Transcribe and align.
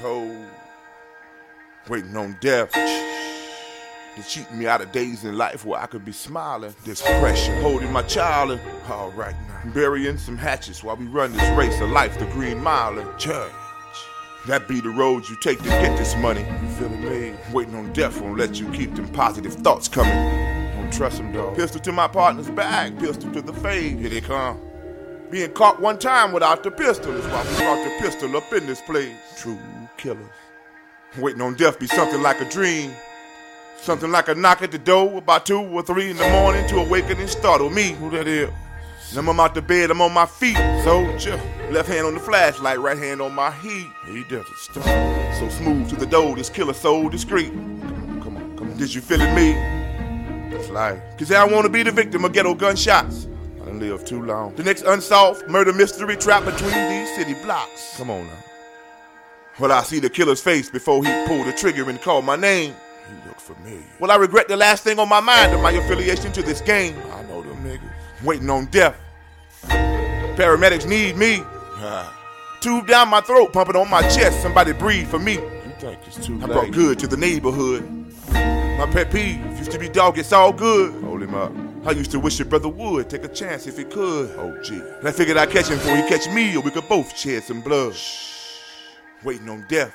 Told, 0.00 0.46
waiting 1.88 2.16
on 2.16 2.36
death. 2.40 2.70
To 2.70 4.22
cheat 4.28 4.48
me 4.52 4.68
out 4.68 4.80
of 4.80 4.92
days 4.92 5.24
in 5.24 5.36
life 5.36 5.64
where 5.64 5.80
I 5.80 5.86
could 5.86 6.04
be 6.04 6.12
smiling. 6.12 6.72
This 6.84 7.02
pressure, 7.02 7.60
holding 7.60 7.92
my 7.92 8.02
child 8.02 8.52
and 8.52 8.60
all 8.88 9.10
right 9.10 9.34
now. 9.48 9.72
Burying 9.72 10.16
some 10.16 10.36
hatchets 10.36 10.84
while 10.84 10.94
we 10.94 11.06
run 11.06 11.32
this 11.32 11.58
race 11.58 11.80
of 11.80 11.90
life, 11.90 12.16
the 12.16 12.26
green 12.26 12.62
mile 12.62 12.96
and 12.96 13.18
church. 13.18 13.50
That 14.46 14.68
be 14.68 14.80
the 14.80 14.90
road 14.90 15.28
you 15.28 15.36
take 15.42 15.58
to 15.58 15.68
get 15.68 15.98
this 15.98 16.14
money. 16.18 16.42
You 16.42 16.68
feeling 16.78 17.04
me? 17.04 17.34
Waiting 17.52 17.74
on 17.74 17.92
death 17.92 18.20
won't 18.20 18.38
let 18.38 18.60
you 18.60 18.70
keep 18.70 18.94
them 18.94 19.08
positive 19.08 19.54
thoughts 19.54 19.88
coming. 19.88 20.12
Don't 20.76 20.92
trust 20.92 21.16
them, 21.16 21.32
dog. 21.32 21.56
Pistol 21.56 21.80
to 21.80 21.90
my 21.90 22.06
partner's 22.06 22.50
back, 22.50 22.96
pistol 23.00 23.32
to 23.32 23.42
the 23.42 23.52
fade. 23.52 23.98
Here 23.98 24.10
they 24.10 24.20
come. 24.20 24.60
Being 25.28 25.50
caught 25.50 25.80
one 25.80 25.98
time 25.98 26.30
without 26.30 26.62
the 26.62 26.70
pistol 26.70 27.16
is 27.16 27.24
why 27.26 27.42
we 27.42 27.56
brought 27.56 27.84
the 27.84 27.96
pistol 28.00 28.36
up 28.36 28.52
in 28.52 28.64
this 28.66 28.80
place. 28.82 29.16
True 29.36 29.58
killers. 29.98 30.24
Waiting 31.18 31.42
on 31.42 31.54
death 31.54 31.78
be 31.78 31.86
something 31.86 32.22
like 32.22 32.40
a 32.40 32.48
dream. 32.48 32.92
Something 33.80 34.10
like 34.10 34.28
a 34.28 34.34
knock 34.34 34.62
at 34.62 34.70
the 34.70 34.78
door 34.78 35.18
about 35.18 35.46
two 35.46 35.58
or 35.58 35.82
three 35.82 36.10
in 36.10 36.16
the 36.16 36.28
morning 36.30 36.66
to 36.68 36.78
awaken 36.78 37.18
and 37.18 37.28
startle 37.28 37.70
me. 37.70 37.92
Who 37.92 38.10
that 38.10 38.26
is? 38.26 38.50
Now 39.14 39.30
I'm 39.30 39.40
out 39.40 39.54
the 39.54 39.62
bed, 39.62 39.90
I'm 39.90 40.00
on 40.02 40.12
my 40.12 40.26
feet. 40.26 40.56
Soldier. 40.84 41.40
Left 41.70 41.88
hand 41.88 42.06
on 42.06 42.14
the 42.14 42.20
flashlight, 42.20 42.78
right 42.78 42.98
hand 42.98 43.20
on 43.22 43.34
my 43.34 43.50
heat. 43.50 43.86
He 44.06 44.22
does 44.24 44.46
it 44.46 44.56
stop. 44.56 44.84
So 45.38 45.48
smooth 45.48 45.88
to 45.90 45.96
the 45.96 46.06
door, 46.06 46.36
this 46.36 46.50
killer 46.50 46.74
so 46.74 47.08
discreet. 47.08 47.50
Come 47.50 47.82
on, 47.82 48.20
come 48.22 48.36
on, 48.36 48.58
come 48.58 48.70
on. 48.70 48.76
Did 48.76 48.94
you 48.94 49.00
feel 49.00 49.20
it, 49.20 49.34
me? 49.34 49.52
That's 50.50 50.68
life. 50.70 51.00
Cause 51.18 51.32
I 51.32 51.44
wanna 51.44 51.68
be 51.68 51.82
the 51.82 51.90
victim 51.90 52.24
of 52.24 52.32
ghetto 52.32 52.54
gunshots. 52.54 53.28
I 53.62 53.66
done 53.66 53.80
lived 53.80 54.06
too 54.06 54.22
long. 54.22 54.54
The 54.56 54.62
next 54.62 54.82
unsolved 54.82 55.48
murder 55.48 55.72
mystery 55.72 56.16
trapped 56.16 56.46
between 56.46 56.88
these 56.88 57.14
city 57.16 57.34
blocks. 57.42 57.96
Come 57.96 58.10
on 58.10 58.26
now. 58.26 58.44
Well, 59.58 59.72
I 59.72 59.82
see 59.82 59.98
the 59.98 60.08
killer's 60.10 60.40
face 60.40 60.70
before 60.70 61.04
he 61.04 61.10
pulled 61.26 61.46
the 61.46 61.52
trigger 61.52 61.88
and 61.90 62.00
called 62.00 62.24
my 62.24 62.36
name. 62.36 62.74
He 63.08 63.28
looked 63.28 63.40
familiar. 63.40 63.82
Well, 63.98 64.10
I 64.10 64.16
regret 64.16 64.46
the 64.46 64.56
last 64.56 64.84
thing 64.84 64.98
on 64.98 65.08
my 65.08 65.20
mind 65.20 65.52
of 65.52 65.60
my 65.60 65.72
affiliation 65.72 66.32
to 66.32 66.42
this 66.42 66.60
game. 66.60 66.96
I 67.12 67.22
know 67.22 67.42
them 67.42 67.56
niggas. 67.64 68.24
Waiting 68.24 68.50
on 68.50 68.66
death. 68.66 68.96
Paramedics 69.66 70.86
need 70.88 71.16
me. 71.16 71.42
Tube 72.60 72.86
down 72.86 73.08
my 73.08 73.20
throat, 73.20 73.52
pumping 73.52 73.76
on 73.76 73.88
my 73.90 74.02
chest. 74.02 74.42
Somebody 74.42 74.72
breathe 74.72 75.08
for 75.08 75.18
me. 75.18 75.34
You 75.34 75.72
think 75.78 75.98
it's 76.06 76.24
too 76.24 76.34
I 76.42 76.46
late? 76.46 76.52
brought 76.52 76.70
good 76.72 76.98
to 77.00 77.06
the 77.06 77.16
neighborhood. 77.16 77.84
My 78.32 78.86
pet 78.92 79.10
peeve 79.10 79.44
used 79.58 79.72
to 79.72 79.78
be 79.78 79.88
dog, 79.88 80.18
it's 80.18 80.32
all 80.32 80.52
good. 80.52 81.02
Hold 81.02 81.22
him 81.22 81.34
up. 81.34 81.52
I 81.84 81.92
used 81.92 82.10
to 82.12 82.20
wish 82.20 82.38
your 82.38 82.46
brother 82.46 82.68
would 82.68 83.08
take 83.10 83.24
a 83.24 83.28
chance 83.28 83.66
if 83.66 83.76
he 83.76 83.84
could. 83.84 84.30
Oh, 84.38 84.60
gee. 84.62 84.74
And 84.80 85.08
I 85.08 85.10
figured 85.10 85.36
I'd 85.36 85.50
catch 85.50 85.68
him 85.68 85.78
before 85.78 85.96
he 85.96 86.02
catch 86.08 86.28
me, 86.32 86.56
or 86.56 86.60
we 86.60 86.70
could 86.70 86.88
both 86.88 87.16
shed 87.16 87.42
some 87.42 87.60
blood. 87.60 87.94
Waiting 89.24 89.48
on 89.48 89.64
death. 89.68 89.92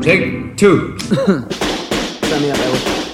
Take 0.00 0.56
two. 0.56 0.98
Send 0.98 2.42
me 2.42 2.50
up, 2.50 2.58
Edward. 2.58 3.08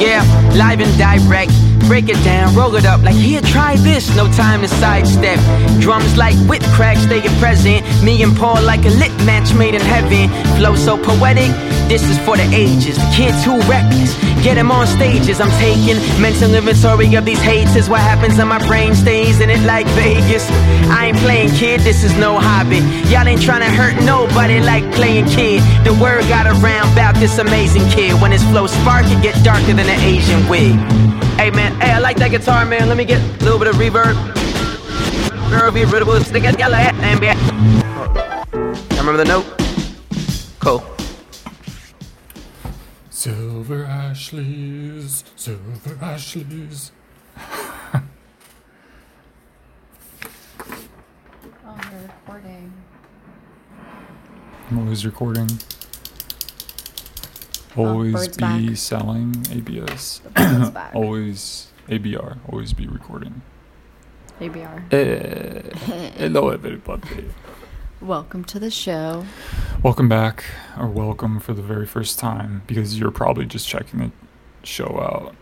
Yeah, 0.00 0.24
live 0.56 0.80
and 0.80 0.98
direct. 0.98 1.52
Break 1.86 2.08
it 2.08 2.22
down, 2.24 2.54
roll 2.56 2.74
it 2.74 2.84
up 2.84 3.02
like 3.02 3.14
here, 3.14 3.40
try 3.42 3.76
this. 3.76 4.14
No 4.16 4.30
time 4.32 4.62
to 4.62 4.68
sidestep. 4.68 5.38
Drums 5.80 6.16
like 6.16 6.34
whip 6.48 6.62
cracks, 6.74 7.02
stay 7.02 7.20
present. 7.38 7.84
Me 8.02 8.22
and 8.22 8.36
Paul 8.36 8.62
like 8.62 8.84
a 8.84 8.90
lit 8.90 9.12
match 9.24 9.54
made 9.54 9.74
in 9.74 9.82
heaven. 9.82 10.28
Flow 10.56 10.74
so 10.74 10.96
poetic, 10.96 11.50
this 11.88 12.02
is 12.04 12.18
for 12.18 12.36
the 12.36 12.48
ages. 12.52 12.96
The 12.96 13.10
kids 13.14 13.44
who 13.44 13.58
reckless, 13.70 14.14
get 14.42 14.54
them 14.54 14.70
on 14.70 14.86
stages. 14.86 15.40
I'm 15.40 15.50
taking 15.58 15.96
mental 16.20 16.54
inventory 16.54 17.14
of 17.14 17.24
these 17.24 17.40
hates. 17.40 17.76
Is 17.76 17.88
what 17.88 18.00
happens 18.00 18.38
in 18.38 18.48
my 18.48 18.58
brain 18.66 18.94
stays 18.94 19.40
in 19.40 19.50
it 19.50 19.60
like 19.60 19.86
Vegas. 19.94 20.48
I 20.90 21.06
ain't 21.06 21.18
playing 21.18 21.50
kid, 21.50 21.80
this 21.80 22.04
is 22.04 22.16
no 22.18 22.38
hobby. 22.38 22.78
Y'all 23.10 23.26
ain't 23.26 23.42
trying 23.42 23.62
to 23.62 23.70
hurt 23.70 23.94
nobody 24.04 24.60
like 24.60 24.84
playing 24.92 25.26
kid. 25.26 25.62
The 25.84 25.94
word 25.94 26.22
got 26.28 26.46
around 26.46 26.92
about 26.92 27.14
this 27.16 27.38
amazing 27.38 27.88
kid. 27.90 28.20
When 28.20 28.32
his 28.32 28.42
flow 28.44 28.66
spark, 28.66 29.06
it 29.06 29.22
get 29.22 29.42
darker 29.44 29.72
than 29.72 29.86
an 29.86 30.00
Asian 30.00 30.48
wig. 30.48 30.74
Hey 31.38 31.50
man, 31.50 31.78
hey, 31.80 31.92
I 31.92 31.98
like 31.98 32.16
that 32.18 32.30
guitar, 32.30 32.64
man. 32.64 32.88
Let 32.88 32.96
me 32.96 33.04
get 33.04 33.20
a 33.20 33.44
little 33.44 33.58
bit 33.58 33.68
of 33.68 33.76
reverb. 33.76 34.14
Be. 37.20 37.28
Remember 38.96 39.16
the 39.16 39.24
note? 39.24 39.46
Cool. 40.58 40.95
Silver 43.26 43.84
Ashleys, 43.84 45.24
Silver 45.34 45.98
Ashleys. 46.00 46.92
Oh, 51.64 51.80
you're 51.90 52.02
recording. 52.02 52.72
I'm 54.70 54.78
always 54.78 55.04
recording. 55.04 55.48
Always 57.76 58.12
bird's 58.12 58.36
be 58.36 58.68
back. 58.68 58.76
selling 58.76 59.34
ABS. 59.50 60.20
Back. 60.32 60.94
always 60.94 61.72
ABR. 61.88 62.38
Always 62.48 62.72
be 62.74 62.86
recording. 62.86 63.42
ABR. 64.38 64.92
Eh, 64.92 65.76
hello, 66.16 66.50
everybody. 66.50 67.24
Welcome 68.00 68.44
to 68.44 68.58
the 68.58 68.70
show. 68.70 69.24
Welcome 69.82 70.08
back, 70.08 70.44
or 70.78 70.86
welcome 70.86 71.40
for 71.40 71.54
the 71.54 71.62
very 71.62 71.86
first 71.86 72.18
time, 72.18 72.62
because 72.66 72.98
you're 72.98 73.10
probably 73.10 73.46
just 73.46 73.66
checking 73.66 73.98
the 74.00 74.10
show 74.62 75.00
out 75.00 75.34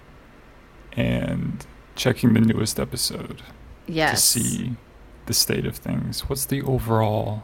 and 0.92 1.66
checking 1.96 2.32
the 2.34 2.40
newest 2.40 2.78
episode 2.78 3.42
Yes. 3.86 4.32
to 4.32 4.40
see 4.40 4.76
the 5.26 5.34
state 5.34 5.66
of 5.66 5.76
things. 5.76 6.28
What's 6.28 6.46
the 6.46 6.62
overall 6.62 7.42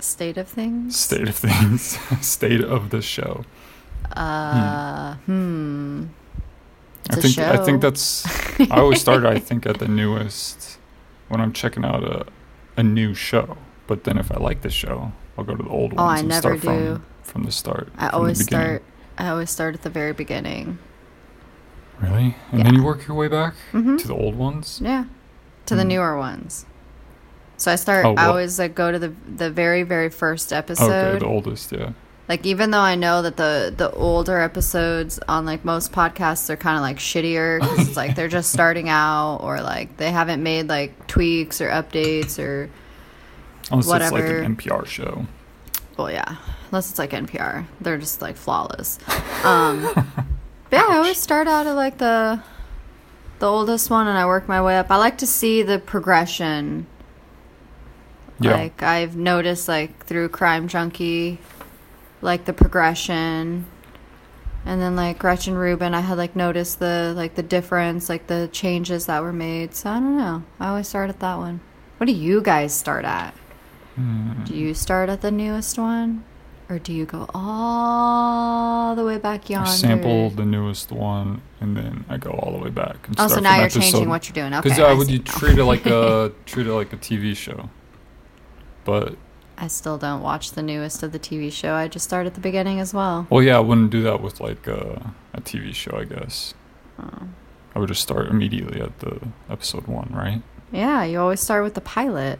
State 0.00 0.36
of 0.36 0.48
things. 0.48 0.98
state 0.98 1.28
of 1.28 1.34
things? 1.36 1.98
state 2.20 2.60
of 2.60 2.90
the 2.90 3.00
show. 3.02 3.44
Uh, 4.12 5.14
hmm. 5.26 6.04
It's 7.06 7.16
I 7.16 7.20
think 7.20 7.38
I 7.38 7.56
show. 7.56 7.64
think 7.64 7.82
that's. 7.82 8.60
I 8.70 8.76
always 8.80 9.00
start. 9.00 9.24
I 9.24 9.38
think 9.38 9.64
at 9.66 9.78
the 9.78 9.88
newest 9.88 10.78
when 11.28 11.40
I'm 11.40 11.52
checking 11.52 11.84
out 11.84 12.04
a 12.04 12.26
a 12.76 12.82
new 12.82 13.14
show. 13.14 13.56
But 13.90 14.04
then 14.04 14.18
if 14.18 14.30
I 14.30 14.36
like 14.38 14.60
the 14.62 14.70
show, 14.70 15.10
I'll 15.36 15.42
go 15.42 15.56
to 15.56 15.62
the 15.64 15.68
old 15.68 15.92
ones. 15.94 15.98
Oh, 16.00 16.04
I 16.04 16.18
and 16.20 16.28
never 16.28 16.40
start 16.56 16.60
do. 16.60 16.66
from 16.94 17.04
from 17.24 17.42
the 17.42 17.50
start. 17.50 17.88
I 17.98 18.08
always 18.10 18.40
start. 18.40 18.84
I 19.18 19.26
always 19.30 19.50
start 19.50 19.74
at 19.74 19.82
the 19.82 19.90
very 19.90 20.12
beginning. 20.12 20.78
Really, 22.00 22.36
and 22.52 22.64
then 22.64 22.74
you 22.74 22.84
work 22.84 23.06
your 23.08 23.16
way 23.16 23.26
back 23.26 23.54
Mhm. 23.72 23.98
to 23.98 24.06
the 24.06 24.14
old 24.14 24.36
ones. 24.36 24.80
Yeah. 24.82 25.06
To 25.66 25.74
the 25.74 25.82
Hmm. 25.82 25.88
newer 25.88 26.16
ones. 26.16 26.66
So 27.56 27.72
I 27.72 27.74
start. 27.74 28.06
Oh, 28.06 28.14
I 28.16 28.26
always 28.26 28.60
like 28.60 28.76
go 28.76 28.92
to 28.92 28.98
the 29.00 29.12
the 29.36 29.50
very 29.50 29.82
very 29.82 30.08
first 30.08 30.52
episode. 30.52 30.84
Okay, 31.16 31.18
the 31.18 31.26
oldest. 31.26 31.72
Yeah. 31.72 31.90
Like 32.28 32.46
even 32.46 32.70
though 32.70 32.78
I 32.92 32.94
know 32.94 33.22
that 33.22 33.36
the 33.36 33.74
the 33.76 33.90
older 33.90 34.38
episodes 34.38 35.18
on 35.28 35.44
like 35.46 35.64
most 35.64 35.90
podcasts 35.90 36.48
are 36.48 36.56
kind 36.56 36.76
of 36.76 36.82
like 36.82 36.98
shittier 36.98 37.58
because 37.60 37.88
it's 37.88 37.96
like 37.96 38.14
they're 38.14 38.28
just 38.28 38.52
starting 38.58 38.88
out 38.88 39.38
or 39.42 39.60
like 39.60 39.96
they 39.96 40.12
haven't 40.12 40.42
made 40.44 40.68
like 40.68 41.08
tweaks 41.08 41.60
or 41.60 41.68
updates 41.70 42.38
or 42.38 42.70
Unless 43.70 44.02
it's 44.02 44.12
like 44.12 44.24
an 44.24 44.56
NPR 44.56 44.86
show. 44.86 45.26
well 45.96 46.10
yeah 46.10 46.36
unless 46.70 46.90
it's 46.90 46.98
like 46.98 47.10
NPR 47.10 47.66
they're 47.80 47.98
just 47.98 48.22
like 48.22 48.36
flawless. 48.36 48.98
Um, 49.44 49.82
but 50.70 50.76
yeah, 50.76 50.86
I 50.88 50.96
always 50.98 51.18
start 51.18 51.48
out 51.48 51.66
at 51.66 51.72
like 51.72 51.98
the 51.98 52.42
the 53.40 53.46
oldest 53.46 53.90
one 53.90 54.06
and 54.06 54.16
I 54.16 54.26
work 54.26 54.46
my 54.48 54.62
way 54.62 54.78
up. 54.78 54.90
I 54.90 54.96
like 54.96 55.18
to 55.18 55.26
see 55.26 55.62
the 55.62 55.78
progression. 55.78 56.86
Yeah. 58.38 58.52
Like 58.52 58.82
I've 58.82 59.16
noticed 59.16 59.66
like 59.66 60.06
through 60.06 60.28
Crime 60.28 60.68
Junkie, 60.68 61.38
like 62.22 62.44
the 62.44 62.52
progression. 62.52 63.66
And 64.64 64.80
then 64.80 64.94
like 64.94 65.18
Gretchen 65.18 65.54
Rubin, 65.54 65.94
I 65.94 66.00
had 66.00 66.18
like 66.18 66.36
noticed 66.36 66.78
the 66.78 67.14
like 67.16 67.34
the 67.34 67.42
difference, 67.42 68.08
like 68.08 68.26
the 68.28 68.48
changes 68.52 69.06
that 69.06 69.22
were 69.22 69.32
made. 69.32 69.74
So 69.74 69.90
I 69.90 69.94
don't 69.94 70.18
know. 70.18 70.44
I 70.60 70.68
always 70.68 70.86
start 70.86 71.08
at 71.08 71.20
that 71.20 71.38
one. 71.38 71.60
What 71.96 72.06
do 72.06 72.12
you 72.12 72.42
guys 72.42 72.74
start 72.74 73.04
at? 73.04 73.34
Hmm. 74.00 74.44
Do 74.44 74.54
you 74.54 74.74
start 74.74 75.08
at 75.08 75.20
the 75.20 75.30
newest 75.30 75.78
one? 75.78 76.24
Or 76.68 76.78
do 76.78 76.92
you 76.92 77.04
go 77.04 77.26
all 77.34 78.94
the 78.94 79.04
way 79.04 79.18
back 79.18 79.50
yonder? 79.50 79.68
I 79.68 79.72
sample 79.74 80.30
the 80.30 80.44
newest 80.44 80.92
one 80.92 81.42
and 81.60 81.76
then 81.76 82.04
I 82.08 82.16
go 82.16 82.30
all 82.30 82.52
the 82.52 82.58
way 82.62 82.70
back. 82.70 83.08
And 83.08 83.16
Oh, 83.18 83.26
start 83.26 83.30
so 83.32 83.40
now 83.40 83.56
you're 83.56 83.64
episode- 83.64 83.80
changing 83.80 84.08
what 84.08 84.28
you're 84.28 84.34
doing. 84.34 84.54
Okay. 84.54 84.62
Because 84.62 84.78
I 84.78 84.92
uh, 84.92 84.96
would 84.96 85.10
you 85.10 85.18
now. 85.18 85.24
treat 85.32 85.58
it 85.58 85.64
like 85.64 85.84
a 85.86 86.32
treat 86.46 86.66
it 86.68 86.72
like 86.72 86.92
a 86.92 86.96
TV 86.96 87.36
show? 87.36 87.68
But 88.84 89.16
I 89.58 89.66
still 89.66 89.98
don't 89.98 90.22
watch 90.22 90.52
the 90.52 90.62
newest 90.62 91.02
of 91.02 91.10
the 91.12 91.18
TV 91.18 91.52
show. 91.52 91.74
I 91.74 91.88
just 91.88 92.04
start 92.04 92.26
at 92.26 92.34
the 92.34 92.40
beginning 92.40 92.78
as 92.80 92.94
well. 92.94 93.26
well, 93.30 93.42
yeah, 93.42 93.56
I 93.56 93.60
wouldn't 93.60 93.90
do 93.90 94.02
that 94.04 94.22
with 94.22 94.40
like 94.40 94.66
a, 94.68 95.12
a 95.34 95.40
TV 95.40 95.74
show. 95.74 95.96
I 95.98 96.04
guess 96.04 96.54
Oh. 96.98 97.28
I 97.74 97.78
would 97.78 97.88
just 97.88 98.02
start 98.02 98.28
immediately 98.28 98.80
at 98.80 98.98
the 99.00 99.20
episode 99.48 99.86
one, 99.86 100.10
right? 100.14 100.42
Yeah, 100.70 101.02
you 101.04 101.18
always 101.20 101.40
start 101.40 101.64
with 101.64 101.74
the 101.74 101.80
pilot. 101.80 102.38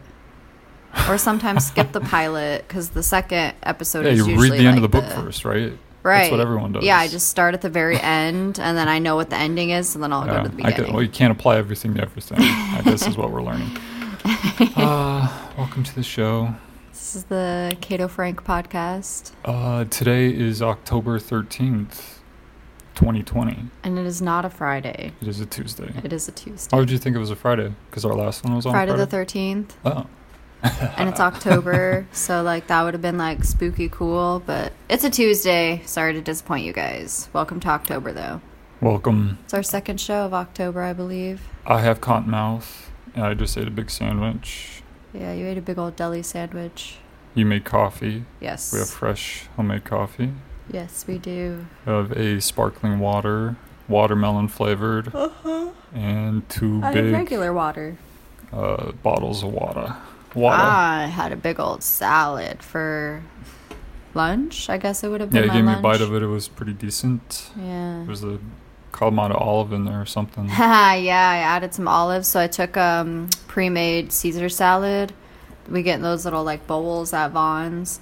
Or 1.09 1.17
sometimes 1.17 1.65
skip 1.67 1.91
the 1.91 2.01
pilot 2.17 2.65
because 2.67 2.89
the 2.89 3.03
second 3.03 3.53
episode 3.63 4.05
is 4.05 4.17
usually 4.19 4.33
yeah, 4.33 4.37
is 4.39 4.45
you 4.45 4.51
read 4.53 4.59
the 4.61 4.67
end 4.67 4.77
of 4.77 4.81
the 4.81 4.89
book 4.89 5.05
first, 5.11 5.45
right? 5.45 5.73
Right. 6.03 6.19
That's 6.21 6.31
what 6.31 6.39
everyone 6.39 6.71
does. 6.73 6.83
Yeah, 6.83 6.97
I 6.97 7.07
just 7.07 7.27
start 7.27 7.53
at 7.53 7.61
the 7.61 7.69
very 7.69 7.99
end 8.01 8.59
and 8.59 8.77
then 8.77 8.87
I 8.87 8.99
know 8.99 9.15
what 9.15 9.29
the 9.29 9.37
ending 9.37 9.69
is 9.69 9.93
and 9.95 10.03
then 10.03 10.11
I'll 10.11 10.25
Yeah, 10.25 10.37
go 10.37 10.43
to 10.43 10.49
the 10.49 10.55
beginning. 10.55 10.93
well, 10.93 11.03
you 11.03 11.09
can't 11.09 11.31
apply 11.31 11.57
everything 11.57 11.93
to 11.95 12.01
everything. 12.01 12.39
this 12.83 13.05
is 13.07 13.17
what 13.17 13.31
we're 13.31 13.43
learning. 13.43 13.69
Uh, 14.77 15.27
welcome 15.57 15.83
to 15.83 15.95
the 15.95 16.03
show. 16.03 16.53
This 16.91 17.15
is 17.15 17.23
the 17.25 17.75
Cato 17.81 18.07
Frank 18.07 18.43
podcast, 18.43 19.31
Uh, 19.43 19.85
today 19.85 20.29
is 20.29 20.61
October 20.61 21.17
13th, 21.19 22.19
2020. 22.93 23.57
and 23.83 23.97
it 23.97 24.05
is 24.05 24.21
not 24.21 24.45
a 24.45 24.49
Friday. 24.51 25.11
It 25.21 25.27
is 25.27 25.39
a 25.39 25.47
Tuesday. 25.47 25.91
It 26.03 26.13
is 26.13 26.27
a 26.27 26.31
Tuesday. 26.31 26.75
Why 26.75 26.79
would 26.79 26.91
you 26.91 26.99
think 26.99 27.15
it 27.15 27.19
was 27.19 27.31
a 27.31 27.35
Friday? 27.35 27.73
Because 27.89 28.05
our 28.05 28.13
last 28.13 28.43
one 28.43 28.55
was 28.55 28.67
on 28.67 28.73
Friday 28.73 28.91
Friday. 28.91 29.03
the 29.03 29.07
thirteenth, 29.09 29.75
Oh. 29.83 30.05
And 30.63 31.09
it's 31.09 31.19
October, 31.19 32.07
so 32.11 32.41
like 32.43 32.67
that 32.67 32.83
would 32.83 32.93
have 32.93 33.01
been 33.01 33.17
like 33.17 33.43
spooky 33.43 33.89
cool. 33.89 34.41
But 34.45 34.73
it's 34.89 35.03
a 35.03 35.09
Tuesday. 35.09 35.81
Sorry 35.85 36.13
to 36.13 36.21
disappoint 36.21 36.65
you 36.65 36.73
guys. 36.73 37.29
Welcome 37.33 37.59
to 37.61 37.69
October, 37.69 38.11
though. 38.11 38.41
Welcome. 38.79 39.37
It's 39.43 39.53
our 39.53 39.63
second 39.63 40.01
show 40.01 40.25
of 40.25 40.33
October, 40.33 40.81
I 40.81 40.93
believe. 40.93 41.41
I 41.65 41.81
have 41.81 42.01
cotton 42.01 42.31
mouth, 42.31 42.91
and 43.13 43.23
I 43.23 43.33
just 43.33 43.57
ate 43.57 43.67
a 43.67 43.71
big 43.71 43.89
sandwich. 43.91 44.81
Yeah, 45.13 45.33
you 45.33 45.45
ate 45.47 45.57
a 45.57 45.61
big 45.61 45.77
old 45.77 45.95
deli 45.95 46.23
sandwich. 46.23 46.97
You 47.35 47.45
made 47.45 47.63
coffee. 47.63 48.25
Yes. 48.39 48.73
We 48.73 48.79
have 48.79 48.89
fresh 48.89 49.45
homemade 49.55 49.83
coffee. 49.83 50.33
Yes, 50.71 51.05
we 51.07 51.17
do. 51.17 51.65
We 51.85 51.91
have 51.91 52.11
a 52.13 52.41
sparkling 52.41 52.99
water, 52.99 53.55
watermelon 53.87 54.47
flavored, 54.47 55.13
and 55.93 56.47
two 56.49 56.81
I 56.83 56.93
big 56.93 57.13
regular 57.13 57.53
water. 57.53 57.97
uh, 58.53 58.91
bottles 59.03 59.43
of 59.43 59.51
water. 59.53 59.95
Water. 60.35 60.61
I 60.61 61.05
had 61.05 61.31
a 61.31 61.35
big 61.35 61.59
old 61.59 61.83
salad 61.83 62.63
for 62.63 63.23
lunch. 64.13 64.69
I 64.69 64.77
guess 64.77 65.03
it 65.03 65.09
would 65.09 65.21
have 65.21 65.33
yeah, 65.33 65.41
been 65.41 65.57
you 65.57 65.63
my 65.63 65.73
gave 65.73 65.75
me 65.75 65.79
a 65.79 65.81
bite 65.81 66.01
of 66.01 66.13
it. 66.13 66.21
It 66.21 66.27
was 66.27 66.47
pretty 66.47 66.73
decent. 66.73 67.51
Yeah. 67.57 67.99
There 67.99 68.09
was 68.09 68.23
a 68.23 68.39
Kalamata 68.91 69.39
olive 69.39 69.73
in 69.73 69.85
there 69.85 70.01
or 70.01 70.05
something. 70.05 70.45
yeah, 70.49 70.95
I 70.97 71.37
added 71.37 71.73
some 71.73 71.87
olives. 71.87 72.27
So 72.27 72.39
I 72.39 72.47
took 72.47 72.77
um, 72.77 73.29
pre-made 73.47 74.11
Caesar 74.11 74.49
salad. 74.49 75.13
We 75.69 75.83
get 75.83 75.95
in 75.95 76.01
those 76.01 76.25
little 76.25 76.43
like 76.43 76.67
bowls 76.67 77.13
at 77.13 77.29
Vons, 77.29 77.99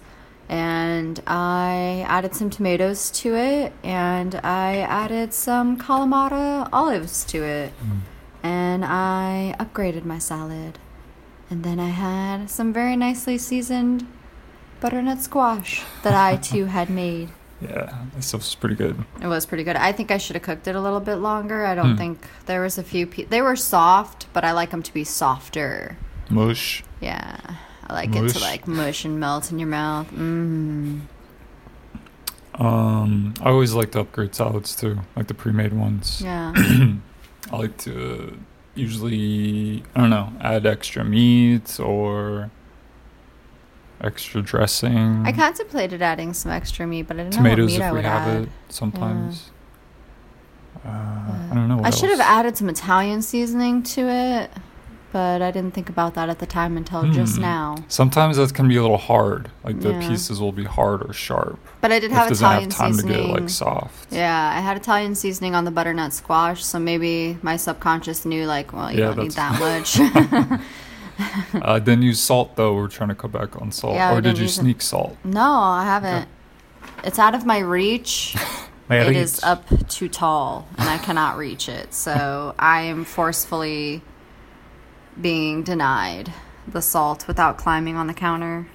and 0.48 1.22
I 1.28 2.04
added 2.08 2.34
some 2.34 2.50
tomatoes 2.50 3.12
to 3.12 3.36
it, 3.36 3.74
and 3.84 4.36
I 4.36 4.78
added 4.78 5.34
some 5.34 5.78
Kalamata 5.78 6.68
olives 6.74 7.24
to 7.26 7.44
it, 7.44 7.74
and 8.42 8.84
I 8.84 9.56
upgraded 9.60 10.06
my 10.06 10.18
salad, 10.18 10.80
and 11.50 11.64
then 11.64 11.80
I 11.80 11.90
had 11.90 12.50
some 12.50 12.72
very 12.74 12.96
nicely 12.96 13.38
seasoned 13.38 14.06
butternut 14.80 15.20
squash 15.22 15.84
that 16.04 16.14
I 16.14 16.36
too 16.42 16.66
had 16.66 16.90
made. 16.90 17.30
Yeah, 17.62 17.94
that 18.16 18.24
stuff 18.24 18.40
was 18.42 18.56
pretty 18.56 18.76
good. 18.76 19.04
It 19.22 19.28
was 19.28 19.46
pretty 19.46 19.66
good. 19.66 19.76
I 19.76 19.92
think 19.92 20.12
I 20.12 20.18
should 20.18 20.38
have 20.38 20.44
cooked 20.44 20.68
it 20.68 20.76
a 20.76 20.82
little 20.82 21.02
bit 21.02 21.16
longer. 21.16 21.66
I 21.66 21.76
don't 21.76 21.92
Hmm. 21.92 21.98
think 21.98 22.28
there 22.46 22.62
was 22.62 22.78
a 22.78 22.84
few. 22.84 23.06
Pe- 23.06 23.26
they 23.26 23.42
were 23.42 23.58
soft, 23.58 24.28
but 24.32 24.46
I 24.46 24.54
like 24.54 24.70
them 24.72 24.82
to 24.84 24.94
be 24.94 25.04
softer. 25.04 25.98
Mush. 26.30 26.84
Yeah, 27.02 27.38
I 27.88 27.94
like 27.94 28.16
it 28.16 28.30
to 28.30 28.40
like 28.40 28.66
mush 28.68 29.04
and 29.04 29.20
melt 29.20 29.52
in 29.52 29.60
your 29.60 29.68
mouth. 29.68 30.10
Mmm. 30.12 31.02
Um, 32.56 33.34
I 33.42 33.50
always 33.50 33.74
like 33.74 33.92
to 33.92 34.02
upgrade 34.02 34.36
salads 34.36 34.76
too, 34.76 35.00
like 35.16 35.28
the 35.28 35.34
pre-made 35.34 35.74
ones. 35.74 36.22
Yeah. 36.24 36.54
I 37.52 37.56
like 37.56 37.78
to 37.80 38.38
usually, 38.80 39.84
I 39.96 40.02
don't 40.02 40.10
know, 40.10 40.32
add 40.42 40.66
extra 40.66 41.04
meat 41.04 41.80
or 41.80 42.50
extra 44.02 44.42
dressing. 44.42 45.24
I 45.26 45.32
contemplated 45.32 46.02
adding 46.02 46.34
some 46.34 46.52
extra 46.52 46.88
meat, 46.88 47.04
but 47.08 47.20
I 47.20 47.24
didn't 47.24 47.34
tomatoes 47.34 47.78
know 47.78 47.86
what 47.86 47.96
meat 47.96 48.02
if 48.02 48.08
I 48.08 48.10
we 48.10 48.20
have 48.20 48.28
add. 48.28 48.44
it 48.44 48.50
sometimes. 48.70 49.52
Uh, 50.86 50.90
I 50.90 51.52
don't 51.54 51.68
know. 51.68 51.78
What 51.78 51.86
I 51.88 51.90
should 51.90 52.10
have 52.10 52.22
added 52.22 52.56
some 52.58 52.70
Italian 52.70 53.22
seasoning 53.22 53.84
to 53.84 54.02
it, 54.08 54.52
but 55.12 55.42
I 55.42 55.52
didn't 55.52 55.74
think 55.74 55.90
about 55.90 56.14
that 56.14 56.30
at 56.30 56.40
the 56.40 56.46
time 56.46 56.78
until 56.78 57.04
just 57.12 57.36
Hmm. 57.38 57.42
now. 57.42 57.76
Sometimes 57.88 58.38
that 58.38 58.54
can 58.54 58.68
be 58.68 58.76
a 58.76 58.82
little 58.82 58.98
hard. 58.98 59.50
Like 59.64 59.80
the 59.82 59.92
Yeah. 59.94 60.08
pieces 60.08 60.40
will 60.40 60.52
be 60.52 60.66
hard 60.66 61.02
or 61.08 61.14
sharp. 61.14 61.60
But 61.82 61.92
I 61.92 62.00
did 62.00 62.12
have 62.12 62.28
it 62.28 62.30
doesn't 62.30 62.46
Italian 62.46 62.70
have 62.72 62.78
time 62.80 62.94
seasoning. 62.94 63.16
to 63.18 63.22
get 63.24 63.32
like 63.42 63.50
soft. 63.50 64.08
Yeah, 64.12 64.52
I 64.56 64.60
had 64.60 64.78
Italian 64.78 65.16
seasoning 65.16 65.56
on 65.56 65.66
the 65.66 65.72
butternut 65.72 66.14
squash, 66.14 66.64
so 66.64 66.78
maybe 66.80 67.38
my 67.42 67.58
subconscious 67.58 68.26
knew 68.26 68.46
like, 68.46 68.72
well, 68.74 68.92
you 68.92 69.00
Yeah, 69.00 69.06
don't 69.08 69.20
need 69.20 69.32
that 69.32 69.60
much. 69.60 70.00
uh, 71.62 71.80
didn't 71.80 72.04
use 72.04 72.20
salt 72.20 72.56
though. 72.56 72.74
We're 72.76 72.88
trying 72.88 73.10
to 73.10 73.16
cut 73.16 73.32
back 73.32 73.62
on 73.62 73.72
salt. 73.72 73.96
Yeah, 73.96 74.14
or 74.14 74.22
did 74.22 74.38
you 74.38 74.44
use 74.44 74.58
it. 74.58 74.62
sneak 74.62 74.82
salt? 74.82 75.18
no, 75.24 75.42
I 75.52 75.84
haven't. 75.86 76.28
It's 77.04 77.20
out 77.20 77.36
of 77.36 77.46
my 77.46 77.60
reach. 77.60 78.36
My 78.90 78.96
it 79.02 79.10
reach. 79.10 79.18
is 79.18 79.44
up 79.44 79.66
too 79.88 80.10
tall, 80.10 80.68
and 80.76 80.90
I 80.90 80.98
cannot 80.98 81.38
reach 81.38 81.70
it. 81.70 81.94
So 81.94 82.56
I 82.58 82.82
am 82.82 83.06
forcefully 83.06 84.02
being 85.22 85.64
denied 85.64 86.34
the 86.68 86.82
salt 86.82 87.28
without 87.28 87.58
climbing 87.58 87.96
on 87.96 88.08
the 88.08 88.14
counter. 88.14 88.68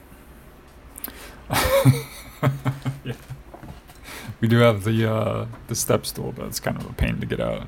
We 4.45 4.49
do 4.49 4.59
have 4.59 4.85
the 4.85 5.11
uh, 5.11 5.47
the 5.69 5.75
step 5.75 6.05
stool, 6.05 6.33
but 6.33 6.45
it's 6.45 6.61
kind 6.61 6.77
of 6.77 6.85
a 6.85 6.93
pain 6.93 7.19
to 7.19 7.25
get 7.25 7.41
out. 7.41 7.67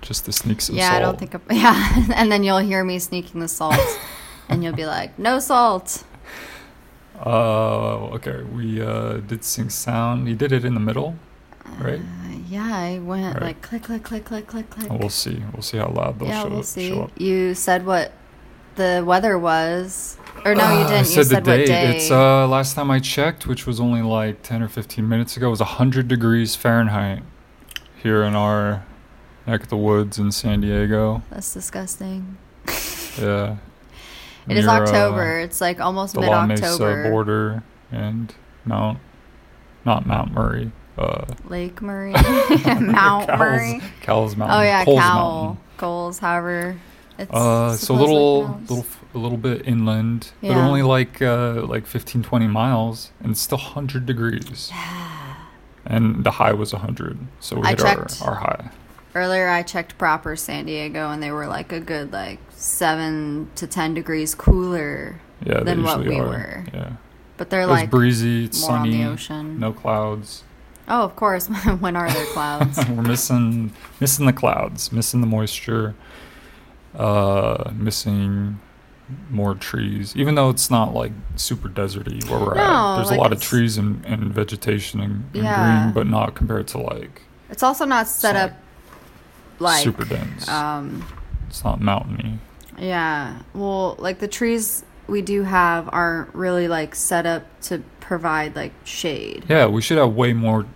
Just 0.00 0.24
to 0.24 0.32
sneak 0.32 0.60
some 0.60 0.74
yeah, 0.74 0.90
salt. 0.90 0.96
I 0.96 1.00
don't 1.00 1.16
think. 1.16 1.34
I, 1.36 1.40
yeah, 1.54 2.14
and 2.16 2.32
then 2.32 2.42
you'll 2.42 2.58
hear 2.58 2.82
me 2.82 2.98
sneaking 2.98 3.40
the 3.40 3.46
salt, 3.46 3.78
and 4.48 4.64
you'll 4.64 4.74
be 4.74 4.84
like, 4.84 5.16
"No 5.16 5.38
salt." 5.38 6.02
Uh, 7.24 8.06
okay. 8.16 8.42
We 8.42 8.82
uh, 8.82 9.18
did 9.18 9.44
sing 9.44 9.70
sound. 9.70 10.26
He 10.26 10.34
did 10.34 10.50
it 10.50 10.64
in 10.64 10.74
the 10.74 10.80
middle, 10.80 11.14
right? 11.80 12.00
Uh, 12.00 12.36
yeah, 12.48 12.68
I 12.76 12.98
went 12.98 13.34
Right. 13.34 13.42
like 13.42 13.62
click, 13.62 13.82
click, 13.84 14.02
click, 14.02 14.24
click, 14.24 14.46
click, 14.46 14.68
click. 14.70 14.90
We'll 14.90 15.08
see. 15.08 15.42
We'll 15.52 15.62
see 15.62 15.78
how 15.78 15.88
loud 15.88 16.18
they'll 16.18 16.28
yeah, 16.28 16.42
show, 16.42 16.48
we'll 16.48 16.62
see. 16.62 16.88
show 16.90 17.02
up. 17.04 17.10
You 17.20 17.54
said 17.54 17.86
what 17.86 18.12
the 18.76 19.02
weather 19.06 19.38
was, 19.38 20.16
or 20.44 20.54
no, 20.54 20.62
you 20.64 20.78
Uh, 20.80 20.88
didn't. 20.88 20.92
I 20.94 20.98
you 21.00 21.04
said, 21.04 21.26
said 21.26 21.44
the 21.44 21.56
date. 21.58 21.66
day. 21.66 21.96
It's 21.96 22.10
uh, 22.10 22.46
last 22.48 22.74
time 22.74 22.90
I 22.90 23.00
checked, 23.00 23.46
which 23.46 23.66
was 23.66 23.80
only 23.80 24.02
like 24.02 24.42
ten 24.42 24.62
or 24.62 24.68
fifteen 24.68 25.08
minutes 25.08 25.36
ago. 25.36 25.48
It 25.48 25.50
was 25.50 25.60
hundred 25.60 26.08
degrees 26.08 26.54
Fahrenheit 26.56 27.22
here 28.02 28.22
in 28.22 28.34
our 28.34 28.84
neck 29.46 29.62
of 29.64 29.68
the 29.68 29.76
woods 29.76 30.18
in 30.18 30.30
San 30.32 30.60
Diego. 30.60 31.22
That's 31.30 31.52
disgusting. 31.52 32.36
Yeah. 33.20 33.56
It 34.48 34.56
is 34.56 34.64
Near, 34.66 34.74
uh, 34.74 34.80
October. 34.80 35.38
it's 35.38 35.60
like 35.60 35.80
almost 35.80 36.16
mid 36.16 36.28
October. 36.28 37.08
border 37.08 37.62
and 37.92 38.34
Mount, 38.64 38.98
not 39.84 40.04
Mount 40.04 40.32
Murray. 40.32 40.72
Uh, 40.98 41.24
Lake 41.48 41.80
Murray, 41.80 42.12
Mount 42.80 43.28
Cowles- 43.28 43.38
Murray. 43.38 43.80
Cowles 44.02 44.36
Mountain. 44.36 44.58
Oh 44.58 44.62
yeah, 44.62 44.84
Cowles 44.84 44.98
Mountain. 44.98 45.58
Cowles. 45.78 46.18
However, 46.18 46.76
it's 47.18 47.30
Uh, 47.32 47.74
so 47.76 47.94
a 47.94 47.96
little, 47.96 48.60
little, 48.68 48.86
a 49.14 49.18
little 49.18 49.38
bit 49.38 49.66
inland, 49.66 50.32
but 50.40 50.50
only 50.52 50.82
like 50.82 51.22
uh, 51.22 51.62
like 51.66 51.86
15, 51.86 52.22
20 52.22 52.46
miles, 52.46 53.10
and 53.20 53.32
it's 53.32 53.40
still 53.40 53.58
hundred 53.58 54.06
degrees. 54.06 54.68
Yeah. 54.70 55.34
And 55.84 56.24
the 56.24 56.32
high 56.32 56.52
was 56.52 56.72
hundred, 56.72 57.18
so 57.40 57.56
we 57.56 57.62
I 57.66 57.70
hit 57.70 57.80
our, 57.80 57.96
checked. 58.04 58.22
our 58.22 58.34
high. 58.36 58.70
Earlier, 59.14 59.48
I 59.48 59.62
checked 59.62 59.98
proper 59.98 60.36
San 60.36 60.64
Diego, 60.66 61.10
and 61.10 61.22
they 61.22 61.30
were 61.32 61.46
like 61.46 61.72
a 61.72 61.80
good 61.80 62.12
like 62.12 62.38
seven 62.50 63.50
to 63.56 63.66
ten 63.66 63.92
degrees 63.94 64.34
cooler. 64.34 65.20
Yeah, 65.44 65.60
than 65.60 65.82
what 65.82 66.04
we 66.04 66.18
are. 66.20 66.24
were. 66.24 66.64
Yeah, 66.72 66.92
But 67.36 67.50
they're 67.50 67.62
it 67.62 67.66
like 67.66 67.90
breezy, 67.90 68.44
it's 68.44 68.58
sunny, 68.64 69.04
no 69.58 69.72
clouds. 69.72 70.44
Oh, 70.88 71.02
of 71.02 71.16
course. 71.16 71.46
when 71.80 71.96
are 71.96 72.10
there 72.10 72.26
clouds? 72.26 72.78
We're 72.88 73.02
missing 73.02 73.72
missing 74.00 74.26
the 74.26 74.32
clouds, 74.32 74.92
missing 74.92 75.20
the 75.20 75.26
moisture, 75.26 75.94
uh, 76.96 77.70
missing 77.74 78.58
more 79.30 79.54
trees. 79.54 80.14
Even 80.16 80.34
though 80.34 80.50
it's 80.50 80.70
not 80.70 80.94
like 80.94 81.12
super 81.36 81.68
deserty 81.68 82.28
where 82.30 82.40
we're 82.40 82.54
No, 82.54 82.62
at, 82.62 82.96
there's 82.96 83.10
like 83.10 83.18
a 83.18 83.20
lot 83.22 83.32
of 83.32 83.40
trees 83.42 83.76
and, 83.76 84.04
and 84.06 84.32
vegetation 84.32 85.00
and, 85.00 85.24
and 85.34 85.44
Yeah. 85.44 85.82
green, 85.82 85.92
but 85.92 86.06
not 86.06 86.34
compared 86.34 86.66
to 86.68 86.78
like 86.78 87.22
it's 87.50 87.62
also 87.62 87.84
not 87.84 88.08
set 88.08 88.34
up 88.36 88.52
like 89.58 89.84
super 89.84 90.04
dense. 90.06 90.48
um 90.48 91.04
it's 91.48 91.62
not 91.62 91.80
mountainy. 91.80 92.38
yeah. 92.78 93.40
Well, 93.54 93.96
like 93.98 94.18
the 94.20 94.28
trees 94.28 94.84
we 95.06 95.20
do 95.20 95.42
have 95.42 95.90
aren't 95.92 96.34
really 96.34 96.66
like 96.68 96.94
set 96.94 97.26
up 97.26 97.44
to 97.62 97.82
provide 98.12 98.54
like 98.54 98.74
shade. 98.84 99.42
Yeah, 99.48 99.68
we 99.68 99.80
should 99.80 99.96
have 99.96 100.12
way 100.12 100.34
more 100.34 100.66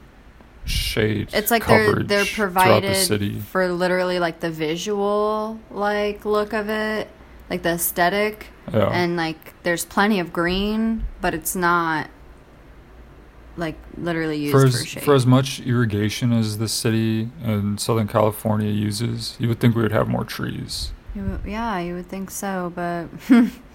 shade. 0.65 1.29
It's 1.35 1.51
like 1.51 1.67
they're 1.67 2.03
they're 2.03 2.25
provided 2.25 2.95
the 3.21 3.41
for 3.41 3.69
literally 3.69 4.19
like 4.19 4.41
the 4.41 4.51
visual 4.51 5.61
like 5.71 6.25
look 6.25 6.55
of 6.55 6.71
it, 6.71 7.11
like 7.51 7.63
the 7.63 7.73
aesthetic, 7.73 8.47
Yeah. 8.73 8.89
and 8.89 9.19
like 9.19 9.53
there's 9.65 9.85
plenty 9.85 10.19
of 10.19 10.33
green, 10.33 11.05
but 11.21 11.35
it's 11.35 11.55
not 11.55 12.09
like 13.59 13.77
literally 13.99 14.39
used 14.39 14.53
for 14.53 14.61
for, 14.63 14.67
as, 14.69 14.87
shade. 14.87 15.03
for 15.03 15.15
as 15.15 15.27
much 15.27 15.61
irrigation 15.61 16.33
as 16.33 16.57
the 16.57 16.69
city 16.69 17.29
in 17.45 17.77
Southern 17.77 18.09
California 18.09 18.71
uses, 18.71 19.37
you 19.39 19.47
would 19.49 19.61
think 19.61 19.77
we 19.77 19.83
would 19.83 19.93
have 19.93 20.09
more 20.09 20.25
trees. 20.25 20.91
You- 21.15 21.41
yeah, 21.47 21.79
you 21.81 21.95
would 21.97 22.09
think 22.09 22.31
so, 22.31 22.73
but 22.75 23.09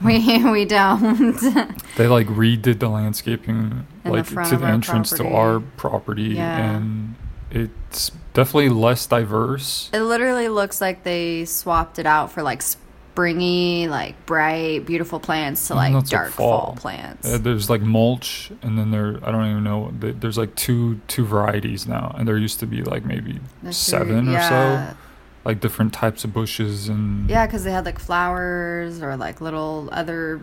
we 0.04 0.18
we 0.50 0.64
don't. 0.64 1.38
They 1.96 2.06
like 2.06 2.26
redid 2.28 2.78
the 2.78 2.88
landscaping 2.88 3.86
In 4.04 4.10
like 4.10 4.26
front 4.26 4.48
to 4.50 4.56
the 4.56 4.66
entrance 4.66 5.10
to 5.10 5.26
our 5.28 5.60
property 5.60 6.34
Yeah. 6.34 6.76
and 6.76 7.14
it's 7.50 8.10
definitely 8.32 8.68
less 8.70 9.06
diverse. 9.06 9.90
it 9.92 10.00
literally 10.02 10.48
looks 10.48 10.80
like 10.80 11.02
they 11.02 11.44
swapped 11.44 11.98
it 11.98 12.06
out 12.06 12.30
for 12.32 12.42
like 12.42 12.62
springy, 12.62 13.88
like 13.88 14.14
bright, 14.24 14.86
beautiful 14.86 15.18
plants 15.20 15.66
to 15.66 15.74
like 15.74 15.92
that's, 15.92 16.10
like, 16.12 16.20
dark 16.22 16.32
fall. 16.32 16.66
fall. 16.66 16.76
plants. 16.76 17.28
Uh, 17.28 17.38
there's 17.38 17.68
like 17.68 17.82
mulch, 17.82 18.50
and 18.62 18.78
then 18.78 18.92
there 18.92 19.18
I 19.22 19.30
don't 19.32 19.50
even 19.50 19.64
know. 19.64 19.92
There's 19.98 20.38
like 20.38 20.54
two 20.54 21.00
two 21.08 21.24
varieties 21.26 21.86
now, 21.86 22.14
and 22.16 22.26
there 22.26 22.38
used 22.38 22.60
to 22.60 22.66
be 22.66 22.82
like 22.82 23.04
maybe 23.04 23.40
seven 23.70 24.28
or 24.28 24.32
yeah. 24.32 24.90
so, 24.92 24.96
like 25.44 25.60
different 25.60 25.92
types 25.92 26.24
of 26.24 26.32
bushes 26.32 26.88
and 26.88 27.28
Yeah, 27.28 27.46
because 27.46 27.64
they 27.64 27.70
had 27.72 27.84
like 27.84 27.98
flowers 27.98 29.02
or 29.02 29.16
like 29.16 29.40
little 29.40 29.88
other 29.92 30.40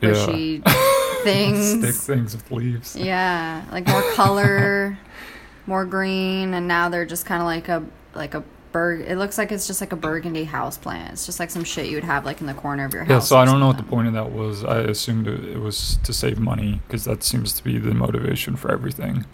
Yeah. 0.00 0.10
bushy 0.10 0.62
things. 1.24 1.78
stick 1.78 1.94
things 2.16 2.34
with 2.36 2.50
leaves. 2.50 2.96
Yeah, 2.96 3.64
like 3.72 3.86
more 3.88 4.02
color, 4.12 4.98
more 5.66 5.84
green, 5.86 6.54
and 6.54 6.68
now 6.68 6.88
they're 6.88 7.06
just 7.06 7.24
kind 7.26 7.40
of 7.40 7.46
like 7.46 7.68
a 7.68 7.82
like 8.14 8.34
a 8.34 8.44
burg. 8.72 9.00
It 9.08 9.16
looks 9.16 9.38
like 9.38 9.50
it's 9.52 9.66
just 9.66 9.80
like 9.80 9.92
a 9.92 9.96
burgundy 9.96 10.44
house 10.44 10.76
plant. 10.76 11.12
It's 11.12 11.24
just 11.26 11.40
like 11.40 11.50
some 11.50 11.64
shit 11.64 11.86
you 11.86 11.96
would 11.96 12.04
have 12.04 12.24
like 12.26 12.40
in 12.40 12.46
the 12.46 12.54
corner 12.54 12.84
of 12.84 12.92
your 12.92 13.04
house. 13.04 13.10
Yeah, 13.10 13.18
so 13.20 13.36
I 13.38 13.44
don't 13.46 13.60
know 13.60 13.68
what 13.68 13.76
the 13.78 13.82
point 13.84 14.08
of 14.08 14.12
that 14.14 14.30
was. 14.32 14.62
I 14.64 14.80
assumed 14.80 15.26
it, 15.26 15.58
was 15.58 15.98
to 16.04 16.12
save 16.12 16.38
money 16.38 16.80
because 16.86 17.04
that 17.04 17.22
seems 17.22 17.52
to 17.54 17.64
be 17.64 17.78
the 17.78 17.94
motivation 17.94 18.56
for 18.56 18.70
everything. 18.70 19.24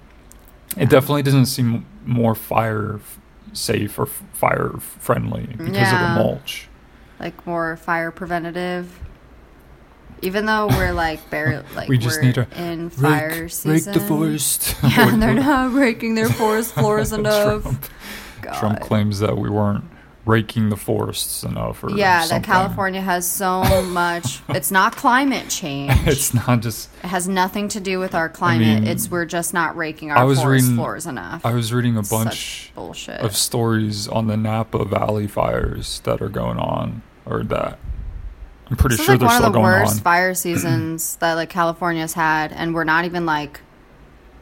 Yeah. 0.76 0.84
It 0.84 0.90
definitely 0.90 1.22
doesn't 1.22 1.46
seem 1.46 1.84
more 2.06 2.34
fire 2.36 3.00
safe 3.52 3.98
or 3.98 4.06
fire 4.06 4.72
friendly 4.78 5.46
because 5.46 5.68
Yeah. 5.74 6.12
of 6.12 6.18
the 6.18 6.24
mulch. 6.24 6.68
like 7.18 7.46
more 7.46 7.76
fire 7.76 8.10
preventative. 8.10 9.00
Even 10.22 10.44
though 10.46 10.66
we're 10.68 10.92
like 10.92 11.30
bare, 11.30 11.64
like 11.74 11.88
We 11.88 11.96
just 11.98 12.18
we're 12.18 12.22
need 12.26 12.34
to 12.34 12.46
in 12.56 12.90
fire 12.90 13.48
season. 13.48 13.92
Break 13.92 14.02
the 14.02 14.06
forest. 14.06 14.74
Yeah, 14.82 15.16
they're 15.16 15.34
not 15.48 15.72
breaking 15.72 16.14
their 16.14 16.28
forest 16.28 16.74
floors 16.74 17.12
enough. 17.12 17.62
Trump, 17.62 17.84
God. 18.42 18.54
Trump 18.58 18.80
claims 18.80 19.18
that 19.20 19.36
we 19.38 19.48
weren't 19.50 19.84
raking 20.30 20.68
the 20.70 20.76
forests 20.76 21.42
enough. 21.42 21.82
Or 21.82 21.90
yeah, 21.90 22.26
that. 22.28 22.44
California 22.44 23.00
has 23.00 23.28
so 23.30 23.82
much. 23.90 24.40
It's 24.48 24.70
not 24.70 24.96
climate 24.96 25.48
change. 25.48 25.92
it's 26.06 26.32
not 26.32 26.60
just. 26.60 26.88
It 27.02 27.08
has 27.08 27.26
nothing 27.28 27.68
to 27.68 27.80
do 27.80 27.98
with 27.98 28.14
our 28.14 28.28
climate. 28.28 28.82
mean, 28.82 28.86
it's 28.86 29.10
we're 29.10 29.24
just 29.26 29.52
not 29.52 29.76
raking 29.76 30.10
our 30.10 30.18
I 30.18 30.24
was 30.24 30.40
forest 30.40 30.62
reading- 30.64 30.76
floors 30.76 31.06
enough. 31.06 31.44
I 31.44 31.52
was 31.52 31.72
reading 31.72 31.96
a 31.96 32.02
bunch 32.02 32.72
bullshit. 32.74 33.20
of 33.20 33.36
stories 33.36 34.06
on 34.08 34.26
the 34.28 34.36
Napa 34.36 34.84
Valley 34.84 35.26
fires 35.26 36.00
that 36.04 36.22
are 36.22 36.28
going 36.28 36.58
on, 36.58 37.02
or 37.26 37.42
that 37.44 37.78
I'm 38.70 38.76
pretty 38.76 38.96
this 38.96 39.06
sure 39.06 39.14
is 39.16 39.18
they're 39.20 39.28
like 39.28 39.40
one 39.40 39.42
still 39.42 39.46
of 39.48 39.52
the 39.52 39.58
going 39.58 39.80
worst 39.80 39.96
on. 39.96 40.02
fire 40.02 40.34
seasons 40.34 41.16
that 41.16 41.34
like 41.34 41.50
California's 41.50 42.12
had, 42.14 42.52
and 42.52 42.74
we're 42.74 42.84
not 42.84 43.04
even 43.04 43.26
like. 43.26 43.60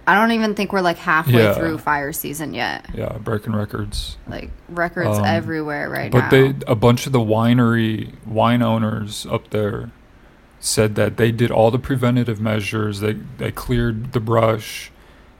I 0.09 0.15
don't 0.15 0.33
even 0.33 0.55
think 0.55 0.73
we're 0.73 0.81
like 0.81 0.97
halfway 0.99 1.35
Yeah. 1.43 1.53
through 1.55 1.79
fire 1.79 2.13
season 2.13 2.55
yet. 2.55 2.87
Yeah, 2.95 3.19
breaking 3.19 3.55
records. 3.55 4.17
Like 4.27 4.51
records 4.69 5.19
Um, 5.19 5.25
everywhere 5.25 5.91
right 5.91 6.11
but 6.11 6.21
now. 6.25 6.31
they 6.31 6.55
a 6.67 6.75
bunch 6.75 7.07
of 7.07 7.13
the 7.13 7.21
winery 7.21 8.13
wine 8.27 8.63
owners 8.63 9.27
up 9.31 9.51
there 9.51 9.91
said 10.61 10.95
that 10.97 11.17
they 11.19 11.31
did 11.31 11.51
all 11.51 11.71
the 11.71 11.79
preventative 11.79 12.41
measures. 12.41 13.01
They 13.01 13.15
they 13.37 13.51
cleared 13.53 14.13
the 14.13 14.21
brush. 14.21 14.91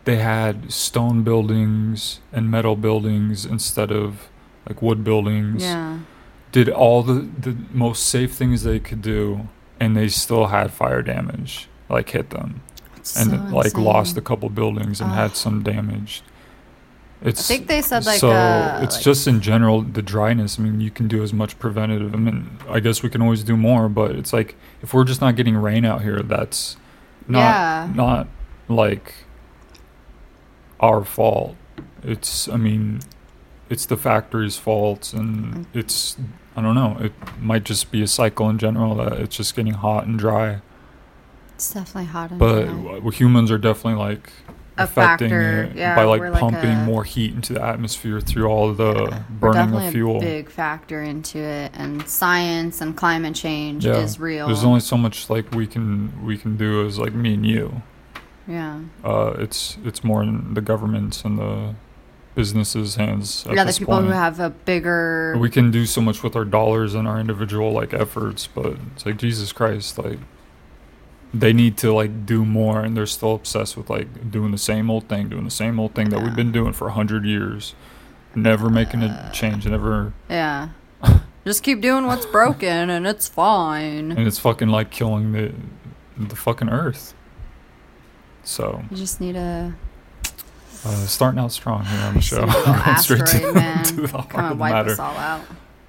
They 0.05 0.17
had 0.17 0.73
stone 0.73 1.23
buildings 1.23 2.21
and 2.33 2.51
metal 2.51 2.77
buildings 2.77 3.45
instead 3.45 3.91
of 3.91 4.29
like 4.69 4.83
wood 4.83 5.03
buildings. 5.05 5.63
yeah. 5.63 5.99
Did 6.53 6.69
all 6.69 7.03
the 7.03 7.27
the 7.39 7.57
most 7.73 8.07
safe 8.07 8.33
things 8.35 8.63
they 8.65 8.79
could 8.81 9.03
do, 9.03 9.49
and 9.81 9.97
they 9.97 10.09
still 10.09 10.47
had 10.49 10.71
fire 10.73 11.03
damage 11.03 11.69
like 11.91 12.11
hit 12.11 12.31
them, 12.31 12.61
and 13.17 13.31
so 13.31 13.57
like 13.57 13.77
lost 13.77 14.17
a 14.17 14.21
couple 14.21 14.49
buildings 14.49 15.01
and 15.01 15.11
had 15.13 15.37
some 15.37 15.63
damage. 15.63 16.23
It's 17.21 17.51
I 17.51 17.55
think 17.55 17.67
they 17.67 17.83
said 17.83 18.07
like 18.07 18.21
so 18.21 18.31
uh, 18.31 18.81
it's 18.83 18.95
like- 18.97 19.05
just 19.05 19.27
in 19.27 19.41
general 19.41 19.83
the 19.83 20.03
dryness. 20.03 20.59
I 20.59 20.63
mean, 20.63 20.81
you 20.81 20.91
can 20.91 21.09
do 21.09 21.23
as 21.23 21.33
much 21.33 21.59
preventative. 21.59 22.15
I 22.15 22.17
mean, 22.19 22.59
I 22.69 22.79
guess 22.81 23.03
we 23.03 23.09
can 23.11 23.21
always 23.23 23.43
do 23.43 23.57
more, 23.57 23.89
but 23.89 24.13
it's 24.13 24.33
like 24.33 24.55
if 24.83 24.95
we're 24.95 25.05
just 25.05 25.21
not 25.21 25.35
getting 25.35 25.57
rain 25.57 25.85
out 25.85 26.03
here, 26.03 26.23
that's 26.23 26.77
not 27.27 27.39
Yeah. 27.41 27.93
not 27.95 28.29
like 28.69 29.15
our 30.81 31.05
fault. 31.05 31.57
It's 32.03 32.49
I 32.49 32.57
mean, 32.57 33.01
it's 33.69 33.85
the 33.87 33.97
factory's 33.97 34.57
fault, 34.57 35.13
and 35.13 35.67
it's 35.75 36.17
I 36.57 36.63
don't 36.63 36.75
know. 36.75 36.97
It 37.01 37.13
might 37.41 37.65
just 37.65 37.91
be 37.91 38.03
a 38.03 38.07
cycle 38.07 38.49
in 38.49 38.59
general 38.59 38.95
that 38.97 39.15
it's 39.15 39.37
just 39.37 39.55
getting 39.57 39.75
hot 39.75 40.07
and 40.07 40.19
dry. 40.19 40.61
It's 41.59 41.75
definitely 41.75 42.05
hot 42.07 42.39
But 42.39 43.11
humans 43.11 43.51
are 43.51 43.59
definitely 43.59 43.99
like 43.99 44.31
A 44.77 44.85
affecting 44.85 45.31
factor, 45.31 45.63
it 45.65 45.77
yeah, 45.77 45.97
by 45.97 46.05
like 46.05 46.21
we're 46.21 46.31
like 46.31 46.41
pumping 46.41 46.71
a- 46.71 46.85
more 46.85 47.03
heat 47.03 47.35
into 47.35 47.53
the 47.53 47.61
atmosphere 47.63 48.21
through 48.21 48.47
all 48.47 48.73
the 48.73 48.95
We're 49.41 49.53
burning 49.53 49.75
of 49.75 49.91
fuel. 49.93 50.19
a 50.19 50.21
big 50.21 50.49
factor 50.51 51.03
into 51.03 51.39
it, 51.39 51.73
and 51.75 52.07
science 52.09 52.81
and 52.81 52.97
climate 52.97 53.35
change 53.35 53.85
yeah, 53.85 53.97
is 53.97 54.21
real. 54.21 54.47
there's 54.47 54.63
only 54.63 54.79
so 54.79 54.97
much 54.97 55.29
like 55.29 55.51
we 55.53 55.67
can 55.67 56.25
we 56.25 56.39
can 56.39 56.57
do 56.57 56.87
as 56.87 56.97
like 57.01 57.13
me 57.13 57.35
and 57.35 57.45
you. 57.45 57.83
yeah, 58.47 58.79
Uh, 59.03 59.35
it's 59.39 59.79
it's 59.85 60.05
more 60.05 60.23
in 60.23 60.55
the 60.55 60.61
government's 60.63 61.25
and 61.25 61.39
the 61.41 61.75
businesses' 62.37 62.95
hands. 62.95 63.45
Yeah. 63.53 63.65
The 63.65 63.73
people 63.73 64.01
who 64.01 64.11
have 64.11 64.39
a 64.39 64.51
bigger 64.51 65.37
we 65.41 65.51
can 65.51 65.73
do 65.73 65.87
so 65.87 66.01
much 66.01 66.23
with 66.23 66.37
our 66.37 66.45
dollars 66.45 66.95
and 66.95 67.09
our 67.09 67.19
individual 67.19 67.73
like 67.73 67.93
efforts, 67.93 68.47
but 68.47 68.77
it's 68.95 69.05
like 69.05 69.17
Jesus 69.17 69.51
Christ, 69.53 69.99
like 69.99 70.21
they 71.35 71.53
need 71.53 71.77
to 71.79 71.93
like 71.93 72.25
do 72.27 72.45
more, 72.45 72.81
and 72.81 72.97
they're 72.97 73.07
still 73.07 73.35
obsessed 73.35 73.77
with 73.77 73.91
like 73.91 74.31
doing 74.31 74.51
the 74.51 74.59
same 74.59 74.91
old 74.91 75.09
thing, 75.09 75.29
doing 75.29 75.45
the 75.45 75.51
same 75.51 75.79
old 75.79 75.95
thing 75.95 76.09
that 76.11 76.19
Yeah. 76.19 76.25
we've 76.25 76.37
been 76.37 76.53
doing 76.53 76.73
for 76.73 76.89
a 76.89 76.93
hundred 76.93 77.25
years, 77.25 77.75
never 78.35 78.71
making 78.71 79.03
a 79.03 79.31
change, 79.33 79.67
never, 79.67 80.13
yeah. 80.31 80.69
Just 81.45 81.63
keep 81.63 81.81
doing 81.81 82.07
what's 82.07 82.27
broken, 82.27 82.91
and 82.91 83.07
it's 83.07 83.29
fine. 83.29 84.11
and 84.13 84.27
it's 84.27 84.39
fucking 84.39 84.69
like 84.69 84.91
killing 84.91 85.33
the 85.33 85.53
the 86.17 86.37
fucking 86.37 86.69
earth. 86.69 87.15
So 88.43 88.83
You 88.91 88.97
just 88.97 89.21
need 89.21 89.37
a 89.37 89.75
uh, 90.85 90.95
starting 91.07 91.39
out 91.41 91.53
strong 91.53 91.85
here 91.85 92.01
on 92.01 92.15
the 92.15 92.21
show, 92.21 92.37
some 92.37 92.49
little 92.49 92.75
Going 92.75 92.97
straight 92.97 93.27
to- 93.27 93.53
man 93.53 93.85
to 93.85 93.95
the 94.03 94.09
heart 94.09 94.31
come 94.31 94.45
of 94.45 94.51
the 94.51 94.57
wipe 94.57 94.73
matter. 94.73 94.91
us 94.93 94.99
all 94.99 95.17
out. 95.17 95.43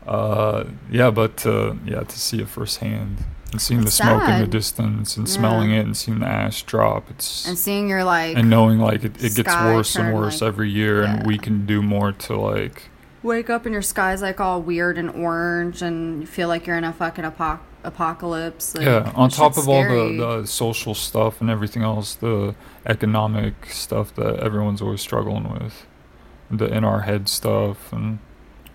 Uh, 0.05 0.63
yeah, 0.91 1.09
but 1.11 1.45
uh, 1.45 1.73
yeah, 1.85 2.01
to 2.01 2.19
see 2.19 2.41
it 2.41 2.47
firsthand 2.47 3.23
and 3.51 3.61
seeing 3.61 3.81
the 3.81 3.87
It's 3.87 3.95
smoke 3.97 4.27
in 4.29 4.39
the 4.41 4.47
distance 4.47 5.17
and 5.17 5.27
Yeah. 5.27 5.33
smelling 5.33 5.71
it 5.71 5.85
and 5.85 5.95
seeing 5.97 6.19
the 6.19 6.27
ash 6.27 6.63
drop, 6.63 7.09
it's 7.09 7.47
And 7.47 7.57
seeing 7.57 7.89
your 7.89 8.03
like 8.03 8.37
and 8.37 8.49
knowing 8.49 8.79
like 8.79 9.03
it, 9.03 9.23
it 9.23 9.35
gets 9.35 9.53
worse 9.55 9.95
and 9.95 10.13
worse 10.13 10.41
like- 10.41 10.47
every 10.47 10.69
year, 10.69 11.03
and 11.03 11.25
we 11.25 11.37
can 11.37 11.65
do 11.65 11.81
more 11.81 12.11
to 12.11 12.37
like 12.37 12.89
wake 13.21 13.49
up 13.49 13.65
and 13.65 13.73
your 13.73 13.81
sky's 13.81 14.21
like 14.21 14.39
all 14.39 14.61
weird 14.61 14.97
and 14.97 15.09
orange, 15.09 15.81
and 15.81 16.21
you 16.21 16.27
feel 16.27 16.47
like 16.47 16.65
you're 16.65 16.77
in 16.77 16.83
a 16.85 16.93
fucking 16.93 17.25
apoc- 17.25 17.59
apocalypse. 17.83 18.75
Like, 18.75 18.85
yeah. 18.85 19.11
On 19.15 19.29
top 19.29 19.57
of 19.57 19.67
all 19.67 19.83
the, 19.83 20.15
the 20.41 20.45
social 20.47 20.95
stuff 20.95 21.41
and 21.41 21.49
everything 21.49 21.83
else, 21.83 22.15
the 22.15 22.55
economic 22.85 23.65
stuff 23.71 24.13
that 24.15 24.37
everyone's 24.37 24.81
always 24.81 25.01
struggling 25.01 25.51
with, 25.51 25.85
the 26.49 26.65
in 26.65 26.83
our 26.85 27.01
head 27.01 27.27
stuff, 27.27 27.91
and 27.91 28.19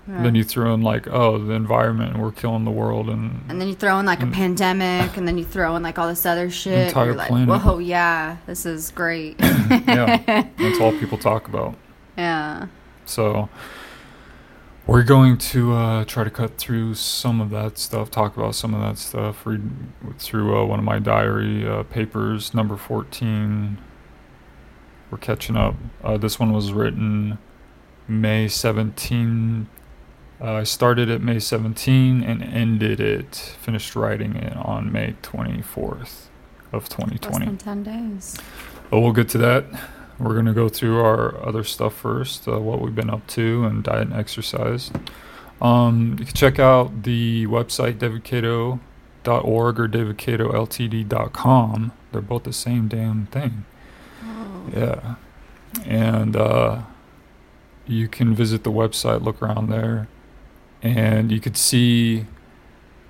Then 0.07 0.35
you 0.35 0.45
throw 0.45 0.75
in 0.75 0.83
like 0.83 1.07
oh 1.09 1.39
the 1.39 1.53
environment 1.55 2.13
and 2.15 2.23
we're 2.23 2.31
killing 2.33 2.65
the 2.65 2.71
world 2.71 3.09
and 3.09 3.41
And 3.49 3.59
then 3.61 3.69
you 3.69 3.75
throw 3.75 3.99
in 4.01 4.07
like 4.07 4.23
a 4.23 4.27
Mm. 4.27 4.33
pandemic, 4.33 5.17
and 5.17 5.27
then 5.27 5.39
you 5.39 5.45
throw 5.45 5.77
in 5.77 5.83
like 5.83 5.99
all 5.99 6.09
this 6.09 6.27
other 6.27 6.51
shit. 6.51 6.73
and 6.75 6.89
Entire 6.89 7.15
like, 7.15 7.29
planet. 7.29 7.49
whoa, 7.63 7.79
yeah, 7.79 8.37
this 8.47 8.67
is 8.67 8.91
great. 8.91 9.37
yeah, 9.41 10.45
that's 10.59 10.79
all 10.81 10.93
people 10.93 11.17
talk 11.19 11.49
about. 11.49 11.75
yeah. 12.19 12.67
So 13.07 13.49
we're 14.87 15.03
going 15.05 15.39
to 15.39 15.73
uh, 15.73 16.05
try 16.05 16.25
to 16.25 16.31
cut 16.31 16.59
through 16.59 16.95
some 16.97 17.41
of 17.41 17.49
that 17.51 17.79
stuff, 17.79 18.11
talk 18.11 18.37
about 18.37 18.55
some 18.55 18.75
of 18.75 18.81
that 18.83 18.99
stuff, 18.99 19.47
read 19.47 19.63
through 20.19 20.55
uh, 20.59 20.65
one 20.67 20.79
of 20.79 20.85
my 20.85 20.99
diary 20.99 21.67
uh, 21.67 21.83
papers, 21.85 22.53
number 22.53 22.77
14. 22.77 23.79
We're 25.11 25.17
catching 25.19 25.57
up. 25.57 25.77
Uh, 26.03 26.19
this 26.19 26.39
one 26.39 26.53
was 26.53 26.73
written 26.75 27.39
May 28.07 28.49
17. 28.49 29.69
Uh, 30.45 30.57
I 30.57 30.65
started 30.65 31.09
it 31.09 31.23
May 31.23 31.39
17 31.39 32.23
and 32.23 32.43
ended 32.43 33.01
it, 33.01 33.35
finished 33.35 33.97
writing 33.97 34.37
it 34.37 34.55
on 34.55 34.93
May 34.93 35.15
24th 35.23 36.27
of 36.71 36.83
Less 36.83 36.89
2020. 36.91 37.47
than 37.47 37.57
ten 37.57 37.83
days. 37.83 38.37
But 38.91 39.01
we'll 39.01 39.13
get 39.13 39.31
to 39.31 39.39
that. 39.39 39.65
We're 40.19 40.35
going 40.35 40.45
to 40.45 40.53
go 40.53 40.69
through 40.69 41.01
our 41.01 41.43
other 41.43 41.65
stuff 41.65 41.95
first, 41.95 42.47
uh, 42.47 42.61
what 42.61 42.83
we've 42.83 42.95
been 42.95 43.09
up 43.09 43.27
to, 43.29 43.65
and 43.65 43.83
diet 43.83 44.09
and 44.09 44.13
exercise. 44.13 44.91
Um, 45.63 46.17
you 46.19 46.27
can 46.27 46.35
check 46.35 46.59
out 46.59 47.05
the 47.05 47.47
website, 47.47 47.95
davidcato.org 47.95 49.81
or 49.81 49.89
davidcatoltd.com. 49.89 51.93
They're 52.13 52.21
both 52.21 52.43
the 52.43 52.53
same 52.53 52.89
damn 52.89 53.25
thing. 53.27 53.65
Oh. 54.23 54.67
Yeah. 54.77 55.15
And 55.87 56.37
uh, 56.37 56.83
you 57.87 58.09
can 58.09 58.35
visit 58.35 58.63
the 58.63 58.71
website, 58.71 59.23
look 59.23 59.43
around 59.43 59.71
there, 59.71 60.07
and 60.85 61.33
you 61.33 61.41
could 61.41 61.57
see 61.59 62.27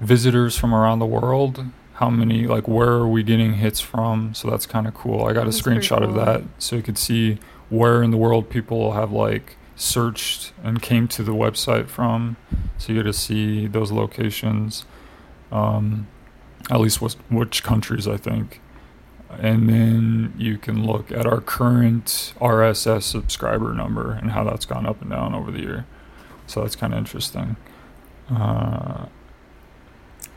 visitors 0.00 0.56
from 0.58 0.74
around 0.74 1.00
the 1.00 1.06
world. 1.06 1.66
How 1.94 2.10
many, 2.10 2.46
like, 2.46 2.68
where 2.68 2.90
are 2.92 3.08
we 3.08 3.22
getting 3.24 3.54
hits 3.54 3.80
from? 3.80 4.34
So 4.34 4.50
that's 4.50 4.66
kind 4.66 4.86
of 4.88 4.94
cool. 4.94 5.26
I 5.26 5.34
got 5.34 5.42
a 5.42 5.44
That's 5.46 5.62
pretty 5.62 5.80
screenshot 5.80 6.02
of 6.04 6.14
that 6.14 6.42
so 6.58 6.76
you 6.76 6.82
could 6.82 6.98
see 6.98 7.38
where 7.70 8.02
in 8.02 8.12
the 8.12 8.18
world 8.18 8.50
people 8.50 8.92
have, 8.94 9.12
like, 9.12 9.56
searched 9.76 10.52
and 10.64 10.82
came 10.82 11.08
to 11.08 11.22
the 11.24 11.32
website 11.34 11.88
from. 11.88 12.36
So 12.78 12.92
you 12.92 13.00
get 13.00 13.04
to 13.04 13.12
see 13.14 13.66
those 13.68 13.92
locations. 13.92 14.86
um, 15.52 16.08
at 16.70 16.80
least 16.80 17.02
which, 17.02 17.14
which 17.30 17.62
countries 17.62 18.08
I 18.08 18.16
think. 18.16 18.60
And 19.30 19.68
then 19.68 20.34
you 20.38 20.58
can 20.58 20.86
look 20.86 21.12
at 21.12 21.26
our 21.26 21.40
current 21.40 22.34
RSS 22.40 23.02
subscriber 23.04 23.74
number 23.74 24.12
and 24.12 24.32
how 24.32 24.44
that's 24.44 24.66
gone 24.66 24.86
up 24.86 25.02
and 25.02 25.10
down 25.10 25.34
over 25.34 25.50
the 25.50 25.60
year. 25.60 25.86
So 26.46 26.60
that's 26.60 26.76
kind 26.76 26.92
of 26.92 26.98
interesting. 26.98 27.56
Uh, 28.30 29.06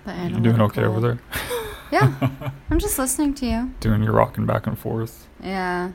you 0.07 0.39
doing 0.39 0.61
okay 0.61 0.83
over 0.83 0.99
there? 0.99 1.19
Yeah, 1.91 2.13
I'm 2.69 2.79
just 2.79 2.99
listening 2.99 3.33
to 3.35 3.45
you. 3.45 3.71
Doing 3.79 4.03
your 4.03 4.11
rocking 4.11 4.45
back 4.45 4.67
and 4.67 4.77
forth. 4.77 5.27
Yeah. 5.41 5.91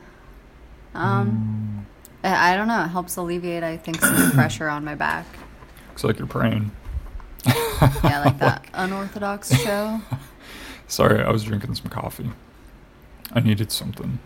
Um, 0.95 1.85
I 2.23 2.53
I 2.53 2.57
don't 2.57 2.67
know. 2.67 2.83
It 2.83 2.87
helps 2.87 3.15
alleviate, 3.15 3.63
I 3.63 3.77
think, 3.77 4.01
some 4.01 4.31
pressure 4.33 4.69
on 4.69 4.83
my 4.83 4.95
back. 4.95 5.25
Looks 5.89 6.03
like 6.03 6.17
you're 6.17 6.27
praying. 6.27 6.71
Yeah, 7.45 8.23
like 8.25 8.39
that 8.39 8.65
unorthodox 8.73 9.55
show. 9.61 10.01
Sorry, 10.87 11.21
I 11.21 11.31
was 11.31 11.43
drinking 11.43 11.75
some 11.75 11.89
coffee. 11.89 12.31
I 13.31 13.41
needed 13.41 13.71
something. 13.71 14.19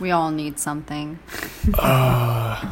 We 0.00 0.10
all 0.10 0.30
need 0.30 0.58
something. 0.58 1.18
Uh, 1.78 2.70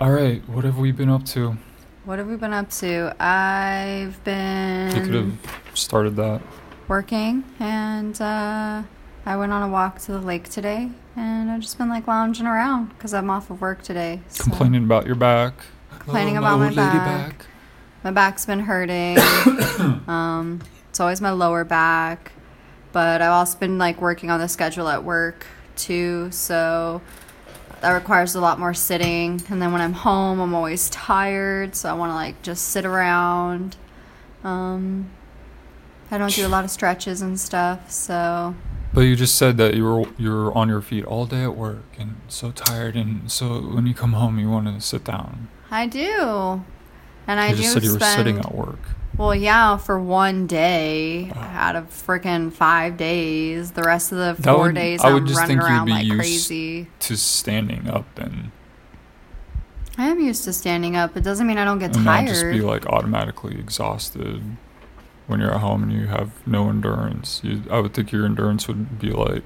all 0.00 0.10
right, 0.12 0.46
what 0.48 0.64
have 0.64 0.78
we 0.78 0.92
been 0.92 1.08
up 1.08 1.24
to? 1.26 1.56
What 2.04 2.18
have 2.18 2.28
we 2.28 2.36
been 2.36 2.52
up 2.52 2.70
to? 2.70 3.14
I've 3.22 4.22
been. 4.24 4.94
You 4.94 5.00
could 5.02 5.10
been 5.12 5.38
have 5.66 5.76
started 5.78 6.16
that. 6.16 6.40
working, 6.86 7.44
and 7.58 8.20
uh, 8.20 8.82
I 9.24 9.36
went 9.36 9.52
on 9.52 9.62
a 9.62 9.68
walk 9.68 9.98
to 10.00 10.12
the 10.12 10.20
lake 10.20 10.48
today, 10.48 10.90
and 11.16 11.50
I've 11.50 11.60
just 11.62 11.78
been 11.78 11.88
like 11.88 12.06
lounging 12.06 12.46
around 12.46 12.90
because 12.90 13.12
I'm 13.14 13.30
off 13.30 13.50
of 13.50 13.60
work 13.60 13.82
today. 13.82 14.20
so- 14.28 14.44
Complaining 14.44 14.84
about 14.84 15.06
your 15.06 15.16
back. 15.16 15.54
Complaining 15.98 16.36
Oh, 16.36 16.40
about 16.40 16.58
my 16.58 16.66
old 16.66 16.76
lady 16.76 16.98
back. 16.98 17.46
My 18.04 18.10
back's 18.12 18.46
been 18.46 18.60
hurting. 18.60 19.18
um, 20.06 20.60
it's 20.90 21.00
always 21.00 21.20
my 21.20 21.32
lower 21.32 21.64
back, 21.64 22.30
but 22.92 23.20
I've 23.20 23.32
also 23.32 23.58
been 23.58 23.78
like 23.78 24.00
working 24.00 24.30
on 24.30 24.38
the 24.38 24.46
schedule 24.46 24.88
at 24.88 25.02
work 25.02 25.44
too, 25.74 26.30
so 26.30 27.00
that 27.80 27.92
requires 27.92 28.34
a 28.34 28.40
lot 28.40 28.58
more 28.58 28.74
sitting. 28.74 29.42
And 29.48 29.60
then 29.60 29.72
when 29.72 29.80
I'm 29.80 29.92
home, 29.92 30.40
I'm 30.40 30.54
always 30.54 30.88
tired, 30.90 31.74
so 31.74 31.88
I 31.88 31.92
want 31.92 32.10
to 32.10 32.14
like 32.14 32.40
just 32.42 32.68
sit 32.68 32.84
around. 32.84 33.76
Um, 34.44 35.10
I 36.10 36.18
don't 36.18 36.32
do 36.32 36.46
a 36.46 36.48
lot 36.48 36.64
of 36.64 36.70
stretches 36.70 37.20
and 37.20 37.38
stuff, 37.38 37.90
so 37.90 38.54
But 38.94 39.02
you 39.02 39.16
just 39.16 39.34
said 39.34 39.56
that 39.56 39.74
you 39.74 39.84
were 39.84 40.04
you're 40.16 40.56
on 40.56 40.68
your 40.68 40.80
feet 40.80 41.04
all 41.04 41.26
day 41.26 41.42
at 41.42 41.56
work 41.56 41.84
and 41.98 42.16
so 42.28 42.52
tired, 42.52 42.94
and 42.94 43.30
so 43.30 43.60
when 43.60 43.86
you 43.86 43.94
come 43.94 44.12
home 44.12 44.38
you 44.38 44.48
want 44.48 44.66
to 44.66 44.80
sit 44.80 45.04
down. 45.04 45.48
I 45.70 45.86
do. 45.86 46.64
And 47.26 47.40
I 47.40 47.48
you 47.48 47.56
do 47.56 47.62
just 47.62 47.74
said 47.74 47.82
you 47.82 47.94
were 47.94 48.00
sitting 48.00 48.38
at 48.38 48.54
work. 48.54 48.78
Well, 49.18 49.34
yeah, 49.34 49.78
for 49.78 49.98
one 49.98 50.46
day 50.46 51.30
out 51.34 51.74
of 51.74 51.84
freaking 51.88 52.52
five 52.52 52.96
days. 52.98 53.72
The 53.72 53.82
rest 53.82 54.12
of 54.12 54.18
the 54.18 54.42
That 54.42 54.54
four 54.54 54.64
would- 54.66 54.74
days, 54.74 55.00
I 55.02 55.12
would 55.12 55.22
I'm 55.22 55.26
just 55.28 55.40
running 55.40 55.58
think 55.58 55.68
you'd 55.68 55.74
around 55.74 55.86
be 55.86 55.92
like 55.92 56.04
used- 56.04 56.18
crazy. 56.18 56.88
To 57.00 57.16
standing 57.16 57.88
up 57.88 58.06
and, 58.18 58.50
I 59.98 60.08
am 60.08 60.20
used 60.20 60.44
to 60.44 60.52
standing 60.52 60.94
up. 60.96 61.16
It 61.16 61.24
doesn't 61.24 61.46
mean 61.46 61.56
I 61.56 61.64
don't 61.64 61.78
get 61.78 61.96
and 61.96 62.04
not 62.04 62.26
just 62.26 62.42
tired. 62.42 62.52
be 62.52 62.60
like 62.60 62.84
automatically 62.86 63.58
exhausted 63.58 64.42
when 65.26 65.40
you're 65.40 65.54
at 65.54 65.60
home 65.60 65.82
and 65.82 65.90
you 65.92 66.06
have 66.08 66.46
no 66.46 66.68
endurance. 66.68 67.40
You, 67.42 67.62
I 67.70 67.80
would 67.80 67.94
think 67.94 68.12
your 68.12 68.26
endurance 68.26 68.68
would 68.68 68.98
be 68.98 69.10
like 69.10 69.42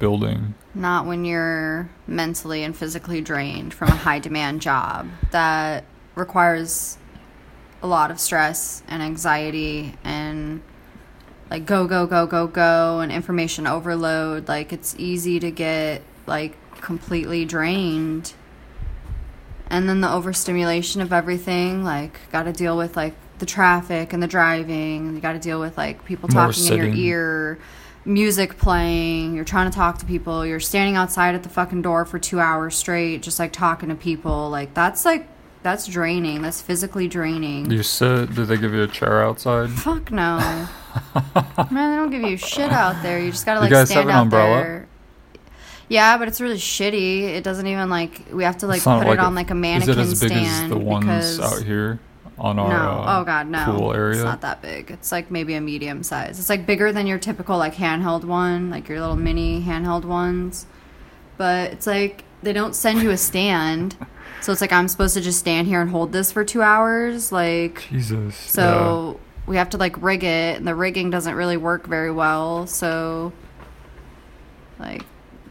building. 0.00 0.54
Not 0.74 1.06
when 1.06 1.24
you're 1.24 1.88
mentally 2.08 2.64
and 2.64 2.76
physically 2.76 3.20
drained 3.20 3.72
from 3.72 3.88
a 3.88 3.94
high 3.96 4.18
demand 4.18 4.60
job 4.60 5.06
that 5.30 5.84
requires 6.16 6.98
a 7.86 7.88
lot 7.88 8.10
of 8.10 8.18
stress 8.18 8.82
and 8.88 9.00
anxiety 9.00 9.94
and 10.02 10.60
like 11.50 11.64
go 11.64 11.86
go 11.86 12.04
go 12.04 12.26
go 12.26 12.48
go 12.48 12.98
and 12.98 13.12
information 13.12 13.66
overload. 13.66 14.48
Like 14.48 14.72
it's 14.72 14.96
easy 14.98 15.38
to 15.38 15.50
get 15.52 16.02
like 16.26 16.56
completely 16.80 17.44
drained. 17.44 18.34
And 19.70 19.88
then 19.88 20.00
the 20.00 20.12
overstimulation 20.12 21.00
of 21.00 21.12
everything 21.12 21.84
like 21.84 22.18
got 22.32 22.42
to 22.42 22.52
deal 22.52 22.76
with 22.76 22.96
like 22.96 23.14
the 23.38 23.46
traffic 23.46 24.12
and 24.12 24.20
the 24.20 24.26
driving. 24.26 25.14
You 25.14 25.20
got 25.20 25.34
to 25.34 25.38
deal 25.38 25.60
with 25.60 25.78
like 25.78 26.04
people 26.04 26.28
More 26.32 26.48
talking 26.48 26.66
in 26.66 26.76
your 26.76 26.94
ear 26.94 27.58
music 28.04 28.58
playing. 28.58 29.36
You're 29.36 29.44
trying 29.44 29.70
to 29.70 29.74
talk 29.74 29.98
to 29.98 30.06
people. 30.06 30.44
You're 30.44 30.58
standing 30.58 30.96
outside 30.96 31.36
at 31.36 31.44
the 31.44 31.48
fucking 31.48 31.82
door 31.82 32.04
for 32.04 32.18
2 32.18 32.40
hours 32.40 32.74
straight 32.74 33.22
just 33.22 33.38
like 33.38 33.52
talking 33.52 33.90
to 33.90 33.94
people. 33.94 34.50
Like 34.50 34.74
that's 34.74 35.04
like 35.04 35.28
that's 35.66 35.88
draining 35.88 36.42
that's 36.42 36.62
physically 36.62 37.08
draining 37.08 37.68
You 37.68 37.82
sit. 37.82 38.32
Did 38.32 38.46
they 38.46 38.56
give 38.56 38.72
you 38.72 38.84
a 38.84 38.86
chair 38.86 39.20
outside? 39.24 39.68
Fuck 39.70 40.12
no. 40.12 40.38
Man, 41.72 41.90
they 41.90 41.96
don't 41.96 42.10
give 42.10 42.22
you 42.22 42.36
shit 42.36 42.70
out 42.70 43.02
there. 43.02 43.18
You 43.18 43.32
just 43.32 43.44
gotta 43.44 43.58
You 43.58 43.62
like 43.62 43.70
guys 43.70 43.88
stand 43.90 44.08
have 44.08 44.08
an 44.08 44.14
out 44.14 44.22
umbrella? 44.22 44.62
there. 44.62 44.88
Yeah, 45.88 46.18
but 46.18 46.28
it's 46.28 46.40
really 46.40 46.56
shitty. 46.56 47.22
It 47.22 47.42
doesn't 47.42 47.66
even 47.66 47.90
like 47.90 48.22
we 48.32 48.44
have 48.44 48.58
to 48.58 48.68
like 48.68 48.76
It's 48.76 48.86
not 48.86 49.02
put 49.02 49.14
it 49.14 49.18
on 49.18 49.34
like 49.34 49.50
a 49.50 49.56
mannequin 49.56 49.98
Is 49.98 50.08
it 50.08 50.12
as 50.12 50.20
big 50.20 50.30
stand 50.30 50.64
as 50.66 50.70
the 50.70 50.78
ones 50.78 51.04
because 51.04 51.40
out 51.40 51.64
here 51.64 51.98
on 52.38 52.60
our 52.60 52.68
no. 52.68 53.02
uh, 53.02 53.20
oh 53.20 53.24
god, 53.24 53.48
no. 53.48 53.64
pool 53.64 53.92
area? 53.92 54.14
It's 54.14 54.24
not 54.24 54.42
that 54.42 54.62
big. 54.62 54.92
It's 54.92 55.10
like 55.10 55.32
maybe 55.32 55.54
a 55.54 55.60
medium 55.60 56.04
size. 56.04 56.38
It's 56.38 56.48
like 56.48 56.64
bigger 56.64 56.92
than 56.92 57.08
your 57.08 57.18
typical 57.18 57.58
like 57.58 57.74
handheld 57.74 58.22
one, 58.24 58.70
like 58.70 58.88
your 58.88 59.00
little 59.00 59.16
mini 59.16 59.62
handheld 59.62 60.04
ones. 60.04 60.66
But 61.36 61.72
it's 61.72 61.88
like 61.88 62.22
they 62.44 62.52
don't 62.52 62.76
send 62.76 63.02
you 63.02 63.10
a 63.10 63.16
stand. 63.16 63.96
So 64.46 64.52
it's 64.52 64.60
like 64.60 64.72
I'm 64.72 64.86
supposed 64.86 65.14
to 65.14 65.20
just 65.20 65.40
stand 65.40 65.66
here 65.66 65.80
and 65.80 65.90
hold 65.90 66.12
this 66.12 66.30
for 66.30 66.44
2 66.44 66.62
hours 66.62 67.32
like 67.32 67.84
Jesus. 67.90 68.36
so 68.36 69.18
we 69.44 69.56
have 69.56 69.70
to 69.70 69.76
like 69.76 70.00
rig 70.00 70.22
it, 70.22 70.56
and 70.56 70.64
the 70.64 70.74
rigging 70.76 71.10
doesn't 71.10 71.34
really 71.34 71.56
work 71.56 71.88
very 71.88 72.12
well. 72.12 72.68
So, 72.68 73.32
like, 74.78 75.02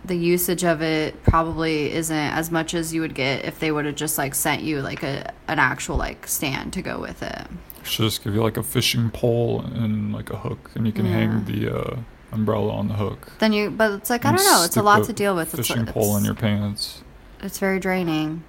the 0.06 0.16
usage 0.16 0.64
of 0.64 0.82
it 0.82 1.22
probably 1.24 1.92
isn't 1.92 2.16
as 2.16 2.50
much 2.52 2.74
as 2.74 2.94
you 2.94 3.02
would 3.02 3.14
get 3.16 3.44
if 3.44 3.60
they 3.60 3.70
would 3.70 3.86
have 3.86 3.96
just 3.96 4.18
like 4.18 4.34
sent 4.34 4.64
you 4.64 4.82
like 4.82 5.04
a 5.04 5.34
an 5.50 5.60
actual 5.60 5.98
like 5.98 6.26
stand 6.26 6.72
to 6.72 6.82
go 6.82 6.98
with 6.98 7.22
it. 7.22 7.36
yeah. 7.36 7.84
should 7.84 8.04
just 8.04 8.24
give 8.24 8.34
you 8.34 8.42
like 8.42 8.56
a 8.56 8.64
fishing 8.64 9.10
pole 9.10 9.60
and 9.60 10.14
like 10.14 10.30
a 10.30 10.38
hook, 10.38 10.72
and 10.74 10.88
you 10.88 10.94
can 10.94 11.06
hang 11.06 11.44
the 11.44 11.70
uh, 11.70 11.98
umbrella 12.32 12.72
on 12.72 12.88
the 12.88 12.94
hook. 12.94 13.34
Then 13.40 13.52
you, 13.52 13.72
but 13.72 13.92
it's 13.92 14.10
like 14.10 14.24
I 14.24 14.34
don't 14.34 14.46
know. 14.46 14.64
It's 14.64 14.78
a 14.78 14.84
lot 14.84 15.04
to 15.04 15.12
deal 15.12 15.36
with. 15.36 15.54
It's, 15.54 15.68
Fishing 15.68 15.84
it's, 15.84 15.92
pole 15.92 16.16
in 16.16 16.24
your 16.24 16.34
pants. 16.34 17.04
it's 17.42 17.60
very 17.60 17.82
draining. 17.82 18.46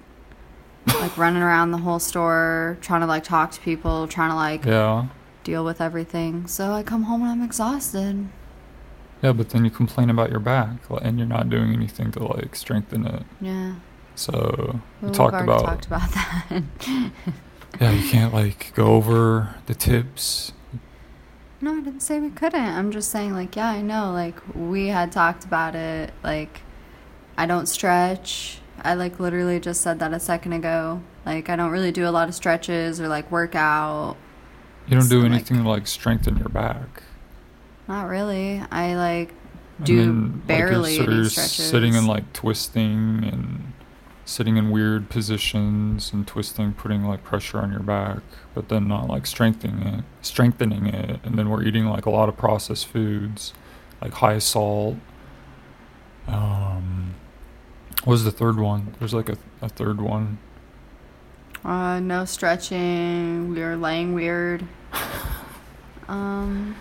Like 0.99 1.17
running 1.17 1.41
around 1.41 1.71
the 1.71 1.77
whole 1.79 1.99
store, 1.99 2.77
trying 2.81 3.01
to 3.01 3.07
like 3.07 3.23
talk 3.23 3.51
to 3.51 3.61
people, 3.61 4.07
trying 4.07 4.29
to 4.29 4.35
like 4.35 4.65
Yeah. 4.65 5.07
deal 5.43 5.63
with 5.65 5.81
everything. 5.81 6.47
So 6.47 6.71
I 6.71 6.83
come 6.83 7.03
home 7.03 7.21
and 7.21 7.31
I'm 7.31 7.43
exhausted. 7.43 8.27
Yeah, 9.21 9.33
but 9.33 9.49
then 9.49 9.65
you 9.65 9.71
complain 9.71 10.09
about 10.09 10.29
your 10.29 10.39
back, 10.39 10.77
and 11.01 11.17
you're 11.17 11.27
not 11.27 11.49
doing 11.49 11.73
anything 11.73 12.11
to 12.11 12.23
like 12.23 12.55
strengthen 12.55 13.05
it. 13.05 13.23
Yeah. 13.41 13.75
So 14.15 14.79
we 15.01 15.09
talked 15.11 15.41
about 15.41 15.65
talked 15.65 15.85
about 15.87 16.11
that. 16.11 16.61
yeah, 17.81 17.91
you 17.91 18.09
can't 18.09 18.33
like 18.33 18.73
go 18.75 18.87
over 18.95 19.55
the 19.65 19.75
tips. 19.75 20.53
No, 21.59 21.71
I 21.75 21.81
didn't 21.81 22.01
say 22.01 22.19
we 22.19 22.29
couldn't. 22.29 22.59
I'm 22.61 22.91
just 22.91 23.09
saying, 23.09 23.33
like, 23.33 23.55
yeah, 23.55 23.69
I 23.69 23.81
know. 23.81 24.11
Like, 24.11 24.35
we 24.53 24.89
had 24.89 25.11
talked 25.11 25.43
about 25.43 25.73
it. 25.73 26.13
Like, 26.23 26.61
I 27.35 27.47
don't 27.47 27.65
stretch. 27.65 28.59
I, 28.83 28.93
like, 28.93 29.19
literally 29.19 29.59
just 29.59 29.81
said 29.81 29.99
that 29.99 30.13
a 30.13 30.19
second 30.19 30.53
ago. 30.53 31.01
Like, 31.25 31.49
I 31.49 31.55
don't 31.55 31.71
really 31.71 31.91
do 31.91 32.07
a 32.07 32.11
lot 32.11 32.29
of 32.29 32.35
stretches 32.35 33.01
or, 33.01 33.07
like, 33.07 33.29
workout. 33.31 34.15
You 34.87 34.97
don't 34.97 35.09
do 35.09 35.21
So, 35.21 35.27
like- 35.27 35.31
anything 35.31 35.57
to 35.63 35.69
like 35.69 35.87
strengthen 35.87 36.37
your 36.37 36.49
back. 36.49 37.03
Not 37.87 38.07
really. 38.07 38.61
I, 38.71 38.95
like, 38.95 39.33
do 39.83 39.97
then, 39.97 40.07
like, 40.07 40.29
you're- 40.31 40.41
barely 40.47 40.95
so 40.97 41.03
you're 41.03 41.25
stretches. 41.25 41.69
sitting 41.69 41.95
and 41.95 42.07
like 42.07 42.31
twisting 42.33 43.23
and 43.23 43.73
sitting 44.25 44.57
in 44.57 44.71
weird 44.71 45.09
positions 45.09 46.11
and 46.13 46.25
twisting, 46.27 46.73
putting 46.73 47.03
like 47.05 47.23
pressure 47.23 47.59
on 47.59 47.71
your 47.71 47.81
back, 47.81 48.19
but 48.53 48.67
then 48.69 48.87
not 48.87 49.07
like 49.07 49.25
strengthening 49.25 49.81
it, 49.87 50.03
strengthening 50.21 50.85
it. 50.87 51.19
And 51.23 51.37
then 51.37 51.49
we're 51.49 51.63
eating 51.63 51.85
like 51.85 52.05
a 52.05 52.09
lot 52.09 52.27
of 52.27 52.35
processed 52.37 52.87
foods, 52.87 53.53
like 54.01 54.13
high 54.13 54.39
salt. 54.39 54.97
Um, 56.27 57.13
what 58.03 58.07
was 58.13 58.23
the 58.23 58.31
third 58.31 58.57
one? 58.59 58.93
There's 58.99 59.13
like 59.13 59.29
a, 59.29 59.37
a 59.61 59.69
third 59.69 59.99
one. 60.01 60.37
uh, 61.65 61.99
no 61.99 62.25
stretching. 62.25 63.53
We 63.53 63.61
were 63.61 63.75
laying 63.75 64.13
weird. 64.13 64.65
Um, 66.09 66.77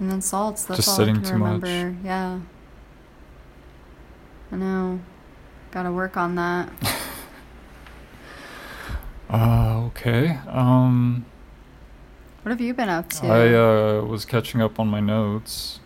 and 0.00 0.10
then 0.10 0.22
salts. 0.22 0.64
That's 0.64 0.78
Just 0.78 0.88
all 0.88 0.96
sitting 0.96 1.16
I 1.16 1.20
can 1.20 1.28
too 1.32 1.36
much. 1.38 1.62
remember. 1.62 1.96
Yeah. 2.02 2.40
I 4.50 4.56
know. 4.56 5.00
Gotta 5.70 5.92
work 5.92 6.16
on 6.16 6.34
that. 6.36 6.70
Uh, 9.30 9.82
okay. 9.88 10.38
Um, 10.48 11.26
What 12.42 12.50
have 12.50 12.60
you 12.62 12.72
been 12.72 12.88
up 12.88 13.10
to? 13.10 13.26
I 13.26 13.52
uh, 13.98 14.02
was 14.06 14.24
catching 14.24 14.62
up 14.62 14.80
on 14.80 14.88
my 14.88 15.00
notes. 15.00 15.80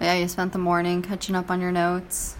Yeah, 0.00 0.14
you 0.14 0.26
spent 0.28 0.52
the 0.52 0.58
morning 0.58 1.02
catching 1.02 1.34
up 1.36 1.50
on 1.50 1.60
your 1.60 1.72
notes. 1.72 2.36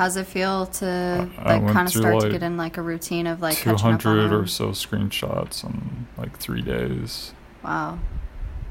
How's 0.00 0.16
it 0.16 0.26
feel 0.26 0.64
to 0.64 1.28
like 1.44 1.60
kind 1.74 1.86
of 1.86 1.92
start 1.92 2.22
to 2.22 2.30
get 2.30 2.42
in 2.42 2.56
like 2.56 2.78
a 2.78 2.82
routine 2.82 3.26
of 3.26 3.42
like 3.42 3.58
Two 3.58 3.64
catching 3.64 3.80
up 3.80 3.84
on 3.84 4.00
hundred 4.00 4.32
or 4.32 4.46
so 4.46 4.68
screenshots 4.70 5.62
in 5.62 6.06
like 6.16 6.38
three 6.38 6.62
days. 6.62 7.34
Wow, 7.62 7.98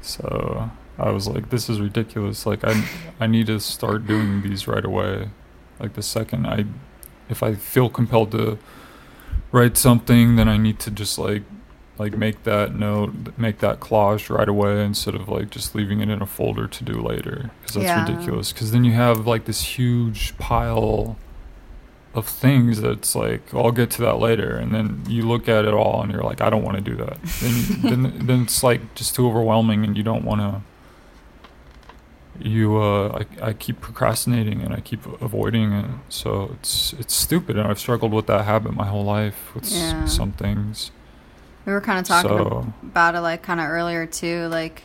So 0.00 0.72
I 0.98 1.10
was 1.10 1.28
like, 1.28 1.50
this 1.50 1.70
is 1.70 1.80
ridiculous. 1.80 2.46
Like 2.46 2.64
I 2.64 2.84
I 3.20 3.28
need 3.28 3.46
to 3.46 3.60
start 3.60 4.08
doing 4.08 4.42
these 4.42 4.66
right 4.66 4.84
away. 4.84 5.28
Like 5.78 5.92
the 5.92 6.02
second 6.02 6.48
I 6.48 6.64
if 7.28 7.44
I 7.44 7.54
feel 7.54 7.88
compelled 7.88 8.32
to 8.32 8.58
write 9.52 9.76
something, 9.76 10.34
then 10.34 10.48
I 10.48 10.56
need 10.56 10.80
to 10.80 10.90
just 10.90 11.16
like 11.16 11.44
like 12.00 12.16
make 12.16 12.42
that 12.44 12.74
note, 12.74 13.12
make 13.36 13.58
that 13.58 13.78
collage 13.80 14.24
right 14.34 14.48
away 14.48 14.82
instead 14.84 15.14
of 15.14 15.28
like 15.28 15.50
just 15.50 15.74
leaving 15.74 16.00
it 16.00 16.08
in 16.08 16.20
a 16.22 16.26
folder 16.26 16.66
to 16.66 16.84
do 16.84 16.94
later 17.00 17.50
because 17.60 17.74
that's 17.74 17.86
Yeah. 17.86 18.00
ridiculous. 18.00 18.52
Because 18.52 18.72
then 18.72 18.84
you 18.84 18.92
have 18.92 19.26
like 19.26 19.44
this 19.44 19.60
huge 19.78 20.36
pile 20.38 21.16
of 22.14 22.26
things 22.26 22.80
that's 22.80 23.14
like 23.14 23.42
I'll 23.54 23.70
get 23.70 23.90
to 23.92 24.02
that 24.02 24.18
later, 24.18 24.56
and 24.56 24.74
then 24.74 25.02
you 25.08 25.22
look 25.22 25.48
at 25.48 25.64
it 25.64 25.74
all 25.74 26.02
and 26.02 26.10
you're 26.10 26.24
like, 26.24 26.40
I 26.40 26.48
don't 26.50 26.64
want 26.64 26.76
to 26.76 26.82
do 26.82 26.96
that. 27.04 27.18
then, 27.40 27.80
then 28.12 28.26
then 28.26 28.42
it's 28.42 28.62
like 28.64 28.82
just 28.94 29.14
too 29.14 29.28
overwhelming, 29.28 29.84
and 29.84 29.96
you 29.96 30.02
don't 30.02 30.24
want 30.24 30.40
to. 30.40 30.62
You, 32.42 32.78
uh, 32.78 33.22
I, 33.42 33.48
I 33.48 33.52
keep 33.52 33.82
procrastinating 33.82 34.62
and 34.62 34.72
I 34.72 34.80
keep 34.80 35.04
avoiding 35.20 35.72
it, 35.72 35.90
so 36.08 36.50
it's 36.54 36.94
it's 36.94 37.12
stupid, 37.14 37.58
and 37.58 37.68
I've 37.68 37.78
struggled 37.78 38.12
with 38.12 38.26
that 38.28 38.44
habit 38.46 38.72
my 38.74 38.86
whole 38.86 39.04
life 39.04 39.54
with 39.54 39.64
s- 39.64 40.14
some 40.16 40.32
things. 40.32 40.90
We 41.70 41.74
were 41.74 41.80
kind 41.80 42.00
of 42.00 42.04
talking 42.04 42.30
So- 42.30 42.66
about 42.82 43.14
it 43.14 43.20
like 43.20 43.42
kind 43.42 43.60
of 43.60 43.68
earlier 43.68 44.04
too. 44.04 44.48
Like 44.48 44.82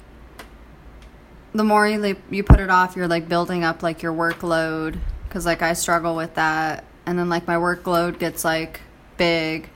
the 1.52 1.64
more 1.64 1.88
you 1.88 1.98
like, 1.98 2.20
you 2.30 2.44
put 2.44 2.60
it 2.60 2.70
off, 2.70 2.96
you're 2.96 3.08
like 3.08 3.28
building 3.28 3.64
up 3.64 3.82
like 3.82 4.04
your 4.04 4.14
workload 4.14 5.00
because 5.28 5.48
like 5.48 5.64
I 5.64 5.74
struggle 5.74 6.16
with 6.16 6.36
that, 6.36 6.84
and 7.08 7.18
then 7.18 7.28
like 7.28 7.48
my 7.48 7.56
workload 7.56 8.20
gets 8.20 8.46
like 8.46 8.82
big, 9.18 9.68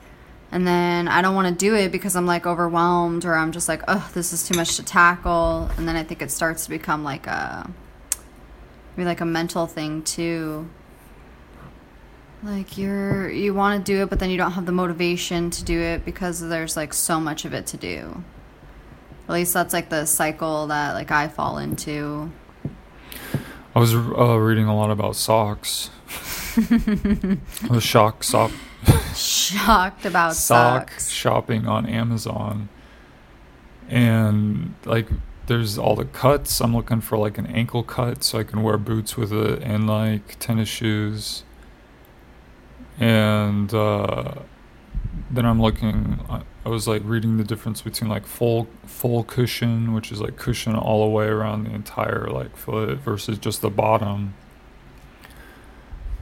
and 0.52 0.64
then 0.64 1.08
I 1.08 1.20
don't 1.20 1.34
want 1.34 1.48
to 1.48 1.54
do 1.66 1.74
it 1.74 1.90
because 1.90 2.14
I'm 2.14 2.26
like 2.26 2.46
overwhelmed 2.46 3.24
or 3.24 3.34
I'm 3.34 3.50
just 3.50 3.66
like 3.68 3.82
oh 3.88 4.08
this 4.14 4.32
is 4.32 4.46
too 4.46 4.54
much 4.54 4.76
to 4.76 4.84
tackle, 4.84 5.68
and 5.76 5.88
then 5.88 5.96
I 5.96 6.04
think 6.04 6.22
it 6.22 6.30
starts 6.30 6.62
to 6.66 6.70
become 6.70 7.02
like 7.02 7.26
a 7.26 7.68
maybe 8.96 9.06
like 9.08 9.20
a 9.20 9.26
mental 9.26 9.66
thing 9.66 10.02
too. 10.02 10.68
Like 12.42 12.78
you're 12.78 13.28
you 13.30 13.52
want 13.52 13.84
to 13.84 13.92
do 13.92 14.02
it, 14.02 14.10
but 14.10 14.18
then 14.18 14.30
you 14.30 14.38
don't 14.38 14.52
have 14.52 14.66
the 14.66 14.72
motivation 14.72 15.50
to 15.50 15.64
do 15.64 15.78
it 15.78 16.04
because 16.04 16.40
there's 16.40 16.76
like 16.76 16.94
so 16.94 17.20
much 17.20 17.44
of 17.44 17.52
it 17.52 17.66
to 17.68 17.76
do. 17.76 18.24
At 19.28 19.34
least 19.34 19.52
that's 19.52 19.72
like 19.74 19.90
the 19.90 20.06
cycle 20.06 20.66
that 20.68 20.94
like 20.94 21.10
I 21.10 21.28
fall 21.28 21.58
into. 21.58 22.30
I 23.74 23.78
was 23.78 23.94
uh, 23.94 24.36
reading 24.38 24.66
a 24.66 24.74
lot 24.74 24.90
about 24.90 25.16
socks. 25.16 25.90
I 26.56 27.38
was 27.70 27.84
shocked 27.84 28.24
sock 28.24 28.50
Shocked 29.14 30.06
about 30.06 30.34
sock 30.34 30.90
socks. 30.90 31.10
shopping 31.10 31.66
on 31.66 31.86
Amazon, 31.86 32.68
and 33.88 34.74
like 34.84 35.08
there's 35.46 35.76
all 35.78 35.94
the 35.94 36.04
cuts. 36.06 36.60
I'm 36.60 36.74
looking 36.74 37.00
for 37.00 37.18
like 37.18 37.36
an 37.38 37.46
ankle 37.46 37.82
cut 37.82 38.24
so 38.24 38.38
I 38.38 38.44
can 38.44 38.62
wear 38.62 38.78
boots 38.78 39.16
with 39.16 39.32
it 39.32 39.62
and 39.62 39.86
like 39.86 40.38
tennis 40.38 40.68
shoes. 40.68 41.44
And 43.00 43.72
uh, 43.74 44.34
then 45.30 45.46
I'm 45.46 45.60
looking. 45.60 46.20
I, 46.28 46.42
I 46.64 46.68
was 46.68 46.86
like 46.86 47.02
reading 47.04 47.38
the 47.38 47.44
difference 47.44 47.80
between 47.80 48.10
like 48.10 48.26
full 48.26 48.68
full 48.86 49.24
cushion, 49.24 49.94
which 49.94 50.12
is 50.12 50.20
like 50.20 50.36
cushion 50.36 50.76
all 50.76 51.04
the 51.04 51.10
way 51.10 51.26
around 51.26 51.64
the 51.64 51.70
entire 51.74 52.26
like 52.28 52.54
foot, 52.56 52.98
versus 52.98 53.38
just 53.38 53.62
the 53.62 53.70
bottom 53.70 54.34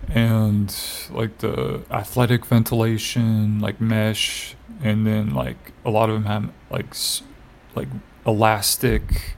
and 0.08 0.74
like 1.10 1.38
the 1.38 1.82
athletic 1.90 2.46
ventilation, 2.46 3.58
like 3.60 3.80
mesh, 3.80 4.54
and 4.82 5.06
then 5.06 5.34
like 5.34 5.72
a 5.84 5.90
lot 5.90 6.08
of 6.08 6.14
them 6.14 6.24
have 6.24 6.50
like 6.70 6.94
like 7.74 7.88
elastic 8.26 9.36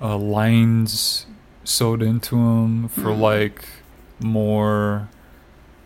uh, 0.00 0.16
lines 0.16 1.26
sewed 1.64 2.02
into 2.02 2.34
them 2.36 2.88
for 2.88 3.10
Mhm. 3.10 3.20
like 3.20 3.64
more 4.20 5.08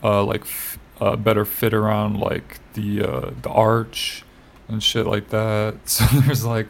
uh, 0.02 0.22
like 0.24 0.42
f- 0.42 0.78
uh, 1.00 1.16
better 1.16 1.44
fit 1.44 1.72
around 1.74 2.18
like 2.20 2.58
the 2.74 3.02
uh, 3.02 3.30
the 3.42 3.50
arch 3.50 4.24
and 4.68 4.82
shit 4.82 5.06
like 5.06 5.28
that. 5.30 5.74
So 5.86 6.04
there's 6.20 6.44
like 6.44 6.68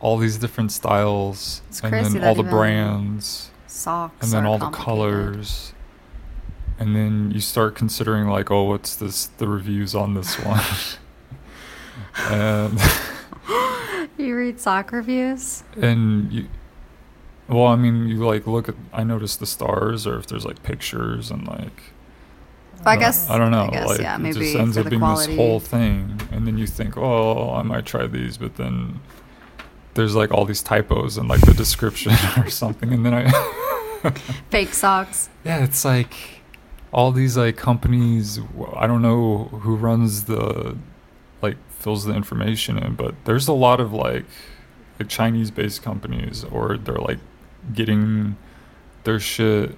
all 0.00 0.16
these 0.18 0.36
different 0.38 0.72
styles 0.72 1.62
It's 1.68 1.80
and 1.80 1.92
then 1.92 2.24
all 2.24 2.34
the 2.34 2.42
brands 2.42 3.50
Socks. 3.68 4.24
and 4.24 4.32
then 4.32 4.44
all 4.46 4.58
the 4.58 4.68
colors 4.70 5.72
and 6.78 6.96
then 6.96 7.30
you 7.30 7.40
start 7.40 7.76
considering 7.76 8.26
like 8.26 8.50
oh 8.50 8.64
what's 8.64 8.96
this 8.96 9.26
the 9.38 9.46
reviews 9.46 9.94
on 9.94 10.14
this 10.14 10.34
one 10.40 10.60
and 12.32 12.78
You 14.18 14.36
read 14.36 14.60
sock 14.60 14.90
reviews? 14.90 15.62
and 15.80 16.32
you 16.32 16.48
well 17.48 17.66
i 17.66 17.76
mean 17.76 18.08
you 18.08 18.16
like 18.24 18.46
look 18.46 18.68
at 18.68 18.74
i 18.92 19.04
notice 19.04 19.36
the 19.36 19.46
stars 19.46 20.04
or 20.06 20.18
if 20.18 20.26
there's 20.26 20.44
like 20.44 20.62
pictures 20.64 21.30
and 21.30 21.46
like 21.46 21.91
I 22.86 22.96
guess- 22.96 23.28
i 23.30 23.38
don't 23.38 23.50
know 23.50 23.64
I 23.64 23.70
guess, 23.70 23.86
like 23.88 24.00
yeah, 24.00 24.16
it 24.16 24.18
maybe 24.18 24.40
just 24.40 24.56
ends 24.56 24.76
up 24.76 24.88
being 24.88 25.00
quality. 25.00 25.32
this 25.32 25.36
whole 25.36 25.60
thing 25.60 26.20
and 26.32 26.46
then 26.46 26.58
you 26.58 26.66
think 26.66 26.96
oh 26.96 27.54
i 27.54 27.62
might 27.62 27.86
try 27.86 28.06
these 28.06 28.36
but 28.38 28.56
then 28.56 29.00
there's 29.94 30.14
like 30.14 30.30
all 30.32 30.44
these 30.44 30.62
typos 30.62 31.18
in 31.18 31.28
like 31.28 31.40
the 31.42 31.54
description 31.54 32.12
or 32.38 32.48
something 32.50 32.92
and 32.92 33.04
then 33.06 33.14
i 33.14 33.58
Fake 34.50 34.74
socks. 34.74 35.28
Yeah, 35.44 35.62
it's 35.62 35.84
like 35.84 36.12
all 36.92 37.12
these 37.12 37.36
like 37.36 37.56
companies. 37.56 38.40
I 38.74 38.88
don't 38.88 39.00
know 39.00 39.44
who 39.62 39.76
runs 39.76 40.24
the 40.24 40.76
like 41.40 41.56
fills 41.70 42.04
the 42.04 42.12
information 42.12 42.78
in, 42.78 42.94
but 42.94 43.14
there's 43.26 43.46
a 43.46 43.52
lot 43.52 43.78
of 43.80 43.92
like 43.92 44.24
like 44.98 45.08
Chinese-based 45.08 45.82
companies, 45.82 46.44
or 46.50 46.76
they're 46.78 46.96
like 46.96 47.18
getting 47.72 48.36
their 49.04 49.20
shit. 49.20 49.76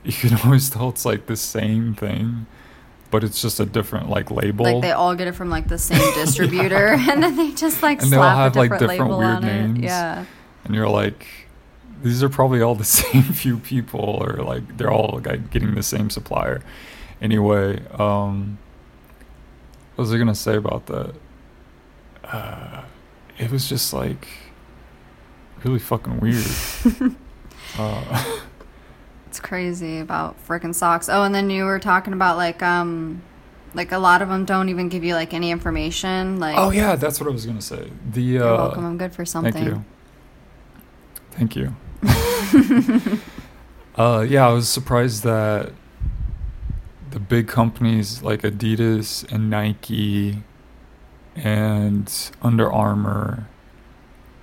You 0.04 0.12
can 0.12 0.38
always 0.44 0.70
tell 0.70 0.88
it's 0.88 1.04
like 1.04 1.26
the 1.26 1.36
same 1.36 1.94
thing, 1.94 2.46
but 3.10 3.22
it's 3.22 3.42
just 3.42 3.60
a 3.60 3.66
different 3.66 4.08
like 4.08 4.30
label. 4.30 4.64
Like 4.64 4.80
they 4.82 4.92
all 4.92 5.14
get 5.14 5.28
it 5.28 5.32
from 5.32 5.50
like 5.50 5.68
the 5.68 5.76
same 5.78 6.14
distributor, 6.14 6.86
and 7.10 7.22
then 7.22 7.36
they 7.36 7.52
just 7.52 7.82
like 7.82 8.00
And 8.02 8.10
they 8.10 8.16
all 8.16 8.22
have, 8.36 8.56
a 8.56 8.58
like, 8.58 8.78
different, 8.78 9.10
weird 9.10 9.22
on 9.22 9.42
names. 9.42 9.78
it. 9.78 9.84
Yeah. 9.84 10.24
and 10.64 10.74
you're 10.74 10.88
like 10.88 11.26
these 12.02 12.22
are 12.22 12.30
probably 12.30 12.62
all 12.62 12.74
the 12.74 12.84
same 12.84 13.22
few 13.22 13.58
people 13.58 14.00
or 14.00 14.42
like 14.42 14.78
they're 14.78 14.90
all 14.90 15.20
like 15.22 15.50
getting 15.50 15.74
the 15.74 15.82
same 15.82 16.08
supplier 16.08 16.62
anyway 17.20 17.78
um 17.98 18.56
what 19.96 20.04
was 20.04 20.14
i 20.14 20.16
gonna 20.16 20.34
say 20.34 20.56
about 20.56 20.86
that 20.86 21.14
uh 22.24 22.82
it 23.38 23.50
was 23.50 23.68
just 23.68 23.92
like 23.92 24.26
really 25.62 25.78
fucking 25.78 26.20
weird 26.20 27.14
uh 27.78 28.38
It's 29.30 29.38
crazy 29.38 30.00
about 30.00 30.34
freaking 30.44 30.74
socks. 30.74 31.08
Oh, 31.08 31.22
and 31.22 31.32
then 31.32 31.50
you 31.50 31.62
were 31.62 31.78
talking 31.78 32.12
about 32.12 32.36
like 32.36 32.64
um 32.64 33.22
like 33.74 33.92
a 33.92 33.98
lot 33.98 34.22
of 34.22 34.28
them 34.28 34.44
don't 34.44 34.70
even 34.70 34.88
give 34.88 35.04
you 35.04 35.14
like 35.14 35.32
any 35.32 35.52
information. 35.52 36.40
Like 36.40 36.56
oh 36.58 36.70
yeah 36.70 36.96
that's 36.96 37.20
what 37.20 37.28
i 37.28 37.30
was 37.30 37.46
gonna 37.46 37.62
say 37.62 37.92
the 38.10 38.22
you're 38.22 38.42
uh 38.42 38.56
welcome. 38.56 38.84
I'm 38.84 38.98
good 38.98 39.14
for 39.14 39.24
something. 39.24 39.52
Thank 39.52 39.68
you. 39.68 39.84
Thank 41.30 41.54
you. 41.54 41.76
uh, 43.94 44.26
yeah, 44.28 44.48
I 44.48 44.52
was 44.52 44.68
surprised 44.68 45.22
that 45.22 45.74
the 47.12 47.20
big 47.20 47.46
companies 47.46 48.24
like 48.24 48.42
Adidas 48.42 49.30
and 49.30 49.48
Nike 49.48 50.42
and 51.36 52.32
Under 52.42 52.68
Armour 52.72 53.46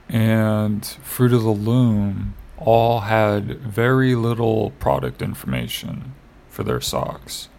and 0.07 0.85
Fruit 0.85 1.33
of 1.33 1.43
the 1.43 1.49
Loom 1.49 2.35
all 2.57 3.01
had 3.01 3.59
very 3.59 4.15
little 4.15 4.71
product 4.79 5.21
information 5.21 6.13
for 6.49 6.63
their 6.63 6.81
socks, 6.81 7.49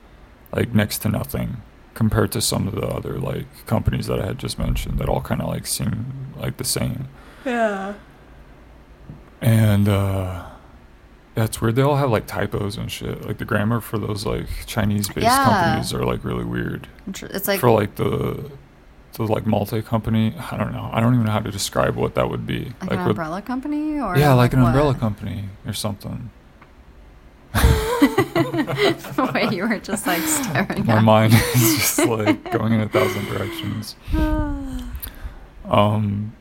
like 0.52 0.74
next 0.74 0.98
to 0.98 1.08
nothing 1.08 1.62
compared 1.94 2.30
to 2.32 2.40
some 2.40 2.68
of 2.68 2.74
the 2.74 2.86
other 2.86 3.18
like 3.18 3.46
companies 3.66 4.06
that 4.06 4.20
I 4.20 4.26
had 4.26 4.38
just 4.38 4.58
mentioned 4.58 4.98
that 4.98 5.08
all 5.08 5.20
kind 5.20 5.40
of 5.42 5.48
like 5.48 5.66
seem 5.66 6.32
like 6.36 6.56
the 6.56 6.64
same. 6.64 7.08
Yeah. 7.44 7.94
And 9.40 9.88
uh 9.88 10.44
that's 11.34 11.60
weird. 11.60 11.76
They 11.76 11.82
all 11.82 11.96
have 11.96 12.10
like 12.10 12.26
typos 12.26 12.76
and 12.76 12.90
shit. 12.90 13.24
Like 13.24 13.38
the 13.38 13.44
grammar 13.44 13.80
for 13.80 13.96
those 13.98 14.26
like 14.26 14.46
Chinese 14.66 15.08
based 15.08 15.20
Yeah. 15.26 15.44
companies 15.44 15.92
are 15.94 16.04
like 16.04 16.24
really 16.24 16.44
weird. 16.44 16.88
It's 17.06 17.46
like 17.46 17.60
for 17.60 17.70
like 17.70 17.94
the 17.94 18.50
the 19.26 19.32
like 19.32 19.46
multi 19.46 19.82
company, 19.82 20.34
I 20.50 20.56
don't 20.56 20.72
know. 20.72 20.88
I 20.92 21.00
don't 21.00 21.14
even 21.14 21.26
know 21.26 21.32
how 21.32 21.40
to 21.40 21.50
describe 21.50 21.96
what 21.96 22.14
that 22.14 22.30
would 22.30 22.46
be. 22.46 22.72
like, 22.80 22.92
an 22.92 22.98
with- 23.00 23.08
umbrella 23.08 23.42
company 23.42 23.98
or 24.00 24.16
yeah, 24.16 24.32
like 24.32 24.52
an 24.52 24.62
what? 24.62 24.68
umbrella 24.68 24.94
company 24.94 25.44
or 25.66 25.72
something. 25.72 26.30
the 27.54 29.30
way 29.34 29.48
you 29.54 29.66
were 29.66 29.78
just 29.78 30.06
like 30.06 30.22
staring 30.22 30.84
My 30.84 31.00
mind 31.00 31.32
is 31.32 31.74
just 31.76 31.98
like 31.98 32.50
going 32.52 32.72
in 32.74 32.80
a 32.80 32.88
thousand 32.88 33.26
directions. 33.26 33.96
Um, 35.64 36.32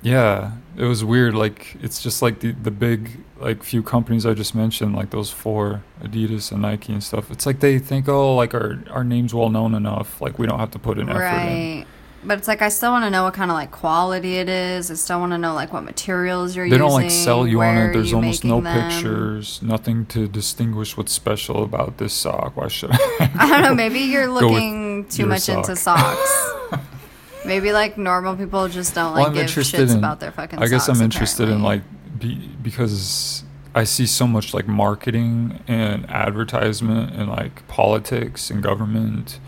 yeah, 0.00 0.52
it 0.76 0.84
was 0.84 1.04
weird. 1.04 1.34
Like 1.34 1.76
it's 1.82 2.00
just 2.02 2.22
like 2.22 2.38
the 2.40 2.52
the 2.52 2.70
big 2.70 3.20
like 3.40 3.62
few 3.62 3.82
companies 3.82 4.24
I 4.24 4.34
just 4.34 4.54
mentioned, 4.54 4.94
like 4.94 5.10
those 5.10 5.30
four, 5.30 5.82
Adidas 6.02 6.52
and 6.52 6.62
Nike 6.62 6.92
and 6.92 7.02
stuff. 7.02 7.30
It's 7.30 7.46
like 7.46 7.60
they 7.60 7.78
think, 7.78 8.08
oh, 8.08 8.36
like 8.36 8.54
our 8.54 8.82
our 8.90 9.04
name's 9.04 9.34
well 9.34 9.50
known 9.50 9.74
enough, 9.74 10.20
like 10.20 10.38
we 10.38 10.46
don't 10.46 10.58
have 10.58 10.70
to 10.70 10.78
put 10.78 10.98
an 10.98 11.08
effort 11.08 11.48
in. 11.48 11.86
But 12.22 12.38
it's 12.38 12.48
like 12.48 12.60
I 12.60 12.68
still 12.68 12.90
want 12.90 13.04
to 13.06 13.10
know 13.10 13.24
what 13.24 13.32
kind 13.32 13.50
of 13.50 13.54
like 13.54 13.70
quality 13.70 14.36
it 14.36 14.48
is. 14.48 14.90
I 14.90 14.94
still 14.94 15.20
want 15.20 15.32
to 15.32 15.38
know 15.38 15.54
like 15.54 15.72
what 15.72 15.84
materials 15.84 16.54
you're 16.54 16.66
using. 16.66 16.78
They 16.78 16.84
don't 16.84 16.92
like 16.92 17.10
sell 17.10 17.46
you 17.46 17.62
on 17.62 17.76
it. 17.78 17.92
There's 17.94 18.12
almost 18.12 18.44
no 18.44 18.60
them. 18.60 18.90
pictures, 18.90 19.62
nothing 19.62 20.04
to 20.06 20.28
distinguish 20.28 20.96
what's 20.96 21.12
special 21.12 21.64
about 21.64 21.96
this 21.96 22.12
sock. 22.12 22.56
Why 22.56 22.68
should 22.68 22.90
I? 22.92 23.30
I 23.38 23.48
don't 23.48 23.62
know. 23.62 23.74
Maybe 23.74 24.00
you're 24.00 24.28
looking 24.28 25.06
too 25.06 25.24
much 25.24 25.48
into 25.48 25.74
socks. 25.76 26.52
maybe 27.46 27.72
like 27.72 27.96
normal 27.96 28.36
people 28.36 28.68
just 28.68 28.94
don't 28.94 29.14
like 29.14 29.24
well, 29.24 29.34
give 29.34 29.46
shits 29.46 29.90
in. 29.90 29.98
about 29.98 30.20
their 30.20 30.32
fucking. 30.32 30.58
Socks. 30.58 30.68
I 30.68 30.70
guess 30.70 30.86
socks, 30.86 30.98
I'm 30.98 31.04
interested 31.04 31.48
in 31.48 31.62
like 31.62 31.82
be, 32.18 32.34
because 32.62 33.44
I 33.74 33.84
see 33.84 34.04
so 34.04 34.26
much 34.26 34.52
like 34.52 34.68
marketing 34.68 35.60
and 35.66 36.08
advertisement 36.10 37.14
and 37.14 37.30
like 37.30 37.66
politics 37.66 38.50
and 38.50 38.62
government 38.62 39.40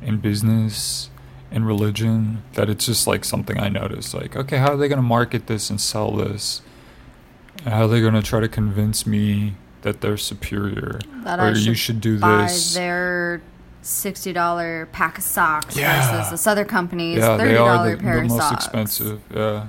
and 0.00 0.22
business 0.22 1.10
and 1.50 1.66
religion 1.66 2.42
that 2.54 2.70
it's 2.70 2.86
just 2.86 3.06
like 3.06 3.24
something 3.24 3.58
I 3.58 3.68
notice. 3.68 4.14
Like, 4.14 4.36
okay, 4.36 4.58
how 4.58 4.72
are 4.72 4.76
they 4.76 4.88
going 4.88 4.98
to 4.98 5.02
market 5.02 5.46
this 5.46 5.68
and 5.70 5.80
sell 5.80 6.12
this? 6.12 6.62
And 7.64 7.74
how 7.74 7.82
are 7.82 7.88
they 7.88 8.00
going 8.00 8.14
to 8.14 8.22
try 8.22 8.40
to 8.40 8.48
convince 8.48 9.06
me 9.06 9.54
that 9.82 10.00
they're 10.00 10.16
superior 10.16 11.00
that 11.24 11.38
or 11.38 11.42
I 11.42 11.48
you 11.50 11.54
should 11.74 11.78
should 11.78 12.00
do 12.00 12.16
this? 12.18 12.74
their 12.74 13.42
sixty 13.82 14.32
dollar 14.32 14.86
pack 14.92 15.18
of 15.18 15.24
socks 15.24 15.76
Yeah. 15.76 16.12
versus 16.18 16.30
this 16.30 16.46
other 16.46 16.64
company's 16.64 17.18
yeah, 17.18 17.36
thirty 17.36 17.54
dollar 17.54 17.96
the, 17.96 18.02
pair 18.02 18.16
the 18.16 18.22
of 18.22 18.28
most 18.28 18.38
socks. 18.48 18.64
expensive. 18.66 19.20
Yeah. 19.34 19.66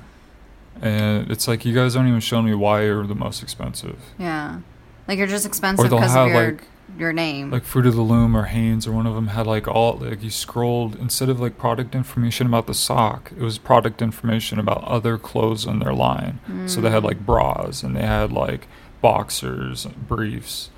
And 0.82 1.30
it's 1.30 1.48
like 1.48 1.64
you 1.66 1.74
guys 1.76 1.96
aren't 1.96 2.10
even 2.10 2.20
showing 2.22 2.46
me 2.46 2.54
why 2.56 2.84
you're 2.86 3.06
the 3.06 3.16
most 3.16 3.44
expensive. 3.44 4.00
Yeah, 4.18 4.60
like 5.08 5.18
you're 5.18 5.28
just 5.28 5.46
expensive 5.46 5.90
because 5.90 6.16
of 6.16 6.28
your 6.30 6.52
like- 6.52 6.64
your 7.02 7.12
name. 7.12 7.52
like 7.52 7.64
Fruit 7.64 7.86
of 7.86 7.96
the 7.96 8.02
Loom 8.02 8.38
or 8.38 8.44
Hanes 8.46 8.88
or 8.88 8.92
one 8.94 9.06
of 9.08 9.16
them 9.16 9.28
had 9.28 9.46
like 9.48 9.68
all 9.68 9.98
like 9.98 10.24
you 10.24 10.30
scrolled 10.30 10.96
instead 10.96 11.28
of 11.28 11.40
like 11.42 11.58
product 11.58 11.96
information 11.96 12.48
about 12.48 12.68
the 12.68 12.74
sock, 12.74 13.32
it 13.36 13.42
was 13.42 13.58
product 13.58 14.02
information 14.02 14.60
about 14.60 14.84
other 14.86 15.18
clothes 15.18 15.66
in 15.66 15.80
their 15.80 15.94
line. 15.94 16.40
So 16.68 16.80
they 16.80 16.90
had 16.92 17.04
like 17.04 17.26
bras 17.26 17.84
and 17.84 17.96
they 17.96 18.06
had 18.06 18.32
like 18.32 18.68
boxers, 19.02 19.86
briefs, 20.08 20.70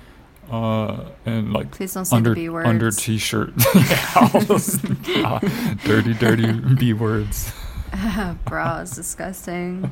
uh, 0.50 1.04
and 1.24 1.52
like 1.52 1.70
Please 1.70 1.94
don't 1.94 2.10
under 2.12 2.30
the 2.30 2.34
B 2.34 2.48
words. 2.48 2.68
under 2.68 2.90
t-shirt, 2.90 3.52
yeah, 3.74 4.28
those 4.48 4.82
uh, 4.84 5.38
dirty, 5.84 6.14
dirty 6.14 6.52
b 6.74 6.92
words. 6.92 7.52
Bra 8.46 8.78
is 8.78 8.90
disgusting. 8.92 9.90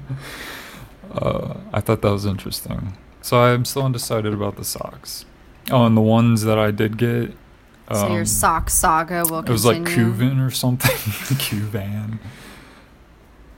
Uh, 1.12 1.55
I 1.73 1.81
thought 1.81 2.03
that 2.03 2.11
was 2.11 2.27
interesting. 2.27 2.97
So 3.21 3.38
I'm 3.38 3.64
still 3.64 3.85
undecided 3.85 4.33
about 4.35 4.57
the 4.57 4.64
socks. 4.64 5.25
Oh, 5.70 5.85
and 5.87 5.96
the 5.96 6.01
ones 6.03 6.42
that 6.42 6.59
I 6.59 6.70
did 6.70 6.96
get. 6.96 7.33
so 7.92 8.09
your 8.09 8.20
um, 8.20 8.27
sock 8.27 8.68
saga 8.70 9.25
will 9.29 9.42
Continue. 9.42 9.48
It 9.48 9.51
was 9.51 9.64
like. 9.64 9.83
Cuvan 9.83 10.46
or 10.46 10.51
something. 10.51 10.90
Cuvan. 11.38 12.18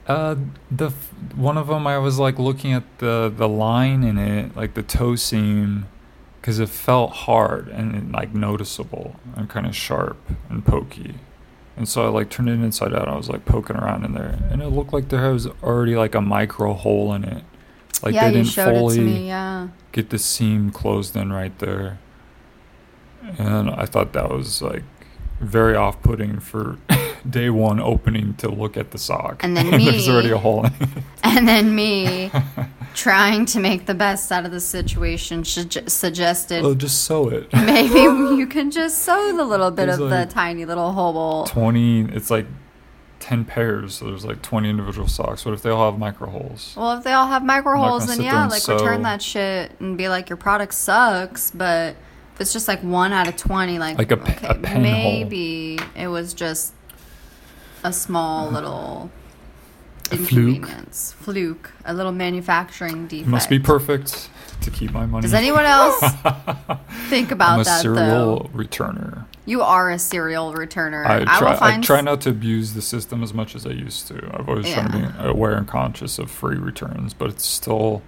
Uh, 0.07 0.35
the 0.69 0.87
f- 0.87 1.13
one 1.35 1.57
of 1.57 1.67
them 1.67 1.87
I 1.87 1.97
was 1.97 2.19
like 2.19 2.37
looking 2.37 2.73
at 2.73 2.83
the 2.99 3.33
the 3.35 3.49
line 3.49 4.03
in 4.03 4.19
it, 4.19 4.55
like 4.55 4.75
the 4.75 4.83
toe 4.83 5.15
seam, 5.15 5.87
because 6.39 6.59
it 6.59 6.69
felt 6.69 7.11
hard 7.11 7.69
and 7.69 8.11
like 8.11 8.33
noticeable 8.35 9.15
and 9.35 9.49
kind 9.49 9.65
of 9.65 9.75
sharp 9.75 10.17
and 10.49 10.63
pokey. 10.63 11.15
And 11.75 11.89
so 11.89 12.05
I 12.05 12.09
like 12.09 12.29
turned 12.29 12.49
it 12.49 12.53
inside 12.53 12.93
out. 12.93 13.07
I 13.07 13.17
was 13.17 13.29
like 13.29 13.45
poking 13.45 13.75
around 13.77 14.05
in 14.05 14.13
there, 14.13 14.37
and 14.51 14.61
it 14.61 14.67
looked 14.67 14.93
like 14.93 15.09
there 15.09 15.31
was 15.33 15.47
already 15.63 15.95
like 15.95 16.13
a 16.13 16.21
micro 16.21 16.73
hole 16.73 17.11
in 17.13 17.23
it. 17.23 17.43
Like 18.03 18.13
yeah, 18.13 18.27
they 18.29 18.33
didn't 18.43 18.49
fully 18.51 18.99
me. 18.99 19.27
Yeah. 19.27 19.69
get 19.91 20.09
the 20.09 20.19
seam 20.19 20.71
closed 20.71 21.15
in 21.15 21.31
right 21.33 21.57
there. 21.59 21.99
And 23.37 23.69
I 23.71 23.85
thought 23.85 24.13
that 24.13 24.29
was 24.29 24.61
like 24.61 24.83
very 25.39 25.75
off 25.75 26.01
putting 26.01 26.39
for 26.39 26.77
day 27.29 27.49
one 27.49 27.79
opening 27.79 28.35
to 28.35 28.49
look 28.49 28.77
at 28.77 28.91
the 28.91 28.97
sock. 28.97 29.43
And 29.43 29.57
then 29.57 29.71
there's 29.71 30.07
me- 30.07 30.13
already 30.13 30.31
a 30.31 30.37
hole 30.37 30.65
in 30.65 30.73
it. 30.73 30.89
And 31.23 31.47
then 31.47 31.75
me 31.75 32.31
trying 32.93 33.45
to 33.47 33.59
make 33.59 33.87
the 33.87 33.93
best 33.95 34.31
out 34.31 34.45
of 34.45 34.51
the 34.51 34.59
situation 34.61 35.43
sug- 35.43 35.89
suggested 35.89 36.63
Oh, 36.63 36.73
just 36.75 37.03
sew 37.03 37.27
it. 37.29 37.51
maybe 37.51 37.99
you 37.99 38.47
can 38.47 38.71
just 38.71 38.99
sew 38.99 39.35
the 39.35 39.43
little 39.43 39.69
bit 39.71 39.87
There's 39.87 39.99
of 39.99 40.09
like 40.09 40.29
the 40.29 40.33
tiny 40.33 40.63
little 40.65 40.93
hole. 40.93 41.45
20, 41.45 42.01
it's 42.15 42.29
like 42.31 42.45
10 43.19 43.45
pairs, 43.45 43.95
so 43.95 44.05
there's 44.05 44.25
like 44.25 44.41
20 44.41 44.69
individual 44.69 45.07
socks. 45.07 45.45
What 45.45 45.53
if 45.53 45.61
they 45.61 45.69
all 45.69 45.89
have 45.91 45.99
micro 45.99 46.29
holes? 46.29 46.73
Well, 46.77 46.97
if 46.97 47.03
they 47.03 47.13
all 47.13 47.27
have 47.27 47.43
micro 47.43 47.77
holes, 47.77 48.07
then 48.07 48.21
yeah, 48.21 48.45
like 48.47 48.61
sew. 48.61 48.75
return 48.75 49.01
that 49.03 49.21
shit 49.21 49.71
and 49.79 49.97
be 49.97 50.09
like, 50.09 50.29
your 50.29 50.37
product 50.37 50.73
sucks. 50.73 51.51
But 51.51 51.95
if 52.35 52.41
it's 52.41 52.53
just 52.53 52.67
like 52.67 52.81
one 52.81 53.13
out 53.13 53.27
of 53.27 53.35
twenty, 53.37 53.79
like, 53.79 53.97
Like 53.97 54.11
a 54.11 54.19
okay, 54.19 54.47
a 54.47 54.53
pen 54.55 54.75
hole. 54.75 54.81
maybe 54.83 55.79
it 55.95 56.07
was 56.07 56.33
just 56.33 56.73
a 57.83 57.93
small 57.93 58.47
uh-huh. 58.47 58.55
little 58.55 59.11
A 60.11 60.17
fluke. 60.17 60.55
inconvenience, 60.57 61.13
fluke, 61.19 61.71
a 61.85 61.93
little 61.93 62.11
manufacturing 62.11 63.07
defect. 63.07 63.27
It 63.27 63.31
must 63.31 63.49
be 63.49 63.59
perfect 63.59 64.29
to 64.61 64.71
keep 64.71 64.91
my 64.91 65.05
money. 65.05 65.21
Does 65.23 65.33
anyone 65.33 65.65
else 65.65 65.99
think 67.09 67.31
about 67.31 67.51
I'm 67.53 67.59
a 67.61 67.63
that 67.63 67.81
serial 67.81 68.03
though? 68.39 68.49
returner. 68.53 69.25
You 69.45 69.61
are 69.61 69.91
a 69.91 69.99
serial 69.99 70.53
returner. 70.53 71.05
I 71.05 71.21
I, 71.21 71.39
try, 71.39 71.57
I 71.61 71.81
try 71.81 72.01
not 72.01 72.21
to 72.21 72.29
abuse 72.29 72.73
the 72.73 72.81
system 72.81 73.21
as 73.21 73.33
much 73.33 73.55
as 73.55 73.65
I 73.65 73.71
used 73.71 74.07
to. 74.07 74.15
I've 74.33 74.49
always 74.49 74.71
tried 74.71 74.91
to 74.91 74.97
be 74.97 75.27
aware 75.27 75.55
and 75.55 75.67
conscious 75.67 76.17
of 76.17 76.31
free 76.31 76.57
returns, 76.57 77.13
but 77.13 77.29
it's 77.29 77.45
still. 77.45 78.01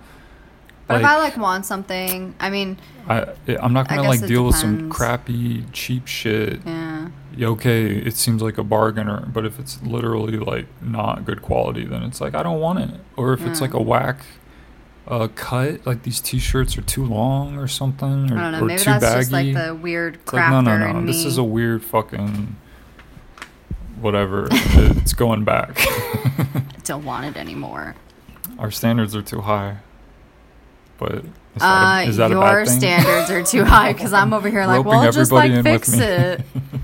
But 0.87 1.01
if 1.01 1.05
I 1.05 1.17
like 1.17 1.35
want 1.37 1.65
something, 1.65 2.33
I 2.39 2.49
mean, 2.49 2.77
I, 3.09 3.25
I'm 3.59 3.73
not 3.73 3.87
gonna 3.89 4.03
like 4.03 4.25
deal 4.25 4.45
with 4.45 4.55
some 4.55 4.89
crappy 4.89 5.65
cheap 5.73 6.07
shit. 6.07 6.61
yeah. 6.65 7.09
Yeah, 7.35 7.49
Okay, 7.49 7.91
it 7.95 8.15
seems 8.15 8.41
like 8.41 8.57
a 8.57 8.63
bargainer, 8.63 9.27
but 9.31 9.45
if 9.45 9.59
it's 9.59 9.79
literally 9.83 10.37
like 10.37 10.65
not 10.81 11.23
good 11.23 11.43
quality, 11.43 11.85
then 11.85 12.01
it's 12.01 12.19
like 12.19 12.33
I 12.33 12.41
don't 12.41 12.59
want 12.59 12.79
it. 12.79 12.99
Or 13.15 13.33
if 13.33 13.45
it's 13.45 13.61
like 13.61 13.73
a 13.75 13.81
whack 13.81 14.25
uh, 15.07 15.27
cut, 15.35 15.85
like 15.85 16.03
these 16.03 16.19
T-shirts 16.19 16.77
are 16.77 16.81
too 16.81 17.05
long 17.05 17.57
or 17.57 17.67
something, 17.67 18.31
or, 18.31 18.37
I 18.37 18.51
don't 18.51 18.51
know. 18.53 18.65
Maybe 18.65 18.79
too 18.79 18.85
that's 18.85 19.03
baggy. 19.03 19.19
just 19.19 19.31
like 19.31 19.53
the 19.53 19.75
weird 19.75 20.25
crafter 20.25 20.51
like, 20.51 20.65
no, 20.65 20.77
no, 20.77 20.91
no. 20.93 21.05
This 21.05 21.23
me. 21.23 21.27
is 21.27 21.37
a 21.37 21.43
weird 21.43 21.83
fucking 21.83 22.55
whatever. 24.01 24.47
it's 24.51 25.13
going 25.13 25.43
back. 25.43 25.77
I 25.79 26.63
don't 26.83 27.05
want 27.05 27.25
it 27.25 27.37
anymore. 27.37 27.95
Our 28.59 28.71
standards 28.71 29.15
are 29.15 29.21
too 29.21 29.41
high. 29.41 29.77
But 30.97 31.13
is 31.15 31.23
that, 31.61 31.61
Uh, 31.61 31.99
a, 31.99 32.07
is 32.07 32.17
that 32.17 32.31
your 32.31 32.65
standards 32.65 33.29
are 33.29 33.43
too 33.43 33.63
high 33.63 33.93
because 33.93 34.13
I'm 34.13 34.33
over 34.33 34.49
here 34.49 34.65
like, 34.65 34.85
well, 34.85 35.11
just 35.11 35.31
like 35.31 35.51
everybody 35.51 35.69
in 35.69 35.73
with 35.73 35.85
fix 35.85 35.99
it. 35.99 36.41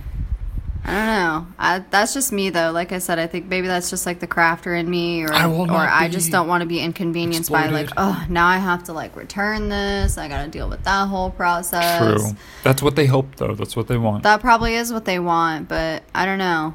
I 0.86 0.91
don't 0.91 1.06
know. 1.06 1.48
I, 1.58 1.80
that's 1.91 2.13
just 2.13 2.34
me 2.34 2.50
though. 2.50 2.72
Like 2.72 2.91
I 2.91 3.00
said, 3.00 3.17
I 3.17 3.28
think 3.28 3.46
maybe 3.46 3.67
that's 3.67 3.89
just 3.89 4.06
like 4.06 4.19
the 4.19 4.28
crafter 4.28 4.78
in 4.78 4.89
me, 4.89 5.24
or 5.24 5.34
I 5.34 5.50
or 5.50 5.69
I 5.72 6.10
just 6.10 6.32
don't 6.32 6.48
want 6.48 6.62
to 6.62 6.67
be 6.67 6.80
inconvenienced 6.80 7.52
by 7.52 7.67
like, 7.67 7.89
oh, 7.96 8.26
now 8.30 8.48
I 8.48 8.58
have 8.58 8.84
to 8.86 8.93
like 8.93 9.15
return 9.15 9.69
this. 9.69 10.17
I 10.17 10.28
got 10.28 10.43
to 10.43 10.50
deal 10.50 10.69
with 10.69 10.84
that 10.84 11.08
whole 11.08 11.32
process. 11.32 12.22
True. 12.22 12.38
That's 12.63 12.82
what 12.82 12.96
they 12.98 13.06
hope, 13.06 13.38
though. 13.38 13.56
That's 13.56 13.76
what 13.76 13.88
they 13.88 13.98
want. 13.98 14.24
That 14.24 14.41
probably 14.41 14.76
is 14.76 14.91
what 14.91 15.06
they 15.06 15.19
want, 15.19 15.69
but 15.69 16.04
I 16.13 16.26
don't 16.26 16.39
know. 16.39 16.74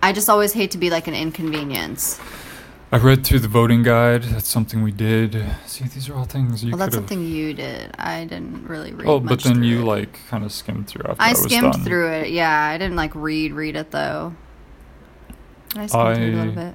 I 0.00 0.12
just 0.12 0.30
always 0.30 0.52
hate 0.52 0.70
to 0.72 0.78
be 0.78 0.90
like 0.90 1.08
an 1.08 1.14
inconvenience. 1.14 2.20
I 2.90 2.96
read 2.96 3.24
through 3.26 3.40
the 3.40 3.48
voting 3.48 3.82
guide. 3.82 4.22
That's 4.24 4.48
something 4.48 4.82
we 4.82 4.92
did. 4.92 5.44
See, 5.66 5.84
these 5.84 6.08
are 6.08 6.14
all 6.14 6.24
things 6.24 6.64
you 6.64 6.70
well, 6.70 6.78
that's 6.78 6.94
have. 6.94 7.02
something 7.02 7.22
you 7.26 7.52
did. 7.52 7.94
I 7.98 8.24
didn't 8.24 8.66
really 8.66 8.92
read. 8.94 9.06
Oh, 9.06 9.20
but 9.20 9.42
then 9.42 9.62
you 9.62 9.80
it. 9.80 9.84
like 9.84 10.18
kind 10.28 10.42
of 10.44 10.52
skimmed 10.52 10.86
through 10.88 11.02
after 11.08 11.22
I, 11.22 11.30
I 11.30 11.32
skimmed 11.34 11.72
done. 11.72 11.84
through 11.84 12.10
it. 12.12 12.30
Yeah, 12.30 12.50
I 12.62 12.78
didn't 12.78 12.96
like 12.96 13.14
read 13.14 13.52
read 13.52 13.76
it 13.76 13.90
though. 13.90 14.34
I 15.76 15.86
skimmed 15.86 16.16
through 16.16 16.24
it 16.24 16.30
a 16.30 16.32
I- 16.32 16.34
little 16.44 16.52
bit. 16.54 16.74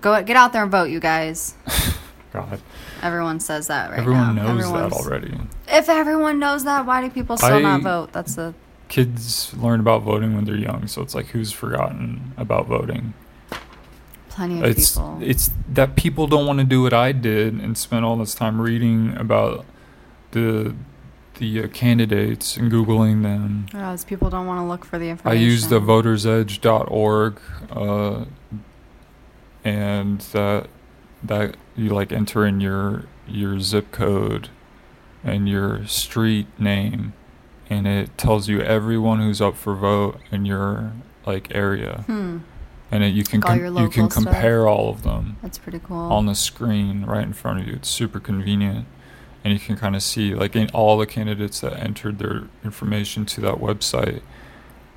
Go 0.00 0.22
get 0.22 0.36
out 0.36 0.52
there 0.52 0.62
and 0.62 0.70
vote, 0.70 0.90
you 0.90 1.00
guys. 1.00 1.54
God, 2.32 2.60
Everyone 3.02 3.40
says 3.40 3.68
that 3.68 3.90
right 3.90 3.98
everyone 4.00 4.36
now. 4.36 4.52
knows 4.54 4.70
that 4.70 4.92
already. 4.92 5.34
If 5.66 5.88
everyone 5.88 6.38
knows 6.38 6.62
that, 6.64 6.84
why 6.84 7.00
do 7.00 7.08
people 7.10 7.36
still 7.38 7.54
I- 7.54 7.60
not 7.62 7.82
vote? 7.82 8.12
That's 8.12 8.34
the 8.34 8.54
Kids 8.88 9.54
learn 9.54 9.80
about 9.80 10.02
voting 10.02 10.34
when 10.34 10.44
they're 10.44 10.56
young, 10.56 10.86
so 10.86 11.02
it's 11.02 11.14
like 11.14 11.26
who's 11.28 11.52
forgotten 11.52 12.32
about 12.36 12.66
voting? 12.66 13.12
Plenty 14.38 14.60
of 14.60 14.64
It's 14.66 14.92
people. 14.94 15.18
it's 15.20 15.50
that 15.68 15.96
people 15.96 16.26
don't 16.26 16.46
want 16.46 16.58
to 16.60 16.64
do 16.64 16.82
what 16.82 16.92
I 16.92 17.12
did 17.12 17.54
and 17.54 17.76
spend 17.76 18.04
all 18.04 18.16
this 18.16 18.34
time 18.34 18.60
reading 18.60 19.16
about 19.16 19.66
the 20.30 20.74
the 21.38 21.64
uh, 21.64 21.68
candidates 21.68 22.56
and 22.56 22.70
googling 22.72 23.22
them. 23.22 23.66
Oh, 23.74 23.92
it's 23.92 24.04
people 24.04 24.28
don't 24.30 24.46
want 24.46 24.58
to 24.60 24.64
look 24.64 24.84
for 24.84 24.98
the 24.98 25.08
information. 25.10 25.38
I 25.38 25.44
used 25.50 25.68
the 25.68 25.80
votersedge.org 25.80 27.40
uh, 27.70 28.24
and 29.64 30.20
that 30.20 30.66
that 31.22 31.56
you 31.76 31.90
like 31.90 32.12
enter 32.12 32.46
in 32.46 32.60
your 32.60 33.04
your 33.26 33.60
zip 33.60 33.90
code 33.92 34.48
and 35.24 35.48
your 35.48 35.84
street 35.86 36.46
name 36.58 37.12
and 37.68 37.86
it 37.86 38.16
tells 38.16 38.48
you 38.48 38.60
everyone 38.60 39.18
who's 39.20 39.40
up 39.40 39.56
for 39.56 39.74
vote 39.74 40.18
in 40.30 40.44
your 40.44 40.92
like 41.26 41.54
area 41.54 42.04
Hmm, 42.06 42.38
and 42.90 43.04
it, 43.04 43.08
you 43.14 43.24
can 43.24 43.40
Like 43.40 43.48
com- 43.48 43.58
you 43.58 43.64
can 43.88 44.02
local 44.04 44.10
stuff. 44.10 44.24
compare 44.24 44.66
all 44.68 44.88
of 44.90 45.02
them 45.02 45.36
that's 45.42 45.58
pretty 45.58 45.78
cool. 45.78 45.96
on 45.96 46.26
the 46.26 46.34
screen 46.34 47.04
right 47.04 47.22
in 47.24 47.32
front 47.32 47.60
of 47.60 47.66
you. 47.66 47.74
It's 47.74 47.88
super 47.88 48.20
convenient. 48.20 48.86
And 49.44 49.52
you 49.54 49.60
can 49.60 49.76
kind 49.76 49.94
of 49.94 50.02
see, 50.02 50.34
like, 50.34 50.56
in 50.56 50.68
all 50.70 50.98
the 50.98 51.06
candidates 51.06 51.60
that 51.60 51.74
entered 51.74 52.18
their 52.18 52.48
information 52.64 53.24
to 53.26 53.40
that 53.42 53.54
website, 53.56 54.20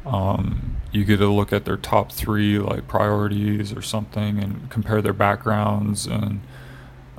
um, 0.06 0.78
you 0.92 1.06
get 1.06 1.18
to 1.18 1.28
look 1.28 1.54
at 1.54 1.66
their 1.66 1.78
top 1.78 2.12
three 2.12 2.58
like 2.58 2.88
priorities 2.88 3.72
or 3.72 3.82
something 3.84 4.40
and 4.40 4.70
compare 4.70 5.02
their 5.02 5.14
backgrounds 5.14 6.08
and 6.08 6.42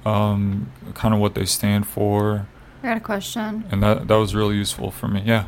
um, 0.05 0.71
kind 0.95 1.15
of 1.15 1.21
what 1.21 1.35
they 1.35 1.45
stand 1.45 1.87
for 1.87 2.49
I 2.83 2.89
got 2.89 2.97
a 2.97 3.01
question. 3.01 3.65
and 3.71 3.83
that 3.85 4.09
that 4.09 4.17
was 4.17 4.35
really 4.35 4.57
useful 4.57 4.91
for 4.91 5.07
me 5.07 5.23
yeah 5.25 5.47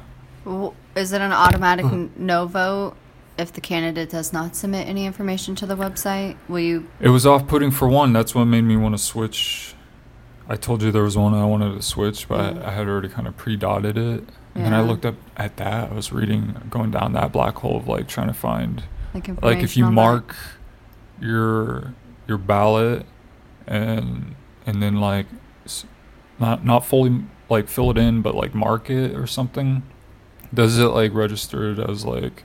Is 0.95 1.13
it 1.13 1.21
an 1.21 1.33
automatic 1.33 1.87
n- 1.87 2.13
no 2.17 2.47
vote 2.47 2.95
if 3.37 3.53
the 3.53 3.61
candidate 3.61 4.11
does 4.11 4.33
not 4.33 4.55
submit 4.55 4.87
any 4.89 5.05
information 5.07 5.55
to 5.57 5.67
the 5.67 5.77
website? 5.77 6.37
Will 6.49 6.61
you? 6.61 6.89
it 7.01 7.09
was 7.09 7.27
off-putting 7.27 7.71
for 7.71 7.89
one 7.89 8.13
that's 8.13 8.35
what 8.35 8.45
made 8.47 8.63
me 8.63 8.77
want 8.77 8.95
to 8.97 9.03
switch 9.03 9.75
i 10.49 10.57
told 10.57 10.83
you 10.83 10.93
there 10.93 11.03
was 11.03 11.17
one 11.17 11.33
i 11.35 11.45
wanted 11.45 11.75
to 11.75 11.83
switch 11.83 12.29
but 12.29 12.55
Mm. 12.55 12.65
I, 12.65 12.71
had 12.73 12.87
already 12.87 13.09
kind 13.09 13.27
of 13.27 13.37
pre-dotted 13.37 13.97
it 13.97 14.25
and 14.55 14.65
then 14.65 14.75
i 14.75 14.81
looked 14.83 15.05
up 15.07 15.17
at 15.37 15.57
that 15.57 15.91
i 15.91 15.95
was 15.95 16.13
reading 16.13 16.55
going 16.71 16.91
down 16.91 17.13
that 17.15 17.33
black 17.33 17.57
hole 17.57 17.77
of 17.77 17.89
like 17.89 18.07
trying 18.09 18.29
to 18.29 18.35
find 18.35 18.85
Like, 19.15 19.43
like 19.43 19.59
if 19.65 19.77
you 19.77 19.85
on 19.87 19.95
that? 19.95 20.01
mark 20.03 20.37
your 21.21 21.95
your 22.29 22.39
ballot 22.39 23.07
and 23.67 24.35
and 24.67 24.83
then 24.83 25.01
like 25.01 25.27
not 26.39 26.65
not 26.65 26.85
fully 26.85 27.23
like 27.49 27.69
fill 27.69 27.91
it 27.91 27.99
in 27.99 28.21
but 28.23 28.35
like 28.35 28.55
mark 28.55 28.91
it 28.91 29.15
or 29.15 29.27
something 29.27 29.83
does 30.53 30.79
it 30.79 30.87
like 30.89 31.13
register 31.15 31.73
it 31.73 31.79
as 31.79 32.05
like 32.05 32.45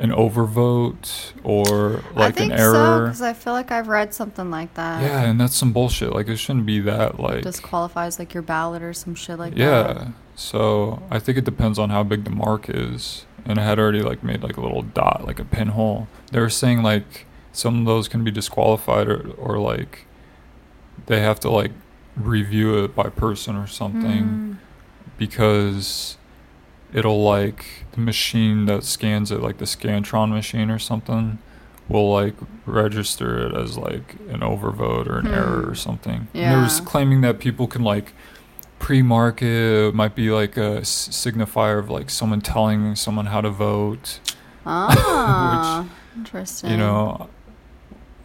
an 0.00 0.10
overvote 0.10 1.32
or 1.42 2.02
like 2.14 2.28
I 2.28 2.30
think 2.30 2.52
an 2.52 2.58
so 2.58 2.64
error 2.64 3.04
because 3.06 3.22
I 3.22 3.32
feel 3.32 3.52
like 3.52 3.72
I've 3.72 3.88
read 3.88 4.14
something 4.14 4.48
like 4.50 4.74
that. 4.74 5.02
yeah 5.02 5.22
and 5.24 5.40
that's 5.40 5.56
some 5.56 5.72
bullshit 5.72 6.12
like 6.12 6.28
it 6.28 6.36
shouldn't 6.36 6.66
be 6.66 6.78
that 6.80 7.18
like 7.18 7.42
disqualifies 7.42 8.18
like 8.18 8.32
your 8.32 8.42
ballot 8.44 8.82
or 8.82 8.92
some 8.92 9.14
shit 9.16 9.38
like 9.40 9.54
yeah 9.56 9.82
that. 9.82 9.96
Yeah. 9.96 10.08
So 10.36 11.02
i 11.10 11.18
think 11.18 11.36
it 11.36 11.44
depends 11.44 11.80
on 11.80 11.90
how 11.90 12.04
big 12.04 12.22
the 12.22 12.30
mark 12.30 12.66
is 12.68 13.26
and 13.44 13.58
i 13.58 13.64
had 13.64 13.80
already 13.80 14.00
like 14.02 14.22
made 14.22 14.40
like 14.42 14.56
a 14.56 14.60
little 14.60 14.82
dot 14.82 15.24
like 15.26 15.40
a 15.40 15.44
pinhole 15.44 16.06
they 16.30 16.38
were 16.38 16.48
saying 16.50 16.82
like 16.84 17.26
some 17.50 17.80
of 17.80 17.86
those 17.86 18.06
can 18.06 18.22
be 18.22 18.30
disqualified 18.30 19.08
or, 19.08 19.30
or 19.36 19.58
like 19.58 20.06
they 21.06 21.18
have 21.20 21.40
to 21.40 21.50
like 21.50 21.72
review 22.14 22.84
it 22.84 22.94
by 22.94 23.08
person 23.08 23.56
or 23.56 23.66
something 23.66 24.24
Mm. 24.24 24.56
because 25.16 26.17
it'll 26.92 27.22
like 27.22 27.64
the 27.92 28.00
machine 28.00 28.66
that 28.66 28.82
scans 28.84 29.30
it 29.30 29.40
like 29.40 29.58
the 29.58 29.64
scantron 29.66 30.30
machine 30.30 30.70
or 30.70 30.78
something 30.78 31.38
will 31.88 32.10
like 32.12 32.34
register 32.66 33.46
it 33.46 33.54
as 33.54 33.76
like 33.78 34.14
an 34.30 34.40
overvote 34.40 35.06
or 35.06 35.18
an 35.18 35.26
Hmm. 35.26 35.34
error 35.34 35.68
or 35.68 35.74
something 35.74 36.28
and 36.34 36.52
they 36.52 36.56
were 36.56 36.64
s- 36.64 36.80
Yeah. 36.80 36.86
claiming 36.86 37.20
that 37.22 37.38
people 37.38 37.66
can 37.66 37.82
like 37.82 38.12
pre-mark 38.78 39.42
it, 39.42 39.88
it 39.88 39.94
might 39.94 40.14
be 40.14 40.30
like 40.30 40.56
a 40.56 40.80
signifier 40.82 41.78
of 41.78 41.90
like 41.90 42.10
someone 42.10 42.40
telling 42.40 42.94
someone 42.94 43.26
how 43.26 43.40
to 43.40 43.50
vote 43.50 44.20
Ah, 44.66 45.84
interesting. 46.16 46.70
you 46.70 46.76
know 46.76 47.28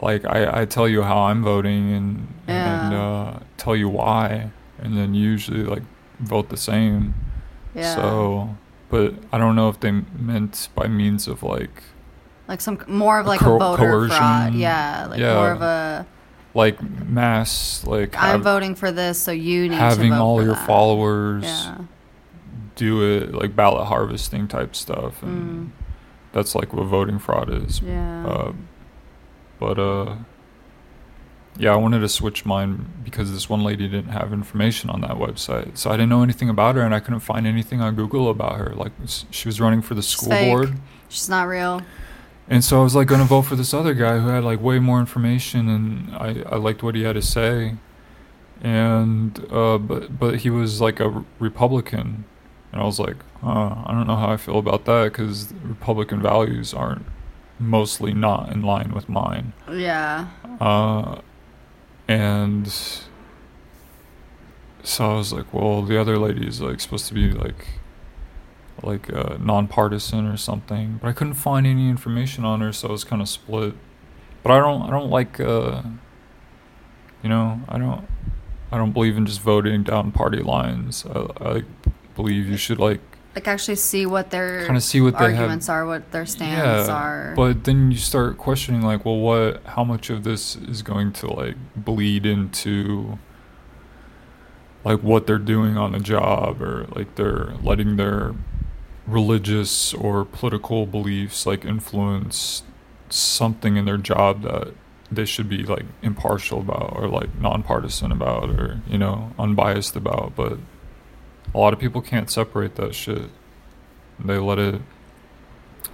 like 0.00 0.24
I, 0.26 0.60
I 0.60 0.64
tell 0.66 0.88
you 0.88 1.02
how 1.02 1.18
i'm 1.24 1.42
voting 1.42 1.92
and 1.92 2.28
and 2.46 2.94
uh, 2.94 3.38
tell 3.56 3.74
you 3.74 3.88
why 3.88 4.50
and 4.78 4.96
then 4.96 5.14
you 5.14 5.22
usually 5.30 5.64
like 5.64 5.82
vote 6.20 6.48
the 6.50 6.56
same 6.56 7.14
yeah. 7.74 7.94
so 7.94 8.56
but 8.90 9.14
i 9.32 9.38
don't 9.38 9.56
know 9.56 9.68
if 9.68 9.80
they 9.80 9.90
meant 9.90 10.68
by 10.74 10.86
means 10.88 11.26
of 11.28 11.42
like 11.42 11.82
like 12.48 12.60
some 12.60 12.78
more 12.88 13.18
of 13.20 13.26
a 13.26 13.28
like 13.30 13.40
co- 13.40 13.56
a 13.56 13.58
voter 13.58 14.06
fraud. 14.08 14.10
coercion. 14.10 14.58
Yeah, 14.60 15.06
like 15.10 15.18
Yeah. 15.18 15.34
more 15.34 15.50
of 15.52 15.62
a 15.62 16.06
like 16.52 16.80
mass 17.08 17.82
like 17.86 18.14
I'm 18.16 18.32
have- 18.32 18.42
voting 18.42 18.74
for 18.74 18.92
this, 18.92 19.18
so 19.18 19.32
you 19.32 19.68
need 19.68 19.76
having 19.76 20.10
to 20.10 20.16
vote 20.18 20.22
all 20.22 20.42
your 20.44 20.54
that. 20.54 20.66
followers 20.66 21.44
Yeah. 21.44 21.78
do 22.76 23.02
it 23.02 23.34
like 23.34 23.56
ballot 23.56 23.86
harvesting 23.86 24.46
type 24.46 24.76
stuff 24.76 25.22
and 25.22 25.68
Mm. 25.68 25.70
that's 26.32 26.54
like 26.54 26.72
what 26.74 26.84
voting 26.84 27.18
fraud 27.18 27.48
is 27.50 27.80
Yeah. 27.80 28.26
uh, 28.26 28.52
but 29.58 29.78
uh 29.78 30.16
yeah 31.58 31.72
i 31.72 31.76
wanted 31.76 32.00
to 32.00 32.08
switch 32.08 32.44
mine 32.44 32.84
because 33.04 33.30
this 33.32 33.48
one 33.48 33.62
lady 33.62 33.86
didn't 33.88 34.10
have 34.10 34.32
information 34.32 34.90
on 34.90 35.00
that 35.00 35.12
website 35.12 35.76
so 35.78 35.90
i 35.90 35.94
didn't 35.94 36.08
know 36.08 36.22
anything 36.22 36.48
about 36.48 36.74
her 36.74 36.82
and 36.82 36.94
i 36.94 37.00
couldn't 37.00 37.20
find 37.20 37.46
anything 37.46 37.80
on 37.80 37.94
google 37.94 38.28
about 38.28 38.56
her 38.56 38.74
like 38.74 38.92
she 39.30 39.46
was 39.48 39.60
running 39.60 39.80
for 39.80 39.94
the 39.94 40.02
school 40.02 40.30
fake. 40.30 40.50
board 40.50 40.74
She's 41.08 41.28
not 41.28 41.44
real. 41.46 41.82
and 42.48 42.64
so 42.64 42.80
i 42.80 42.82
was 42.82 42.94
like 42.96 43.06
gonna 43.06 43.24
vote 43.24 43.42
for 43.42 43.54
this 43.56 43.72
other 43.72 43.94
guy 43.94 44.18
who 44.18 44.28
had 44.28 44.42
like 44.44 44.60
way 44.60 44.78
more 44.80 44.98
information 44.98 45.68
and 45.68 46.14
i, 46.16 46.42
I 46.50 46.56
liked 46.56 46.82
what 46.82 46.94
he 46.96 47.02
had 47.02 47.14
to 47.14 47.22
say 47.22 47.76
and 48.62 49.38
uh 49.52 49.78
but 49.78 50.18
but 50.18 50.38
he 50.40 50.50
was 50.50 50.80
like 50.80 51.00
a 51.00 51.24
republican 51.38 52.24
and 52.72 52.80
i 52.80 52.84
was 52.84 52.98
like 52.98 53.16
uh, 53.42 53.82
i 53.86 53.92
don't 53.92 54.06
know 54.06 54.16
how 54.16 54.30
i 54.32 54.36
feel 54.36 54.58
about 54.58 54.84
that 54.86 55.04
because 55.04 55.52
republican 55.62 56.20
values 56.22 56.72
aren't 56.72 57.04
mostly 57.58 58.12
not 58.12 58.50
in 58.50 58.62
line 58.62 58.92
with 58.92 59.08
mine 59.08 59.52
Yeah. 59.70 60.28
uh, 60.60 61.20
and 62.08 62.72
so 64.82 65.12
I 65.12 65.14
was 65.14 65.32
like, 65.32 65.52
well, 65.52 65.82
the 65.82 65.98
other 65.98 66.18
lady 66.18 66.46
is 66.46 66.60
like 66.60 66.80
supposed 66.80 67.06
to 67.08 67.14
be 67.14 67.30
like, 67.30 67.66
like 68.82 69.12
uh, 69.12 69.38
nonpartisan 69.40 70.26
or 70.26 70.36
something, 70.36 70.98
but 71.00 71.08
I 71.08 71.12
couldn't 71.12 71.34
find 71.34 71.66
any 71.66 71.88
information 71.88 72.44
on 72.44 72.60
her, 72.60 72.72
so 72.72 72.88
I 72.88 72.92
was 72.92 73.04
kind 73.04 73.22
of 73.22 73.28
split. 73.28 73.74
But 74.42 74.52
I 74.52 74.58
don't, 74.58 74.82
I 74.82 74.90
don't 74.90 75.08
like, 75.08 75.40
uh, 75.40 75.82
you 77.22 77.30
know, 77.30 77.62
I 77.68 77.78
don't, 77.78 78.06
I 78.70 78.76
don't 78.76 78.92
believe 78.92 79.16
in 79.16 79.24
just 79.24 79.40
voting 79.40 79.84
down 79.84 80.12
party 80.12 80.42
lines. 80.42 81.06
I, 81.06 81.28
I 81.40 81.62
believe 82.14 82.46
you 82.46 82.58
should 82.58 82.78
like 82.78 83.00
Like 83.34 83.48
actually 83.48 83.76
see 83.76 84.06
what 84.06 84.30
their 84.30 84.64
kind 84.64 84.76
of 84.76 84.82
see 84.82 85.00
what 85.00 85.18
they 85.18 85.24
have 85.32 85.34
arguments 85.34 85.68
are, 85.68 85.84
what 85.86 86.12
their 86.12 86.26
stands 86.26 86.88
are. 86.88 87.32
but 87.34 87.64
then 87.64 87.90
you 87.90 87.96
start 87.96 88.38
questioning 88.38 88.82
like, 88.82 89.04
well, 89.04 89.18
what? 89.18 89.62
How 89.64 89.82
much 89.82 90.08
of 90.10 90.22
this 90.22 90.54
is 90.56 90.82
going 90.82 91.12
to 91.14 91.32
like 91.32 91.56
bleed 91.74 92.26
into 92.26 93.18
like 94.84 95.00
what 95.00 95.26
they're 95.26 95.38
doing 95.38 95.76
on 95.76 95.92
the 95.92 95.98
job, 95.98 96.62
or 96.62 96.86
like 96.94 97.16
they're 97.16 97.54
letting 97.62 97.96
their 97.96 98.34
religious 99.06 99.92
or 99.94 100.24
political 100.24 100.86
beliefs 100.86 101.44
like 101.46 101.64
influence 101.64 102.62
something 103.10 103.76
in 103.76 103.84
their 103.84 103.98
job 103.98 104.42
that 104.42 104.72
they 105.10 105.24
should 105.24 105.48
be 105.48 105.62
like 105.62 105.84
impartial 106.02 106.60
about 106.60 106.92
or 106.96 107.08
like 107.08 107.38
nonpartisan 107.38 108.10
about 108.10 108.48
or 108.48 108.80
you 108.88 108.96
know 108.96 109.32
unbiased 109.38 109.94
about 109.94 110.32
but 110.34 110.58
a 111.54 111.58
lot 111.58 111.72
of 111.72 111.78
people 111.78 112.02
can't 112.02 112.30
separate 112.30 112.74
that 112.76 112.94
shit 112.94 113.30
they 114.18 114.38
let 114.38 114.58
it 114.58 114.80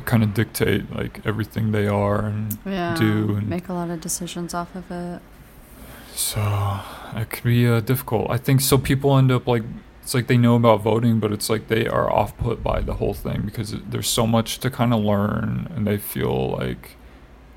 kind 0.04 0.22
of 0.22 0.32
dictate 0.32 0.90
like 0.94 1.20
everything 1.26 1.72
they 1.72 1.86
are 1.86 2.24
and 2.24 2.58
yeah. 2.64 2.94
do 2.96 3.36
and 3.36 3.48
make 3.48 3.68
a 3.68 3.72
lot 3.72 3.90
of 3.90 4.00
decisions 4.00 4.54
off 4.54 4.74
of 4.74 4.90
it. 4.90 5.20
so 6.14 6.80
it 7.14 7.28
could 7.30 7.44
be 7.44 7.66
uh, 7.66 7.80
difficult 7.80 8.30
i 8.30 8.36
think 8.36 8.60
so 8.60 8.78
people 8.78 9.16
end 9.16 9.30
up 9.30 9.46
like 9.46 9.62
it's 10.02 10.14
like 10.14 10.26
they 10.26 10.38
know 10.38 10.56
about 10.56 10.80
voting 10.80 11.20
but 11.20 11.32
it's 11.32 11.50
like 11.50 11.68
they 11.68 11.86
are 11.86 12.10
off 12.10 12.36
put 12.38 12.62
by 12.62 12.80
the 12.80 12.94
whole 12.94 13.14
thing 13.14 13.42
because 13.44 13.74
there's 13.88 14.08
so 14.08 14.26
much 14.26 14.58
to 14.58 14.70
kind 14.70 14.94
of 14.94 15.00
learn 15.00 15.70
and 15.74 15.86
they 15.86 15.98
feel 15.98 16.50
like 16.50 16.96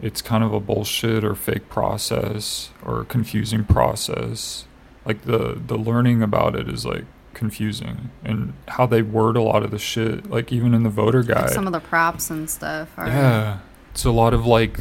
it's 0.01 0.21
kind 0.21 0.43
of 0.43 0.53
a 0.53 0.59
bullshit 0.59 1.23
or 1.23 1.33
fake 1.33 1.69
process 1.69 2.71
or 2.83 3.05
confusing 3.05 3.63
process 3.63 4.65
like 5.05 5.21
the 5.21 5.61
the 5.65 5.77
learning 5.77 6.21
about 6.21 6.55
it 6.55 6.67
is 6.67 6.85
like 6.85 7.05
confusing. 7.33 8.11
And 8.23 8.53
how 8.67 8.85
they 8.85 9.01
word 9.01 9.35
a 9.35 9.41
lot 9.41 9.63
of 9.63 9.71
the 9.71 9.79
shit 9.79 10.29
like 10.29 10.51
even 10.51 10.73
in 10.73 10.83
the 10.83 10.89
voter 10.89 11.23
guide. 11.23 11.43
Like 11.43 11.49
some 11.49 11.67
of 11.67 11.73
the 11.73 11.79
props 11.79 12.29
and 12.29 12.49
stuff 12.49 12.89
are 12.97 13.07
yeah. 13.07 13.59
It's 13.91 14.05
a 14.05 14.11
lot 14.11 14.33
of 14.33 14.45
like 14.45 14.77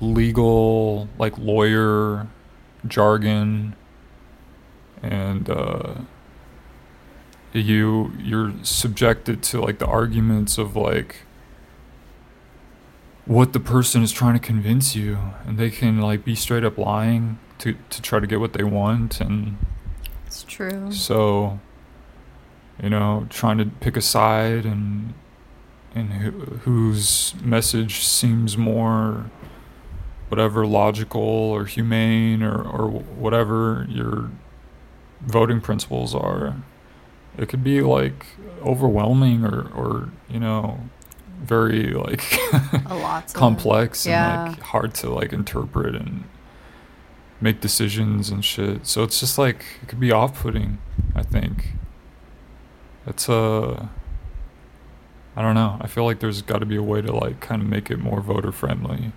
legal, 0.00 1.08
like 1.18 1.36
lawyer 1.38 2.26
jargon. 2.86 3.76
And 5.02 5.48
uh 5.48 5.94
you 7.52 8.12
you're 8.18 8.52
subjected 8.62 9.42
to 9.42 9.60
like 9.60 9.78
the 9.78 9.86
arguments 9.86 10.56
of 10.56 10.76
like 10.76 11.22
what 13.26 13.52
the 13.52 13.60
person 13.60 14.02
is 14.02 14.12
trying 14.12 14.34
to 14.34 14.40
convince 14.40 14.96
you. 14.96 15.18
And 15.46 15.58
they 15.58 15.70
can 15.70 16.00
like 16.00 16.24
be 16.24 16.34
straight 16.34 16.64
up 16.64 16.78
lying 16.78 17.38
to 17.58 17.76
to 17.90 18.02
try 18.02 18.20
to 18.20 18.26
get 18.26 18.40
what 18.40 18.52
they 18.52 18.64
want. 18.64 19.20
And 19.20 19.58
it's 20.26 20.42
true. 20.44 20.92
so, 20.92 21.60
you 22.82 22.88
know, 22.90 23.26
trying 23.30 23.58
to 23.58 23.66
pick 23.66 23.96
a 23.96 24.00
side 24.02 24.64
and 24.64 25.14
and 25.94 26.12
who, 26.14 26.30
whose 26.30 27.34
message 27.42 28.04
seems 28.04 28.56
more 28.56 29.30
whatever 30.28 30.64
logical 30.66 31.20
or 31.22 31.64
humane 31.64 32.42
or 32.42 32.62
or 32.62 32.88
whatever 32.90 33.86
your 33.88 34.30
voting 35.22 35.60
principles 35.60 36.14
are. 36.14 36.54
It 37.36 37.48
could 37.48 37.64
be 37.64 37.80
like 37.82 38.26
overwhelming 38.64 39.44
or 39.44 39.68
or 39.74 40.08
you 40.28 40.38
know 40.40 40.80
very 41.42 41.92
like 41.92 42.22
A 42.86 42.94
lot. 42.94 43.28
to- 43.28 43.34
complex 43.38 44.06
Yeah. 44.06 44.44
and 44.44 44.52
like 44.52 44.62
hard 44.62 44.94
to 44.96 45.10
like 45.10 45.32
interpret 45.32 45.94
and 45.96 46.24
make 47.40 47.60
decisions 47.60 48.28
and 48.30 48.44
shit. 48.44 48.86
So 48.86 49.02
it's 49.02 49.18
just 49.20 49.38
like 49.38 49.64
it 49.82 49.88
could 49.88 49.98
be 50.00 50.12
off-putting. 50.12 50.78
I 51.16 51.22
think 51.22 51.72
it's 53.06 53.28
uh 53.28 53.88
I 55.36 55.42
don't 55.42 55.54
know. 55.54 55.78
I 55.80 55.86
feel 55.86 56.04
like 56.04 56.20
there's 56.20 56.42
got 56.42 56.58
to 56.58 56.66
be 56.66 56.76
a 56.76 56.82
way 56.82 57.00
to 57.02 57.12
like 57.12 57.40
kind 57.40 57.62
of 57.62 57.68
make 57.68 57.90
it 57.90 57.98
more 57.98 58.20
voter 58.20 58.52
friendly. 58.52 59.12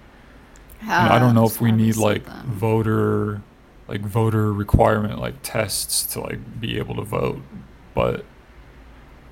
Uh, 0.87 1.07
I 1.11 1.19
don't 1.19 1.33
know 1.33 1.45
if 1.45 1.59
we 1.59 1.71
need 1.71 1.97
like 1.97 2.25
something. 2.27 2.51
voter 2.51 3.41
like 3.87 4.01
voter 4.01 4.53
requirement 4.53 5.19
like 5.19 5.35
tests 5.43 6.03
to 6.13 6.21
like 6.21 6.59
be 6.59 6.77
able 6.77 6.95
to 6.95 7.01
vote, 7.03 7.41
but 7.93 8.25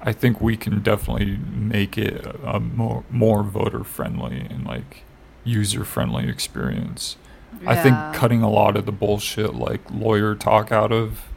I 0.01 0.13
think 0.13 0.41
we 0.41 0.57
can 0.57 0.81
definitely 0.81 1.37
make 1.37 1.97
it 1.97 2.25
a, 2.25 2.55
a 2.55 2.59
more 2.59 3.03
more 3.09 3.43
voter 3.43 3.83
friendly 3.83 4.47
and 4.49 4.65
like 4.65 5.03
user 5.43 5.83
friendly 5.85 6.27
experience. 6.27 7.17
I 7.65 7.75
think 7.75 7.95
cutting 8.13 8.41
a 8.41 8.49
lot 8.49 8.75
of 8.77 8.85
the 8.85 8.91
bullshit 8.91 9.53
like 9.53 9.81
lawyer 9.91 10.35
talk 10.35 10.71
out 10.71 10.91
of 10.91 11.29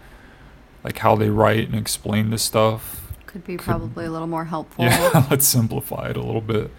like 0.82 0.98
how 0.98 1.16
they 1.16 1.28
write 1.28 1.66
and 1.68 1.74
explain 1.74 2.30
this 2.30 2.42
stuff. 2.42 3.03
Could 3.34 3.44
be 3.44 3.56
could- 3.56 3.64
probably 3.64 4.04
a 4.04 4.10
little 4.12 4.28
more 4.28 4.44
helpful. 4.44 4.84
Yeah, 4.84 5.26
let's 5.30 5.44
simplify 5.44 6.08
it 6.10 6.16
a 6.16 6.22
little 6.22 6.40
bit. 6.40 6.70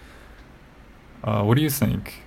Uh, 1.21 1.43
what 1.43 1.57
do 1.57 1.61
you 1.61 1.69
think? 1.69 2.23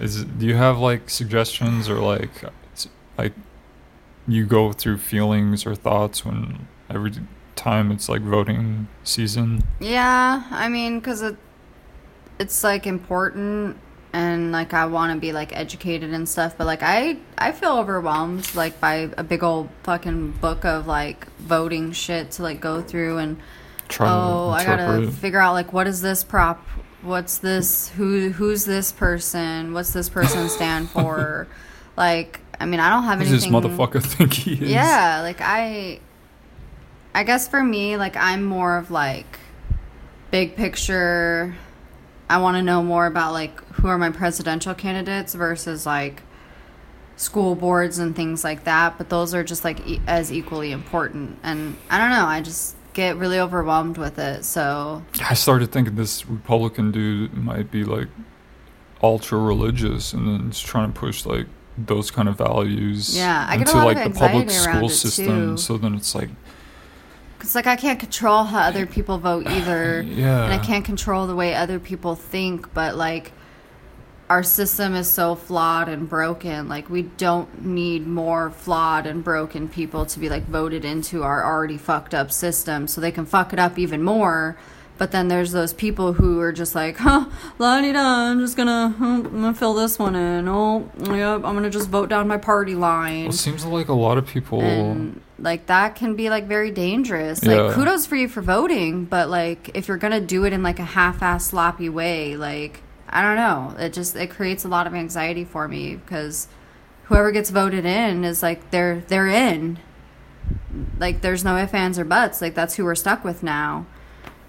Is 0.00 0.24
do 0.24 0.46
you 0.46 0.54
have 0.56 0.78
like 0.78 1.10
suggestions 1.10 1.86
or 1.86 1.96
like 1.96 2.30
like 3.18 3.34
you 4.26 4.46
go 4.46 4.72
through 4.72 4.98
feelings 4.98 5.66
or 5.66 5.74
thoughts 5.74 6.24
when 6.24 6.66
every 6.88 7.12
time 7.56 7.92
it's 7.92 8.08
like 8.08 8.22
voting 8.22 8.88
season? 9.02 9.64
Yeah, 9.80 10.44
I 10.50 10.70
mean, 10.70 10.98
because 10.98 11.20
it, 11.20 11.36
it's 12.38 12.64
like 12.64 12.86
important 12.86 13.76
and 14.14 14.52
like 14.52 14.72
I 14.72 14.86
want 14.86 15.12
to 15.12 15.18
be 15.18 15.32
like 15.32 15.54
educated 15.56 16.12
and 16.14 16.28
stuff, 16.28 16.56
but 16.56 16.68
like 16.68 16.84
I 16.84 17.18
I 17.36 17.50
feel 17.50 17.76
overwhelmed 17.78 18.54
like 18.54 18.80
by 18.80 19.10
a 19.18 19.24
big 19.24 19.42
old 19.42 19.68
fucking 19.82 20.30
book 20.40 20.64
of 20.64 20.86
like 20.86 21.26
voting 21.38 21.90
shit 21.90 22.30
to 22.32 22.44
like 22.44 22.60
go 22.60 22.80
through 22.80 23.18
and 23.18 23.38
Try 23.88 24.08
oh 24.08 24.50
I 24.50 24.64
gotta 24.64 25.10
figure 25.10 25.40
out 25.40 25.52
like 25.54 25.72
what 25.72 25.88
is 25.88 26.00
this 26.00 26.22
prop, 26.22 26.64
what's 27.02 27.38
this 27.38 27.88
who 27.88 28.30
who's 28.30 28.64
this 28.64 28.92
person, 28.92 29.74
what's 29.74 29.92
this 29.92 30.08
person 30.08 30.48
stand 30.48 30.90
for, 30.90 31.48
like 31.96 32.38
I 32.60 32.66
mean 32.66 32.78
I 32.78 32.90
don't 32.90 33.02
have 33.02 33.18
Who's 33.18 33.30
this 33.30 33.44
anything. 33.46 33.62
motherfucker 33.62 34.00
think 34.16 34.32
he 34.32 34.52
is? 34.52 34.60
Yeah, 34.70 35.22
like 35.22 35.40
I 35.40 35.98
I 37.12 37.24
guess 37.24 37.48
for 37.48 37.62
me, 37.62 37.96
like 37.96 38.16
I'm 38.16 38.44
more 38.44 38.78
of 38.78 38.92
like 38.92 39.40
big 40.30 40.54
picture. 40.54 41.56
I 42.28 42.38
want 42.38 42.56
to 42.56 42.62
know 42.62 42.82
more 42.82 43.06
about 43.06 43.32
like 43.32 43.60
who 43.74 43.88
are 43.88 43.98
my 43.98 44.10
presidential 44.10 44.74
candidates 44.74 45.34
versus 45.34 45.84
like 45.86 46.22
school 47.16 47.54
boards 47.54 47.98
and 47.98 48.16
things 48.16 48.42
like 48.44 48.64
that, 48.64 48.98
but 48.98 49.08
those 49.08 49.34
are 49.34 49.44
just 49.44 49.64
like 49.64 49.86
e- 49.86 50.00
as 50.06 50.32
equally 50.32 50.72
important. 50.72 51.38
And 51.42 51.76
I 51.90 51.98
don't 51.98 52.10
know, 52.10 52.24
I 52.26 52.40
just 52.40 52.76
get 52.92 53.16
really 53.16 53.38
overwhelmed 53.38 53.98
with 53.98 54.18
it. 54.18 54.44
So, 54.44 55.02
I 55.28 55.34
started 55.34 55.70
thinking 55.72 55.94
this 55.96 56.26
Republican 56.26 56.90
dude 56.92 57.34
might 57.34 57.70
be 57.70 57.84
like 57.84 58.08
ultra 59.02 59.38
religious 59.38 60.12
and 60.12 60.26
then 60.26 60.46
he's 60.46 60.60
trying 60.60 60.92
to 60.92 60.98
push 60.98 61.26
like 61.26 61.46
those 61.76 62.10
kind 62.10 62.28
of 62.28 62.38
values 62.38 63.16
Yeah, 63.16 63.44
I 63.48 63.56
get 63.58 63.68
a 63.68 63.70
into 63.72 63.78
of 63.78 63.84
like 63.96 64.12
the 64.12 64.18
public 64.18 64.46
around 64.48 64.50
school 64.50 64.86
it, 64.86 64.90
system. 64.92 65.26
too. 65.26 65.56
So 65.56 65.76
then 65.76 65.94
it's 65.94 66.14
like 66.14 66.30
cuz 67.38 67.54
like 67.54 67.66
I 67.66 67.76
can't 67.76 68.00
control 68.00 68.44
how 68.44 68.60
other 68.60 68.86
people 68.86 69.18
vote 69.18 69.46
either. 69.46 70.02
yeah, 70.08 70.44
and 70.44 70.52
I 70.52 70.58
can't 70.58 70.84
control 70.84 71.26
the 71.26 71.36
way 71.36 71.54
other 71.54 71.78
people 71.78 72.14
think, 72.14 72.72
but 72.74 72.96
like 72.96 73.32
our 74.30 74.42
system 74.42 74.94
is 74.94 75.08
so 75.08 75.34
flawed 75.34 75.88
and 75.88 76.08
broken. 76.08 76.68
Like 76.68 76.88
we 76.88 77.02
don't 77.02 77.64
need 77.64 78.06
more 78.06 78.50
flawed 78.50 79.06
and 79.06 79.22
broken 79.22 79.68
people 79.68 80.06
to 80.06 80.18
be 80.18 80.28
like 80.28 80.46
voted 80.46 80.84
into 80.84 81.22
our 81.22 81.44
already 81.44 81.78
fucked 81.78 82.14
up 82.14 82.32
system 82.32 82.86
so 82.86 83.00
they 83.00 83.12
can 83.12 83.26
fuck 83.26 83.52
it 83.52 83.58
up 83.58 83.78
even 83.78 84.02
more. 84.02 84.56
But 84.96 85.10
then 85.10 85.26
there's 85.26 85.50
those 85.50 85.72
people 85.72 86.12
who 86.12 86.38
are 86.40 86.52
just 86.52 86.76
like, 86.76 86.98
huh, 86.98 87.28
la 87.58 87.80
di 87.80 87.92
da, 87.92 88.30
I'm 88.30 88.38
just 88.38 88.56
gonna, 88.56 88.94
I'm 89.00 89.22
gonna 89.22 89.54
fill 89.54 89.74
this 89.74 89.98
one 89.98 90.14
in. 90.14 90.46
Oh, 90.48 90.88
yep, 90.98 91.44
I'm 91.44 91.54
gonna 91.54 91.68
just 91.68 91.88
vote 91.88 92.08
down 92.08 92.28
my 92.28 92.36
party 92.36 92.76
line. 92.76 93.24
Well, 93.24 93.30
it 93.30 93.38
seems 93.38 93.64
like 93.64 93.88
a 93.88 93.94
lot 93.94 94.18
of 94.18 94.26
people. 94.26 94.60
And 94.60 95.20
like 95.38 95.66
that 95.66 95.96
can 95.96 96.14
be 96.14 96.30
like 96.30 96.46
very 96.46 96.70
dangerous. 96.70 97.42
Yeah. 97.42 97.54
Like 97.54 97.74
kudos 97.74 98.06
for 98.06 98.14
you 98.14 98.28
for 98.28 98.40
voting, 98.40 99.04
but 99.04 99.28
like 99.28 99.70
if 99.74 99.88
you're 99.88 99.96
gonna 99.96 100.20
do 100.20 100.44
it 100.44 100.52
in 100.52 100.62
like 100.62 100.78
a 100.78 100.84
half-ass 100.84 101.46
sloppy 101.46 101.88
way, 101.88 102.36
like 102.36 102.80
I 103.08 103.22
don't 103.22 103.36
know, 103.36 103.74
it 103.84 103.92
just 103.92 104.14
it 104.14 104.30
creates 104.30 104.64
a 104.64 104.68
lot 104.68 104.86
of 104.86 104.94
anxiety 104.94 105.44
for 105.44 105.66
me 105.66 105.96
because 105.96 106.46
whoever 107.04 107.32
gets 107.32 107.50
voted 107.50 107.84
in 107.84 108.24
is 108.24 108.42
like 108.42 108.70
they're 108.70 109.00
they're 109.08 109.28
in. 109.28 109.78
Like 110.98 111.20
there's 111.20 111.44
no 111.44 111.56
ifs 111.56 111.74
ands 111.74 111.98
or 111.98 112.04
buts. 112.04 112.40
Like 112.40 112.54
that's 112.54 112.76
who 112.76 112.84
we're 112.84 112.94
stuck 112.94 113.24
with 113.24 113.42
now, 113.42 113.86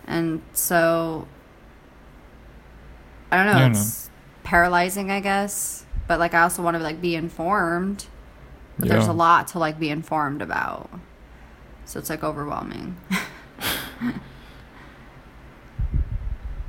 and 0.05 0.41
so 0.53 1.27
I 3.31 3.37
don't 3.37 3.47
know. 3.47 3.59
Yeah, 3.59 3.65
I 3.65 3.69
it's 3.69 4.09
paralyzing, 4.43 5.11
I 5.11 5.19
guess. 5.19 5.85
But 6.07 6.19
like 6.19 6.33
I 6.33 6.41
also 6.41 6.61
want 6.61 6.77
to 6.77 6.83
like 6.83 7.01
be 7.01 7.15
informed 7.15 8.07
but 8.77 8.89
there's 8.89 9.07
a 9.07 9.13
lot 9.13 9.47
to 9.49 9.59
like 9.59 9.79
be 9.79 9.89
informed 9.89 10.41
about 10.41 10.89
so 11.85 11.99
it's 11.99 12.09
like 12.09 12.23
overwhelming 12.23 12.97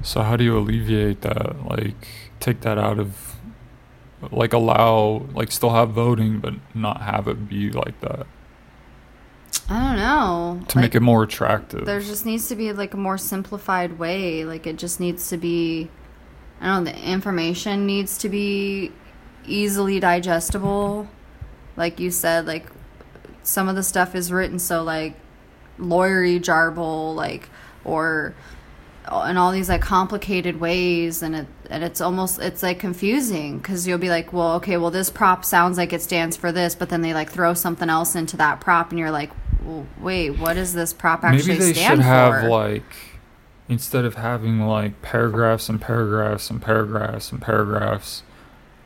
So 0.03 0.23
how 0.23 0.37
do 0.37 0.45
you 0.45 0.57
alleviate 0.57 1.23
that? 1.23 1.67
Like 1.67 2.07
take 2.39 2.61
that 2.61 2.79
out 2.79 3.01
of 3.01 3.35
like 4.31 4.53
allow 4.53 5.27
like 5.35 5.51
still 5.53 5.71
have 5.71 5.91
voting 5.91 6.39
but 6.39 6.55
not 6.75 7.03
have 7.03 7.29
it 7.29 7.49
be 7.49 7.71
like 7.71 8.01
that 8.01 8.27
i 9.69 9.81
don't 9.81 9.97
know. 9.97 10.61
To 10.69 10.79
make 10.79 10.95
it 10.95 11.01
more 11.01 11.25
attractive. 11.25 11.87
there 11.87 12.01
just 12.01 12.25
needs 12.25 12.49
to 12.49 12.57
be 12.57 12.73
like 12.73 12.95
a 12.95 12.97
more 12.97 13.19
simplified 13.19 13.99
way. 13.99 14.45
Like 14.45 14.67
it 14.67 14.77
just 14.77 15.01
needs 15.01 15.29
to 15.31 15.37
be 15.37 15.91
i 16.61 16.67
don't 16.67 16.85
know 16.85 16.93
the 16.93 16.99
information 16.99 17.87
needs 17.87 18.19
to 18.19 18.29
be 18.29 18.93
easily 19.47 20.01
digestible. 20.01 21.09
Like 21.77 22.01
you 22.01 22.11
said 22.11 22.47
like 22.47 22.67
some 23.43 23.69
of 23.69 23.77
the 23.77 23.83
stuff 23.83 24.15
is 24.15 24.33
written 24.33 24.59
so 24.59 24.83
like 24.83 25.15
lawyery 25.79 26.41
jarble 26.41 27.15
like 27.15 27.49
or 27.85 28.35
in 29.29 29.37
all 29.37 29.53
these 29.53 29.69
like 29.69 29.81
complicated 29.81 30.59
ways 30.59 31.23
and 31.23 31.37
it 31.37 31.47
and 31.71 31.85
it's 31.85 32.01
almost 32.01 32.41
it's 32.41 32.63
like 32.63 32.79
confusing 32.79 33.59
because 33.59 33.87
you'll 33.87 33.99
be 33.99 34.09
like 34.09 34.33
well 34.33 34.55
okay 34.55 34.77
well 34.77 34.91
this 34.91 35.11
prop 35.11 35.45
sounds 35.45 35.79
like 35.79 35.93
it 35.93 36.03
stands 36.03 36.37
for 36.37 36.51
this 36.51 36.75
but 36.75 36.89
then 36.89 37.03
they 37.03 37.15
like 37.15 37.31
throw 37.31 37.55
something 37.55 37.89
else 37.89 38.17
into 38.17 38.37
that 38.37 38.61
prop 38.61 38.91
and 38.91 38.99
you're 38.99 39.11
like 39.11 39.31
wait 40.01 40.31
what 40.31 40.55
does 40.55 40.73
this 40.73 40.93
prop 40.93 41.25
actually 41.25 41.55
Maybe 41.55 41.65
they 41.65 41.73
stand 41.73 41.99
should 41.99 42.05
have 42.05 42.43
for 42.43 42.49
like 42.49 42.97
instead 43.69 44.05
of 44.05 44.15
having 44.15 44.61
like 44.61 45.03
paragraphs 45.03 45.69
and 45.69 45.81
paragraphs 45.81 46.51
and 46.51 46.63
paragraphs 46.63 47.33
and 47.33 47.43
paragraphs 47.43 48.23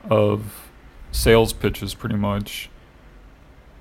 of 0.08 0.70
sales 1.12 1.52
pitches 1.52 1.94
pretty 1.94 2.16
much 2.16 2.70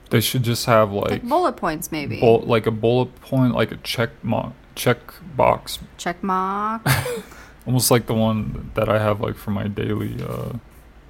they 0.09 0.19
should 0.19 0.41
just 0.41 0.65
have 0.65 0.91
like, 0.91 1.11
like 1.11 1.23
bullet 1.23 1.53
points 1.53 1.91
maybe 1.91 2.19
bull, 2.19 2.39
like 2.41 2.65
a 2.65 2.71
bullet 2.71 3.15
point 3.21 3.53
like 3.53 3.71
a 3.71 3.77
check 3.77 4.09
mo- 4.23 4.53
check 4.75 4.99
box 5.35 5.79
check 5.97 6.21
mark 6.23 6.81
almost 7.69 7.91
like 7.91 8.07
the 8.07 8.13
one 8.13 8.71
that 8.73 8.89
I 8.89 8.97
have 8.97 9.21
like 9.21 9.35
for 9.35 9.51
my 9.51 9.67
daily 9.67 10.21
uh, 10.23 10.53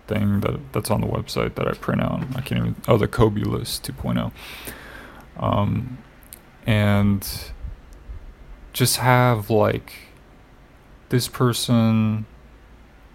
thing 0.08 0.42
that 0.42 0.60
that's 0.74 0.92
on 0.92 1.00
the 1.00 1.08
website 1.08 1.56
that 1.56 1.68
I 1.68 1.72
print 1.72 2.02
out. 2.02 2.22
I 2.36 2.42
can't 2.42 2.60
even 2.60 2.76
oh 2.88 2.98
the 2.98 3.08
Kobe 3.08 3.42
list 3.42 3.84
2.0. 3.84 4.32
Um, 5.40 5.98
and 6.66 7.28
just 8.74 8.98
have 8.98 9.50
like 9.50 9.94
this 11.10 11.28
person 11.28 12.26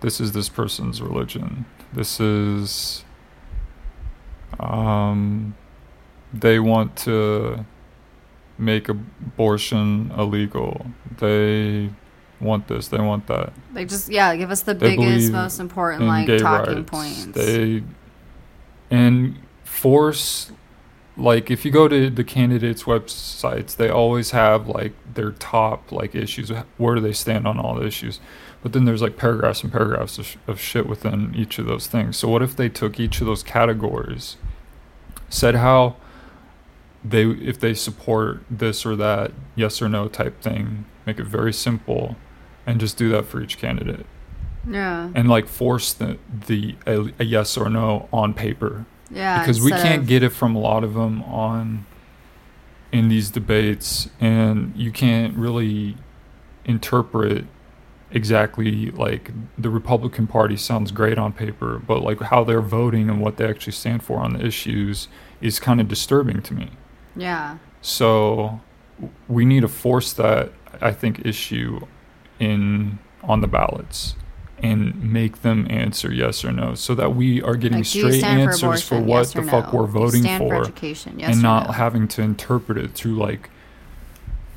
this 0.01 0.21
is 0.21 0.33
this 0.33 0.51
person's 0.51 1.01
religion. 1.01 1.65
This 1.93 2.21
is 2.21 3.05
um 4.61 5.55
they 6.33 6.59
want 6.59 6.97
to 6.97 7.65
make 8.59 8.89
abortion 8.89 10.13
illegal. 10.17 10.87
They 11.19 11.91
want 12.41 12.69
this, 12.69 12.89
they 12.89 12.99
want 12.99 13.27
that. 13.29 13.53
they 13.73 13.85
just 13.87 14.11
yeah 14.11 14.37
give 14.37 14.51
us 14.51 14.63
the 14.63 14.75
They 14.75 14.97
biggest 14.97 15.33
most 15.33 15.59
important 15.59 16.05
like 16.05 16.27
talking 16.39 16.77
rights. 16.77 16.91
points 16.91 17.25
They 17.27 17.83
and 18.91 19.39
force 19.65 20.53
like 21.17 21.51
if 21.51 21.65
you 21.65 21.71
go 21.71 21.89
to 21.89 22.11
the 22.11 22.25
candidates' 22.25 22.85
websites, 22.85 23.77
they 23.77 23.89
always 23.89 24.33
have 24.33 24.69
like 24.69 24.93
their 25.15 25.33
top 25.33 25.93
like 25.93 26.15
issues. 26.15 26.51
Where 26.77 26.95
do 26.95 27.01
they 27.01 27.13
stand 27.13 27.47
on 27.47 27.59
all 27.59 27.77
the 27.77 27.87
issues? 27.87 28.21
But 28.63 28.73
then 28.73 28.85
there's 28.85 29.03
like 29.03 29.17
paragraphs 29.17 29.63
and 29.63 29.71
paragraphs 29.71 30.19
of, 30.19 30.27
sh- 30.27 30.37
of 30.47 30.59
shit 30.61 30.87
within 30.89 31.35
each 31.35 31.59
of 31.59 31.67
those 31.67 31.87
things. 31.87 32.17
So 32.17 32.29
what 32.29 32.43
if 32.43 32.57
they 32.57 32.69
took 32.69 32.99
each 32.99 33.21
of 33.21 33.27
those 33.27 33.43
categories, 33.43 34.37
said 35.29 35.57
how 35.57 35.97
they 37.05 37.25
if 37.27 37.61
they 37.61 37.75
support 37.75 38.43
this 38.51 38.87
or 38.87 38.97
that 38.97 39.33
yes 39.55 39.81
or 39.83 39.89
no 39.89 40.09
type 40.09 40.41
thing, 40.41 40.85
make 41.07 41.21
it 41.21 41.27
very 41.27 41.53
simple, 41.53 42.17
and 42.67 42.81
just 42.81 42.97
do 42.97 43.09
that 43.11 43.27
for 43.27 43.43
each 43.43 43.59
candidate 43.59 44.07
yeah 44.67 45.11
and 45.15 45.29
like 45.29 45.47
force 45.47 45.93
the 45.93 46.19
the 46.47 46.75
a, 46.87 47.13
a 47.19 47.25
yes 47.25 47.57
or 47.57 47.69
no 47.69 48.09
on 48.13 48.33
paper 48.33 48.87
yeah 49.11 49.41
because 49.41 49.61
we 49.61 49.71
can't 49.71 50.07
get 50.07 50.23
it 50.23 50.31
from 50.31 50.55
a 50.57 50.59
lot 50.59 50.83
of 50.83 50.95
them 50.95 51.23
on 51.25 51.85
in 52.93 53.09
these 53.09 53.31
debates 53.31 54.09
and 54.21 54.73
you 54.77 54.91
can't 54.93 55.37
really 55.37 55.97
interpret 56.65 57.45
exactly 58.15 58.93
like 58.93 59.33
the 59.59 59.69
Republican 59.69 60.27
Party 60.27 60.57
sounds 60.57 60.93
great 60.93 61.19
on 61.19 61.33
paper, 61.33 61.83
but 61.85 62.03
like 62.03 62.21
how 62.21 62.45
they're 62.45 62.63
voting 62.63 63.11
and 63.11 63.21
what 63.21 63.37
they 63.37 63.47
actually 63.47 63.73
stand 63.73 64.03
for 64.03 64.19
on 64.21 64.35
the 64.35 64.47
issues 64.47 65.09
is 65.41 65.59
kind 65.59 65.81
of 65.81 65.89
disturbing 65.89 66.41
to 66.43 66.55
me. 66.55 66.71
Yeah. 67.17 67.59
So 67.83 68.61
we 69.29 69.45
need 69.45 69.61
to 69.61 69.69
force 69.69 70.13
that 70.15 70.53
I 70.81 70.93
think 70.93 71.27
issue 71.27 71.81
in 72.39 72.99
on 73.23 73.41
the 73.41 73.49
ballots 73.49 74.15
and 74.59 75.13
make 75.13 75.43
them 75.43 75.67
answer 75.69 76.13
yes 76.13 76.45
or 76.45 76.53
no 76.53 76.75
so 76.75 76.95
that 76.95 77.15
we 77.15 77.43
are 77.43 77.57
getting 77.57 77.79
Like, 77.79 77.87
straight 77.87 78.21
stand 78.21 78.43
for 78.45 78.51
answers 78.51 78.83
for, 78.83 79.01
what 79.01 79.19
Yes 79.19 79.33
the 79.33 79.41
or 79.41 79.45
fuck 79.45 79.73
we're 79.73 79.87
voting 79.87 80.23
for 80.23 80.39
for 80.39 80.55
education? 80.63 81.19
Yes 81.19 81.35
and 81.35 81.43
not 81.43 81.67
no? 81.67 81.73
having 81.73 82.09
to 82.09 82.23
interpret 82.23 82.79
it 82.79 82.93
through 82.93 83.17
like 83.17 83.51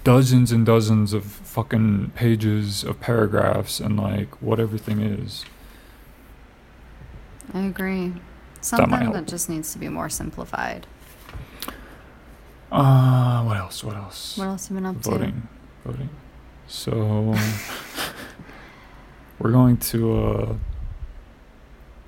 dozens 0.03 0.51
and 0.51 0.65
dozens 0.65 1.13
of 1.13 1.25
fucking 1.25 2.11
pages 2.15 2.83
of 2.83 2.99
paragraphs 2.99 3.79
and 3.79 3.97
like 3.97 4.41
what 4.41 4.59
everything 4.59 4.99
is. 5.01 5.43
I 7.53 7.61
agree. 7.61 8.13
Something 8.61 8.91
help. 8.99 9.13
that 9.13 9.27
just 9.27 9.49
needs 9.49 9.71
to 9.73 9.79
be 9.79 9.89
more 9.89 10.09
simplified. 10.09 10.85
Uh, 12.71 13.43
what 13.43 13.57
else? 13.57 13.83
What 13.83 13.95
else? 13.95 14.37
What 14.37 14.45
else 14.45 14.67
have 14.67 14.75
you 14.75 14.81
been 14.81 14.85
up 14.85 15.01
to? 15.03 15.09
voting, 15.09 15.47
voting. 15.85 16.09
So 16.67 17.33
we're 19.39 19.51
going 19.51 19.77
to 19.77 20.19
uh, 20.19 20.55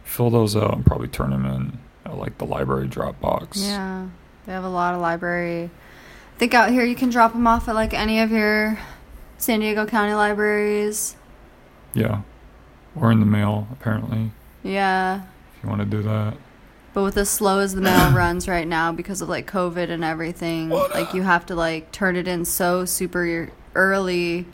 fill 0.03 0.29
those 0.29 0.55
out 0.55 0.73
and 0.75 0.85
probably 0.85 1.07
turn 1.07 1.29
them 1.31 1.45
in 1.45 1.79
at 2.05 2.17
like 2.17 2.37
the 2.37 2.45
library 2.45 2.87
drop 2.87 3.19
box. 3.21 3.61
Yeah, 3.61 4.07
they 4.45 4.51
have 4.53 4.63
a 4.63 4.69
lot 4.69 4.93
of 4.95 5.01
library. 5.01 5.69
I 6.35 6.39
think 6.39 6.53
out 6.53 6.71
here 6.71 6.83
you 6.83 6.95
can 6.95 7.09
drop 7.09 7.33
them 7.33 7.45
off 7.47 7.67
at 7.67 7.75
like 7.75 7.93
any 7.93 8.19
of 8.21 8.31
your 8.31 8.79
San 9.37 9.59
Diego 9.59 9.85
County 9.85 10.13
libraries. 10.13 11.15
Yeah. 11.93 12.21
Or 12.95 13.11
in 13.11 13.19
the 13.19 13.25
mail, 13.25 13.67
apparently, 13.71 14.31
Yeah, 14.63 15.21
if 15.55 15.63
you 15.63 15.69
want 15.69 15.81
to 15.81 15.85
do 15.85 16.01
that. 16.03 16.35
but 16.93 17.03
with 17.03 17.17
as 17.17 17.29
slow 17.29 17.59
as 17.59 17.75
the 17.75 17.81
mail 17.81 18.11
runs 18.13 18.47
right 18.47 18.67
now 18.67 18.91
because 18.91 19.21
of 19.21 19.29
like 19.29 19.49
COVID 19.49 19.89
and 19.89 20.03
everything, 20.03 20.69
like 20.69 21.13
you 21.13 21.21
have 21.21 21.45
to 21.47 21.55
like 21.55 21.91
turn 21.91 22.15
it 22.15 22.27
in 22.27 22.45
so 22.45 22.85
super 22.85 23.49
early 23.75 24.45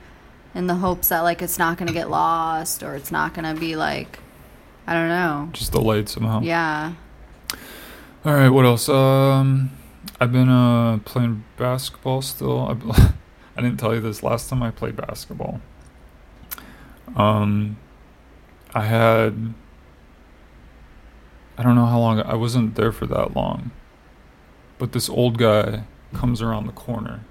in 0.55 0.67
the 0.67 0.75
hopes 0.75 1.09
that 1.09 1.19
like 1.21 1.41
it's 1.41 1.59
not 1.59 1.77
gonna 1.77 1.91
get 1.93 2.09
lost 2.09 2.81
or 2.81 2.95
it's 2.95 3.11
not 3.11 3.33
gonna 3.33 3.53
be 3.53 3.75
like 3.75 4.19
I 4.87 4.93
don't 4.93 5.09
know. 5.09 5.49
Just 5.51 5.71
delayed 5.71 6.07
somehow. 6.09 6.41
Yeah. 6.41 6.93
All 8.23 8.33
right, 8.33 8.49
what 8.49 8.65
else? 8.65 8.87
Um, 8.87 9.71
I've 10.19 10.31
been 10.31 10.49
uh 10.49 10.99
playing 11.05 11.43
basketball 11.57 12.21
still. 12.21 12.67
I, 12.67 13.13
I 13.57 13.61
didn't 13.61 13.77
tell 13.77 13.93
you 13.93 14.01
this 14.01 14.23
last 14.23 14.49
time 14.49 14.63
I 14.63 14.71
played 14.71 14.95
basketball. 14.95 15.61
Um, 17.15 17.77
I 18.73 18.85
had. 18.85 19.53
I 21.57 21.63
don't 21.63 21.75
know 21.75 21.85
how 21.85 21.99
long. 21.99 22.21
I 22.21 22.35
wasn't 22.35 22.75
there 22.75 22.91
for 22.91 23.05
that 23.07 23.35
long. 23.35 23.71
But 24.77 24.91
this 24.91 25.09
old 25.09 25.37
guy 25.37 25.83
comes 26.13 26.41
around 26.41 26.67
the 26.67 26.73
corner. 26.73 27.21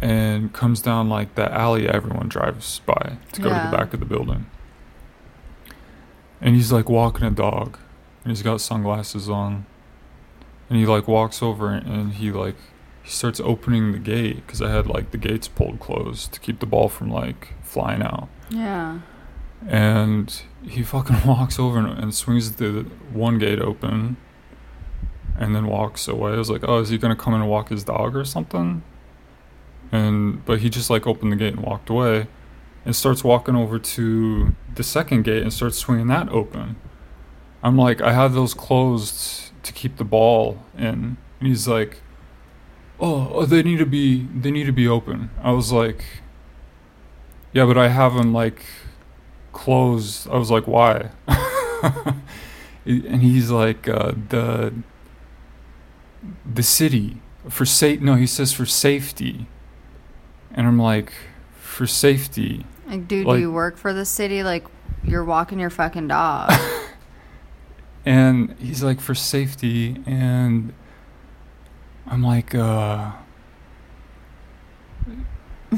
And 0.00 0.52
comes 0.52 0.80
down 0.80 1.08
like 1.08 1.34
that 1.34 1.50
alley 1.50 1.88
everyone 1.88 2.28
drives 2.28 2.80
by 2.80 3.16
to 3.32 3.42
go 3.42 3.48
to 3.48 3.54
the 3.70 3.76
back 3.76 3.92
of 3.94 4.00
the 4.00 4.06
building. 4.06 4.46
And 6.40 6.54
he's 6.54 6.70
like 6.70 6.88
walking 6.88 7.26
a 7.26 7.30
dog 7.30 7.78
and 8.22 8.30
he's 8.30 8.42
got 8.42 8.60
sunglasses 8.60 9.28
on. 9.28 9.66
And 10.70 10.78
he 10.78 10.86
like 10.86 11.08
walks 11.08 11.42
over 11.42 11.70
and 11.70 12.12
he 12.14 12.30
like 12.30 12.56
he 13.02 13.10
starts 13.10 13.40
opening 13.40 13.92
the 13.92 13.98
gate 13.98 14.46
because 14.46 14.60
i 14.60 14.70
had 14.70 14.86
like 14.86 15.12
the 15.12 15.16
gates 15.16 15.48
pulled 15.48 15.80
closed 15.80 16.30
to 16.34 16.40
keep 16.40 16.60
the 16.60 16.66
ball 16.66 16.88
from 16.88 17.10
like 17.10 17.54
flying 17.62 18.02
out. 18.02 18.28
Yeah. 18.50 19.00
and 19.66 20.42
he 20.62 20.82
fucking 20.82 21.22
walks 21.26 21.58
over 21.58 21.78
and, 21.78 21.98
and 21.98 22.14
swings 22.14 22.52
the 22.56 22.82
one 23.12 23.38
gate 23.38 23.60
open 23.60 24.16
and 25.36 25.54
then 25.56 25.66
walks 25.66 26.06
away. 26.06 26.32
I 26.32 26.36
was 26.36 26.50
like 26.50 26.62
oh 26.68 26.80
is 26.80 26.90
he 26.90 26.98
gonna 26.98 27.16
come 27.16 27.34
and 27.34 27.48
walk 27.48 27.70
his 27.70 27.82
dog 27.82 28.14
or 28.14 28.24
something 28.24 28.82
and 29.90 30.44
but 30.44 30.60
he 30.60 30.68
just 30.68 30.90
like 30.90 31.06
opened 31.06 31.32
the 31.32 31.36
gate 31.36 31.54
and 31.54 31.62
walked 31.62 31.90
away 31.90 32.26
and 32.84 32.94
starts 32.94 33.24
walking 33.24 33.54
over 33.54 33.78
to 33.78 34.54
the 34.74 34.82
second 34.82 35.22
gate 35.22 35.42
and 35.42 35.52
starts 35.52 35.78
swinging 35.78 36.06
that 36.08 36.28
open. 36.30 36.76
I'm 37.62 37.76
like 37.76 38.00
i 38.00 38.12
have 38.12 38.34
those 38.34 38.54
closed 38.54 39.52
to 39.64 39.72
keep 39.72 39.96
the 39.96 40.04
ball 40.04 40.62
in. 40.76 41.16
And 41.40 41.48
he's 41.48 41.66
like 41.68 42.00
oh, 43.00 43.30
oh 43.32 43.46
they 43.46 43.62
need 43.62 43.78
to 43.78 43.86
be 43.86 44.26
they 44.34 44.50
need 44.50 44.64
to 44.64 44.72
be 44.72 44.88
open. 44.88 45.30
I 45.42 45.52
was 45.52 45.72
like 45.72 46.04
yeah 47.52 47.64
but 47.64 47.78
i 47.78 47.88
have 47.88 48.14
them 48.14 48.32
like 48.32 48.64
closed. 49.52 50.28
I 50.28 50.36
was 50.36 50.50
like 50.50 50.66
why? 50.66 51.10
And 52.86 53.20
he's 53.22 53.50
like 53.50 53.86
uh, 53.86 54.12
the 54.30 54.72
the 56.50 56.62
city 56.62 57.20
for 57.48 57.66
safe 57.66 58.00
no 58.00 58.14
he 58.14 58.26
says 58.26 58.52
for 58.52 58.64
safety 58.66 59.46
and 60.58 60.66
i'm 60.66 60.78
like 60.78 61.12
for 61.78 61.86
safety. 61.86 62.66
Like, 62.88 63.06
dude, 63.06 63.24
Like- 63.24 63.36
do 63.36 63.40
you 63.40 63.52
work 63.52 63.76
for 63.76 63.92
the 63.92 64.04
city? 64.04 64.42
Like, 64.42 64.66
you're 65.04 65.24
walking 65.24 65.60
your 65.60 65.70
fucking 65.70 66.08
dog. 66.08 66.52
and 68.04 68.56
he's 68.58 68.82
like 68.82 69.00
for 69.00 69.14
safety. 69.14 70.02
And 70.04 70.72
i'm 72.10 72.22
like 72.22 72.54
uh 72.54 73.12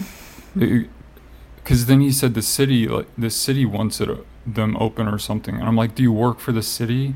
because 0.54 1.86
then 1.86 2.00
he 2.00 2.12
said 2.12 2.34
the 2.34 2.42
city 2.42 2.86
like 2.86 3.08
the 3.18 3.30
city 3.30 3.66
wants 3.66 4.00
it 4.00 4.08
uh, 4.08 4.16
them 4.46 4.76
open 4.78 5.06
or 5.06 5.18
something. 5.18 5.56
And 5.56 5.64
i'm 5.64 5.76
like 5.76 5.94
do 5.94 6.02
you 6.02 6.12
work 6.12 6.38
for 6.38 6.52
the 6.52 6.62
city? 6.62 7.14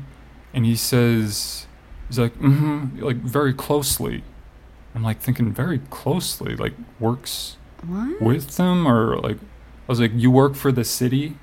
And 0.53 0.65
he 0.65 0.75
says 0.75 1.65
he's 2.07 2.19
like 2.19 2.37
mm-hmm 2.37 3.01
like 3.03 3.17
very 3.17 3.53
closely 3.53 4.23
i'm 4.95 5.03
like 5.03 5.19
thinking 5.19 5.51
very 5.53 5.79
closely 5.89 6.55
like 6.55 6.73
works 6.99 7.57
what? 7.85 8.21
with 8.21 8.55
them 8.57 8.87
or 8.87 9.17
like 9.17 9.37
I 9.37 9.91
was 9.91 9.99
like 9.99 10.11
you 10.15 10.31
work 10.31 10.55
for 10.55 10.71
the 10.71 10.83
city 10.83 11.37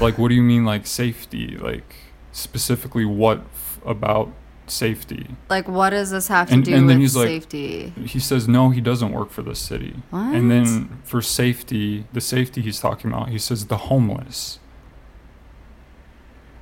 like 0.00 0.16
what 0.16 0.28
do 0.28 0.34
you 0.34 0.42
mean 0.42 0.64
like 0.64 0.86
safety 0.86 1.56
like 1.58 1.94
specifically 2.32 3.04
what 3.04 3.38
f- 3.52 3.80
about 3.84 4.32
safety 4.66 5.26
Like, 5.48 5.66
what 5.66 5.90
does 5.90 6.10
this 6.12 6.28
have 6.28 6.46
to 6.48 6.54
And- 6.54 6.64
do 6.64 6.72
and 6.72 6.88
then 6.88 6.98
with 6.98 7.02
he's 7.02 7.16
like- 7.16 7.26
safety? 7.26 7.92
he 8.06 8.20
says 8.20 8.46
no 8.46 8.70
he 8.70 8.80
doesn't 8.80 9.10
work 9.12 9.30
for 9.30 9.42
the 9.42 9.54
city 9.56 9.96
What? 10.10 10.32
and 10.34 10.48
then 10.50 11.00
for 11.04 11.20
safety 11.20 12.06
the 12.12 12.20
safety 12.20 12.62
he's 12.62 12.78
talking 12.80 13.10
about 13.10 13.30
he 13.30 13.38
says 13.38 13.66
the 13.66 13.76
homeless 13.90 14.60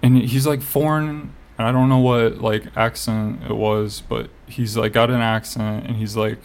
and 0.03 0.17
he's 0.17 0.47
like 0.47 0.63
foreign 0.63 1.35
and 1.59 1.67
i 1.67 1.73
don't 1.73 1.89
know 1.89 1.99
what 1.99 2.41
like 2.41 2.65
accent 2.77 3.41
it 3.49 3.55
was 3.55 4.03
but 4.09 4.31
he's 4.47 4.77
like 4.77 4.93
got 4.93 5.11
an 5.11 5.21
accent 5.21 5.87
and 5.87 5.97
he's 5.97 6.17
like 6.17 6.39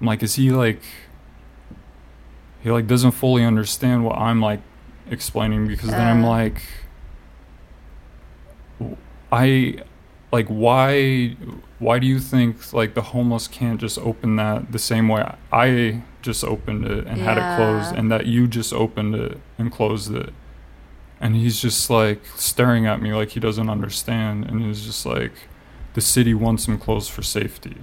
i'm 0.00 0.06
like 0.06 0.22
is 0.22 0.34
he 0.34 0.50
like 0.50 0.80
he 2.62 2.70
like 2.70 2.86
doesn't 2.86 3.12
fully 3.12 3.44
understand 3.44 4.04
what 4.04 4.18
i'm 4.18 4.40
like 4.40 4.60
explaining 5.10 5.66
because 5.66 5.90
then 5.90 6.06
i'm 6.06 6.24
Uh. 6.24 6.28
like 6.28 6.62
I, 9.30 9.82
like 10.32 10.46
why 10.48 11.36
why 11.78 11.98
do 11.98 12.06
you 12.06 12.18
think 12.18 12.72
like 12.72 12.94
the 12.94 13.02
homeless 13.02 13.46
can't 13.46 13.78
just 13.80 13.98
open 13.98 14.36
that 14.36 14.72
the 14.72 14.78
same 14.78 15.08
way 15.08 15.22
i 15.52 16.02
just 16.22 16.42
opened 16.44 16.84
it 16.86 17.06
and 17.06 17.20
had 17.20 17.38
it 17.38 17.56
closed 17.56 17.94
and 17.94 18.10
that 18.10 18.26
you 18.26 18.46
just 18.46 18.72
opened 18.72 19.14
it 19.14 19.38
and 19.58 19.70
closed 19.70 20.12
it 20.14 20.32
and 21.20 21.34
he's 21.36 21.60
just 21.60 21.90
like 21.90 22.20
staring 22.36 22.86
at 22.86 23.00
me 23.02 23.12
like 23.12 23.30
he 23.30 23.40
doesn't 23.40 23.68
understand 23.68 24.44
and 24.46 24.62
he's 24.62 24.84
just 24.84 25.04
like 25.06 25.32
the 25.94 26.00
city 26.00 26.34
wants 26.34 26.66
him 26.68 26.78
closed 26.78 27.10
for 27.10 27.22
safety 27.22 27.76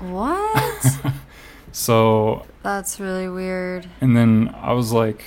What? 0.00 0.96
so 1.72 2.46
That's 2.62 3.00
really 3.00 3.28
weird. 3.28 3.88
and 4.00 4.16
then 4.16 4.54
i 4.60 4.72
was 4.72 4.92
like 4.92 5.24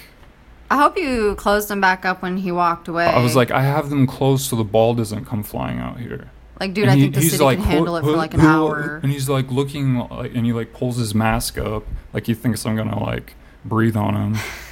I 0.71 0.77
hope 0.77 0.97
you 0.99 1.33
closed 1.35 1.71
him 1.71 1.81
back 1.81 2.05
up 2.05 2.21
when 2.21 2.37
he 2.37 2.51
walked 2.51 2.87
away. 2.87 3.05
i 3.05 3.21
was 3.21 3.35
like 3.35 3.51
i 3.51 3.61
have 3.61 3.89
them 3.89 4.05
closed 4.07 4.49
so 4.49 4.55
the 4.55 4.63
ball 4.63 4.93
doesn't 4.93 5.25
come 5.25 5.43
flying 5.43 5.79
out 5.79 5.99
here 5.99 6.29
like, 6.61 6.73
dude, 6.73 6.83
And 6.83 6.91
I 6.91 6.95
he- 6.95 7.01
think 7.03 7.15
the 7.15 7.21
city 7.21 7.41
like, 7.41 7.57
can 7.59 7.67
handle 7.67 7.95
it 7.95 8.01
for 8.01 8.11
like 8.17 8.33
an 8.33 8.41
hour. 8.41 8.99
And 9.01 9.09
he's 9.13 9.29
like 9.29 9.49
looking, 9.49 9.97
like, 10.09 10.35
and 10.35 10.45
he 10.45 10.51
like 10.51 10.73
pulls 10.73 10.97
his 10.97 11.15
mask 11.15 11.57
up, 11.57 11.85
like 12.11 12.25
he 12.25 12.33
thinks 12.33 12.65
I'm 12.65 12.75
gonna 12.75 13.01
like 13.01 13.35
breathe 13.63 13.95
on 13.95 14.13
him. 14.13 14.37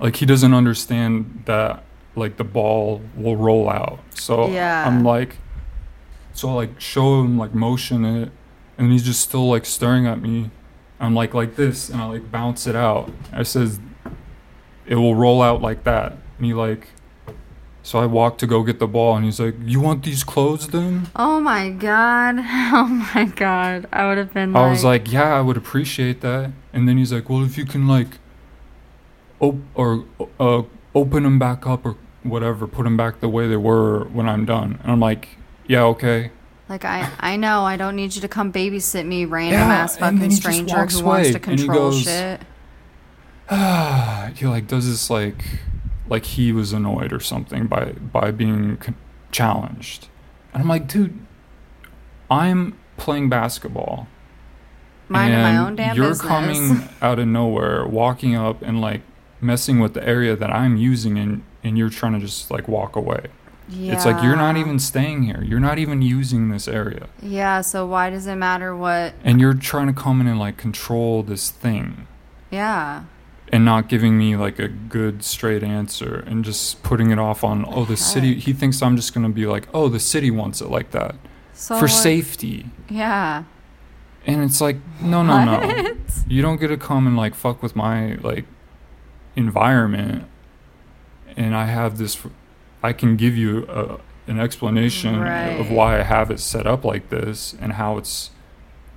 like 0.00 0.16
he 0.16 0.26
doesn't 0.26 0.52
understand 0.54 1.42
that 1.46 1.82
like 2.14 2.36
the 2.36 2.44
ball 2.44 3.02
will 3.16 3.36
roll 3.36 3.68
out. 3.70 4.00
So 4.14 4.48
Yeah. 4.50 4.86
I'm 4.86 5.04
like, 5.04 5.36
so 6.32 6.50
I 6.50 6.52
like 6.52 6.80
show 6.80 7.20
him 7.20 7.38
like 7.38 7.54
motion 7.54 8.04
it, 8.04 8.30
and 8.78 8.92
he's 8.92 9.02
just 9.02 9.20
still 9.20 9.48
like 9.48 9.64
staring 9.66 10.06
at 10.06 10.20
me. 10.20 10.50
I'm 11.00 11.14
like 11.14 11.34
like 11.34 11.56
this, 11.56 11.88
and 11.90 12.00
I 12.00 12.06
like 12.06 12.30
bounce 12.30 12.66
it 12.66 12.76
out. 12.76 13.10
I 13.32 13.42
says, 13.42 13.80
it 14.86 14.94
will 14.96 15.14
roll 15.14 15.42
out 15.42 15.60
like 15.60 15.84
that, 15.84 16.12
and 16.38 16.46
he 16.46 16.54
like 16.54 16.88
So 17.82 17.98
I 18.00 18.06
walk 18.06 18.38
to 18.38 18.46
go 18.46 18.62
get 18.64 18.78
the 18.80 18.86
ball, 18.88 19.14
and 19.16 19.24
he's 19.24 19.38
like, 19.38 19.54
"You 19.64 19.80
want 19.80 20.02
these 20.04 20.24
clothes 20.24 20.68
then?" 20.68 21.08
Oh 21.14 21.38
my 21.40 21.70
god. 21.70 22.36
Oh 22.72 22.86
my 23.14 23.24
god. 23.26 23.86
I 23.92 24.08
would 24.08 24.18
have 24.18 24.32
been 24.34 24.52
like, 24.54 24.62
I 24.62 24.70
was 24.70 24.82
like, 24.84 25.12
"Yeah, 25.12 25.34
I 25.36 25.40
would 25.40 25.56
appreciate 25.56 26.20
that." 26.22 26.50
And 26.72 26.88
then 26.88 26.98
he's 26.98 27.12
like, 27.12 27.28
"Well, 27.30 27.44
if 27.44 27.56
you 27.56 27.64
can 27.64 27.86
like, 27.86 28.18
op- 29.40 29.56
or 29.74 30.04
uh, 30.40 30.62
open 30.94 31.22
them 31.24 31.38
back 31.38 31.66
up 31.66 31.84
or 31.86 31.96
whatever, 32.22 32.66
put 32.66 32.84
them 32.84 32.96
back 32.96 33.20
the 33.20 33.28
way 33.28 33.46
they 33.48 33.56
were 33.56 34.04
when 34.04 34.28
I'm 34.28 34.44
done." 34.44 34.78
And 34.82 34.92
I'm 34.92 35.00
like, 35.00 35.28
"Yeah, 35.66 35.82
okay." 35.84 36.30
like 36.68 36.84
I 36.84 37.08
I 37.20 37.36
know 37.36 37.62
I 37.64 37.76
don't 37.76 37.94
need 37.94 38.16
you 38.16 38.20
to 38.22 38.26
come 38.28 38.52
babysit 38.52 39.06
me, 39.06 39.24
random 39.24 39.60
Yeah, 39.60 39.74
ass 39.76 39.96
fucking 39.98 40.18
then 40.18 40.30
he 40.30 40.36
just 40.36 40.42
stranger 40.42 40.84
who 40.86 41.04
wants 41.04 41.30
to 41.30 41.38
control 41.38 41.90
goes- 41.90 42.02
shit. 42.02 42.40
he 44.36 44.46
like 44.46 44.66
does 44.66 44.88
this 44.88 45.08
like 45.08 45.44
like 46.08 46.24
he 46.24 46.50
was 46.52 46.72
annoyed 46.72 47.12
or 47.12 47.20
something 47.20 47.66
by 47.68 47.92
by 47.92 48.32
being 48.32 48.76
con- 48.78 48.96
challenged 49.30 50.08
and 50.52 50.62
i'm 50.62 50.68
like 50.68 50.88
dude 50.88 51.16
i'm 52.30 52.76
playing 52.96 53.28
basketball 53.28 54.08
Minding 55.08 55.40
my 55.40 55.56
own 55.58 55.76
damn 55.76 55.94
you're 55.96 56.08
business. 56.08 56.26
coming 56.26 56.88
out 57.00 57.20
of 57.20 57.28
nowhere 57.28 57.86
walking 57.86 58.34
up 58.34 58.62
and 58.62 58.80
like 58.80 59.02
messing 59.40 59.80
with 59.80 59.94
the 59.94 60.06
area 60.06 60.34
that 60.36 60.50
i'm 60.50 60.76
using 60.76 61.18
and 61.18 61.42
and 61.62 61.76
you're 61.76 61.90
trying 61.90 62.12
to 62.12 62.20
just 62.20 62.50
like 62.50 62.68
walk 62.68 62.94
away. 62.96 63.26
Yeah. 63.68 63.94
it's 63.94 64.06
like 64.06 64.22
you're 64.22 64.36
not 64.36 64.56
even 64.56 64.78
staying 64.78 65.24
here. 65.24 65.42
You're 65.42 65.58
not 65.58 65.78
even 65.80 66.00
using 66.00 66.50
this 66.50 66.68
area. 66.68 67.08
Yeah, 67.20 67.62
so 67.62 67.84
why 67.84 68.10
does 68.10 68.28
it 68.28 68.36
matter 68.36 68.76
what 68.76 69.14
and 69.24 69.40
you're 69.40 69.54
trying 69.54 69.88
to 69.88 69.92
come 69.92 70.20
in 70.20 70.28
and 70.28 70.38
like 70.38 70.56
control 70.56 71.24
this 71.24 71.50
thing. 71.50 72.06
Yeah. 72.52 73.04
and 73.52 73.64
not 73.64 73.88
giving 73.88 74.16
me 74.16 74.36
like 74.36 74.60
a 74.60 74.68
good 74.68 75.24
straight 75.24 75.64
answer 75.64 76.22
and 76.28 76.44
just 76.44 76.82
putting 76.84 77.10
it 77.10 77.18
off 77.18 77.42
on 77.42 77.64
oh 77.68 77.84
the 77.84 77.96
city 77.96 78.34
he 78.38 78.52
thinks 78.52 78.80
i'm 78.82 78.94
just 78.96 79.12
going 79.14 79.26
to 79.26 79.32
be 79.32 79.46
like 79.46 79.66
oh 79.74 79.88
the 79.88 80.00
city 80.00 80.30
wants 80.30 80.60
it 80.60 80.68
like 80.70 80.92
that. 80.92 81.16
So 81.52 81.74
for 81.76 81.82
what- 81.86 81.90
safety. 81.90 82.66
Yeah. 82.88 83.42
and 84.24 84.44
it's 84.44 84.60
like 84.60 84.76
no 85.00 85.24
no 85.24 85.44
no. 85.44 85.94
You 86.28 86.40
don't 86.42 86.60
get 86.60 86.68
to 86.68 86.76
come 86.76 87.06
and 87.08 87.16
like 87.16 87.34
fuck 87.34 87.62
with 87.64 87.74
my 87.74 88.14
like 88.22 88.44
environment 89.36 90.24
and 91.36 91.54
i 91.54 91.66
have 91.66 91.98
this 91.98 92.18
i 92.82 92.92
can 92.92 93.16
give 93.16 93.36
you 93.36 93.66
a, 93.68 93.98
an 94.30 94.40
explanation 94.40 95.14
of 95.60 95.70
why 95.70 95.98
i 96.00 96.02
have 96.02 96.30
it 96.30 96.40
set 96.40 96.66
up 96.66 96.84
like 96.84 97.08
this 97.10 97.54
and 97.60 97.74
how 97.74 97.96
it's 97.98 98.30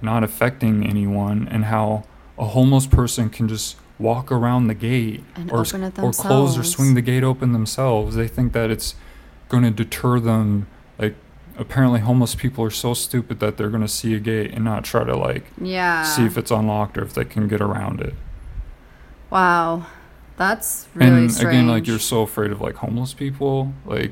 not 0.02 0.24
affecting 0.24 0.86
anyone 0.88 1.48
and 1.52 1.66
how 1.66 2.04
a 2.38 2.46
homeless 2.46 2.88
person 2.88 3.30
can 3.30 3.48
just 3.50 3.76
walk 4.00 4.32
around 4.32 4.68
the 4.68 4.74
gate 4.74 5.22
And 5.36 5.52
or, 5.52 5.60
open 5.60 5.84
it 5.84 6.00
or 6.00 6.12
close 6.14 6.58
or 6.58 6.64
swing 6.64 6.94
the 6.94 7.02
gate 7.02 7.24
open 7.24 7.52
themselves 7.52 8.16
they 8.16 8.30
think 8.30 8.54
that 8.54 8.72
it's 8.72 8.96
going 9.50 9.64
to 9.64 9.72
deter 9.72 10.22
them 10.22 10.68
like 10.98 11.16
apparently 11.58 12.00
homeless 12.00 12.34
people 12.36 12.64
are 12.64 12.70
so 12.72 12.94
stupid 12.94 13.42
that 13.42 13.58
they're 13.58 13.70
going 13.70 13.82
to 13.82 13.90
see 13.90 14.14
a 14.16 14.20
gate 14.20 14.52
and 14.54 14.64
not 14.64 14.86
try 14.86 15.04
to 15.04 15.18
like 15.18 15.44
Yeah. 15.60 16.04
see 16.04 16.24
if 16.26 16.38
it's 16.38 16.50
unlocked 16.52 16.98
or 16.98 17.04
if 17.04 17.14
they 17.14 17.26
can 17.26 17.50
get 17.50 17.60
around 17.60 18.00
it. 18.00 18.14
Wow. 19.30 19.86
That's 20.40 20.88
really 20.96 21.12
and 21.12 21.32
strange. 21.32 21.54
again, 21.54 21.68
like 21.68 21.86
you're 21.86 22.00
so 22.00 22.24
afraid 22.24 22.50
of 22.52 22.60
like 22.62 22.76
homeless 22.76 23.14
people. 23.14 23.74
Like 23.86 24.12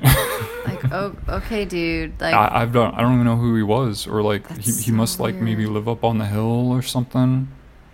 like, 0.02 0.92
oh, 0.92 1.14
okay, 1.28 1.64
dude. 1.64 2.20
Like, 2.20 2.34
I, 2.34 2.62
I've 2.62 2.72
done. 2.72 2.94
I 2.94 3.00
don't 3.02 3.14
even 3.14 3.26
know 3.26 3.36
who 3.36 3.54
he 3.56 3.62
was, 3.62 4.06
or 4.06 4.22
like 4.22 4.48
he, 4.56 4.62
he 4.62 4.70
so 4.90 4.92
must 4.92 5.20
like 5.20 5.34
maybe 5.36 5.66
live 5.66 5.88
up 5.88 6.02
on 6.04 6.18
the 6.18 6.26
hill 6.26 6.70
or 6.72 6.82
something. 6.82 7.48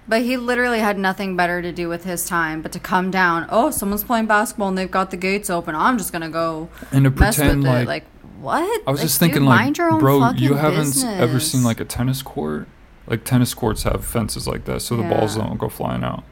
but 0.06 0.22
he 0.22 0.36
literally 0.36 0.78
had 0.80 0.98
nothing 0.98 1.36
better 1.36 1.60
to 1.60 1.72
do 1.72 1.88
with 1.88 2.04
his 2.04 2.26
time 2.26 2.62
but 2.62 2.72
to 2.72 2.78
come 2.78 3.10
down. 3.10 3.46
Oh, 3.50 3.70
someone's 3.70 4.04
playing 4.04 4.26
basketball 4.26 4.68
and 4.68 4.78
they've 4.78 4.90
got 4.90 5.10
the 5.10 5.16
gates 5.18 5.50
open. 5.50 5.74
I'm 5.74 5.98
just 5.98 6.12
gonna 6.12 6.30
go 6.30 6.68
And 6.92 7.04
to 7.04 7.10
pretend 7.10 7.64
it. 7.64 7.68
like, 7.68 7.86
Like, 7.88 8.04
what? 8.40 8.82
I 8.86 8.90
was 8.90 9.00
Like, 9.00 9.06
just 9.08 9.18
thinking 9.18 9.40
dude, 9.40 9.48
like, 9.48 9.60
mind 9.60 9.78
your 9.78 9.90
own 9.90 9.98
bro, 10.00 10.30
you 10.32 10.54
haven't 10.54 10.88
s- 10.88 11.04
ever 11.04 11.40
seen 11.40 11.62
like 11.64 11.80
a 11.80 11.84
tennis 11.84 12.22
court. 12.22 12.68
Like 13.08 13.24
tennis 13.24 13.54
courts 13.54 13.82
have 13.84 14.04
fences 14.04 14.46
like 14.46 14.64
that, 14.66 14.82
so 14.82 14.96
the 14.96 15.02
balls 15.02 15.36
don't 15.36 15.58
go 15.58 15.68
flying 15.68 16.04
out. 16.04 16.24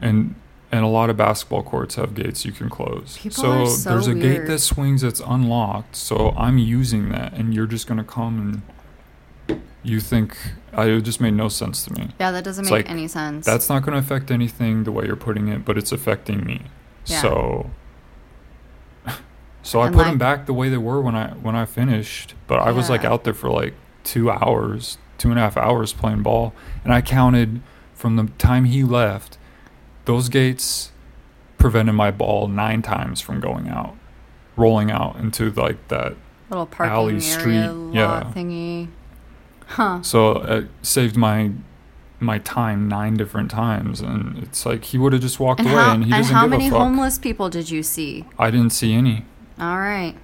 And 0.00 0.34
and 0.70 0.84
a 0.84 0.88
lot 0.88 1.10
of 1.10 1.16
basketball 1.16 1.62
courts 1.62 1.96
have 1.96 2.14
gates 2.14 2.44
you 2.44 2.52
can 2.52 2.70
close. 2.70 3.18
So 3.30 3.66
so 3.66 3.90
there's 3.90 4.06
a 4.06 4.14
gate 4.14 4.46
that 4.46 4.60
swings 4.60 5.02
that's 5.02 5.20
unlocked. 5.20 5.96
So 5.96 6.30
I'm 6.36 6.56
using 6.58 7.10
that, 7.10 7.32
and 7.34 7.52
you're 7.52 7.66
just 7.66 7.86
gonna 7.86 8.04
come 8.04 8.62
and 9.48 9.62
you 9.82 9.98
think 10.00 10.36
I, 10.72 10.86
it 10.86 11.00
just 11.02 11.20
made 11.20 11.34
no 11.34 11.48
sense 11.48 11.84
to 11.84 11.92
me. 11.92 12.10
Yeah, 12.20 12.30
that 12.30 12.44
doesn't 12.44 12.64
It's 12.64 12.70
make 12.70 12.84
like, 12.86 12.90
any 12.90 13.08
sense. 13.08 13.44
That's 13.44 13.68
not 13.68 13.82
going 13.82 13.92
to 13.94 13.98
affect 13.98 14.30
anything 14.30 14.84
the 14.84 14.92
way 14.92 15.04
you're 15.06 15.16
putting 15.16 15.48
it, 15.48 15.64
but 15.64 15.76
it's 15.76 15.90
affecting 15.90 16.44
me. 16.46 16.62
Yeah. 17.06 17.20
So, 17.20 17.70
so 19.62 19.80
I 19.80 19.86
And, 19.86 19.94
put 19.94 20.02
like- 20.02 20.10
them 20.12 20.18
back 20.18 20.46
the 20.46 20.54
way 20.54 20.68
they 20.68 20.78
were 20.78 21.00
when 21.00 21.14
I 21.16 21.30
when 21.32 21.56
I 21.56 21.66
finished. 21.66 22.34
But 22.46 22.60
I 22.60 22.70
was 22.70 22.88
like 22.88 23.04
out 23.04 23.24
there 23.24 23.34
for 23.34 23.50
like 23.50 23.74
two 24.04 24.30
hours, 24.30 24.98
two 25.22 25.30
and 25.30 25.38
a 25.38 25.42
half 25.42 25.56
hours 25.56 25.92
playing 25.92 26.22
ball, 26.22 26.52
and 26.84 26.92
I 26.92 27.00
counted 27.00 27.62
from 27.94 28.16
the 28.16 28.24
time 28.38 28.64
he 28.64 28.82
left, 28.82 29.38
those 30.04 30.28
gates 30.28 30.90
prevented 31.58 31.94
my 31.94 32.10
ball 32.10 32.48
nine 32.48 32.82
times 32.82 33.20
from 33.20 33.38
going 33.38 33.68
out, 33.68 33.96
rolling 34.56 34.90
out 34.90 35.14
into 35.16 35.50
like 35.52 35.86
that. 35.88 36.16
little 36.50 36.66
parking 36.66 36.92
alley, 36.92 37.20
street, 37.20 37.70
yeah. 37.92 38.32
thingy. 38.34 38.88
Huh. 39.66 40.02
So 40.02 40.42
it 40.42 40.68
saved 40.82 41.16
my 41.16 41.52
my 42.18 42.38
time 42.38 42.88
nine 42.88 43.14
different 43.16 43.50
times, 43.50 44.00
and 44.00 44.38
it's 44.38 44.66
like 44.66 44.84
he 44.84 44.98
would 44.98 45.12
have 45.12 45.22
just 45.22 45.38
walked 45.38 45.60
And 45.60 45.68
away, 45.68 45.76
how, 45.82 45.94
and 45.94 46.04
he 46.04 46.10
and 46.12 46.20
doesn't 46.22 46.34
how 46.34 46.42
give 46.42 46.50
many 46.50 46.66
a 46.66 46.70
fuck. 46.70 46.80
homeless 46.80 47.18
people 47.18 47.48
did 47.48 47.70
you 47.70 47.82
see? 47.84 48.24
I 48.38 48.50
didn't 48.50 48.70
see 48.70 48.92
any. 48.92 49.24
All 49.60 49.78
right. 49.78 50.16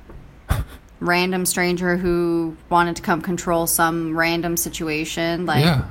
Random 1.01 1.47
stranger 1.47 1.97
who 1.97 2.57
wanted 2.71 2.97
to 2.97 3.03
come 3.03 3.23
control 3.23 3.67
some 3.67 4.17
random 4.17 4.57
situation. 4.57 5.47
Like, 5.47 5.65
yeah, 5.65 5.85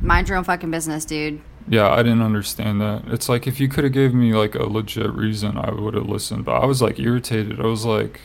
mind 0.00 0.28
your 0.28 0.38
own 0.38 0.44
fucking 0.44 0.70
business, 0.70 1.04
dude. 1.04 1.40
yeah, 1.68 1.90
I 1.90 2.02
didn't 2.02 2.22
understand 2.22 2.80
that. 2.80 3.02
It's 3.08 3.28
like 3.28 3.46
if 3.46 3.60
you 3.60 3.68
could 3.68 3.84
have 3.84 3.92
gave 3.92 4.14
me 4.14 4.32
like 4.32 4.54
a 4.54 4.64
legit 4.64 5.12
reason, 5.12 5.58
I 5.58 5.70
would 5.72 5.94
have 5.94 6.06
listened. 6.08 6.44
But 6.46 6.62
I 6.62 6.64
was 6.66 6.80
like 6.80 6.98
irritated. 6.98 7.60
I 7.60 7.66
was 7.66 7.84
like, 7.84 8.20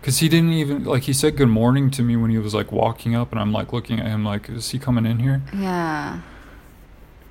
because 0.00 0.18
he 0.18 0.28
didn't 0.28 0.52
even 0.52 0.84
like 0.84 1.02
he 1.04 1.12
said 1.12 1.36
good 1.36 1.48
morning 1.48 1.90
to 1.92 2.02
me 2.02 2.16
when 2.16 2.30
he 2.30 2.38
was 2.38 2.54
like 2.54 2.70
walking 2.70 3.14
up, 3.16 3.32
and 3.32 3.40
I'm 3.40 3.52
like 3.52 3.72
looking 3.72 3.98
at 3.98 4.06
him 4.06 4.24
like, 4.24 4.48
is 4.50 4.70
he 4.70 4.78
coming 4.78 5.04
in 5.06 5.18
here? 5.18 5.42
Yeah. 5.52 6.20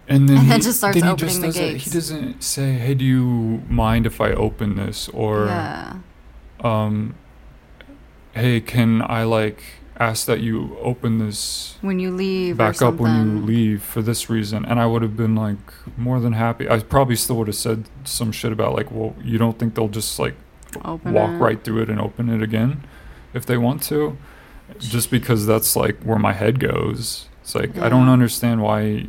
And 0.07 0.27
then, 0.27 0.37
And 0.37 0.45
he, 0.45 0.49
then 0.49 0.61
just 0.61 0.79
starts 0.79 0.95
then 0.95 1.05
he 1.05 1.09
opening 1.09 1.27
just 1.29 1.41
the 1.41 1.47
does 1.47 1.57
it. 1.57 1.77
He 1.77 1.89
doesn't 1.89 2.43
say, 2.43 2.73
"Hey, 2.73 2.95
do 2.95 3.05
you 3.05 3.61
mind 3.69 4.05
if 4.05 4.19
I 4.19 4.31
open 4.31 4.75
this?" 4.75 5.07
Or 5.09 5.45
yeah. 5.45 5.99
um 6.59 7.15
hey 8.33 8.61
can 8.61 9.01
i 9.03 9.23
like 9.23 9.61
ask 9.99 10.25
that 10.25 10.39
you 10.39 10.75
open 10.81 11.19
this 11.19 11.77
When 11.81 11.99
you 11.99 12.09
leave 12.11 12.57
back 12.57 12.81
up 12.81 12.95
when 12.95 13.13
you 13.39 13.45
leave 13.45 13.83
for 13.83 14.01
this 14.01 14.29
reason? 14.31 14.65
And 14.65 14.79
i 14.79 14.85
would 14.87 15.03
have 15.03 15.15
been 15.15 15.35
like 15.35 15.57
more 15.95 16.19
than 16.19 16.33
happy. 16.33 16.67
I 16.67 16.79
probably 16.79 17.15
still 17.15 17.35
would 17.37 17.47
have 17.47 17.55
said 17.55 17.85
some 18.03 18.31
shit 18.31 18.51
about 18.51 18.73
like 18.73 18.89
well 18.91 19.15
you 19.23 19.37
don't 19.37 19.59
think 19.59 19.75
they'll 19.75 19.89
just 19.89 20.17
like 20.17 20.33
Open 20.85 21.13
walk 21.13 21.29
it. 21.31 21.37
right 21.37 21.63
through 21.63 21.83
it 21.83 21.89
and 21.89 21.99
open 22.01 22.29
it 22.29 22.41
again 22.41 22.83
if 23.33 23.45
they 23.45 23.57
want 23.57 23.83
to? 23.83 24.17
Just 24.79 25.11
because 25.11 25.45
that's 25.45 25.75
like 25.75 26.01
where 26.01 26.17
my 26.17 26.33
head 26.33 26.59
goes. 26.59 27.27
It's 27.41 27.53
like 27.53 27.77
i 27.77 27.87
don't 27.89 28.09
understand 28.09 28.61
why 28.63 29.07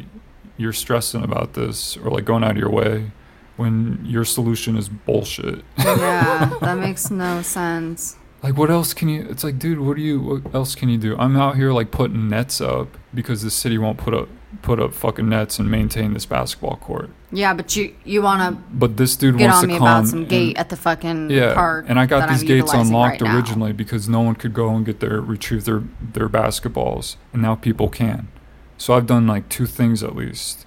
you're 0.59 0.73
stressing 0.75 1.23
about 1.25 1.55
this 1.55 1.97
or 1.97 2.11
like 2.11 2.25
going 2.27 2.45
out 2.45 2.51
of 2.53 2.57
your 2.59 2.71
way 2.71 3.13
when 3.57 4.03
your 4.05 4.25
solution 4.25 4.77
is 4.77 4.89
bullshit. 4.91 5.65
Yeah, 5.79 6.53
that 6.61 6.77
makes 6.79 7.11
no 7.11 7.41
sense. 7.41 8.17
Like, 8.43 8.57
what 8.57 8.71
else 8.71 8.93
can 8.93 9.09
you? 9.09 9.27
It's 9.31 9.45
like, 9.45 9.59
dude, 9.59 9.79
what 9.81 9.97
do 9.97 10.03
you? 10.03 10.21
What 10.21 10.55
else 10.55 10.75
can 10.75 10.89
you 10.89 10.99
do? 10.99 11.17
I'm 11.17 11.37
out 11.37 11.57
here 11.57 11.73
like 11.73 11.91
putting 11.91 12.29
nets 12.29 12.61
up 12.61 12.89
because 13.15 13.43
the 13.43 13.51
city 13.51 13.79
won't 13.79 13.99
put 13.99 14.15
up 14.15 14.29
put 14.61 14.79
up 14.79 14.93
fucking 14.93 15.29
nets 15.29 15.59
and 15.59 15.71
maintain 15.71 16.13
this 16.13 16.27
basketball 16.27 16.77
court. 16.77 17.11
Yeah, 17.31 17.55
but 17.55 17.75
you 17.77 17.95
you 18.05 18.21
want 18.23 18.57
to 18.57 18.63
But 18.75 18.97
this 18.97 19.15
dude 19.17 19.39
get 19.39 19.45
wants 19.45 19.57
on 19.59 19.63
to 19.63 19.67
me 19.69 19.75
come 19.79 19.83
about 19.87 20.07
some 20.09 20.19
and- 20.21 20.29
gate 20.29 20.57
at 20.59 20.69
the 20.71 20.77
fucking 20.77 21.31
yeah, 21.31 21.55
park. 21.55 21.87
and 21.89 21.99
I 22.01 22.07
got 22.07 22.29
these 22.29 22.43
I'm 22.43 22.49
gates 22.49 22.73
unlocked 22.75 23.23
right 23.23 23.35
originally 23.35 23.73
because 23.73 24.09
no 24.09 24.21
one 24.21 24.35
could 24.35 24.53
go 24.53 24.75
and 24.75 24.85
get 24.85 24.99
their 25.01 25.21
retrieve 25.21 25.65
their 25.65 25.83
their 26.01 26.29
basketballs, 26.29 27.17
and 27.33 27.43
now 27.43 27.55
people 27.55 27.89
can. 27.89 28.29
So 28.77 28.95
I've 28.95 29.07
done 29.07 29.27
like 29.29 29.49
two 29.49 29.67
things 29.67 30.03
at 30.03 30.17
least. 30.17 30.67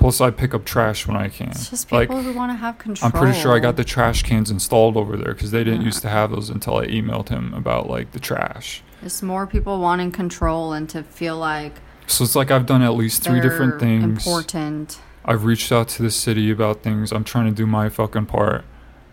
Plus, 0.00 0.18
I 0.22 0.30
pick 0.30 0.54
up 0.54 0.64
trash 0.64 1.06
when 1.06 1.14
I 1.14 1.28
can. 1.28 1.50
It's 1.50 1.68
just 1.68 1.92
like 1.92 2.08
people 2.08 2.22
who 2.22 2.32
want 2.32 2.50
to 2.52 2.56
have 2.56 2.78
control. 2.78 3.06
I'm 3.12 3.12
pretty 3.20 3.38
sure 3.38 3.52
I 3.54 3.58
got 3.58 3.76
the 3.76 3.84
trash 3.84 4.22
cans 4.22 4.50
installed 4.50 4.96
over 4.96 5.14
there 5.14 5.34
because 5.34 5.50
they 5.50 5.62
didn't 5.62 5.82
Yeah. 5.82 5.86
used 5.88 6.00
to 6.02 6.08
have 6.08 6.30
those 6.30 6.48
until 6.48 6.78
I 6.78 6.86
emailed 6.86 7.28
him 7.28 7.52
about 7.52 7.90
like 7.90 8.12
the 8.12 8.18
trash. 8.18 8.82
It's 9.02 9.22
more 9.22 9.46
people 9.46 9.78
wanting 9.78 10.10
control 10.10 10.72
and 10.72 10.88
to 10.88 11.02
feel 11.02 11.36
like 11.36 11.74
So 12.06 12.24
it's 12.24 12.34
like 12.34 12.50
I've 12.50 12.64
done 12.64 12.80
at 12.80 12.94
least 12.94 13.22
three 13.22 13.40
different 13.42 13.78
things. 13.78 14.26
Important. 14.26 14.98
I've 15.22 15.44
reached 15.44 15.70
out 15.70 15.88
to 15.90 16.02
the 16.02 16.10
city 16.10 16.50
about 16.50 16.82
things. 16.82 17.12
I'm 17.12 17.22
trying 17.22 17.44
to 17.46 17.52
do 17.54 17.66
my 17.66 17.90
fucking 17.90 18.24
part. 18.24 18.64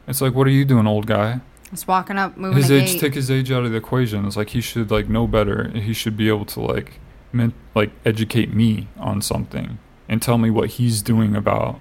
It's 0.07 0.21
like, 0.21 0.33
what 0.33 0.47
are 0.47 0.51
you 0.51 0.63
doing, 0.63 0.87
old 0.87 1.05
guy? 1.05 1.41
Just 1.69 1.85
walking 1.89 2.17
up, 2.17 2.37
moving 2.37 2.57
His 2.63 2.71
age, 2.71 2.93
gate. 2.93 3.01
take 3.01 3.13
his 3.13 3.29
age 3.29 3.51
out 3.51 3.65
of 3.65 3.71
the 3.71 3.77
equation. 3.77 4.23
It's 4.25 4.37
like 4.37 4.51
he 4.51 4.61
should 4.61 4.89
like 4.89 5.09
know 5.09 5.27
better. 5.27 5.67
He 5.75 5.91
should 5.91 6.15
be 6.15 6.29
able 6.29 6.45
to 6.45 6.61
like, 6.61 7.01
like 7.75 7.91
educate 8.05 8.53
me 8.53 8.87
on 8.97 9.21
something 9.21 9.79
and 10.09 10.21
tell 10.21 10.37
me 10.37 10.49
what 10.49 10.71
he's 10.71 11.01
doing 11.01 11.35
about 11.35 11.79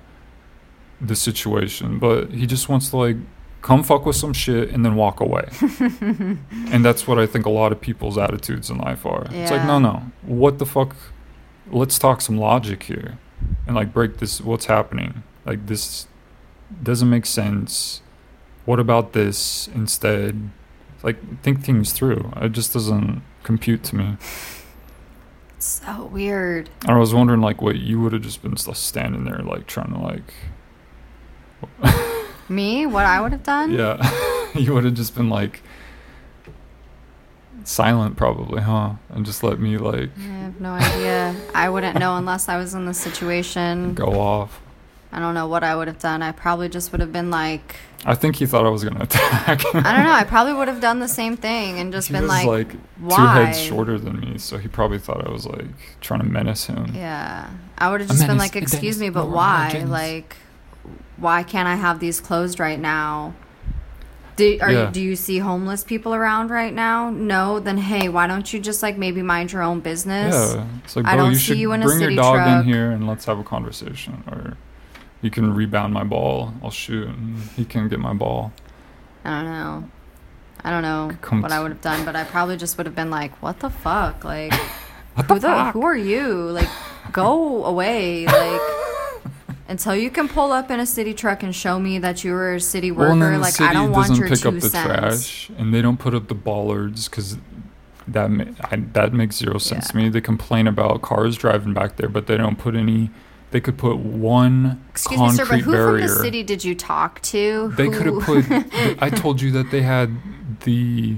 the 1.01 1.17
situation, 1.17 1.99
but 1.99 2.33
he 2.33 2.47
just 2.47 2.69
wants 2.69 2.91
to 2.91 2.97
like 2.97 3.17
come 3.63 3.83
fuck 3.83 4.07
with 4.07 4.17
some 4.17 4.33
shit 4.33 4.71
and 4.71 4.85
then 4.85 4.95
walk 4.95 5.21
away. 5.21 5.49
and 6.01 6.85
that's 6.85 7.07
what 7.07 7.19
I 7.19 7.27
think 7.27 7.47
a 7.47 7.51
lot 7.51 7.73
of 7.73 7.81
people's 7.81 8.17
attitudes 8.17 8.71
in 8.71 8.79
life 8.79 9.05
are. 9.05 9.27
It's 9.31 9.51
like, 9.51 9.67
no, 9.67 9.79
no. 9.79 10.11
What 10.23 10.59
the 10.59 10.67
fuck? 10.67 10.95
Let's 11.71 11.99
talk 11.99 12.21
some 12.21 12.39
logic 12.39 12.85
here 12.85 13.19
and 13.67 13.75
like 13.75 13.93
break 13.93 14.19
this 14.19 14.41
what's 14.41 14.67
happening. 14.67 15.23
Like 15.45 15.67
this 15.67 16.07
doesn't 16.83 17.11
make 17.11 17.27
sense. 17.27 18.03
What 18.65 18.81
about 18.81 19.13
this 19.13 19.69
instead? 19.75 20.51
Like 21.03 21.43
think 21.43 21.65
things 21.65 21.93
through. 21.93 22.33
It 22.37 22.53
just 22.53 22.73
doesn't 22.73 23.23
compute 23.43 23.83
to 23.85 23.97
me. 23.97 24.17
So 25.59 26.05
weird. 26.13 26.69
I 26.87 26.97
was 26.97 27.15
wondering 27.15 27.41
like 27.41 27.63
what 27.63 27.77
you 27.77 28.01
would 28.01 28.13
have 28.13 28.23
just 28.23 28.43
been 28.43 28.57
standing 28.57 29.25
there 29.25 29.39
like 29.39 29.67
trying 29.67 29.93
to 29.93 29.99
like 30.01 30.35
Me? 32.49 32.87
What 32.87 33.07
I 33.07 33.21
would 33.21 33.33
have 33.33 33.43
done? 33.43 33.73
yeah 33.73 34.47
you 34.55 34.75
would 34.75 34.85
have 34.85 34.95
just 34.95 35.15
been 35.15 35.29
like 35.29 35.63
silent 37.65 38.17
probably 38.17 38.63
huh 38.63 38.93
and 39.09 39.27
just 39.27 39.43
let 39.43 39.59
me 39.59 39.77
like 39.79 40.11
I 40.19 40.23
have 40.23 40.61
no 40.61 40.73
idea. 40.73 41.35
I 41.55 41.69
wouldn't 41.69 41.99
know 41.99 42.17
unless 42.17 42.49
I 42.49 42.57
was 42.59 42.75
in 42.75 42.85
the 42.87 42.95
situation. 42.95 43.95
go 43.95 44.21
off 44.21 44.61
I 45.17 45.21
don't 45.21 45.35
know 45.35 45.49
what 45.49 45.65
I 45.65 45.75
would 45.75 45.89
have 45.89 45.99
done. 45.99 46.23
I 46.23 46.31
probably 46.33 46.69
just 46.69 46.93
would 46.93 47.01
have 47.01 47.11
been 47.13 47.31
like, 47.31 47.77
I 48.05 48.15
think 48.15 48.37
he 48.37 48.45
thought 48.47 48.67
I 48.67 48.69
was 48.69 48.85
gonna 48.85 49.03
attack 49.03 49.65
I 49.75 49.97
don't 49.97 50.05
know. 50.05 50.13
I 50.13 50.25
probably 50.25 50.53
would 50.53 50.69
have 50.69 50.81
done 50.81 51.01
the 51.01 51.09
same 51.09 51.37
thing 51.37 51.79
and 51.81 51.91
just 51.93 52.09
he 52.09 52.13
been 52.13 52.23
was 52.25 52.31
like, 52.45 52.47
like 53.01 53.17
two 53.17 53.27
heads 53.27 53.59
shorter 53.61 53.99
than 53.99 54.21
me 54.21 54.39
so 54.39 54.59
he 54.59 54.69
probably 54.69 54.99
thought 54.99 55.27
I 55.27 55.31
was 55.33 55.47
like 55.47 55.67
trying 56.01 56.21
to 56.21 56.27
menace 56.27 56.67
him 56.67 56.93
Yeah. 56.95 57.49
I 57.79 57.91
would 57.91 58.01
have 58.03 58.11
A 58.11 58.13
just 58.13 58.27
been 58.27 58.39
like, 58.39 58.55
excuse 58.57 59.01
me, 59.01 59.09
but 59.11 59.29
why? 59.29 59.69
agents." 59.71 59.91
Like, 59.91 60.37
why 61.17 61.43
can't 61.43 61.67
I 61.67 61.75
have 61.77 61.99
these 61.99 62.21
closed 62.21 62.61
right 62.61 62.79
now? 62.79 63.35
Do, 64.37 64.59
are 64.61 64.71
Yeah. 64.71 64.87
you, 64.89 64.93
do 64.93 65.01
you 65.01 65.17
see 65.17 65.39
homeless 65.39 65.83
people 65.83 66.15
around 66.15 66.51
right 66.51 66.73
now? 66.75 67.09
No? 67.11 67.59
Then 67.59 67.79
hey, 67.79 68.11
why 68.11 68.27
don't 68.27 68.53
you 68.53 68.61
just 68.61 68.83
like 68.83 68.99
maybe 68.99 69.23
mind 69.23 69.51
your 69.53 69.63
own 69.63 69.81
business? 69.81 70.35
yeah 70.55 70.67
it's 70.85 70.95
like 70.95 71.07
I 71.07 71.15
bro 71.15 71.25
don't 71.25 71.33
you 71.33 71.39
see 71.39 71.45
should 71.45 71.59
you 71.59 71.73
in 71.73 71.83
a 71.83 71.87
bring 71.87 72.01
your 72.01 72.11
city 72.11 72.17
dog 72.17 72.35
truck. 72.37 72.49
in 72.67 72.71
here 72.71 72.91
and 72.91 73.07
let's 73.09 73.25
have 73.25 73.39
a 73.39 73.45
conversation 73.45 74.23
or 74.31 74.57
you 75.23 75.31
can 75.31 75.55
rebound 75.55 75.93
my 75.95 76.05
ball 76.05 76.53
I'll 76.63 76.71
shoot 76.71 77.09
and 77.09 77.39
he 77.57 77.65
can 77.65 77.89
get 77.89 77.99
my 77.99 78.13
ball 78.13 78.53
I 79.25 79.43
don't 79.43 79.51
know. 79.51 79.91
I 80.63 80.71
don't 80.71 80.83
know 80.83 81.11
Come 81.21 81.43
what 81.43 81.51
I 81.53 81.61
would 81.61 81.73
have 81.73 81.81
done, 81.81 82.05
but 82.05 82.15
I 82.15 82.23
probably 82.25 82.57
just 82.57 82.77
would 82.79 82.87
have 82.87 82.95
been 82.95 83.11
like, 83.11 83.33
"What 83.43 83.59
the 83.61 83.71
fuck? 83.71 84.23
Like, 84.25 84.53
what 85.15 85.27
who 85.27 85.39
the 85.41 85.71
who 85.73 85.83
are 85.85 85.97
you? 85.97 86.33
Like, 86.51 86.69
go 87.13 87.65
away! 87.73 88.27
Like, 88.27 88.61
until 89.69 89.97
you 89.97 90.11
can 90.11 90.29
pull 90.29 90.53
up 90.53 90.71
in 90.71 90.79
a 90.79 90.87
city 90.87 91.13
truck 91.13 91.43
and 91.43 91.53
show 91.55 91.79
me 91.81 91.99
that 91.99 92.23
you 92.23 92.33
were 92.33 92.55
a 92.55 92.61
city 92.61 92.93
Well, 92.93 93.17
worker. 93.19 93.33
the 93.33 93.39
like, 93.39 93.55
city 93.55 93.69
I 93.69 93.73
don't 93.73 93.91
want 93.91 94.17
your 94.17 94.29
pick 94.29 94.39
two 94.39 94.49
up 94.49 94.55
the 94.55 94.61
cents. 94.61 94.87
trash, 94.87 95.51
and 95.59 95.75
they 95.75 95.83
don't 95.83 95.99
put 95.99 96.15
up 96.15 96.29
the 96.29 96.35
bollards 96.37 97.09
because 97.09 97.37
that 98.07 98.31
ma- 98.31 98.45
I, 98.71 98.77
that 98.77 99.13
makes 99.13 99.37
zero 99.37 99.59
sense 99.59 99.89
to 99.91 99.97
me. 99.97 100.09
They 100.09 100.21
complain 100.21 100.69
about 100.69 101.03
cars 101.03 101.37
driving 101.37 101.75
back 101.75 101.97
there, 101.97 102.09
but 102.09 102.29
they 102.29 102.37
don't 102.37 102.59
put 102.59 102.77
any. 102.77 103.11
They 103.57 103.61
could 103.63 103.79
put 103.79 103.97
one 103.97 104.85
Excuse 104.91 105.19
me, 105.19 105.31
sir, 105.31 105.47
but 105.47 105.61
who 105.61 105.73
barrier. 105.73 106.07
from 106.09 106.15
the 106.19 106.23
city 106.23 106.43
did 106.43 106.63
you 106.63 106.75
talk 106.75 107.23
to? 107.23 107.73
they 107.75 107.89
could 107.89 108.05
have 108.05 108.21
put. 108.21 108.45
I 109.03 109.09
told 109.09 109.41
you 109.41 109.51
that 109.53 109.71
they 109.71 109.81
had 109.81 110.15
the 110.65 111.17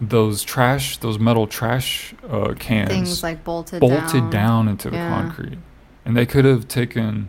those 0.00 0.42
trash, 0.42 0.96
those 0.96 1.20
metal 1.20 1.46
trash 1.46 2.12
uh, 2.28 2.54
cans 2.58 2.88
things 2.88 3.22
like 3.22 3.44
bolted, 3.44 3.78
bolted 3.78 4.30
down, 4.30 4.66
into 4.66 4.90
the 4.90 4.96
Yeah. 4.96 5.08
concrete, 5.08 5.58
and 6.04 6.16
they 6.16 6.26
could 6.26 6.44
have 6.44 6.66
taken. 6.66 7.28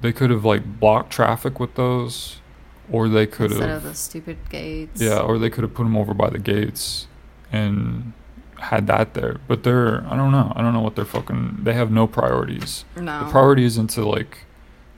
They 0.00 0.10
could 0.10 0.30
have 0.30 0.44
like 0.44 0.80
blocked 0.80 1.12
traffic 1.12 1.60
with 1.60 1.76
those, 1.76 2.40
or 2.90 3.08
they 3.08 3.24
could 3.28 3.52
have 3.52 3.60
instead 3.60 3.68
have 3.68 3.84
of 3.84 3.90
the 3.92 3.94
stupid 3.94 4.38
gates. 4.50 5.00
yeah, 5.00 5.20
or 5.20 5.38
they 5.38 5.48
could 5.48 5.62
have 5.62 5.74
put 5.74 5.84
them 5.84 5.96
over 5.96 6.12
by 6.12 6.28
the 6.28 6.40
gates 6.40 7.06
and 7.52 8.14
had 8.58 8.86
that 8.86 9.14
there. 9.14 9.38
But 9.48 9.62
they're 9.64 10.04
I 10.06 10.16
don't 10.16 10.32
know. 10.32 10.52
I 10.56 10.62
don't 10.62 10.72
know 10.72 10.80
what 10.80 10.96
they're 10.96 11.04
fucking. 11.04 11.58
They 11.62 11.74
have 11.74 11.90
no 11.90 12.06
priorities. 12.06 12.84
no. 12.96 13.24
The 13.24 13.30
priority 13.30 13.64
isn't 13.64 13.88
to 13.90 14.04
like 14.06 14.38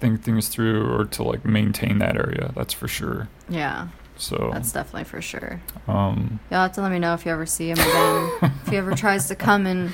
think 0.01 0.23
things 0.23 0.49
through 0.49 0.87
or 0.93 1.05
to 1.07 1.23
like 1.23 1.45
maintain 1.45 1.99
that 1.99 2.17
area. 2.17 2.53
That's 2.55 2.73
for 2.75 2.87
sure. 2.89 3.29
yeah, 3.49 3.89
So 4.19 4.51
that's 4.53 4.71
definitely 4.73 5.05
for 5.05 5.23
sure. 5.23 5.61
um, 5.89 6.39
You'll 6.51 6.61
have 6.61 6.73
to 6.73 6.83
let 6.83 6.93
me 6.93 6.99
know 6.99 7.15
if 7.15 7.25
you 7.25 7.33
ever 7.33 7.47
see 7.47 7.71
him 7.71 7.79
again. 7.79 8.53
if 8.63 8.69
he 8.69 8.77
ever 8.77 8.95
tries 9.05 9.27
to 9.29 9.35
come 9.35 9.67
and 9.67 9.93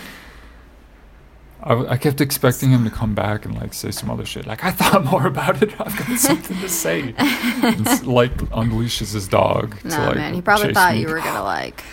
I 1.65 1.97
kept 1.97 2.21
expecting 2.21 2.71
him 2.71 2.83
to 2.83 2.91
come 2.91 3.15
back 3.15 3.45
and 3.45 3.55
like 3.55 3.73
say 3.73 3.93
some 3.93 4.11
other 4.11 4.25
shit. 4.27 4.47
Like 4.49 4.65
I 4.65 4.73
thought 4.73 5.05
more 5.05 5.29
about 5.29 5.63
it. 5.63 5.71
I've 5.81 5.97
got 5.97 6.19
something 6.19 6.59
to 6.59 6.69
say. 6.69 7.15
And 7.63 8.05
like 8.05 8.37
unleashes 8.51 9.13
his 9.13 9.29
dog. 9.29 9.77
no 9.85 9.97
like, 10.07 10.17
man, 10.17 10.35
he 10.35 10.43
probably 10.43 10.75
thought 10.75 10.95
me. 10.95 11.03
you 11.03 11.07
were 11.07 11.21
gonna 11.21 11.45
like 11.45 11.85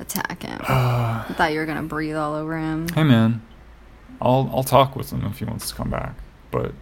attack 0.00 0.42
him. 0.42 0.60
Uh, 0.68 1.24
He 1.24 1.34
thought 1.34 1.52
you 1.52 1.58
were 1.60 1.66
gonna 1.66 1.82
breathe 1.82 2.16
all 2.16 2.34
over 2.34 2.58
him. 2.58 2.88
hey 2.88 3.04
man, 3.04 3.42
I'll 4.20 4.50
I'll 4.54 4.64
talk 4.64 4.96
with 4.96 5.10
him 5.12 5.24
if 5.26 5.38
he 5.38 5.44
wants 5.44 5.68
to 5.68 5.74
come 5.74 5.90
back. 5.90 6.14
But 6.50 6.72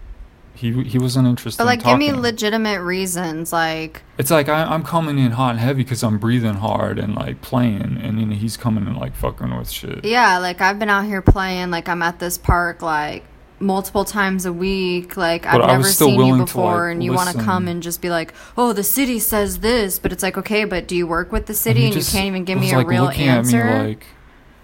he 0.54 0.82
he 0.84 0.98
wasn't 0.98 1.28
interested. 1.28 1.58
But 1.58 1.66
like, 1.66 1.80
in 1.84 1.86
give 1.86 1.98
me 1.98 2.12
legitimate 2.12 2.80
reasons. 2.80 3.52
Like, 3.52 4.02
It's 4.18 4.30
like 4.30 4.48
I, 4.48 4.64
I'm 4.64 4.82
coming 4.82 5.18
in 5.18 5.32
hot 5.32 5.50
and 5.50 5.60
heavy 5.60 5.84
because 5.84 6.02
I'm 6.02 6.18
breathing 6.18 6.54
hard 6.54 6.98
and 6.98 7.14
like 7.14 7.42
playing, 7.42 7.98
and 8.02 8.18
then 8.18 8.30
he's 8.32 8.56
coming 8.56 8.86
and 8.86 8.96
like 8.96 9.14
fucking 9.14 9.56
with 9.56 9.70
shit. 9.70 10.04
yeah, 10.04 10.38
like 10.38 10.60
I've 10.60 10.78
been 10.78 10.90
out 10.90 11.04
here 11.04 11.22
playing. 11.22 11.70
Like 11.70 11.88
I'm 11.88 12.02
at 12.02 12.18
this 12.18 12.38
park 12.38 12.82
like 12.82 13.24
multiple 13.60 14.04
times 14.04 14.46
a 14.46 14.52
week. 14.52 15.16
Like 15.16 15.46
I've 15.46 15.66
never 15.66 15.84
seen 15.84 16.20
you 16.20 16.38
to, 16.38 16.44
before, 16.44 16.86
like, 16.86 16.92
and 16.92 17.04
you 17.04 17.12
want 17.12 17.36
to 17.36 17.42
come 17.42 17.68
and 17.68 17.82
just 17.82 18.00
be 18.00 18.10
like, 18.10 18.34
"Oh, 18.56 18.72
the 18.72 18.84
city 18.84 19.18
says 19.18 19.60
this," 19.60 19.98
but 19.98 20.12
it's 20.12 20.22
like, 20.22 20.36
okay, 20.38 20.64
but 20.64 20.86
do 20.88 20.96
you 20.96 21.06
work 21.06 21.32
with 21.32 21.46
the 21.46 21.54
city 21.54 21.84
and, 21.86 21.92
just 21.92 22.12
you 22.12 22.18
can't 22.18 22.28
even 22.28 22.44
give 22.44 22.58
me 22.58 22.72
a 22.72 22.78
like, 22.78 22.86
real 22.86 23.08
answer? 23.08 23.86
Like, 23.88 24.06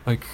like, 0.07 0.27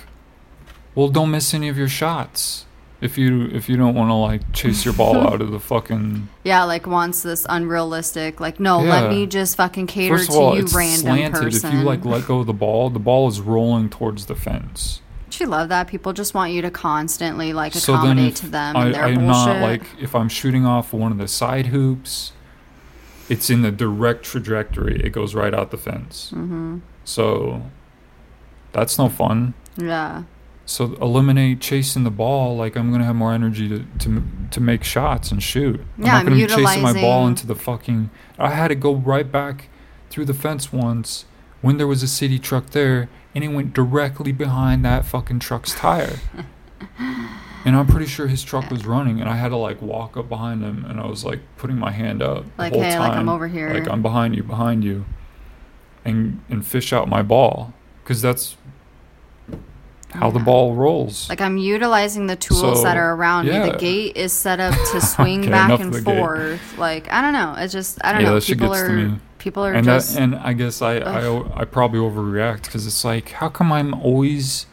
well, 0.95 1.09
don't 1.09 1.31
miss 1.31 1.55
any 1.55 1.69
of 1.69 1.79
your 1.79 1.89
shots. 1.89 2.67
If 3.01 3.17
you 3.17 3.47
if 3.47 3.69
you 3.71 3.79
don't 3.79 3.95
want 3.95 4.11
to 4.11 4.15
like 4.15 4.53
chase 4.53 4.85
your 4.85 4.93
ball 4.93 5.17
out 5.27 5.41
of 5.41 5.51
the 5.51 5.61
fucking 5.61 6.29
Yeah, 6.45 6.65
like 6.65 6.87
wants 6.87 7.23
this 7.23 7.47
unrealistic. 7.49 8.41
Like, 8.41 8.61
no, 8.61 8.81
let 8.81 9.11
me 9.11 9.27
just 9.27 9.57
fucking 9.57 9.87
cater 9.87 10.19
first 10.19 10.31
to 10.31 10.37
of 10.37 10.43
all, 10.43 10.55
you, 10.55 10.65
it's 10.65 10.75
random 10.75 11.01
slanted. 11.01 11.33
person. 11.41 11.71
If 11.71 11.75
you 11.79 11.83
like 11.83 12.05
let 12.05 12.27
go 12.27 12.41
of 12.41 12.47
the 12.47 12.53
ball, 12.53 12.91
the 12.91 12.99
ball 12.99 13.27
is 13.29 13.41
rolling 13.41 13.89
towards 13.89 14.27
the 14.27 14.35
fence. 14.35 15.01
Don't 15.31 15.39
you 15.39 15.47
love 15.47 15.69
that? 15.69 15.87
People 15.87 16.13
just 16.13 16.35
want 16.35 16.53
you 16.53 16.61
to 16.63 16.73
constantly 16.73 17.53
like 17.53 17.73
So 17.75 17.95
accommodate 17.95 18.35
to 18.37 18.49
them 18.49 18.77
I, 18.77 18.87
and 18.87 18.95
their 18.95 19.05
I'm 19.05 19.15
bullshit. 19.15 19.29
not 19.29 19.61
like 19.63 19.83
if 20.01 20.13
I'm 20.13 20.29
shooting 20.29 20.67
off 20.67 20.93
one 20.93 21.13
of 21.13 21.19
the 21.19 21.29
side 21.29 21.67
hoops, 21.67 22.33
it's 23.29 23.49
in 23.49 23.63
the 23.63 23.71
direct 23.71 24.25
trajectory. 24.25 25.01
It 25.05 25.11
goes 25.11 25.37
right 25.37 25.55
out 25.55 25.71
the 25.71 25.79
fence. 25.79 26.31
hmm 26.31 26.79
So 27.05 27.63
that's 28.73 28.99
no 28.99 29.09
fun. 29.09 29.55
Yeah, 29.77 30.25
So 30.67 30.97
eliminate 31.01 31.61
chasing 31.61 32.03
the 32.03 32.11
ball. 32.11 32.57
Like 32.57 32.77
I'm 32.77 32.91
gonna 32.91 33.05
have 33.05 33.15
more 33.15 33.33
energy 33.33 33.69
to 33.69 33.85
to, 34.01 34.25
to 34.51 34.61
make 34.61 34.83
shots 34.83 35.31
and 35.31 35.41
shoot. 35.41 35.77
Yeah, 35.77 35.83
I'm 35.97 36.01
not 36.03 36.15
I'm 36.17 36.25
gonna 36.25 36.37
be 36.39 36.47
chasing 36.49 36.83
my 36.83 36.93
ball 36.93 37.29
into 37.29 37.47
the 37.47 37.55
fucking. 37.55 38.11
I 38.37 38.51
had 38.51 38.69
to 38.69 38.75
go 38.75 38.97
right 38.97 39.31
back 39.31 39.69
through 40.11 40.25
the 40.25 40.35
fence 40.35 40.73
once 40.73 41.25
when 41.61 41.77
there 41.77 41.87
was 41.87 42.03
a 42.03 42.09
city 42.09 42.39
truck 42.41 42.71
there, 42.71 43.09
and 43.35 43.45
it 43.45 43.49
went 43.49 43.73
directly 43.73 44.33
behind 44.33 44.85
that 44.85 45.05
fucking 45.05 45.39
truck's 45.39 45.75
tire. 45.75 46.19
and 47.65 47.77
I'm 47.77 47.87
pretty 47.87 48.07
sure 48.07 48.27
his 48.27 48.43
truck 48.43 48.71
was 48.71 48.87
running, 48.87 49.21
and 49.21 49.29
I 49.29 49.37
had 49.37 49.49
to 49.51 49.57
like 49.57 49.81
walk 49.83 50.17
up 50.17 50.29
behind 50.29 50.63
him, 50.63 50.85
and 50.89 51.01
I 51.01 51.07
was 51.07 51.25
like 51.25 51.41
putting 51.57 51.79
my 51.79 51.91
hand 51.93 52.23
up 52.23 52.45
the 52.57 52.63
like 52.63 52.73
whole 52.73 52.83
hey, 52.83 52.99
like 52.99 53.13
I'm 53.17 53.29
over 53.29 53.49
here. 53.49 53.73
like 53.73 53.89
I'm 53.89 54.03
behind 54.03 54.35
you, 54.37 54.43
behind 54.43 54.83
you, 54.85 55.05
and 56.05 56.41
and 56.49 56.67
fish 56.67 56.93
out 56.93 57.09
my 57.09 57.23
ball, 57.23 57.73
because 58.03 58.23
that's 58.23 58.57
how 60.13 60.29
the 60.31 60.41
ball 60.41 60.75
rolls. 60.75 61.29
Like 61.29 61.41
I'm 61.41 61.57
utilizing 61.57 62.27
the 62.27 62.35
tools 62.37 62.83
that 62.83 62.97
are 62.97 63.15
around 63.15 63.47
me. 63.47 63.53
The 63.53 63.77
gate 63.79 64.17
is 64.17 64.33
set 64.33 64.59
up 64.59 64.75
to 64.91 65.01
swing 65.07 65.43
Okay, 65.43 65.51
back 65.51 65.79
and 65.79 65.93
the 65.93 66.01
gate. 66.01 66.17
forth. 66.19 66.79
Like 66.79 67.13
I 67.13 67.23
don't 67.23 67.33
know. 67.33 67.55
It's 67.59 67.73
just 67.73 67.99
I 68.05 68.13
don't 68.13 68.23
Yeah, 68.23 68.29
know. 68.31 68.35
that 68.35 68.43
shit 68.43 68.59
People 68.59 68.75
are 68.75 68.89
me. 68.89 69.19
People 69.41 69.65
are 69.65 69.73
and 69.73 69.85
just 69.85 70.15
that, 70.15 70.23
and 70.23 70.37
I 70.37 70.53
guess 70.53 70.81
I, 70.81 70.99
I 70.99 71.61
I 71.63 71.65
probably 71.65 71.99
overreact 71.99 72.63
because 72.65 72.87
it's 72.87 73.05
like 73.05 73.31
how 73.31 73.49
come 73.49 73.73
I'm 73.73 73.93
always 73.95 74.67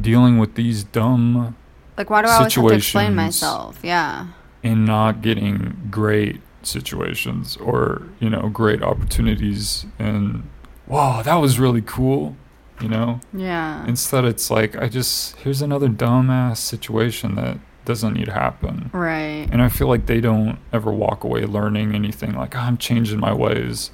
dealing 0.00 0.38
with 0.38 0.54
these 0.54 0.84
dumb 0.84 1.56
like 1.96 2.10
why 2.10 2.22
do 2.22 2.28
I 2.28 2.34
always 2.36 2.54
have 2.54 2.64
to 2.64 2.68
explain 2.74 3.14
myself? 3.14 3.78
Yeah. 3.82 4.28
and 4.62 4.86
not 4.86 5.20
getting 5.22 5.88
great 5.90 6.40
situations 6.62 7.56
or 7.58 8.02
you 8.20 8.30
know 8.30 8.48
great 8.48 8.82
opportunities 8.82 9.84
and 9.98 10.48
wow 10.86 11.20
that 11.22 11.34
was 11.36 11.58
really 11.58 11.82
cool 11.82 12.36
you 12.80 12.88
know 12.88 13.20
Yeah. 13.32 13.84
instead 13.86 14.24
it's 14.24 14.50
like 14.50 14.74
I 14.76 14.88
just 14.88 15.36
here's 15.36 15.60
another 15.62 15.88
dumbass 15.88 16.56
situation 16.58 17.34
that 17.36 17.58
doesn't 17.84 18.14
need 18.14 18.26
to 18.26 18.32
happen 18.32 18.90
right. 18.92 19.48
and 19.50 19.60
I 19.60 19.68
feel 19.68 19.88
like 19.88 20.06
they 20.06 20.20
don't 20.20 20.58
ever 20.72 20.92
walk 20.92 21.24
away 21.24 21.44
learning 21.44 21.94
anything. 21.94 22.34
Like 22.34 22.54
I'm 22.54 22.78
changing 22.78 23.20
my 23.20 23.32
ways. 23.32 23.90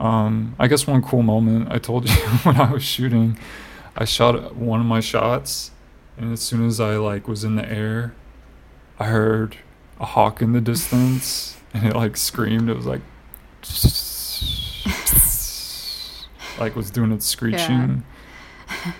Um, 0.00 0.56
I 0.58 0.66
guess 0.66 0.86
one 0.86 1.02
cool 1.02 1.22
moment 1.22 1.70
I 1.70 1.78
told 1.78 2.08
you 2.08 2.14
when 2.14 2.56
I 2.56 2.72
was 2.72 2.82
shooting, 2.82 3.38
I 3.96 4.04
shot 4.04 4.56
one 4.56 4.80
of 4.80 4.86
my 4.86 5.00
shots, 5.00 5.70
and 6.16 6.32
as 6.32 6.40
soon 6.40 6.66
as 6.66 6.80
I 6.80 6.96
like 6.96 7.28
was 7.28 7.44
in 7.44 7.56
the 7.56 7.70
air, 7.70 8.14
I 8.98 9.06
heard 9.06 9.56
a 10.00 10.04
hawk 10.04 10.42
in 10.42 10.52
the 10.52 10.60
distance, 10.60 11.56
and 11.74 11.86
it 11.86 11.94
like 11.94 12.16
screamed. 12.16 12.68
It 12.68 12.76
was 12.76 12.86
like, 12.86 13.02
like 16.58 16.76
was 16.76 16.90
doing 16.90 17.12
its 17.12 17.26
screeching, 17.26 18.04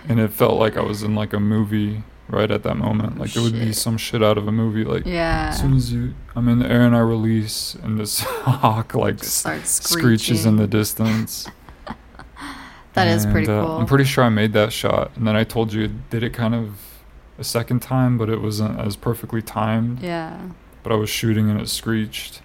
and 0.09 0.21
it 0.21 0.33
felt 0.33 0.59
like 0.59 0.77
I 0.77 0.83
was 0.83 1.03
in 1.03 1.15
like 1.15 1.33
a 1.33 1.41
movie 1.41 2.03
right 2.35 2.51
at 2.51 2.63
that 2.65 2.75
moment. 2.77 3.19
Like 3.19 3.35
it 3.37 3.41
would 3.41 3.53
be 3.55 3.73
some 3.73 3.97
shit 3.97 4.23
out 4.23 4.37
of 4.37 4.47
a 4.49 4.53
movie. 4.53 4.85
Like 4.85 5.07
Yeah. 5.07 5.49
as 5.51 5.61
soon 5.61 5.75
as 5.77 5.93
you, 5.93 6.15
I'm 6.37 6.49
in 6.49 6.59
the 6.59 6.69
air 6.71 6.83
and 6.83 6.95
I 6.95 7.01
release, 7.01 7.75
and 7.83 7.99
this 7.99 8.21
hawk 8.45 8.95
like 8.95 9.23
starts 9.25 9.71
screeches 9.89 10.45
in 10.45 10.57
the 10.57 10.67
distance. 10.67 11.49
That 12.95 13.09
is 13.09 13.27
pretty 13.27 13.51
And, 13.51 13.59
uh, 13.61 13.67
cool. 13.67 13.79
I'm 13.79 13.87
pretty 13.87 14.05
sure 14.05 14.23
I 14.23 14.29
made 14.29 14.53
that 14.53 14.73
shot, 14.73 15.11
and 15.17 15.27
then 15.27 15.35
I 15.35 15.43
told 15.43 15.73
you 15.73 15.89
did 16.11 16.23
it 16.23 16.31
kind 16.33 16.55
of 16.55 16.79
a 17.41 17.43
second 17.43 17.81
time, 17.83 18.17
but 18.19 18.29
it 18.31 18.41
wasn't 18.41 18.79
as 18.79 18.95
perfectly 18.95 19.43
timed. 19.43 19.99
yeah. 20.01 20.39
But 20.85 20.93
I 20.93 20.95
was 20.95 21.11
shooting 21.11 21.51
and 21.51 21.61
it 21.61 21.69
screeched, 21.69 22.41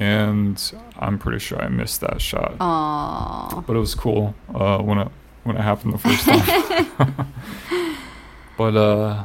and 0.00 0.56
I'm 0.98 1.18
pretty 1.18 1.40
sure 1.40 1.60
I 1.60 1.68
missed 1.68 2.00
that 2.00 2.22
shot. 2.22 2.56
Aww. 2.58 3.66
But 3.66 3.76
it 3.76 3.80
was 3.80 3.94
cool 3.94 4.34
uh, 4.54 4.78
when 4.78 4.96
it 4.96 5.08
when 5.44 5.56
it 5.58 5.60
happened 5.62 5.92
the 5.92 5.98
first 5.98 6.24
time. 6.24 7.32
but 8.56 8.76
uh, 8.76 9.24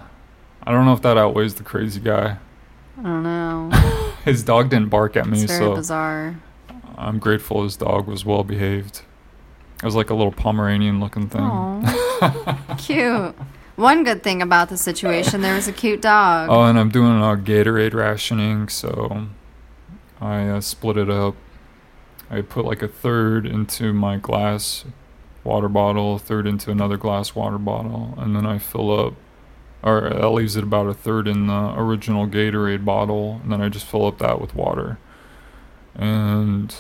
I 0.64 0.72
don't 0.72 0.86
know 0.86 0.94
if 0.94 1.02
that 1.02 1.18
outweighs 1.18 1.56
the 1.56 1.64
crazy 1.64 2.00
guy. 2.00 2.38
I 3.00 3.04
don't 3.04 3.24
know. 3.24 3.70
His 4.26 4.44
dog 4.44 4.70
didn't 4.70 4.90
bark 4.90 5.16
at 5.16 5.26
me, 5.26 5.42
It's 5.42 5.52
very 5.52 5.66
so 5.66 5.76
bizarre. 5.76 6.36
I'm 6.98 7.18
grateful 7.18 7.64
his 7.64 7.76
dog 7.76 8.06
was 8.06 8.24
well 8.24 8.44
behaved. 8.44 9.02
It 9.82 9.86
was 9.86 9.96
like 9.96 10.12
a 10.12 10.14
little 10.14 10.32
Pomeranian 10.32 11.00
looking 11.00 11.28
thing. 11.28 11.84
Cute. 12.78 13.36
One 13.76 14.04
good 14.04 14.22
thing 14.22 14.44
about 14.44 14.70
the 14.70 14.78
situation, 14.78 15.42
there 15.42 15.56
was 15.56 15.68
a 15.68 15.72
cute 15.72 16.04
dog. 16.04 16.50
Oh, 16.52 16.62
and 16.64 16.78
I'm 16.78 16.90
doing 16.90 17.20
uh, 17.20 17.36
Gatorade 17.36 17.96
rationing, 17.96 18.70
so 18.70 19.26
I 20.20 20.48
uh, 20.50 20.62
split 20.62 20.98
it 20.98 21.10
up. 21.10 21.36
I 22.30 22.42
put 22.42 22.66
like 22.66 22.84
a 22.84 22.88
third 22.88 23.48
into 23.48 23.92
my 23.92 24.18
glass 24.18 24.86
water 25.44 25.70
bottle, 25.70 26.16
a 26.16 26.20
third 26.20 26.48
into 26.48 26.72
another 26.72 26.98
glass 26.98 27.36
water 27.36 27.58
bottle, 27.58 28.14
and 28.18 28.36
then 28.36 28.46
I 28.46 28.58
fill 28.58 28.98
up, 29.00 29.14
or 29.84 30.10
that 30.10 30.30
leaves 30.30 30.56
it 30.56 30.64
about 30.64 30.88
a 30.88 30.94
third 30.94 31.28
in 31.28 31.48
the 31.48 31.74
original 31.78 32.28
Gatorade 32.28 32.86
bottle, 32.86 33.40
and 33.44 33.52
then 33.52 33.62
I 33.62 33.70
just 33.70 33.86
fill 33.86 34.06
up 34.06 34.20
that 34.20 34.40
with 34.40 34.56
water. 34.56 34.98
And 35.96 36.76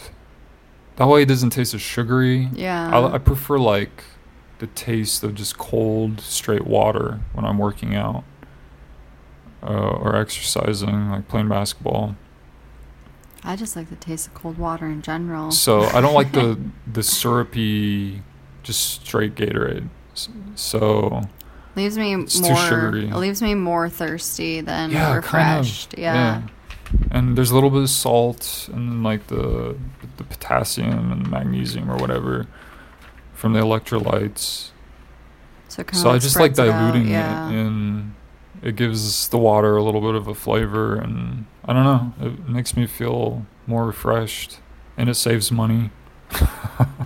that 0.96 1.08
way 1.08 1.24
it 1.24 1.28
doesn't 1.28 1.50
taste 1.52 1.74
as 1.74 1.82
sugary. 1.82 2.50
yeah. 2.54 2.90
I, 2.96 3.16
I 3.16 3.18
prefer 3.18 3.58
like 3.58 4.04
the 4.60 4.68
taste 4.68 5.24
of 5.24 5.36
just 5.36 5.58
cold, 5.58 6.22
straight 6.22 6.66
water 6.68 7.20
when 7.34 7.46
I'm 7.46 7.58
working 7.58 7.96
out 7.96 8.24
uh, 9.64 9.68
or 9.68 10.16
exercising, 10.16 11.10
like 11.10 11.28
playing 11.28 11.50
basketball. 11.50 12.16
I 13.44 13.56
just 13.56 13.76
like 13.76 13.90
the 13.90 13.96
taste 13.96 14.28
of 14.28 14.36
cold 14.36 14.58
water 14.58 14.86
in 14.86 15.02
general. 15.02 15.52
So 15.52 15.82
I 15.82 16.02
don't 16.02 16.14
like 16.14 16.32
the 16.32 16.60
the 16.92 17.02
syrupy, 17.02 18.22
just 18.64 19.06
straight 19.06 19.36
Gatorade. 19.36 19.88
So 20.56 21.22
leaves 21.76 21.98
me 21.98 22.14
It's 22.16 22.40
too 22.40 22.50
more. 22.50 22.56
sugary. 22.58 23.08
It 23.08 23.16
leaves 23.16 23.42
me 23.42 23.56
more 23.56 23.90
thirsty 23.90 24.62
than 24.62 24.92
yeah, 24.92 25.14
refreshed. 25.16 25.96
kind 25.96 26.00
of. 26.00 26.04
yeah. 26.04 26.42
And 27.10 27.38
there's 27.38 27.52
a 27.52 27.56
little 27.56 27.70
bit 27.70 27.82
of 27.84 27.90
salt 27.90 28.70
and 28.74 29.04
like 29.04 29.28
the 29.28 29.78
the 30.18 30.24
potassium 30.26 31.12
and 31.12 31.30
magnesium 31.30 31.90
or 31.90 31.96
whatever 31.96 32.48
from 33.34 33.54
the 33.54 33.60
electrolytes. 33.62 34.72
So, 35.70 35.84
So 35.94 36.10
I 36.10 36.18
just 36.18 36.36
like 36.38 36.54
spreads 36.56 36.60
it 36.60 36.72
diluting 36.74 37.08
yeah. 37.08 37.50
it, 37.50 37.54
and 37.56 38.14
it 38.62 38.76
gives 38.76 39.30
the 39.30 39.38
water 39.38 39.78
a 39.78 39.84
little 39.84 40.02
bit 40.02 40.16
of 40.16 40.28
a 40.28 40.36
flavor, 40.36 40.96
and 40.96 41.46
I 41.64 41.72
don't 41.72 41.86
know, 41.86 42.14
it 42.28 42.50
makes 42.50 42.76
me 42.76 42.86
feel 42.88 43.46
more 43.66 43.86
refreshed, 43.86 44.60
and 44.98 45.08
it 45.10 45.16
saves 45.16 45.50
money. 45.50 45.92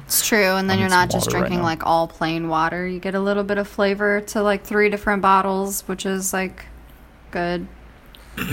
It's 0.05 0.25
true, 0.27 0.55
and 0.55 0.69
then 0.69 0.77
I 0.77 0.81
you're 0.81 0.89
not 0.89 1.09
just 1.09 1.27
water 1.27 1.39
right 1.39 1.47
drinking 1.47 1.63
like 1.63 1.85
all 1.85 2.07
plain 2.07 2.47
water. 2.47 2.87
You 2.87 2.99
get 2.99 3.15
a 3.15 3.19
little 3.19 3.43
bit 3.43 3.57
of 3.57 3.67
flavor 3.67 4.21
to 4.21 4.43
like 4.43 4.63
three 4.63 4.89
different 4.89 5.21
bottles, 5.21 5.81
which 5.87 6.05
is 6.05 6.31
like 6.31 6.65
good. 7.31 7.67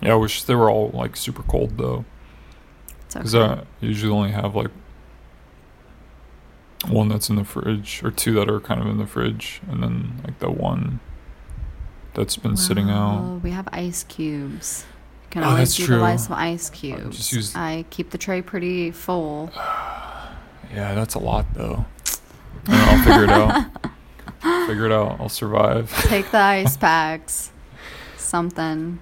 Yeah, 0.00 0.12
I 0.12 0.14
wish 0.14 0.44
they 0.44 0.54
were 0.54 0.70
all 0.70 0.90
like 0.90 1.16
super 1.16 1.42
cold 1.42 1.76
though, 1.76 2.04
because 3.12 3.34
okay. 3.34 3.62
I 3.62 3.64
usually 3.84 4.12
only 4.12 4.30
have 4.30 4.54
like 4.54 4.70
one 6.86 7.08
that's 7.08 7.28
in 7.28 7.34
the 7.34 7.42
fridge, 7.42 8.00
or 8.04 8.12
two 8.12 8.34
that 8.34 8.48
are 8.48 8.60
kind 8.60 8.80
of 8.80 8.86
in 8.86 8.98
the 8.98 9.08
fridge, 9.08 9.60
and 9.68 9.82
then 9.82 10.20
like 10.24 10.38
the 10.38 10.52
one 10.52 11.00
that's 12.14 12.36
been 12.36 12.56
sitting 12.56 12.90
out. 12.90 13.40
We 13.42 13.50
have 13.50 13.68
ice 13.72 14.04
cubes. 14.04 14.84
Can 15.30 15.44
Oh, 15.44 15.50
always 15.50 15.74
true. 15.74 15.84
utilize 15.96 16.24
some 16.24 16.34
ice 16.36 16.70
cubes. 16.70 17.32
use- 17.32 17.54
I 17.54 17.84
keep 17.90 18.10
the 18.10 18.18
tray 18.18 18.42
pretty 18.42 18.90
full. 18.90 19.50
Yeah, 20.74 20.94
that's 20.94 21.14
a 21.14 21.18
lot 21.18 21.46
though. 21.54 21.86
I'll 22.66 23.02
figure 23.02 23.24
it 23.24 23.30
out. 23.30 23.70
figure 24.66 24.84
it 24.84 24.92
out. 24.92 25.18
I'll 25.18 25.30
survive. 25.30 25.90
Take 26.04 26.30
the 26.30 26.38
ice 26.38 26.76
packs. 26.86 27.50
Something. 28.18 28.98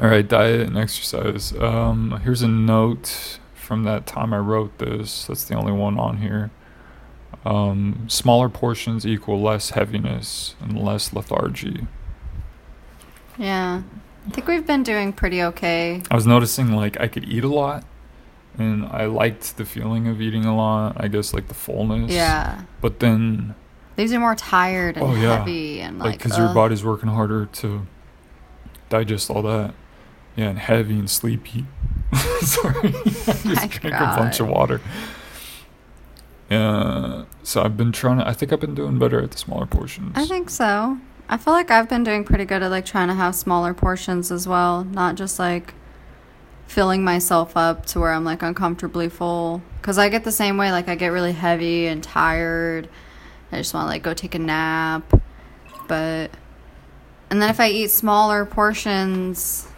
All 0.00 0.08
right, 0.10 0.28
diet 0.28 0.60
and 0.60 0.76
exercise. 0.76 1.54
Um, 1.56 2.20
here's 2.22 2.42
a 2.42 2.48
note 2.48 3.38
from 3.54 3.84
that 3.84 4.06
time 4.06 4.34
I 4.34 4.38
wrote 4.38 4.76
this. 4.76 5.24
That's 5.26 5.44
the 5.44 5.54
only 5.54 5.72
one 5.72 5.98
on 5.98 6.18
here. 6.18 6.50
Um, 7.46 8.04
smaller 8.10 8.50
portions 8.50 9.06
equal 9.06 9.40
less 9.40 9.70
heaviness 9.70 10.54
and 10.60 10.78
less 10.78 11.14
lethargy. 11.14 11.86
Yeah. 13.38 13.82
I 14.26 14.30
think 14.30 14.46
we've 14.48 14.66
been 14.66 14.82
doing 14.82 15.12
pretty 15.12 15.42
okay. 15.42 16.02
I 16.10 16.14
was 16.14 16.26
noticing 16.26 16.72
like 16.72 16.98
I 17.00 17.06
could 17.08 17.24
eat 17.24 17.44
a 17.44 17.48
lot, 17.48 17.84
and 18.58 18.84
I 18.86 19.06
liked 19.06 19.56
the 19.56 19.64
feeling 19.64 20.08
of 20.08 20.20
eating 20.20 20.44
a 20.44 20.54
lot. 20.56 20.96
I 20.98 21.08
guess 21.08 21.32
like 21.32 21.48
the 21.48 21.54
fullness. 21.54 22.10
Yeah. 22.12 22.62
But 22.80 22.98
then, 23.00 23.54
these 23.96 24.12
are 24.12 24.20
more 24.20 24.34
tired 24.34 24.96
and 24.96 25.06
Oh, 25.06 25.14
yeah. 25.14 25.38
heavy 25.38 25.80
and 25.80 25.98
like, 25.98 26.06
like. 26.06 26.18
because 26.18 26.36
your 26.36 26.52
body's 26.52 26.84
working 26.84 27.08
harder 27.08 27.46
to 27.46 27.86
digest 28.88 29.30
all 29.30 29.42
that. 29.42 29.74
Yeah, 30.36 30.48
and 30.50 30.58
heavy 30.58 30.98
and 30.98 31.08
sleepy. 31.08 31.64
Sorry, 32.40 32.88
I 32.88 33.02
just 33.02 33.44
My 33.44 33.66
drank 33.66 33.94
a 33.94 34.16
bunch 34.18 34.40
of 34.40 34.48
water. 34.48 34.80
Yeah, 36.50 37.24
so 37.42 37.62
I've 37.62 37.76
been 37.76 37.90
trying 37.92 38.18
to. 38.18 38.28
I 38.28 38.32
think 38.32 38.52
I've 38.52 38.60
been 38.60 38.74
doing 38.74 38.98
better 38.98 39.20
at 39.22 39.30
the 39.32 39.38
smaller 39.38 39.66
portions. 39.66 40.12
I 40.14 40.24
think 40.26 40.50
so. 40.50 40.98
I 41.28 41.36
feel 41.36 41.52
like 41.52 41.70
I've 41.70 41.88
been 41.88 42.04
doing 42.04 42.24
pretty 42.24 42.44
good 42.44 42.62
at 42.62 42.70
like 42.70 42.84
trying 42.84 43.08
to 43.08 43.14
have 43.14 43.34
smaller 43.34 43.74
portions 43.74 44.30
as 44.30 44.46
well, 44.46 44.84
not 44.84 45.16
just 45.16 45.38
like 45.38 45.74
filling 46.66 47.02
myself 47.02 47.56
up 47.56 47.86
to 47.86 48.00
where 48.00 48.12
I'm 48.12 48.24
like 48.24 48.42
uncomfortably 48.42 49.08
full. 49.08 49.62
Cause 49.82 49.98
I 49.98 50.08
get 50.08 50.24
the 50.24 50.32
same 50.32 50.56
way. 50.56 50.70
Like 50.70 50.88
I 50.88 50.94
get 50.94 51.08
really 51.08 51.32
heavy 51.32 51.86
and 51.86 52.02
tired. 52.02 52.88
I 53.50 53.58
just 53.58 53.74
want 53.74 53.86
to 53.86 53.88
like 53.88 54.02
go 54.02 54.14
take 54.14 54.34
a 54.34 54.38
nap. 54.38 55.02
But 55.88 56.30
and 57.30 57.42
then 57.42 57.50
if 57.50 57.58
I 57.58 57.68
eat 57.68 57.90
smaller 57.90 58.44
portions, 58.44 59.68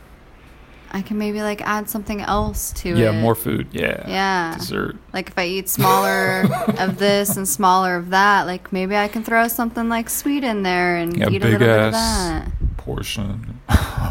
I 0.91 1.03
can 1.03 1.19
maybe 1.19 1.43
like 1.43 1.61
add 1.63 1.89
something 1.91 2.21
else 2.21 2.73
to 2.73 2.89
it. 2.91 2.97
yeah, 2.97 3.13
more 3.13 3.35
food. 3.35 3.69
Yeah, 3.73 4.09
Yeah. 4.09 4.55
dessert. 4.57 4.97
Like 5.13 5.29
if 5.29 5.39
I 5.39 5.45
eat 5.47 5.69
smaller 5.69 6.45
of 6.79 6.99
this 6.99 7.37
and 7.37 7.47
smaller 7.47 7.97
of 7.97 8.11
that, 8.11 8.47
like 8.47 8.73
maybe 8.73 8.97
I 8.97 9.09
can 9.09 9.23
throw 9.23 9.49
something 9.49 9.89
like 9.89 10.09
sweet 10.09 10.45
in 10.45 10.63
there 10.63 10.97
and 10.97 11.17
Yeah, 11.17 11.29
eat 11.31 11.43
a 11.43 11.45
little 11.45 11.59
bit 11.59 11.69
of 11.79 11.93
that. 11.93 12.49
Portion 12.79 13.61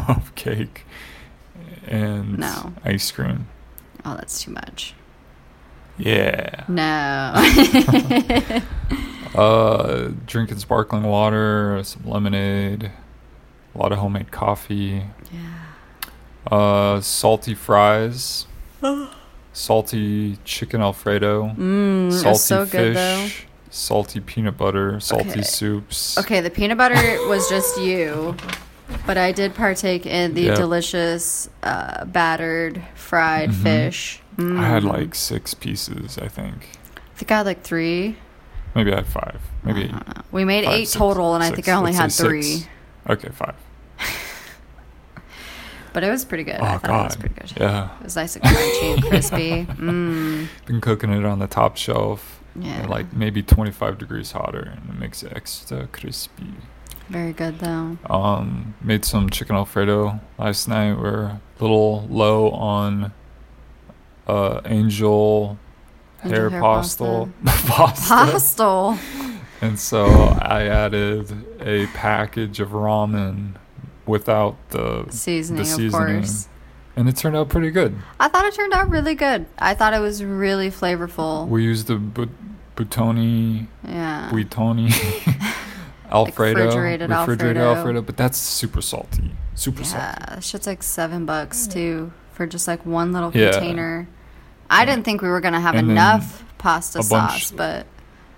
of 0.08 0.32
cake 0.36 0.84
and 1.86 2.38
No. 2.38 2.72
ice 2.84 3.10
cream. 3.10 3.48
Oh, 4.04 4.14
that's 4.14 4.40
too 4.42 4.52
much. 4.52 4.94
Yeah. 5.98 6.64
No. 6.68 7.32
Uh, 9.34 10.10
drinking 10.26 10.58
sparkling 10.58 11.02
water, 11.02 11.80
some 11.84 12.02
lemonade, 12.06 12.90
a 13.74 13.78
lot 13.78 13.92
of 13.92 13.98
homemade 13.98 14.32
coffee. 14.32 15.02
yeah. 15.30 15.57
Uh, 16.50 17.00
salty 17.00 17.54
fries, 17.54 18.46
salty 19.52 20.38
chicken 20.44 20.80
alfredo, 20.80 21.48
Mm, 21.56 22.12
salty 22.12 22.38
so 22.38 22.64
good 22.66 22.96
fish, 22.96 23.46
salty 23.70 24.20
peanut 24.20 24.56
butter, 24.56 24.98
salty 25.00 25.30
Okay. 25.30 25.42
soups. 25.42 26.16
Okay, 26.18 26.40
the 26.40 26.50
peanut 26.50 26.78
butter 26.78 26.94
was 27.28 27.48
just 27.48 27.78
you, 27.80 28.34
but 29.06 29.18
I 29.18 29.32
did 29.32 29.54
partake 29.54 30.06
in 30.06 30.34
the 30.34 30.42
Yeah. 30.42 30.54
delicious 30.54 31.50
uh, 31.62 32.04
battered 32.06 32.80
fried 32.94 33.50
Mhm. 33.50 33.62
fish. 33.62 34.20
I 34.38 34.42
had 34.64 34.84
Mm. 34.84 34.92
like 34.92 35.14
six 35.14 35.52
pieces, 35.52 36.16
I 36.16 36.28
think. 36.28 36.68
I 36.96 37.18
think 37.18 37.32
I 37.32 37.38
had 37.38 37.46
like 37.46 37.62
three. 37.62 38.16
Maybe 38.74 38.92
I 38.92 38.96
had 38.96 39.06
five. 39.06 39.40
Maybe 39.64 39.80
I 39.80 39.84
eight. 39.84 39.90
don't 39.90 40.08
know. 40.16 40.22
We 40.30 40.44
made 40.44 40.64
Five, 40.64 40.74
eight 40.74 40.84
six, 40.88 40.96
total, 40.96 41.34
and 41.34 41.42
I 41.42 41.50
think 41.50 41.68
I 41.68 41.72
only 41.72 41.92
had 41.92 42.12
three. 42.12 42.42
six. 42.42 42.66
Okay, 43.08 43.28
five. 43.32 43.54
But 45.98 46.04
it 46.04 46.10
was 46.12 46.24
pretty 46.24 46.44
good. 46.44 46.58
Oh 46.60 46.64
I 46.64 46.78
thought 46.78 46.90
it 46.90 47.04
was 47.06 47.16
God. 47.16 47.20
pretty 47.20 47.34
good. 47.34 47.60
Yeah, 47.60 47.88
It 47.98 48.04
was 48.04 48.14
nice 48.14 48.36
and 48.36 48.44
crunchy 48.44 48.94
and 48.94 49.02
crispy. 49.02 49.64
Mmm. 49.64 50.46
been 50.66 50.80
cooking 50.80 51.10
it 51.12 51.24
on 51.24 51.40
the 51.40 51.48
top 51.48 51.76
shelf 51.76 52.40
Yeah. 52.54 52.86
like 52.86 53.12
maybe 53.12 53.42
25 53.42 53.98
degrees 53.98 54.30
hotter, 54.30 54.60
and 54.60 54.90
it 54.90 54.96
makes 54.96 55.24
it 55.24 55.32
extra 55.34 55.88
crispy. 55.88 56.52
Very 57.08 57.32
good 57.32 57.58
though. 57.58 57.98
Um, 58.08 58.76
made 58.80 59.04
some 59.04 59.28
chicken 59.28 59.56
alfredo 59.56 60.20
last 60.38 60.68
night. 60.68 60.94
We're 60.96 61.24
a 61.24 61.40
little 61.58 62.06
low 62.08 62.50
on 62.52 63.10
uh, 64.28 64.60
angel, 64.66 65.58
Angel 66.22 66.38
hair, 66.42 66.48
hair 66.50 66.60
pastel, 66.60 67.28
pasta. 67.44 68.14
Hostel. 68.14 68.98
and 69.60 69.76
so 69.80 70.06
I 70.06 70.68
added 70.68 71.32
a 71.60 71.88
package 71.88 72.60
of 72.60 72.68
ramen 72.68 73.54
without 74.08 74.56
the 74.70 75.06
Seasoning, 75.10 75.62
the 75.62 75.68
of 75.70 75.76
seasoning, 75.76 76.16
course. 76.20 76.48
and 76.96 77.08
it 77.08 77.16
turned 77.16 77.36
out 77.36 77.48
pretty 77.48 77.70
good. 77.70 77.96
I 78.18 78.28
thought 78.28 78.46
it 78.46 78.54
turned 78.54 78.72
out 78.72 78.88
really 78.90 79.14
good. 79.14 79.46
I 79.58 79.74
thought 79.74 79.92
it 79.94 80.00
was 80.00 80.24
really 80.24 80.70
flavorful. 80.70 81.46
We 81.48 81.62
used 81.64 81.86
the 81.86 81.96
but- 81.96 82.30
Butoni, 82.76 83.66
yeah. 83.86 84.30
Buitoni, 84.32 84.88
Alfredo, 86.10 86.64
refrigerated 86.66 87.10
Alfredo. 87.10 87.74
Alfredo, 87.74 88.02
but 88.02 88.16
that's 88.16 88.38
super 88.38 88.80
salty, 88.80 89.32
super 89.54 89.82
salty. 89.84 90.06
Yeah, 90.28 90.38
shit's 90.40 90.66
like 90.66 90.82
seven 90.84 91.26
bucks 91.26 91.66
too 91.66 92.12
for 92.32 92.46
just 92.46 92.68
like 92.68 92.86
one 92.86 93.12
little 93.12 93.32
Yeah. 93.34 93.50
container. 93.50 94.08
I 94.70 94.84
didn't 94.84 95.02
think 95.04 95.22
we 95.22 95.28
were 95.28 95.40
gonna 95.40 95.60
have 95.60 95.74
And 95.74 95.90
enough 95.90 96.44
pasta 96.58 97.00
a 97.00 97.02
bunch- 97.02 97.46
sauce, 97.46 97.50
but 97.50 97.86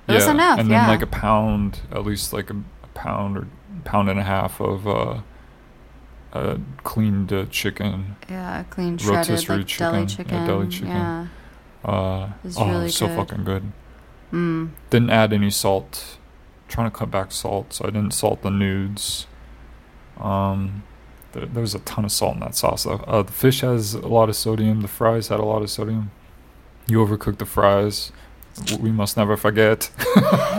it 0.08 0.12
was 0.14 0.24
yeah, 0.24 0.30
enough. 0.32 0.58
and 0.58 0.68
yeah, 0.70 0.80
then 0.80 0.88
like 0.88 1.02
a 1.02 1.06
pound, 1.06 1.80
at 1.92 2.04
least 2.04 2.32
like 2.32 2.48
a, 2.50 2.56
a 2.82 2.86
pound 2.94 3.36
or 3.36 3.46
pound 3.84 4.08
and 4.08 4.18
a 4.18 4.22
half 4.24 4.58
of 4.60 4.88
uh, 4.88 5.18
uh 6.32 6.58
cleaned 6.84 7.32
uh, 7.32 7.46
chicken. 7.50 8.16
yeah, 8.28 8.64
clean 8.70 8.98
shredded 8.98 9.30
rotisserie 9.30 9.58
like 9.58 9.76
deli 9.76 10.06
chicken, 10.06 10.08
chicken. 10.08 10.34
yeah, 10.34 10.46
deli 10.46 10.68
chicken. 10.68 10.88
Yeah. 10.88 11.26
Uh, 11.84 12.32
oh, 12.56 12.68
really 12.68 12.90
so 12.90 13.06
good. 13.06 13.16
fucking 13.16 13.44
good. 13.44 13.72
Mm. 14.32 14.70
Didn't 14.90 15.10
add 15.10 15.32
any 15.32 15.50
salt. 15.50 16.18
Trying 16.68 16.88
to 16.90 16.96
cut 16.96 17.10
back 17.10 17.32
salt, 17.32 17.72
so 17.72 17.84
I 17.84 17.90
didn't 17.90 18.12
salt 18.12 18.42
the 18.42 18.50
nudes. 18.50 19.26
Um, 20.18 20.84
there, 21.32 21.46
there 21.46 21.60
was 21.62 21.74
a 21.74 21.80
ton 21.80 22.04
of 22.04 22.12
salt 22.12 22.34
in 22.34 22.40
that 22.40 22.54
sauce. 22.54 22.86
Uh, 22.86 23.22
the 23.22 23.32
fish 23.32 23.62
has 23.62 23.94
a 23.94 24.06
lot 24.06 24.28
of 24.28 24.36
sodium. 24.36 24.82
The 24.82 24.88
fries 24.88 25.28
had 25.28 25.40
a 25.40 25.44
lot 25.44 25.62
of 25.62 25.70
sodium. 25.70 26.12
You 26.86 27.04
overcooked 27.04 27.38
the 27.38 27.46
fries. 27.46 28.12
We 28.80 28.90
must 28.90 29.16
never 29.16 29.36
forget. 29.36 29.90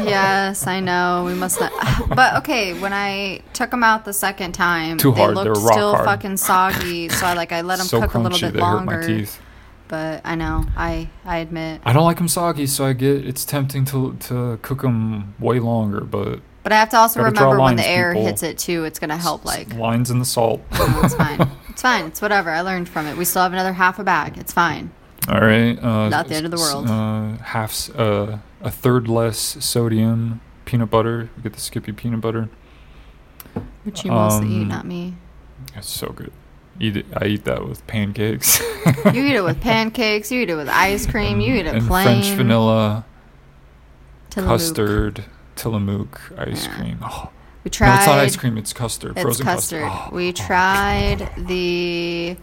yes, 0.06 0.66
I 0.68 0.80
know. 0.80 1.24
We 1.26 1.34
must 1.34 1.60
not. 1.60 1.72
But 2.16 2.36
okay, 2.38 2.74
when 2.80 2.94
I 2.94 3.42
took 3.54 3.70
them 3.72 3.84
out 3.84 4.06
the 4.06 4.14
second 4.14 4.54
time, 4.54 4.98
Too 4.98 5.12
they 5.14 5.22
hard, 5.22 5.38
they 5.38 5.44
looked 5.44 5.62
rock 5.62 5.74
still 5.74 5.94
hard. 5.94 6.06
fucking 6.06 6.38
soggy. 6.38 7.10
So 7.10 7.26
I 7.26 7.34
like 7.34 7.52
I 7.52 7.62
let 7.62 7.78
them 7.78 7.88
so 7.88 8.02
cook 8.02 8.12
crunchy, 8.12 8.16
a 8.16 8.20
little 8.20 8.40
bit 8.40 8.54
they 8.54 8.60
hurt 8.60 8.84
my 8.86 8.94
longer. 8.94 9.08
teeth. 9.08 9.40
But 9.88 10.22
I 10.24 10.36
know, 10.36 10.66
I 10.76 11.10
I 11.26 11.38
admit. 11.38 11.82
I 11.86 11.94
don't 11.94 12.06
like 12.06 12.18
them 12.18 12.28
soggy, 12.30 12.66
so 12.68 12.86
I 12.86 12.94
get 12.94 13.26
it's 13.26 13.46
tempting 13.46 13.86
to 13.86 14.16
to 14.28 14.58
cook 14.62 14.82
them 14.82 15.36
way 15.40 15.60
longer, 15.60 16.02
but 16.02 16.40
But 16.64 16.72
I 16.72 16.78
have 16.78 16.90
to 16.90 16.98
also 16.98 17.22
remember 17.22 17.60
when 17.60 17.76
the 17.76 17.88
air 17.88 18.14
people. 18.14 18.26
hits 18.26 18.42
it 18.42 18.58
too. 18.58 18.86
It's 18.86 19.00
gonna 19.00 19.18
help. 19.18 19.46
Like 19.46 19.74
lines 19.76 20.10
in 20.10 20.20
the 20.20 20.26
salt. 20.26 20.62
it's 20.72 21.14
fine. 21.16 21.50
It's 21.72 21.82
fine. 21.82 22.06
It's 22.06 22.22
whatever. 22.22 22.50
I 22.52 22.62
learned 22.62 22.90
from 22.90 23.08
it. 23.08 23.16
We 23.16 23.24
still 23.26 23.42
have 23.44 23.54
another 23.54 23.72
half 23.74 23.98
a 24.00 24.04
bag. 24.04 24.38
It's 24.38 24.52
fine. 24.52 24.92
All 25.30 25.40
right. 25.42 25.78
Uh, 25.82 26.10
Not 26.10 26.28
the 26.28 26.36
end 26.36 26.46
of 26.46 26.52
the 26.52 26.58
world. 26.58 26.88
Uh, 26.88 27.38
half, 27.44 27.90
uh, 27.98 28.38
a 28.62 28.72
third 28.72 29.08
less 29.08 29.38
sodium 29.64 30.42
peanut 30.66 30.90
butter. 30.90 31.30
We 31.38 31.44
get 31.44 31.54
the 31.54 31.60
Skippy 31.62 31.92
peanut 31.92 32.22
butter. 32.22 32.50
Which 33.84 34.04
you 34.06 34.12
mostly 34.12 34.48
eat, 34.48 34.62
Um, 34.64 34.68
not 34.68 34.86
me. 34.86 35.16
It's 35.76 35.90
so 35.90 36.10
good. 36.10 36.32
Eat 36.80 36.98
it. 36.98 37.06
I 37.16 37.26
eat 37.26 37.44
that 37.46 37.68
with 37.68 37.86
pancakes. 37.88 38.62
You 39.14 39.24
eat 39.26 39.36
it 39.36 39.44
with 39.44 39.62
pancakes. 39.70 40.32
You 40.32 40.42
eat 40.42 40.50
it 40.50 40.56
with 40.56 40.68
ice 40.70 41.06
cream. 41.06 41.40
You 41.40 41.54
eat 41.56 41.66
it 41.68 41.76
and 41.76 41.86
plain. 41.88 42.06
French 42.24 42.26
vanilla, 42.36 43.06
Tillamook. 44.32 44.52
custard, 44.60 45.26
Tillamook 45.56 46.20
ice 46.36 46.66
Yeah. 46.66 46.76
cream. 46.76 46.98
Oh, 47.04 47.30
We 47.64 47.70
no, 47.70 47.72
tried. 47.72 47.98
it's 47.98 48.08
not 48.08 48.18
ice 48.20 48.36
cream. 48.36 48.58
It's 48.58 48.74
custard. 48.74 49.12
It's 49.12 49.22
frozen 49.22 49.46
custard. 49.46 49.84
custard. 49.84 50.10
Oh, 50.12 50.16
we 50.16 50.30
oh, 50.30 50.32
tried 50.32 51.30
the 51.38 52.38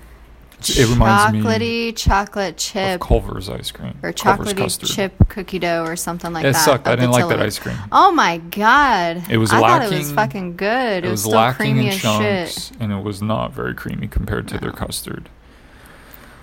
It 0.61 0.89
reminds 0.89 1.33
me 1.33 1.41
chocolatey 1.41 1.97
chocolate 1.97 2.51
of 2.55 2.57
chip 2.57 3.01
Culver's 3.01 3.49
ice 3.49 3.71
cream. 3.71 3.97
or 4.03 4.13
chocolatey 4.13 4.93
chip 4.93 5.13
cookie 5.29 5.59
dough 5.61 5.85
or 5.85 5.95
something 5.95 6.33
like 6.33 6.45
it 6.45 6.53
that. 6.55 6.65
sucked. 6.65 6.89
I 6.89 6.97
didn't 6.97 7.13
like 7.13 7.29
that 7.29 7.41
ice 7.41 7.59
cream. 7.59 7.77
Oh 7.93 8.11
my 8.11 8.39
god! 8.39 9.23
It 9.31 9.39
was 9.39 9.53
I 9.53 9.61
thought 9.61 9.93
it 9.93 9.97
was 9.97 10.11
fucking 10.11 10.57
good. 10.57 11.05
It, 11.05 11.07
It 11.07 11.11
was, 11.11 11.13
was 11.13 11.21
still 11.23 11.35
lacking 11.35 11.75
creamy 11.75 11.89
as 11.91 11.99
chunks, 12.01 12.69
shit. 12.69 12.77
and 12.81 12.93
it 12.93 13.03
was 13.05 13.23
not 13.23 13.53
very 13.53 13.75
creamy 13.75 14.09
compared 14.09 14.49
to 14.49 14.59
their 14.59 14.73
custard. 14.73 15.29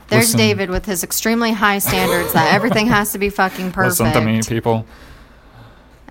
There's 0.08 0.26
Listen- 0.28 0.38
David 0.38 0.70
with 0.70 0.86
his 0.86 1.04
extremely 1.04 1.52
high 1.52 1.80
standards 1.80 2.32
that 2.34 2.54
everything 2.54 2.88
has 2.88 3.12
to 3.14 3.18
be 3.18 3.30
fucking 3.42 3.72
perfect. 3.72 4.00
Listen 4.00 4.14
to 4.14 4.22
me, 4.22 4.42
people. 4.44 4.86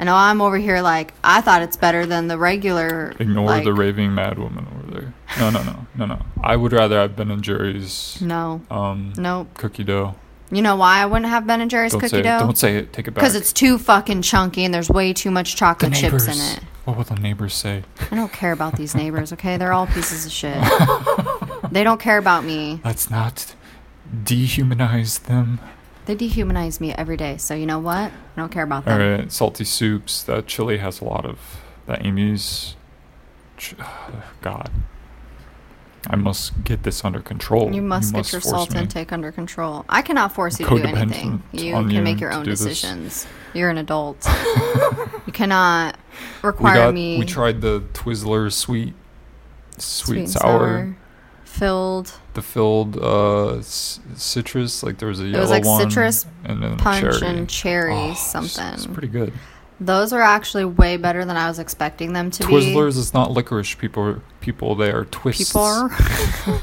Know 0.02 0.14
I'm 0.14 0.40
over 0.42 0.58
here 0.58 0.80
like 0.82 1.14
I 1.24 1.40
thought 1.40 1.62
it's 1.62 1.76
better 1.76 2.04
than 2.04 2.28
the 2.28 2.36
regular. 2.36 3.14
Ignore 3.18 3.46
like, 3.46 3.64
the 3.64 3.72
raving 3.72 4.14
mad 4.14 4.38
woman 4.38 4.66
over 4.76 5.00
there. 5.00 5.14
No, 5.38 5.50
no, 5.50 5.62
no, 5.62 5.86
no, 5.96 6.06
no. 6.06 6.22
I 6.42 6.56
would 6.56 6.72
rather 6.72 6.96
have 6.98 7.16
Ben 7.16 7.30
and 7.30 7.42
Jerry's 7.42 8.18
No, 8.20 8.60
um, 8.70 9.12
nope. 9.16 9.48
cookie 9.54 9.84
dough. 9.84 10.14
You 10.50 10.62
know 10.62 10.76
why 10.76 10.98
I 11.00 11.06
wouldn't 11.06 11.30
have 11.30 11.46
Ben 11.46 11.60
and 11.60 11.70
Jerry's 11.70 11.92
Don't 11.92 12.02
cookie 12.02 12.16
say 12.16 12.22
dough? 12.22 12.36
it. 12.36 12.40
Don't 12.40 12.58
say 12.58 12.76
it. 12.76 12.92
Take 12.92 13.08
it 13.08 13.12
back. 13.12 13.22
Because 13.22 13.34
it's 13.34 13.52
too 13.52 13.78
fucking 13.78 14.22
chunky 14.22 14.64
and 14.64 14.74
there's 14.74 14.90
way 14.90 15.12
too 15.12 15.30
much 15.30 15.56
chocolate 15.56 15.94
chips 15.94 16.26
in 16.26 16.34
it. 16.38 16.60
What 16.84 16.96
will 16.98 17.04
the 17.04 17.14
neighbors 17.14 17.54
say? 17.54 17.82
I 18.10 18.14
don't 18.14 18.32
care 18.32 18.52
about 18.52 18.76
these 18.76 18.94
neighbors, 19.02 19.32
okay? 19.32 19.56
They're 19.56 19.72
all 19.72 19.86
pieces 19.86 20.26
of 20.26 20.32
shit. 20.32 20.56
they 21.72 21.82
don't 21.82 21.98
care 22.00 22.18
about 22.18 22.44
me. 22.44 22.80
Let's 22.84 23.10
not 23.10 23.54
dehumanize 24.24 25.22
them. 25.24 25.60
They 26.06 26.14
dehumanize 26.16 26.80
me 26.80 26.92
every 26.92 27.16
day. 27.16 27.36
So 27.38 27.54
you 27.54 27.66
know 27.66 27.78
what? 27.78 28.10
I 28.10 28.12
don't 28.36 28.50
care 28.52 28.64
about 28.64 28.86
All 28.86 28.98
them. 28.98 29.20
right, 29.20 29.32
salty 29.32 29.64
soups. 29.64 30.22
That 30.22 30.46
chili 30.46 30.78
has 30.78 31.00
a 31.00 31.04
lot 31.04 31.24
of 31.24 31.38
that 31.86 32.04
Amy's. 32.04 32.76
God, 34.42 34.70
I 36.08 36.16
must 36.16 36.64
get 36.64 36.82
this 36.82 37.04
under 37.04 37.20
control. 37.20 37.72
You 37.74 37.80
must 37.80 38.12
get 38.14 38.30
your 38.32 38.40
salt 38.40 38.74
me. 38.74 38.80
intake 38.80 39.12
under 39.12 39.32
control. 39.32 39.84
I 39.88 40.02
cannot 40.02 40.32
force 40.34 40.60
you 40.60 40.66
to 40.66 40.76
do 40.76 40.84
anything. 40.84 41.42
You 41.52 41.72
can 41.72 41.90
you 41.90 42.02
make 42.02 42.20
your 42.20 42.32
own 42.32 42.44
do 42.44 42.50
this. 42.50 42.60
decisions. 42.60 43.26
You're 43.54 43.70
an 43.70 43.78
adult. 43.78 44.26
you 45.26 45.32
cannot 45.32 45.96
We 46.42 46.48
require 46.48 46.74
got. 46.74 46.94
me 46.94 47.18
We 47.18 47.24
tried 47.24 47.60
the 47.62 47.80
Twizzler 47.94 48.52
sweet, 48.52 48.92
sweet, 49.78 50.18
and 50.18 50.30
sour, 50.30 50.96
filled 51.58 52.12
the 52.34 52.42
filled 52.42 52.96
uh 52.98 53.62
c- 53.62 54.00
citrus. 54.16 54.82
Like 54.82 54.98
there 54.98 55.08
was 55.08 55.20
a 55.20 55.24
It 55.24 55.28
yellow 55.30 55.42
was 55.42 55.50
like 55.50 55.64
one, 55.64 55.88
citrus 55.88 56.26
and 56.44 56.62
then 56.62 56.76
punch 56.76 57.18
cherry. 57.20 57.26
and 57.38 57.48
cherry 57.48 57.92
Oh, 58.10 58.14
something. 58.14 58.74
It's 58.74 58.86
pretty 58.86 59.08
good. 59.08 59.32
Those 59.80 60.12
are 60.12 60.20
actually 60.22 60.64
way 60.64 60.96
better 60.96 61.24
than 61.24 61.36
I 61.36 61.48
was 61.48 61.58
expecting 61.58 62.12
them 62.12 62.30
to 62.32 62.46
be. 62.46 62.52
Twizzlers 62.52 62.96
is 62.96 63.12
not 63.12 63.32
licorice. 63.32 63.74
People, 63.74 64.20
people, 64.40 64.74
they 64.76 64.90
are 64.92 65.04
twists. 65.06 65.50
People 65.52 65.62
are 65.62 65.88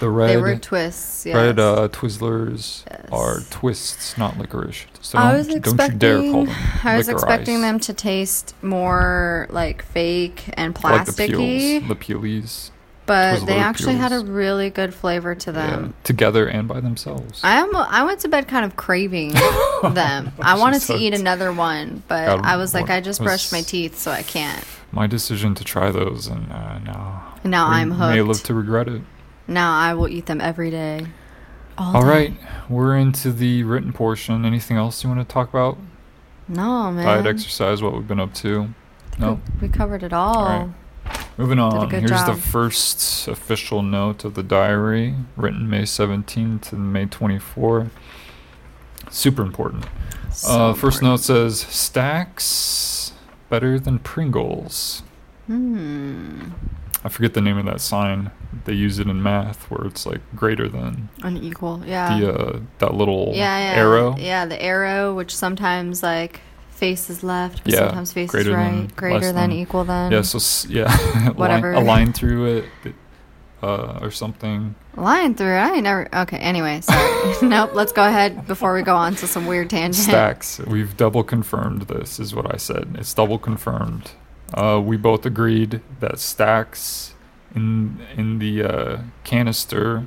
the 0.00 0.08
red, 0.10 0.30
they 0.30 0.36
were 0.36 0.56
twists. 0.56 1.24
Yes. 1.24 1.34
red 1.36 1.60
uh, 1.60 1.88
Twizzlers 1.88 2.84
are 3.12 3.40
twists, 3.50 4.18
not 4.18 4.38
licorice. 4.38 4.86
So 5.00 5.18
I 5.18 5.28
don't, 5.30 5.38
was 5.38 5.46
don't 5.48 5.56
expecting. 5.58 5.92
you 5.94 5.98
dare 5.98 6.32
call 6.32 6.44
them. 6.46 6.56
I 6.84 6.96
was 6.96 7.08
expecting 7.08 7.60
them 7.62 7.78
to 7.80 7.92
taste 7.94 8.54
more 8.62 9.46
like 9.50 9.82
fake 9.82 10.44
and 10.54 10.74
like 10.82 11.06
the 11.06 11.12
plasticky, 11.12 11.80
peels, 11.80 11.88
the 11.88 11.94
peelies. 11.94 12.70
But 13.10 13.44
they 13.44 13.56
actually 13.58 13.96
had 13.96 14.12
a 14.12 14.20
really 14.20 14.70
good 14.70 14.94
flavor 14.94 15.34
to 15.34 15.50
Yeah, 15.50 15.66
them. 15.66 15.94
together 16.04 16.46
and 16.46 16.68
by 16.68 16.78
themselves. 16.78 17.40
I 17.42 17.56
am. 17.56 17.74
I 17.74 18.04
went 18.04 18.20
to 18.20 18.28
bed 18.28 18.46
kind 18.46 18.64
of 18.64 18.76
craving 18.76 19.30
them. 19.82 20.32
I 20.40 20.56
wanted 20.56 20.82
to 20.82 20.94
eat 20.94 21.12
another 21.12 21.52
one, 21.52 22.04
but 22.06 22.26
God, 22.26 22.44
I 22.44 22.56
was 22.56 22.72
like, 22.72 22.82
what 22.88 22.92
I 22.92 23.00
just 23.00 23.20
brushed 23.20 23.50
my 23.50 23.62
teeth, 23.62 23.98
so 23.98 24.12
I 24.12 24.22
can't. 24.22 24.64
My 24.92 25.08
decision 25.08 25.56
to 25.56 25.64
try 25.64 25.90
those, 25.90 26.28
and 26.28 26.52
uh, 26.52 26.78
now 26.78 27.34
Now 27.42 27.68
we 27.70 27.76
I'm 27.76 27.90
hooked. 27.90 28.14
May 28.14 28.22
live 28.22 28.42
to 28.44 28.54
regret 28.54 28.86
it. 28.86 29.02
Now 29.48 29.76
I 29.76 29.94
will 29.94 30.08
eat 30.08 30.26
them 30.26 30.40
every 30.40 30.70
day. 30.70 31.08
All, 31.76 31.96
All 31.96 32.04
right, 32.04 32.32
we're 32.68 32.96
into 32.96 33.32
the 33.32 33.64
written 33.64 33.92
portion. 33.92 34.44
Anything 34.44 34.76
else 34.76 35.02
you 35.02 35.10
want 35.10 35.20
to 35.26 35.32
talk 35.32 35.48
about? 35.48 35.78
No 36.46 36.92
man. 36.92 37.04
Diet, 37.06 37.26
exercise, 37.26 37.82
what 37.82 37.92
we've 37.92 38.06
been 38.06 38.20
up 38.20 38.34
to. 38.34 38.68
No. 39.18 39.40
We 39.60 39.68
covered 39.68 40.02
it 40.04 40.12
all. 40.12 40.36
All 40.38 40.44
right. 40.66 40.68
Moving 41.36 41.58
on. 41.58 41.90
Here's 41.90 42.24
the 42.24 42.34
first 42.34 43.26
official 43.26 43.82
note 43.82 44.24
of 44.24 44.34
the 44.34 44.42
diary, 44.42 45.14
written 45.36 45.70
May 45.70 45.82
17th 45.82 46.72
and 46.72 46.92
May 46.92 47.06
24th. 47.06 47.90
Super 49.10 49.42
important. 49.42 49.86
So 50.32 50.50
uh, 50.50 50.74
first 50.74 50.98
important. 50.98 51.02
note 51.02 51.20
says 51.20 51.60
Stacks 51.60 53.12
better 53.48 53.78
than 53.80 53.98
Pringles. 54.00 55.02
Hmm. 55.46 56.50
I 57.02 57.08
forget 57.08 57.34
the 57.34 57.40
name 57.40 57.56
of 57.56 57.64
that 57.64 57.80
sign. 57.80 58.30
They 58.66 58.74
use 58.74 58.98
it 58.98 59.08
in 59.08 59.22
math 59.22 59.70
where 59.70 59.86
it's 59.86 60.04
like 60.04 60.20
greater 60.36 60.68
than 60.68 61.08
Unequal. 61.22 61.82
Yeah. 61.86 62.18
the 62.18 62.32
uh, 62.32 62.60
that 62.78 62.94
little 62.94 63.32
yeah, 63.34 63.58
yeah. 63.58 63.80
arrow. 63.80 64.16
Yeah, 64.18 64.44
the 64.44 64.60
arrow, 64.62 65.14
which 65.14 65.34
sometimes 65.34 66.02
like 66.02 66.40
faces 66.80 67.22
left, 67.22 67.62
but 67.62 67.72
Yeah, 67.72 67.80
sometimes 67.80 68.12
faces 68.12 68.30
greater 68.32 68.56
right. 68.56 68.70
than, 68.72 68.86
greater 68.96 69.20
than, 69.32 69.50
than. 69.50 69.52
equal 69.52 69.84
than. 69.84 70.10
Yeah, 70.10 70.22
so 70.22 70.38
s- 70.38 70.66
yeah, 70.68 70.86
line- 71.14 71.34
Whatever. 71.36 71.72
a 71.74 71.80
line 71.80 72.12
through 72.12 72.64
it, 72.84 72.94
uh, 73.62 73.98
or 74.00 74.10
something. 74.10 74.74
Line 74.96 75.34
through. 75.34 75.54
I 75.54 75.74
ain't 75.74 75.84
never. 75.84 76.08
Okay. 76.22 76.38
Anyway, 76.38 76.80
sorry. 76.80 77.34
nope. 77.48 77.72
Let's 77.74 77.92
go 77.92 78.04
ahead 78.08 78.46
before 78.46 78.74
we 78.74 78.82
go 78.82 78.96
on 78.96 79.14
to 79.16 79.26
some 79.26 79.46
weird 79.46 79.68
tangent. 79.70 79.96
Stacks. 80.08 80.58
We've 80.60 80.96
double 80.96 81.22
confirmed 81.22 81.82
this, 81.82 82.18
is 82.18 82.34
what 82.34 82.52
I 82.52 82.56
said. 82.56 82.96
It's 82.98 83.12
double 83.14 83.38
confirmed. 83.38 84.12
Uh, 84.54 84.80
we 84.82 84.96
both 84.96 85.24
agreed 85.26 85.80
that 86.00 86.18
Stacks 86.18 87.14
in 87.54 88.00
in 88.16 88.38
the 88.40 88.64
uh, 88.64 88.98
canister 89.24 90.06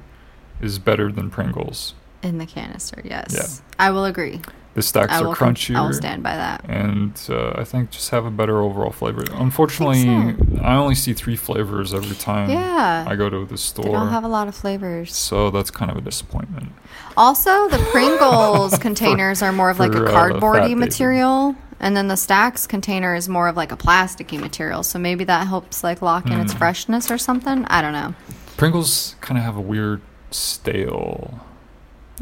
is 0.59 0.79
better 0.79 1.11
than 1.11 1.29
Pringles. 1.29 1.93
In 2.23 2.39
the 2.39 2.45
canister, 2.45 3.01
yes. 3.05 3.33
Yeah. 3.37 3.47
I 3.85 3.91
will 3.91 4.05
agree. 4.05 4.41
The 4.75 4.81
Stacks 4.81 5.13
are 5.13 5.35
crunchier. 5.35 5.75
I 5.75 5.81
will 5.85 5.93
stand 5.93 6.23
by 6.23 6.35
that. 6.35 6.65
and 6.67 7.13
uh, 7.29 7.51
I 7.55 7.63
think 7.63 7.91
just 7.91 8.09
have 8.09 8.25
a 8.25 8.31
better 8.31 8.59
overall 8.61 8.91
flavor. 8.91 9.23
Unfortunately, 9.33 10.01
so. 10.03 10.35
I 10.63 10.75
only 10.75 10.95
see 10.95 11.13
three 11.13 11.35
flavors 11.35 11.93
every 11.93 12.15
time 12.15 12.49
Yeah. 12.49 13.05
I 13.07 13.15
go 13.15 13.29
to 13.29 13.45
the 13.45 13.57
store. 13.57 13.85
They 13.85 13.91
don't 13.91 14.09
have 14.09 14.23
a 14.23 14.27
lot 14.27 14.47
of 14.47 14.55
flavors. 14.55 15.15
so 15.15 15.51
that's 15.51 15.69
kind 15.69 15.91
of 15.91 15.97
a 15.97 16.01
disappointment. 16.01 16.71
Also, 17.15 17.67
the 17.69 17.77
Pringles 17.91 18.77
containers 18.79 19.43
are 19.43 19.51
more 19.51 19.69
of 19.69 19.77
like 19.79 19.91
for, 19.91 20.05
a 20.05 20.11
uh, 20.11 20.29
cardboardy 20.29 20.61
baby. 20.69 20.75
material, 20.75 21.55
and 21.79 21.95
then 21.95 22.07
the 22.07 22.17
Stacks 22.17 22.65
container 22.65 23.13
is 23.13 23.29
more 23.29 23.47
of 23.49 23.55
like 23.55 23.71
a 23.71 23.77
plasticky 23.77 24.39
material. 24.39 24.81
So 24.81 24.97
maybe 24.97 25.23
that 25.25 25.45
helps 25.45 25.83
like 25.83 26.01
lock 26.01 26.25
in 26.27 26.39
its 26.39 26.53
Hmm. 26.53 26.57
freshness 26.57 27.11
or 27.11 27.19
something. 27.19 27.65
I 27.65 27.81
don't 27.83 27.93
know. 27.93 28.15
Pringles 28.57 29.15
kind 29.21 29.37
of 29.37 29.43
have 29.43 29.55
a 29.55 29.61
weird 29.61 30.01
stale, 30.31 31.39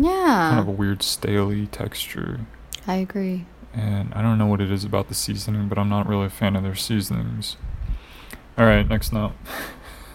Yeah, 0.01 0.49
kind 0.49 0.59
of 0.59 0.67
a 0.67 0.71
weird 0.71 1.03
staley 1.03 1.67
texture. 1.67 2.41
I 2.87 2.95
agree. 2.95 3.45
And 3.73 4.13
I 4.13 4.21
don't 4.21 4.37
know 4.37 4.47
what 4.47 4.59
it 4.61 4.71
is 4.71 4.83
about 4.83 5.07
the 5.07 5.13
seasoning, 5.15 5.67
but 5.69 5.77
I'm 5.77 5.89
not 5.89 6.07
really 6.07 6.25
a 6.25 6.29
fan 6.29 6.55
of 6.55 6.63
their 6.63 6.75
seasonings. 6.75 7.55
All 8.57 8.65
right, 8.65 8.87
next 8.87 9.13
note. 9.13 9.33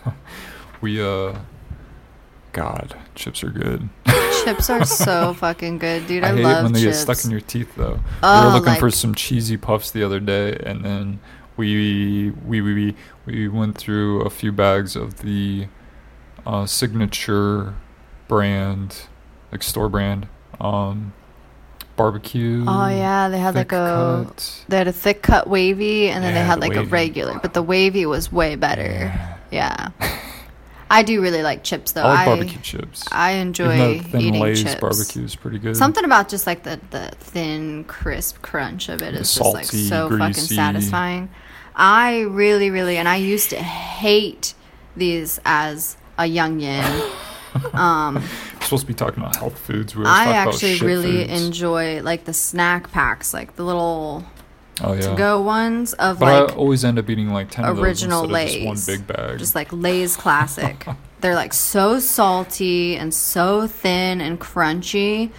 we 0.81 1.01
uh, 1.03 1.39
God, 2.53 2.97
chips 3.15 3.43
are 3.45 3.51
good. 3.51 3.89
Chips 4.45 4.71
are 4.71 4.85
so 4.85 5.35
fucking 5.39 5.79
good, 5.79 6.07
dude. 6.07 6.25
I, 6.25 6.31
I 6.31 6.35
hate 6.37 6.43
love 6.45 6.59
it 6.59 6.63
when 6.65 6.73
they 6.73 6.83
chips. 6.83 7.05
get 7.05 7.17
stuck 7.17 7.25
in 7.25 7.31
your 7.31 7.41
teeth, 7.41 7.75
though. 7.77 8.01
Oh, 8.23 8.41
we 8.43 8.47
Oh, 8.47 8.51
were 8.53 8.59
looking 8.61 8.79
for 8.81 8.91
some 8.91 9.15
cheesy 9.15 9.57
puffs 9.57 9.91
the 9.91 10.03
other 10.03 10.21
day, 10.21 10.57
and 10.65 10.85
then 10.85 11.21
we 11.57 12.31
we 12.45 12.61
we 12.61 12.75
we, 12.75 12.95
we 13.27 13.49
went 13.49 13.77
through 13.79 14.23
a 14.23 14.31
few 14.31 14.53
bags 14.53 14.97
of 14.97 15.19
the 15.21 15.69
uh, 16.47 16.67
signature 16.67 17.75
brand, 18.29 19.07
like 19.57 19.63
store 19.63 19.89
brand, 19.89 20.29
um, 20.61 21.13
barbecue. 21.97 22.65
Oh 22.67 22.89
yeah, 22.89 23.29
they 23.29 23.39
had 23.39 23.55
like 23.55 23.73
a 23.73 24.27
cut. 24.27 24.65
they 24.69 24.77
had 24.77 24.89
a 24.89 24.93
thick 24.93 25.23
cut 25.23 25.49
wavy, 25.49 26.11
and 26.11 26.23
then 26.23 26.35
they 26.35 26.41
had 26.41 26.61
like 26.61 26.77
a 26.77 26.85
regular, 26.85 27.39
but 27.41 27.55
the 27.55 27.63
wavy 27.63 28.07
was 28.07 28.31
way 28.31 28.55
better. 28.55 28.83
Yeah. 28.93 29.33
Yeah, 29.51 29.91
I 30.91 31.03
do 31.03 31.23
really 31.23 31.43
like 31.43 31.63
chips 31.65 31.93
though. 31.93 32.03
I 32.03 32.09
like 32.09 32.19
I 32.19 32.25
barbecue 32.27 32.61
chips. 32.61 33.05
I 33.13 33.33
enjoy 33.33 34.01
thin 34.01 34.21
eating 34.21 34.41
Lay's 34.43 34.63
chips. 34.63 34.81
barbecue 34.81 35.23
is 35.25 35.37
pretty 35.37 35.59
good. 35.59 35.77
Something 35.77 36.05
about 36.05 36.29
just 36.29 36.47
like 36.47 36.65
the, 36.65 36.81
the 36.91 37.13
thin, 37.21 37.85
crisp 37.85 38.43
crunch 38.43 38.89
of 38.89 39.03
it 39.03 39.15
is 39.15 39.33
just 39.35 39.55
like 39.55 39.67
salty, 39.67 39.89
so 39.89 40.11
fucking 40.11 40.35
satisfying. 40.35 41.31
I 41.77 42.21
really, 42.23 42.71
really, 42.71 42.97
and 42.97 43.09
I 43.09 43.17
used 43.17 43.51
to 43.51 43.57
hate 43.57 44.55
these 44.97 45.41
as 45.45 45.97
a 46.19 46.23
youngin. 46.23 47.13
um, 47.75 48.15
We're 48.17 48.21
supposed 48.63 48.83
to 48.83 48.87
be 48.87 48.95
talking 48.95 49.23
about 49.23 49.37
health 49.37 49.59
foods. 49.59 49.95
We 49.95 50.05
I 50.05 50.33
actually 50.33 50.79
really 50.79 51.27
foods. 51.27 51.43
enjoy 51.43 52.03
like 52.03 52.25
the 52.25 52.35
snack 52.35 52.91
packs, 52.93 53.33
like 53.35 53.57
the 53.57 53.65
little 53.65 54.25
oh, 54.83 54.93
yeah. 54.93 55.11
to-go 55.11 55.41
ones 55.41 55.93
of 55.95 56.19
But 56.19 56.47
like 56.47 56.53
I 56.53 56.57
always 56.57 56.85
end 56.85 56.99
up 56.99 57.09
eating 57.09 57.31
like 57.31 57.51
10 57.51 57.65
of 57.65 57.77
those 57.77 57.85
original 57.85 58.25
instead 58.25 58.47
of 58.47 58.77
just 58.77 58.89
one 58.89 58.97
big 58.97 59.07
bag. 59.07 59.39
just 59.39 59.55
like 59.55 59.73
Lay's 59.73 60.17
classic. 60.17 60.87
They're 61.21 61.35
like 61.35 61.55
so 61.55 61.99
salty 61.99 62.97
and 62.97 63.13
so 63.13 63.67
thin 63.67 64.21
and 64.21 64.39
crunchy. 64.39 65.31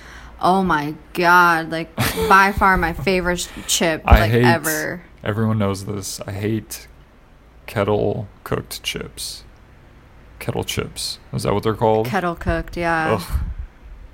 Oh 0.41 0.63
my 0.63 0.93
god! 1.13 1.71
Like 1.71 1.95
by 1.95 2.51
far 2.57 2.77
my 2.77 2.93
favorite 2.93 3.49
chip 3.67 4.03
I 4.05 4.21
like 4.21 4.31
hate 4.31 4.45
ever. 4.45 5.03
Everyone 5.23 5.57
knows 5.57 5.85
this. 5.85 6.21
I 6.21 6.31
hate 6.31 6.87
kettle 7.65 8.27
cooked 8.43 8.81
chips. 8.83 9.43
Kettle 10.39 10.63
chips. 10.63 11.19
Is 11.33 11.43
that 11.43 11.53
what 11.53 11.63
they're 11.63 11.73
called? 11.73 12.07
Kettle 12.07 12.35
cooked, 12.35 12.77
yeah. 12.77 13.19
Ugh. 13.19 13.39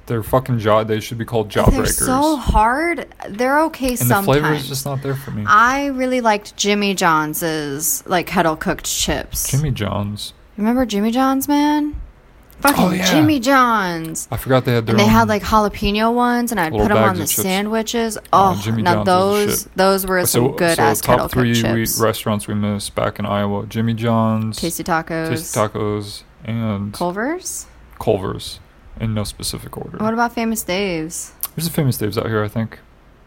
They're 0.06 0.24
fucking 0.24 0.60
jaw. 0.60 0.84
They 0.84 1.00
should 1.00 1.18
be 1.18 1.26
called 1.26 1.50
jawbreakers. 1.50 1.72
They're 1.76 1.86
so 1.86 2.36
hard. 2.36 3.08
They're 3.30 3.62
okay 3.64 3.90
and 3.92 3.98
the 3.98 4.06
sometimes. 4.06 4.26
flavor 4.26 4.54
is 4.54 4.68
just 4.68 4.86
not 4.86 5.02
there 5.02 5.16
for 5.16 5.32
me. 5.32 5.46
I 5.48 5.88
really 5.88 6.20
liked 6.20 6.58
Jimmy 6.58 6.94
John's 6.94 8.06
like 8.06 8.28
kettle 8.28 8.58
cooked 8.58 8.86
chips. 8.86 9.50
Jimmy 9.50 9.72
John's. 9.72 10.34
Remember 10.58 10.86
Jimmy 10.86 11.12
John's, 11.12 11.48
man? 11.48 12.00
Fucking 12.64 12.84
Oh, 12.84 12.92
yeah. 12.92 13.06
Jimmy 13.12 13.40
John's. 13.42 14.28
I 14.32 14.38
forgot 14.38 14.64
they 14.64 14.74
had 14.74 14.86
their 14.86 14.96
And 14.96 15.00
they 15.02 15.06
had 15.06 15.28
like 15.28 15.44
jalapeno 15.44 16.14
ones, 16.14 16.52
and 16.52 16.60
I'd 16.62 16.72
put 16.72 16.88
them 16.88 16.98
on 16.98 17.16
the 17.16 17.22
chips. 17.28 17.36
sandwiches. 17.36 18.18
Oh, 18.32 18.56
Oh, 18.58 18.62
Jimmy 18.64 18.82
now 18.84 19.04
John's 19.04 19.06
those 19.06 19.64
those 19.76 20.06
were 20.06 20.26
some 20.26 20.56
good 20.56 20.80
ass 20.80 21.02
top 21.02 21.16
kettle 21.18 21.28
three 21.28 21.54
cooked 21.62 21.74
we, 21.74 21.82
chips. 21.86 22.00
restaurants 22.00 22.48
we 22.48 22.54
missed 22.56 22.96
back 22.96 23.20
in 23.20 23.26
Iowa: 23.26 23.66
Jimmy 23.68 23.94
John's, 23.94 24.58
Tasty 24.58 24.84
tacos. 24.84 25.30
Tasty 25.30 25.60
Tacos, 25.60 26.24
and 26.46 26.94
Culver's. 26.94 27.68
Culver's, 28.00 28.60
in 29.00 29.14
no 29.14 29.24
specific 29.26 29.78
order. 29.78 29.98
What 29.98 30.14
about 30.14 30.34
Famous 30.34 30.64
Dave's? 30.64 31.34
There's 31.56 31.68
a 31.68 31.72
famous 31.72 31.98
Dave's 31.98 32.18
out 32.18 32.28
here, 32.28 32.44
I 32.44 32.48
think. 32.48 32.80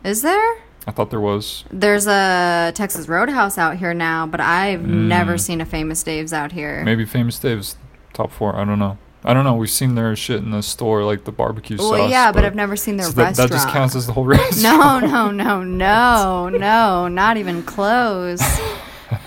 Is 0.03 0.23
there? 0.23 0.55
I 0.87 0.93
thought 0.93 1.11
there 1.11 1.21
was. 1.21 1.65
There's 1.71 2.07
a 2.07 2.73
Texas 2.75 3.07
Roadhouse 3.09 3.59
out 3.59 3.77
here 3.77 3.93
now, 3.93 4.27
but 4.27 4.41
I've 4.41 4.83
never 4.87 5.35
Mm. 5.35 5.41
seen 5.41 5.61
a 5.61 5.67
Famous 5.67 6.03
Dave's 6.03 6.33
out 6.33 6.53
here. 6.53 6.83
Maybe 6.85 7.05
famous 7.05 7.39
Dave's 7.39 7.77
top 8.15 8.31
four. 8.33 8.57
I 8.57 8.65
don't 8.65 8.79
know. 8.79 8.97
I 9.27 9.35
don't 9.35 9.43
know. 9.45 9.55
We've 9.55 9.69
seen 9.69 9.97
their 9.97 10.15
shit 10.15 10.39
in 10.39 10.53
the 10.53 10.63
store, 10.63 11.03
like 11.05 11.25
the 11.25 11.33
barbecue 11.33 11.77
well, 11.79 11.91
sauce. 11.91 12.11
yeah, 12.11 12.31
but, 12.31 12.45
I've 12.45 12.55
never 12.55 12.77
seen 12.77 12.97
their 12.97 13.07
so 13.07 13.13
that, 13.13 13.23
restaurant. 13.25 13.51
that 13.51 13.57
just 13.57 13.69
counts 13.71 13.97
as 13.97 14.07
the 14.07 14.13
whole 14.13 14.25
restaurant. 14.39 14.63
No, 14.63 15.01
no, 15.01 15.31
no, 15.33 15.65
no, 15.65 16.49
no, 16.49 17.09
not 17.09 17.37
even 17.37 17.63
close. 17.65 18.41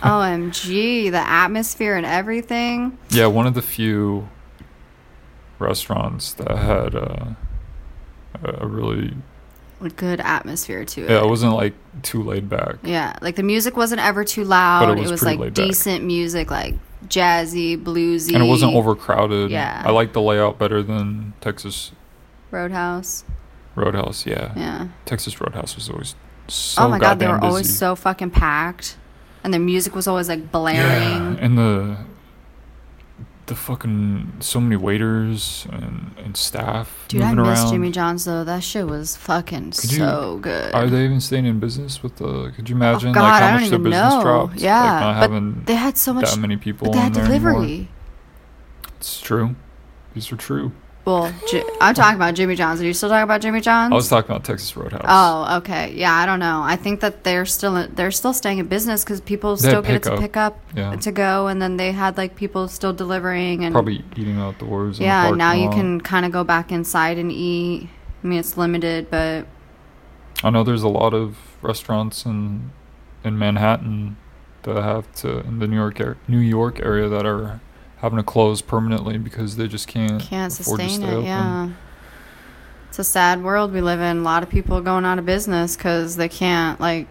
OMG, 0.01 1.11
the 1.11 1.17
atmosphere 1.19 1.95
and 1.95 2.05
everything. 2.05 2.97
Yeah, 3.09 3.27
one 3.27 3.45
of 3.47 3.53
the 3.53 3.61
few 3.61 4.29
restaurants 5.59 6.33
that 6.33 6.57
had 6.57 6.95
uh, 6.95 7.25
a 8.43 8.65
really 8.67 9.13
A 9.81 9.89
good 9.89 10.21
atmosphere 10.21 10.85
to 10.85 11.03
it. 11.03 11.09
yeah, 11.09 11.23
it 11.23 11.27
wasn't 11.27 11.53
like 11.53 11.73
too 12.03 12.23
laid 12.23 12.49
back. 12.49 12.75
Yeah, 12.83 13.17
like 13.21 13.35
the 13.35 13.43
music 13.43 13.75
wasn't 13.75 14.01
ever 14.01 14.23
too 14.23 14.43
loud. 14.45 14.97
was 14.97 15.07
it 15.09 15.11
was 15.11 15.19
pretty 15.21 15.35
like 15.37 15.39
laid 15.39 15.53
back. 15.55 15.65
decent 15.67 16.03
music, 16.05 16.49
like 16.51 16.75
jazzy, 17.07 17.81
bluesy. 17.81 18.33
And 18.33 18.43
it 18.43 18.47
wasn't 18.47 18.73
overcrowded. 18.75 19.51
Yeah. 19.51 19.83
I 19.85 19.91
like 19.91 20.13
the 20.13 20.21
layout 20.21 20.57
better 20.59 20.81
than 20.83 21.33
Texas 21.41 21.91
Roadhouse. 22.51 23.23
Roadhouse. 23.75 24.25
Yeah, 24.25 24.51
Yeah. 24.55 24.87
Texas 25.05 25.39
Roadhouse 25.39 25.75
was 25.75 25.89
always 25.89 26.15
so 26.47 26.83
oh 26.83 26.89
my 26.89 26.97
god, 26.99 27.19
they 27.19 27.27
were 27.27 27.37
always 27.43 27.77
so 27.77 27.95
fucking 27.95 28.31
packed, 28.31 28.97
and 29.43 29.53
the 29.53 29.59
music 29.59 29.93
was 29.95 30.07
always 30.07 30.27
like 30.27 30.39
Yeah, 30.39 30.45
blaring. 30.51 31.37
and 31.39 31.57
the 31.57 31.97
the 33.49 33.55
fucking 33.55 34.37
so 34.39 34.59
many 34.61 34.75
waiters 34.77 35.67
and, 35.71 36.15
and 36.17 36.37
staff 36.37 37.05
Dude, 37.09 37.21
I 37.21 37.33
moving 37.33 37.49
miss 37.51 37.59
around. 37.59 37.71
Jimmy 37.73 37.91
John's 37.91 38.23
though. 38.25 38.43
That 38.43 38.63
shit 38.63 38.87
was 38.87 39.17
fucking 39.17 39.65
you- 39.65 39.71
so 39.71 40.39
good. 40.41 40.73
Are 40.73 40.87
they 40.87 41.03
even 41.03 41.19
staying 41.19 41.45
in 41.45 41.59
business 41.59 42.01
with 42.01 42.15
the? 42.15 42.51
Could 42.55 42.69
you 42.69 42.75
Oh 42.75 42.77
imagine 42.77 43.11
god, 43.11 43.21
like 43.23 43.41
how 43.41 43.47
I 43.49 43.59
much 43.59 43.69
their 43.69 43.79
business 43.79 44.13
know. 44.13 44.21
dropped? 44.21 44.55
Yeah, 44.55 44.79
like 44.81 45.01
not 45.01 45.13
but 45.13 45.19
having 45.19 45.63
they 45.65 45.75
had 45.75 45.97
so 45.97 46.13
much. 46.13 46.31
that 46.31 46.39
many 46.39 46.55
people 46.57 46.87
But 46.87 46.93
they 46.93 46.99
had 46.99 47.13
there 47.13 47.25
anymore. 47.25 47.51
delivery. 47.53 47.89
It's 48.97 49.19
true. 49.19 49.55
These 50.13 50.31
are 50.31 50.37
true. 50.37 50.71
Well, 51.05 51.33
J- 51.49 51.63
I'm 51.81 51.95
talking 51.95 52.15
about 52.17 52.35
Jimmy 52.35 52.55
John's. 52.55 52.81
Are 52.81 52.85
you 52.85 52.93
still 52.93 53.09
talking 53.09 53.23
about 53.23 53.41
Jimmy 53.41 53.61
John's? 53.61 53.91
I 53.91 53.95
was 53.95 54.09
talking 54.09 54.29
about 54.29 54.43
Texas 54.43 54.75
Roadhouse. 54.77 55.05
Oh, 55.07 55.57
okay. 55.57 55.93
Yeah, 55.95 56.13
I 56.13 56.25
don't 56.27 56.39
know. 56.39 56.61
I 56.63 56.75
think 56.75 56.99
that 56.99 57.23
they're 57.23 57.45
still 57.47 57.87
they're 57.87 58.11
still 58.11 58.33
staying 58.33 58.59
in 58.59 58.67
business 58.67 59.03
because 59.03 59.19
people 59.21 59.55
They 59.55 59.69
still 59.69 59.81
get 59.81 59.95
it 59.95 60.03
to 60.03 60.17
pick 60.17 60.37
up 60.37 60.59
Yeah. 60.75 60.95
to 60.95 61.11
go, 61.11 61.47
and 61.47 61.59
then 61.61 61.77
they 61.77 61.93
had 61.93 62.15
like 62.17 62.35
people 62.35 62.67
still 62.67 62.93
delivering 62.93 63.63
and 63.65 63.73
Probably 63.73 64.03
eating 64.17 64.39
outdoors. 64.39 64.97
in 64.99 65.03
the 65.03 65.05
yeah. 65.07 65.31
Now 65.31 65.53
you 65.53 65.69
can 65.71 65.99
kind 66.01 66.25
of 66.25 66.31
go 66.31 66.43
back 66.43 66.71
inside 66.71 67.17
and 67.17 67.31
eat. 67.31 67.89
I 68.23 68.27
mean, 68.27 68.37
it's 68.39 68.55
limited, 68.57 69.09
but 69.09 69.47
I 70.43 70.49
know 70.51 70.63
there's 70.63 70.83
a 70.83 70.89
lot 70.89 71.13
of 71.13 71.37
restaurants 71.61 72.25
in 72.25 72.71
in 73.23 73.39
Manhattan 73.39 74.17
that 74.63 74.75
have 74.81 75.11
to 75.15 75.39
in 75.39 75.59
the 75.59 75.67
New 75.67 75.77
York 75.77 75.99
New 76.27 76.37
York 76.39 76.79
area 76.81 77.07
that 77.09 77.25
are 77.25 77.61
having 78.01 78.17
to 78.17 78.23
close 78.23 78.61
permanently 78.61 79.17
because 79.17 79.55
they 79.55 79.67
just 79.67 79.87
can't 79.87 80.21
can't 80.21 80.51
sustain 80.51 80.89
stay 80.89 81.07
it. 81.07 81.11
open. 81.11 81.25
Yeah, 81.25 81.69
it's 82.87 82.99
a 82.99 83.03
sad 83.03 83.43
world 83.43 83.71
we 83.73 83.81
live 83.81 83.99
in. 83.99 84.17
A 84.17 84.21
lot 84.21 84.43
of 84.43 84.49
people 84.49 84.81
going 84.81 85.05
out 85.05 85.19
of 85.19 85.25
business 85.25 85.75
because 85.75 86.15
they 86.15 86.29
can't 86.29 86.79
like 86.79 87.07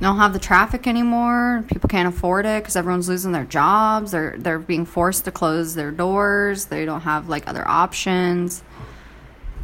don't 0.00 0.16
have 0.16 0.32
the 0.32 0.38
traffic 0.38 0.86
anymore. 0.86 1.64
People 1.68 1.88
can't 1.88 2.08
afford 2.08 2.46
it 2.46 2.62
because 2.62 2.76
everyone's 2.76 3.08
losing 3.08 3.32
their 3.32 3.44
jobs. 3.44 4.12
They're 4.12 4.36
they're 4.38 4.58
being 4.58 4.86
forced 4.86 5.24
to 5.26 5.30
close 5.30 5.74
their 5.74 5.90
doors. 5.90 6.66
They 6.66 6.84
don't 6.84 7.02
have 7.02 7.28
like 7.28 7.46
other 7.46 7.66
options. 7.68 8.62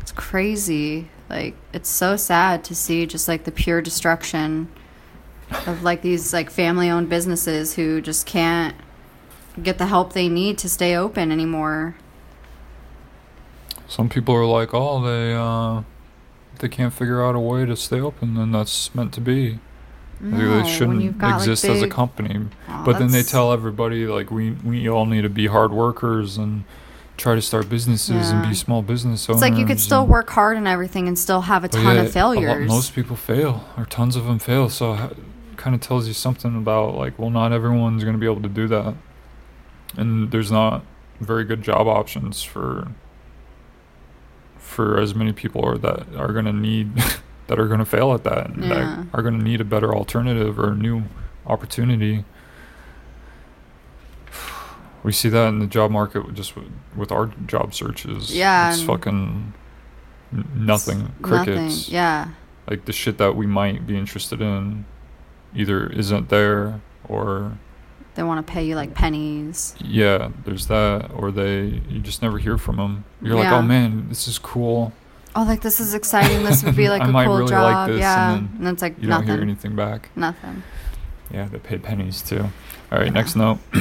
It's 0.00 0.12
crazy. 0.12 1.08
Like 1.30 1.56
it's 1.72 1.88
so 1.88 2.16
sad 2.16 2.62
to 2.64 2.74
see 2.74 3.06
just 3.06 3.26
like 3.28 3.44
the 3.44 3.52
pure 3.52 3.80
destruction 3.80 4.68
of 5.66 5.82
like 5.82 6.02
these 6.02 6.32
like 6.32 6.50
family 6.50 6.90
owned 6.90 7.08
businesses 7.08 7.74
who 7.74 8.00
just 8.00 8.26
can't 8.26 8.76
get 9.62 9.78
the 9.78 9.87
help 9.87 10.12
they 10.12 10.28
need 10.28 10.59
to 10.59 10.69
stay 10.69 10.97
open 10.97 11.33
anymore. 11.33 11.97
Some 13.89 14.09
people 14.09 14.35
are 14.35 14.47
like, 14.47 14.70
oh, 14.73 15.03
they 15.03 15.35
uh, 15.35 15.83
they 16.59 16.69
can't 16.69 16.93
figure 16.93 17.24
out 17.24 17.35
a 17.35 17.41
way 17.41 17.65
to 17.66 17.77
stay 17.77 18.01
open, 18.01 18.35
then 18.35 18.53
that's 18.53 18.95
meant 18.95 19.12
to 19.15 19.20
be. 19.20 19.59
No, 20.19 20.62
they 20.62 20.69
shouldn't 20.69 21.03
you've 21.03 21.20
like, 21.20 21.35
exist 21.37 21.65
as 21.66 21.83
a 21.83 21.89
company. 21.89 22.47
Aw, 22.69 22.85
but 22.85 22.99
then 22.99 23.11
they 23.11 23.23
tell 23.23 23.53
everybody 23.53 24.07
like 24.07 24.31
we 24.31 24.53
we 24.53 24.89
all 24.89 25.05
need 25.07 25.23
to 25.23 25.28
be 25.28 25.47
hard 25.47 25.73
workers 25.73 26.39
and 26.39 26.65
try 27.19 27.35
to 27.35 27.43
start 27.43 27.69
businesses 27.69 28.31
and 28.31 28.47
be 28.47 28.55
small 28.55 28.83
business 28.83 29.28
owners. 29.28 29.43
It's 29.43 29.51
like 29.51 29.59
you 29.59 29.66
could 29.66 29.81
still 29.81 30.03
and- 30.03 30.11
work 30.11 30.31
hard 30.31 30.57
and 30.57 30.66
everything 30.66 31.07
and 31.07 31.19
still 31.19 31.43
have 31.43 31.65
a 31.65 31.69
ton 31.69 31.97
yeah, 31.97 32.03
of 32.03 32.12
failures. 32.12 32.69
Lot, 32.69 32.74
most 32.74 32.95
people 32.95 33.16
fail, 33.16 33.65
or 33.77 33.85
tons 33.85 34.16
of 34.16 34.24
them 34.24 34.39
fail. 34.39 34.69
So 34.69 35.15
kind 35.57 35.74
of 35.74 35.81
tells 35.81 36.07
you 36.07 36.15
something 36.15 36.57
about 36.57 36.95
like, 36.95 37.19
well, 37.19 37.31
not 37.31 37.53
everyone's 37.53 38.03
going 38.03 38.15
to 38.15 38.20
be 38.20 38.27
able 38.27 38.43
to 38.43 38.49
do 38.49 38.69
that, 38.69 38.95
and 39.97 40.31
there's 40.31 40.51
not 40.52 40.85
very 41.20 41.44
good 41.44 41.62
job 41.62 41.86
options 41.86 42.43
for 42.43 42.89
for 44.59 44.98
as 45.01 45.14
many 45.14 45.32
people 45.32 45.64
are 45.64 45.78
that 45.78 46.14
are 46.16 46.32
going 46.32 46.44
to 46.44 46.52
need 46.52 46.94
that 47.47 47.59
are 47.59 47.66
going 47.68 47.78
to 47.78 47.85
fail 47.86 48.12
at 48.12 48.24
that 48.24 48.48
and 48.51 48.64
Yeah. 48.64 48.68
that 48.74 49.06
are 49.14 49.23
going 49.23 49.39
to 49.39 49.44
need 49.44 49.60
a 49.60 49.64
better 49.64 49.94
alternative 49.94 50.59
or 50.59 50.73
a 50.73 50.74
new 50.77 51.05
opportunity. 51.47 52.24
We 55.02 55.12
see 55.12 55.28
that 55.28 55.48
in 55.48 55.60
the 55.60 55.66
job 55.68 55.93
market 55.93 56.35
just 56.35 56.56
with, 56.56 56.66
with 56.97 57.12
our 57.12 57.27
job 57.47 57.74
searches. 57.74 58.35
Yeah, 58.36 58.73
it's 58.73 58.82
fucking 58.82 59.52
nothing. 60.32 60.56
Nothing. 60.56 61.14
Crickets. 61.23 61.89
Yeah. 61.89 62.31
Like 62.68 62.86
the 62.86 62.93
shit 62.93 63.16
that 63.18 63.36
we 63.36 63.47
might 63.47 63.86
be 63.86 63.97
interested 63.97 64.40
in, 64.43 64.85
either 65.55 65.86
isn't 65.86 66.28
there 66.28 66.81
or 67.09 67.56
They 68.16 68.22
want 68.22 68.44
to 68.44 68.52
pay 68.52 68.64
you 68.66 68.74
like 68.74 68.94
pennies. 68.94 69.76
yeah, 69.78 70.30
there's 70.44 70.66
that, 70.66 71.10
or 71.14 71.30
they 71.30 71.82
you 71.88 72.01
just 72.01 72.22
never 72.22 72.38
hear 72.38 72.59
from 72.59 72.76
them. 72.76 73.05
You're 73.22 73.36
like, 73.36 73.52
oh 73.52 73.62
man, 73.62 74.09
this 74.09 74.26
is 74.26 74.38
cool. 74.38 74.93
Oh, 75.34 75.43
like 75.44 75.60
this 75.60 75.80
is 75.80 75.93
exciting. 75.94 76.43
This 76.44 76.64
would 76.64 76.74
be 76.74 76.88
like 76.94 77.02
I 77.02 77.09
a 77.09 77.12
might 77.12 77.26
cool 77.26 77.36
really 77.38 77.51
job. 77.51 77.62
like 77.74 77.88
this, 77.93 78.01
yeah. 78.01 78.36
and 78.36 78.48
then 78.59 78.72
it's 78.72 78.82
like 78.82 79.01
You 79.01 79.09
nothing. 79.09 79.26
don't 79.28 79.36
hear 79.36 79.43
anything 79.44 79.76
back. 79.76 80.09
Nothing. 80.16 80.62
Yeah, 81.30 81.47
they 81.48 81.59
pay 81.59 81.76
pennies 81.78 82.22
too. 82.22 82.40
All 82.90 82.98
right, 82.98 83.06
Yeah. 83.06 83.12
next 83.12 83.36
note. 83.36 83.59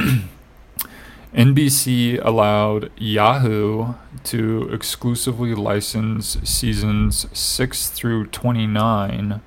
NBC 1.34 2.24
allowed 2.24 2.92
Yahoo 2.98 3.94
to 4.24 4.70
exclusively 4.72 5.54
license 5.54 6.38
seasons 6.44 7.28
6 7.38 7.90
through 7.90 8.28
29 8.28 9.42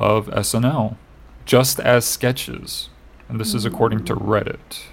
of 0.00 0.26
SNL 0.28 0.96
just 1.44 1.78
as 1.80 2.04
sketches. 2.04 2.88
And 3.28 3.40
this 3.40 3.54
is 3.54 3.64
according 3.64 4.04
to 4.04 4.14
Reddit, 4.14 4.84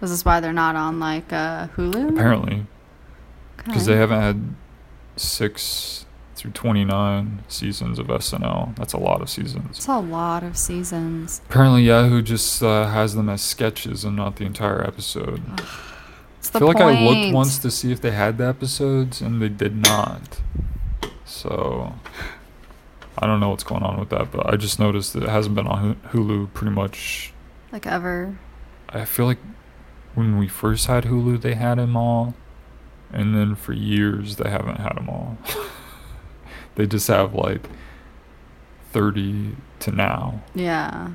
This 0.00 0.10
Is 0.10 0.24
why 0.24 0.40
they're 0.40 0.52
not 0.52 0.76
on 0.76 1.00
like 1.00 1.32
uh, 1.32 1.68
Hulu? 1.68 2.10
apparently, 2.10 2.66
because 3.56 3.84
Okay. 3.88 3.94
they 3.94 3.98
haven't 4.00 4.20
had 4.20 4.54
6 5.16 6.04
through 6.34 6.50
29 6.50 7.44
seasons 7.48 7.98
of 7.98 8.08
SNL. 8.08 8.76
That's 8.76 8.92
a 8.92 8.98
lot 8.98 9.22
of 9.22 9.30
seasons. 9.30 9.78
It's 9.78 9.88
a 9.88 9.98
lot 9.98 10.42
of 10.42 10.56
seasons. 10.58 11.40
Apparently, 11.48 11.84
Yahoo 11.84 12.20
just 12.20 12.62
uh, 12.62 12.88
has 12.88 13.14
them 13.14 13.30
as 13.30 13.40
sketches 13.40 14.04
and 14.04 14.16
not 14.16 14.36
the 14.36 14.44
entire 14.44 14.86
episode. 14.86 15.40
I 16.54 16.58
feel 16.58 16.68
like 16.68 16.76
I 16.76 17.02
looked 17.02 17.34
once 17.34 17.58
to 17.58 17.70
see 17.70 17.90
if 17.90 18.00
they 18.02 18.10
had 18.12 18.36
the 18.38 18.46
episodes, 18.46 19.22
and 19.22 19.40
they 19.40 19.48
did 19.48 19.76
not. 19.82 20.40
So 21.24 21.94
I 23.18 23.26
don't 23.26 23.40
know 23.40 23.48
what's 23.48 23.64
going 23.64 23.82
on 23.82 23.98
with 23.98 24.10
that, 24.10 24.30
but 24.30 24.46
I 24.46 24.56
just 24.56 24.78
noticed 24.78 25.14
that 25.14 25.22
it 25.22 25.28
hasn't 25.30 25.54
been 25.54 25.66
on 25.66 25.96
Hulu 26.12 26.52
pretty 26.52 26.74
much. 26.74 27.32
Like 27.76 27.86
ever. 27.86 28.38
I 28.88 29.04
feel 29.04 29.26
like 29.26 29.36
when 30.14 30.38
we 30.38 30.48
first 30.48 30.86
had 30.86 31.04
Hulu, 31.04 31.42
they 31.42 31.52
had 31.52 31.76
them 31.76 31.94
all, 31.94 32.32
and 33.12 33.34
then 33.36 33.54
for 33.54 33.74
years 33.74 34.36
they 34.36 34.48
haven't 34.48 34.76
had 34.76 34.96
them 34.96 35.10
all. 35.10 35.36
they 36.76 36.86
just 36.86 37.06
have 37.08 37.34
like 37.34 37.68
thirty 38.92 39.56
to 39.80 39.90
now, 39.90 40.40
Yeah. 40.54 41.10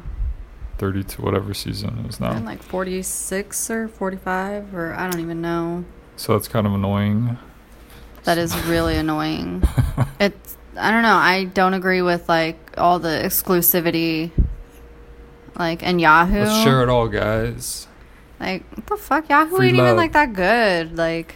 thirty 0.77 1.03
to 1.03 1.21
whatever 1.23 1.55
season 1.55 2.05
is 2.07 2.19
now. 2.19 2.33
And 2.33 2.45
like 2.45 2.61
46 2.61 3.71
or 3.71 3.87
45 3.87 4.75
or 4.75 4.93
I 4.93 5.09
don't 5.09 5.19
even 5.19 5.41
know. 5.41 5.83
So 6.15 6.33
that's 6.33 6.47
kind 6.47 6.67
of 6.67 6.73
annoying. 6.75 7.39
That 8.25 8.37
is 8.37 8.55
really 8.67 8.97
annoying. 8.97 9.63
It's 10.19 10.57
I 10.77 10.91
don't 10.91 11.01
know. 11.01 11.15
I 11.15 11.45
don't 11.45 11.73
agree 11.73 12.03
with 12.03 12.29
like 12.29 12.75
all 12.77 12.99
the 12.99 13.19
exclusivity 13.25 14.29
like 15.57 15.83
and 15.83 15.99
Yahoo. 16.01 16.39
Let's 16.43 16.63
share 16.63 16.81
it 16.83 16.89
all, 16.89 17.07
guys. 17.07 17.87
Like 18.39 18.63
what 18.75 18.87
the 18.87 18.97
fuck? 18.97 19.29
Yahoo 19.29 19.55
Free 19.57 19.67
ain't 19.69 19.77
love. 19.77 19.85
even 19.87 19.97
like 19.97 20.13
that 20.13 20.33
good. 20.33 20.97
Like 20.97 21.35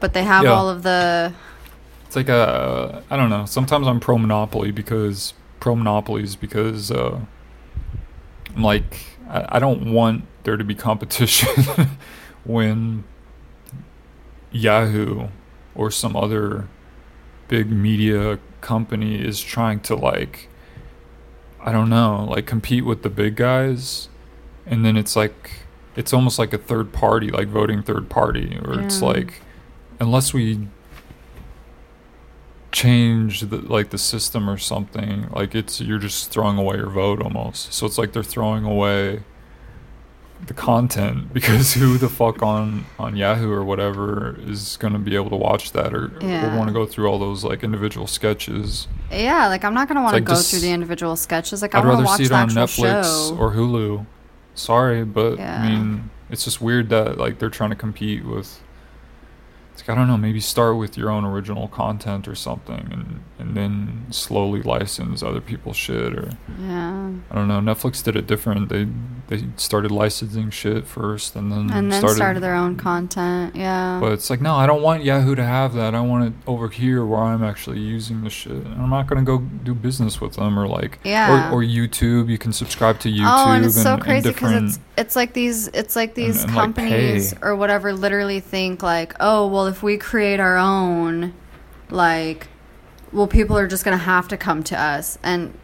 but 0.00 0.12
they 0.14 0.24
have 0.24 0.44
Yeah. 0.44 0.50
all 0.50 0.68
of 0.68 0.82
the 0.82 1.32
It's 2.06 2.16
like 2.16 2.28
a, 2.28 3.02
I 3.08 3.16
don't 3.16 3.30
know. 3.30 3.46
Sometimes 3.46 3.86
I'm 3.86 4.00
pro 4.00 4.18
monopoly 4.18 4.70
because 4.72 5.32
pro 5.60 5.74
monopolies 5.76 6.34
because 6.36 6.90
uh, 6.90 7.20
I'm 8.54 8.62
like 8.62 8.96
I, 9.28 9.46
I 9.56 9.58
don't 9.58 9.92
want 9.92 10.24
there 10.44 10.56
to 10.56 10.64
be 10.64 10.74
competition 10.74 11.48
when 12.44 13.04
Yahoo 14.50 15.28
or 15.74 15.90
some 15.90 16.16
other 16.16 16.68
big 17.48 17.70
media 17.70 18.38
company 18.60 19.16
is 19.24 19.40
trying 19.40 19.80
to 19.80 19.94
like 19.94 20.48
I 21.62 21.72
don't 21.72 21.88
know 21.88 22.26
like 22.28 22.46
compete 22.46 22.84
with 22.84 23.02
the 23.02 23.10
big 23.10 23.36
guys, 23.36 24.08
and 24.66 24.84
then 24.84 24.96
it's 24.96 25.16
like 25.16 25.66
it's 25.96 26.12
almost 26.12 26.38
like 26.38 26.52
a 26.52 26.58
third 26.58 26.92
party, 26.92 27.30
like 27.30 27.48
voting 27.48 27.82
third 27.82 28.08
party, 28.08 28.58
or 28.64 28.80
it's 28.80 29.02
like 29.02 29.40
unless 30.00 30.34
we 30.34 30.68
change 32.72 33.40
the 33.40 33.58
like 33.58 33.90
the 33.90 33.98
system 33.98 34.48
or 34.48 34.56
something 34.56 35.28
like 35.32 35.54
it's 35.54 35.78
you're 35.80 35.98
just 35.98 36.30
throwing 36.30 36.56
away 36.56 36.76
your 36.76 36.90
vote 36.90 37.22
almost. 37.22 37.72
So 37.72 37.86
it's 37.86 37.98
like 37.98 38.12
they're 38.12 38.22
throwing 38.22 38.64
away 38.64 39.22
the 40.46 40.54
content 40.54 41.32
because 41.38 41.74
who 41.74 41.96
the 41.98 42.08
fuck 42.08 42.42
on 42.42 42.84
on 42.98 43.16
yahoo 43.16 43.50
or 43.50 43.64
whatever 43.64 44.36
is 44.40 44.76
going 44.78 44.92
to 44.92 44.98
be 44.98 45.14
able 45.14 45.30
to 45.30 45.36
watch 45.36 45.72
that 45.72 45.94
or, 45.94 46.12
Yeah. 46.20 46.52
or 46.54 46.58
want 46.58 46.68
to 46.68 46.72
go 46.74 46.84
through 46.86 47.06
all 47.08 47.18
those 47.18 47.44
like 47.44 47.62
individual 47.62 48.06
sketches 48.06 48.88
Yeah, 49.10 49.48
like 49.48 49.64
I'm 49.64 49.74
not 49.74 49.88
gonna 49.88 50.02
want 50.02 50.12
to 50.14 50.16
like 50.16 50.24
go 50.24 50.34
just- 50.34 50.50
through 50.50 50.60
the 50.60 50.70
individual 50.72 51.16
sketches. 51.16 51.62
Like 51.62 51.74
i'd 51.74 51.84
I 51.84 51.86
want 51.86 51.98
to 51.98 52.02
rather 52.02 52.04
watch 52.06 52.18
see 52.18 52.24
it 52.24 52.32
on 52.32 52.48
netflix 52.50 53.28
show. 53.28 53.36
or 53.38 53.52
hulu 53.52 54.06
sorry 54.54 55.04
but 55.04 55.38
Yeah. 55.38 55.62
i 55.62 55.68
mean 55.70 56.10
it's 56.30 56.44
just 56.44 56.60
weird 56.60 56.88
that 56.90 57.18
like 57.18 57.38
they're 57.38 57.50
trying 57.50 57.70
to 57.70 57.76
compete 57.76 58.24
with 58.24 58.61
it's 59.72 59.82
like, 59.82 59.90
I 59.90 59.94
don't 59.98 60.06
know, 60.08 60.18
maybe 60.18 60.40
start 60.40 60.76
with 60.76 60.98
your 60.98 61.10
own 61.10 61.24
original 61.24 61.66
content 61.68 62.28
or 62.28 62.34
something 62.34 62.88
and, 62.92 63.24
and 63.38 63.56
then 63.56 64.06
slowly 64.10 64.60
license 64.62 65.22
other 65.22 65.40
people's 65.40 65.76
shit 65.76 66.14
or 66.14 66.32
yeah, 66.60 67.10
I 67.30 67.34
don't 67.34 67.48
know. 67.48 67.60
Netflix 67.60 68.02
did 68.02 68.14
it 68.16 68.26
different. 68.26 68.68
They 68.68 68.86
they 69.28 69.46
started 69.56 69.90
licensing 69.90 70.50
shit 70.50 70.86
first 70.86 71.34
and 71.36 71.50
then 71.50 71.70
and 71.70 71.90
then 71.90 72.00
started, 72.00 72.16
started, 72.16 72.42
their 72.42 72.54
own 72.54 72.76
content. 72.76 73.56
Yeah, 73.56 73.98
But 73.98 74.12
it's 74.12 74.28
like, 74.28 74.42
no, 74.42 74.54
I 74.54 74.66
don't 74.66 74.82
want 74.82 75.04
Yahoo 75.04 75.34
to 75.36 75.44
have 75.44 75.72
that. 75.74 75.94
I 75.94 76.00
want 76.00 76.26
it 76.26 76.32
over 76.46 76.68
here 76.68 77.06
where 77.06 77.20
I'm 77.20 77.42
actually 77.42 77.80
using 77.80 78.22
the 78.24 78.30
shit. 78.30 78.52
And 78.52 78.82
I'm 78.82 78.90
not 78.90 79.06
gonna 79.06 79.22
go 79.22 79.38
do 79.38 79.74
business 79.74 80.20
with 80.20 80.34
them 80.34 80.58
or 80.58 80.68
like 80.68 80.98
Yeah. 81.02 81.50
or, 81.50 81.60
or 81.60 81.62
YouTube. 81.62 82.28
You 82.28 82.36
can 82.36 82.52
subscribe 82.52 83.00
to 83.00 83.08
YouTube 83.08 83.46
oh, 83.46 83.52
and 83.52 83.64
it's 83.64 83.80
so 83.80 83.96
crazy 83.96 84.28
because 84.28 84.52
it's 84.52 84.80
it's 84.98 85.16
like 85.16 85.32
these 85.32 85.68
it's 85.68 85.96
like 85.96 86.14
these 86.14 86.44
and, 86.44 86.54
like, 86.54 86.62
companies 86.62 87.32
pay. 87.32 87.40
or 87.42 87.56
whatever 87.56 87.92
literally 87.94 88.40
think 88.40 88.82
like, 88.82 89.14
oh, 89.20 89.46
well, 89.46 89.61
if 89.66 89.82
we 89.82 89.96
create 89.96 90.40
our 90.40 90.56
own, 90.56 91.34
like, 91.90 92.48
well, 93.12 93.26
people 93.26 93.56
are 93.58 93.66
just 93.68 93.84
gonna 93.84 93.96
have 93.96 94.28
to 94.28 94.36
come 94.36 94.62
to 94.64 94.80
us. 94.80 95.18
And 95.22 95.54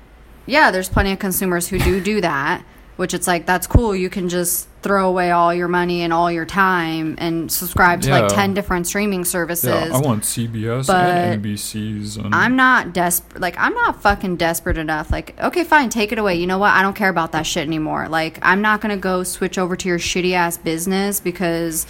yeah, 0.46 0.70
there's 0.70 0.88
plenty 0.88 1.12
of 1.12 1.18
consumers 1.18 1.68
who 1.68 1.78
do 1.78 2.00
do 2.00 2.20
that. 2.20 2.64
Which 2.96 3.14
it's 3.14 3.28
like 3.28 3.46
that's 3.46 3.68
cool. 3.68 3.94
You 3.94 4.10
can 4.10 4.28
just 4.28 4.66
throw 4.82 5.08
away 5.08 5.30
all 5.30 5.54
your 5.54 5.68
money 5.68 6.02
and 6.02 6.12
all 6.12 6.32
your 6.32 6.44
time 6.44 7.14
and 7.18 7.50
subscribe 7.50 8.00
to 8.02 8.08
Yeah. 8.08 8.22
like 8.22 8.34
ten 8.34 8.54
different 8.54 8.88
streaming 8.88 9.24
services. 9.24 9.68
Yeah, 9.88 9.96
I 9.96 10.00
want 10.00 10.24
CBS 10.24 10.88
But 10.88 11.06
and 11.06 11.40
NBC's 11.44 12.16
and 12.16 12.34
I'm 12.34 12.56
not 12.56 12.92
desperate. 12.92 13.40
Like, 13.40 13.54
I'm 13.56 13.72
not 13.72 14.02
fucking 14.02 14.34
desperate 14.36 14.78
enough. 14.78 15.12
Like, 15.12 15.38
okay, 15.40 15.62
fine, 15.62 15.90
take 15.90 16.10
it 16.10 16.18
away. 16.18 16.34
You 16.34 16.48
know 16.48 16.58
what? 16.58 16.72
I 16.72 16.82
don't 16.82 16.96
care 16.96 17.08
about 17.08 17.30
that 17.32 17.46
shit 17.46 17.64
anymore. 17.64 18.08
Like, 18.08 18.40
I'm 18.42 18.60
not 18.62 18.80
gonna 18.80 18.96
go 18.96 19.22
switch 19.22 19.58
over 19.58 19.76
to 19.76 19.88
your 19.88 20.00
shitty 20.00 20.32
ass 20.32 20.56
business 20.58 21.20
because 21.20 21.86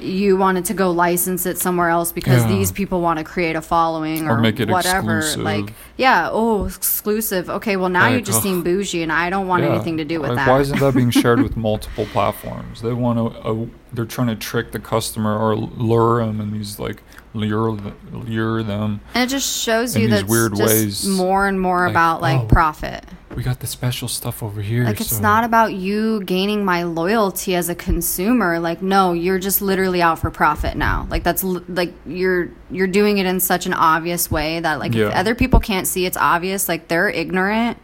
you 0.00 0.36
wanted 0.36 0.64
to 0.66 0.74
go 0.74 0.90
license 0.90 1.46
it 1.46 1.58
somewhere 1.58 1.88
else 1.88 2.12
because 2.12 2.42
Yeah. 2.42 2.48
these 2.48 2.70
people 2.72 3.00
want 3.00 3.18
to 3.18 3.24
create 3.24 3.56
a 3.56 3.62
following 3.62 4.28
or, 4.28 4.36
Or 4.36 4.40
make 4.40 4.60
it 4.60 4.68
whatever. 4.68 5.18
exclusive. 5.18 5.42
Like, 5.42 5.72
yeah, 5.96 6.28
oh, 6.30 6.66
exclusive. 6.66 7.48
Okay, 7.48 7.76
well 7.76 7.88
now 7.88 8.08
you 8.08 8.20
just 8.20 8.38
ugh. 8.38 8.42
seem 8.42 8.62
bougie, 8.62 9.02
and 9.02 9.10
I 9.12 9.30
don't 9.30 9.48
want 9.48 9.62
Yeah, 9.62 9.70
anything 9.74 9.96
to 9.96 10.04
do 10.04 10.20
with 10.20 10.30
like, 10.30 10.38
that. 10.38 10.48
Why 10.48 10.60
isn't 10.60 10.78
that 10.78 10.94
being 10.94 11.10
shared 11.10 11.40
with 11.46 11.56
multiple 11.56 12.06
platforms? 12.12 12.82
They 12.82 12.92
want 12.92 13.18
to. 13.34 13.40
Uh, 13.40 13.66
they're 13.96 14.04
trying 14.04 14.28
to 14.28 14.36
trick 14.36 14.72
the 14.72 14.78
customer 14.78 15.36
or 15.36 15.56
lure 15.56 16.24
them 16.24 16.40
in 16.40 16.52
these 16.52 16.78
like 16.78 17.02
lure 17.34 17.72
lure 18.12 18.62
them. 18.62 19.00
and 19.14 19.24
it 19.24 19.30
just 19.30 19.60
shows 19.60 19.96
you 19.96 20.08
that 20.08 20.26
weird 20.26 20.56
ways, 20.56 21.06
more 21.06 21.46
and 21.46 21.60
more 21.60 21.84
like, 21.84 21.90
about 21.90 22.20
like 22.22 22.40
oh, 22.40 22.46
profit. 22.46 23.04
We 23.34 23.42
got 23.42 23.60
the 23.60 23.66
special 23.66 24.08
stuff 24.08 24.42
over 24.42 24.62
here. 24.62 24.84
Like 24.84 25.00
it's 25.00 25.16
so- 25.16 25.20
not 25.20 25.44
about 25.44 25.74
you 25.74 26.22
gaining 26.22 26.64
my 26.64 26.84
loyalty 26.84 27.54
as 27.54 27.68
a 27.68 27.74
consumer. 27.74 28.58
Like 28.58 28.80
no, 28.80 29.12
you're 29.12 29.38
just 29.38 29.60
literally 29.60 30.00
out 30.00 30.18
for 30.18 30.30
profit 30.30 30.76
now. 30.76 31.06
Like 31.10 31.22
that's 31.22 31.42
like 31.42 31.92
you're 32.06 32.50
you're 32.70 32.86
doing 32.86 33.18
it 33.18 33.26
in 33.26 33.40
such 33.40 33.66
an 33.66 33.74
obvious 33.74 34.30
way 34.30 34.60
that 34.60 34.78
like 34.78 34.94
if 34.94 35.12
other 35.12 35.34
people 35.34 35.60
can't 35.60 35.86
see 35.86 36.06
it's 36.06 36.16
obvious, 36.16 36.68
like 36.68 36.88
they're 36.88 37.08
ignorant. 37.08 37.78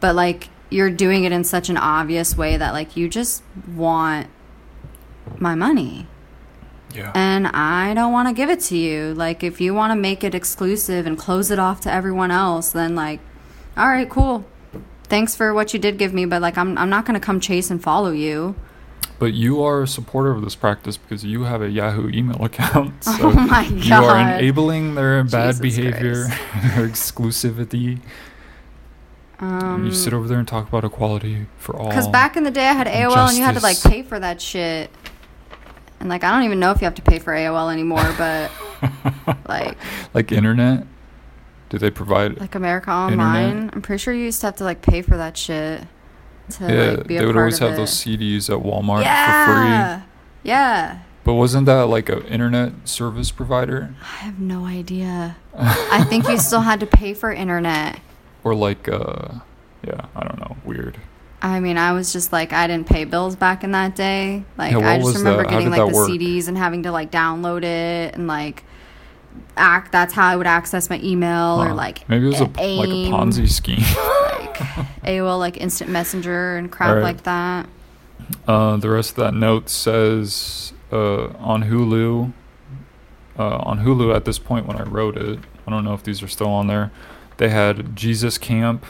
but 0.00 0.14
like 0.14 0.48
you're 0.70 0.90
doing 0.90 1.24
it 1.24 1.32
in 1.32 1.44
such 1.44 1.68
an 1.68 1.76
obvious 1.76 2.36
way 2.36 2.56
that 2.56 2.72
like 2.72 2.96
you 2.96 3.08
just 3.08 3.42
want 3.74 4.26
my 5.38 5.54
money 5.54 6.06
Yeah. 6.94 7.12
and 7.14 7.46
I 7.48 7.94
don't 7.94 8.12
want 8.12 8.28
to 8.28 8.34
give 8.34 8.50
it 8.50 8.60
to 8.60 8.76
you. 8.76 9.14
Like, 9.14 9.42
if 9.42 9.60
you 9.60 9.74
want 9.74 9.90
to 9.92 9.96
make 9.96 10.22
it 10.24 10.34
exclusive 10.34 11.06
and 11.06 11.18
close 11.18 11.50
it 11.50 11.58
off 11.58 11.80
to 11.82 11.92
everyone 11.92 12.30
else, 12.30 12.72
then 12.72 12.94
like, 12.94 13.20
all 13.76 13.88
right, 13.88 14.08
cool. 14.08 14.44
Thanks 15.04 15.34
for 15.36 15.52
what 15.52 15.72
you 15.74 15.78
did 15.78 15.98
give 15.98 16.14
me, 16.14 16.24
but 16.24 16.40
like, 16.40 16.56
I'm 16.56 16.78
I'm 16.78 16.88
not 16.90 17.04
gonna 17.04 17.20
come 17.20 17.38
chase 17.40 17.70
and 17.70 17.82
follow 17.82 18.10
you. 18.10 18.54
But 19.18 19.32
you 19.34 19.62
are 19.62 19.82
a 19.82 19.86
supporter 19.86 20.30
of 20.32 20.42
this 20.42 20.54
practice 20.56 20.96
because 20.96 21.24
you 21.24 21.44
have 21.44 21.62
a 21.62 21.70
Yahoo 21.70 22.08
email 22.10 22.42
account. 22.50 23.04
So 23.04 23.12
Oh 23.28 23.32
my 23.32 23.64
God. 23.68 23.84
You 23.84 23.94
are 23.94 24.18
enabling 24.18 24.94
their 24.94 25.22
bad 25.24 25.56
Jesus 25.56 25.60
behavior, 25.60 26.14
their 26.74 26.88
exclusivity. 26.88 28.00
Um, 29.40 29.84
you 29.84 29.92
sit 29.92 30.12
over 30.14 30.26
there 30.28 30.38
and 30.38 30.46
talk 30.48 30.68
about 30.68 30.84
equality 30.84 31.46
for 31.58 31.76
all. 31.76 31.88
Because 31.88 32.08
back 32.08 32.36
in 32.36 32.44
the 32.44 32.50
day, 32.50 32.66
I 32.68 32.72
had 32.72 32.86
AOL, 32.86 33.28
and 33.28 33.36
you 33.36 33.44
had 33.44 33.56
to 33.56 33.60
like 33.62 33.80
pay 33.82 34.02
for 34.02 34.18
that 34.20 34.40
shit. 34.40 34.90
And 36.04 36.10
like, 36.10 36.22
I 36.22 36.30
don't 36.30 36.42
even 36.42 36.60
know 36.60 36.70
if 36.70 36.82
you 36.82 36.84
have 36.84 36.96
to 36.96 37.02
pay 37.02 37.18
for 37.18 37.32
AOL 37.32 37.72
anymore, 37.72 38.14
but 38.18 38.50
like, 39.48 39.74
like 40.12 40.32
internet, 40.32 40.86
do 41.70 41.78
they 41.78 41.88
provide? 41.90 42.38
like 42.38 42.54
America 42.54 42.90
Online, 42.90 43.70
I'm 43.72 43.80
pretty 43.80 44.02
sure 44.02 44.12
you 44.12 44.24
used 44.24 44.42
to 44.42 44.48
have 44.48 44.56
to 44.56 44.64
like 44.64 44.82
pay 44.82 45.00
for 45.00 45.16
that 45.16 45.34
shit 45.38 45.82
to 46.50 46.60
yeah, 46.60 46.90
like 46.90 47.06
they 47.06 47.24
would 47.24 47.38
always 47.38 47.58
have 47.58 47.72
it. 47.72 47.76
those 47.76 47.92
CDs 47.92 48.50
at 48.50 48.62
Walmart 48.62 48.98
for 48.98 50.02
free. 50.02 50.04
yeah. 50.42 50.98
But 51.24 51.34
wasn't 51.34 51.64
that 51.64 51.86
like 51.86 52.10
an 52.10 52.20
internet 52.26 52.86
service 52.86 53.30
provider 53.30 53.94
I 54.02 54.16
have 54.16 54.38
no 54.38 54.66
idea. 54.66 55.38
I 55.56 56.04
think 56.04 56.28
you 56.28 56.36
still 56.36 56.60
had 56.60 56.80
to 56.80 56.86
pay 56.86 57.14
for 57.14 57.32
internet. 57.32 57.98
or 58.44 58.54
like 58.54 58.90
uh, 58.90 59.36
yeah, 59.86 60.04
I 60.14 60.22
don't 60.22 60.38
know, 60.38 60.58
weird. 60.66 60.98
I 61.44 61.60
mean, 61.60 61.76
I 61.76 61.92
was 61.92 62.10
just 62.10 62.32
like, 62.32 62.54
I 62.54 62.66
didn't 62.66 62.88
pay 62.88 63.04
bills 63.04 63.36
back 63.36 63.64
in 63.64 63.72
that 63.72 63.94
day. 63.94 64.44
Like, 64.56 64.72
Yeah, 64.72 64.78
I 64.78 64.98
just 64.98 65.18
remember 65.18 65.42
that? 65.42 65.50
Getting 65.50 65.68
like 65.70 65.90
the 65.90 65.94
work? 65.94 66.08
CDs 66.08 66.48
and 66.48 66.56
having 66.56 66.84
to 66.84 66.90
like 66.90 67.10
download 67.10 67.64
it 67.64 68.14
and 68.14 68.26
like 68.26 68.64
act. 69.54 69.92
That's 69.92 70.14
how 70.14 70.26
I 70.26 70.36
would 70.36 70.46
access 70.46 70.88
my 70.88 70.98
email 71.02 71.62
or 71.62 71.74
like 71.74 72.08
maybe 72.08 72.24
it 72.24 72.28
was 72.30 72.40
a 72.40 72.44
like 72.44 72.88
a 72.88 73.10
Ponzi 73.10 73.46
scheme. 73.46 73.76
like 73.76 74.54
AOL, 75.04 75.38
like 75.38 75.58
instant 75.58 75.90
messenger 75.90 76.56
and 76.56 76.72
crap 76.72 76.88
Alright. 76.88 77.04
like 77.04 77.22
that. 77.24 77.68
Uh, 78.48 78.78
the 78.78 78.88
rest 78.88 79.10
of 79.10 79.16
that 79.16 79.34
note 79.34 79.68
says 79.68 80.72
uh, 80.90 81.26
on 81.36 81.64
Hulu. 81.64 82.32
Uh, 83.38 83.56
on 83.58 83.80
Hulu 83.84 84.16
at 84.16 84.24
this 84.24 84.38
point 84.38 84.66
when 84.66 84.78
I 84.78 84.84
wrote 84.84 85.18
it, 85.18 85.40
I 85.66 85.70
don't 85.70 85.84
know 85.84 85.92
if 85.92 86.04
these 86.04 86.22
are 86.22 86.28
still 86.28 86.48
on 86.48 86.68
there. 86.68 86.90
They 87.36 87.50
had 87.50 87.94
Jesus 87.94 88.38
Camp, 88.38 88.86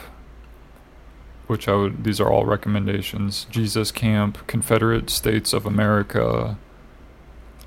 which 1.46 1.68
I 1.68 1.74
would. 1.74 2.04
These 2.04 2.20
are 2.20 2.30
all 2.30 2.44
recommendations. 2.46 3.46
Jesus 3.50 3.90
Camp, 3.90 4.38
Confederate 4.46 5.10
States 5.10 5.52
of 5.52 5.66
America. 5.66 6.56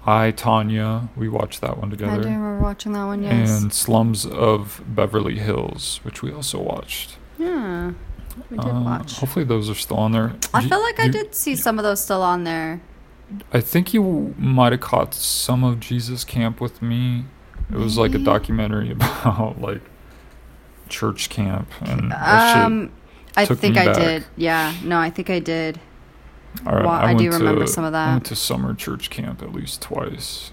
I 0.06 0.32
Tonya, 0.32 1.10
we 1.18 1.28
watched 1.28 1.60
that 1.62 1.78
one 1.78 1.90
together. 1.90 2.12
I 2.12 2.16
do 2.16 2.22
together, 2.24 2.38
remember 2.40 2.64
watching 2.64 2.94
that 2.94 3.06
one. 3.06 3.24
Yes. 3.24 3.62
and 3.62 3.74
Slums 3.74 4.26
of 4.26 4.82
Beverly 4.88 5.38
Hills, 5.38 6.00
which 6.04 6.22
we 6.22 6.32
also 6.32 6.62
watched. 6.62 7.18
yeah, 7.38 7.92
we 8.50 8.58
did 8.58 8.66
Uh, 8.68 8.80
watch. 8.82 9.20
Hopefully, 9.20 9.44
those 9.44 9.70
are 9.70 9.76
still 9.76 9.98
on 9.98 10.14
there. 10.14 10.34
I 10.54 10.62
Y- 10.62 10.68
feel 10.70 10.82
like 10.82 11.00
I 11.00 11.08
did 11.10 11.36
see 11.36 11.56
some 11.56 11.78
of 11.78 11.84
those 11.84 12.02
still 12.02 12.22
on 12.24 12.46
there. 12.46 12.80
I 13.52 13.60
think 13.60 13.94
you 13.94 14.34
might 14.38 14.72
have 14.72 14.80
caught 14.80 15.14
some 15.14 15.66
of 15.66 15.82
Jesus 15.82 16.24
Camp 16.24 16.62
with 16.62 16.82
me. 16.82 17.26
It 17.70 17.76
was 17.76 17.98
like 17.98 18.14
a 18.16 18.20
documentary 18.20 18.92
about 18.94 19.60
like 19.60 19.82
church 20.88 21.28
camp 21.30 21.68
and 21.82 22.12
that 22.14 22.54
shit. 22.54 22.64
Um, 22.64 22.92
I 23.38 23.46
think 23.46 23.78
I 23.78 23.86
back. 23.86 23.96
did. 23.96 24.26
Yeah, 24.36 24.74
no, 24.84 24.98
I 25.00 25.10
think 25.10 25.30
I 25.30 25.40
did. 25.40 25.80
All 26.66 26.74
right, 26.74 26.86
wa- 26.86 26.92
I 27.02 27.14
do 27.14 27.30
went 27.30 27.40
remember 27.42 27.68
some 27.68 27.84
of 27.84 27.92
that. 27.92 28.10
I 28.10 28.12
went 28.14 28.26
to 28.28 28.36
summer 28.36 28.74
church 28.74 29.10
camp 29.10 29.42
at 29.42 29.54
least 29.54 29.82
twice. 29.82 30.52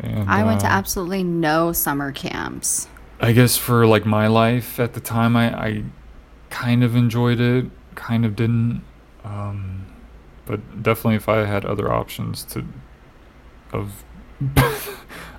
And 0.00 0.28
I 0.30 0.44
went 0.44 0.60
to 0.60 0.66
uh, 0.66 0.70
absolutely 0.70 1.22
no 1.22 1.72
summer 1.72 2.10
camps. 2.12 2.88
I 3.20 3.32
guess 3.32 3.56
for 3.56 3.86
like 3.86 4.06
my 4.06 4.26
life 4.28 4.80
at 4.80 4.94
the 4.94 5.00
time, 5.00 5.36
I, 5.36 5.52
I 5.54 5.84
kind 6.48 6.82
of 6.82 6.96
enjoyed 6.96 7.40
it, 7.40 7.66
kind 7.94 8.24
of 8.24 8.34
didn't. 8.34 8.82
Um, 9.24 9.86
but 10.46 10.82
definitely, 10.82 11.16
if 11.16 11.28
I 11.28 11.44
had 11.44 11.64
other 11.64 11.92
options 11.92 12.44
to, 12.46 12.64
of 13.72 14.04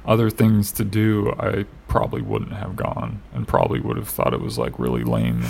other 0.06 0.30
things 0.30 0.72
to 0.74 0.84
do, 0.84 1.32
I 1.40 1.66
probably 1.88 2.22
wouldn't 2.22 2.54
have 2.54 2.76
gone, 2.76 3.22
and 3.34 3.48
probably 3.48 3.80
would 3.80 3.98
have 3.98 4.10
thought 4.10 4.34
it 4.34 4.42
was 4.42 4.58
like 4.58 4.78
really 4.80 5.04
lame. 5.04 5.44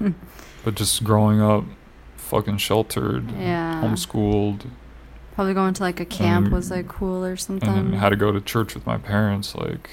And, 0.00 0.14
but 0.64 0.74
just 0.74 1.02
growing 1.04 1.40
up, 1.40 1.64
fucking 2.16 2.58
sheltered, 2.58 3.30
Yeah. 3.32 3.80
homeschooled, 3.82 4.66
Probably 5.34 5.52
going 5.54 5.74
to 5.74 5.82
like 5.82 5.98
a 5.98 6.04
camp 6.04 6.46
Um, 6.46 6.52
was 6.52 6.70
like 6.70 6.86
cool 6.86 7.24
or 7.24 7.36
something. 7.36 7.68
and 7.68 7.94
had 7.96 8.10
to 8.10 8.16
go 8.16 8.30
to 8.30 8.40
church 8.40 8.74
with 8.74 8.86
my 8.86 8.98
parents 8.98 9.54
like 9.56 9.90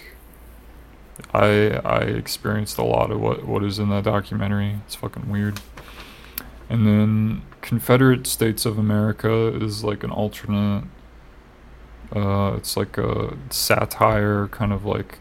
i 1.34 1.80
i 1.84 2.00
experienced 2.00 2.78
a 2.78 2.84
lot 2.84 3.12
of 3.12 3.20
what 3.20 3.46
what 3.46 3.64
is 3.64 3.78
in 3.80 3.90
that 3.90 4.04
documentary 4.04 4.78
it's 4.86 4.96
fucking 4.96 5.30
weird 5.30 5.60
and 6.70 6.86
then 6.88 7.42
confederate 7.62 8.26
states 8.28 8.66
of 8.66 8.78
america 8.80 9.48
is 9.62 9.84
like 9.84 10.04
an 10.04 10.12
alternate 10.12 10.84
uh 12.16 12.54
it's 12.58 12.76
like 12.76 12.98
a 12.98 13.38
satire 13.50 14.48
kind 14.50 14.74
of 14.74 14.86
like 14.86 15.20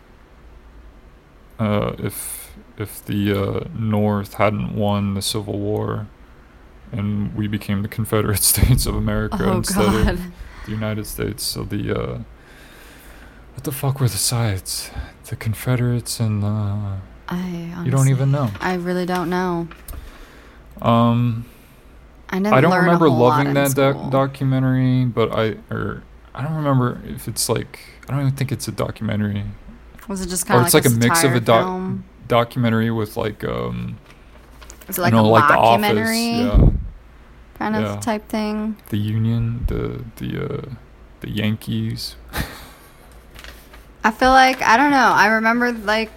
uh 1.58 1.92
if 1.98 2.52
if 2.78 3.04
the 3.04 3.32
uh 3.32 3.68
north 3.74 4.34
hadn't 4.34 4.74
won 4.74 5.14
the 5.14 5.22
civil 5.22 5.58
war 5.58 6.06
and 6.92 7.34
we 7.36 7.46
became 7.46 7.82
the 7.82 7.88
confederate 7.88 8.42
states 8.42 8.86
of 8.86 8.94
america 8.94 9.38
oh 9.40 9.58
instead 9.58 10.04
god. 10.04 10.08
of 10.08 10.20
the 10.64 10.70
United 10.72 11.06
States. 11.06 11.42
So 11.44 11.64
the 11.64 11.98
uh, 11.98 12.18
what 13.54 13.64
the 13.64 13.72
fuck 13.72 14.00
were 14.00 14.08
the 14.08 14.16
sides? 14.16 14.90
The 15.24 15.36
Confederates 15.36 16.18
and 16.20 16.42
the 16.42 16.46
I 16.46 17.00
honestly, 17.28 17.84
you 17.84 17.90
don't 17.90 18.08
even 18.08 18.30
know. 18.30 18.50
I 18.60 18.74
really 18.74 19.06
don't 19.06 19.30
know. 19.30 19.68
Um, 20.82 21.46
I 22.30 22.38
never. 22.38 22.56
I 22.56 22.60
don't 22.60 22.76
remember 22.76 23.08
loving 23.08 23.54
that 23.54 23.74
doc- 23.74 24.10
documentary, 24.10 25.04
but 25.04 25.32
I 25.32 25.56
or 25.70 26.02
I 26.35 26.43
don't 26.43 26.55
remember 26.55 27.01
if 27.07 27.28
it's 27.28 27.48
like 27.48 27.81
I 28.09 28.12
don't 28.12 28.20
even 28.20 28.35
think 28.35 28.52
it's 28.52 28.69
a 28.69 28.73
documentary. 28.73 29.44
Was 30.09 30.20
it 30.20 30.28
just 30.28 30.47
kind 30.47 30.61
of 30.61 30.66
it's 30.66 30.74
like, 30.74 30.85
like 30.85 30.94
a 30.94 30.97
mix 30.97 31.24
of 31.24 31.35
a 31.35 31.40
doc- 31.40 31.98
Documentary 32.27 32.90
with 32.90 33.16
like 33.16 33.43
um, 33.43 33.98
Was 34.86 34.98
it 34.98 35.02
like 35.02 35.12
you 35.12 35.19
know, 35.19 35.27
a 35.27 35.28
like 35.28 35.48
documentary 35.48 36.39
yeah, 36.39 36.70
kind 37.55 37.74
of 37.74 37.82
yeah. 37.82 38.01
type 38.01 38.28
thing? 38.28 38.77
the 38.90 38.98
Union, 38.98 39.65
the 39.66 40.05
the 40.16 40.44
uh, 40.44 40.62
the 41.20 41.31
Yankees. 41.31 42.15
I 44.05 44.12
feel 44.12 44.31
like 44.31 44.62
I 44.62 44.77
don't 44.77 44.93
know. 44.93 45.12
I 45.12 45.27
remember 45.27 45.73
like 45.73 46.11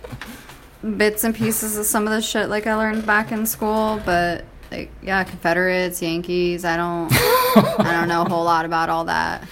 bits 0.97 1.23
and 1.23 1.33
pieces 1.33 1.77
of 1.77 1.85
some 1.85 2.05
of 2.05 2.13
the 2.13 2.21
shit 2.21 2.49
like 2.49 2.67
I 2.67 2.75
learned 2.75 3.05
back 3.05 3.31
in 3.31 3.45
school, 3.47 3.99
but 4.05 4.45
like 4.71 4.91
yeah, 5.01 5.23
Confederates, 5.23 6.01
Yankees. 6.01 6.63
I 6.63 6.77
don't. 6.77 7.11
I 7.79 7.91
don't 7.91 8.07
know 8.07 8.21
a 8.21 8.29
whole 8.29 8.43
lot 8.43 8.65
about 8.65 8.89
all 8.89 9.05
that. 9.05 9.47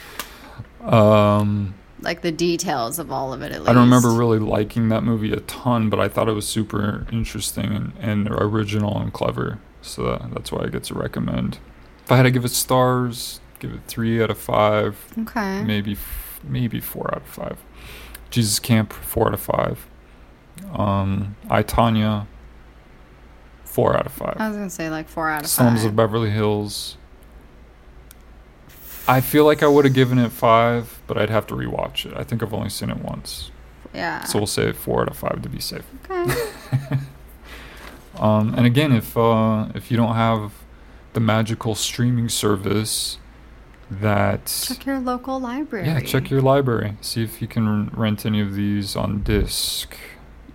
Um, 0.84 1.74
Like 2.02 2.22
the 2.22 2.32
details 2.32 2.98
of 3.00 3.12
all 3.12 3.34
of 3.34 3.42
it. 3.42 3.52
At 3.52 3.60
least 3.60 3.70
I 3.70 3.74
don't 3.74 3.84
remember 3.84 4.10
really 4.12 4.40
liking 4.40 4.90
that 4.90 5.04
movie 5.04 5.32
a 5.32 5.40
ton, 5.42 5.90
but 5.90 6.00
I 6.00 6.08
thought 6.08 6.28
it 6.28 6.34
was 6.34 6.48
super 6.48 7.06
interesting 7.12 7.66
and, 7.74 7.94
and 8.00 8.28
original 8.30 8.98
and 9.00 9.14
clever. 9.14 9.60
So 9.82 10.04
that, 10.04 10.34
that's 10.34 10.52
why 10.52 10.64
I 10.64 10.68
get 10.68 10.84
to 10.86 10.94
recommend. 10.96 11.60
If 12.04 12.12
I 12.12 12.18
had 12.18 12.24
to 12.24 12.32
give 12.32 12.44
it 12.46 12.50
stars, 12.50 13.40
give 13.60 13.72
it 13.72 13.82
three 13.88 14.22
out 14.24 14.30
of 14.32 14.38
five, 14.38 14.98
Okay. 15.20 15.64
maybe 15.64 15.94
f- 15.94 16.40
maybe 16.44 16.80
four 16.80 17.10
out 17.14 17.22
of 17.22 17.28
five. 17.28 17.58
Jesus 18.32 18.60
Camp, 18.60 18.92
four 18.94 19.28
out 19.28 19.34
of 19.34 19.40
five. 19.40 19.88
Um, 20.74 21.36
I 21.50 21.64
Tonya, 21.64 22.26
four 23.64 23.96
out 23.96 24.06
of 24.06 24.12
five. 24.12 24.36
I 24.40 24.48
was 24.48 24.58
gonna 24.58 24.70
say 24.70 24.90
like 24.90 25.08
four 25.08 25.30
out 25.30 25.44
of 25.44 25.48
Slums 25.50 25.82
five. 25.82 25.90
of 25.92 25.96
Beverly 25.96 26.30
Hills. 26.30 26.98
I 29.08 29.22
feel 29.22 29.46
like 29.46 29.64
I 29.64 29.68
would 29.68 29.86
have 29.86 29.94
given 29.94 30.18
it 30.20 30.32
five, 30.32 31.00
but 31.08 31.18
I'd 31.18 31.30
have 31.30 31.48
to 31.48 31.56
rewatch 31.56 32.06
it. 32.06 32.16
I 32.16 32.24
think 32.24 32.44
I've 32.44 32.54
only 32.54 32.70
seen 32.70 32.90
it 32.90 32.98
once. 32.98 33.52
yeah. 33.94 34.24
So 34.24 34.40
we'll 34.40 34.48
say 34.48 34.72
four 34.72 35.02
out 35.02 35.10
of 35.10 35.18
five 35.18 35.42
to 35.42 35.50
be 35.50 35.60
safe. 35.60 35.86
okay. 36.10 37.00
Um, 38.20 38.54
and 38.56 38.66
again, 38.66 38.92
if 38.92 39.18
uh, 39.18 39.70
if 39.74 39.90
you 39.90 39.98
don't 39.98 40.16
have 40.16 40.54
the 41.14 41.20
magical 41.20 41.76
streaming 41.76 42.30
service, 42.30 43.18
that 43.90 44.46
check 44.68 44.86
your 44.86 45.00
local 45.00 45.40
library. 45.40 45.88
yeah, 45.88 46.00
check 46.02 46.30
your 46.30 46.42
library. 46.42 46.98
See 47.02 47.24
if 47.24 47.42
you 47.42 47.48
can 47.48 47.90
rent 47.90 48.26
any 48.26 48.42
of 48.42 48.54
these 48.54 48.96
on 48.96 49.24
disc. 49.24 49.96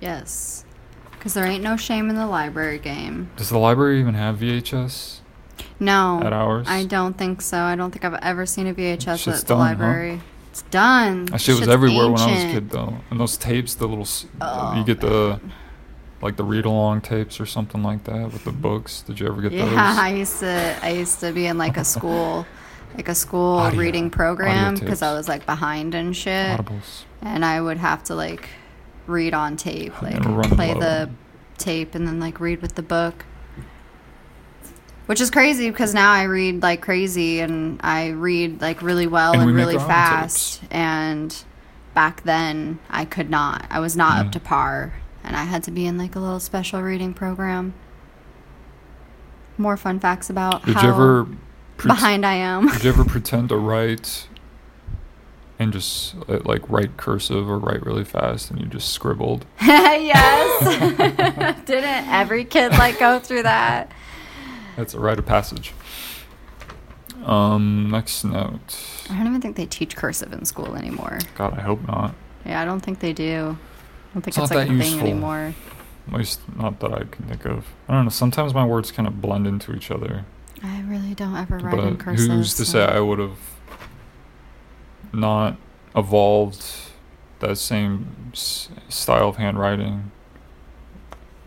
Yes. 0.00 0.64
Because 1.12 1.34
there 1.34 1.44
ain't 1.44 1.64
no 1.64 1.76
shame 1.76 2.08
in 2.08 2.14
the 2.16 2.26
library 2.26 2.78
game. 2.78 3.30
Does 3.36 3.48
the 3.48 3.58
library 3.58 3.98
even 4.00 4.14
have 4.14 4.36
VHS 4.38 5.20
No. 5.78 6.20
at 6.22 6.32
ours? 6.32 6.66
I 6.68 6.84
don't 6.84 7.16
think 7.16 7.42
so. 7.42 7.58
I 7.58 7.76
don't 7.76 7.90
think 7.90 8.04
I've 8.04 8.18
ever 8.22 8.46
seen 8.46 8.66
a 8.66 8.74
VHS 8.74 9.28
at 9.28 9.40
the 9.42 9.46
done, 9.46 9.56
huh? 9.58 9.62
library. 9.64 10.20
It's 10.50 10.62
done. 10.62 11.26
That 11.26 11.40
shit 11.40 11.58
was 11.58 11.68
everywhere 11.68 12.10
when 12.10 12.18
I 12.20 12.32
was 12.32 12.44
a 12.44 12.50
kid, 12.52 12.70
though. 12.70 12.98
And 13.10 13.20
those 13.20 13.36
tapes, 13.36 13.74
the 13.74 13.86
little, 13.86 14.06
Oh, 14.40 14.74
you 14.74 14.84
get 14.84 15.00
the 15.00 15.08
oh. 15.08 15.40
like 16.22 16.36
the 16.36 16.44
read 16.44 16.64
along 16.64 17.02
tapes 17.02 17.38
or 17.40 17.44
something 17.46 17.82
like 17.82 18.04
that 18.04 18.32
with 18.32 18.44
the 18.44 18.52
books. 18.52 19.02
Did 19.02 19.20
you 19.20 19.26
ever 19.26 19.42
get 19.42 19.52
those? 19.52 19.70
Yeah, 19.70 19.96
I 19.98 20.14
used 20.14 20.40
to. 20.40 20.76
I 20.82 20.90
used 20.90 21.20
to 21.20 21.32
be 21.32 21.46
in 21.46 21.58
like 21.58 21.76
a 21.76 21.84
school, 21.84 22.46
like 22.96 23.08
a 23.08 23.14
school 23.14 23.58
Audio- 23.58 23.78
reading 23.78 24.08
program 24.10 24.76
because 24.76 25.02
I 25.02 25.12
was 25.12 25.28
like 25.28 25.44
behind 25.44 25.94
and 25.94 26.16
shit, 26.16 26.58
Audibles. 26.58 27.02
and 27.20 27.44
I 27.44 27.60
would 27.60 27.76
have 27.76 28.02
to 28.04 28.14
like 28.14 28.48
read 29.06 29.34
on 29.34 29.58
tape, 29.58 30.00
like 30.00 30.22
play 30.22 30.72
the 30.72 31.10
tape 31.58 31.94
and 31.94 32.06
then 32.08 32.18
like 32.18 32.40
read 32.40 32.62
with 32.62 32.76
the 32.76 32.82
book. 32.82 33.26
Which 35.06 35.20
is 35.20 35.30
crazy 35.30 35.70
because 35.70 35.94
now 35.94 36.10
I 36.12 36.24
read 36.24 36.62
like 36.62 36.82
crazy 36.82 37.40
and 37.40 37.80
I 37.82 38.08
read 38.08 38.60
like 38.60 38.82
really 38.82 39.06
well 39.06 39.32
And 39.32 39.42
and, 39.42 39.50
we 39.50 39.56
really 39.56 39.78
fast. 39.78 40.62
And 40.70 41.34
back 41.94 42.22
then 42.24 42.78
I 42.90 43.04
could 43.04 43.30
not. 43.30 43.66
I 43.70 43.78
was 43.80 43.96
not 43.96 44.16
Mm. 44.18 44.26
up 44.26 44.32
to 44.32 44.40
par. 44.40 44.94
And 45.22 45.36
I 45.36 45.44
had 45.44 45.62
to 45.64 45.70
be 45.70 45.86
in 45.86 45.96
like 45.98 46.14
a 46.16 46.20
little 46.20 46.40
special 46.40 46.82
reading 46.82 47.14
program. 47.14 47.74
More 49.58 49.76
fun 49.76 49.98
facts 50.00 50.28
about 50.28 50.64
Did 50.66 50.74
how 50.74 50.88
ever 50.88 51.26
pre- 51.76 51.88
behind 51.88 52.26
I 52.26 52.34
am. 52.34 52.68
Did 52.68 52.84
you 52.84 52.90
ever 52.90 53.04
pretend 53.04 53.48
to 53.50 53.56
write 53.56 54.28
and 55.58 55.72
just 55.72 56.14
uh, 56.28 56.40
like 56.44 56.68
write 56.68 56.96
cursive 56.98 57.48
or 57.48 57.58
write 57.58 57.84
really 57.86 58.04
fast 58.04 58.50
and 58.50 58.60
you 58.60 58.66
just 58.66 58.90
scribbled? 58.90 59.46
yes. 59.62 61.60
Didn't 61.64 62.08
every 62.08 62.44
kid 62.44 62.72
like 62.72 62.98
go 62.98 63.18
through 63.18 63.44
that? 63.44 63.90
That's 64.76 64.94
a 64.94 65.00
rite 65.00 65.18
of 65.18 65.26
passage. 65.26 65.72
Um, 67.24 67.90
next 67.90 68.24
note. 68.24 68.76
I 69.10 69.16
don't 69.16 69.26
even 69.26 69.40
think 69.40 69.56
they 69.56 69.66
teach 69.66 69.96
cursive 69.96 70.32
in 70.32 70.44
school 70.44 70.76
anymore. 70.76 71.18
God, 71.34 71.54
I 71.58 71.62
hope 71.62 71.86
not. 71.88 72.14
Yeah, 72.44 72.60
I 72.60 72.64
don't 72.64 72.80
think 72.80 73.00
they 73.00 73.12
do. 73.12 73.56
I 74.10 74.14
don't 74.14 74.22
think 74.22 74.28
It's 74.28 74.38
it's, 74.38 74.50
like 74.52 74.68
a 74.68 74.78
thing 74.78 75.00
anymore. 75.00 75.54
At 76.08 76.12
least 76.14 76.40
not 76.56 76.78
that 76.80 76.92
I 76.92 77.00
can 77.04 77.24
think 77.26 77.44
of. 77.46 77.66
I 77.88 77.94
don't 77.94 78.04
know. 78.04 78.10
Sometimes 78.10 78.54
my 78.54 78.64
words 78.64 78.92
kind 78.92 79.08
of 79.08 79.20
blend 79.20 79.46
into 79.46 79.74
each 79.74 79.90
other. 79.90 80.24
I 80.62 80.82
really 80.82 81.14
don't 81.14 81.34
ever 81.36 81.58
write 81.58 81.78
in 81.78 81.94
but 81.96 81.98
cursive. 82.04 82.30
who's 82.30 82.54
to 82.54 82.64
so- 82.64 82.72
say 82.72 82.84
I 82.84 83.00
would 83.00 83.18
have 83.18 83.38
not 85.12 85.56
evolved 85.96 86.64
that 87.40 87.58
same 87.58 88.30
s- 88.32 88.68
style 88.88 89.28
of 89.30 89.36
handwriting, 89.36 90.10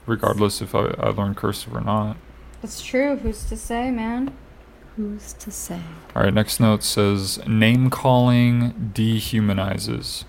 regardless 0.06 0.62
if 0.62 0.76
I, 0.76 0.88
I 1.00 1.10
learned 1.10 1.38
cursive 1.38 1.74
or 1.76 1.82
not? 1.82 2.18
It's 2.62 2.82
true. 2.82 3.16
Who's 3.18 3.44
to 3.46 3.58
say, 3.58 3.90
man? 3.92 4.34
Who's 4.96 5.34
to 5.34 5.52
say? 5.52 5.82
All 6.16 6.24
right, 6.24 6.34
next 6.34 6.60
note 6.60 6.84
says 6.84 7.40
name 7.48 7.90
calling 7.90 8.92
dehumanizes. 8.94 10.26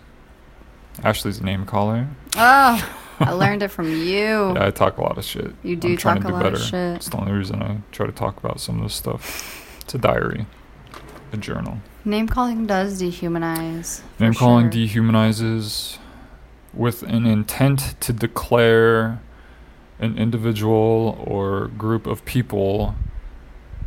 Ashley's 1.03 1.39
a 1.41 1.45
name 1.45 1.67
caller. 1.67 2.09
Oh, 2.37 2.97
I 3.21 3.33
learned 3.33 3.63
it 3.63 3.69
from 3.69 3.89
you. 3.91 4.53
Yeah, 4.55 4.67
I 4.67 4.71
talk 4.71 4.97
a 4.99 5.03
lot 5.03 5.19
of 5.19 5.25
shit. 5.25 5.53
You 5.63 5.77
do 5.77 5.89
I'm 5.89 5.97
trying 5.97 6.17
talk 6.17 6.23
to 6.23 6.29
a 6.29 6.31
do 6.31 6.35
lot 6.35 6.43
better. 6.45 6.57
of 6.57 6.63
shit. 6.63 6.97
It's 6.97 7.09
the 7.09 7.17
only 7.19 7.33
reason 7.33 7.63
I 7.63 7.79
try 7.91 8.07
to 8.07 8.13
talk 8.13 8.37
about 8.39 8.61
some 8.61 8.77
of 8.79 8.85
this 8.85 8.95
stuff. 8.95 9.77
It's 9.83 9.95
a 9.95 9.99
diary, 9.99 10.47
a 11.33 11.37
journal. 11.37 11.79
Name 12.05 12.29
calling 12.29 12.67
does 12.67 13.03
dehumanize. 13.03 14.03
Name 14.19 14.35
calling 14.35 14.71
sure. 14.71 14.87
dehumanizes 14.87 15.99
with 16.73 17.03
an 17.03 17.27
intent 17.27 18.01
to 18.01 18.13
declare 18.13 19.21
an 20.01 20.19
individual 20.19 21.23
or 21.27 21.69
group 21.69 22.07
of 22.07 22.25
people 22.25 22.95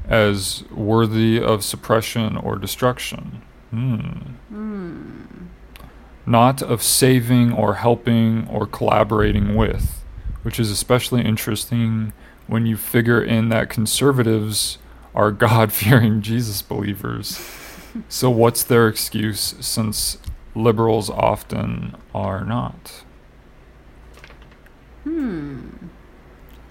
as 0.07 0.63
worthy 0.69 1.41
of 1.41 1.63
suppression 1.63 2.37
or 2.37 2.57
destruction. 2.57 3.41
Hmm. 3.71 3.97
Hmm. 4.49 5.21
Not 6.25 6.61
of 6.61 6.81
saving 6.83 7.51
or 7.51 7.75
helping 7.75 8.47
or 8.47 8.65
collaborating 8.65 9.55
with, 9.55 10.03
which 10.43 10.59
is 10.59 10.69
especially 10.69 11.21
interesting 11.21 12.13
when 12.47 12.65
you 12.65 12.77
figure 12.77 13.21
in 13.21 13.49
that 13.49 13.69
conservatives 13.69 14.77
are 15.15 15.31
God 15.47 15.73
fearing 15.73 16.21
Jesus 16.21 16.61
believers. 16.61 17.39
So, 18.09 18.27
what's 18.31 18.63
their 18.63 18.87
excuse 18.87 19.53
since 19.59 20.17
liberals 20.55 21.11
often 21.11 21.95
are 22.11 22.43
not? 22.43 23.03
Hmm. 25.03 25.67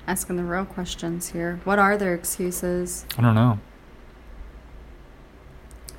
Asking 0.07 0.37
the 0.37 0.45
real 0.45 0.65
questions 0.65 1.29
here. 1.29 1.61
What 1.65 1.79
are 1.79 1.97
their 1.97 2.15
excuses? 2.15 3.07
I 3.16 3.23
don't 3.23 3.35
know. 3.35 3.59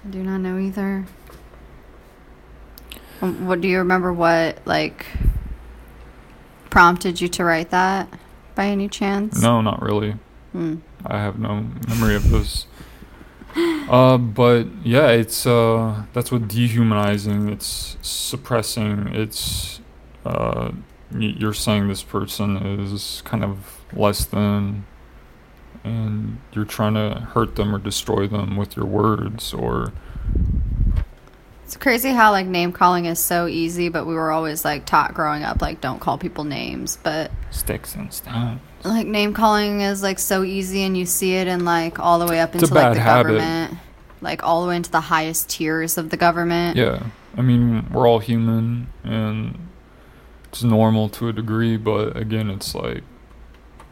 I 0.06 0.10
do 0.10 0.22
not 0.24 0.40
know 0.40 0.58
either. 0.60 1.06
Um, 3.22 3.48
What 3.48 3.62
do 3.62 3.68
you 3.68 3.78
remember? 3.78 4.12
What 4.12 4.60
like 4.66 5.06
prompted 6.70 7.22
you 7.22 7.28
to 7.30 7.44
write 7.46 7.70
that? 7.70 8.10
By 8.56 8.68
any 8.68 8.88
chance? 8.90 9.42
No, 9.42 9.62
not 9.62 9.82
really. 9.82 10.16
Hmm. 10.52 10.76
I 11.06 11.20
have 11.20 11.40
no 11.40 11.66
memory 11.88 12.16
of 12.16 12.30
this. 12.30 12.68
Uh, 13.56 14.18
but 14.18 14.66
yeah, 14.84 15.10
it's 15.10 15.46
uh, 15.46 16.04
that's 16.14 16.32
what 16.32 16.48
dehumanizing. 16.48 17.50
It's 17.50 17.98
suppressing. 18.02 19.08
It's 19.14 19.80
uh, 20.26 20.72
you're 21.18 21.54
saying 21.54 21.88
this 21.88 22.04
person 22.04 22.58
is 22.58 23.22
kind 23.26 23.44
of 23.44 23.83
less 23.96 24.26
than, 24.26 24.86
and 25.84 26.40
you're 26.54 26.66
trying 26.66 26.94
to 26.96 27.20
hurt 27.34 27.56
them 27.56 27.74
or 27.76 27.80
destroy 27.80 28.28
them 28.28 28.56
with 28.58 28.76
your 28.76 28.86
words 28.86 29.54
or 29.54 29.92
It's 31.66 31.76
crazy 31.78 32.10
how 32.12 32.32
like 32.32 32.46
name 32.48 32.72
calling 32.72 33.06
is 33.06 33.20
so 33.20 33.48
easy, 33.48 33.90
but 33.90 34.06
we 34.06 34.14
were 34.14 34.32
always 34.32 34.64
like 34.64 34.86
taught 34.86 35.14
growing 35.14 35.44
up 35.44 35.62
like 35.62 35.82
don't 35.82 36.00
call 36.00 36.18
people 36.18 36.44
names, 36.44 36.98
but 37.04 37.32
sticks 37.52 37.96
and 37.96 38.14
stones. 38.14 38.60
like 38.84 39.08
name 39.08 39.34
calling 39.34 39.82
is 39.82 40.04
like 40.04 40.20
so 40.20 40.44
easy 40.44 40.84
and 40.84 40.98
you 40.98 41.06
see 41.06 41.36
it 41.36 41.48
in 41.48 41.66
like 41.66 42.00
all 42.00 42.20
the 42.20 42.26
way 42.28 42.40
up 42.40 42.54
It's 42.56 42.64
into 42.64 42.74
like 42.76 42.94
the 42.94 43.00
habit. 43.00 43.30
government 43.34 43.78
like 44.22 44.42
all 44.44 44.62
the 44.64 44.70
way 44.70 44.76
into 44.78 44.90
the 44.92 45.02
highest 45.02 45.50
tiers 45.50 45.98
of 45.98 46.10
the 46.10 46.18
government 46.18 46.78
Yeah, 46.78 47.04
I 47.36 47.42
mean 47.42 47.90
we're 47.92 48.08
all 48.08 48.20
human 48.20 48.88
and 49.04 49.58
it's 50.46 50.64
normal 50.64 51.10
to 51.10 51.28
a 51.30 51.34
degree, 51.34 51.78
but 51.78 52.16
again, 52.16 52.50
it's 52.52 52.76
like 52.76 53.04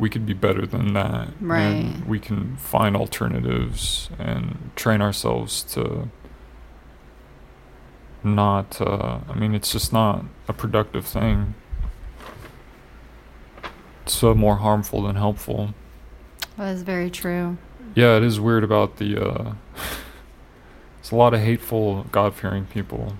we 0.01 0.09
could 0.09 0.25
be 0.25 0.33
better 0.33 0.65
than 0.65 0.93
that. 0.93 1.29
Right. 1.39 1.61
And 1.61 2.05
we 2.05 2.19
can 2.19 2.57
find 2.57 2.97
alternatives 2.97 4.09
and 4.17 4.71
train 4.75 4.99
ourselves 4.99 5.61
to 5.75 6.09
not. 8.23 8.81
Uh, 8.81 9.19
I 9.29 9.35
mean, 9.35 9.53
it's 9.53 9.71
just 9.71 9.93
not 9.93 10.25
a 10.47 10.53
productive 10.53 11.05
thing. 11.05 11.53
It's 14.03 14.23
uh, 14.23 14.33
more 14.33 14.55
harmful 14.57 15.03
than 15.03 15.15
helpful. 15.15 15.75
that 16.57 16.73
is 16.73 16.81
very 16.81 17.11
true 17.11 17.59
Yeah, 17.93 18.17
it 18.17 18.23
is 18.23 18.39
weird 18.39 18.63
about 18.63 18.97
the. 18.97 19.23
Uh, 19.23 19.53
it's 20.99 21.11
a 21.11 21.15
lot 21.15 21.35
of 21.35 21.41
hateful, 21.41 22.07
God 22.11 22.33
fearing 22.33 22.65
people 22.65 23.13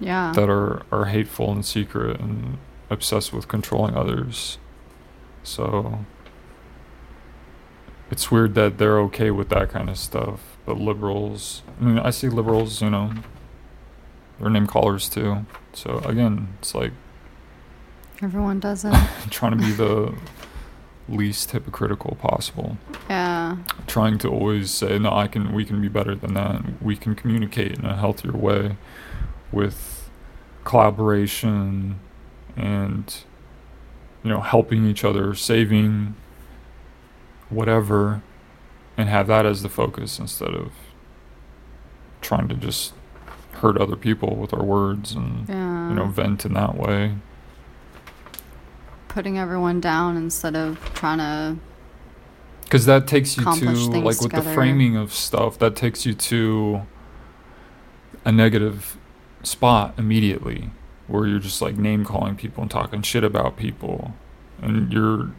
yeah 0.00 0.32
that 0.36 0.48
are, 0.48 0.82
are 0.92 1.06
hateful 1.06 1.50
and 1.50 1.66
secret 1.66 2.20
and 2.20 2.56
obsessed 2.90 3.32
with 3.32 3.46
controlling 3.46 3.96
others. 3.96 4.58
So 5.48 6.04
it's 8.10 8.30
weird 8.30 8.54
that 8.54 8.78
they're 8.78 8.98
okay 9.00 9.30
with 9.30 9.48
that 9.48 9.70
kind 9.70 9.88
of 9.88 9.98
stuff. 9.98 10.56
But 10.66 10.78
liberals, 10.78 11.62
I 11.80 11.84
mean, 11.84 11.98
I 11.98 12.10
see 12.10 12.28
liberals, 12.28 12.82
you 12.82 12.90
know, 12.90 13.12
they're 14.38 14.50
name 14.50 14.66
callers 14.66 15.08
too. 15.08 15.46
So 15.72 15.98
again, 16.04 16.48
it's 16.58 16.74
like 16.74 16.92
everyone 18.22 18.60
does 18.60 18.84
it 18.84 18.94
trying 19.30 19.52
to 19.52 19.64
be 19.64 19.72
the 19.72 20.14
least 21.08 21.52
hypocritical 21.52 22.16
possible. 22.16 22.76
yeah 23.08 23.56
Trying 23.86 24.18
to 24.18 24.28
always 24.28 24.70
say, 24.70 24.98
no, 24.98 25.12
I 25.12 25.26
can, 25.26 25.52
we 25.52 25.64
can 25.64 25.80
be 25.80 25.88
better 25.88 26.14
than 26.14 26.34
that. 26.34 26.82
We 26.82 26.96
can 26.96 27.14
communicate 27.14 27.78
in 27.78 27.86
a 27.86 27.96
healthier 27.96 28.32
way 28.32 28.76
with 29.50 30.10
collaboration 30.64 31.98
and, 32.56 33.24
you 34.22 34.30
know, 34.30 34.40
helping 34.40 34.86
each 34.86 35.04
other, 35.04 35.34
saving 35.34 36.14
whatever, 37.50 38.22
and 38.96 39.08
have 39.08 39.26
that 39.28 39.46
as 39.46 39.62
the 39.62 39.68
focus 39.68 40.18
instead 40.18 40.50
of 40.54 40.72
trying 42.20 42.48
to 42.48 42.54
just 42.54 42.92
hurt 43.52 43.76
other 43.78 43.96
people 43.96 44.36
with 44.36 44.52
our 44.52 44.62
words 44.62 45.12
and, 45.12 45.48
yeah 45.48 45.88
you 45.88 45.94
know, 45.94 46.06
vent 46.06 46.44
in 46.44 46.54
that 46.54 46.74
way. 46.76 47.14
putting 49.08 49.38
everyone 49.38 49.80
down 49.80 50.16
instead 50.16 50.54
of 50.54 50.78
trying 50.94 51.18
to 51.18 51.56
Because 52.64 52.84
that 52.86 53.06
takes 53.06 53.36
you 53.36 53.44
to, 53.44 53.70
like, 54.00 54.20
with 54.20 54.32
the 54.32 54.42
framing 54.42 54.96
of 54.96 55.12
stuff, 55.14 55.58
that 55.58 55.74
takes 55.74 56.04
you 56.04 56.12
to 56.14 56.82
a 58.24 58.30
negative 58.30 58.96
spot 59.42 59.94
immediately 59.96 60.70
where 61.08 61.26
you're 61.26 61.38
just 61.40 61.60
like 61.60 61.76
name 61.76 62.04
calling 62.04 62.36
people 62.36 62.62
and 62.62 62.70
talking 62.70 63.02
shit 63.02 63.24
about 63.24 63.56
people. 63.56 64.14
And 64.62 64.92
you're 64.92 65.30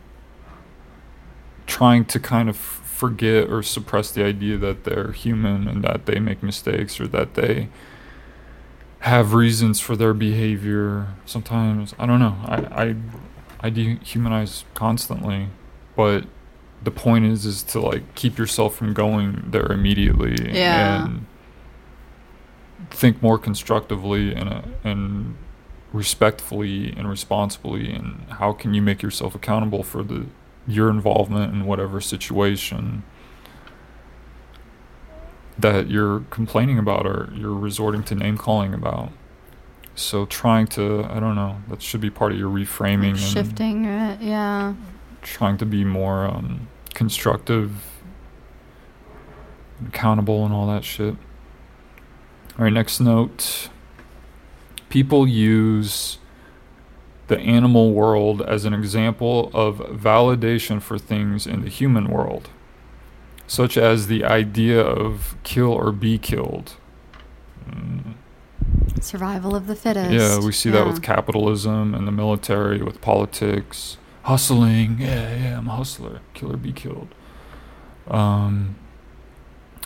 trying 1.68 2.06
to 2.06 2.20
kind 2.20 2.50
of 2.50 2.56
forget 2.58 3.50
or 3.50 3.64
suppress 3.64 4.12
the 4.12 4.24
idea 4.24 4.58
that 4.58 4.84
they're 4.84 5.12
human 5.12 5.68
and 5.68 5.84
that 5.84 6.06
they 6.06 6.20
make 6.20 6.44
mistakes 6.44 7.00
or 7.00 7.08
that 7.08 7.36
they 7.36 7.70
have 9.02 9.34
reasons 9.34 9.80
for 9.80 9.96
their 9.96 10.14
behavior. 10.14 11.08
Sometimes, 11.26 11.94
I 11.98 12.06
don't 12.06 12.20
know. 12.20 12.36
I, 12.46 12.56
I 12.84 12.96
I 13.62 13.70
dehumanize 13.70 14.64
constantly, 14.74 15.48
but 15.96 16.26
the 16.84 16.92
point 16.92 17.26
is 17.26 17.46
is 17.46 17.62
to 17.64 17.80
like 17.80 18.16
keep 18.16 18.38
yourself 18.38 18.76
from 18.76 18.94
going 18.94 19.44
there 19.52 19.70
immediately 19.72 20.36
Yeah. 20.58 21.04
and 21.06 21.26
think 22.90 23.22
more 23.22 23.38
constructively 23.38 24.34
and 24.34 24.64
and 24.84 25.36
respectfully 25.92 26.92
and 26.92 27.10
responsibly 27.10 27.92
and 27.92 28.26
how 28.30 28.54
can 28.54 28.74
you 28.74 28.82
make 28.82 29.02
yourself 29.02 29.34
accountable 29.34 29.84
for 29.84 30.04
the 30.04 30.26
your 30.68 30.90
involvement 30.90 31.52
in 31.52 31.66
whatever 31.66 32.00
situation 32.00 33.02
that 35.58 35.90
you're 35.90 36.22
complaining 36.30 36.78
about 36.78 37.08
or 37.08 37.30
you're 37.34 37.56
resorting 37.56 38.04
to 38.04 38.14
name 38.14 38.38
calling 38.38 38.74
about 38.74 39.12
so 39.96 40.26
trying 40.28 40.68
to 40.68 41.04
i 41.10 41.20
don't 41.20 41.36
know 41.36 41.60
that 41.70 41.82
should 41.82 42.02
be 42.02 42.10
part 42.10 42.32
of 42.32 42.38
your 42.38 42.50
reframing 42.50 43.10
and 43.10 43.20
Shifting 43.20 43.86
it, 43.86 44.22
yeah. 44.22 44.76
trying 45.24 45.58
to 45.58 45.66
be 45.66 45.84
more 45.84 46.26
um, 46.26 46.68
constructive, 46.94 47.72
accountable, 49.88 50.44
and 50.44 50.54
all 50.54 50.68
that 50.68 50.84
shit. 50.84 51.16
All 52.58 52.66
right, 52.66 52.74
next 52.74 53.00
note. 53.00 53.70
People 54.90 55.28
use 55.28 56.18
the 57.28 57.40
animal 57.40 57.94
world 57.94 58.42
as 58.42 58.66
an 58.66 58.74
example 58.74 59.52
of 59.54 59.78
validation 59.78 60.82
for 60.82 60.98
things 60.98 61.46
in 61.46 61.62
the 61.62 61.70
human 61.70 62.08
world, 62.08 62.50
such 63.46 63.78
as 63.78 64.08
the 64.08 64.24
idea 64.26 64.82
of 64.82 65.36
kill 65.44 65.72
or 65.72 65.92
be 65.92 66.18
killed. 66.18 66.74
Mm. 67.70 68.14
Survival 69.00 69.56
of 69.56 69.68
the 69.68 69.76
fittest. 69.76 70.12
Yeah, 70.12 70.44
we 70.44 70.52
see 70.52 70.72
that 70.72 70.86
with 70.86 71.02
capitalism 71.02 71.94
and 71.94 72.08
the 72.08 72.12
military, 72.12 72.82
with 72.82 73.00
politics, 73.00 73.98
hustling. 74.24 74.98
Yeah, 75.00 75.36
yeah, 75.36 75.58
I'm 75.60 75.68
a 75.68 75.76
hustler. 75.76 76.22
Kill 76.34 76.52
or 76.52 76.58
be 76.58 76.74
killed. 76.74 77.08
Um, 78.08 78.76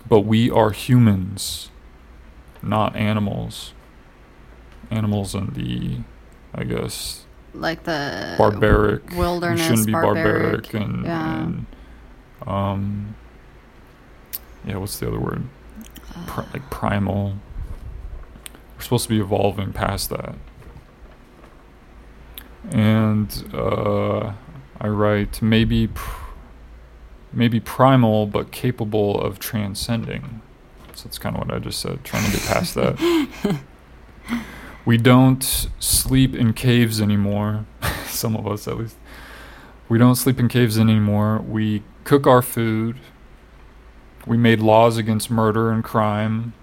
but 0.07 0.21
we 0.21 0.49
are 0.49 0.71
humans, 0.71 1.69
not 2.61 2.95
animals. 2.95 3.73
Animals 4.93 5.33
and 5.35 5.53
the, 5.55 5.97
I 6.53 6.63
guess, 6.63 7.25
like 7.53 7.83
the 7.83 8.35
barbaric. 8.37 9.09
wilderness 9.11 9.61
shouldn't 9.65 9.87
be 9.87 9.91
barbaric, 9.91 10.71
barbaric, 10.71 10.73
and, 10.73 11.05
yeah. 11.05 11.43
and, 11.43 11.65
um, 12.45 13.15
yeah. 14.65 14.77
What's 14.77 14.99
the 14.99 15.07
other 15.07 15.19
word? 15.19 15.43
Pri- 16.27 16.47
like 16.53 16.69
primal. 16.69 17.35
We're 18.75 18.83
supposed 18.83 19.03
to 19.03 19.09
be 19.09 19.19
evolving 19.19 19.73
past 19.73 20.09
that. 20.09 20.35
And 22.71 23.49
uh, 23.53 24.33
I 24.79 24.87
write 24.87 25.41
maybe, 25.41 25.87
pr- 25.87 26.25
maybe 27.31 27.59
primal, 27.59 28.25
but 28.25 28.51
capable 28.51 29.19
of 29.19 29.39
transcending. 29.39 30.41
So 30.93 31.05
that's 31.05 31.17
kind 31.17 31.35
of 31.35 31.47
what 31.47 31.55
I 31.55 31.59
just 31.59 31.79
said. 31.79 32.03
Trying 32.03 32.25
to 32.25 32.31
get 32.37 32.45
past 32.47 32.75
that. 32.75 33.59
we 34.85 34.97
don't 34.97 35.69
sleep 35.79 36.35
in 36.35 36.53
caves 36.53 37.01
anymore. 37.01 37.65
Some 38.07 38.35
of 38.35 38.45
us, 38.47 38.67
at 38.67 38.77
least. 38.77 38.97
We 39.89 39.97
don't 39.97 40.15
sleep 40.15 40.39
in 40.39 40.47
caves 40.47 40.77
anymore. 40.77 41.39
We 41.39 41.83
cook 42.03 42.27
our 42.27 42.41
food. 42.41 42.97
We 44.25 44.37
made 44.37 44.59
laws 44.59 44.97
against 44.97 45.29
murder 45.29 45.71
and 45.71 45.83
crime. 45.83 46.53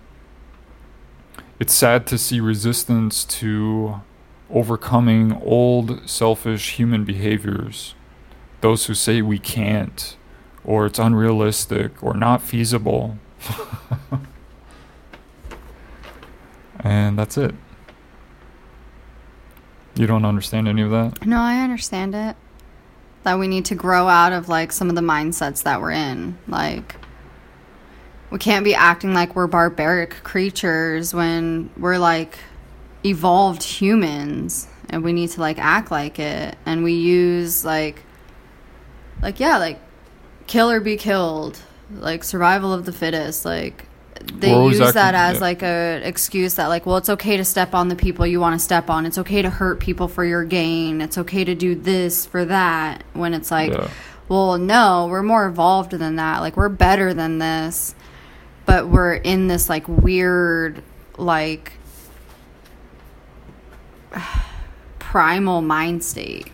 It's 1.58 1.74
sad 1.74 2.06
to 2.08 2.18
see 2.18 2.40
resistance 2.40 3.24
to 3.24 4.00
overcoming 4.50 5.40
old, 5.42 6.08
selfish 6.08 6.76
human 6.76 7.04
behaviors. 7.04 7.94
Those 8.62 8.86
who 8.86 8.94
say 8.94 9.22
we 9.22 9.38
can't, 9.38 10.16
or 10.64 10.86
it's 10.86 10.98
unrealistic, 10.98 12.02
or 12.02 12.14
not 12.14 12.42
feasible. 12.42 13.18
and 16.80 17.18
that's 17.18 17.36
it. 17.38 17.54
You 19.96 20.06
don't 20.06 20.24
understand 20.24 20.68
any 20.68 20.82
of 20.82 20.90
that? 20.90 21.26
No, 21.26 21.38
I 21.38 21.62
understand 21.62 22.14
it. 22.14 22.36
That 23.24 23.38
we 23.38 23.48
need 23.48 23.66
to 23.66 23.74
grow 23.74 24.08
out 24.08 24.32
of 24.32 24.48
like 24.48 24.72
some 24.72 24.88
of 24.88 24.94
the 24.94 25.02
mindsets 25.02 25.62
that 25.64 25.80
we're 25.80 25.90
in. 25.90 26.38
Like 26.48 26.96
we 28.30 28.38
can't 28.38 28.64
be 28.64 28.74
acting 28.74 29.12
like 29.12 29.34
we're 29.34 29.46
barbaric 29.46 30.22
creatures 30.22 31.12
when 31.12 31.70
we're 31.76 31.98
like 31.98 32.38
evolved 33.04 33.62
humans 33.62 34.68
and 34.88 35.02
we 35.02 35.12
need 35.12 35.30
to 35.30 35.40
like 35.40 35.58
act 35.58 35.90
like 35.90 36.18
it 36.18 36.56
and 36.64 36.84
we 36.84 36.92
use 36.92 37.64
like 37.64 38.04
like 39.22 39.40
yeah, 39.40 39.58
like 39.58 39.78
kill 40.46 40.70
or 40.70 40.80
be 40.80 40.96
killed, 40.96 41.58
like 41.92 42.24
survival 42.24 42.72
of 42.72 42.86
the 42.86 42.92
fittest, 42.92 43.44
like 43.44 43.86
they 44.34 44.50
use 44.64 44.78
that 44.78 45.14
acting- 45.14 45.20
as 45.20 45.34
yeah. 45.36 45.40
like 45.40 45.62
a 45.62 46.00
excuse 46.04 46.54
that 46.54 46.66
like 46.68 46.86
well 46.86 46.96
it's 46.96 47.08
okay 47.08 47.36
to 47.36 47.44
step 47.44 47.74
on 47.74 47.88
the 47.88 47.96
people 47.96 48.26
you 48.26 48.40
want 48.40 48.54
to 48.54 48.58
step 48.64 48.88
on 48.90 49.06
it's 49.06 49.18
okay 49.18 49.42
to 49.42 49.50
hurt 49.50 49.80
people 49.80 50.08
for 50.08 50.24
your 50.24 50.44
gain 50.44 51.00
it's 51.00 51.16
okay 51.18 51.44
to 51.44 51.54
do 51.54 51.74
this 51.74 52.26
for 52.26 52.44
that 52.44 53.02
when 53.14 53.34
it's 53.34 53.50
like 53.50 53.72
Yeah. 53.72 53.88
well 54.28 54.58
no 54.58 55.06
we're 55.10 55.22
more 55.22 55.46
evolved 55.46 55.92
than 55.92 56.16
that 56.16 56.40
like 56.40 56.56
we're 56.56 56.68
better 56.68 57.12
than 57.14 57.38
this 57.38 57.94
but 58.66 58.88
we're 58.88 59.14
in 59.14 59.46
this 59.48 59.68
like 59.68 59.88
weird 59.88 60.82
like 61.18 61.72
primal 64.98 65.60
mind 65.62 66.04
state 66.04 66.50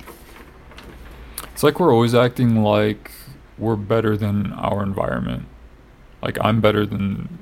It's 1.52 1.62
like 1.62 1.80
we're 1.80 1.92
always 1.92 2.14
acting 2.14 2.62
like 2.62 3.10
we're 3.58 3.76
better 3.76 4.16
than 4.18 4.52
our 4.52 4.82
environment. 4.82 5.46
Like 6.22 6.36
I'm 6.42 6.60
better 6.60 6.84
than 6.84 7.38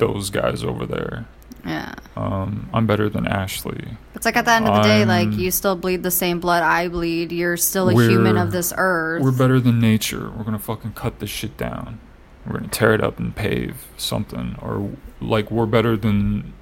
those 0.00 0.28
guys 0.30 0.64
over 0.64 0.84
there. 0.86 1.26
yeah 1.64 1.94
Um, 2.16 2.68
I'm 2.74 2.86
better 2.86 3.08
than 3.08 3.26
Ashley. 3.26 3.96
it's 4.14 4.24
like 4.26 4.36
at 4.36 4.44
the 4.46 4.52
end 4.52 4.66
of 4.66 4.74
the 4.74 4.82
day 4.82 5.04
like 5.04 5.28
I'm- 5.28 5.38
you 5.38 5.50
still 5.52 5.76
bleed 5.76 6.02
the 6.02 6.10
same 6.10 6.40
blood 6.40 6.62
i 6.62 6.88
bleed 6.88 7.30
you're 7.32 7.56
still 7.56 7.88
a 7.88 7.92
human 7.92 8.36
of 8.36 8.50
this 8.50 8.72
earth 8.76 9.22
We're 9.22 9.30
better 9.32 9.60
than 9.60 9.78
nature. 9.78 10.30
We're 10.30 10.44
gonna 10.44 10.58
fucking 10.58 10.92
cut 10.92 11.20
this 11.20 11.30
shit 11.30 11.56
down. 11.56 12.00
We're 12.46 12.54
gonna 12.58 12.68
tear 12.68 12.94
it 12.94 13.02
up 13.02 13.18
and 13.20 13.36
pave 13.36 13.86
something. 13.96 14.56
Or 14.62 14.90
like 15.20 15.50
we're 15.50 15.66
better 15.66 15.96
than 15.96 16.52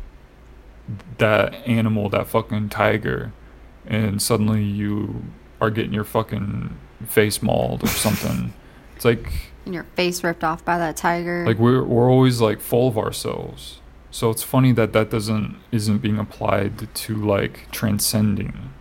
that 1.18 1.54
animal, 1.66 2.08
that 2.10 2.26
fucking 2.26 2.68
tiger. 2.70 3.32
And 3.86 4.20
suddenly 4.20 4.62
you 4.64 5.22
are 5.60 5.70
getting 5.70 5.92
your 5.92 6.04
fucking 6.04 6.76
face 7.06 7.42
mauled 7.42 7.82
or 7.84 7.88
something. 7.88 8.52
it's 8.96 9.04
like 9.04 9.47
and 9.68 9.74
your 9.74 9.84
face 9.94 10.24
ripped 10.24 10.42
off 10.42 10.64
by 10.64 10.78
that 10.78 10.96
tiger. 10.96 11.46
Like 11.46 11.58
we're 11.58 11.84
we're 11.84 12.10
always 12.10 12.40
like 12.40 12.60
full 12.60 12.88
of 12.88 12.98
ourselves. 12.98 13.80
So 14.10 14.30
it's 14.30 14.42
funny 14.42 14.72
that 14.72 14.92
that 14.94 15.10
doesn't 15.10 15.56
isn't 15.70 15.98
being 15.98 16.18
applied 16.18 16.92
to 16.94 17.14
like 17.14 17.70
transcending 17.70 18.72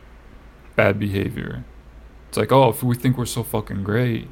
bad 0.76 1.00
behavior. 1.00 1.66
It's 2.30 2.38
like 2.38 2.52
oh 2.52 2.70
if 2.70 2.82
we 2.82 2.96
think 2.96 3.18
we're 3.18 3.26
so 3.26 3.44
fucking 3.44 3.84
great 3.84 4.30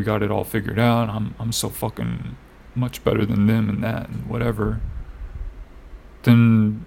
we 0.00 0.04
got 0.04 0.22
it 0.22 0.30
all 0.30 0.44
figured 0.44 0.78
out 0.78 1.10
i'm 1.10 1.34
i'm 1.38 1.52
so 1.52 1.68
fucking 1.68 2.36
much 2.74 3.04
better 3.04 3.26
than 3.26 3.46
them 3.46 3.68
and 3.68 3.84
that 3.84 4.08
and 4.08 4.26
whatever 4.26 4.80
then 6.22 6.86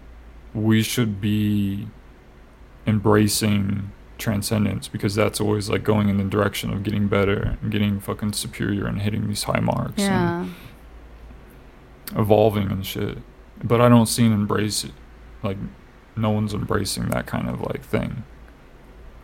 we 0.53 0.81
should 0.81 1.21
be 1.21 1.87
embracing 2.87 3.91
transcendence 4.17 4.87
because 4.87 5.15
that's 5.15 5.41
always 5.41 5.69
like 5.69 5.83
going 5.83 6.07
in 6.07 6.17
the 6.17 6.23
direction 6.23 6.71
of 6.71 6.83
getting 6.83 7.07
better 7.07 7.57
and 7.61 7.71
getting 7.71 7.99
fucking 7.99 8.33
superior 8.33 8.85
and 8.85 9.01
hitting 9.01 9.27
these 9.27 9.43
high 9.43 9.59
marks 9.59 10.01
and 10.01 10.47
yeah 10.47 10.53
evolving 12.15 12.71
and 12.71 12.85
shit. 12.85 13.17
But 13.63 13.81
I 13.81 13.89
don't 13.89 14.07
see 14.07 14.25
an 14.25 14.33
embrace 14.33 14.85
like 15.41 15.57
no 16.15 16.29
one's 16.29 16.53
embracing 16.53 17.09
that 17.09 17.25
kind 17.25 17.49
of 17.49 17.61
like 17.61 17.83
thing. 17.83 18.23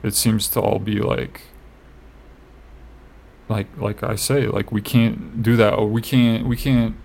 It 0.03 0.16
seems 0.16 0.48
to 0.49 0.61
all 0.61 0.80
be 0.80 0.99
like 0.99 1.41
like 3.48 3.68
like 3.78 4.03
I 4.03 4.16
say, 4.16 4.48
like 4.48 4.72
we 4.72 4.82
can't 4.82 5.44
do 5.44 5.56
that 5.57 5.74
or 5.74 5.88
we 5.88 6.02
can't 6.02 6.48
we 6.48 6.56
can't 6.56 6.95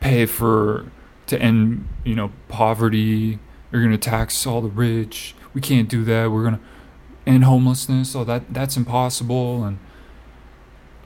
pay 0.00 0.26
for 0.26 0.90
to 1.26 1.40
end, 1.40 1.88
you 2.04 2.14
know, 2.14 2.32
poverty. 2.48 3.38
You're 3.70 3.82
gonna 3.82 3.98
tax 3.98 4.46
all 4.46 4.60
the 4.60 4.68
rich. 4.68 5.34
We 5.54 5.60
can't 5.60 5.88
do 5.88 6.04
that. 6.04 6.30
We're 6.30 6.44
gonna 6.44 6.60
end 7.26 7.44
homelessness. 7.44 8.14
Oh 8.16 8.24
that 8.24 8.52
that's 8.52 8.76
impossible 8.76 9.64
and 9.64 9.78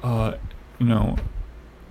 uh 0.03 0.35
you 0.79 0.87
know 0.87 1.17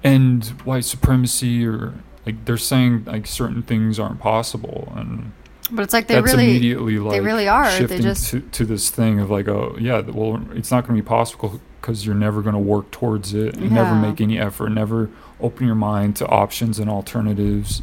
end 0.04 0.48
white 0.64 0.86
supremacy 0.86 1.66
or 1.66 1.94
like 2.26 2.46
they're 2.46 2.58
saying 2.58 3.04
like 3.06 3.28
certain 3.28 3.62
things 3.64 4.00
aren't 4.00 4.20
possible 4.20 4.92
and 4.96 5.32
but 5.72 5.82
it's 5.82 5.94
like 5.94 6.06
they 6.08 6.22
really 6.22 6.46
immediately 6.52 7.00
like 7.00 7.14
they 7.14 7.22
really 7.22 7.48
are. 7.48 7.70
They 7.72 7.78
shifting 7.80 8.02
just- 8.04 8.30
to, 8.30 8.42
to 8.42 8.66
this 8.66 8.90
thing 8.92 9.20
of 9.20 9.32
like 9.32 9.48
oh 9.48 9.76
yeah 9.80 10.02
well 10.02 10.42
it's 10.52 10.70
not 10.72 10.86
going 10.88 10.96
to 10.96 11.02
be 11.04 11.08
possible 11.08 11.60
because 11.82 12.06
you're 12.06 12.16
never 12.16 12.42
going 12.42 12.54
to 12.54 12.60
work 12.60 12.92
towards 12.92 13.34
it 13.34 13.56
and 13.58 13.72
never 13.72 13.96
make 13.96 14.20
any 14.22 14.40
effort 14.40 14.70
never 14.70 15.10
open 15.40 15.66
your 15.68 15.76
mind 15.76 16.16
to 16.18 16.28
options 16.28 16.80
and 16.80 16.90
alternatives 16.90 17.82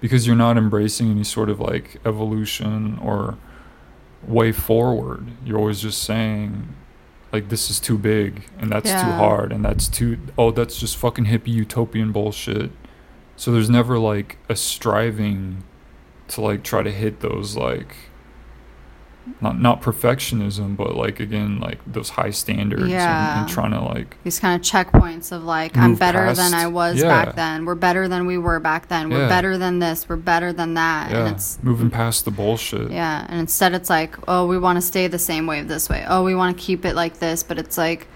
because 0.00 0.26
you're 0.28 0.36
not 0.36 0.56
embracing 0.56 1.10
any 1.10 1.24
sort 1.24 1.48
of 1.50 1.58
like 1.60 1.96
evolution 2.06 2.98
or 3.02 3.36
way 4.26 4.52
forward. 4.52 5.26
You're 5.44 5.58
always 5.58 5.80
just 5.80 6.02
saying, 6.02 6.74
like, 7.32 7.48
this 7.48 7.70
is 7.70 7.78
too 7.78 7.98
big 7.98 8.44
and 8.58 8.70
that's 8.70 8.90
too 8.90 8.96
hard 8.96 9.52
and 9.52 9.64
that's 9.64 9.88
too, 9.88 10.18
oh, 10.36 10.50
that's 10.50 10.78
just 10.78 10.96
fucking 10.96 11.26
hippie 11.26 11.48
utopian 11.48 12.12
bullshit. 12.12 12.70
So 13.36 13.52
there's 13.52 13.70
never 13.70 13.98
like 13.98 14.38
a 14.48 14.56
striving 14.56 15.62
to 16.28 16.40
like 16.40 16.62
try 16.62 16.82
to 16.82 16.90
hit 16.90 17.20
those 17.20 17.56
like 17.56 17.94
not 19.40 19.60
not 19.60 19.82
perfectionism 19.82 20.76
but 20.76 20.94
like 20.96 21.20
again 21.20 21.58
like 21.60 21.78
those 21.86 22.08
high 22.10 22.30
standards 22.30 22.82
and, 22.82 22.90
Yeah. 22.90 23.40
and 23.40 23.48
trying 23.48 23.70
to 23.72 23.80
like 23.80 24.16
These 24.24 24.40
kind 24.40 24.54
of 24.60 24.66
checkpoints 24.66 25.32
of 25.32 25.44
like, 25.44 25.76
I'm 25.76 25.94
better 25.94 26.32
than 26.34 26.54
I 26.54 26.66
was 26.66 26.98
yeah. 27.00 27.08
back 27.24 27.36
then. 27.36 27.64
We're 27.64 27.74
better 27.74 28.08
than 28.08 28.26
we 28.26 28.38
were 28.38 28.60
back 28.60 28.88
then. 28.88 29.10
We're 29.10 29.22
Yeah. 29.22 29.28
better 29.28 29.56
than 29.58 29.78
this. 29.78 30.08
We're 30.08 30.16
better 30.16 30.52
than 30.52 30.74
that. 30.74 31.10
yeah 31.10 31.26
And 31.26 31.36
it's 31.36 31.58
moving 31.62 31.90
past 31.90 32.24
the 32.24 32.30
bullshit 32.30 32.90
Yeah, 32.90 33.26
and 33.28 33.38
instead 33.40 33.74
it's 33.74 33.90
like, 33.90 34.16
oh, 34.28 34.46
we 34.46 34.58
want 34.58 34.76
to 34.76 34.82
stay 34.82 35.06
the 35.06 35.18
same 35.18 35.46
way 35.46 35.62
this 35.62 35.88
way. 35.88 36.04
Oh, 36.08 36.22
we 36.24 36.34
want 36.34 36.56
to 36.56 36.62
keep 36.62 36.84
it 36.84 36.94
like 36.94 37.18
this, 37.18 37.42
but 37.42 37.58
it's 37.58 37.78
like 37.78 38.08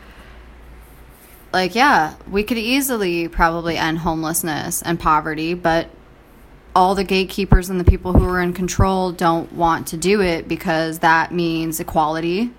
like 1.53 1.75
yeah, 1.75 2.15
we 2.31 2.43
could 2.45 2.59
easily 2.59 3.29
probably 3.29 3.77
end 3.77 3.99
homelessness 3.99 4.83
and 4.83 4.99
poverty, 4.99 5.55
but 5.55 5.89
all 6.75 6.95
the 6.95 7.05
gatekeepers 7.05 7.71
and 7.71 7.79
the 7.79 7.85
people 7.85 8.13
who 8.13 8.27
are 8.29 8.41
in 8.41 8.53
control 8.53 9.13
don't 9.13 9.53
want 9.53 9.89
to 9.89 9.97
do 9.97 10.21
it 10.23 10.49
because 10.49 11.01
that 11.01 11.33
means 11.33 11.81
equality. 11.81 12.51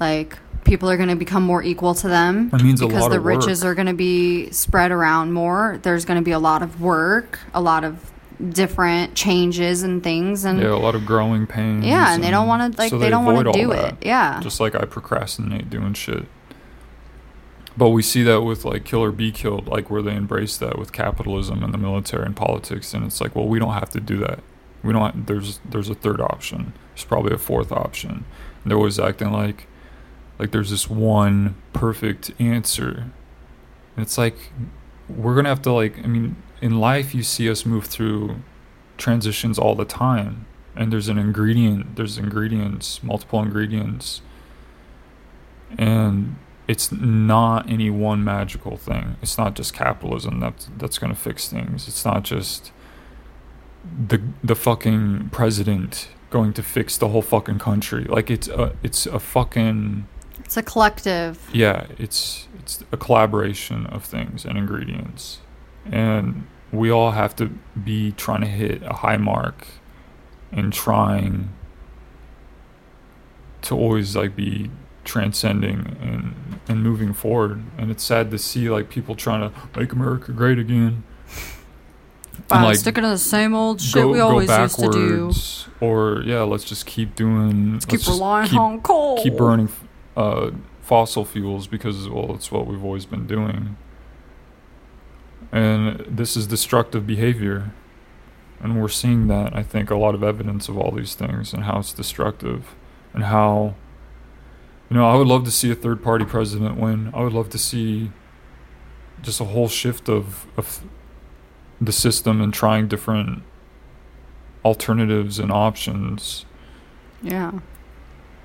Like 0.00 0.38
people 0.64 0.90
are 0.90 0.96
going 0.96 1.08
to 1.08 1.16
become 1.16 1.42
more 1.42 1.62
equal 1.62 1.94
to 1.94 2.08
them 2.08 2.50
That 2.50 2.62
means 2.62 2.82
a 2.82 2.86
because 2.86 3.02
lot 3.02 3.10
the 3.10 3.16
of 3.16 3.24
work. 3.24 3.36
riches 3.40 3.64
are 3.64 3.74
going 3.74 3.86
to 3.86 3.94
be 3.94 4.50
spread 4.50 4.90
around 4.90 5.32
more. 5.32 5.78
There's 5.82 6.04
going 6.04 6.18
to 6.20 6.24
be 6.24 6.32
a 6.32 6.38
lot 6.38 6.62
of 6.62 6.80
work, 6.80 7.38
a 7.54 7.60
lot 7.60 7.84
of 7.84 8.12
different 8.50 9.16
changes 9.16 9.82
and 9.82 10.00
things 10.04 10.44
and 10.44 10.60
yeah 10.60 10.68
a 10.68 10.76
lot 10.76 10.94
of 10.94 11.04
growing 11.04 11.44
pains 11.44 11.84
yeah, 11.84 12.14
and 12.14 12.22
they 12.22 12.30
don't 12.30 12.46
want 12.46 12.72
to 12.72 12.78
like 12.80 12.90
so 12.90 12.96
they, 12.96 13.10
don't 13.10 13.24
want 13.24 13.44
to 13.44 13.52
do 13.52 13.68
that. 13.70 13.94
it. 13.94 14.06
Yeah, 14.06 14.38
just 14.40 14.60
like 14.60 14.76
I 14.76 14.84
procrastinate 14.84 15.68
doing 15.70 15.94
shit. 15.94 16.24
But 17.78 17.90
we 17.90 18.02
see 18.02 18.24
that 18.24 18.42
with 18.42 18.64
like 18.64 18.84
kill 18.84 19.04
or 19.04 19.12
be 19.12 19.30
killed, 19.30 19.68
like 19.68 19.88
where 19.88 20.02
they 20.02 20.16
embrace 20.16 20.56
that 20.56 20.76
with 20.80 20.90
capitalism 20.92 21.62
and 21.62 21.72
the 21.72 21.78
military 21.78 22.26
and 22.26 22.34
politics, 22.34 22.92
and 22.92 23.06
it's 23.06 23.20
like, 23.20 23.36
well, 23.36 23.46
we 23.46 23.60
don't 23.60 23.74
have 23.74 23.90
to 23.90 24.00
do 24.00 24.16
that. 24.18 24.40
We 24.82 24.92
don't. 24.92 25.14
Have, 25.14 25.26
there's 25.26 25.60
there's 25.64 25.88
a 25.88 25.94
third 25.94 26.20
option. 26.20 26.72
There's 26.94 27.04
probably 27.04 27.32
a 27.32 27.38
fourth 27.38 27.70
option. 27.70 28.24
And 28.62 28.70
they're 28.70 28.76
always 28.76 28.98
acting 28.98 29.30
like 29.30 29.68
like 30.40 30.50
there's 30.50 30.70
this 30.70 30.90
one 30.90 31.54
perfect 31.72 32.32
answer, 32.40 33.12
and 33.96 34.04
it's 34.04 34.18
like 34.18 34.36
we're 35.08 35.36
gonna 35.36 35.48
have 35.48 35.62
to 35.62 35.72
like. 35.72 35.98
I 35.98 36.08
mean, 36.08 36.34
in 36.60 36.80
life, 36.80 37.14
you 37.14 37.22
see 37.22 37.48
us 37.48 37.64
move 37.64 37.86
through 37.86 38.42
transitions 38.96 39.56
all 39.56 39.76
the 39.76 39.84
time, 39.84 40.46
and 40.74 40.92
there's 40.92 41.08
an 41.08 41.18
ingredient. 41.18 41.94
There's 41.94 42.18
ingredients, 42.18 43.04
multiple 43.04 43.40
ingredients 43.40 44.20
and 45.76 46.36
it's 46.68 46.92
not 46.92 47.68
any 47.68 47.88
one 47.88 48.22
magical 48.22 48.76
thing. 48.76 49.16
It's 49.22 49.38
not 49.38 49.54
just 49.54 49.72
capitalism 49.72 50.38
that's 50.38 50.68
that's 50.76 50.98
going 50.98 51.12
to 51.12 51.18
fix 51.18 51.48
things. 51.48 51.88
It's 51.88 52.04
not 52.04 52.22
just 52.22 52.70
the 54.06 54.20
the 54.44 54.54
fucking 54.54 55.30
president 55.32 56.08
going 56.30 56.52
to 56.52 56.62
fix 56.62 56.98
the 56.98 57.08
whole 57.08 57.22
fucking 57.22 57.58
country. 57.58 58.04
Like 58.04 58.30
it's 58.30 58.48
a 58.48 58.76
it's 58.82 59.06
a 59.06 59.18
fucking 59.18 60.06
it's 60.40 60.58
a 60.58 60.62
collective. 60.62 61.48
yeah, 61.52 61.86
it's 61.98 62.48
it's 62.58 62.84
a 62.92 62.98
collaboration 62.98 63.86
of 63.86 64.04
things 64.04 64.44
and 64.44 64.58
ingredients. 64.58 65.40
And 65.90 66.46
we 66.70 66.90
all 66.90 67.12
have 67.12 67.34
to 67.36 67.46
be 67.82 68.12
trying 68.12 68.42
to 68.42 68.46
hit 68.46 68.82
a 68.82 68.92
high 68.92 69.16
mark 69.16 69.66
and 70.52 70.70
trying 70.70 71.48
to 73.62 73.74
always 73.74 74.14
like 74.14 74.36
be 74.36 74.70
transcending 75.08 75.96
and 76.00 76.34
and 76.68 76.82
moving 76.82 77.12
forward. 77.12 77.62
And 77.78 77.90
it's 77.90 78.04
sad 78.04 78.30
to 78.30 78.38
see 78.38 78.68
like 78.68 78.90
people 78.90 79.16
trying 79.16 79.50
to 79.50 79.78
make 79.78 79.92
America 79.92 80.32
great 80.32 80.58
again. 80.58 81.02
Wow, 82.50 82.64
like, 82.64 82.76
sticking 82.76 83.02
to 83.02 83.10
the 83.10 83.18
same 83.18 83.54
old 83.54 83.80
shit 83.80 84.06
we 84.06 84.20
always 84.20 84.48
used 84.48 84.78
to 84.78 84.90
do. 84.90 85.32
Or 85.80 86.22
yeah, 86.24 86.42
let's 86.42 86.64
just 86.64 86.86
keep 86.86 87.14
doing. 87.16 87.74
Let's, 87.74 87.86
Keep 87.86 88.06
relying 88.06 88.48
keep, 88.50 88.60
on 88.60 88.80
coal. 88.80 89.22
keep 89.22 89.36
burning 89.36 89.68
uh, 90.16 90.50
fossil 90.82 91.24
fuels 91.24 91.66
because 91.66 92.08
well, 92.08 92.34
it's 92.34 92.52
what 92.52 92.66
we've 92.66 92.84
always 92.84 93.06
been 93.06 93.26
doing. 93.26 93.76
And 95.50 96.04
this 96.08 96.36
is 96.36 96.46
destructive 96.46 97.06
behavior, 97.06 97.72
and 98.60 98.80
we're 98.80 98.88
seeing 98.88 99.28
that. 99.28 99.56
I 99.56 99.62
think 99.62 99.90
a 99.90 99.96
lot 99.96 100.14
of 100.14 100.22
evidence 100.22 100.68
of 100.68 100.76
all 100.76 100.90
these 100.90 101.14
things 101.14 101.54
and 101.54 101.64
how 101.64 101.78
it's 101.80 101.92
destructive, 101.92 102.74
and 103.14 103.24
how. 103.24 103.74
You 104.90 104.96
know, 104.96 105.06
I 105.06 105.16
would 105.16 105.26
love 105.26 105.44
to 105.44 105.50
see 105.50 105.70
a 105.70 105.74
third-party 105.74 106.24
president 106.24 106.78
win. 106.78 107.10
I 107.14 107.22
would 107.22 107.32
love 107.32 107.50
to 107.50 107.58
see 107.58 108.10
just 109.22 109.40
a 109.40 109.44
whole 109.44 109.68
shift 109.68 110.08
of 110.08 110.46
of 110.56 110.82
the 111.80 111.92
system 111.92 112.40
and 112.40 112.52
trying 112.52 112.88
different 112.88 113.42
alternatives 114.64 115.38
and 115.38 115.52
options 115.52 116.44
Yeah, 117.22 117.60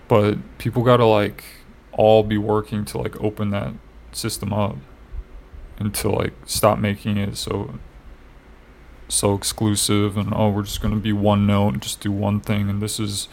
but 0.07 0.37
people 0.57 0.83
got 0.83 0.97
to 0.97 1.05
like 1.05 1.43
all 1.91 2.23
be 2.23 2.37
working 2.37 2.85
to 2.85 2.97
like 2.97 3.19
open 3.21 3.49
that 3.51 3.73
system 4.11 4.53
up 4.53 4.77
and 5.77 5.93
to 5.95 6.09
like 6.09 6.33
stop 6.45 6.77
making 6.79 7.17
it 7.17 7.35
so 7.35 7.79
so 9.07 9.33
exclusive 9.35 10.17
and 10.17 10.33
oh 10.33 10.49
we're 10.49 10.63
just 10.63 10.81
going 10.81 10.93
to 10.93 10.99
be 10.99 11.13
one 11.13 11.45
note 11.45 11.73
and 11.73 11.81
just 11.81 11.99
do 11.99 12.11
one 12.11 12.39
thing 12.39 12.69
and 12.69 12.81
this 12.81 12.99
is 12.99 13.27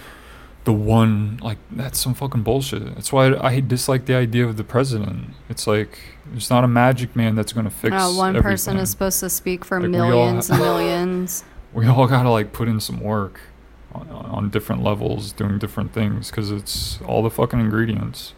the 0.70 0.76
one 0.76 1.36
like 1.42 1.58
that's 1.72 1.98
some 1.98 2.14
fucking 2.14 2.42
bullshit. 2.42 2.84
That's 2.94 3.12
why 3.12 3.26
i, 3.28 3.54
I 3.54 3.60
dislike 3.60 4.04
the 4.06 4.14
idea 4.14 4.46
of 4.46 4.56
the 4.56 4.62
president. 4.62 5.30
It's 5.48 5.66
like 5.66 5.98
there's 6.26 6.48
not 6.50 6.62
a 6.62 6.68
magic 6.68 7.16
man 7.16 7.34
that's 7.34 7.52
going 7.52 7.64
to 7.64 7.70
fix 7.70 7.90
no, 7.90 8.14
one 8.14 8.40
person 8.40 8.76
is 8.76 8.88
supposed 8.90 9.18
to 9.20 9.28
speak 9.28 9.64
for 9.64 9.80
Like, 9.80 9.90
millions 9.90 10.48
ha- 10.48 10.54
and 10.54 10.62
millions. 10.68 11.44
we 11.72 11.86
all 11.86 12.06
gotta 12.06 12.30
like 12.30 12.52
put 12.52 12.68
in 12.68 12.78
some 12.78 13.00
work 13.00 13.40
on, 13.92 14.08
on 14.08 14.50
different 14.50 14.84
levels 14.84 15.32
doing 15.32 15.58
different 15.58 15.92
things 15.92 16.30
because 16.30 16.52
it's 16.52 17.00
all 17.02 17.22
the 17.24 17.30
fucking 17.30 17.58
ingredients. 17.58 18.34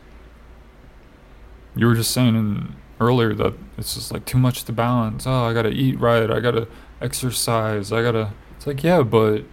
You 1.77 1.87
were 1.87 1.95
just 1.95 2.13
saying 2.13 2.35
in, 2.35 2.77
earlier 3.01 3.35
that 3.35 3.53
it's 3.77 3.95
just 3.95 4.11
like 4.13 4.25
too 4.25 4.39
much 4.39 4.65
to 4.65 4.73
balance. 4.73 5.27
Oh 5.27 5.45
i 5.45 5.53
gotta 5.53 5.71
eat 5.71 6.01
right. 6.01 6.31
I 6.31 6.41
gotta 6.41 6.67
exercise. 7.01 7.93
I 7.93 8.01
gotta 8.03 8.33
it's 8.57 8.67
like 8.67 8.83
yeah 8.83 9.03
but 9.03 9.45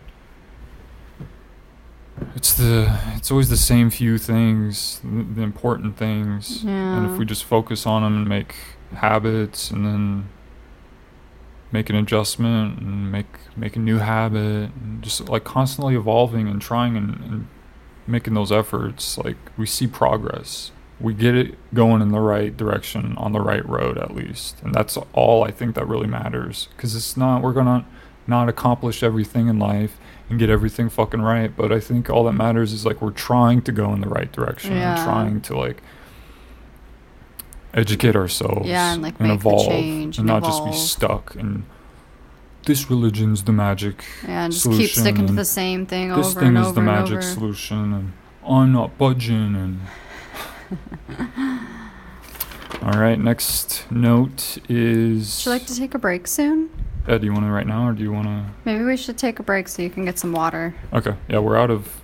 it's 2.36 2.54
the 2.54 3.00
it's 3.16 3.32
always 3.32 3.50
the 3.50 3.58
same 3.58 3.90
few 3.90 4.18
things 4.18 5.02
the, 5.04 5.42
important 5.42 5.98
things. 5.98 6.64
Yeah. 6.64 6.98
and 6.98 7.12
if 7.12 7.18
we 7.18 7.26
just 7.26 7.44
focus 7.44 7.86
on 7.86 8.04
them 8.04 8.18
and 8.18 8.28
make 8.28 8.56
habits 8.94 9.72
and 9.72 9.86
then 9.86 10.30
make 11.72 11.90
an 11.90 11.96
adjustment 11.96 12.80
and 12.80 13.12
make 13.12 13.28
make 13.56 13.76
a 13.76 13.80
new 13.80 13.98
habit 14.00 14.72
and 14.82 15.02
just 15.02 15.28
like 15.30 15.44
constantly 15.44 15.96
evolving 15.96 16.48
and 16.48 16.62
trying 16.62 16.98
and, 16.98 17.10
and 17.22 17.48
making 18.08 18.34
those 18.34 18.52
efforts 18.52 19.18
like 19.18 19.38
we 19.58 19.66
see 19.66 19.88
progress. 19.88 20.72
We 21.00 21.14
get 21.14 21.34
it 21.36 21.58
going 21.74 22.02
in 22.02 22.10
the 22.10 22.20
right 22.20 22.56
direction 22.56 23.16
on 23.18 23.32
the 23.32 23.40
right 23.40 23.66
road 23.68 23.98
at 23.98 24.14
least. 24.14 24.58
And 24.64 24.74
that's 24.74 24.98
all 25.14 25.44
i 25.44 25.52
think 25.52 25.76
that 25.76 25.88
really 25.88 26.08
matters. 26.08 26.68
Because 26.76 26.96
it's 26.96 27.16
not 27.16 27.42
we're 27.42 27.54
gonna 27.54 27.86
not 28.28 28.50
accomplish 28.50 29.02
everything 29.02 29.48
in 29.48 29.60
life 29.60 29.98
and 30.30 30.38
get 30.40 30.50
everything 30.50 30.90
fucking 30.90 31.22
right 31.22 31.56
but 31.58 31.72
i 31.72 31.80
think 31.80 32.10
all 32.10 32.24
that 32.24 32.34
matters 32.34 32.72
is 32.74 32.86
like 32.86 33.02
we're 33.02 33.12
trying 33.12 33.62
to 33.62 33.72
go 33.72 33.94
in 33.94 34.02
the 34.02 34.08
right 34.10 34.32
direction 34.32 34.74
Yeah. 34.74 34.96
and 34.96 35.04
trying 35.04 35.42
to 35.42 35.58
like 35.58 35.82
educate 37.74 38.16
ourselves 38.16 38.68
Yeah, 38.68 38.94
and, 38.94 39.02
like, 39.04 39.20
make 39.20 39.30
the 39.30 39.36
evolve 39.36 39.68
change 39.68 40.18
and, 40.18 40.30
and 40.30 40.42
not 40.42 40.48
just 40.48 40.66
be 40.66 40.72
stuck 40.74 41.36
and 41.36 41.64
this 42.66 42.90
religion's 42.90 43.44
the 43.44 43.52
magic 43.52 44.04
Yeah, 44.24 44.46
and 44.46 44.54
just 44.54 44.66
keep 44.70 44.90
sticking 44.92 45.28
to 45.28 45.34
the 45.34 45.46
same 45.46 45.86
thing 45.86 46.10
this 46.10 46.28
over 46.32 46.40
thing 46.40 46.50
and 46.50 46.58
is 46.58 46.66
over 46.68 46.74
the 46.76 46.82
magic 46.82 47.14
over. 47.18 47.22
solution 47.22 47.94
and 47.94 48.14
i'm 48.48 48.72
not 48.72 48.98
budging 48.98 49.56
and 49.56 49.80
all 52.82 53.00
right 53.00 53.20
next 53.20 53.86
note 53.92 54.58
is 54.70 55.46
Would 55.46 55.46
you 55.46 55.52
like 55.60 55.68
to 55.68 55.76
take 55.76 55.94
a 55.96 56.00
break 56.00 56.28
soon? 56.28 56.70
Yeah, 57.08 57.18
do 57.18 57.26
you 57.26 57.34
want 57.34 57.46
to 57.46 57.52
right 57.52 57.68
now 57.68 57.88
or 57.90 57.94
do 57.94 58.04
you 58.04 58.12
want 58.12 58.28
to 58.28 58.46
Maybe 58.66 58.84
we 58.84 58.98
should 58.98 59.18
take 59.18 59.40
a 59.40 59.44
break 59.44 59.68
so 59.68 59.82
you 59.82 59.90
can 59.90 60.06
get 60.06 60.18
some 60.20 60.32
water. 60.32 60.74
okay 60.94 61.16
yeah 61.28 61.40
we're 61.40 61.58
out 61.58 61.72
of 61.72 62.02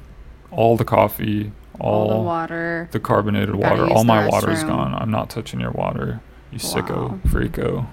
all 0.52 0.78
the 0.78 0.86
coffee 0.86 1.52
all, 1.80 2.10
All 2.10 2.18
the 2.20 2.24
water. 2.26 2.88
the 2.92 3.00
carbonated 3.02 3.56
water. 3.56 3.86
all 3.88 4.06
my 4.06 4.28
water 4.30 4.50
is 4.52 4.64
gone. 4.64 4.94
I'm 4.96 5.12
not 5.12 5.30
touching 5.30 5.60
your 5.60 5.72
water 5.72 6.22
you 6.52 6.60
sicko 6.60 7.20
freako 7.28 7.86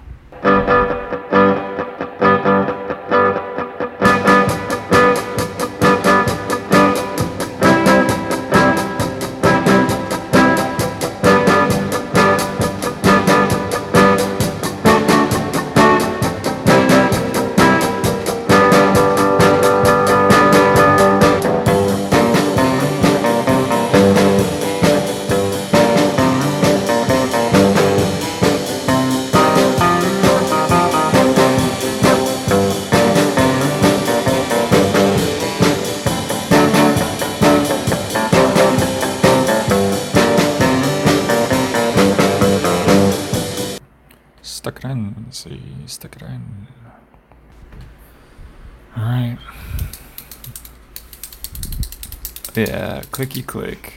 Yeah, 52.54 53.02
clicky 53.10 53.44
click. 53.44 53.94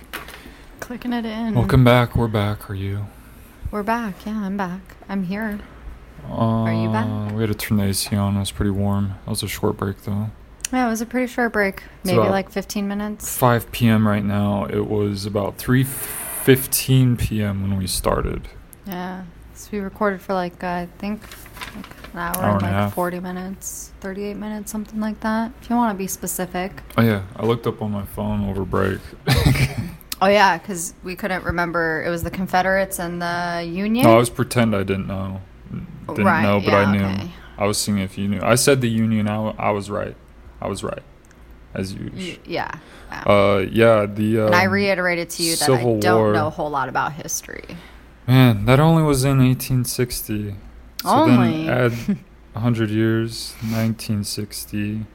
Clicking 0.79 1.13
it 1.13 1.25
in. 1.25 1.55
Welcome 1.55 1.83
back. 1.83 2.15
We're 2.15 2.27
back. 2.27 2.69
Are 2.69 2.75
you? 2.75 3.07
We're 3.71 3.83
back. 3.83 4.25
Yeah, 4.25 4.37
I'm 4.45 4.55
back. 4.55 4.81
I'm 5.09 5.23
here. 5.23 5.59
Uh, 6.29 6.65
you 6.71 6.89
back? 6.89 7.31
We 7.33 7.41
had 7.41 7.49
to 7.49 7.53
turn 7.55 7.77
the 7.77 7.83
AC 7.85 8.15
on. 8.15 8.35
It 8.37 8.39
was 8.39 8.51
pretty 8.51 8.71
warm. 8.71 9.15
That 9.25 9.31
was 9.31 9.43
a 9.43 9.47
short 9.47 9.77
break 9.77 10.03
though. 10.03 10.29
Yeah, 10.71 10.87
it 10.87 10.89
was 10.89 11.01
a 11.01 11.05
pretty 11.05 11.27
short 11.27 11.53
break. 11.53 11.83
It's 11.97 12.05
Maybe 12.05 12.17
about- 12.17 12.31
like 12.31 12.49
15 12.49 12.87
minutes. 12.87 13.37
5 13.37 13.71
p.m. 13.71 14.07
right 14.07 14.23
now. 14.23 14.65
It 14.65 14.87
was 14.87 15.25
about 15.25 15.57
3:15 15.57 17.17
p.m. 17.19 17.61
when 17.61 17.77
we 17.77 17.87
started. 17.87 18.47
Yeah. 18.87 19.23
So 19.53 19.69
we 19.73 19.79
recorded 19.79 20.21
for 20.21 20.33
like, 20.33 20.63
uh, 20.63 20.67
I 20.67 20.87
think, 20.97 21.21
like 21.75 22.04
an 22.15 22.21
hour, 22.21 22.43
Hour 22.43 22.53
and 22.53 22.61
like 22.61 22.71
half. 22.71 22.93
40 22.93 23.19
minutes, 23.19 23.91
38 23.99 24.37
minutes, 24.37 24.71
something 24.71 24.99
like 24.99 25.19
that. 25.21 25.51
If 25.61 25.69
you 25.69 25.75
want 25.75 25.93
to 25.93 25.97
be 25.97 26.07
specific. 26.07 26.71
Oh 26.97 27.01
yeah, 27.01 27.23
I 27.35 27.45
looked 27.45 27.67
up 27.67 27.81
on 27.81 27.91
my 27.91 28.05
phone 28.05 28.49
over 28.49 28.63
break. 28.65 28.99
Oh, 30.21 30.27
yeah, 30.27 30.57
because 30.57 30.93
we 31.03 31.13
couldn't 31.17 31.43
remember. 31.43 32.01
It 32.03 32.09
was 32.09 32.23
the 32.23 32.31
Confederates 32.31 32.99
and 32.99 33.21
the 33.21 33.63
Union. 33.69 34.05
no, 34.05 34.13
I 34.13 34.17
was 34.17 34.29
pretend 34.29 34.73
I 34.73 34.83
didn't 34.83 35.07
know. 35.07 35.41
Didn't 36.07 36.23
Right, 36.25 36.41
know, 36.41 36.61
but 36.61 36.67
yeah, 36.71 36.77
I 36.77 36.97
knew. 36.97 37.03
okay. 37.03 37.31
I 37.57 37.65
was 37.65 37.77
seeing 37.77 37.97
if 37.97 38.17
you 38.17 38.29
knew. 38.29 38.39
I 38.41 38.55
said 38.55 38.79
the 38.79 38.87
Union. 38.89 39.27
I, 39.27 39.49
I 39.59 39.71
was 39.71 39.89
right. 39.89 40.15
I 40.61 40.67
was 40.69 40.83
right, 40.85 41.03
as 41.73 41.93
Y- 41.93 42.09
usual. 42.15 42.43
yeah. 42.45 42.71
yeah. 43.11 43.23
Uh, 43.27 43.65
yeah. 43.69 44.05
The 44.05 44.39
um, 44.39 44.45
and 44.47 44.55
I 44.55 44.63
rereiterated 44.67 45.29
to 45.31 45.43
you 45.43 45.51
that 45.57 45.65
Civil 45.65 45.97
I 45.97 45.99
don't 45.99 46.21
War- 46.21 46.33
know 46.33 46.47
a 46.47 46.49
whole 46.49 46.69
lot 46.69 46.87
about 46.87 47.11
history. 47.13 47.65
Man, 48.25 48.65
that 48.65 48.79
only 48.79 49.03
was 49.03 49.25
in 49.25 49.39
1860. 49.39 50.55
So 51.05 51.11
Only. 51.11 51.65
then 51.65 51.69
add 51.69 51.91
100 52.53 52.89
years, 52.89 53.53
1960. 53.61 55.01
It 55.01 55.05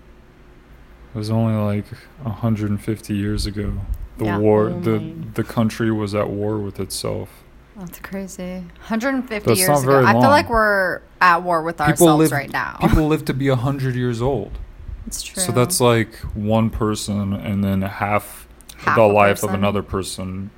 was 1.19 1.31
only 1.31 1.55
like 1.61 1.87
150 2.23 3.15
years 3.15 3.47
ago. 3.47 3.73
The 4.19 4.27
Yeah, 4.27 4.39
war, 4.39 4.71
the 4.71 4.97
only. 4.97 5.17
the 5.35 5.45
country 5.45 5.91
was 5.91 6.15
at 6.15 6.31
war 6.31 6.59
with 6.59 6.79
itself. 6.79 7.43
That's 7.77 7.99
crazy. 8.01 8.57
150 8.89 9.45
That's 9.49 9.59
years 9.59 9.69
not 9.69 9.79
ago. 9.85 9.91
very 9.93 10.05
I 10.05 10.12
feel 10.12 10.31
like 10.31 10.51
we're 10.51 11.01
at 11.21 11.43
war 11.43 11.62
with 11.62 11.79
People 11.79 11.89
ourselves 12.09 12.19
live 12.19 12.33
right 12.33 12.53
now. 12.53 12.77
People 12.81 13.07
live 13.09 13.25
to 13.27 13.35
be 13.35 13.49
100 13.49 13.95
years 13.95 14.21
old. 14.21 14.59
it's 15.07 15.23
true. 15.23 15.43
So 15.43 15.51
that's 15.53 15.81
like 15.81 16.15
one 16.35 16.71
person 16.71 17.33
and 17.33 17.65
then 17.65 17.83
half, 17.83 18.47
Half 18.77 18.97
the 18.97 19.03
a 19.03 19.07
life 19.07 19.43
of 19.43 19.53
another 19.55 19.83
person. 19.83 20.51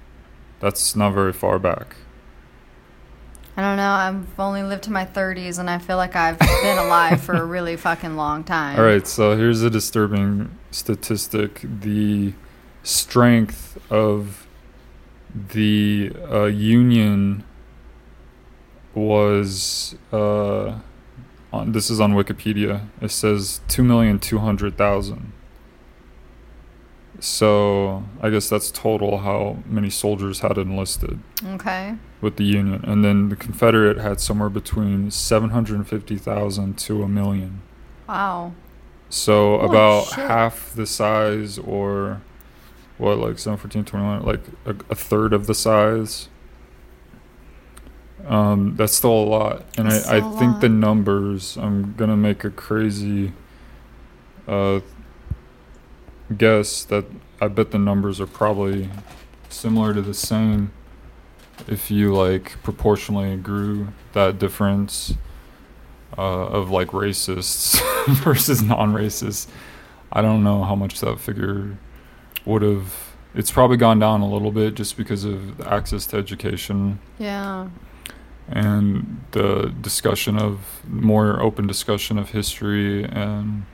That's 0.61 0.95
not 0.97 1.13
very 1.15 1.33
far 1.33 1.59
back. 1.59 1.97
I 3.63 3.69
don't 3.69 3.77
know. 3.77 3.91
I've 3.91 4.41
only 4.41 4.65
lived 4.65 4.83
to 4.85 4.91
my 4.91 5.05
30s, 5.05 5.61
and 5.61 5.71
I 5.71 5.79
feel 5.79 5.97
like 5.97 6.17
I've 6.17 6.39
been 6.39 6.79
alive 6.79 7.21
for 7.21 7.35
a 7.35 7.45
really 7.45 7.77
fucking 7.89 8.17
long 8.17 8.43
time. 8.43 8.77
All 8.77 8.85
right, 8.85 9.07
so 9.07 9.37
here's 9.37 9.63
a 9.63 9.71
disturbing 9.71 10.59
statistic. 10.73 11.61
The 11.63 12.33
strength 12.83 13.79
of 13.89 14.49
the 15.33 16.13
uh, 16.29 16.45
Union 16.47 17.45
was, 18.95 19.95
uh, 20.13 20.79
on, 21.53 21.71
this 21.71 21.89
is 21.89 22.01
on 22.01 22.15
Wikipedia, 22.15 22.89
it 23.01 23.13
says 23.13 23.61
2,200,000. 23.69 25.27
So 27.23 28.03
I 28.20 28.31
guess 28.31 28.49
that's 28.49 28.73
total 28.73 29.19
how 29.19 29.59
many 29.66 29.90
soldiers 29.90 30.40
had 30.40 30.59
enlisted 30.59 31.20
Okay. 31.47 31.94
with 32.20 32.35
the 32.36 32.43
Union. 32.43 32.85
And 32.85 33.05
then 33.05 33.28
the 33.28 33.36
Confederate 33.36 33.99
had 33.99 34.19
somewhere 34.20 34.49
between 34.49 35.09
750,000 35.12 36.77
to 36.78 37.03
a 37.05 37.09
million. 37.09 37.62
Wow. 38.09 38.55
So 39.09 39.59
Holy 39.59 39.69
about 39.69 40.05
shit. 40.07 40.15
half 40.19 40.73
the 40.74 40.85
size, 40.85 41.59
or 41.59 42.23
what, 42.99 43.19
like 43.19 43.39
7, 43.39 43.57
14, 43.57 43.85
21, 43.85 44.23
like 44.24 44.40
a, 44.66 44.70
a 44.90 44.97
third 44.97 45.32
of 45.32 45.47
the 45.47 45.55
size. 45.55 46.28
Um, 48.27 48.74
that's 48.74 48.94
still 48.97 49.12
a 49.12 49.27
lot. 49.28 49.65
And 49.78 49.89
That's 49.89 50.09
I, 50.09 50.16
I 50.16 50.39
think 50.40 50.61
the 50.61 50.69
numbers, 50.69 51.57
I'm 51.57 51.94
going 51.94 52.11
to 52.11 52.16
make 52.16 52.43
a 52.43 52.51
crazy 52.51 53.32
uh, 54.49 54.81
guess 56.39 56.85
that 56.85 57.05
I 57.41 57.49
bet 57.49 57.71
the 57.71 57.79
numbers 57.79 58.21
are 58.21 58.27
probably 58.27 58.89
similar 59.49 59.93
to 59.95 60.03
the 60.03 60.15
same 60.15 60.73
if 61.69 61.91
you 61.91 62.15
like 62.15 62.63
proportionally 62.63 63.37
grew 63.37 63.89
that 64.15 64.39
difference 64.39 65.15
uh, 66.19 66.21
of 66.49 66.71
like 66.71 66.89
racists 66.89 67.81
versus 68.23 68.63
non-racists. 68.63 69.47
I 70.13 70.21
don't 70.23 70.43
know 70.45 70.65
how 70.65 70.75
much 70.75 71.01
that 71.01 71.19
figure 71.21 71.79
would 72.45 72.63
have. 72.63 72.95
It's 73.35 73.51
probably 73.51 73.77
gone 73.79 73.99
down 73.99 74.21
a 74.21 74.29
little 74.29 74.51
bit 74.53 74.75
just 74.75 74.97
because 74.97 75.25
of 75.25 75.57
the 75.59 75.73
access 75.73 76.05
to 76.07 76.17
education 76.19 76.99
Yeah. 77.19 77.69
and 78.49 79.23
the 79.31 79.73
discussion 79.81 80.37
of 80.37 80.83
more 80.87 81.41
open 81.41 81.67
discussion 81.67 82.19
of 82.19 82.31
history 82.31 83.05
and 83.05 83.65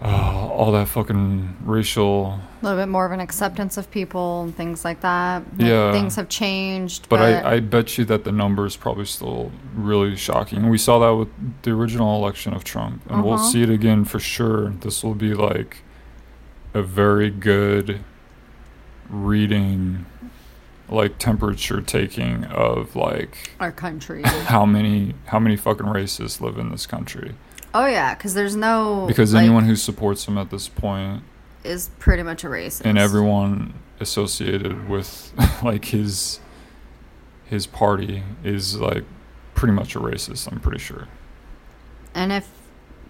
uh, 0.00 0.48
all 0.52 0.70
that 0.72 0.86
fucking 0.88 1.56
racial. 1.64 2.38
A 2.60 2.64
little 2.64 2.78
bit 2.78 2.88
more 2.88 3.04
of 3.04 3.12
an 3.12 3.20
acceptance 3.20 3.76
of 3.76 3.90
people 3.90 4.42
and 4.42 4.56
things 4.56 4.84
like 4.84 5.00
that. 5.00 5.42
Like, 5.58 5.66
Yeah. 5.68 5.92
Things 5.92 6.14
have 6.16 6.28
changed. 6.28 7.08
But 7.08 7.18
But, 7.18 7.44
I, 7.44 7.54
I 7.54 7.60
bet 7.60 7.98
you 7.98 8.04
that 8.04 8.22
the 8.24 8.30
number 8.32 8.64
is 8.66 8.76
probably 8.76 9.06
still 9.06 9.50
really 9.74 10.14
shocking. 10.16 10.68
We 10.68 10.78
saw 10.78 10.98
that 11.00 11.16
with 11.18 11.28
the 11.62 11.72
original 11.72 12.16
election 12.16 12.54
of 12.54 12.62
Trump. 12.64 13.02
And 13.10 13.24
we'll 13.24 13.34
Uh-huh. 13.34 13.50
see 13.50 13.62
it 13.62 13.70
again 13.70 14.04
for 14.04 14.20
sure. 14.20 14.70
This 14.70 15.02
will 15.02 15.14
be 15.16 15.34
like 15.34 15.78
a 16.74 16.82
very 16.82 17.30
good 17.30 18.00
reading, 19.10 20.06
like 20.88 21.18
temperature 21.18 21.80
taking 21.80 22.44
of 22.44 22.94
like 22.94 23.50
our 23.60 23.72
country. 23.72 24.22
how 24.24 24.64
many 24.66 25.14
how 25.26 25.38
many 25.38 25.56
fucking 25.56 25.86
racists 25.86 26.40
live 26.40 26.58
in 26.58 26.70
this 26.70 26.86
country. 26.86 27.34
Oh, 27.74 27.86
yeah. 27.86 28.14
Because 28.14 28.34
there's 28.34 28.56
no. 28.56 29.04
Because 29.06 29.34
like, 29.34 29.42
anyone 29.44 29.64
who 29.64 29.76
supports 29.76 30.26
him 30.26 30.38
at 30.38 30.50
this 30.50 30.68
point 30.68 31.22
is 31.64 31.90
pretty 31.98 32.22
much 32.22 32.44
a 32.44 32.46
racist. 32.48 32.82
and 32.84 32.96
everyone 32.98 33.74
associated 34.00 34.88
with 34.88 35.32
like 35.62 35.86
his 35.86 36.38
his 37.46 37.66
party 37.66 38.22
is 38.44 38.76
like 38.78 39.02
pretty 39.54 39.72
much 39.72 39.96
a 39.96 39.98
racist 39.98 40.50
i'm 40.52 40.60
pretty 40.60 40.78
sure 40.78 41.08
And 42.14 42.30
if 42.32 42.48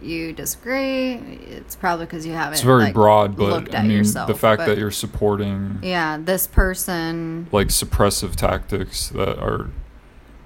you 0.00 0.32
disagree, 0.32 1.14
it's 1.14 1.74
probably 1.76 2.06
because 2.06 2.24
you 2.24 2.32
haven't. 2.32 2.54
it's 2.54 2.62
very 2.62 2.84
like, 2.84 2.94
broad 2.94 3.36
but 3.36 3.74
i 3.74 3.82
mean 3.82 3.90
yourself, 3.98 4.28
the 4.28 4.34
fact 4.34 4.64
that 4.64 4.78
you're 4.78 4.90
supporting 4.90 5.78
Yeah, 5.82 6.16
this 6.18 6.46
person. 6.46 7.48
like 7.52 7.68
suppressive 7.68 8.34
tactics 8.34 9.08
that 9.10 9.38
are 9.38 9.68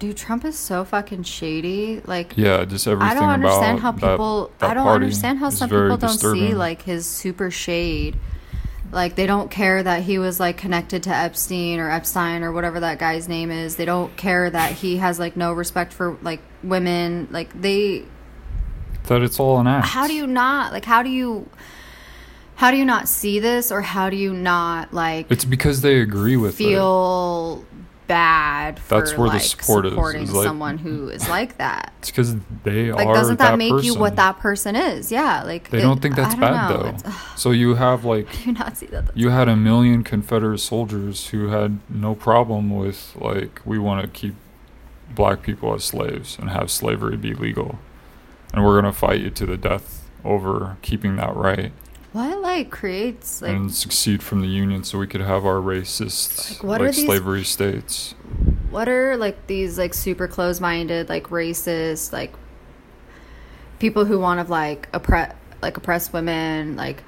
Dude, 0.02 0.16
Trump 0.16 0.44
is 0.44 0.58
so 0.58 0.84
fucking 0.84 1.22
shady. 1.22 2.02
Like, 2.04 2.32
yeah 2.36 2.64
just 2.64 2.88
everything 2.88 3.08
I 3.08 3.14
don't 3.14 3.28
understand 3.28 3.78
how 3.78 3.92
that- 3.92 4.00
people. 4.00 4.50
that 4.58 4.70
I 4.70 4.74
don't 4.74 4.88
understand 4.88 5.38
how 5.38 5.48
some 5.48 5.70
people 5.70 5.96
don't 5.96 6.18
see 6.18 6.54
like 6.54 6.82
his 6.82 7.06
super 7.06 7.52
shade. 7.52 8.16
Like 8.90 9.14
they 9.14 9.26
don't 9.26 9.48
care 9.48 9.80
that 9.80 10.02
he 10.02 10.18
was 10.18 10.40
like 10.40 10.56
connected 10.56 11.04
to 11.04 11.10
Epstein 11.10 11.78
or 11.78 11.88
Epstein 11.88 12.42
or 12.42 12.50
whatever 12.50 12.80
that 12.80 12.98
guy's 12.98 13.28
name 13.28 13.52
is. 13.52 13.76
They 13.76 13.84
don't 13.84 14.16
care 14.16 14.50
that 14.50 14.72
he 14.72 14.96
has 14.96 15.20
like 15.20 15.36
no 15.36 15.52
respect 15.52 15.92
for 15.92 16.18
like 16.20 16.40
women. 16.64 17.28
Like 17.30 17.62
they. 17.62 18.04
that 19.04 19.22
it's 19.22 19.38
all 19.38 19.60
an 19.60 19.68
act 19.68 19.86
How 19.86 20.08
do 20.08 20.14
you 20.14 20.26
not 20.26 20.72
like? 20.72 20.84
How 20.84 21.04
do 21.04 21.10
you? 21.10 21.48
How 22.56 22.72
do 22.72 22.76
you 22.76 22.84
not 22.84 23.08
see 23.08 23.38
this, 23.38 23.70
or 23.70 23.82
how 23.82 24.10
do 24.10 24.16
you 24.16 24.34
not 24.34 24.92
like 24.92 25.30
it's 25.30 25.44
because 25.44 25.80
they 25.80 26.00
agree 26.00 26.36
with 26.36 26.54
it 26.54 26.64
feel 26.64 27.64
bad 28.06 28.78
for 28.78 28.98
That's 29.00 29.16
where 29.16 29.28
the 29.28 29.34
like 29.36 29.42
support 29.42 29.86
is, 29.86 29.92
supporting 29.92 30.22
is, 30.22 30.32
like- 30.32 30.44
someone 30.44 30.78
who 30.78 31.08
is 31.08 31.28
like 31.28 31.58
that? 31.58 31.92
it's 32.00 32.10
because 32.10 32.36
they 32.64 32.90
are 32.90 32.94
Like, 32.94 33.06
are 33.06 33.14
doesn't 33.14 33.38
that, 33.38 33.56
make 33.58 33.82
you 33.84 33.94
what 33.94 34.16
that 34.16 34.38
person 34.40 34.76
is? 34.76 35.10
Yeah, 35.12 35.42
like 35.44 35.70
they 35.70 35.78
it- 35.78 35.82
don't 35.82 36.00
think 36.02 36.16
that's 36.16 36.34
don't 36.34 36.40
bad 36.40 36.68
know. 36.70 36.82
though 36.82 36.88
It's- 36.88 37.14
so 37.40 37.50
you 37.50 37.74
have 37.76 38.04
like 38.04 38.26
do 38.44 38.52
not 38.52 38.76
see 38.76 38.86
that? 38.86 39.16
you 39.16 39.30
had 39.30 39.48
a 39.48 39.56
million 39.56 40.02
Confederate 40.04 40.58
soldiers 40.58 41.28
who 41.28 41.48
had 41.48 41.78
no 41.88 42.14
problem 42.14 42.70
with 42.76 43.14
like 43.16 43.60
we 43.64 43.78
want 43.78 44.02
to 44.02 44.08
keep 44.08 44.34
black 45.14 45.42
people 45.42 45.74
as 45.74 45.84
slaves 45.84 46.38
and 46.38 46.50
have 46.50 46.70
slavery 46.70 47.16
be 47.16 47.34
legal, 47.34 47.78
and 48.54 48.64
we're 48.64 48.80
gonna 48.80 48.92
fight 48.92 49.20
you 49.20 49.30
to 49.30 49.46
the 49.46 49.56
death 49.56 50.08
over 50.24 50.76
keeping 50.82 51.16
that 51.16 51.34
right 51.34 51.72
What 52.12 52.40
like 52.42 52.70
creates 52.70 53.40
like 53.40 53.52
and 53.52 53.74
succeed 53.74 54.22
from 54.22 54.40
the 54.42 54.46
Union 54.48 54.84
so 54.84 54.98
we 54.98 55.06
could 55.06 55.22
have 55.22 55.46
our 55.46 55.56
racist 55.60 56.50
Like, 56.50 56.62
like, 56.62 56.62
what 56.68 56.82
are 56.82 56.92
these- 56.92 57.04
slavery 57.06 57.44
states. 57.44 58.14
what 58.70 58.88
are 58.88 59.16
like 59.16 59.46
these 59.46 59.78
like 59.78 59.94
super 59.94 60.28
close-minded 60.28 61.08
like 61.08 61.28
racist 61.28 62.12
like 62.12 62.32
people 63.78 64.04
who 64.04 64.18
want 64.18 64.44
to 64.46 64.50
like 64.50 64.88
oppress 64.92 65.34
like 65.62 65.76
oppress 65.76 66.12
women 66.12 66.76
like 66.76 67.02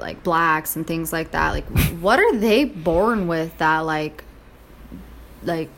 like 0.00 0.22
blacks 0.22 0.76
and 0.76 0.86
things 0.86 1.12
like 1.12 1.32
that 1.32 1.50
like 1.50 1.64
what 2.00 2.18
are 2.18 2.34
they 2.36 2.64
born 2.64 3.26
with 3.28 3.56
that 3.58 3.80
like 3.80 4.24
like 5.42 5.68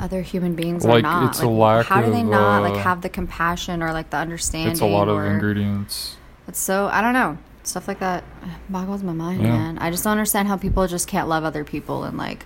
other 0.00 0.22
human 0.22 0.56
beings 0.56 0.84
Like, 0.84 1.04
are 1.04 1.22
not. 1.22 1.30
it's 1.30 1.42
a 1.42 1.48
lack 1.48 1.86
How 1.86 2.02
do 2.02 2.10
they 2.10 2.22
of, 2.22 2.26
not 2.26 2.62
like 2.62 2.72
uh, 2.74 2.78
have 2.78 3.02
the 3.02 3.08
compassion 3.08 3.82
or 3.84 3.92
like 3.92 4.10
the 4.10 4.16
understanding? 4.16 4.72
It's 4.72 4.80
a 4.80 4.86
lot 4.86 5.08
of 5.08 5.22
ingredients. 5.24 6.16
It's 6.52 6.60
so 6.60 6.86
I 6.92 7.00
don't 7.00 7.14
know 7.14 7.38
stuff 7.62 7.88
like 7.88 7.98
that 8.00 8.24
boggles 8.68 9.02
my 9.02 9.12
mind, 9.14 9.40
Yeah. 9.40 9.52
man. 9.52 9.78
I 9.78 9.90
just 9.90 10.04
don't 10.04 10.10
understand 10.10 10.48
how 10.48 10.56
people 10.58 10.86
just 10.86 11.08
can't 11.08 11.28
love 11.28 11.44
other 11.44 11.64
people 11.64 12.04
and 12.04 12.18
like 12.18 12.44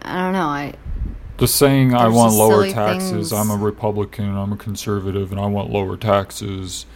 I 0.00 0.14
don't 0.22 0.32
know. 0.32 0.46
I 0.46 0.72
Just 1.36 1.56
saying 1.56 1.94
I 1.94 2.08
want 2.08 2.32
lower 2.34 2.66
taxes. 2.70 3.10
things. 3.10 3.32
I'm 3.34 3.50
a 3.50 3.56
Republican. 3.56 4.34
I'm 4.38 4.54
a 4.54 4.56
conservative, 4.56 5.30
and 5.32 5.38
I 5.40 5.46
want 5.46 5.70
lower 5.70 5.98
taxes. 5.98 6.86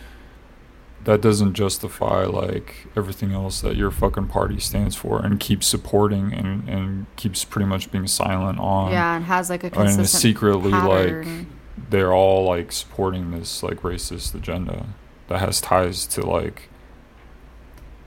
That 1.05 1.21
doesn't 1.21 1.53
justify 1.53 2.25
like 2.25 2.87
everything 2.97 3.33
else 3.33 3.61
that 3.61 3.77
your 3.77 3.91
fucking 3.91 4.29
party 4.29 4.59
stands 4.59 4.97
for 4.97 5.21
and 5.21 5.39
keeps 5.39 5.67
supporting 5.67 6.33
and, 6.33 6.67
and 6.67 7.07
keeps 7.17 7.45
pretty 7.45 7.67
much 7.67 7.91
being 7.91 8.07
silent 8.07 8.59
on. 8.59 8.93
yeah, 8.93 9.15
and 9.17 9.27
has 9.27 9.51
like 9.51 9.63
a 9.65 9.67
And 9.67 9.75
consistent 9.75 10.09
secretly 10.09 10.71
like 10.71 11.47
they're 11.91 12.15
all 12.15 12.47
like 12.47 12.73
supporting 12.73 13.33
this 13.33 13.63
like 13.63 13.83
racist 13.83 14.35
agenda 14.35 14.87
that 15.29 15.39
has 15.41 15.61
ties 15.61 16.07
to 16.09 16.25
like 16.27 16.69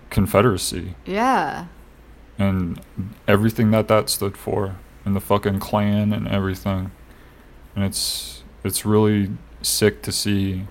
Confederacy 0.09 0.95
yeah. 1.05 1.65
and 2.39 2.79
everything 3.27 3.71
that 3.71 3.87
that 3.89 4.09
stood 4.09 4.37
for 4.37 4.77
and 5.03 5.15
the 5.15 5.19
fucking 5.19 5.59
Klan 5.59 6.13
and 6.13 6.27
everything. 6.29 6.91
And 7.75 7.83
it's 7.83 8.43
it's 8.63 8.85
really 8.85 9.31
sick 9.61 10.01
to 10.03 10.11
see 10.13 10.65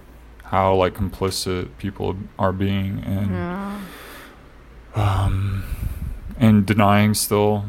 how 0.44 0.74
like 0.74 0.94
complicit 0.94 1.68
people 1.78 2.16
are 2.38 2.52
being 2.52 3.00
and 3.04 3.30
Yeah. 3.30 3.80
um 4.94 5.64
and 6.38 6.64
denying 6.64 7.12
still 7.14 7.66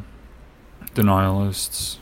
denialists. 0.96 1.98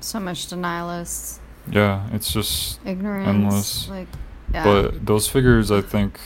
So 0.00 0.20
much 0.20 0.46
denialists, 0.46 1.38
Yeah, 1.70 2.06
it's 2.12 2.32
just 2.32 2.78
ignorance, 2.84 3.28
Endless. 3.28 3.88
like 3.88 4.08
yeah. 4.54 4.64
But 4.64 5.04
those 5.06 5.28
figures, 5.28 5.70
I 5.70 5.80
think, 5.80 6.18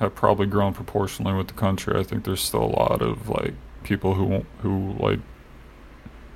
have 0.00 0.14
probably 0.14 0.46
grown 0.46 0.72
proportionally 0.74 1.36
with 1.36 1.48
the 1.48 1.54
country. 1.54 1.98
I 1.98 2.02
think 2.02 2.24
there's 2.24 2.40
still 2.40 2.62
a 2.64 2.74
lot 2.82 3.02
of 3.02 3.28
like 3.28 3.54
people 3.82 4.14
who 4.14 4.44
who 4.62 4.94
like 4.98 5.20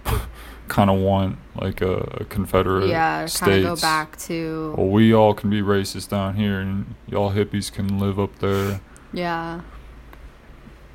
kind 0.69 0.91
of 0.91 0.99
want 0.99 1.39
like 1.55 1.81
a, 1.81 1.97
a 2.21 2.25
Confederate 2.27 2.89
yeah, 2.89 3.27
kind 3.27 3.53
of 3.55 3.63
go 3.63 3.77
back 3.81 4.17
to 4.19 4.75
Well, 4.77 4.89
we 4.89 5.13
all 5.15 5.35
can 5.35 5.51
be 5.51 5.63
racist 5.63 6.11
down 6.11 6.37
here, 6.37 6.61
and 6.61 6.95
y'all 7.07 7.33
hippies 7.33 7.73
can 7.73 7.99
live 7.99 8.19
up 8.21 8.39
there. 8.39 8.81
yeah. 9.13 9.63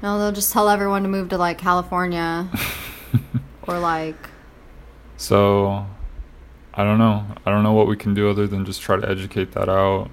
No, 0.01 0.19
they'll 0.19 0.33
just 0.33 0.51
tell 0.51 0.67
everyone 0.67 1.03
to 1.03 1.07
move 1.09 1.29
to 1.29 1.37
like 1.37 1.57
California 1.57 2.49
or 3.67 3.79
like 3.79 4.17
So, 5.15 5.85
I 6.73 6.83
don't 6.83 6.97
know. 6.97 7.25
I 7.45 7.49
don't 7.49 7.63
know 7.63 7.71
what 7.71 7.87
we 7.87 7.95
can 7.95 8.13
do 8.13 8.29
other 8.29 8.45
than 8.45 8.65
just 8.65 8.81
try 8.81 8.97
to 8.97 9.09
educate 9.09 9.53
that 9.53 9.69
out 9.69 10.11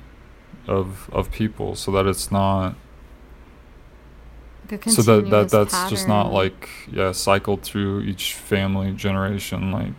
of 0.70 1.10
of 1.12 1.30
people, 1.30 1.74
so 1.74 1.90
that 1.92 2.06
it's 2.06 2.30
not 2.30 2.74
like 4.70 4.88
so 4.88 5.02
that 5.02 5.30
that 5.30 5.50
that's 5.50 5.90
just 5.90 6.06
not 6.08 6.32
like 6.32 6.68
yeah 6.90 7.12
cycled 7.12 7.62
through 7.62 8.02
each 8.02 8.34
family 8.34 8.92
generation 8.92 9.72
like 9.72 9.92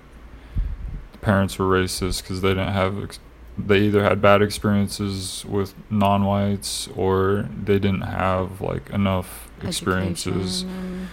parents 1.22 1.60
were 1.60 1.66
racist 1.66 2.22
because 2.24 2.42
they 2.42 2.50
didn't 2.50 2.72
have 2.72 3.04
ex- 3.04 3.20
they 3.58 3.80
either 3.80 4.04
had 4.04 4.22
bad 4.22 4.42
experiences 4.42 5.46
with 5.46 5.76
non-whites 5.92 6.88
or 6.96 7.50
they 7.64 7.78
didn't 7.78 8.02
have 8.02 8.62
like 8.62 8.90
enough 8.92 9.50
experiences. 9.62 10.64
Education 10.64 11.08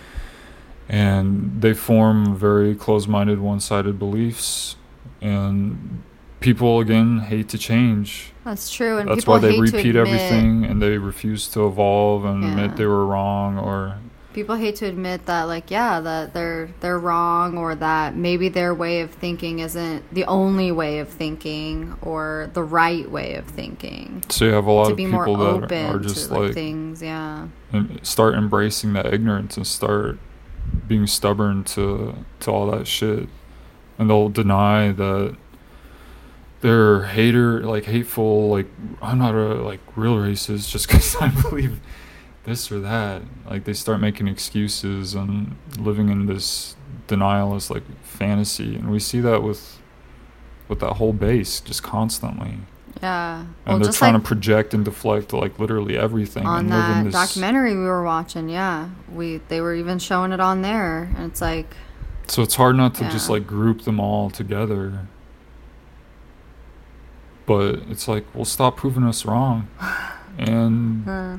and 0.88 1.60
they 1.60 1.74
form 1.74 2.34
very 2.34 2.74
close-minded 2.74 3.38
one-sided 3.40 3.98
beliefs 3.98 4.76
and 5.20 6.02
people 6.40 6.80
again 6.80 7.18
hate 7.20 7.48
to 7.50 7.58
change 7.58 8.32
That's 8.44 8.70
true, 8.70 8.98
and 8.98 9.08
that's 9.10 9.26
why 9.26 9.38
they 9.38 9.58
repeat 9.58 9.96
everything 9.96 10.64
and 10.64 10.80
they 10.80 10.96
refuse 10.98 11.48
to 11.48 11.66
evolve 11.66 12.24
and 12.24 12.42
Yeah. 12.42 12.50
admit 12.50 12.76
they 12.76 12.86
were 12.86 13.06
wrong 13.06 13.58
or 13.58 13.96
People 14.34 14.54
hate 14.54 14.76
to 14.76 14.86
admit 14.86 15.26
that, 15.26 15.44
like, 15.44 15.68
yeah, 15.68 15.98
that 16.00 16.32
they're 16.32 16.68
they're 16.80 16.98
wrong, 16.98 17.58
or 17.58 17.74
that 17.74 18.14
maybe 18.14 18.48
their 18.48 18.72
way 18.72 19.00
of 19.00 19.10
thinking 19.10 19.58
isn't 19.58 20.04
the 20.14 20.24
only 20.26 20.70
way 20.70 21.00
of 21.00 21.08
thinking, 21.08 21.96
or 22.02 22.48
the 22.52 22.62
right 22.62 23.10
way 23.10 23.34
of 23.34 23.46
thinking. 23.46 24.22
So 24.28 24.44
you 24.44 24.52
have 24.52 24.66
a 24.66 24.70
lot 24.70 24.84
to 24.84 24.90
of 24.92 24.96
be 24.96 25.06
more 25.06 25.24
people 25.26 25.60
that 25.62 25.72
are 25.72 25.98
just 25.98 26.30
like, 26.30 26.40
like, 26.40 26.54
things, 26.54 27.02
yeah. 27.02 27.48
And 27.72 27.98
start 28.04 28.34
embracing 28.34 28.92
that 28.92 29.12
ignorance 29.12 29.56
and 29.56 29.66
start 29.66 30.18
being 30.86 31.06
stubborn 31.08 31.64
to 31.64 32.14
to 32.40 32.50
all 32.50 32.70
that 32.70 32.86
shit, 32.86 33.28
and 33.98 34.08
they'll 34.08 34.28
deny 34.28 34.92
that 34.92 35.36
they're 36.60 37.04
hater 37.04 37.62
like 37.62 37.84
hateful 37.84 38.48
like 38.48 38.66
I'm 39.00 39.18
not 39.18 39.34
a 39.34 39.54
like 39.54 39.80
real 39.96 40.16
racist 40.16 40.70
just 40.70 40.88
because 40.88 41.16
I 41.20 41.28
believe 41.28 41.80
this 42.48 42.72
or 42.72 42.80
that. 42.80 43.22
Like 43.48 43.64
they 43.64 43.74
start 43.74 44.00
making 44.00 44.26
excuses 44.26 45.14
and 45.14 45.56
living 45.78 46.08
in 46.08 46.26
this 46.26 46.74
denialist 47.06 47.70
like 47.70 47.84
fantasy, 48.02 48.74
and 48.74 48.90
we 48.90 48.98
see 48.98 49.20
that 49.20 49.42
with 49.42 49.80
with 50.66 50.80
that 50.80 50.94
whole 50.94 51.12
base 51.12 51.60
just 51.60 51.82
constantly. 51.82 52.58
Yeah. 53.00 53.42
and 53.42 53.48
well, 53.64 53.78
they're 53.78 53.92
trying 53.92 54.14
like 54.14 54.22
to 54.24 54.26
project 54.26 54.74
and 54.74 54.84
deflect 54.84 55.32
like 55.32 55.60
literally 55.60 55.96
everything 55.96 56.44
on 56.44 56.60
and 56.60 56.70
live 56.70 56.84
in 56.84 56.96
that 56.96 57.04
this 57.04 57.12
documentary 57.12 57.76
we 57.76 57.84
were 57.84 58.02
watching, 58.02 58.48
yeah, 58.48 58.88
we 59.12 59.36
they 59.48 59.60
were 59.60 59.74
even 59.74 60.00
showing 60.00 60.32
it 60.32 60.40
on 60.40 60.62
there, 60.62 61.12
and 61.16 61.30
it's 61.30 61.40
like, 61.40 61.76
so 62.26 62.42
it's 62.42 62.56
hard 62.56 62.74
not 62.74 62.96
to 62.96 63.04
just 63.10 63.30
like 63.30 63.46
group 63.46 63.82
them 63.82 64.00
all 64.00 64.30
together 64.30 65.06
but 67.48 67.76
it's 67.88 68.06
like 68.06 68.24
well 68.34 68.44
stop 68.44 68.76
proving 68.76 69.04
us 69.04 69.24
wrong 69.24 69.66
and 70.38 71.08
uh, 71.08 71.36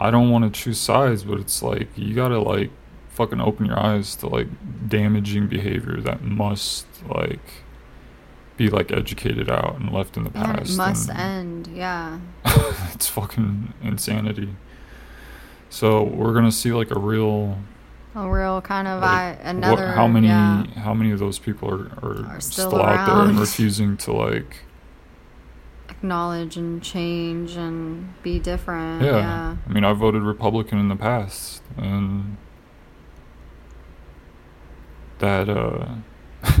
i 0.00 0.10
don't 0.10 0.30
want 0.30 0.42
to 0.52 0.60
choose 0.62 0.80
sides 0.80 1.22
but 1.24 1.38
it's 1.38 1.62
like 1.62 1.86
you 1.94 2.14
gotta 2.14 2.38
like 2.40 2.70
fucking 3.10 3.40
open 3.40 3.66
your 3.66 3.78
eyes 3.78 4.16
to 4.16 4.26
like 4.26 4.48
damaging 4.88 5.46
behavior 5.46 6.00
that 6.00 6.22
must 6.22 6.86
like 7.06 7.62
be 8.56 8.68
like 8.70 8.90
educated 8.90 9.48
out 9.50 9.76
and 9.78 9.92
left 9.92 10.16
in 10.16 10.24
the 10.24 10.30
man, 10.30 10.56
past 10.56 10.72
it 10.72 10.76
must 10.76 11.10
end, 11.10 11.68
yeah. 11.68 12.18
it's 12.94 13.06
fucking 13.08 13.72
insanity 13.82 14.48
so 15.70 16.02
we're 16.02 16.32
gonna 16.32 16.50
see 16.50 16.72
like 16.72 16.90
a 16.90 16.98
real 16.98 17.58
A 18.16 18.28
real 18.28 18.60
kind 18.62 18.88
of 18.88 19.02
Like, 19.02 19.10
I, 19.10 19.30
what- 19.32 19.40
another. 19.44 19.88
how 19.92 20.08
many 20.08 20.28
yeah. 20.28 20.64
how 20.76 20.94
many 20.94 21.10
of 21.12 21.18
those 21.18 21.38
people 21.38 21.68
are, 21.68 21.90
are, 22.02 22.26
Are 22.36 22.40
still, 22.40 22.70
still 22.70 22.82
out 22.82 23.06
there 23.06 23.28
and 23.28 23.38
refusing 23.46 23.96
to 23.98 24.12
like 24.12 24.64
acknowledge 25.88 26.56
and 26.56 26.82
change 26.82 27.56
and 27.56 28.12
be 28.22 28.38
different. 28.38 29.02
yeah. 29.02 29.16
Yeah. 29.16 29.56
i 29.66 29.72
mean 29.72 29.84
i 29.84 29.92
voted 29.92 30.22
republican 30.22 30.78
in 30.78 30.88
the 30.88 30.96
past 30.96 31.62
and 31.76 32.36
that 35.18 35.48
uh 35.48 35.86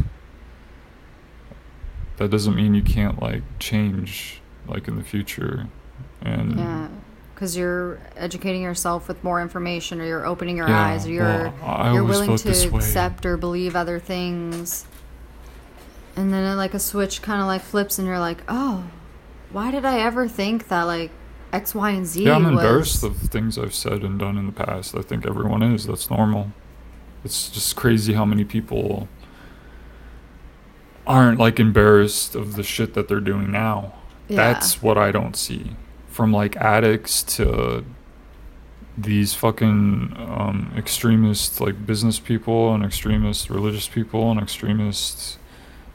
that 2.16 2.30
doesn't 2.30 2.56
mean 2.56 2.74
you 2.74 2.82
can't 2.82 3.20
like 3.22 3.42
change 3.58 4.40
like 4.66 4.88
in 4.88 4.96
the 4.96 5.04
future 5.04 5.66
and 6.22 6.56
Yeah. 6.58 6.88
Because 7.34 7.56
you're 7.56 8.00
educating 8.16 8.62
yourself 8.62 9.06
with 9.06 9.22
more 9.22 9.40
information, 9.40 10.00
or 10.00 10.04
you're 10.04 10.26
opening 10.26 10.56
your 10.56 10.66
Yeah, 10.68 10.86
eyes, 10.88 11.06
or 11.06 11.10
you're 11.10 11.52
well, 11.62 11.94
you're 11.94 12.02
willing 12.02 12.36
to 12.36 12.50
accept 12.74 13.24
or 13.24 13.36
believe 13.36 13.76
other 13.76 14.00
things. 14.00 14.84
And 16.16 16.32
then 16.32 16.42
it, 16.42 16.56
like 16.56 16.74
a 16.74 16.80
switch 16.80 17.22
kind 17.22 17.40
of 17.40 17.46
like 17.46 17.60
flips, 17.62 17.96
and 18.00 18.08
you're 18.08 18.18
like, 18.18 18.38
oh, 18.48 18.90
why 19.50 19.70
did 19.70 19.84
I 19.84 20.00
ever 20.00 20.28
think 20.28 20.68
that 20.68 20.82
like 20.82 21.10
X, 21.52 21.74
Y, 21.74 21.90
and 21.90 22.06
Z? 22.06 22.24
yeah 22.24 22.36
i'm 22.36 22.44
was... 22.44 22.52
embarrassed 22.52 23.02
of 23.02 23.16
things 23.16 23.58
i've 23.58 23.74
said 23.74 24.02
and 24.02 24.18
done 24.18 24.36
in 24.36 24.46
the 24.46 24.52
past. 24.52 24.94
I 24.94 25.02
think 25.02 25.26
everyone 25.26 25.62
is. 25.62 25.86
That's 25.86 26.10
normal. 26.10 26.52
It's 27.24 27.48
just 27.50 27.76
crazy 27.76 28.14
how 28.14 28.24
many 28.24 28.44
people 28.44 29.08
aren't 31.06 31.38
like 31.38 31.58
embarrassed 31.58 32.34
of 32.34 32.56
the 32.56 32.62
shit 32.62 32.94
that 32.94 33.08
they're 33.08 33.20
doing 33.20 33.50
now. 33.50 33.94
Yeah. 34.28 34.36
that's 34.36 34.82
what 34.82 34.98
i 34.98 35.10
don't 35.10 35.36
see. 35.36 35.74
From 36.08 36.32
like 36.32 36.54
addicts 36.56 37.22
to 37.36 37.84
these 38.96 39.32
fucking 39.32 40.14
um, 40.18 40.72
extremist 40.76 41.60
like 41.60 41.86
business 41.86 42.18
people 42.18 42.74
and 42.74 42.84
extremist 42.84 43.48
religious 43.48 43.88
people 43.88 44.30
and 44.30 44.40
extremist 44.40 45.38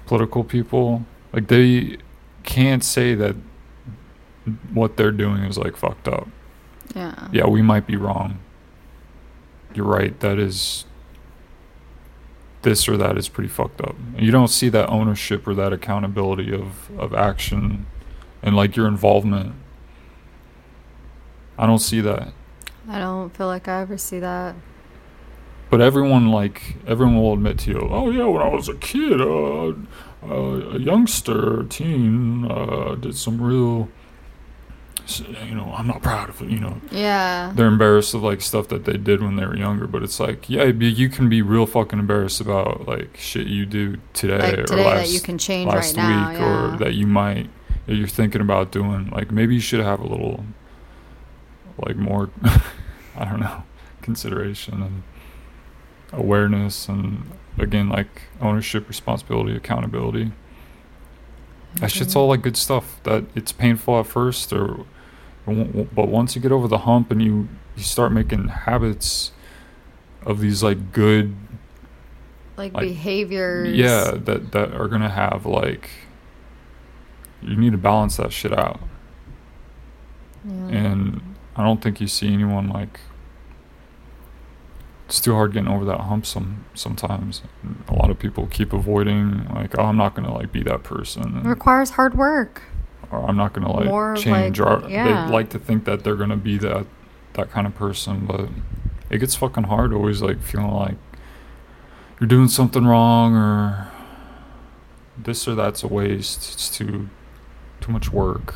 political 0.05 0.43
people. 0.43 1.05
Like 1.31 1.47
they 1.47 1.97
can't 2.43 2.83
say 2.83 3.15
that 3.15 3.35
what 4.73 4.97
they're 4.97 5.11
doing 5.11 5.43
is 5.43 5.57
like 5.57 5.77
fucked 5.77 6.07
up 6.07 6.27
yeah. 6.95 7.27
yeah, 7.31 7.47
we 7.47 7.61
might 7.61 7.87
be 7.87 7.95
wrong. 7.95 8.39
You're 9.73 9.85
right. 9.85 10.19
That 10.19 10.37
is 10.37 10.85
this 12.61 12.87
or 12.87 12.95
that 12.97 13.17
is 13.17 13.27
pretty 13.27 13.49
fucked 13.49 13.81
up. 13.81 13.95
You 14.17 14.31
don't 14.31 14.47
see 14.47 14.69
that 14.69 14.89
ownership 14.89 15.47
or 15.47 15.53
that 15.55 15.73
accountability 15.73 16.53
of 16.53 16.91
of 16.97 17.13
action 17.13 17.87
and 18.41 18.55
like 18.55 18.75
your 18.75 18.87
involvement. 18.87 19.55
I 21.57 21.65
don't 21.65 21.79
see 21.79 22.01
that. 22.01 22.33
I 22.87 22.99
don't 22.99 23.35
feel 23.35 23.47
like 23.47 23.67
I 23.67 23.81
ever 23.81 23.97
see 23.97 24.19
that. 24.19 24.55
but 25.69 25.81
everyone 25.81 26.29
like 26.29 26.75
everyone 26.85 27.15
will 27.15 27.33
admit 27.33 27.59
to 27.59 27.71
you, 27.71 27.87
oh 27.91 28.11
yeah, 28.11 28.25
when 28.25 28.41
I 28.41 28.49
was 28.49 28.69
a 28.69 28.75
kid, 28.75 29.19
uh, 29.19 29.73
a 30.29 30.79
youngster, 30.79 31.63
teen, 31.63 32.49
uh, 32.49 32.95
did 32.95 33.15
some 33.15 33.41
real 33.41 33.89
you 35.45 35.53
know, 35.53 35.73
I'm 35.75 35.87
not 35.87 36.01
proud 36.01 36.29
of 36.29 36.41
it, 36.41 36.49
you 36.49 36.59
know. 36.59 36.79
Yeah. 36.91 37.51
They're 37.53 37.67
embarrassed 37.67 38.13
of 38.13 38.23
like 38.23 38.41
stuff 38.41 38.69
that 38.69 38.85
they 38.85 38.97
did 38.97 39.21
when 39.21 39.35
they 39.35 39.45
were 39.45 39.55
younger, 39.55 39.85
but 39.85 40.01
it's 40.01 40.19
like, 40.19 40.49
yeah, 40.49 40.63
you 40.63 41.09
can 41.09 41.27
be 41.29 41.41
real 41.41 41.65
fucking 41.65 41.99
embarrassed 41.99 42.39
about 42.39 42.87
like 42.87 43.17
shit 43.17 43.47
you 43.47 43.65
do 43.65 43.97
today 44.13 44.57
Like 44.57 44.71
or 44.71 44.77
last 44.77 45.07
that 45.07 45.13
you 45.13 45.19
can 45.19 45.37
change 45.37 45.69
last 45.69 45.97
right 45.97 46.07
now. 46.07 46.29
week 46.29 46.39
yeah. 46.39 46.73
or 46.73 46.77
that 46.77 46.93
you 46.93 47.05
might 47.05 47.49
that 47.85 47.95
you're 47.95 48.07
thinking 48.07 48.41
about 48.41 48.71
doing. 48.71 49.09
Like 49.09 49.31
maybe 49.31 49.55
you 49.55 49.61
should 49.61 49.81
have 49.81 49.99
a 49.99 50.07
little 50.07 50.45
like 51.77 51.97
more 51.97 52.29
I 53.15 53.25
don't 53.25 53.41
know, 53.41 53.63
consideration 54.01 54.81
and 54.81 55.03
awareness 56.13 56.87
and 56.87 57.29
again 57.57 57.89
like 57.89 58.23
ownership, 58.41 58.87
responsibility, 58.87 59.55
accountability. 59.55 60.31
That 61.75 61.91
shit's 61.91 62.15
all 62.15 62.27
like 62.27 62.41
good 62.41 62.57
stuff. 62.57 62.99
That 63.03 63.25
it's 63.35 63.51
painful 63.51 63.99
at 63.99 64.07
first 64.07 64.53
or 64.53 64.85
but 65.45 66.07
once 66.07 66.35
you 66.35 66.41
get 66.41 66.51
over 66.51 66.67
the 66.67 66.79
hump 66.79 67.11
and 67.11 67.21
you 67.21 67.49
you 67.75 67.83
start 67.83 68.11
making 68.11 68.47
habits 68.47 69.31
of 70.25 70.39
these 70.39 70.63
like 70.63 70.91
good 70.93 71.35
like, 72.55 72.71
like, 72.73 72.83
behaviors. 72.83 73.75
yeah 73.75 74.11
that 74.11 74.51
that 74.53 74.71
are 74.73 74.87
gonna 74.87 75.09
have 75.09 75.45
like 75.45 75.89
you 77.41 77.57
need 77.57 77.71
to 77.73 77.77
balance 77.77 78.15
that 78.17 78.31
shit 78.31 78.57
out 78.57 78.79
Yeah. 80.45 80.67
and 80.69 81.35
i 81.57 81.63
don't 81.63 81.81
think 81.81 81.99
you 81.99 82.07
see 82.07 82.31
anyone 82.31 82.69
like 82.69 82.99
it's 85.13 85.21
too 85.21 85.31
hard 85.35 85.53
getting 85.53 85.69
over 85.69 85.85
that 85.85 85.99
hump 85.99 86.25
some 86.25 86.65
sometimes 86.73 87.43
a 87.87 87.93
lot 87.93 88.09
of 88.09 88.17
people 88.17 88.47
keep 88.47 88.73
avoiding 88.73 89.47
like 89.53 89.77
oh 89.77 89.83
i'm 89.83 89.95
not 89.95 90.15
gonna 90.15 90.33
like 90.33 90.51
be 90.51 90.63
that 90.63 90.81
person 90.81 91.37
It 91.37 91.45
requires 91.47 91.91
hard 91.91 92.15
work. 92.17 92.63
or 93.11 93.23
i'm 93.29 93.37
not 93.37 93.53
gonna 93.53 93.71
like 93.71 93.85
More, 93.85 94.15
change 94.15 94.59
like, 94.59 94.83
or 94.85 94.89
yeah. 94.89 95.27
they 95.27 95.31
like 95.31 95.51
to 95.51 95.59
think 95.59 95.85
that 95.85 96.03
they're 96.03 96.15
gonna 96.15 96.35
be 96.35 96.57
that 96.57 96.87
that 97.33 97.51
kind 97.51 97.67
of 97.67 97.75
person 97.75 98.25
but 98.25 98.49
it 99.11 99.19
gets 99.19 99.35
fucking 99.35 99.65
hard 99.65 99.93
always 99.93 100.23
like 100.23 100.41
feeling 100.41 100.71
like 100.71 100.95
you're 102.19 102.27
doing 102.27 102.47
something 102.47 102.83
wrong 102.83 103.35
or 103.35 103.91
this 105.15 105.47
or 105.47 105.53
that's 105.53 105.83
a 105.83 105.87
waste 105.87 106.53
it's 106.55 106.75
too 106.75 107.07
too 107.81 107.91
much 107.91 108.11
work 108.11 108.55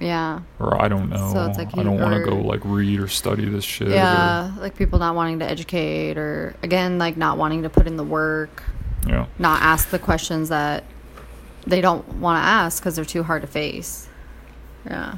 Yeah. 0.00 0.40
or 0.58 0.80
i 0.82 0.88
don't 0.88 1.10
know 1.10 1.30
So 1.32 1.44
it's 1.46 1.58
like 1.58 1.76
i 1.76 1.82
don't 1.82 2.00
want 2.00 2.14
to 2.14 2.24
go 2.30 2.36
like 2.36 2.60
read 2.64 2.98
or 3.00 3.08
study 3.08 3.44
this 3.44 3.64
shit 3.64 3.88
or- 3.88 3.90
Yeah. 3.92 4.50
Like 4.58 4.74
people 4.76 4.98
not 4.98 5.14
wanting 5.14 5.38
to 5.40 5.44
educate 5.48 6.16
or 6.16 6.54
again 6.62 6.98
like 6.98 7.16
not 7.18 7.36
wanting 7.38 7.62
to 7.64 7.68
put 7.70 7.86
in 7.86 7.96
the 7.96 8.04
work, 8.04 8.62
yeah 9.06 9.26
not 9.38 9.60
ask 9.62 9.90
the 9.90 9.98
questions 9.98 10.48
that 10.48 10.84
they 11.66 11.80
don't 11.82 12.06
want 12.14 12.42
to 12.42 12.46
ask 12.46 12.82
because 12.82 12.96
they're 12.96 13.04
too 13.04 13.22
hard 13.22 13.42
to 13.42 13.48
face. 13.48 14.08
Yeah. 14.86 15.16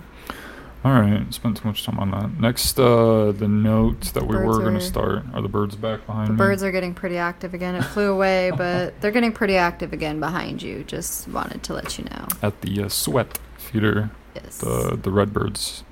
all 0.85 0.91
right 0.93 1.33
spent 1.33 1.57
too 1.59 1.69
much 1.69 1.85
time 1.85 2.01
on 2.01 2.11
that 2.11 2.41
next 2.41 2.79
uh 2.81 3.31
the 3.31 3.47
note 3.47 4.01
that 4.15 4.25
we 4.27 4.35
Birds 4.37 4.47
were 4.59 4.65
gonna 4.65 4.81
start 4.81 5.23
are 5.33 5.41
the 5.41 5.49
birds 5.49 5.77
back 5.77 6.05
behind 6.07 6.27
The 6.29 6.33
me 6.33 6.39
birds 6.39 6.65
are 6.65 6.73
getting 6.73 6.95
pretty 6.95 7.17
active 7.17 7.55
again. 7.55 7.77
It 7.77 7.83
flew 7.83 8.11
away, 8.11 8.51
but 8.57 9.01
they're 9.01 9.13
getting 9.13 9.31
pretty 9.33 9.57
active 9.57 9.93
again 9.93 10.19
behind 10.19 10.61
you. 10.61 10.83
Just 10.83 11.29
wanted 11.29 11.63
to 11.63 11.75
let 11.75 11.97
you 11.99 12.05
know. 12.07 12.27
at 12.43 12.61
the 12.63 12.83
uh, 12.83 12.89
sweat 12.89 13.39
feeder 13.57 14.11
Yes. 14.35 14.59
the 14.59 14.99
the 15.03 15.11
redbirds 15.11 15.85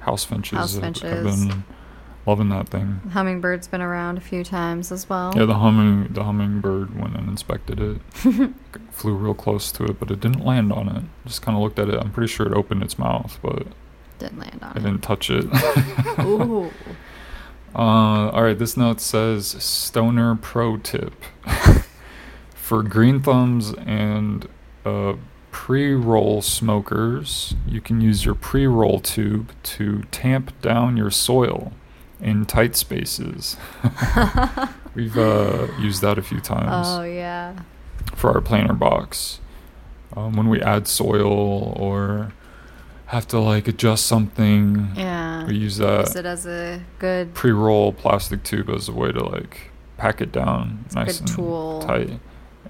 house 0.00 0.24
finches, 0.24 0.58
House 0.58 0.74
have- 0.76 0.96
have 0.98 1.24
been 1.24 1.64
loving 2.26 2.48
that 2.50 2.68
thing 2.68 3.00
Hummingbird's 3.12 3.66
been 3.66 3.80
around 3.80 4.18
a 4.18 4.20
few 4.20 4.44
times 4.44 4.92
as 4.92 5.08
well. 5.08 5.32
yeah 5.36 5.44
the 5.46 5.54
humming 5.54 6.08
the 6.12 6.24
hummingbird 6.24 6.98
went 6.98 7.16
and 7.16 7.28
inspected 7.28 7.80
it 7.80 8.00
flew 8.90 9.14
real 9.14 9.34
close 9.34 9.72
to 9.72 9.84
it 9.84 9.98
but 9.98 10.10
it 10.10 10.20
didn't 10.20 10.44
land 10.44 10.72
on 10.72 10.88
it 10.88 11.02
just 11.26 11.42
kind 11.42 11.56
of 11.56 11.62
looked 11.62 11.78
at 11.78 11.88
it 11.88 11.98
i'm 11.98 12.10
pretty 12.12 12.28
sure 12.32 12.46
it 12.46 12.52
opened 12.52 12.82
its 12.82 12.98
mouth 12.98 13.38
but 13.42 13.66
Didn't 14.18 14.38
land 14.38 14.60
on 14.62 14.68
i 14.72 14.76
on 14.76 14.82
didn't 14.82 15.02
touch 15.02 15.30
it 15.30 15.46
it. 15.50 16.18
Ooh. 16.20 16.70
uh, 17.74 17.78
all 18.30 18.42
right 18.42 18.58
this 18.58 18.76
note 18.76 19.00
says 19.00 19.46
stoner 19.62 20.34
pro 20.36 20.76
tip 20.76 21.14
for 22.54 22.82
green 22.82 23.20
thumbs 23.20 23.72
and 23.86 24.46
uh, 24.84 25.14
pre-roll 25.50 26.40
smokers 26.42 27.54
you 27.66 27.80
can 27.80 28.00
use 28.00 28.24
your 28.24 28.34
pre-roll 28.34 29.00
tube 29.00 29.52
to 29.62 30.02
tamp 30.10 30.58
down 30.62 30.96
your 30.96 31.10
soil 31.10 31.72
in 32.20 32.44
tight 32.46 32.76
spaces 32.76 33.56
we've 34.94 35.16
uh, 35.16 35.66
used 35.78 36.02
that 36.02 36.18
a 36.18 36.22
few 36.22 36.40
times 36.40 36.86
Oh 36.88 37.02
yeah. 37.02 37.58
for 38.14 38.30
our 38.32 38.40
planter 38.40 38.74
box 38.74 39.40
um, 40.16 40.34
when 40.34 40.48
we 40.48 40.60
add 40.60 40.86
soil 40.88 41.74
or 41.78 42.32
have 43.06 43.26
to 43.28 43.38
like 43.40 43.66
adjust 43.68 44.06
something 44.06 44.90
Yeah. 44.94 45.46
we 45.46 45.56
use 45.56 45.78
that. 45.78 46.06
Use 46.06 46.16
it 46.16 46.26
as 46.26 46.46
a 46.46 46.82
good 46.98 47.34
pre-roll 47.34 47.92
plastic 47.92 48.42
tube 48.44 48.70
as 48.70 48.88
a 48.88 48.92
way 48.92 49.10
to 49.12 49.24
like 49.24 49.70
pack 49.96 50.20
it 50.20 50.30
down 50.32 50.84
It's 50.86 50.94
nice 50.94 51.18
good 51.20 51.28
and 51.28 51.36
tool. 51.36 51.82
tight 51.86 52.10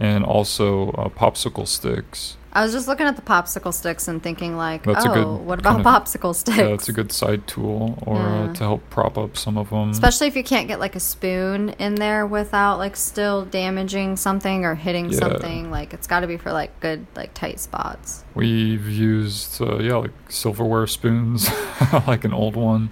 and 0.00 0.24
also 0.24 0.90
uh, 0.92 1.08
popsicle 1.10 1.68
sticks 1.68 2.36
I 2.52 2.64
was 2.64 2.72
just 2.72 2.88
looking 2.88 3.06
at 3.06 3.14
the 3.14 3.22
popsicle 3.22 3.72
sticks 3.72 4.08
and 4.08 4.20
thinking 4.20 4.56
like, 4.56 4.82
That's 4.82 5.06
oh, 5.06 5.14
good 5.14 5.46
what 5.46 5.60
about 5.60 5.84
kind 5.84 5.86
of- 5.86 6.02
popsicle 6.04 6.34
sticks? 6.34 6.58
yeah 6.58 6.66
it's 6.68 6.88
a 6.88 6.92
good 6.92 7.12
side 7.12 7.46
tool 7.46 7.96
or 8.04 8.18
uh, 8.18 8.52
to 8.54 8.58
help 8.64 8.90
prop 8.90 9.16
up 9.16 9.36
some 9.36 9.56
of 9.56 9.70
them 9.70 9.90
Especially 9.90 10.26
if 10.26 10.34
you 10.34 10.42
can't 10.42 10.66
get 10.66 10.80
like 10.80 10.96
a 10.96 11.00
spoon 11.00 11.68
in 11.78 11.94
there 11.94 12.26
without 12.26 12.78
like 12.78 12.96
still 12.96 13.44
damaging 13.44 14.16
something 14.16 14.64
or 14.64 14.74
hitting 14.74 15.10
Yeah. 15.10 15.18
something. 15.20 15.70
Like 15.70 15.94
it's 15.94 16.08
got 16.08 16.20
to 16.20 16.26
be 16.26 16.38
for 16.38 16.50
like 16.52 16.80
good 16.80 17.06
like 17.14 17.34
tight 17.34 17.60
spots. 17.60 18.24
we've 18.34 18.88
used 18.88 19.62
uh, 19.62 19.78
yeah 19.78 19.94
like 19.96 20.10
silverware 20.28 20.88
spoons 20.88 21.48
like 22.08 22.24
an 22.24 22.32
old 22.32 22.56
one 22.56 22.90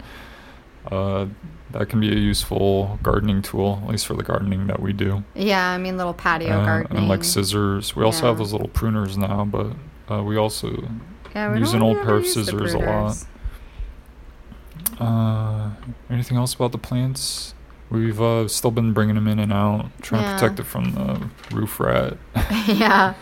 uh, 0.93 1.27
that 1.73 1.89
can 1.89 2.01
be 2.01 2.11
a 2.11 2.17
useful 2.19 2.99
gardening 3.03 3.43
tool 3.43 3.81
at 3.85 3.91
least 3.91 4.07
for 4.07 4.15
the 4.15 4.23
gardening 4.23 4.67
that 4.69 4.81
we 4.81 4.93
do 4.93 5.23
Yeah, 5.35 5.69
I 5.71 5.79
mean 5.79 5.97
little 5.97 6.15
patio 6.15 6.61
Uh, 6.61 6.65
gardening. 6.65 6.99
and 6.99 7.09
like 7.09 7.25
scissors 7.25 7.95
we 7.95 8.05
also 8.05 8.27
have 8.27 8.39
those 8.39 8.53
little 8.53 8.69
pruners 8.69 9.17
now 9.17 9.45
but 9.45 9.73
uh, 10.11 10.23
we 10.23 10.37
also 10.37 10.89
yeah, 11.35 11.53
we 11.53 11.59
using 11.59 11.81
don't 11.81 11.97
old 11.97 12.05
pair 12.07 12.15
of 12.17 12.27
scissors 12.27 12.73
a 12.75 12.79
lot. 12.79 13.17
Uh, 14.99 15.71
anything 16.11 16.37
else 16.37 16.55
about 16.55 16.73
the 16.73 16.79
plants? 16.79 17.55
We've 17.91 18.21
uh, 18.21 18.49
still 18.49 18.71
been 18.71 18.93
bringing 18.93 19.15
them 19.15 19.29
in 19.29 19.39
and 19.39 19.53
out, 19.53 19.87
trying 20.03 20.23
Yeah. 20.23 20.33
to 20.33 20.39
protect 20.41 20.61
it 20.61 20.65
from 20.65 20.93
the 20.93 21.55
roof 21.55 21.79
rat. 21.81 22.17
yeah, 22.67 23.15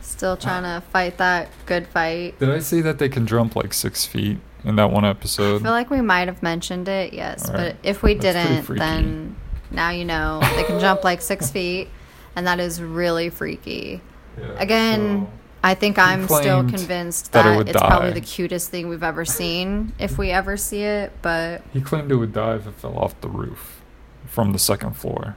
still 0.00 0.36
trying 0.36 0.62
to 0.62 0.84
fight 0.88 1.18
that 1.18 1.48
good 1.66 1.86
fight. 1.88 2.38
Did 2.38 2.50
I 2.50 2.60
say 2.60 2.80
that 2.80 2.98
they 2.98 3.08
can 3.08 3.26
jump 3.26 3.56
like 3.56 3.72
six 3.74 4.04
feet 4.06 4.38
in 4.64 4.76
that 4.76 4.90
one 4.90 5.04
episode? 5.04 5.60
I 5.60 5.62
feel 5.64 5.72
like 5.72 5.90
we 5.90 6.00
might 6.00 6.28
have 6.28 6.42
mentioned 6.42 6.88
it, 6.88 7.12
yes, 7.12 7.48
Alright. 7.48 7.76
but 7.80 7.88
if 7.88 8.02
we 8.02 8.14
That's 8.14 8.66
didn't, 8.66 8.78
then 8.78 9.36
now 9.70 9.90
you 9.90 10.04
know 10.04 10.40
they 10.56 10.64
can 10.64 10.80
jump 10.80 11.04
like 11.04 11.20
six 11.20 11.50
feet, 11.52 11.88
and 12.36 12.46
that 12.46 12.60
is 12.60 12.80
really 12.82 13.30
freaky. 13.30 14.00
Yeah, 14.38 14.52
Again, 14.58 15.26
so- 15.26 15.32
I 15.62 15.74
think 15.74 15.98
I'm 15.98 16.26
still 16.28 16.60
convinced 16.68 17.32
that 17.32 17.42
that, 17.42 17.60
it 17.62 17.68
it's 17.70 17.80
probably 17.80 18.12
the 18.12 18.20
cutest 18.20 18.70
thing 18.70 18.88
we've 18.88 19.02
ever 19.02 19.24
seen 19.24 19.92
if 19.98 20.16
we 20.16 20.30
ever 20.30 20.56
see 20.56 20.82
it. 20.82 21.12
But 21.20 21.62
he 21.72 21.80
claimed 21.80 22.12
it 22.12 22.16
would 22.16 22.32
die 22.32 22.54
if 22.54 22.66
it 22.68 22.74
fell 22.74 22.96
off 22.96 23.20
the 23.20 23.28
roof 23.28 23.82
from 24.26 24.52
the 24.52 24.58
second 24.60 24.92
floor. 24.96 25.34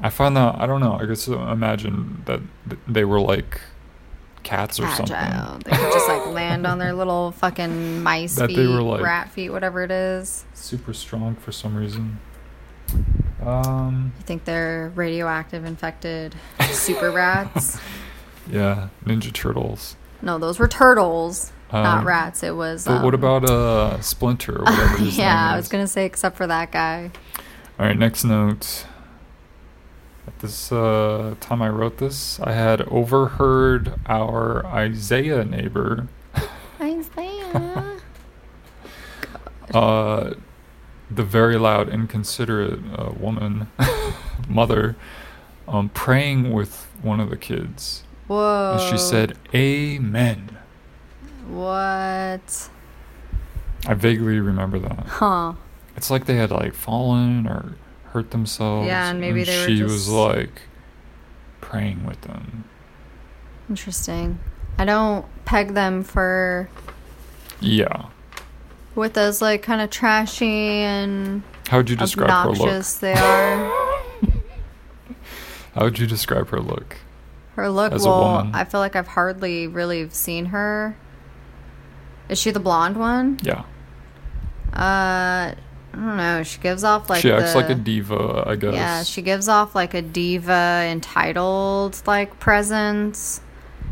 I 0.00 0.08
find 0.08 0.34
that 0.36 0.56
I 0.58 0.66
don't 0.66 0.80
know. 0.80 0.94
I 0.94 1.04
guess 1.04 1.28
uh, 1.28 1.38
imagine 1.38 2.22
that 2.24 2.40
they 2.88 3.04
were 3.04 3.20
like 3.20 3.60
cats 4.50 4.80
or 4.80 4.88
something. 4.90 5.16
they 5.64 5.70
could 5.76 5.92
just 5.92 6.08
like 6.08 6.26
land 6.26 6.66
on 6.66 6.78
their 6.78 6.92
little 6.92 7.30
fucking 7.32 8.02
mice 8.10 8.34
That 8.36 8.48
they 8.48 8.56
feet, 8.56 8.66
were, 8.68 8.82
like- 8.82 9.00
rat 9.02 9.30
feet, 9.30 9.50
whatever 9.50 9.82
it 9.84 9.90
is. 9.90 10.44
Super 10.54 10.92
strong 10.92 11.36
for 11.36 11.52
some 11.52 11.76
reason. 11.76 12.18
Um. 13.44 14.12
You 14.18 14.24
think 14.24 14.44
they're 14.44 14.92
radioactive 14.94 15.64
infected 15.64 16.34
super 16.70 17.10
rats? 17.10 17.78
Yeah, 18.50 18.88
Ninja 19.04 19.32
Turtles. 19.32 19.94
No, 20.22 20.36
those 20.38 20.58
were 20.58 20.66
turtles, 20.66 21.52
not 21.72 21.98
Um, 21.98 22.06
rats. 22.06 22.42
It 22.42 22.56
was. 22.56 22.84
But 22.84 23.04
what 23.04 23.14
um, 23.14 23.20
about 23.20 23.48
uh 23.48 24.00
Splinter 24.00 24.56
or 24.58 24.64
whatever 24.64 25.04
yeah, 25.04 25.52
I 25.52 25.56
was 25.56 25.68
gonna 25.68 25.86
say 25.86 26.04
except 26.04 26.36
for 26.36 26.48
that 26.48 26.72
guy. 26.72 27.12
All 27.78 27.86
right, 27.86 27.96
next 27.96 28.24
note. 28.24 28.86
At 30.26 30.38
this 30.40 30.70
uh, 30.70 31.34
time 31.40 31.62
I 31.62 31.68
wrote 31.68 31.98
this, 31.98 32.38
I 32.40 32.52
had 32.52 32.82
overheard 32.82 33.94
our 34.06 34.64
Isaiah 34.66 35.44
neighbor, 35.44 36.08
Isaiah. 36.80 37.98
uh, 39.74 40.34
the 41.10 41.24
very 41.24 41.56
loud, 41.58 41.88
inconsiderate 41.88 42.80
uh, 42.96 43.12
woman, 43.18 43.68
mother, 44.48 44.96
um, 45.66 45.88
praying 45.90 46.52
with 46.52 46.86
one 47.02 47.18
of 47.20 47.30
the 47.30 47.36
kids. 47.36 48.04
Whoa. 48.28 48.76
And 48.78 48.90
she 48.90 48.96
said, 48.98 49.36
Amen. 49.54 50.56
"What? 51.48 52.68
I 53.86 53.94
vaguely 53.94 54.38
remember 54.38 54.78
that. 54.78 55.06
Huh? 55.06 55.54
It's 55.96 56.10
like 56.10 56.26
they 56.26 56.36
had 56.36 56.50
like 56.50 56.74
fallen 56.74 57.46
or 57.48 57.74
hurt 58.12 58.30
themselves. 58.30 58.86
Yeah, 58.86 59.10
and 59.10 59.20
maybe 59.20 59.44
they 59.44 59.58
were 59.58 59.66
she 59.66 59.82
was 59.82 60.08
like 60.08 60.62
praying 61.60 62.04
with 62.04 62.20
them. 62.22 62.64
Interesting. 63.68 64.38
I 64.78 64.84
don't 64.84 65.24
peg 65.44 65.74
them 65.74 66.02
for 66.02 66.68
Yeah. 67.60 68.06
with 68.94 69.14
those 69.14 69.42
like 69.42 69.62
kind 69.62 69.80
of 69.80 69.90
trashy 69.90 70.46
and 70.82 71.42
How 71.68 71.78
would 71.78 71.90
you 71.90 71.96
describe 71.96 72.30
her 72.30 72.50
look? 72.50 72.84
they 73.00 73.12
are. 73.14 73.70
How 75.74 75.82
would 75.82 75.98
you 75.98 76.06
describe 76.06 76.48
her 76.48 76.60
look? 76.60 76.96
Her 77.54 77.68
look, 77.68 77.92
As 77.92 78.04
a 78.04 78.08
well, 78.08 78.36
woman. 78.38 78.54
I 78.54 78.64
feel 78.64 78.80
like 78.80 78.96
I've 78.96 79.06
hardly 79.08 79.66
really 79.66 80.08
seen 80.10 80.46
her. 80.46 80.96
Is 82.28 82.40
she 82.40 82.50
the 82.50 82.60
blonde 82.60 82.96
one? 82.96 83.38
Yeah. 83.42 83.64
Uh, 84.72 85.54
I 85.92 85.96
don't 85.96 86.16
know. 86.16 86.42
She 86.44 86.58
gives 86.60 86.84
off 86.84 87.10
like 87.10 87.20
she 87.22 87.32
acts 87.32 87.52
the- 87.52 87.58
like 87.58 87.70
a 87.70 87.74
diva, 87.74 88.44
I 88.46 88.56
guess. 88.56 88.74
Yeah, 88.74 89.02
she 89.02 89.22
gives 89.22 89.48
off 89.48 89.74
like 89.74 89.92
a 89.94 90.02
diva, 90.02 90.86
entitled 90.90 92.00
like 92.06 92.38
presence. 92.40 93.40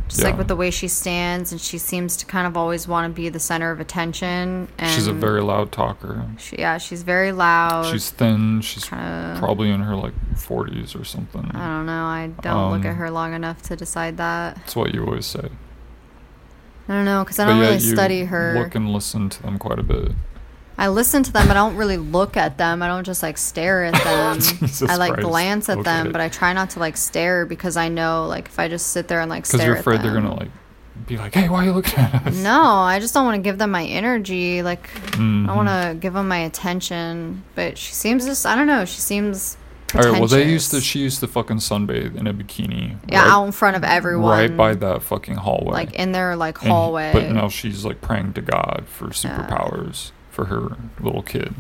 Just 0.09 0.23
like 0.23 0.39
with 0.39 0.49
the 0.49 0.57
way 0.57 0.71
she 0.71 0.89
stands, 0.89 1.53
and 1.53 1.61
she 1.61 1.77
seems 1.77 2.17
to 2.17 2.25
kind 2.25 2.47
of 2.47 2.57
always 2.57 2.89
want 2.89 3.15
to 3.15 3.15
be 3.15 3.29
the 3.29 3.39
center 3.39 3.71
of 3.71 3.79
attention. 3.79 4.67
And 4.79 4.91
She's 4.91 5.07
a 5.07 5.13
very 5.13 5.43
loud 5.43 5.71
talker. 5.71 6.25
she, 6.39 6.57
yeah, 6.57 6.79
she's 6.79 7.03
very 7.03 7.31
loud. 7.31 7.85
She's 7.93 8.09
thin. 8.09 8.63
She's 8.63 8.87
kinda- 8.87 9.37
probably 9.39 9.69
in 9.71 9.81
her 9.83 9.95
like 9.95 10.15
40s 10.35 10.99
or 10.99 11.05
something. 11.05 11.51
I 11.53 11.67
don't 11.67 11.85
know. 11.85 12.05
I 12.07 12.31
don't 12.41 12.71
look 12.71 12.87
at 12.87 12.93
Um, 12.93 12.97
her 12.97 13.11
long 13.11 13.35
enough 13.35 13.61
to 13.65 13.77
decide 13.77 14.17
that. 14.17 14.57
That's 14.57 14.75
what 14.77 14.95
you 14.95 15.05
always 15.05 15.27
say. 15.27 15.51
I 16.89 16.93
don't 16.95 17.05
know 17.05 17.23
because 17.23 17.39
I 17.39 17.45
don't 17.45 17.59
yeah, 17.59 17.65
really 17.65 17.79
study 17.81 18.25
her. 18.25 18.55
Look 18.59 18.75
and 18.75 18.91
listen 18.91 19.29
to 19.29 19.43
them 19.43 19.59
quite 19.59 19.79
a 19.79 19.83
bit. 19.83 20.13
I 20.79 20.89
listen 20.89 21.25
to 21.25 21.33
them. 21.33 21.51
I 21.51 21.55
don't 21.55 21.75
really 21.77 21.97
look 21.97 22.37
at 22.37 22.57
them. 22.57 22.83
I 22.83 22.87
don't 22.89 23.05
just 23.05 23.23
like 23.23 23.37
stare 23.37 23.85
at 23.85 23.95
them. 24.05 24.39
I 24.89 24.97
like 24.97 25.15
Christ. 25.15 25.29
glance 25.29 25.69
at 25.69 25.83
them, 25.85 26.13
but 26.13 26.21
I 26.21 26.29
try 26.29 26.53
not 26.53 26.71
to 26.71 26.79
like 26.79 26.97
stare 26.97 27.45
because 27.47 27.77
I 27.77 27.89
know 27.89 28.27
like 28.29 28.47
if 28.47 28.59
I 28.59 28.69
just 28.69 28.89
sit 28.89 29.09
there 29.09 29.21
and 29.21 29.29
like 29.29 29.45
stare, 29.45 29.59
Because 29.59 29.67
you're 29.67 29.77
afraid 29.77 30.03
they're 30.03 30.15
gonna 30.15 30.35
like 30.37 30.51
be 31.07 31.17
like, 31.17 31.35
"Hey, 31.35 31.49
why 31.49 31.63
are 31.63 31.65
you 31.65 31.73
looking 31.73 31.99
at 31.99 32.27
us?" 32.29 32.37
No, 32.37 32.63
I 32.63 33.01
just 33.01 33.13
don't 33.15 33.25
want 33.25 33.37
to 33.37 33.43
give 33.43 33.59
them 33.59 33.71
my 33.73 33.85
energy. 33.85 34.63
Like 34.63 34.89
Mhm. 35.13 35.49
I 35.49 35.55
want 35.57 35.69
to 35.69 35.97
give 35.99 36.13
them 36.15 36.29
my 36.29 36.39
attention. 36.39 37.43
But 37.57 37.77
she 37.77 37.93
seems 37.93 38.25
just 38.25 38.47
I 38.47 38.55
don't 38.55 38.67
know. 38.69 38.85
She 38.85 39.01
seems 39.01 39.57
All 39.95 40.03
right. 40.03 40.19
Well, 40.21 40.29
they 40.29 40.49
used 40.49 40.71
to. 40.73 40.81
She 40.81 41.01
used 41.01 41.19
to 41.21 41.27
fucking 41.27 41.57
sunbathe 41.59 42.15
in 42.15 42.27
a 42.29 42.35
bikini. 42.35 42.99
yeah 43.09 43.23
right, 43.23 43.31
out 43.31 43.45
in 43.47 43.53
front 43.53 43.75
of 43.77 43.83
everyone, 43.85 44.31
right 44.39 44.57
by 44.57 44.75
that 44.75 45.03
fucking 45.03 45.37
hallway. 45.37 45.73
like 45.73 45.95
in 45.95 46.13
their 46.13 46.37
like 46.37 46.61
And- 46.63 46.71
hallway. 46.71 47.11
but 47.13 47.31
now 47.33 47.49
she's 47.49 47.85
like 47.85 48.01
praying 48.01 48.35
to 48.35 48.43
God 48.43 48.85
for 48.87 49.07
superpowers 49.09 50.11
for 50.39 50.45
her 50.45 50.77
little 51.01 51.23
kid. 51.23 51.53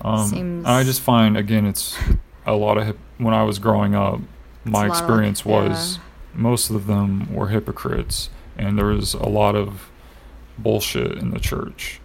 Um, 0.00 0.26
Seems- 0.26 0.66
I 0.66 0.82
just 0.82 1.02
find 1.02 1.36
again, 1.36 1.66
it's 1.66 1.98
a 2.46 2.54
lot 2.54 2.78
of 2.78 2.86
hip- 2.86 2.98
when 3.18 3.34
I 3.34 3.42
was 3.42 3.58
growing 3.58 3.94
up, 3.94 4.20
my 4.64 4.70
a 4.70 4.72
lot 4.72 4.84
of, 4.84 4.88
like, 4.88 4.88
experience 4.90 5.44
was 5.44 5.98
most 6.34 6.70
of 6.70 6.86
them 6.86 7.32
were 7.34 7.48
hypocrites, 7.48 8.30
and 8.56 8.78
there 8.78 8.86
was 8.86 9.12
a 9.12 9.28
lot 9.28 9.54
of 9.54 9.90
bullshit 10.56 11.18
in 11.18 11.30
the 11.32 11.38
church, 11.38 12.00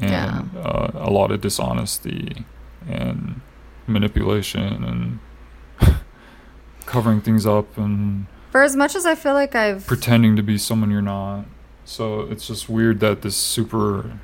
and 0.00 0.10
Yeah. 0.52 0.60
uh, 0.60 0.90
a 0.94 1.10
lot 1.10 1.30
of 1.30 1.40
dishonesty 1.40 2.44
and 2.88 3.40
manipulation 3.86 4.82
and 4.84 5.18
covering 6.86 7.20
things 7.20 7.46
up 7.46 7.78
and 7.78 8.26
For 8.50 8.62
as 8.62 8.74
much 8.74 8.96
as 8.96 9.06
I 9.06 9.14
feel 9.14 9.34
like 9.34 9.54
I've 9.54 9.86
pretending 9.86 10.34
to 10.34 10.42
be 10.42 10.58
someone 10.58 10.90
you're 10.90 11.00
not. 11.02 11.44
So 11.84 12.22
it's 12.22 12.46
just 12.48 12.68
weird 12.68 12.98
that 13.00 13.22
this 13.22 13.36
super 13.36 14.18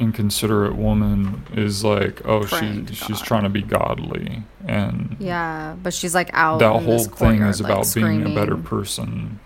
inconsiderate 0.00 0.74
woman 0.74 1.42
is 1.52 1.84
like, 1.84 2.26
oh, 2.26 2.46
she 2.46 2.56
Praying 2.56 2.86
to 2.86 2.94
she's 2.94 3.20
trying 3.20 3.42
to 3.44 3.50
be 3.50 3.62
godly, 3.62 4.42
and 4.66 5.16
yeah, 5.20 5.76
but 5.80 5.92
she's 5.92 6.14
like 6.14 6.30
out. 6.32 6.58
that 6.58 6.82
whole 6.82 6.98
thing 6.98 7.10
courtyard, 7.10 7.50
is 7.50 7.60
like, 7.60 7.70
about 7.70 7.94
being 7.94 8.26
a 8.26 8.34
better 8.34 8.56
person, 8.56 9.38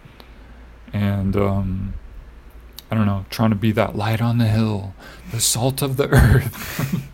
and 0.92 1.36
um, 1.36 1.94
I 2.90 2.94
don't 2.94 3.06
know, 3.06 3.26
trying 3.28 3.50
to 3.50 3.56
be 3.56 3.72
that 3.72 3.96
light 3.96 4.22
on 4.22 4.38
the 4.38 4.46
hill, 4.46 4.94
the 5.32 5.40
salt 5.40 5.82
of 5.82 5.96
the 5.96 6.08
earth. 6.12 7.10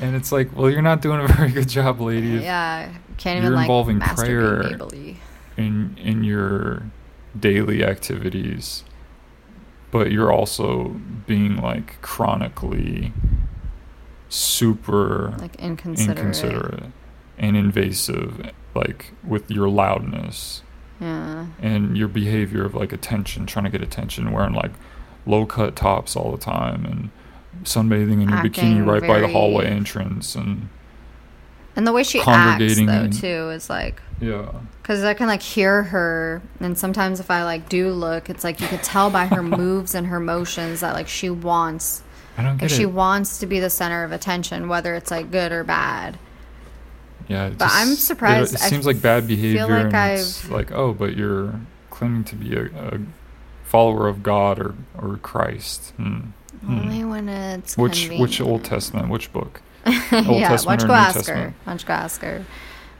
and 0.00 0.14
it's 0.14 0.30
like, 0.30 0.56
well, 0.56 0.70
you're 0.70 0.82
not 0.82 1.02
doing 1.02 1.20
a 1.20 1.26
very 1.26 1.50
good 1.50 1.68
job, 1.68 2.00
lady. 2.00 2.28
Yeah, 2.28 2.90
can't 3.18 3.42
you're 3.42 3.52
even 3.52 3.54
like 3.54 3.64
involving 3.64 4.00
prayer. 4.00 4.62
in 5.56 5.96
in 6.00 6.22
your 6.22 6.84
daily 7.38 7.84
activities 7.84 8.84
but 9.94 10.10
you're 10.10 10.32
also 10.32 10.88
being 11.24 11.56
like 11.58 12.02
chronically 12.02 13.12
super 14.28 15.36
like 15.38 15.54
inconsiderate. 15.54 16.18
inconsiderate 16.18 16.82
and 17.38 17.56
invasive 17.56 18.50
like 18.74 19.12
with 19.22 19.48
your 19.52 19.68
loudness 19.68 20.62
Yeah, 21.00 21.46
and 21.62 21.96
your 21.96 22.08
behavior 22.08 22.64
of 22.64 22.74
like 22.74 22.92
attention 22.92 23.46
trying 23.46 23.66
to 23.66 23.70
get 23.70 23.82
attention 23.82 24.32
wearing 24.32 24.52
like 24.54 24.72
low 25.26 25.46
cut 25.46 25.76
tops 25.76 26.16
all 26.16 26.32
the 26.32 26.38
time 26.38 26.84
and 26.84 27.10
sunbathing 27.62 28.14
in 28.20 28.28
your 28.28 28.38
Acting 28.38 28.50
bikini 28.78 28.84
right 28.86 29.06
by 29.06 29.20
the 29.20 29.28
hallway 29.28 29.66
entrance 29.66 30.34
and 30.34 30.68
and 31.76 31.86
the 31.86 31.92
way 31.92 32.02
she 32.02 32.18
acts 32.18 32.24
Congregating 32.24 32.86
though 32.86 33.04
in- 33.04 33.10
too 33.12 33.50
is 33.50 33.70
like 33.70 34.02
yeah 34.20 34.48
because 34.82 35.02
I 35.02 35.14
can 35.14 35.26
like 35.28 35.40
hear 35.40 35.82
her, 35.84 36.42
and 36.60 36.76
sometimes 36.76 37.18
if 37.18 37.30
I 37.30 37.42
like 37.44 37.68
do 37.70 37.90
look, 37.90 38.28
it's 38.28 38.44
like 38.44 38.60
you 38.60 38.66
could 38.68 38.82
tell 38.82 39.08
by 39.10 39.26
her 39.26 39.42
moves 39.42 39.94
and 39.94 40.06
her 40.08 40.20
motions 40.20 40.80
that 40.80 40.92
like 40.92 41.08
she 41.08 41.30
wants, 41.30 42.02
i 42.36 42.42
don't 42.42 42.52
like 42.52 42.60
get 42.60 42.70
she 42.70 42.84
wants 42.84 43.38
to 43.38 43.46
be 43.46 43.60
the 43.60 43.70
center 43.70 44.04
of 44.04 44.12
attention, 44.12 44.68
whether 44.68 44.94
it's 44.94 45.10
like 45.10 45.30
good 45.30 45.52
or 45.52 45.64
bad. 45.64 46.18
Yeah, 47.28 47.46
it 47.46 47.56
But 47.56 47.70
I'm 47.72 47.88
just- 47.88 48.00
it- 48.00 48.04
surprised. 48.04 48.54
It, 48.54 48.62
I 48.62 48.68
seems 48.68 48.84
like 48.84 49.00
bad 49.00 49.24
feel 49.24 49.36
behavior, 49.36 49.66
like 49.84 49.94
and 49.94 50.18
it's 50.20 50.48
like, 50.50 50.70
oh, 50.72 50.92
but 50.92 51.16
you're 51.16 51.58
claiming 51.88 52.24
to 52.24 52.36
be 52.36 52.54
a, 52.54 52.64
a 52.66 52.98
follower 53.64 54.06
of 54.08 54.22
God 54.22 54.58
or 54.58 54.74
or 55.00 55.16
Christ. 55.16 55.94
Hmm. 55.96 56.20
Hmm. 56.64 56.78
Only 56.80 57.04
when 57.04 57.28
it's 57.30 57.76
Which 57.78 58.10
which 58.10 58.40
Old. 58.40 58.64
Testament? 58.64 59.08
Which 59.08 59.32
book? 59.32 59.62
yeah, 59.86 59.90
Testament 60.10 60.66
why 60.66 60.76
don't 60.76 60.80
you 60.82 60.86
go 60.88 60.92
ask 60.94 61.14
Testament? 61.16 61.40
her? 61.42 61.54
Why 61.64 61.72
don't 61.72 61.80
you 61.82 61.88
go 61.88 61.94
ask 61.94 62.20
her? 62.20 62.44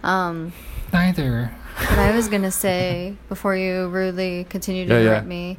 Um, 0.04 0.52
Neither. 0.92 1.50
what 1.78 1.98
I 1.98 2.14
was 2.14 2.28
gonna 2.28 2.50
say 2.50 3.16
before 3.28 3.56
you 3.56 3.88
rudely 3.88 4.46
continue 4.48 4.86
to 4.86 4.92
Yeah, 4.94 4.98
yeah. 5.00 5.06
interrupt 5.06 5.26
me 5.26 5.56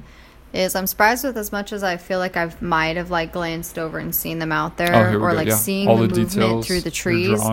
is 0.54 0.74
I'm 0.76 0.88
surprised 0.88 1.26
with 1.26 1.38
as 1.38 1.52
much 1.52 1.74
as 1.74 1.84
I 1.84 1.98
feel 1.98 2.20
like 2.20 2.38
I 2.38 2.50
might 2.62 2.96
have 2.96 3.12
like 3.12 3.34
glanced 3.34 3.78
over 3.78 3.98
and 4.00 4.16
seen 4.16 4.40
them 4.40 4.54
out 4.54 4.78
there, 4.78 4.96
Oh, 4.96 5.16
or 5.20 5.32
go. 5.32 5.36
like 5.36 5.48
yeah. 5.50 5.56
seeing 5.56 5.90
All 5.90 5.98
the, 5.98 6.08
the, 6.08 6.22
movement 6.22 6.64
through 6.66 6.82
the 6.82 6.92
trees. 6.92 7.44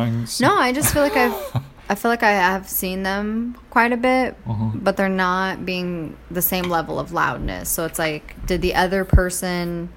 No, 0.41 0.55
I 0.57 0.73
just 0.73 0.93
feel 0.93 1.03
like 1.03 1.17
I've 1.17 1.63
I 1.89 1.95
feel 1.97 2.11
like 2.13 2.23
I 2.23 2.31
have 2.31 2.69
seen 2.69 3.03
them 3.03 3.57
quite 3.71 3.93
a 3.93 3.97
bit, 3.97 4.37
Uh-huh. 4.47 4.71
but 4.75 4.97
they're 4.97 5.09
not 5.09 5.67
being 5.67 6.17
the 6.31 6.41
same 6.41 6.65
level 6.71 6.99
of 7.01 7.13
loudness. 7.13 7.69
So 7.69 7.85
it's 7.85 7.99
like, 7.99 8.47
did 8.47 8.63
the 8.63 8.75
other 8.77 9.05
person 9.05 9.89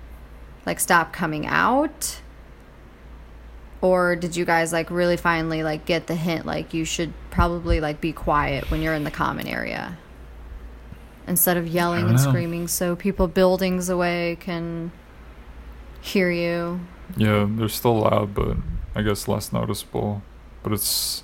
like 0.66 0.80
stop 0.80 1.14
coming 1.14 1.46
out? 1.46 2.20
Or 3.86 4.16
did 4.16 4.36
you 4.36 4.46
guys 4.46 4.74
like 4.74 4.90
really 4.90 5.16
finally 5.16 5.62
like 5.62 5.86
get 5.86 6.08
the 6.08 6.16
hint 6.16 6.48
like 6.48 6.74
you 6.74 6.86
should 6.86 7.14
probably 7.30 7.80
like 7.80 8.02
be 8.02 8.14
quiet 8.14 8.72
when 8.72 8.82
you're 8.82 8.96
in 8.96 9.04
the 9.04 9.12
common 9.12 9.46
area? 9.46 9.96
Instead 11.28 11.56
of 11.56 11.68
yelling 11.68 12.06
and 12.06 12.16
know. 12.16 12.18
screaming 12.18 12.68
so 12.68 12.96
people 12.96 13.28
buildings 13.28 13.88
away 13.88 14.38
can 14.40 14.92
hear 16.02 16.32
you. 16.32 16.80
Yeah, 17.16 17.46
they're 17.48 17.70
still 17.70 18.00
loud, 18.00 18.34
but 18.34 18.58
I 18.96 19.04
guess 19.04 19.28
less 19.28 19.54
noticeable. 19.54 20.24
But 20.64 20.74
it's 20.74 21.22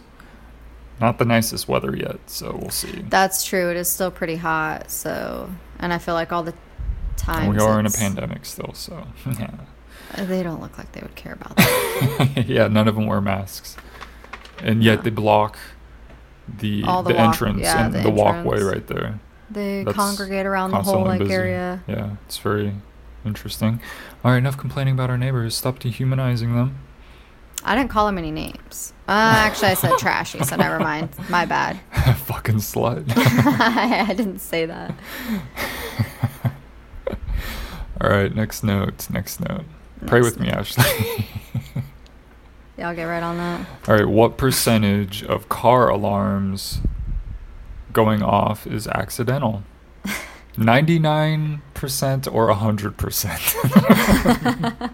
not 1.00 1.18
the 1.18 1.26
nicest 1.26 1.68
weather 1.68 1.96
yet, 1.96 2.20
so 2.28 2.60
we'll 2.62 2.70
see. 2.70 3.02
That's 3.10 3.44
true. 3.44 3.72
It 3.72 3.78
is 3.78 3.90
still 3.90 4.12
pretty 4.12 4.36
hot. 4.36 4.92
So, 4.92 5.50
and 5.80 5.92
I 5.92 5.98
feel 5.98 6.14
like 6.14 6.32
all 6.32 6.44
the 6.44 6.54
time 7.18 7.50
we 7.50 7.58
are 7.58 7.80
in 7.80 7.88
a 7.88 7.92
pandemic 7.92 8.46
still, 8.46 8.74
so 8.76 9.08
yeah. 9.40 9.50
They 10.18 10.44
don't 10.44 10.62
look 10.62 10.78
like 10.78 10.92
they 10.92 11.02
would 11.02 11.16
care 11.16 11.34
about 11.34 11.56
that. 11.58 12.44
yeah, 12.48 12.68
none 12.68 12.88
of 12.88 12.96
them 12.96 13.06
wear 13.08 13.22
masks, 13.22 13.78
and 14.62 14.84
yet 14.84 14.98
No. 14.98 15.02
they 15.04 15.10
block 15.10 15.58
the 16.60 16.84
All 16.84 17.04
the 17.04 17.10
the, 17.14 17.16
walk- 17.18 17.34
entrance 17.34 17.62
yeah, 17.62 17.86
and 17.86 17.94
the 17.94 18.00
the, 18.02 18.10
walkway 18.10 18.62
right 18.62 18.86
there. 18.88 19.20
They 19.50 19.84
That's 19.84 19.96
congregate 19.96 20.46
around 20.46 20.72
the 20.72 20.82
whole 20.82 21.04
like 21.06 21.20
busy. 21.20 21.34
area. 21.34 21.84
Yeah, 21.88 22.16
it's 22.26 22.38
very 22.38 22.74
interesting. 23.26 23.82
All 24.24 24.32
right, 24.32 24.38
enough 24.38 24.58
complaining 24.58 24.94
about 24.96 25.10
our 25.10 25.18
neighbors. 25.18 25.56
Stop 25.56 25.80
dehumanizing 25.80 26.56
them. 26.56 26.78
I 27.64 27.76
didn't 27.76 27.90
call 27.92 28.08
them 28.08 28.18
any 28.18 28.32
names. 28.32 28.92
Uh, 29.08 29.12
actually, 29.12 29.68
I 29.70 29.74
said 29.76 29.92
trashy, 30.00 30.44
so 30.44 30.56
never 30.56 30.80
mind. 30.80 31.10
My 31.30 31.46
bad. 31.46 31.80
Fucking 32.26 32.56
slut. 32.56 33.06
I 33.16 34.14
didn't 34.16 34.40
say 34.40 34.66
that. 34.66 34.94
All 38.00 38.10
right, 38.10 38.34
next 38.34 38.64
note. 38.64 39.08
Next 39.12 39.40
note. 39.42 39.64
Pray 40.07 40.22
with 40.22 40.40
me. 40.40 40.49
Ashley. 40.49 41.28
Yeah, 42.78 42.90
I'll 42.90 42.95
get 42.95 43.03
right 43.03 43.22
on 43.22 43.38
that. 43.38 43.68
All 43.88 43.95
right, 43.95 44.07
what 44.07 44.38
percentage 44.38 45.23
of 45.23 45.49
car 45.49 45.90
alarms 45.90 46.80
going 47.94 48.23
off 48.23 48.65
is 48.65 48.88
accidental? 48.88 49.61
99% 50.56 51.61
or 52.34 52.48
100%? 52.52 54.91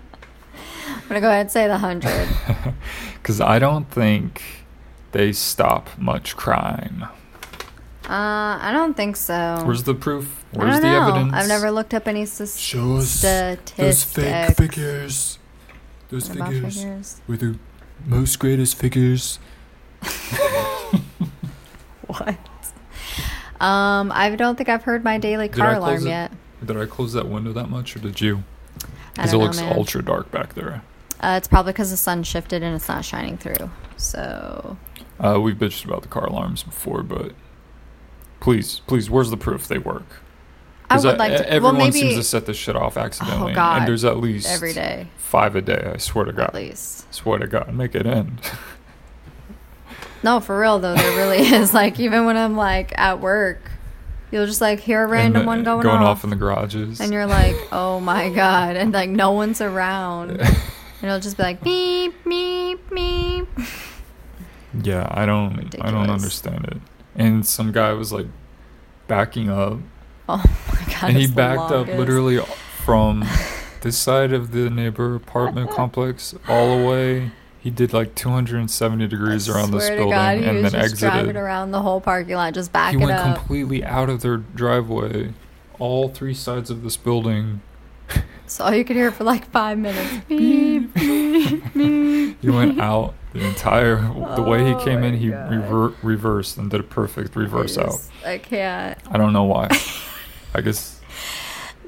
I'm 0.88 1.02
gonna 1.08 1.22
go 1.22 1.30
ahead 1.30 1.42
and 1.42 1.52
say 1.52 1.68
the 1.68 1.78
hundred. 1.78 2.28
Because 3.14 3.40
I 3.40 3.60
don't 3.60 3.90
think 3.90 4.42
they 5.14 5.32
stop 5.32 5.90
much 5.98 6.36
crime. 6.36 7.06
Uh, 8.08 8.58
I 8.62 8.72
don't 8.74 8.96
think 8.96 9.18
so. 9.18 9.62
Where's 9.66 9.84
the 9.84 9.94
proof? 9.94 10.46
I 10.54 10.58
Where's 10.60 10.74
don't 10.76 10.82
the 10.82 10.88
know. 10.90 11.08
evidence? 11.10 11.34
I've 11.34 11.48
never 11.50 11.72
looked 11.72 11.94
up 11.94 12.08
any 12.08 12.26
sus- 12.26 12.56
Show 12.58 12.98
us 12.98 13.10
statistics. 13.10 13.76
those 13.76 14.04
fake 14.06 14.56
figures. 14.58 15.40
Those 16.10 16.30
What 16.30 16.36
about 16.38 16.50
figures 16.54 16.78
figures? 16.78 17.22
with 17.28 17.40
the 17.42 17.60
most 18.06 18.40
greatest 18.40 18.78
figures. 18.78 19.40
What? 22.08 22.38
Um, 23.60 24.12
I 24.14 24.34
don't 24.38 24.56
think 24.56 24.70
I've 24.70 24.84
heard 24.84 25.04
my 25.04 25.18
daily 25.18 25.50
Did 25.50 25.58
car 25.58 25.72
I 25.72 25.74
alarm 25.74 26.06
it? 26.08 26.10
yet. 26.10 26.32
Did 26.66 26.78
I 26.78 26.86
close 26.86 27.12
that 27.14 27.28
window 27.28 27.52
that 27.54 27.70
much, 27.70 27.96
or 27.96 28.00
did 28.00 28.22
you? 28.22 28.38
I 28.38 28.80
Because 29.24 29.30
it 29.30 29.32
don't 29.34 29.40
know, 29.40 29.46
looks 29.46 29.58
man. 29.60 29.74
ultra 29.78 30.02
dark 30.04 30.32
back 30.32 30.54
there. 30.54 30.84
Uh, 31.20 31.36
it's 31.38 31.48
probably 31.50 31.74
because 31.74 31.92
the 31.92 31.98
sun 31.98 32.24
shifted 32.24 32.64
and 32.64 32.76
it's 32.76 32.88
not 32.88 33.04
shining 33.04 33.38
through. 33.38 33.70
So 33.98 34.78
Uh, 35.20 35.40
we've 35.42 35.58
bitched 35.58 35.84
about 35.84 36.04
the 36.04 36.08
car 36.08 36.26
alarms 36.28 36.64
before, 36.64 37.04
but 37.04 37.34
please, 38.40 38.82
please, 38.88 39.10
where's 39.10 39.30
the 39.30 39.38
proof 39.38 39.68
they 39.68 39.78
work? 39.78 40.22
I 40.90 41.00
would 41.00 41.18
like 41.18 41.38
to. 41.38 41.50
Everyone 41.50 41.78
well, 41.78 41.88
maybe 41.88 42.00
seems 42.00 42.16
to 42.16 42.24
set 42.24 42.46
this 42.46 42.56
shit 42.58 42.76
off 42.76 42.96
accidentally, 42.98 43.54
God. 43.54 43.80
and 43.80 43.88
there's 43.88 44.06
at 44.06 44.18
least 44.18 44.48
every 44.50 44.74
day, 44.74 45.08
five 45.18 45.56
a 45.56 45.62
day. 45.62 45.92
I 45.94 45.98
swear 45.98 46.26
to 46.26 46.32
God. 46.32 46.48
at 46.50 46.54
least. 46.56 47.14
Swear 47.14 47.40
to 47.40 47.48
God, 47.48 47.74
make 47.74 47.94
it 47.96 48.06
end. 48.06 48.40
No, 50.24 50.40
for 50.40 50.60
real 50.60 50.80
though, 50.80 50.96
there 50.96 51.16
really 51.18 51.38
is. 51.54 51.74
Like 51.74 52.00
even 52.00 52.26
when 52.26 52.38
I'm 52.38 52.58
like 52.58 52.98
at 52.98 53.20
work, 53.22 53.62
you'll 54.32 54.46
just 54.46 54.62
like 54.62 54.80
hear 54.80 55.04
a 55.04 55.08
random 55.08 55.42
And, 55.42 55.48
uh, 55.48 55.52
one 55.52 55.64
going, 55.64 55.84
going 55.84 56.02
off, 56.02 56.18
off 56.18 56.24
in 56.24 56.30
the 56.32 56.36
garages. 56.36 57.00
and 57.00 57.14
you're 57.14 57.28
like, 57.28 57.56
oh 57.72 58.00
my 58.00 58.30
god, 58.30 58.76
and 58.76 58.92
like 58.92 59.10
no 59.10 59.32
one's 59.32 59.62
around, 59.62 60.32
and 60.32 60.58
it'll 61.04 61.20
just 61.20 61.38
be 61.38 61.44
like 61.44 61.64
beep 61.64 62.14
beep 62.24 62.90
beep. 62.90 63.48
yeah, 64.84 65.08
I 65.12 65.26
don't, 65.26 65.76
I 65.82 65.92
don't 65.92 66.10
understand 66.10 66.66
it. 66.66 66.78
And 67.18 67.46
some 67.46 67.72
guy 67.72 67.92
was 67.94 68.14
like 68.14 68.28
backing 69.08 69.50
up, 69.50 69.80
Oh 70.30 70.44
my 70.72 70.94
god, 70.94 71.10
and 71.10 71.18
he 71.18 71.26
backed 71.28 71.72
up 71.72 71.88
literally 71.88 72.40
from 72.86 73.26
this 73.82 73.98
side 73.98 74.34
of 74.34 74.52
the 74.52 74.70
neighbor 74.70 75.16
apartment 75.16 75.70
complex 75.72 76.36
all 76.48 76.78
the 76.78 76.86
way. 76.88 77.32
He 77.60 77.72
did 77.72 77.92
like 77.92 78.16
270 78.16 79.08
degrees 79.08 79.50
I 79.50 79.54
around 79.54 79.72
this 79.72 79.90
building 79.90 80.10
God, 80.12 80.38
and 80.38 80.64
then 80.64 80.76
exited. 80.76 81.36
around 81.36 81.72
the 81.72 81.82
whole 81.82 82.00
parking 82.00 82.36
lot, 82.36 82.54
just 82.54 82.72
backing. 82.72 83.00
He 83.00 83.06
went 83.06 83.20
up. 83.20 83.36
completely 83.38 83.84
out 83.84 84.10
of 84.10 84.22
their 84.22 84.38
driveway, 84.38 85.34
all 85.80 86.08
three 86.10 86.34
sides 86.34 86.70
of 86.70 86.84
this 86.84 86.96
building. 86.98 87.62
So 88.46 88.64
all 88.64 88.74
you 88.74 88.86
could 88.86 88.96
hear 88.96 89.12
for 89.12 89.26
like 89.26 89.50
five 89.52 89.78
minutes. 89.78 90.26
Beep 90.30 90.94
beep 90.94 91.74
beep. 91.74 92.42
He 92.42 92.50
went 92.50 92.80
out 92.80 93.14
the 93.38 93.46
entire 93.46 93.96
the 94.36 94.42
way 94.44 94.66
he 94.66 94.74
Oh 94.74 94.84
came 94.84 95.04
in. 95.04 95.16
He 95.18 95.30
rever- 95.30 95.94
reversed 96.04 96.58
and 96.58 96.70
did 96.72 96.80
a 96.80 96.84
perfect 96.84 97.36
reverse 97.36 97.78
I 97.78 97.84
out. 97.84 97.94
I 98.26 98.38
can't. 98.38 98.98
I 99.12 99.18
don't 99.18 99.34
know 99.34 99.44
why. 99.44 99.68
I 100.54 100.62
guess 100.62 101.00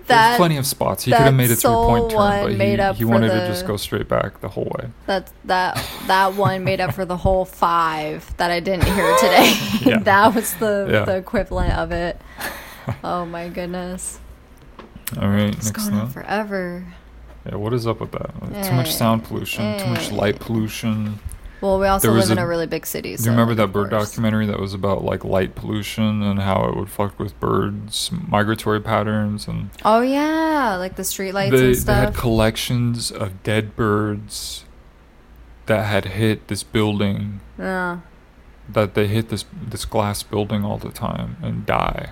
That 0.07 0.27
there's 0.29 0.37
plenty 0.37 0.57
of 0.57 0.65
spots. 0.65 1.03
He 1.05 1.11
could 1.11 1.21
have 1.21 1.33
made 1.33 1.49
a 1.51 1.55
three 1.55 1.71
point 1.71 2.11
turn, 2.11 2.17
but 2.57 2.93
he, 2.93 2.97
he 2.97 3.05
wanted 3.05 3.29
to 3.29 3.47
just 3.47 3.65
go 3.65 3.77
straight 3.77 4.07
back 4.07 4.41
the 4.41 4.49
whole 4.49 4.71
way. 4.79 4.89
that 5.07 5.31
that 5.45 5.81
that 6.07 6.33
one 6.35 6.63
made 6.63 6.81
up 6.81 6.93
for 6.93 7.05
the 7.05 7.17
whole 7.17 7.45
five 7.65 8.35
that 8.37 8.51
I 8.51 8.59
didn't 8.59 8.85
hear 8.85 9.15
today. 9.17 9.53
Yeah. 9.81 9.99
that 9.99 10.35
was 10.35 10.53
the 10.55 10.87
Yeah. 10.91 11.05
the 11.05 11.15
equivalent 11.17 11.73
of 11.73 11.91
it. 11.91 12.19
Oh 13.03 13.25
my 13.25 13.49
goodness, 13.49 14.19
All 15.21 15.29
right, 15.29 15.53
it's 15.55 15.65
next 15.67 15.87
going 15.89 15.99
on 16.01 16.09
forever. 16.09 16.85
Yeah, 17.45 17.55
what 17.55 17.73
is 17.73 17.87
up 17.87 18.01
with 18.01 18.11
that? 18.11 18.31
Too 18.65 18.73
much 18.73 18.87
Eh, 18.87 18.91
sound 18.91 19.23
pollution, 19.23 19.79
too 19.79 19.87
much 19.87 20.11
eh. 20.11 20.15
light 20.15 20.39
pollution. 20.39 21.19
Well, 21.61 21.79
we 21.79 21.87
also 21.87 22.11
live 22.11 22.31
in 22.31 22.37
a- 22.37 22.45
a 22.45 22.47
really 22.47 22.67
big 22.67 22.85
city. 22.85 23.15
Do 23.15 23.23
you 23.23 23.31
remember 23.31 23.53
that 23.55 23.67
bird 23.73 23.89
course. 23.89 24.09
documentary 24.09 24.45
that 24.45 24.59
was 24.59 24.73
about 24.73 25.03
like 25.03 25.25
light 25.25 25.55
pollution 25.55 26.23
and 26.23 26.39
how 26.39 26.65
it 26.65 26.77
would 26.77 26.89
fuck 26.89 27.19
with 27.19 27.37
birds' 27.39 28.11
migratory 28.27 28.79
patterns 28.79 29.47
and 29.47 29.69
Oh 29.83 30.01
yeah, 30.01 30.75
like 30.77 30.95
the 30.95 31.03
streetlights 31.03 31.51
they, 31.51 31.67
and 31.67 31.75
they 31.75 31.93
had 31.93 32.15
collections 32.15 33.11
of 33.11 33.43
dead 33.43 33.75
birds 33.75 34.63
that 35.65 35.85
had 35.85 36.05
hit 36.05 36.47
this 36.47 36.63
building 36.63 37.41
yeah. 37.57 37.99
that 38.67 38.95
they 38.95 39.07
hit 39.07 39.29
this 39.29 39.45
this 39.53 39.85
glass 39.85 40.23
building 40.23 40.65
all 40.65 40.77
the 40.77 40.89
time 40.89 41.37
and 41.41 41.65
die 41.65 42.11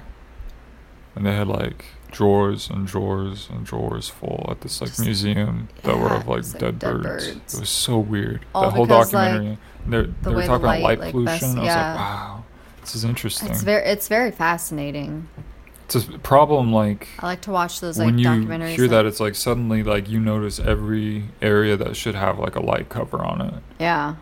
and 1.15 1.25
they 1.25 1.33
had 1.33 1.47
like 1.47 1.85
drawers 2.17 2.69
and 2.69 2.87
drawers 2.87 3.47
and 3.51 3.63
drawers 3.65 4.09
full 4.09 4.47
at 4.49 4.61
this 4.61 4.81
like 4.81 4.89
Just- 4.89 5.01
museum 5.01 5.69
that 5.83 5.97
were 5.99 6.09
of 6.13 6.27
like 6.27 6.41
just, 6.41 6.53
like, 6.55 6.61
dead, 6.61 6.79
dead 6.79 7.01
birds. 7.03 7.27
birds. 7.27 7.53
it 7.53 7.59
was 7.59 7.69
so 7.69 7.99
weird 7.99 8.43
All 8.55 8.63
the 8.63 8.71
whole 8.71 8.85
like, 8.87 9.11
documentary 9.11 9.57
they're, 9.85 10.03
they 10.23 10.33
were 10.33 10.41
talking 10.45 10.65
about 10.65 10.81
light, 10.81 10.99
like, 10.99 11.11
pollution 11.11 11.55
best- 11.55 11.57
i 11.57 11.59
was 11.59 11.67
like 11.67 11.95
wow 11.95 12.43
this 12.81 12.95
is 12.95 13.03
interesting 13.03 13.49
It's 13.49 13.61
very 13.61 13.83
it's 13.85 14.07
very 14.07 14.31
fascinating. 14.31 15.27
it's 15.85 15.95
a 15.95 16.01
problem 16.19 16.73
like 16.73 17.07
I 17.19 17.27
like 17.27 17.41
to 17.41 17.51
watch 17.51 17.81
those 17.81 17.99
like 17.99 18.07
when 18.07 18.17
you 18.17 18.25
documentaries. 18.27 18.75
hear 18.75 18.87
that 18.87 19.05
it's 19.05 19.19
like 19.19 19.35
suddenly 19.35 19.83
like 19.83 20.09
you 20.09 20.19
notice 20.19 20.59
every 20.59 21.25
area 21.41 21.77
that 21.77 21.95
should 21.95 22.15
have 22.15 22.39
like 22.39 22.55
a 22.55 22.61
light 22.61 22.89
cover 22.89 23.23
on 23.23 23.41
it 23.41 23.53
yeah. 23.79 24.15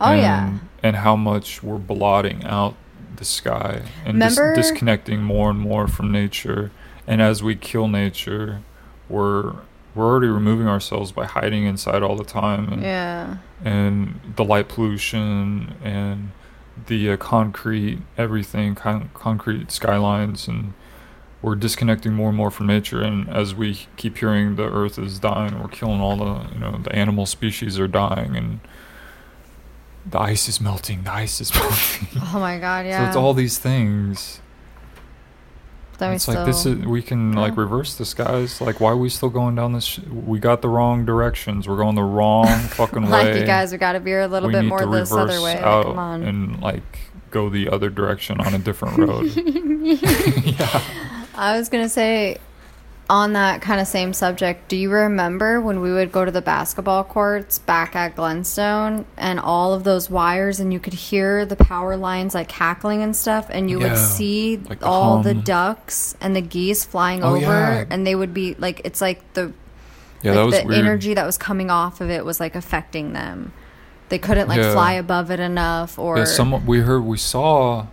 Oh 0.00 0.12
yeah. 0.12 0.46
and, 0.48 0.60
and 0.82 0.96
how 0.96 1.16
much 1.16 1.62
we're 1.64 1.78
blotting 1.78 2.44
out 2.44 2.74
the 3.16 3.24
sky 3.24 3.82
and 4.04 4.20
dis- 4.20 4.36
disconnecting 4.54 5.22
more 5.22 5.50
and 5.50 5.58
more 5.58 5.86
from 5.88 6.12
nature 6.12 6.70
and 7.06 7.20
as 7.22 7.42
we 7.42 7.54
kill 7.56 7.88
nature 7.88 8.60
we're 9.08 9.54
we're 9.94 10.06
already 10.06 10.28
removing 10.28 10.66
ourselves 10.66 11.12
by 11.12 11.26
hiding 11.26 11.64
inside 11.66 12.02
all 12.02 12.16
the 12.16 12.24
time 12.24 12.72
and, 12.72 12.82
Yeah. 12.82 13.36
and 13.64 14.18
the 14.36 14.44
light 14.44 14.68
pollution 14.68 15.74
and 15.84 16.30
the 16.86 17.10
uh, 17.12 17.16
concrete 17.18 17.98
everything 18.16 18.74
con- 18.74 19.10
concrete 19.14 19.70
skylines 19.70 20.48
and 20.48 20.72
we're 21.42 21.56
disconnecting 21.56 22.12
more 22.14 22.28
and 22.28 22.36
more 22.38 22.50
from 22.50 22.66
nature 22.68 23.02
and 23.02 23.28
as 23.28 23.54
we 23.54 23.86
keep 23.96 24.16
hearing 24.18 24.56
the 24.56 24.62
earth 24.72 24.98
is 24.98 25.18
dying 25.18 25.60
we're 25.60 25.68
killing 25.68 26.00
all 26.00 26.16
the 26.16 26.48
you 26.54 26.58
know 26.60 26.78
the 26.82 26.92
animal 26.94 27.26
species 27.26 27.78
are 27.78 27.88
dying 27.88 28.36
and 28.36 28.60
the 30.06 30.18
ice 30.18 30.48
is 30.48 30.60
melting 30.60 31.02
the 31.04 31.12
ice 31.12 31.40
is 31.40 31.52
melting 31.60 32.08
Oh 32.32 32.38
my 32.40 32.58
god, 32.58 32.86
yeah. 32.86 32.98
so 33.04 33.08
it's 33.08 33.16
all 33.16 33.34
these 33.34 33.58
things 33.58 34.40
We 36.00 36.06
it's 36.16 36.26
like 36.26 36.44
this 36.46 36.66
is 36.66 36.84
we 36.84 37.00
can 37.00 37.32
like 37.32 37.56
reverse 37.56 37.94
this 37.94 38.12
guys 38.12 38.60
like 38.60 38.80
why 38.80 38.90
are 38.90 38.96
we 38.96 39.08
still 39.08 39.28
going 39.28 39.54
down 39.54 39.72
this 39.72 39.84
sh- 39.84 40.00
we 40.10 40.40
got 40.40 40.60
the 40.62 40.68
wrong 40.68 41.04
directions. 41.04 41.68
We're 41.68 41.76
going 41.76 41.94
the 41.94 42.02
wrong 42.02 42.46
fucking 42.70 43.08
like 43.08 43.26
way. 43.26 43.40
you 43.40 43.46
guys, 43.46 43.70
we 43.72 43.78
got 43.78 43.92
to 43.92 44.00
veer 44.00 44.22
a 44.22 44.28
little 44.28 44.48
we 44.48 44.54
bit 44.54 44.64
more 44.64 44.84
this 44.86 45.12
other 45.12 45.40
way. 45.40 45.58
Out 45.58 45.84
come 45.84 45.98
on. 45.98 46.22
and 46.24 46.60
like 46.60 46.98
go 47.30 47.48
the 47.48 47.68
other 47.68 47.88
direction 47.90 48.40
on 48.40 48.54
a 48.54 48.58
different 48.58 48.98
road. 48.98 49.32
Yeah. 50.44 50.82
I 51.34 51.56
was 51.56 51.68
gonna 51.68 51.88
say, 51.88 52.38
on 53.12 53.34
that 53.34 53.60
kind 53.60 53.78
of 53.78 53.86
same 53.86 54.14
subject, 54.14 54.68
do 54.68 54.76
you 54.76 54.90
remember 54.90 55.60
when 55.60 55.80
we 55.82 55.92
would 55.92 56.10
go 56.10 56.24
to 56.24 56.30
the 56.30 56.40
basketball 56.40 57.04
courts 57.04 57.58
back 57.58 57.94
at 57.94 58.16
Glenstone 58.16 59.04
and 59.18 59.38
all 59.38 59.74
of 59.74 59.84
those 59.84 60.08
wires, 60.08 60.58
and 60.60 60.72
you 60.72 60.80
could 60.80 60.94
hear 60.94 61.44
the 61.44 61.54
power 61.54 61.94
lines 61.94 62.34
like 62.34 62.48
cackling 62.48 63.02
and 63.02 63.14
stuff, 63.14 63.48
and 63.50 63.68
you 63.68 63.78
would 63.80 63.98
see 63.98 64.56
like 64.56 64.80
the 64.80 64.86
all 64.86 65.22
the 65.22 65.34
hum. 65.34 65.42
ducks 65.42 66.16
and 66.22 66.34
the 66.34 66.40
geese 66.40 66.86
flying 66.86 67.22
Oh, 67.22 67.34
over, 67.36 67.40
yeah. 67.42 67.84
and 67.90 68.06
they 68.06 68.14
would 68.14 68.32
be 68.32 68.54
like, 68.54 68.80
it's 68.84 69.02
like 69.02 69.20
the 69.34 69.52
yeah 70.22 70.32
like 70.32 70.34
that 70.36 70.44
was 70.46 70.60
the 70.62 70.66
weird 70.68 70.78
energy 70.78 71.12
that 71.12 71.26
was 71.26 71.36
coming 71.36 71.70
off 71.70 72.00
of 72.00 72.08
it 72.08 72.24
was 72.24 72.40
like 72.40 72.54
affecting 72.54 73.12
them. 73.12 73.52
They 74.08 74.18
couldn't 74.18 74.48
like 74.48 74.58
Yeah. 74.58 74.72
fly 74.72 74.94
above 74.94 75.30
it 75.30 75.38
enough, 75.38 75.98
or 75.98 76.16
yeah 76.16 76.24
some 76.24 76.64
we 76.64 76.78
heard 76.80 77.02
we 77.04 77.18
saw 77.18 77.88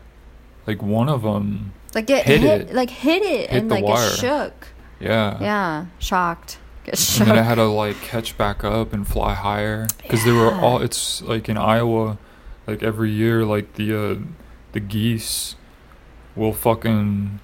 like 0.65 0.81
one 0.81 1.09
of 1.09 1.23
them 1.23 1.73
like 1.93 2.09
it 2.09 2.23
hit 2.23 2.39
hit, 2.39 2.61
it. 2.69 2.73
like 2.73 2.89
hit 2.89 3.21
it, 3.21 3.49
Hit 3.49 3.59
and 3.63 3.69
like 3.69 3.83
wire. 3.83 4.07
it 4.07 4.15
shook. 4.17 4.67
Yeah 4.99 5.37
Yeah, 5.41 5.85
shocked. 5.99 6.57
Get 6.85 6.93
and 6.93 6.99
shook. 6.99 7.27
then 7.27 7.37
it 7.37 7.43
had 7.43 7.55
to 7.55 7.65
like 7.65 7.99
catch 8.01 8.37
back 8.37 8.63
up 8.63 8.93
and 8.93 9.07
fly 9.07 9.33
higher 9.33 9.87
because 10.01 10.23
they 10.25 10.31
were 10.31 10.53
all 10.53 10.81
it's 10.81 11.21
like 11.21 11.49
in 11.49 11.57
iowa 11.57 12.17
like 12.67 12.81
every 12.83 13.11
year 13.11 13.45
like 13.45 13.73
the 13.73 13.93
uh 13.93 14.15
the 14.71 14.79
geese 14.79 15.55
will 16.35 16.53
fucking 16.53 17.39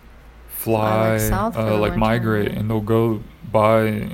fly 0.48 1.12
like, 1.14 1.20
south 1.22 1.58
uh, 1.58 1.78
like 1.78 1.98
migrate 1.98 2.52
and 2.52 2.70
they'll 2.70 2.80
go 2.80 3.22
by 3.52 4.10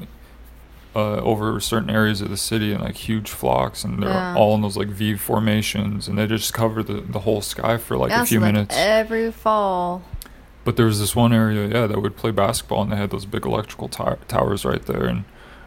uh, 0.93 1.15
over 1.17 1.57
certain 1.61 1.89
areas 1.89 2.19
of 2.19 2.29
the 2.29 2.35
city 2.35 2.73
in 2.73 2.81
like 2.81 2.95
huge 2.95 3.29
flocks 3.29 3.83
and 3.85 4.01
they're 4.03 4.09
Yeah. 4.09 4.35
all 4.35 4.55
in 4.55 4.61
those 4.61 4.75
like 4.75 4.89
v 4.89 5.15
formations 5.15 6.09
and 6.09 6.17
they 6.17 6.27
just 6.27 6.53
cover 6.53 6.83
the, 6.83 6.95
the 6.99 7.19
whole 7.19 7.41
sky 7.41 7.77
for 7.77 7.95
like 7.95 8.09
Yeah, 8.09 8.23
a 8.23 8.25
few 8.25 8.39
so, 8.39 8.45
like, 8.45 8.53
minutes 8.53 8.75
every 8.77 9.31
fall. 9.31 10.03
But 10.63 10.75
there 10.77 10.85
was 10.85 10.99
this 10.99 11.15
one 11.15 11.33
area, 11.33 11.67
yeah, 11.67 11.87
that 11.87 12.01
would 12.01 12.15
play 12.17 12.31
basketball, 12.31 12.81
and 12.83 12.91
they 12.91 12.95
had 12.97 13.09
those 13.11 13.25
big 13.25 13.45
electrical 13.45 13.87
tow- 13.87 14.17
towers 14.27 14.63
right 14.65 14.81
there, 14.85 15.05
and 15.05 15.23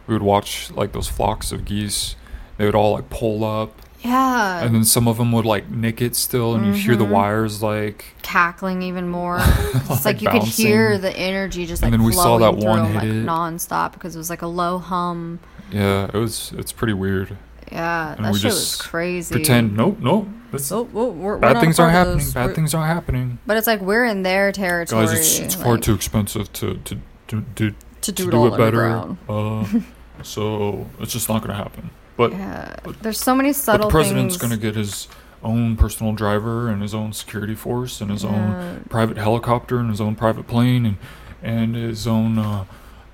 we 0.07 0.13
would 0.15 0.23
watch 0.23 0.71
like 0.71 0.91
those 0.93 1.07
flocks 1.07 1.51
of 1.51 1.65
geese. 1.65 2.15
They 2.57 2.65
would 2.65 2.75
all 2.75 2.93
like 2.93 3.09
pull 3.09 3.43
up 3.43 3.73
Yeah. 4.01 4.63
and 4.63 4.73
then 4.73 4.85
some 4.85 5.07
of 5.09 5.17
them 5.17 5.31
would 5.33 5.43
like 5.45 5.69
nick 5.69 6.01
it 6.01 6.15
still, 6.15 6.55
and 6.55 6.65
you 6.65 6.71
hear 6.73 6.95
the 6.95 7.03
Mm-hmm. 7.03 7.13
wires 7.13 7.61
like. 7.61 8.15
cackling 8.21 8.81
even 8.83 9.09
more. 9.09 9.39
It's 9.89 10.05
Like 10.05 10.05
like 10.05 10.21
you 10.21 10.29
could 10.29 10.43
hear 10.43 10.97
the 10.97 11.15
energy 11.17 11.65
just 11.65 11.83
And 11.83 11.91
like 11.91 11.99
then 11.99 12.05
we 12.05 12.13
saw 12.13 12.37
that 12.37 12.53
through 12.59 12.69
one 12.69 12.85
hit 12.85 12.95
like 12.95 13.03
it. 13.03 13.25
nonstop 13.25 13.91
because 13.93 14.15
it 14.15 14.17
was 14.17 14.29
like 14.29 14.41
a 14.41 14.47
low 14.47 14.77
hum. 14.79 15.39
Yeah, 15.71 16.05
it 16.05 16.13
was. 16.13 16.53
It's 16.57 16.71
pretty 16.71 16.93
weird. 16.93 17.35
Yeah, 17.71 18.13
And 18.15 18.25
that 18.25 18.33
we 18.33 18.39
shit 18.39 18.51
was 18.51 18.75
crazy. 18.77 19.33
Pretend 19.33 19.75
nope, 19.75 19.97
nope. 19.99 20.27
That's, 20.57 20.71
Oh, 20.71 20.79
oh, 20.93 21.05
we're, 21.07 21.09
we're 21.11 21.37
bad 21.37 21.59
things 21.59 21.79
aren't 21.79 21.93
happening. 21.93 22.25
Bad 22.33 22.43
We're- 22.45 22.55
things 22.55 22.73
aren't 22.73 22.87
happening. 22.93 23.39
But 23.45 23.57
it's 23.57 23.67
like 23.67 23.81
we're 23.81 24.05
in 24.05 24.23
their 24.23 24.51
territory. 24.51 25.05
Guys, 25.05 25.13
it's, 25.17 25.39
it's 25.39 25.55
far 25.55 25.77
too 25.77 25.93
expensive 25.93 26.51
to 26.53 26.75
to 26.75 26.95
to, 27.27 27.43
to, 27.55 27.71
to 27.71 27.75
to 28.01 28.11
do 28.11 28.27
it 28.27 28.31
do 28.31 28.37
all 28.37 28.53
it 28.53 28.57
better. 28.57 29.15
Uh, 29.29 29.65
so 30.23 30.87
it's 30.99 31.13
just 31.13 31.29
not 31.29 31.41
gonna 31.41 31.53
happen. 31.55 31.89
But 32.17 32.31
Yeah, 32.31 32.75
there's 33.01 33.19
so 33.19 33.35
many 33.35 33.49
But 33.49 33.55
subtle 33.55 33.87
the 33.87 33.91
president's 33.91 34.35
things. 34.37 34.41
going 34.49 34.57
to 34.59 34.65
get 34.65 34.75
his 34.75 35.09
own 35.43 35.75
personal 35.75 36.13
driver 36.13 36.69
and 36.69 36.81
his 36.81 36.93
own 36.93 37.11
security 37.11 37.55
force 37.55 37.99
and 37.99 38.09
his 38.09 38.23
Yeah. 38.23 38.29
own 38.29 38.85
private 38.89 39.17
helicopter 39.17 39.79
and 39.79 39.89
his 39.89 39.99
own 39.99 40.15
private 40.15 40.47
plane 40.47 40.85
and 40.85 40.97
and 41.43 41.75
his 41.75 42.07
own. 42.07 42.37
Uh, 42.39 42.65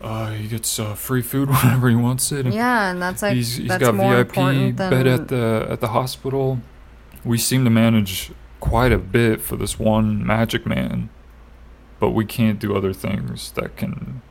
uh, 0.01 0.31
he 0.31 0.47
gets 0.47 0.79
uh, 0.79 0.93
free 0.95 1.21
food 1.21 1.47
whenever 1.63 1.87
he 1.89 1.95
wants 1.95 2.31
it. 2.31 2.45
and 2.45 2.53
Yeah, 2.55 2.89
and 2.91 3.01
that's 3.01 3.21
like 3.21 3.33
he's, 3.35 3.55
he's 3.57 3.67
that's 3.67 3.83
got 3.83 3.93
more 3.95 4.15
VIP 4.23 4.75
bed 4.75 5.05
at 5.07 5.27
the 5.27 5.67
at 5.69 5.79
the 5.79 5.89
hospital. 5.89 6.59
We 7.23 7.37
seem 7.37 7.63
to 7.65 7.69
manage 7.69 8.31
quite 8.59 8.91
a 8.91 8.97
bit 8.97 9.41
for 9.41 9.55
this 9.55 9.77
one 9.79 10.25
magic 10.25 10.65
man, 10.65 11.09
but 11.99 12.11
we 12.11 12.25
can't 12.25 12.59
do 12.59 12.75
other 12.75 12.93
things 12.93 13.51
that 13.51 13.75
can 13.77 14.21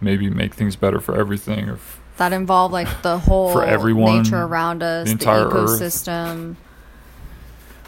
maybe 0.00 0.30
make 0.30 0.54
things 0.54 0.76
better 0.76 1.00
for 1.00 1.16
everything 1.16 1.68
or 1.68 1.74
f- 1.74 2.00
that 2.16 2.32
involve 2.32 2.72
like 2.72 3.02
the 3.02 3.18
whole 3.26 3.52
for 3.52 3.64
everyone, 3.64 4.22
nature 4.22 4.42
around 4.42 4.82
us, 4.82 5.06
the, 5.06 5.12
entire 5.12 5.48
Earth. 5.48 5.80
ecosystem. 5.80 6.56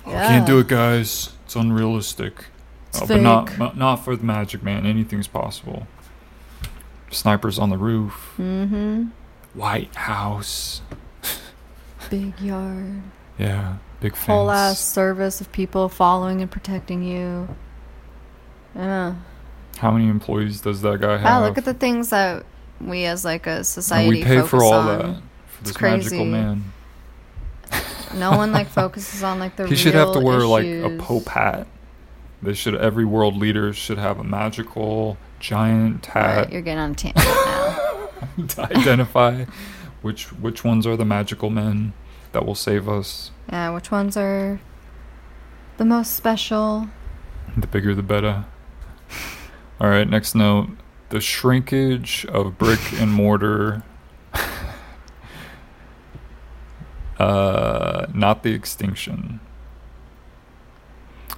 We 0.06 0.12
can't 0.12 0.46
do 0.46 0.58
it, 0.58 0.68
guys. 0.68 1.30
It's 1.44 1.54
unrealistic. 1.56 2.46
It's 2.88 3.02
Uh, 3.02 3.06
but 3.06 3.20
not 3.20 3.76
not 3.76 3.96
for 3.96 4.16
the 4.16 4.24
Magic 4.24 4.62
Man. 4.62 4.86
Anything's 4.86 5.26
possible. 5.28 5.86
Snipers 7.10 7.58
on 7.58 7.70
the 7.70 7.76
roof. 7.78 8.34
Mm-hmm. 8.38 9.06
White 9.54 9.94
House. 9.96 10.80
Big 12.10 12.38
yard. 12.40 13.02
Yeah, 13.38 13.76
big. 14.00 14.14
Whole 14.16 14.50
ass 14.50 14.80
service 14.80 15.40
of 15.40 15.50
people 15.52 15.88
following 15.88 16.40
and 16.40 16.50
protecting 16.50 17.02
you. 17.02 17.48
Yeah. 18.74 19.14
How 19.78 19.90
many 19.90 20.08
employees 20.08 20.60
does 20.60 20.82
that 20.82 21.00
guy 21.00 21.14
ah, 21.14 21.18
have? 21.18 21.24
Wow, 21.24 21.48
look 21.48 21.58
at 21.58 21.64
the 21.64 21.74
things 21.74 22.10
that 22.10 22.44
we 22.80 23.04
as 23.04 23.24
like 23.24 23.46
a 23.46 23.64
society 23.64 24.08
and 24.08 24.16
we 24.18 24.24
pay 24.24 24.46
for 24.46 24.62
all 24.62 24.72
on. 24.72 24.86
that 24.98 25.22
for 25.46 25.64
this 25.64 25.76
crazy. 25.76 26.16
magical 26.16 26.24
man. 26.26 26.72
No 28.14 28.32
one 28.32 28.52
like 28.52 28.68
focuses 28.68 29.22
on 29.22 29.38
like 29.38 29.56
the 29.56 29.66
He 29.68 29.76
should 29.76 29.94
have 29.94 30.12
to 30.14 30.20
wear 30.20 30.40
like 30.40 30.66
a 30.66 30.96
pope 30.98 31.28
hat. 31.28 31.66
They 32.42 32.54
should. 32.54 32.74
Every 32.74 33.04
world 33.04 33.36
leader 33.36 33.72
should 33.72 33.98
have 33.98 34.18
a 34.18 34.24
magical 34.24 35.18
giant 35.38 36.08
All 36.14 36.22
right, 36.22 36.34
hat 36.34 36.52
you're 36.52 36.62
getting 36.62 36.78
on 36.78 36.92
a 36.92 36.94
tangent 36.96 37.24
now. 37.24 38.46
to 38.48 38.76
identify 38.76 39.44
which 40.02 40.32
which 40.32 40.64
ones 40.64 40.86
are 40.86 40.96
the 40.96 41.04
magical 41.04 41.50
men 41.50 41.92
that 42.32 42.46
will 42.46 42.54
save 42.54 42.88
us. 42.88 43.30
Yeah, 43.50 43.70
which 43.70 43.90
ones 43.90 44.16
are 44.16 44.60
the 45.76 45.84
most 45.84 46.14
special? 46.14 46.88
The 47.56 47.66
bigger 47.66 47.94
the 47.94 48.02
better. 48.02 48.44
All 49.80 49.88
right, 49.88 50.08
next 50.08 50.34
note. 50.34 50.68
The 51.08 51.20
shrinkage 51.20 52.26
of 52.26 52.58
brick 52.58 52.80
and 53.00 53.12
mortar. 53.12 53.82
uh, 57.18 58.06
not 58.14 58.42
the 58.42 58.52
extinction. 58.52 59.40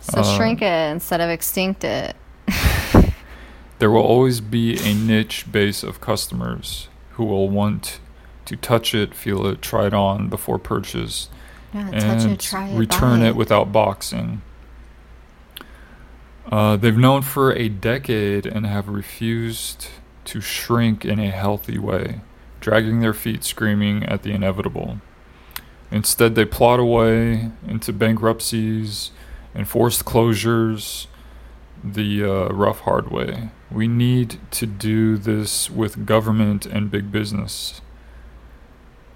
So 0.01 0.20
Uh, 0.20 0.36
shrink 0.36 0.60
it 0.60 0.90
instead 0.90 1.20
of 1.20 1.30
extinct 1.30 1.84
it. 1.84 2.16
There 3.82 3.90
will 3.90 4.02
always 4.02 4.40
be 4.40 4.78
a 4.78 4.94
niche 4.94 5.51
base 5.51 5.82
of 5.82 6.01
customers 6.01 6.86
who 7.14 7.24
will 7.24 7.48
want 7.48 7.98
to 8.44 8.55
touch 8.55 8.94
it, 8.94 9.12
feel 9.12 9.44
it, 9.44 9.60
try 9.60 9.89
it 9.89 9.93
on 9.93 10.28
before 10.28 10.60
purchase, 10.60 11.28
Yeah, 11.72 11.90
and 11.92 12.32
it, 12.32 12.40
try 12.40 12.68
it, 12.68 12.78
return 12.78 13.20
buy 13.20 13.28
it 13.28 13.36
without 13.36 13.72
boxing. 13.72 14.42
Uh, 16.50 16.76
they've 16.76 16.96
known 16.96 17.22
for 17.22 17.52
a 17.52 17.68
decade 17.68 18.44
and 18.46 18.66
have 18.66 18.88
refused 18.88 19.88
to 20.24 20.40
shrink 20.40 21.04
in 21.04 21.18
a 21.18 21.30
healthy 21.30 21.78
way, 21.78 22.20
dragging 22.60 23.00
their 23.00 23.14
feet 23.14 23.42
screaming 23.44 24.04
at 24.04 24.22
the 24.22 24.32
inevitable. 24.32 25.00
Instead, 25.90 26.34
they 26.34 26.44
plod 26.44 26.80
away 26.80 27.50
into 27.66 27.92
bankruptcies 27.92 29.10
and 29.54 29.68
forced 29.68 30.04
closures 30.04 31.06
the 31.84 32.22
uh, 32.24 32.48
rough, 32.48 32.80
hard 32.80 33.10
way. 33.10 33.50
We 33.70 33.88
need 33.88 34.38
to 34.52 34.66
do 34.66 35.16
this 35.16 35.70
with 35.70 36.06
government 36.06 36.66
and 36.66 36.90
big 36.90 37.10
business. 37.10 37.80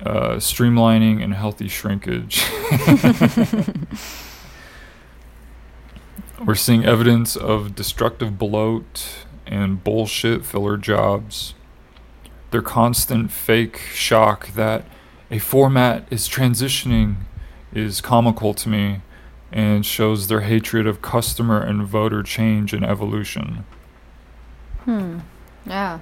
Uh, 0.05 0.37
streamlining 0.37 1.25
and 1.25 1.35
healthy 1.35 1.69
shrinkage. 1.69 2.45
We're 6.45 6.55
seeing 6.55 6.85
evidence 6.85 7.35
of 7.35 7.75
destructive 7.75 8.39
bloat 8.39 9.25
and 9.47 9.83
bullshit 9.83 10.45
filler 10.45 10.77
jobs. 10.77 11.55
Their 12.51 12.61
constant 12.61 13.33
fake 13.33 13.79
shock 13.79 14.53
that 14.53 14.85
a 15.31 15.39
format 15.39 16.07
is 16.11 16.29
transitioning 16.29 17.17
is 17.73 18.03
comical 18.03 18.53
to 18.55 18.69
me 18.69 19.01
and 19.51 19.87
shows 19.87 20.29
their 20.29 20.43
hatred 20.43 20.87
of 20.87 21.01
customer 21.01 21.61
and 21.61 21.87
voter 21.87 22.23
change 22.23 22.73
and 22.73 22.85
evolution. 22.85 23.65
Hmm. 24.81 25.21
Yeah. 25.65 26.01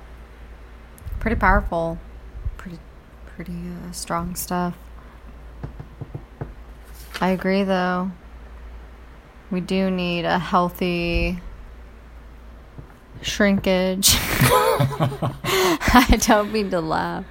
Pretty 1.20 1.36
powerful. 1.36 1.98
Pretty, 3.34 3.52
uh, 3.52 3.90
strong 3.92 4.36
stuff. 4.36 4.74
I 7.20 7.30
agree, 7.30 7.64
though. 7.64 8.10
We 9.50 9.60
do 9.60 9.90
need 9.90 10.24
a 10.24 10.38
healthy 10.38 11.40
shrinkage. 13.22 14.14
I 14.18 16.18
don't 16.26 16.52
mean 16.52 16.70
to 16.70 16.80
laugh. 16.80 17.24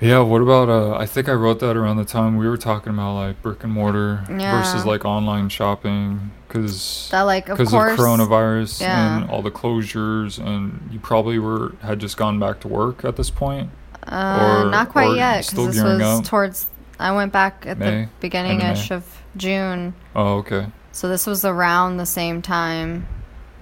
Yeah, 0.00 0.20
what 0.20 0.40
about 0.40 0.70
uh 0.70 0.96
I 0.96 1.04
think 1.04 1.28
I 1.28 1.32
wrote 1.32 1.60
that 1.60 1.76
around 1.76 1.98
the 1.98 2.06
time 2.06 2.38
we 2.38 2.48
were 2.48 2.56
talking 2.56 2.90
about 2.92 3.14
like 3.16 3.42
brick 3.42 3.62
and 3.64 3.72
mortar 3.72 4.24
Yeah. 4.30 4.56
versus 4.58 4.86
like 4.86 5.04
online 5.04 5.50
shopping 5.50 6.30
cuz 6.48 7.08
That, 7.10 7.22
like, 7.22 7.50
of 7.50 7.58
because 7.58 7.74
of 7.74 7.80
coronavirus 7.98 8.80
yeah. 8.80 9.18
and 9.18 9.30
all 9.30 9.42
the 9.42 9.50
closures 9.50 10.38
and 10.44 10.88
you 10.90 10.98
probably 11.00 11.38
were 11.38 11.72
had 11.82 11.98
just 11.98 12.16
gone 12.16 12.38
back 12.38 12.60
to 12.60 12.68
work 12.68 13.04
at 13.04 13.16
this 13.16 13.28
point. 13.28 13.68
Uh, 14.10 14.62
Or- 14.64 14.70
not 14.70 14.88
quite 14.88 15.10
or 15.10 15.16
yet, 15.16 15.48
because 15.48 15.74
this 15.76 15.82
was 15.84 16.00
up? 16.00 16.24
towards. 16.24 16.66
I 16.98 17.12
went 17.12 17.32
back 17.32 17.64
at 17.66 17.78
May? 17.78 18.02
the 18.02 18.08
beginning 18.20 18.60
ish 18.60 18.90
of 18.90 19.04
June. 19.36 19.94
Oh, 20.14 20.34
okay. 20.38 20.66
So 20.92 21.08
this 21.08 21.26
was 21.26 21.44
around 21.44 21.96
the 21.96 22.04
same 22.06 22.42
time. 22.42 23.06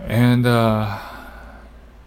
And 0.07 0.47
uh 0.47 0.99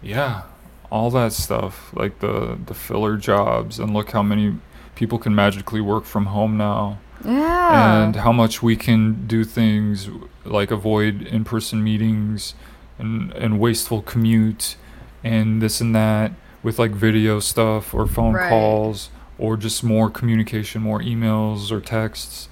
yeah, 0.02 0.42
all 0.90 1.10
that 1.12 1.32
stuff, 1.32 1.90
like 1.94 2.18
the 2.20 2.58
the 2.66 2.74
filler 2.74 3.16
jobs 3.16 3.78
and 3.78 3.94
look 3.94 4.10
how 4.10 4.22
many 4.22 4.56
people 4.94 5.18
can 5.18 5.34
magically 5.34 5.80
work 5.80 6.04
from 6.04 6.26
home 6.26 6.56
now. 6.56 6.98
Yeah. 7.24 8.02
and 8.04 8.16
how 8.16 8.32
much 8.32 8.64
we 8.64 8.74
can 8.74 9.28
do 9.28 9.44
things 9.44 10.10
like 10.44 10.72
avoid 10.72 11.22
in-person 11.22 11.82
meetings 11.84 12.54
and 12.98 13.32
and 13.34 13.60
wasteful 13.60 14.02
commute 14.02 14.74
and 15.22 15.62
this 15.62 15.80
and 15.80 15.94
that 15.94 16.32
with 16.62 16.78
like 16.78 16.92
video 16.92 17.40
stuff 17.40 17.92
or 17.94 18.06
phone 18.06 18.34
Right. 18.34 18.48
calls 18.48 19.10
or 19.38 19.56
just 19.56 19.82
more 19.82 20.08
communication 20.10 20.82
more 20.82 21.00
emails 21.00 21.70
or 21.72 21.80
texts 21.80 22.48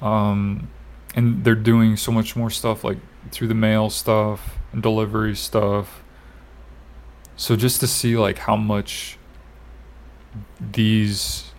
um 0.00 0.68
and 1.14 1.44
they're 1.44 1.54
doing 1.54 1.96
so 1.96 2.10
much 2.12 2.34
more 2.36 2.50
stuff 2.50 2.84
like 2.84 2.98
through 3.30 3.48
the 3.48 3.54
mail 3.54 3.88
stuff 3.90 4.58
and 4.72 4.82
delivery 4.82 5.34
stuff 5.34 6.02
so 7.36 7.56
just 7.56 7.80
to 7.80 7.86
see 7.86 8.16
like 8.16 8.38
how 8.38 8.56
much 8.56 9.16
these 10.72 11.50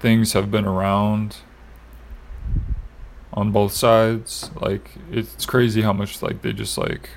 things 0.00 0.32
have 0.32 0.50
been 0.50 0.64
around 0.64 1.36
on 3.32 3.50
both 3.52 3.72
sides. 3.72 4.50
Like 4.60 4.90
it's 5.10 5.46
crazy 5.46 5.82
how 5.82 5.92
much 5.92 6.22
like 6.22 6.42
they 6.42 6.52
just 6.52 6.76
like 6.76 7.08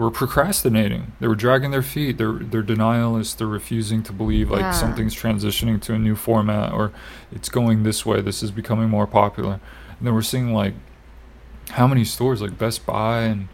were 0.00 0.10
procrastinating. 0.10 1.12
They 1.20 1.28
were 1.28 1.34
dragging 1.34 1.70
their 1.70 1.82
feet. 1.82 2.16
They're 2.18 2.32
they're 2.32 2.62
denialists. 2.62 3.36
They're 3.36 3.46
refusing 3.46 4.02
to 4.04 4.12
believe 4.12 4.50
like 4.50 4.60
Yeah. 4.60 4.70
something's 4.72 5.14
transitioning 5.14 5.80
to 5.82 5.94
a 5.94 5.98
new 5.98 6.16
format 6.16 6.72
or 6.72 6.90
it's 7.30 7.48
going 7.48 7.82
this 7.82 8.04
way. 8.06 8.20
This 8.22 8.42
is 8.42 8.50
becoming 8.50 8.88
more 8.88 9.06
popular. 9.06 9.60
And 9.98 10.06
then 10.06 10.14
we're 10.14 10.22
seeing 10.22 10.52
like 10.54 10.74
how 11.70 11.86
many 11.86 12.04
stores 12.04 12.40
like 12.40 12.56
Best 12.58 12.86
Buy 12.86 13.20
and 13.22 13.48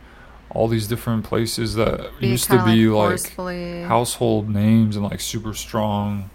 all 0.51 0.69
these 0.69 0.87
different 0.87 1.25
places 1.25 1.75
that 1.75 2.11
Be 2.21 2.29
used 2.29 2.45
to 2.51 2.65
be 2.65 2.87
like, 2.87 3.11
like 3.11 3.19
forcefully- 3.19 3.83
household 3.83 4.49
names 4.49 4.97
and 4.97 5.05
like 5.05 5.21
super 5.21 5.53
strong 5.53 6.31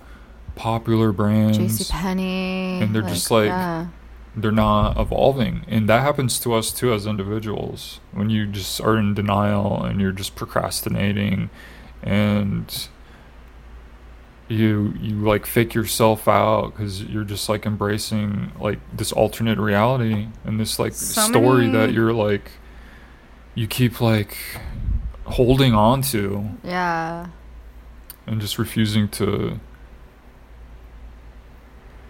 popular 0.56 1.12
brands 1.14 1.58
JC 1.58 1.90
Penney. 1.90 2.82
and 2.82 2.94
they're 2.94 3.02
just 3.02 3.32
like- 3.32 3.48
yeah. 3.48 3.86
They're 4.36 4.52
not 4.52 4.98
evolving. 4.98 5.66
And 5.68 5.90
that 5.90 6.02
happens 6.02 6.40
to 6.40 6.53
us 6.53 6.72
too 6.72 6.94
as 6.94 7.06
individuals. 7.06 7.99
When 8.12 8.30
you 8.30 8.48
just 8.48 8.80
are 8.82 8.98
in 8.98 9.14
denial 9.14 9.84
and 9.84 9.99
you're 9.99 10.12
just 10.14 10.36
procrastinating 10.36 11.49
and 12.02 12.88
you 14.48 14.94
you 14.99 15.16
like 15.16 15.45
fake 15.45 15.74
yourself 15.74 16.28
out 16.28 16.72
because 16.72 17.03
you're 17.03 17.24
just 17.24 17.48
like 17.48 17.66
embracing 17.66 18.52
like 18.60 18.80
this 18.94 19.12
alternate 19.14 19.58
reality 19.58 20.28
and 20.44 20.60
this 20.60 20.78
like 20.78 20.94
So 20.94 21.22
story 21.22 21.70
that 21.70 21.94
you're 21.94 22.12
like 22.14 22.52
you 23.56 23.66
keep 23.68 24.02
like 24.02 24.36
holding 25.26 25.74
on 25.74 26.02
to 26.02 26.49
Yeah. 26.66 27.28
and 28.28 28.41
just 28.41 28.58
refusing 28.58 29.08
to 29.10 29.60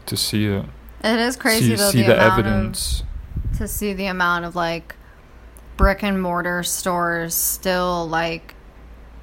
to 0.07 0.18
see 0.18 0.45
it 0.48 0.65
It 1.03 1.19
is 1.19 1.36
crazy 1.36 1.76
though 1.76 1.90
see 1.90 2.02
the, 2.02 2.10
the, 2.10 2.22
evidence 2.22 3.02
of 3.02 3.57
to 3.57 3.68
see 3.68 3.94
the 3.94 4.06
amount 4.06 4.45
of 4.45 4.56
like 4.56 4.95
brick 5.78 6.03
and 6.03 6.22
mortar 6.22 6.61
stores 6.64 7.34
still 7.34 8.07
like 8.07 8.56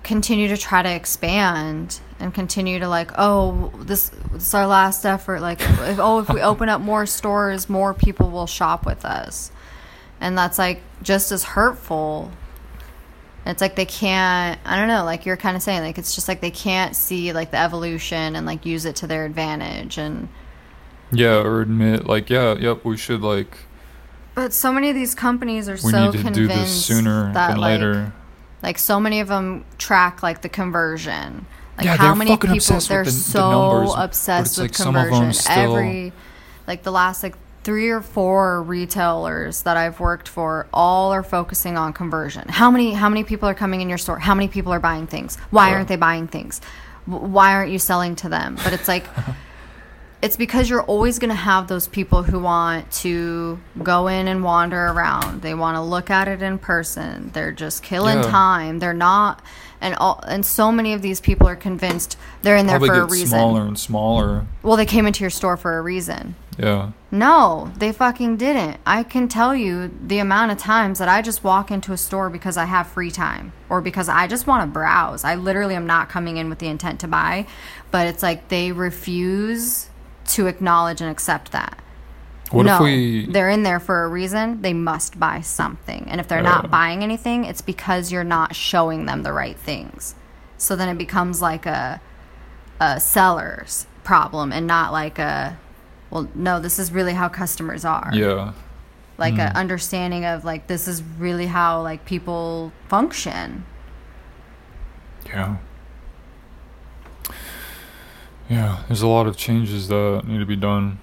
continue 0.02 0.48
to 0.48 0.56
try 0.56 0.82
to 0.82 0.92
expand 0.92 2.00
and 2.18 2.34
continue 2.34 2.78
to 2.78 2.88
like 2.88 3.12
oh 3.16 3.72
this, 3.78 4.08
this 4.32 4.42
is 4.42 4.54
our 4.54 4.66
last 4.66 5.04
effort 5.04 5.40
like 5.40 5.60
if, 5.60 5.98
oh 6.00 6.18
if 6.18 6.28
we 6.30 6.40
open 6.42 6.68
up 6.68 6.80
more 6.80 7.06
stores 7.06 7.68
more 7.68 7.94
people 7.94 8.30
will 8.30 8.46
shop 8.46 8.84
with 8.84 9.04
us. 9.04 9.52
And 10.20 10.36
that's 10.36 10.58
like 10.58 10.82
just 11.02 11.30
as 11.30 11.44
hurtful. 11.44 12.32
It's 13.46 13.62
like 13.62 13.76
they 13.76 13.86
can't 13.86 14.58
i 14.64 14.76
don't 14.76 14.88
know 14.88 15.04
like 15.04 15.26
you're 15.26 15.36
kind 15.36 15.56
of 15.56 15.62
saying 15.62 15.82
like 15.82 15.96
it's 15.96 16.14
just 16.14 16.26
like 16.26 16.40
they 16.40 16.50
can't 16.50 16.96
see 16.96 17.32
like 17.32 17.52
the 17.52 17.58
evolution 17.58 18.34
and 18.34 18.46
like 18.46 18.66
use 18.66 18.84
it 18.84 18.96
to 18.96 19.06
their 19.06 19.24
advantage. 19.24 19.96
And 19.96 20.28
yeah 21.12 21.36
or 21.38 21.60
admit 21.60 22.06
like 22.06 22.28
yeah 22.30 22.54
yep 22.54 22.84
we 22.84 22.96
should 22.96 23.20
like 23.22 23.56
But 24.34 24.52
so 24.52 24.72
many 24.72 24.88
of 24.90 24.94
these 24.94 25.14
companies 25.14 25.68
are 25.68 25.72
we 25.72 25.90
so 25.92 26.04
need 26.06 26.12
to 26.12 26.18
do 26.18 26.22
convinced 26.24 26.54
this 26.54 26.86
sooner 26.86 27.32
that 27.32 27.48
than 27.48 27.56
like, 27.58 27.80
later 27.80 28.12
like 28.62 28.78
so 28.78 28.98
many 29.00 29.20
of 29.20 29.28
them 29.28 29.64
track 29.78 30.22
like 30.22 30.42
the 30.42 30.48
conversion. 30.48 31.46
Like 31.76 31.86
Yeah, 31.86 31.96
how 31.96 32.14
many 32.16 32.36
people 32.36 32.80
they're 32.80 33.04
the- 33.04 33.10
the 33.10 33.16
so 33.16 33.50
numbers, 33.50 33.94
obsessed 33.96 34.58
with 34.58 34.70
like 34.70 34.74
some 34.74 34.96
of 34.96 35.04
'em 35.04 35.10
conversion. 35.10 35.32
still- 35.32 35.76
Every 35.76 36.12
like 36.66 36.82
the 36.82 36.90
last 36.90 37.22
like 37.22 37.36
three 37.62 37.88
or 37.88 38.00
four 38.00 38.62
retailers 38.64 39.62
that 39.62 39.76
I've 39.76 40.00
worked 40.00 40.26
for 40.28 40.66
all 40.72 41.12
are 41.12 41.22
focusing 41.22 41.78
on 41.78 41.92
conversion. 41.92 42.48
How 42.48 42.70
many 42.70 42.94
how 42.94 43.08
many 43.08 43.22
people 43.22 43.48
are 43.48 43.54
coming 43.54 43.80
in 43.80 43.88
your 43.88 43.98
store? 43.98 44.18
How 44.18 44.34
many 44.34 44.48
people 44.48 44.72
are 44.72 44.80
buying 44.80 45.06
things? 45.06 45.36
Why 45.50 45.68
Yeah. 45.68 45.74
aren't 45.76 45.88
they 45.88 45.96
buying 45.96 46.26
things? 46.26 46.60
Why 47.06 47.52
aren't 47.54 47.70
you 47.70 47.78
selling 47.78 48.16
to 48.16 48.28
them? 48.28 48.56
But 48.64 48.72
it's 48.72 48.88
like 48.88 49.06
it's 50.20 50.36
because 50.36 50.68
you're 50.68 50.82
always 50.82 51.18
going 51.18 51.28
to 51.30 51.34
have 51.36 51.68
those 51.68 51.86
people 51.86 52.22
who 52.24 52.38
want 52.40 52.90
to 52.90 53.58
go 53.82 54.08
in 54.08 54.26
and 54.28 54.42
wander 54.42 54.86
around. 54.86 55.42
They 55.42 55.54
want 55.54 55.76
to 55.76 55.80
look 55.80 56.10
at 56.10 56.26
it 56.28 56.42
in 56.42 56.58
person. 56.58 57.30
They're 57.32 57.52
just 57.52 57.82
killing 57.82 58.18
Yeah. 58.18 58.30
time. 58.30 58.78
They're 58.80 58.92
not 58.94 59.42
and 59.80 59.94
all 59.94 60.20
and 60.26 60.44
so 60.44 60.72
many 60.72 60.92
of 60.92 61.02
these 61.02 61.20
people 61.20 61.46
are 61.46 61.54
convinced 61.54 62.16
they're 62.42 62.56
in 62.56 62.66
there 62.66 62.80
probably 62.80 62.88
for 62.98 63.02
a 63.02 63.04
reason. 63.06 63.28
smaller 63.28 63.62
and 63.64 63.78
smaller 63.78 64.44
Well, 64.64 64.76
they 64.76 64.84
came 64.86 65.06
into 65.06 65.20
your 65.20 65.30
store 65.30 65.56
for 65.56 65.78
a 65.78 65.82
reason. 65.82 66.34
yeah 66.58 66.90
No, 67.12 67.70
they 67.78 67.92
fucking 67.92 68.38
didn't. 68.38 68.78
I 68.84 69.04
can 69.04 69.28
tell 69.28 69.54
you 69.54 69.92
the 70.04 70.18
amount 70.18 70.50
of 70.50 70.58
times 70.58 70.98
that 70.98 71.08
I 71.08 71.22
just 71.22 71.44
walk 71.44 71.70
into 71.70 71.92
a 71.92 71.96
store 71.96 72.28
because 72.28 72.56
I 72.56 72.64
have 72.64 72.88
free 72.88 73.12
time 73.12 73.52
or 73.68 73.80
because 73.80 74.08
I 74.08 74.26
just 74.26 74.48
want 74.48 74.64
to 74.64 74.66
browse. 74.66 75.22
I 75.22 75.36
literally 75.36 75.76
am 75.76 75.86
not 75.86 76.08
coming 76.08 76.38
in 76.38 76.48
with 76.50 76.58
the 76.58 76.66
intent 76.66 76.98
to 77.00 77.06
buy, 77.06 77.46
but 77.92 78.08
it's 78.08 78.22
like 78.24 78.48
they 78.48 78.72
refuse 78.72 79.87
to 80.28 80.46
acknowledge 80.46 81.00
and 81.00 81.10
accept 81.10 81.52
that. 81.52 81.78
what 82.50 82.64
no, 82.64 82.76
if 82.76 82.80
we 82.80 83.26
they're 83.26 83.50
in 83.50 83.62
there 83.62 83.78
for 83.80 84.04
a 84.04 84.08
reason. 84.08 84.62
They 84.62 84.72
must 84.72 85.18
buy 85.20 85.42
something. 85.42 86.06
And 86.08 86.18
if 86.20 86.28
they're 86.28 86.38
Yeah. 86.42 86.48
not 86.54 86.70
buying 86.70 87.02
anything, 87.02 87.44
it's 87.44 87.60
because 87.60 88.10
you're 88.10 88.24
not 88.24 88.54
showing 88.56 89.04
them 89.04 89.22
the 89.22 89.32
right 89.34 89.56
things. 89.58 90.14
So 90.56 90.74
then 90.74 90.88
it 90.88 90.96
becomes 90.98 91.42
like 91.42 91.66
a 91.66 92.00
a 92.80 93.00
seller's 93.00 93.86
problem 94.04 94.52
and 94.52 94.66
not 94.66 94.92
like 94.92 95.18
a 95.18 95.58
well, 96.10 96.26
no, 96.34 96.58
this 96.58 96.78
is 96.78 96.90
really 96.90 97.12
how 97.12 97.28
customers 97.28 97.84
are. 97.84 98.10
yeah 98.14 98.52
Like 99.18 99.34
an 99.34 99.48
mm-hmm. 99.48 99.56
understanding 99.58 100.24
of 100.24 100.44
like 100.44 100.68
this 100.68 100.88
is 100.88 101.02
really 101.18 101.46
how 101.46 101.82
like 101.82 102.04
people 102.06 102.72
function. 102.88 103.66
Yeah. 105.26 105.56
Yeah, 108.48 108.82
there's 108.88 109.02
a 109.02 109.08
lot 109.08 109.26
of 109.26 109.36
changes 109.36 109.88
that 109.88 110.22
need 110.26 110.38
to 110.38 110.46
be 110.46 110.56
done. 110.56 110.98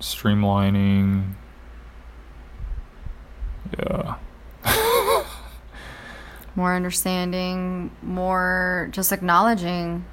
Streamlining. 0.00 1.34
Yeah. 3.78 4.16
More 6.56 6.74
understanding, 6.74 7.90
more 8.02 8.88
just 8.92 9.10
acknowledging 9.10 10.04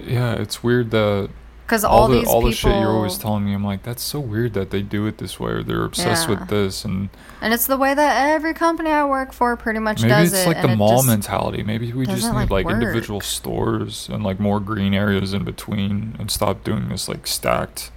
Yeah, 0.00 0.32
it's 0.34 0.62
weird 0.62 0.90
that 0.92 1.28
because 1.72 1.84
all, 1.84 2.00
all, 2.00 2.08
the 2.08 2.18
these 2.18 2.28
all 2.28 2.34
people 2.40 2.50
the 2.50 2.54
shit 2.54 2.70
you're 2.80 2.90
always 2.90 3.16
telling 3.16 3.46
me, 3.46 3.54
I'm 3.54 3.64
like, 3.64 3.82
that's 3.82 4.02
so 4.02 4.20
weird 4.20 4.52
that 4.52 4.68
they 4.70 4.82
do 4.82 5.06
it 5.06 5.16
this 5.16 5.40
way 5.40 5.52
or 5.52 5.62
they're 5.62 5.84
obsessed 5.86 6.28
Yeah. 6.28 6.38
with 6.38 6.48
this 6.50 6.84
and 6.84 7.08
And 7.40 7.54
it's 7.54 7.66
the 7.66 7.78
way 7.78 7.94
that 7.94 8.28
every 8.28 8.52
company 8.52 8.90
I 8.90 9.06
work 9.06 9.32
for 9.32 9.56
pretty 9.56 9.78
much 9.78 10.02
maybe 10.02 10.10
does 10.10 10.34
it's 10.34 10.42
it. 10.42 10.48
like 10.48 10.60
the 10.60 10.76
mall 10.76 11.02
mentality. 11.02 11.62
Maybe 11.62 11.90
we 11.94 12.04
just 12.04 12.26
need 12.30 12.50
like, 12.50 12.66
like 12.66 12.66
individual 12.68 13.22
stores 13.22 14.10
and 14.12 14.22
like 14.22 14.38
more 14.38 14.60
green 14.60 14.92
areas 14.92 15.32
in 15.32 15.44
between 15.44 16.14
and 16.18 16.30
stop 16.30 16.62
doing 16.62 16.90
this 16.90 17.08
like 17.08 17.26
stacked 17.26 17.90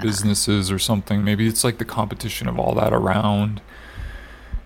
businesses 0.00 0.70
or 0.70 0.78
something. 0.78 1.24
Maybe 1.24 1.48
it's 1.48 1.64
like 1.64 1.78
the 1.78 1.84
competition 1.84 2.46
of 2.46 2.60
all 2.60 2.76
that 2.76 2.92
around. 2.92 3.60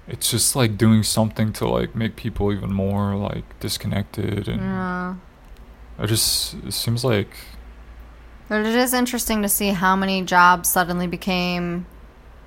It's 0.06 0.30
just 0.30 0.54
like 0.54 0.76
doing 0.76 1.02
something 1.02 1.50
to 1.54 1.66
like 1.66 1.94
make 1.94 2.14
people 2.14 2.52
even 2.52 2.74
more 2.74 3.14
like 3.14 3.58
disconnected 3.58 4.48
and 4.48 4.60
Yeah. 4.60 5.14
I 5.98 6.04
just 6.04 6.52
it 6.66 6.72
seems 6.74 7.06
like 7.06 7.30
But 8.48 8.64
it 8.64 8.74
is 8.74 8.94
interesting 8.94 9.42
to 9.42 9.48
see 9.48 9.68
how 9.68 9.94
many 9.94 10.22
jobs 10.22 10.68
suddenly 10.68 11.06
became 11.06 11.86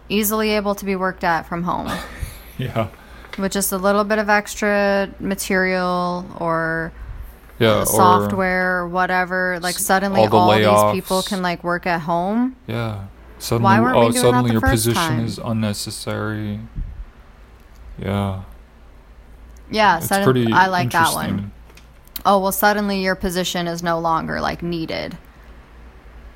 easily 0.09 0.51
able 0.51 0.75
to 0.75 0.85
be 0.85 0.95
worked 0.95 1.23
at 1.23 1.43
from 1.43 1.63
home 1.63 1.89
yeah. 2.57 2.89
with 3.37 3.51
just 3.51 3.71
a 3.71 3.77
little 3.77 4.03
bit 4.03 4.17
of 4.17 4.29
extra 4.29 5.13
material 5.19 6.25
or 6.39 6.91
Yeah, 7.59 7.69
uh, 7.69 7.81
or 7.81 7.85
software 7.85 8.79
or 8.79 8.87
whatever. 8.87 9.59
Like 9.61 9.75
suddenly 9.75 10.21
all 10.21 10.51
the 10.51 10.65
all, 10.65 10.93
these 10.93 11.01
people 11.01 11.21
can 11.21 11.41
like 11.41 11.63
work 11.63 11.85
at 11.85 12.01
home. 12.01 12.55
Yeah. 12.67 13.05
Suddenly, 13.39 13.79
weren't 13.79 13.97
we 13.97 14.01
oh, 14.01 14.11
doing 14.11 14.13
that 14.13 14.19
suddenly 14.19 14.47
the 14.49 14.53
your 14.53 14.61
first 14.61 14.71
position 14.71 15.01
time? 15.01 15.25
is 15.25 15.39
unnecessary. 15.39 16.59
Yeah. 17.97 18.43
Yeah, 19.71 19.97
It's 19.97 20.11
I 20.11 20.67
like 20.67 20.91
that 20.91 21.13
one. 21.13 21.51
Oh 22.25 22.39
well, 22.39 22.51
suddenly 22.51 23.01
your 23.01 23.15
position 23.15 23.67
is 23.67 23.81
no 23.81 23.99
longer 23.99 24.41
like 24.41 24.61
needed. 24.61 25.17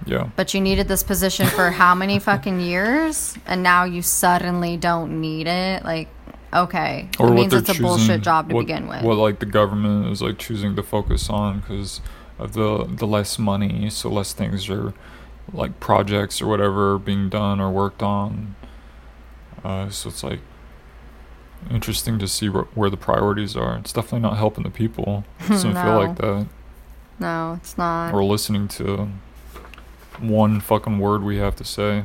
Yeah. 0.06 0.30
But 0.36 0.54
you 0.54 0.62
needed 0.62 0.88
this 0.88 1.02
position 1.04 1.48
for 1.48 1.72
how 1.72 1.96
many 1.96 2.20
fucking 2.20 2.60
years, 2.60 3.36
and 3.48 3.64
now 3.64 3.86
you 3.86 4.02
suddenly 4.02 4.78
don't 4.78 5.20
need 5.20 5.48
it. 5.48 5.84
Like, 5.84 6.08
okay, 6.54 7.10
it 7.20 7.30
means 7.32 7.54
it's 7.54 7.70
a 7.70 7.74
choosing- 7.74 7.82
bullshit 7.86 8.22
job 8.22 8.50
to 8.50 8.56
what- 8.56 8.62
begin 8.68 8.88
with. 8.88 9.02
What 9.04 9.18
like 9.18 9.40
the 9.40 9.46
government 9.48 10.12
is 10.12 10.22
like 10.22 10.38
choosing 10.38 10.76
to 10.76 10.84
focus 10.84 11.30
on 11.30 11.60
because 11.62 12.02
of 12.38 12.54
the 12.54 12.86
the 12.88 13.08
less 13.08 13.40
money, 13.40 13.90
so 13.90 14.10
less 14.10 14.32
things 14.34 14.70
are 14.70 14.94
like 15.54 15.80
projects 15.80 16.42
or 16.42 16.48
whatever 16.48 16.98
being 17.00 17.30
done 17.30 17.60
or 17.60 17.72
worked 17.72 18.04
on. 18.04 18.56
Uh, 19.64 19.90
so 19.90 20.10
it's 20.10 20.24
like 20.24 20.40
interesting 21.72 22.20
to 22.20 22.28
see 22.28 22.48
wh- 22.48 22.78
where 22.78 22.90
the 22.90 22.98
priorities 22.98 23.56
are. 23.56 23.78
It's 23.78 23.92
definitely 23.94 24.20
not 24.20 24.38
helping 24.38 24.64
the 24.64 24.70
people. 24.70 25.24
It 25.40 25.50
doesn't 25.50 25.74
feel 25.74 25.96
like 26.04 26.16
that. 26.18 26.48
no, 27.20 27.54
it's 27.58 27.78
not. 27.78 28.14
Or 28.14 28.24
listening 28.24 28.68
to 28.70 29.10
one 30.22 30.60
fucking 30.60 31.00
word 31.00 31.24
we 31.24 31.38
have 31.38 31.56
to 31.58 31.64
say. 31.64 32.04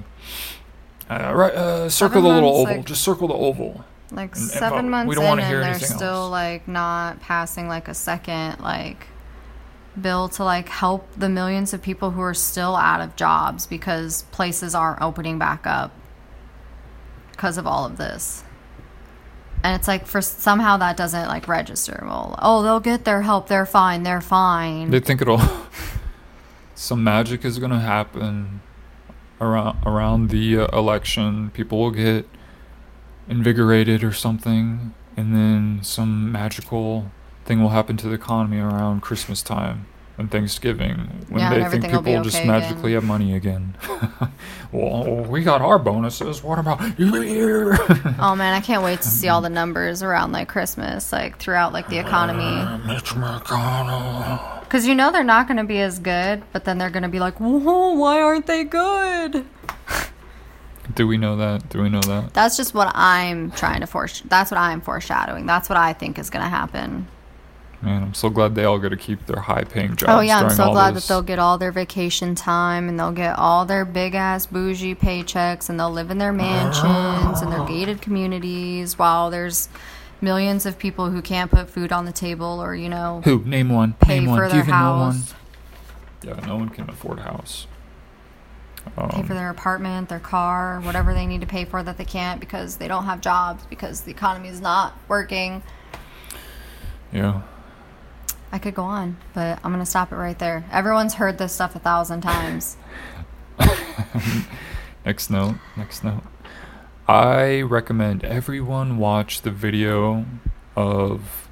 Uh, 1.09 1.33
right, 1.35 1.53
uh, 1.55 1.89
circle 1.89 2.23
Seven 2.23 2.23
the 2.23 2.29
little 2.35 2.51
months, 2.51 2.61
oval. 2.61 2.77
like- 2.77 2.85
Just 2.87 3.03
circle 3.03 3.29
the 3.29 3.35
oval. 3.35 3.85
like 4.13 4.35
and- 4.35 4.43
and 4.43 4.51
seven 4.51 4.83
vote. 4.87 4.91
months 4.91 5.09
We 5.09 5.15
don't 5.17 5.25
in, 5.25 5.29
wanna 5.31 5.43
and 5.43 5.51
hear 5.51 5.61
they're 5.61 5.71
anything 5.71 5.97
still 5.97 6.09
else. 6.25 6.31
like 6.31 6.69
not 6.69 7.21
passing 7.21 7.69
like 7.69 7.89
a 7.89 7.95
second 7.95 8.61
like 8.61 9.07
bill 10.01 10.29
to 10.29 10.45
like 10.45 10.69
help 10.69 11.09
the 11.17 11.29
millions 11.29 11.73
of 11.75 11.83
people 11.83 12.13
who 12.13 12.21
are 12.21 12.35
still 12.35 12.77
out 12.77 13.01
of 13.01 13.17
jobs 13.17 13.67
because 13.67 14.23
places 14.31 14.75
aren't 14.75 15.01
opening 15.03 15.39
back 15.39 15.67
up 15.67 15.91
because 17.33 17.59
of 17.59 17.67
all 17.67 17.85
of 17.85 17.97
this. 17.99 18.45
And 19.63 19.75
it's 19.79 19.89
like 19.89 20.07
for 20.07 20.23
somehow 20.23 20.77
that 20.79 20.97
doesn't 20.97 21.27
like 21.29 21.47
register. 21.49 22.03
Well, 22.07 22.37
oh, 22.41 22.63
they'll 22.63 22.81
get 22.81 23.05
their 23.05 23.23
help. 23.23 23.49
They're 23.49 23.67
fine. 23.67 24.05
They're 24.05 24.21
fine. 24.23 24.91
They 24.91 25.01
think 25.01 25.21
it'll 25.21 25.39
some 26.81 27.05
magic 27.05 27.45
is 27.45 27.59
gonna 27.59 27.79
happen 27.81 28.63
around 29.39 29.77
around 29.85 30.31
the 30.31 30.61
uh, 30.61 30.67
election. 30.79 31.51
People 31.51 31.79
will 31.79 31.91
get 31.91 32.27
invigorated 33.29 34.03
or 34.03 34.13
something, 34.15 34.95
and 35.15 35.35
then 35.37 35.81
some 35.83 36.33
magical 36.33 37.11
thing 37.45 37.61
will 37.61 37.69
happen 37.69 37.99
to 37.99 38.09
the 38.09 38.15
economy 38.15 38.59
around 38.59 39.03
Christmas 39.03 39.43
time, 39.43 39.87
and 40.17 40.31
Thanksgiving 40.31 41.27
when 41.29 41.41
Yeah, 41.41 41.51
they 41.51 41.55
think 41.57 41.67
everything 41.67 41.93
will 41.93 42.03
people 42.03 42.25
just 42.25 42.45
magically 42.47 42.93
again. 42.95 43.03
have 43.03 43.05
money 43.05 43.35
again. 43.35 43.77
well, 44.73 45.17
we 45.25 45.43
got 45.43 45.61
our 45.61 45.79
bonuses. 45.79 46.43
What 46.43 46.59
about 46.59 46.99
you? 46.99 47.75
Oh 48.19 48.35
man, 48.37 48.55
I 48.55 48.61
can't 48.61 48.83
wait 48.83 49.03
to 49.03 49.09
see 49.09 49.29
all 49.29 49.41
the 49.49 49.51
numbers 49.51 50.03
around 50.03 50.33
like 50.33 50.49
Christmas, 50.49 51.13
like 51.13 51.39
throughout 51.39 51.75
like 51.75 51.89
the 51.89 51.99
economy. 51.99 52.87
Mitch 52.87 53.11
McConnell. 53.11 54.60
Because 54.71 54.87
you 54.87 54.95
know 54.95 55.11
they're 55.11 55.25
not 55.25 55.49
going 55.49 55.57
to 55.57 55.65
be 55.65 55.81
as 55.81 55.99
good, 55.99 56.45
but 56.53 56.65
then 56.65 56.79
they're 56.79 56.91
going 56.91 57.03
to 57.03 57.09
be 57.09 57.19
like, 57.19 57.41
whoa, 57.41 57.93
why 57.95 58.23
aren't 58.23 58.47
they 58.47 58.63
good? 58.63 59.45
Do 60.95 61.09
we 61.09 61.17
know 61.17 61.35
that? 61.39 61.69
Do 61.71 61.83
we 61.83 61.89
know 61.89 62.01
that? 62.03 62.33
That's 62.35 62.57
just 62.57 62.73
what 62.73 62.93
I'm 62.95 63.51
trying 63.51 63.81
to 63.81 63.89
force. 63.89 64.23
That's 64.27 64.53
what 64.53 64.59
I'm 64.59 64.81
foreshadowing. 64.81 65.45
That's 65.45 65.69
what 65.69 65.77
I 65.77 65.93
think 65.93 66.21
is 66.21 66.31
going 66.31 66.45
to 66.45 66.49
happen. 66.49 67.09
Man, 67.83 68.01
I'm 68.01 68.15
so 68.15 68.31
glad 68.31 68.55
they 68.55 68.63
all 68.63 68.79
get 68.79 68.91
to 68.91 68.97
keep 68.97 69.27
their 69.27 69.41
high-paying 69.41 69.91
oh, 69.91 69.95
jobs. 69.97 70.13
Oh 70.13 70.21
yeah, 70.21 70.39
I'm 70.39 70.51
so 70.51 70.71
glad 70.71 70.95
this. 70.95 71.09
that 71.09 71.15
they'll 71.15 71.23
get 71.23 71.41
all 71.41 71.59
their 71.59 71.73
vacation 71.73 72.37
time 72.37 72.89
and 72.89 72.97
they'll 72.97 73.11
get 73.11 73.37
all 73.41 73.67
their 73.67 73.85
big 73.85 74.15
ass 74.15 74.47
bougie 74.47 74.95
paychecks 74.95 75.69
and 75.69 75.81
they'll 75.81 75.91
live 75.91 76.13
in 76.13 76.19
their 76.19 76.33
mansions 76.33 77.43
and 77.43 77.51
their 77.51 77.67
gated 77.67 78.01
communities 78.01 78.97
while 78.97 79.31
there's 79.31 79.69
millions 80.23 80.67
of 80.67 80.79
people 80.79 81.11
who 81.11 81.23
can't 81.23 81.51
put 81.51 81.71
food 81.71 81.93
on 81.93 82.05
the 82.05 82.13
table 82.13 82.63
or 82.63 82.75
you 82.75 82.89
know 82.89 83.21
Who? 83.25 83.43
Name 83.45 83.69
one. 83.69 83.95
pay 83.95 84.21
Name 84.21 84.27
for 84.27 84.43
one. 84.43 84.51
Do 84.51 84.57
you 84.57 84.63
even 84.63 84.75
know 84.75 84.97
one? 84.99 85.23
Yeah, 86.23 86.47
no 86.47 86.57
one 86.57 86.69
can 86.69 86.89
afford 86.91 87.19
a 87.19 87.23
house. 87.23 87.67
pay 88.85 88.93
Um, 88.97 89.27
for 89.27 89.35
their 89.35 89.51
apartment, 89.51 90.09
their 90.09 90.21
car, 90.21 90.81
whatever 90.81 91.15
they 91.15 91.27
need 91.27 91.41
to 91.43 91.47
pay 91.47 91.65
for 91.65 91.83
that 91.83 91.97
they 91.99 92.05
can't 92.05 92.41
because 92.41 92.77
they 92.77 92.89
don't 92.89 93.05
have 93.05 93.21
jobs 93.21 93.65
because 93.71 94.03
the 94.03 94.11
economy 94.11 94.49
is 94.49 94.61
not 94.61 94.97
working. 95.09 95.63
yeah. 97.13 97.43
I 98.53 98.59
could 98.59 98.75
go 98.75 98.83
on, 98.83 99.17
but 99.33 99.61
I'm 99.63 99.71
gonna 99.71 99.87
stop 99.87 100.11
it 100.11 100.17
right 100.17 100.37
there. 100.39 100.65
Everyone's 100.73 101.15
heard 101.15 101.39
this 101.39 101.53
stuff 101.53 101.77
a 101.77 101.79
thousand 101.79 102.23
times. 102.23 102.77
Next 105.05 105.31
note. 105.31 105.55
Next 105.77 106.03
note. 106.03 106.23
I 107.11 107.63
recommend 107.63 108.23
everyone 108.23 108.97
watch 108.97 109.43
the 109.43 109.51
video 109.51 110.27
of 110.77 111.49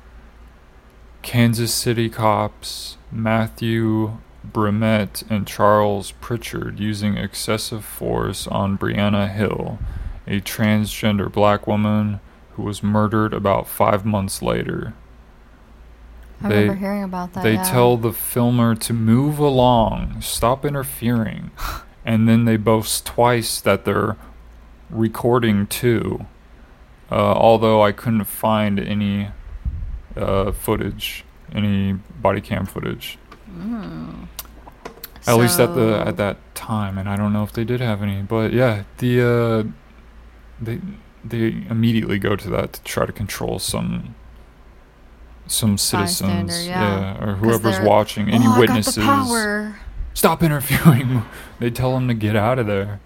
Kansas 1.22 1.74
City 1.74 2.08
cops 2.08 2.96
Matthew 3.10 4.18
Brummett 4.48 5.28
and 5.28 5.48
Charles 5.48 6.12
Prichard 6.20 6.78
using 6.78 7.16
excessive 7.16 7.84
force 7.84 8.46
on 8.46 8.78
Breona 8.78 9.34
Hill, 9.34 9.80
a 10.28 10.40
transgender 10.40 11.30
black 11.30 11.66
woman 11.66 12.20
who 12.52 12.62
was 12.62 12.84
murdered 12.84 13.34
about 13.34 13.66
five 13.66 14.04
months 14.06 14.40
later. 14.40 14.94
I 16.40 16.48
They- 16.50 16.54
remember 16.60 16.74
hearing 16.78 17.02
about 17.02 17.32
that. 17.32 17.42
They 17.42 17.54
yeah. 17.54 17.64
tell 17.64 17.96
the 17.96 18.12
filmer 18.12 18.76
to 18.76 18.92
move 18.92 19.40
along, 19.40 20.20
stop 20.20 20.64
interfering, 20.64 21.50
and 22.06 22.28
then 22.28 22.44
they 22.44 22.56
boast 22.56 23.04
twice 23.04 23.60
that 23.62 23.84
they're 23.84 24.16
recording 24.90 25.66
too. 25.66 26.26
Uh, 27.10 27.14
although 27.14 27.82
I 27.82 27.92
couldn't 27.92 28.24
find 28.24 28.78
any 28.78 29.28
uh, 30.16 30.52
footage, 30.52 31.24
any 31.54 31.92
body 31.92 32.40
cam 32.40 32.66
footage, 32.66 33.18
at 35.26 35.36
least 35.36 35.58
at 35.58 35.74
the 35.74 36.02
at 36.06 36.16
that 36.18 36.36
time, 36.54 36.98
and 36.98 37.08
I 37.08 37.16
don't 37.16 37.32
know 37.32 37.42
if 37.42 37.52
they 37.52 37.64
did 37.64 37.80
have 37.80 38.02
any. 38.02 38.22
But 38.22 38.52
yeah, 38.52 38.84
the 38.98 39.22
uh, 39.22 39.70
they 40.60 40.80
they 41.24 41.64
immediately 41.70 42.18
go 42.18 42.36
to 42.36 42.50
that 42.50 42.74
to 42.74 42.82
try 42.82 43.06
to 43.06 43.12
control 43.12 43.58
some 43.58 44.14
some 45.46 45.78
citizens, 45.78 46.20
Bystander, 46.20 46.62
yeah. 46.62 47.24
or 47.24 47.36
whoever's 47.36 47.80
watching, 47.80 48.28
any 48.28 48.44
oh, 48.46 48.60
witnesses. 48.60 48.96
got 48.96 49.24
the 49.24 49.28
power. 49.28 49.80
Stop 50.14 50.42
interviewing. 50.42 51.22
they 51.58 51.70
tell 51.70 51.94
them 51.94 52.08
to 52.08 52.14
get 52.14 52.36
out 52.36 52.58
of 52.58 52.66
there. 52.66 53.00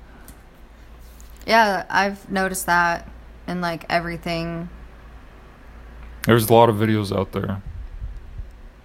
Yeah, 1.46 1.84
I've 1.90 2.30
noticed 2.30 2.66
that 2.66 3.08
in 3.46 3.60
like 3.60 3.84
everything. 3.88 4.68
There's 6.26 6.48
a 6.48 6.52
lot 6.52 6.68
of 6.68 6.76
videos 6.76 7.16
out 7.16 7.32
there. 7.32 7.62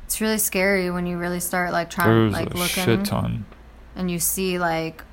It's 0.05 0.19
really 0.21 0.37
scary 0.37 0.89
when 0.89 1.05
you 1.05 1.17
really 1.17 1.39
start 1.39 1.71
like 1.71 1.89
trying 1.89 2.31
There's 2.31 2.33
like 2.33 2.53
a 2.53 2.57
looking 2.57 2.83
shit 2.85 3.05
ton. 3.05 3.45
and 3.95 4.09
you 4.09 4.19
see 4.19 4.57
like 4.57 5.03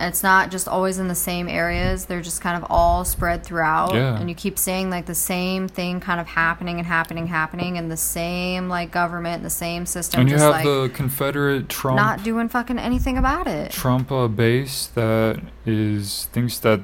it's 0.00 0.22
not 0.22 0.50
just 0.50 0.66
always 0.66 0.98
in 0.98 1.08
the 1.08 1.14
same 1.14 1.48
areas. 1.48 2.06
They're 2.06 2.20
just 2.20 2.40
kind 2.40 2.62
of 2.62 2.68
all 2.70 3.04
spread 3.04 3.44
throughout. 3.44 3.94
Yeah. 3.94 4.18
And 4.18 4.28
you 4.28 4.34
keep 4.34 4.58
seeing 4.58 4.90
like 4.90 5.06
the 5.06 5.14
same 5.14 5.68
thing 5.68 6.00
kind 6.00 6.20
of 6.20 6.26
happening 6.26 6.78
and 6.78 6.86
happening, 6.86 7.26
happening, 7.26 7.78
and 7.78 7.90
the 7.90 7.96
same 7.96 8.68
like 8.68 8.90
government, 8.90 9.42
the 9.42 9.50
same 9.50 9.86
system 9.86 10.20
And 10.20 10.28
you 10.28 10.36
just 10.36 10.44
have 10.44 10.52
like 10.52 10.64
the 10.64 10.90
Confederate 10.94 11.68
Trump 11.68 11.96
not 11.96 12.22
doing 12.24 12.48
fucking 12.48 12.78
anything 12.78 13.16
about 13.16 13.46
it. 13.46 13.70
Trump 13.70 14.10
uh, 14.10 14.28
base 14.28 14.86
that 14.88 15.40
is 15.64 16.26
thinks 16.32 16.58
that 16.58 16.80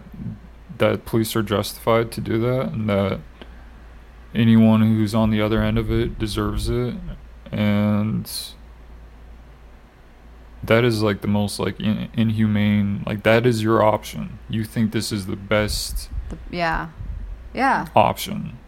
that 0.78 1.04
police 1.04 1.36
are 1.36 1.42
justified 1.42 2.10
to 2.12 2.20
do 2.20 2.38
that 2.40 2.72
and 2.72 2.88
that 2.88 3.20
anyone 4.34 4.80
who's 4.80 5.14
on 5.14 5.30
the 5.30 5.40
other 5.40 5.62
end 5.62 5.78
of 5.78 5.90
it 5.90 6.18
deserves 6.18 6.68
it 6.68 6.94
and 7.52 8.30
that 10.64 10.84
is 10.84 11.02
like 11.02 11.20
the 11.22 11.28
most 11.28 11.58
like 11.58 11.80
in- 11.80 12.08
inhumane 12.14 13.02
like 13.06 13.22
that 13.22 13.46
is 13.46 13.62
your 13.62 13.82
option 13.82 14.38
you 14.48 14.64
think 14.64 14.92
this 14.92 15.10
is 15.12 15.26
the 15.26 15.36
best 15.36 16.10
The- 16.28 16.38
yeah. 16.56 16.88
Yeah. 17.54 17.86
option 17.96 18.58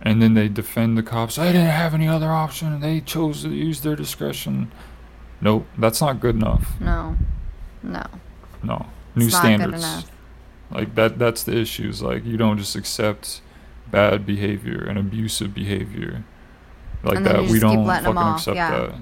and 0.00 0.20
then 0.20 0.34
they 0.34 0.48
defend 0.48 0.98
the 0.98 1.02
cops 1.02 1.38
i 1.38 1.46
didn't 1.46 1.66
have 1.70 1.94
any 1.94 2.08
other 2.08 2.30
option 2.30 2.80
they 2.80 3.00
chose 3.00 3.42
to 3.42 3.50
use 3.50 3.80
their 3.82 3.96
discretion 3.96 4.70
nope 5.40 5.66
that's 5.78 6.00
not 6.00 6.20
good 6.20 6.34
enough 6.34 6.74
No. 6.80 7.16
No. 7.82 8.04
no 8.62 8.86
new 9.14 9.26
it's 9.26 9.36
standards 9.36 9.80
not 9.82 10.04
good 10.04 10.04
enough. 10.04 10.10
like 10.70 10.94
that 10.96 11.18
that's 11.18 11.42
the 11.44 11.56
issues 11.56 12.02
like 12.02 12.24
you 12.24 12.36
don't 12.36 12.58
just 12.58 12.74
accept 12.76 13.40
bad 13.90 14.26
behavior 14.26 14.84
and 14.88 14.98
abusive 14.98 15.54
behavior 15.54 16.24
like 17.04 17.22
that 17.24 17.42
we 17.44 17.58
don't 17.58 17.86
fucking 17.86 18.16
accept 18.16 18.56
yeah. 18.56 18.70
that 18.70 18.94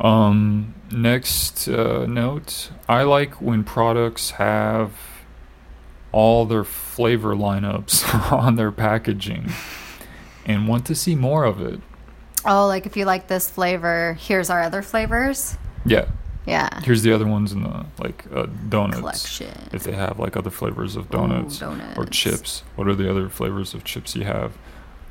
um 0.00 0.74
next 0.90 1.68
uh, 1.68 2.04
note 2.06 2.70
i 2.88 3.02
like 3.02 3.40
when 3.40 3.62
products 3.64 4.30
have 4.32 4.92
all 6.12 6.44
their 6.46 6.64
flavor 6.64 7.34
lineups 7.34 8.32
on 8.32 8.56
their 8.56 8.70
packaging 8.72 9.50
and 10.46 10.68
want 10.68 10.84
to 10.86 10.94
see 10.94 11.14
more 11.14 11.44
of 11.44 11.60
it 11.60 11.80
Oh, 12.46 12.66
like 12.66 12.84
if 12.84 12.94
you 12.94 13.06
like 13.06 13.26
this 13.28 13.48
flavor, 13.48 14.18
here's 14.20 14.50
our 14.50 14.60
other 14.60 14.82
flavors. 14.82 15.56
yeah 15.86 16.04
Yeah. 16.44 16.68
here's 16.82 17.00
the 17.02 17.10
other 17.10 17.26
ones 17.26 17.52
in 17.52 17.62
the 17.62 17.86
like 17.98 18.26
uh, 18.34 18.44
donuts 18.68 18.98
Collection. 19.00 19.70
if 19.72 19.82
they 19.84 19.92
have 19.92 20.18
like 20.18 20.36
other 20.36 20.50
flavors 20.50 20.94
of 20.94 21.06
Ooh, 21.06 21.08
donuts, 21.16 21.62
or 21.62 22.04
chips. 22.04 22.62
What 22.76 22.86
are 22.86 22.94
the 22.94 23.08
other 23.10 23.30
flavors 23.30 23.72
of 23.72 23.82
chips 23.84 24.14
you 24.14 24.24
have? 24.24 24.52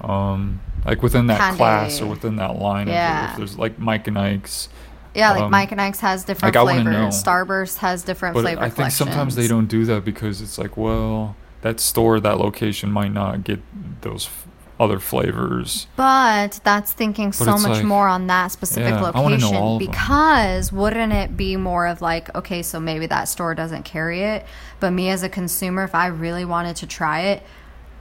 Um, 0.02 0.62
like 0.86 1.02
within 1.02 1.28
that 1.28 1.56
class 1.56 2.02
or 2.02 2.08
within 2.08 2.36
that 2.38 2.58
line 2.60 2.88
of 2.88 2.94
Yeah. 2.94 3.32
if 3.32 3.38
there's 3.38 3.58
like 3.58 3.80
Mike 3.80 4.08
and 4.08 4.18
Ike's. 4.18 4.70
Yeah, 5.16 5.32
like 5.32 5.44
Um, 5.44 5.52
Mike 5.52 5.72
and 5.72 5.80
Ike's 5.80 6.00
has 6.00 6.24
different 6.24 6.56
like, 6.56 6.66
I 6.68 6.84
flavors. 6.84 7.24
Starburst 7.24 7.78
has 7.78 8.02
different 8.04 8.34
But 8.36 8.42
flavor 8.42 8.62
I 8.64 8.70
think 8.70 8.92
sometimes 8.92 9.36
they 9.36 9.48
don't 9.48 9.68
do 9.68 9.86
that 9.86 10.04
because 10.04 10.42
it's 10.42 10.58
like, 10.58 10.76
well, 10.76 11.36
that 11.62 11.80
store, 11.80 12.20
that 12.20 12.40
location 12.40 12.92
might 12.92 13.14
not 13.14 13.44
get 13.44 13.62
those 14.02 14.26
f- 14.26 14.48
other 14.80 15.00
flavors. 15.00 15.86
But 15.96 16.60
that's 16.64 16.92
thinking 16.92 17.28
But 17.30 17.36
so 17.36 17.52
much 17.60 17.64
like- 17.78 17.84
more 17.86 18.08
on 18.08 18.26
that 18.28 18.52
specific 18.52 18.90
Yeah, 18.96 19.02
location 19.02 19.56
of 19.56 19.78
because 19.80 20.72
wouldn't 20.74 21.14
it 21.14 21.38
be 21.38 21.56
more 21.58 21.86
of 21.86 22.02
like, 22.02 22.34
okay, 22.36 22.64
so 22.64 22.80
maybe 22.80 23.06
that 23.06 23.26
store 23.30 23.54
doesn't 23.54 23.84
carry 23.84 24.22
it, 24.24 24.46
but 24.80 24.92
me 24.92 25.10
as 25.12 25.22
a 25.22 25.30
consumer, 25.30 25.84
if 25.84 25.94
I 25.94 26.08
really 26.08 26.44
wanted 26.44 26.76
to 26.78 26.88
try 26.88 27.20
it, 27.22 27.44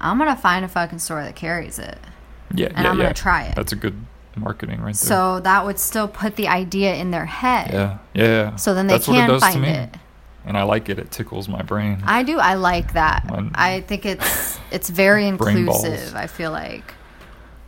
I'm 0.00 0.16
gonna 0.18 0.34
find 0.34 0.64
a 0.64 0.68
fucking 0.68 0.98
store 0.98 1.22
that 1.22 1.36
carries 1.36 1.78
it. 1.78 1.98
Yeah, 2.54 2.66
And 2.68 2.78
yeah, 2.84 2.90
I'm 2.90 2.96
gonna 2.96 3.08
yeah. 3.10 3.12
try 3.12 3.44
it. 3.44 3.54
That's 3.56 3.72
a 3.72 3.76
good 3.76 3.94
marketing 4.36 4.78
right 4.80 4.86
there. 4.86 5.08
So 5.08 5.40
that 5.40 5.64
would 5.66 5.78
still 5.78 6.08
put 6.08 6.36
the 6.36 6.48
idea 6.48 6.94
in 6.94 7.10
their 7.10 7.26
head. 7.26 7.70
yeah, 7.72 7.98
yeah. 8.14 8.56
So 8.56 8.74
then 8.74 8.86
they 8.86 8.94
That's 8.94 9.06
can 9.06 9.40
find 9.40 9.64
it. 9.64 9.94
And 10.44 10.56
I 10.56 10.64
like 10.64 10.88
it. 10.88 10.98
It 10.98 11.10
tickles 11.12 11.48
my 11.48 11.62
brain. 11.62 12.02
I 12.04 12.24
do. 12.24 12.38
I 12.38 12.54
like 12.54 12.94
that. 12.94 13.30
When- 13.30 13.52
I 13.54 13.80
think 13.82 14.04
it's 14.06 14.58
it's 14.72 14.90
very 14.90 15.30
Brain 15.32 15.66
balls. 15.66 15.84
inclusive. 15.84 16.16
I 16.16 16.26
feel 16.26 16.50
like 16.50 16.94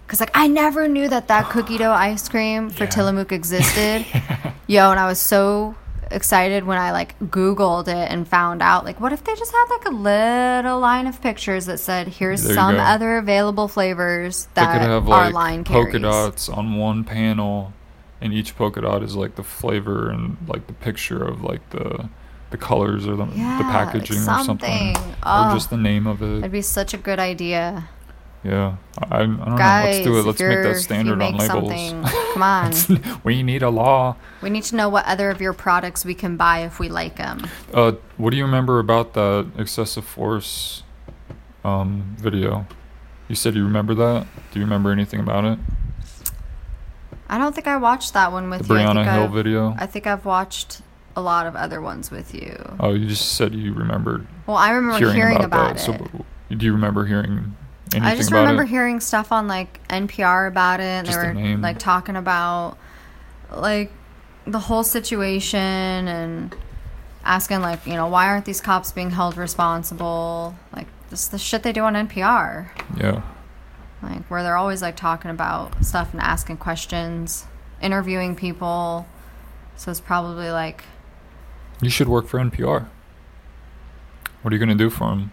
because 0.06 0.20
like 0.20 0.32
I 0.34 0.48
never 0.48 0.88
knew 0.88 1.08
that 1.08 1.28
that 1.28 1.50
cookie 1.50 1.78
dough 1.78 1.92
ice 1.92 2.28
cream 2.28 2.70
for 2.70 2.84
Yeah. 2.84 2.90
Tillamook 2.90 3.30
existed. 3.32 4.04
Yo, 4.66 4.90
and 4.90 4.98
I 4.98 5.06
was 5.06 5.18
so 5.20 5.76
excited 6.10 6.64
when 6.64 6.78
I 6.78 6.92
like 6.92 7.18
Googled 7.20 7.88
it 7.88 8.10
and 8.10 8.26
found 8.26 8.62
out 8.62 8.84
like 8.84 9.00
what 9.00 9.12
if 9.12 9.24
they 9.24 9.34
just 9.34 9.52
had 9.52 9.66
like 9.70 9.84
a 9.86 9.90
little 9.90 10.78
line 10.80 11.06
of 11.06 11.20
pictures 11.20 11.66
that 11.66 11.78
said 11.78 12.08
here's 12.08 12.42
There 12.44 12.54
some 12.54 12.76
other 12.76 13.16
available 13.16 13.68
flavors 13.68 14.48
that 14.54 14.72
could 14.72 14.82
have 14.88 15.08
our 15.08 15.24
like 15.26 15.34
line 15.34 15.64
polka 15.64 15.90
carries. 15.92 16.02
dots 16.02 16.48
on 16.48 16.76
one 16.76 17.04
panel, 17.04 17.72
and 18.20 18.32
each 18.32 18.56
polka 18.56 18.80
dot 18.80 19.02
is 19.02 19.16
like 19.16 19.34
the 19.36 19.42
flavor 19.44 20.10
and 20.10 20.36
like 20.48 20.66
the 20.66 20.72
picture 20.74 21.22
of 21.22 21.42
like 21.42 21.68
the 21.70 22.08
the 22.50 22.58
colors 22.58 23.06
or 23.08 23.16
the, 23.16 23.26
Yeah, 23.34 23.58
the 23.58 23.64
packaging 23.64 24.18
or 24.18 24.20
something, 24.20 24.94
something. 24.94 24.96
or 24.96 25.16
Oh. 25.24 25.54
just 25.54 25.70
the 25.70 25.76
name 25.76 26.06
of 26.06 26.22
it. 26.22 26.36
That'd 26.36 26.52
be 26.52 26.62
such 26.62 26.94
a 26.94 26.96
good 26.98 27.18
idea. 27.18 27.88
Yeah, 28.44 28.76
I, 28.98 29.16
I 29.16 29.18
don't 29.20 29.38
know. 29.38 29.54
Let's 29.56 30.00
do 30.00 30.18
it. 30.18 30.22
Let's 30.22 30.38
make 30.40 30.62
that 30.62 30.76
standard 30.76 31.22
on 31.22 31.36
labels. 31.36 32.12
come 32.34 32.42
on. 32.42 32.72
we 33.24 33.42
need 33.42 33.62
a 33.62 33.70
law. 33.70 34.16
We 34.42 34.50
need 34.50 34.64
to 34.64 34.76
know 34.76 34.90
what 34.90 35.06
other 35.06 35.30
of 35.30 35.40
your 35.40 35.54
products 35.54 36.04
we 36.04 36.14
can 36.14 36.36
buy 36.36 36.60
if 36.60 36.78
we 36.78 36.90
like 36.90 37.16
them. 37.16 37.46
Uh, 37.72 37.92
what 38.18 38.30
do 38.30 38.36
you 38.36 38.44
remember 38.44 38.78
about 38.80 39.14
that 39.14 39.50
excessive 39.56 40.04
force 40.04 40.82
um, 41.64 42.16
video? 42.18 42.66
You 43.28 43.34
said 43.34 43.54
you 43.54 43.64
remember 43.64 43.94
that. 43.94 44.26
Do 44.52 44.58
you 44.58 44.66
remember 44.66 44.92
anything 44.92 45.20
about 45.20 45.46
it? 45.46 45.58
I 47.28 47.38
don't 47.38 47.54
think 47.54 47.66
I 47.66 47.78
watched 47.78 48.12
that 48.12 48.30
one 48.30 48.50
with 48.50 48.68
The 48.68 48.74
you. 48.74 48.80
I 48.80 48.84
Breona 48.84 48.94
think 48.94 49.08
Hill 49.08 49.22
I've- 49.24 49.34
video. 49.34 49.74
I 49.78 49.86
think 49.86 50.06
I've 50.06 50.26
watched 50.26 50.82
a 51.16 51.22
lot 51.22 51.46
of 51.46 51.56
other 51.56 51.80
ones 51.80 52.10
with 52.10 52.34
you. 52.34 52.76
Oh, 52.78 52.92
you 52.92 53.06
just 53.08 53.36
said 53.36 53.54
you 53.54 53.72
remembered 53.72 54.26
Well, 54.46 54.56
I 54.56 54.70
remember 54.72 54.98
hearing, 54.98 55.14
hearing, 55.14 55.36
about, 55.44 55.76
about, 55.76 55.76
it. 55.76 55.78
So, 55.78 56.24
do 56.54 56.66
you 56.66 56.72
remember 56.72 57.06
hearing 57.06 57.56
anything 57.92 58.02
I 58.02 58.16
just 58.16 58.32
remember 58.32 58.62
it? 58.62 58.68
hearing 58.68 59.00
stuff 59.00 59.32
on 59.32 59.46
like 59.48 59.86
NPR 59.88 60.48
about 60.48 60.80
it. 60.80 61.04
Just 61.06 61.18
they 61.18 61.28
the 61.28 61.34
were 61.34 61.40
name. 61.40 61.60
like 61.60 61.78
talking 61.78 62.16
about 62.16 62.76
like 63.50 63.92
the 64.46 64.58
whole 64.58 64.84
situation 64.84 65.58
and 65.60 66.54
asking 67.24 67.60
like, 67.60 67.86
you 67.86 67.94
know, 67.94 68.06
why 68.06 68.26
aren't 68.28 68.44
these 68.44 68.60
cops 68.60 68.92
being 68.92 69.10
held 69.10 69.36
responsible? 69.36 70.54
Like 70.74 70.86
this 71.10 71.28
the 71.28 71.38
shit 71.38 71.62
they 71.62 71.72
do 71.72 71.82
on 71.82 71.94
NPR. 71.94 72.68
yeah. 72.96 73.22
Like 74.02 74.24
where 74.26 74.42
they're 74.42 74.56
always 74.56 74.82
like 74.82 74.96
talking 74.96 75.30
about 75.30 75.82
stuff 75.84 76.12
and 76.12 76.20
asking 76.20 76.58
questions, 76.58 77.46
interviewing 77.80 78.36
people. 78.36 79.06
So 79.76 79.90
it's 79.90 80.00
probably 80.00 80.50
like 80.50 80.84
You 81.80 81.90
should 81.90 82.08
work 82.08 82.26
for 82.28 82.38
NPR. 82.38 82.86
What 84.42 84.52
are 84.52 84.56
you 84.56 84.60
gonna 84.60 84.74
do 84.74 84.90
for 84.90 85.08
them? 85.08 85.32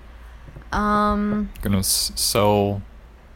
Um 0.73 1.49
Gonna 1.61 1.79
s- 1.79 2.11
sell 2.15 2.81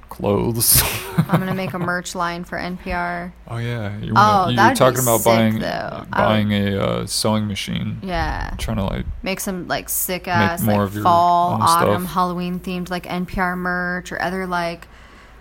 clothes? 0.10 0.82
I'm 1.18 1.40
gonna 1.40 1.54
make 1.54 1.74
a 1.74 1.80
merch 1.92 2.16
line 2.16 2.44
for 2.46 2.58
NPR. 2.58 3.32
oh 3.50 3.58
yeah, 3.58 3.98
you, 4.00 4.14
Oh, 4.16 4.44
wanna, 4.44 4.52
you 4.52 4.56
were 4.58 4.62
that'd 4.64 4.76
be 4.76 4.80
talking 4.80 5.00
about 5.02 5.18
sick, 5.22 5.26
buying 5.26 5.60
though. 5.60 6.06
Buying 6.12 6.52
a 6.54 6.78
uh, 6.80 7.06
sewing 7.06 7.48
machine. 7.48 8.00
Yeah. 8.04 8.54
Trying 8.58 8.78
to 8.78 8.84
like 8.84 9.06
make 9.24 9.40
some 9.40 9.68
like 9.68 9.90
sick 9.90 10.28
ass 10.28 10.66
like 10.66 10.92
fall, 10.92 11.60
autumn, 11.62 12.04
stuff. 12.04 12.14
Halloween 12.14 12.60
themed 12.60 12.90
like 12.90 13.06
NPR 13.06 13.58
merch 13.58 14.12
or 14.12 14.22
other 14.22 14.48
like 14.48 14.88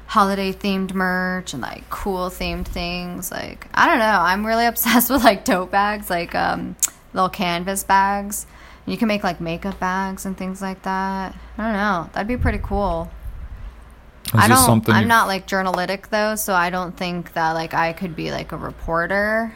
holiday 0.07 0.53
themed 0.53 0.93
merch 0.93 1.53
and 1.53 1.63
like 1.63 1.89
cool 1.91 2.29
themed 2.31 2.67
things. 2.67 3.31
Like 3.31 3.69
I 3.75 3.87
don't 3.87 3.99
know, 3.99 4.05
I'm 4.21 4.45
really 4.45 4.67
obsessed 4.73 5.11
with 5.11 5.23
like 5.23 5.45
tote 5.45 5.71
bags, 5.71 6.11
like 6.11 6.35
um 6.35 6.75
little 7.13 7.29
canvas 7.29 7.85
bags. 7.85 8.47
You 8.87 8.97
can 8.97 9.09
make 9.09 9.25
like 9.25 9.41
makeup 9.41 9.81
bags 9.81 10.27
and 10.27 10.37
things 10.37 10.61
like 10.61 10.83
that. 10.83 11.35
I 11.57 11.63
don't 11.63 11.73
know. 11.73 12.11
That'd 12.13 12.29
be 12.29 12.37
pretty 12.37 12.61
cool. 12.63 13.11
is 14.27 14.33
I 14.35 14.49
don't. 14.49 14.89
I'm 14.91 15.09
not 15.09 15.27
like 15.27 15.47
journalistic 15.47 16.11
though, 16.11 16.35
so 16.35 16.55
I 16.55 16.71
don't 16.71 16.97
think 16.97 17.33
that 17.33 17.53
like 17.53 17.73
I 17.73 17.93
could 17.93 18.15
be 18.15 18.31
like 18.31 18.53
a 18.53 18.57
reporter 18.57 19.55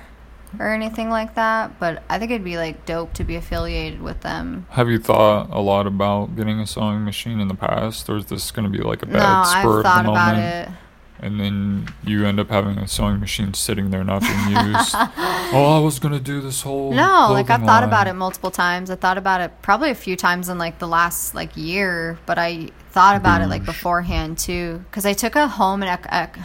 or 0.58 0.72
anything 0.72 1.10
like 1.10 1.34
that. 1.34 1.78
But 1.78 2.02
I 2.08 2.18
think 2.18 2.30
it'd 2.30 2.44
be 2.44 2.56
like 2.56 2.86
dope 2.86 3.12
to 3.14 3.24
be 3.24 3.36
affiliated 3.36 4.00
with 4.00 4.22
them. 4.22 4.66
Have 4.70 4.88
you 4.88 4.98
thought 4.98 5.50
a 5.50 5.60
lot 5.60 5.86
about 5.86 6.34
getting 6.34 6.60
a 6.60 6.66
sewing 6.66 7.04
machine 7.04 7.38
in 7.38 7.48
the 7.48 7.54
past, 7.54 8.08
or 8.08 8.16
is 8.16 8.26
this 8.26 8.50
going 8.50 8.70
to 8.70 8.76
be 8.76 8.82
like 8.82 9.02
a 9.02 9.06
bad 9.06 9.42
no, 9.42 9.44
spur 9.44 9.58
I've 9.58 9.66
of 9.66 9.76
the 9.76 9.82
thought 9.82 10.04
about 10.06 10.36
moment? 10.36 10.68
it. 10.68 10.74
And 11.20 11.40
then 11.40 11.88
you 12.04 12.24
end 12.26 12.38
up 12.38 12.48
having 12.48 12.78
a 12.78 12.86
sewing 12.86 13.18
machine 13.18 13.52
sitting 13.52 13.90
there 13.90 14.04
not 14.04 14.22
being 14.22 14.50
used. 14.50 14.94
oh, 14.94 15.74
I 15.76 15.80
was 15.82 15.98
going 15.98 16.14
to 16.14 16.20
do 16.20 16.40
this 16.40 16.62
whole. 16.62 16.92
No, 16.92 17.30
like 17.32 17.50
I've 17.50 17.62
thought 17.62 17.82
about 17.82 18.06
it 18.06 18.12
multiple 18.12 18.52
times. 18.52 18.88
I 18.88 18.94
thought 18.94 19.18
about 19.18 19.40
it 19.40 19.50
probably 19.60 19.90
a 19.90 19.96
few 19.96 20.14
times 20.16 20.48
in 20.48 20.58
like 20.58 20.78
the 20.78 20.86
last 20.86 21.34
like 21.34 21.56
year, 21.56 22.18
but 22.24 22.38
I 22.38 22.68
thought 22.92 23.16
about 23.16 23.40
it 23.42 23.48
like 23.48 23.64
beforehand 23.64 24.38
too, 24.38 24.84
because 24.90 25.04
I 25.04 25.12
took 25.12 25.34
a 25.34 25.48
home 25.48 25.82
and 25.82 25.90
ec- 26.00 26.06
ec- 26.12 26.38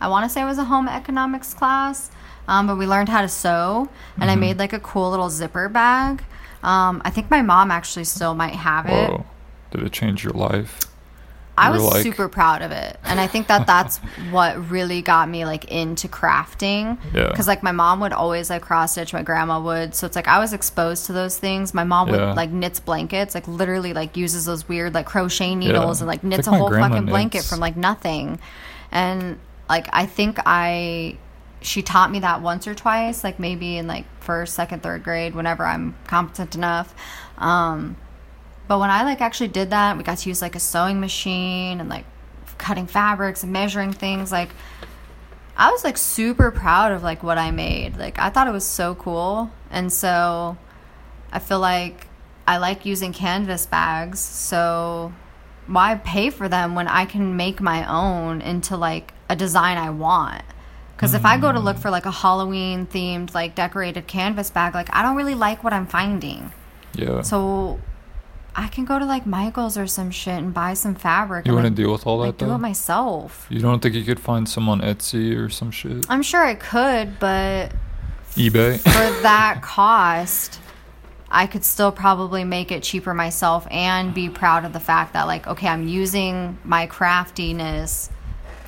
I 0.00 0.08
want 0.08 0.24
to 0.24 0.30
say 0.30 0.40
it 0.40 0.46
was 0.46 0.58
a 0.58 0.64
home 0.64 0.88
economics 0.88 1.52
class, 1.52 2.10
um, 2.48 2.66
but 2.66 2.76
we 2.76 2.86
learned 2.86 3.10
how 3.10 3.20
to 3.20 3.28
sew, 3.28 3.88
and 4.18 4.30
I 4.30 4.32
Mm-hmm. 4.34 4.40
made 4.40 4.58
like 4.58 4.72
a 4.72 4.80
cool 4.80 5.10
little 5.10 5.28
zipper 5.30 5.68
bag. 5.68 6.22
Um, 6.62 7.02
I 7.04 7.10
think 7.10 7.30
my 7.30 7.42
mom 7.42 7.70
actually 7.70 8.04
still 8.04 8.34
might 8.34 8.54
have 8.54 8.86
it. 8.86 9.20
Did 9.72 9.82
it 9.82 9.92
change 9.92 10.24
your 10.24 10.32
life? 10.32 10.80
I 11.58 11.70
was 11.70 11.82
like- 11.82 12.02
super 12.02 12.28
proud 12.28 12.60
of 12.62 12.70
it, 12.70 12.98
and 13.04 13.18
I 13.18 13.26
think 13.26 13.46
that 13.46 13.66
that's 13.66 13.96
what 14.30 14.70
really 14.70 15.00
got 15.02 15.28
me 15.28 15.44
like 15.44 15.64
into 15.66 16.06
crafting. 16.08 16.98
Yeah. 17.14 17.28
Because 17.28 17.46
like 17.48 17.62
my 17.62 17.72
mom 17.72 18.00
would 18.00 18.12
always 18.12 18.50
like 18.50 18.62
cross 18.62 18.92
stitch, 18.92 19.12
my 19.12 19.22
grandma 19.22 19.60
would, 19.60 19.94
so 19.94 20.06
it's 20.06 20.16
like 20.16 20.28
I 20.28 20.38
was 20.38 20.52
exposed 20.52 21.06
to 21.06 21.12
those 21.12 21.38
things. 21.38 21.72
My 21.72 21.84
mom 21.84 22.08
Yeah. 22.08 22.28
would 22.28 22.36
like 22.36 22.50
knits 22.50 22.80
blankets, 22.80 23.34
like 23.34 23.48
literally 23.48 23.92
like 23.94 24.16
uses 24.16 24.44
those 24.44 24.68
weird 24.68 24.92
like 24.94 25.06
crochet 25.06 25.54
needles 25.54 26.00
and 26.00 26.08
like 26.08 26.22
knits 26.22 26.46
a 26.46 26.50
whole 26.50 26.70
fucking 26.70 27.06
blanket 27.06 27.38
knits. 27.38 27.48
from 27.48 27.60
like 27.60 27.76
nothing. 27.76 28.38
And 28.92 29.38
like 29.68 29.88
I 29.92 30.06
think 30.06 30.38
I 30.46 31.16
she 31.62 31.82
taught 31.82 32.10
me 32.12 32.20
that 32.20 32.42
once 32.42 32.68
or 32.68 32.74
twice, 32.74 33.24
like 33.24 33.40
maybe 33.40 33.78
in 33.78 33.86
like 33.86 34.04
first, 34.20 34.54
second, 34.54 34.82
third 34.82 35.02
grade, 35.02 35.34
whenever 35.34 35.64
I'm 35.64 35.96
competent 36.06 36.54
enough. 36.54 36.94
Um, 37.38 37.96
but 38.68 38.78
when 38.78 38.90
I 38.90 39.04
like 39.04 39.20
actually 39.20 39.48
did 39.48 39.70
that, 39.70 39.96
we 39.96 40.02
got 40.02 40.18
to 40.18 40.28
use 40.28 40.42
like 40.42 40.56
a 40.56 40.60
sewing 40.60 41.00
machine 41.00 41.80
and 41.80 41.88
like 41.88 42.04
cutting 42.58 42.86
fabrics 42.86 43.42
and 43.42 43.52
measuring 43.52 43.92
things. 43.92 44.32
Like 44.32 44.50
I 45.56 45.70
was 45.70 45.84
like 45.84 45.96
super 45.96 46.50
proud 46.50 46.92
of 46.92 47.02
like 47.02 47.22
what 47.22 47.38
I 47.38 47.50
made. 47.50 47.96
Like 47.96 48.18
I 48.18 48.30
thought 48.30 48.48
it 48.48 48.52
was 48.52 48.66
so 48.66 48.94
cool. 48.94 49.50
And 49.70 49.92
so 49.92 50.56
I 51.32 51.38
feel 51.38 51.60
like 51.60 52.08
I 52.46 52.58
like 52.58 52.84
using 52.84 53.12
canvas 53.12 53.66
bags. 53.66 54.20
So 54.20 55.12
why 55.66 55.96
pay 55.96 56.30
for 56.30 56.48
them 56.48 56.74
when 56.74 56.88
I 56.88 57.04
can 57.04 57.36
make 57.36 57.60
my 57.60 57.88
own 57.88 58.40
into 58.40 58.76
like 58.76 59.12
a 59.28 59.36
design 59.36 59.78
I 59.78 59.90
want? 59.90 60.42
Because 60.96 61.12
if 61.12 61.26
I 61.26 61.36
go 61.36 61.52
to 61.52 61.60
look 61.60 61.76
mm. 61.76 61.82
for 61.82 61.90
like 61.90 62.06
a 62.06 62.10
Halloween 62.10 62.86
themed 62.86 63.34
like 63.34 63.54
decorated 63.54 64.06
canvas 64.06 64.50
bag, 64.50 64.74
like 64.74 64.88
I 64.94 65.02
don't 65.02 65.16
really 65.16 65.34
like 65.34 65.62
what 65.62 65.74
I'm 65.74 65.86
finding. 65.86 66.52
Yeah. 66.94 67.20
So 67.20 67.80
I 68.58 68.68
can 68.68 68.86
go 68.86 68.98
to 68.98 69.04
like 69.04 69.26
Michael's 69.26 69.76
or 69.76 69.86
some 69.86 70.10
shit 70.10 70.38
and 70.38 70.54
buy 70.54 70.72
some 70.72 70.94
fabric. 70.94 71.46
you 71.46 71.52
want 71.52 71.64
to 71.64 71.70
like, 71.70 71.76
deal 71.76 71.92
with 71.92 72.06
all 72.06 72.20
that 72.20 72.26
like 72.26 72.38
do 72.38 72.50
it 72.50 72.58
myself. 72.58 73.46
you 73.50 73.60
don't 73.60 73.80
think 73.80 73.94
you 73.94 74.02
could 74.02 74.18
find 74.18 74.48
some 74.48 74.66
on 74.68 74.80
Etsy 74.80 75.36
or 75.36 75.50
some 75.50 75.70
shit? 75.70 76.06
I'm 76.08 76.22
sure 76.22 76.42
I 76.42 76.54
could, 76.54 77.18
but 77.18 77.72
eBay? 78.30 78.78
for 78.78 79.22
that 79.22 79.60
cost, 79.60 80.58
I 81.30 81.46
could 81.46 81.64
still 81.64 81.92
probably 81.92 82.44
make 82.44 82.72
it 82.72 82.82
cheaper 82.82 83.12
myself 83.12 83.66
and 83.70 84.14
be 84.14 84.30
proud 84.30 84.64
of 84.64 84.72
the 84.72 84.80
fact 84.80 85.12
that 85.12 85.26
like 85.26 85.46
okay, 85.46 85.68
I'm 85.68 85.86
using 85.86 86.56
my 86.64 86.86
craftiness 86.86 88.10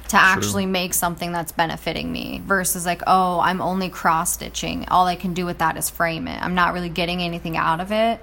to 0.08 0.17
actually 0.17 0.65
make 0.65 0.94
something 0.94 1.33
that's 1.33 1.52
benefiting 1.52 2.12
me 2.12 2.42
versus 2.44 2.84
like 2.84 3.02
oh, 3.07 3.41
I'm 3.41 3.62
only 3.62 3.89
cross 3.89 4.34
stitching. 4.34 4.86
All 4.89 5.07
I 5.07 5.17
can 5.17 5.33
do 5.33 5.47
with 5.47 5.58
that 5.58 5.78
is 5.78 5.89
frame 5.89 6.28
it. 6.28 6.42
I'm 6.42 6.55
not 6.55 6.75
really 6.75 6.91
getting 6.91 7.23
anything 7.23 7.57
out 7.57 7.81
of 7.81 7.91
it. 7.91 8.20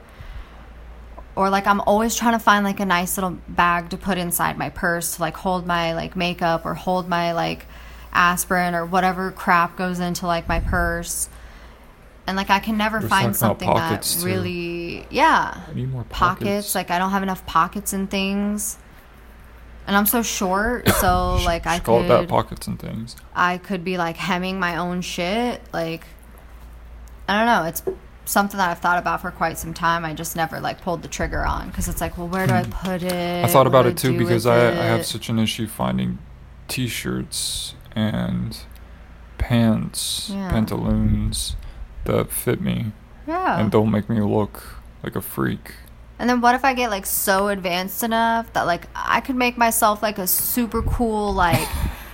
Or 1.35 1.49
like 1.49 1.67
I'm 1.67 1.81
always 1.81 2.15
trying 2.15 2.33
to 2.33 2.39
find 2.39 2.63
like 2.63 2.79
a 2.79 2.85
nice 2.85 3.17
little 3.17 3.37
bag 3.47 3.89
to 3.89 3.97
put 3.97 4.17
inside 4.17 4.57
my 4.57 4.69
purse 4.69 5.15
to 5.15 5.21
like 5.21 5.35
hold 5.35 5.67
my 5.67 5.93
like 5.93 6.15
makeup 6.15 6.65
or 6.65 6.73
hold 6.73 7.09
my 7.09 7.33
like 7.33 7.65
aspirin 8.13 8.73
or 8.73 8.85
whatever 8.85 9.31
crap 9.31 9.77
goes 9.77 9.99
into 9.99 10.25
like 10.27 10.47
my 10.47 10.61
purse. 10.61 11.27
And 12.27 12.37
like 12.37 12.49
I 12.49 12.59
can 12.59 12.77
never 12.77 12.99
We're 13.01 13.07
find 13.09 13.35
something 13.35 13.69
that 13.69 14.03
too. 14.03 14.25
really 14.25 15.05
yeah. 15.09 15.61
I 15.69 15.73
need 15.73 15.91
more 15.91 16.05
Pockets. 16.05 16.39
pockets. 16.39 16.75
Like 16.75 16.89
I 16.89 16.97
don't 16.99 17.11
have 17.11 17.23
enough 17.23 17.45
pockets 17.45 17.93
and 17.93 18.09
things. 18.09 18.77
And 19.87 19.95
I'm 19.95 20.05
so 20.05 20.23
short, 20.23 20.89
so 21.01 21.35
like 21.45 21.67
I 21.67 21.75
it 21.75 21.83
that 22.07 22.27
pockets 22.27 22.67
and 22.67 22.79
things. 22.79 23.15
I 23.35 23.57
could 23.57 23.83
be 23.83 23.97
like 23.97 24.15
hemming 24.17 24.59
my 24.59 24.77
own 24.77 25.01
shit. 25.01 25.61
Like, 25.73 26.05
I 27.27 27.37
don't 27.37 27.45
know. 27.45 27.63
It's 27.69 27.83
something 28.25 28.57
that 28.57 28.69
I've 28.69 28.79
thought 28.79 28.97
about 28.97 29.21
for 29.21 29.31
quite 29.31 29.57
some 29.57 29.73
time. 29.73 30.03
I 30.05 30.13
just 30.13 30.35
never 30.35 30.59
like 30.59 30.81
pulled 30.81 31.01
the 31.01 31.07
trigger 31.07 31.45
on 31.45 31.69
because 31.69 31.87
it's 31.87 32.01
like, 32.01 32.17
well, 32.17 32.27
where 32.27 32.47
do 32.47 32.53
I 32.53 32.63
put 32.63 33.03
it? 33.03 33.39
Hmm. 33.39 33.45
I 33.45 33.47
thought 33.47 33.67
about 33.67 33.85
it 33.85 33.97
too 33.97 34.17
because 34.17 34.45
I, 34.45 34.67
I 34.69 34.85
have 34.85 35.05
such 35.05 35.29
an 35.29 35.39
issue 35.39 35.67
finding 35.67 36.17
t-shirts 36.67 37.75
and 37.95 38.57
pants, 39.37 40.29
Yeah. 40.33 40.49
pantaloons 40.49 41.55
that 42.05 42.31
fit 42.31 42.61
me 42.61 42.91
yeah. 43.27 43.59
and 43.59 43.71
don't 43.71 43.91
make 43.91 44.09
me 44.09 44.21
look 44.21 44.77
like 45.03 45.15
a 45.15 45.21
freak. 45.21 45.73
And 46.17 46.29
then 46.29 46.39
what 46.41 46.55
if 46.55 46.63
I 46.63 46.73
get 46.73 46.89
like 46.89 47.05
so 47.05 47.49
advanced 47.49 48.01
enough 48.03 48.51
that 48.53 48.63
like 48.63 48.87
I 48.95 49.21
could 49.21 49.35
make 49.35 49.57
myself 49.57 50.01
like 50.01 50.17
a 50.17 50.27
super 50.27 50.81
cool 50.81 51.33
like 51.33 51.67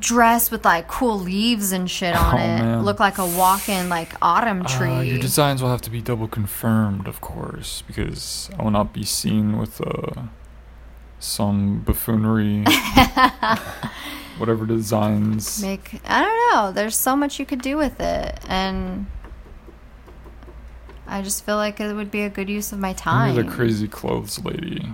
dress 0.00 0.50
with 0.50 0.64
like 0.64 0.88
cool 0.88 1.18
leaves 1.18 1.72
and 1.72 1.90
shit 1.90 2.14
on 2.16 2.34
Oh, 2.34 2.38
it. 2.38 2.40
man. 2.40 2.82
Look 2.84 3.00
like 3.00 3.18
a 3.18 3.26
walk-in 3.26 3.88
like 3.88 4.12
autumn 4.22 4.64
tree. 4.64 4.88
Uh, 4.88 5.00
your 5.00 5.18
designs 5.18 5.62
will 5.62 5.70
have 5.70 5.82
to 5.82 5.90
be 5.90 6.00
double 6.00 6.28
confirmed, 6.28 7.06
of 7.08 7.20
course, 7.20 7.82
because 7.86 8.50
I 8.58 8.62
will 8.62 8.70
not 8.70 8.92
be 8.92 9.04
seen 9.04 9.58
with 9.58 9.80
uh, 9.80 10.22
some 11.18 11.80
buffoonery, 11.80 12.64
whatever 14.38 14.66
designs. 14.66 15.62
make 15.62 16.00
I 16.06 16.22
don't 16.22 16.54
know. 16.54 16.72
There's 16.72 16.96
so 16.96 17.16
much 17.16 17.38
you 17.38 17.46
could 17.46 17.62
do 17.62 17.76
with 17.76 18.00
it, 18.00 18.38
and 18.48 19.06
I 21.06 21.22
just 21.22 21.44
feel 21.44 21.56
like 21.56 21.80
it 21.80 21.92
would 21.94 22.10
be 22.10 22.22
a 22.22 22.28
good 22.28 22.48
use 22.48 22.72
of 22.72 22.78
my 22.78 22.92
time. 22.92 23.34
You're 23.34 23.44
the 23.44 23.50
crazy 23.50 23.88
clothes 23.88 24.44
lady 24.44 24.92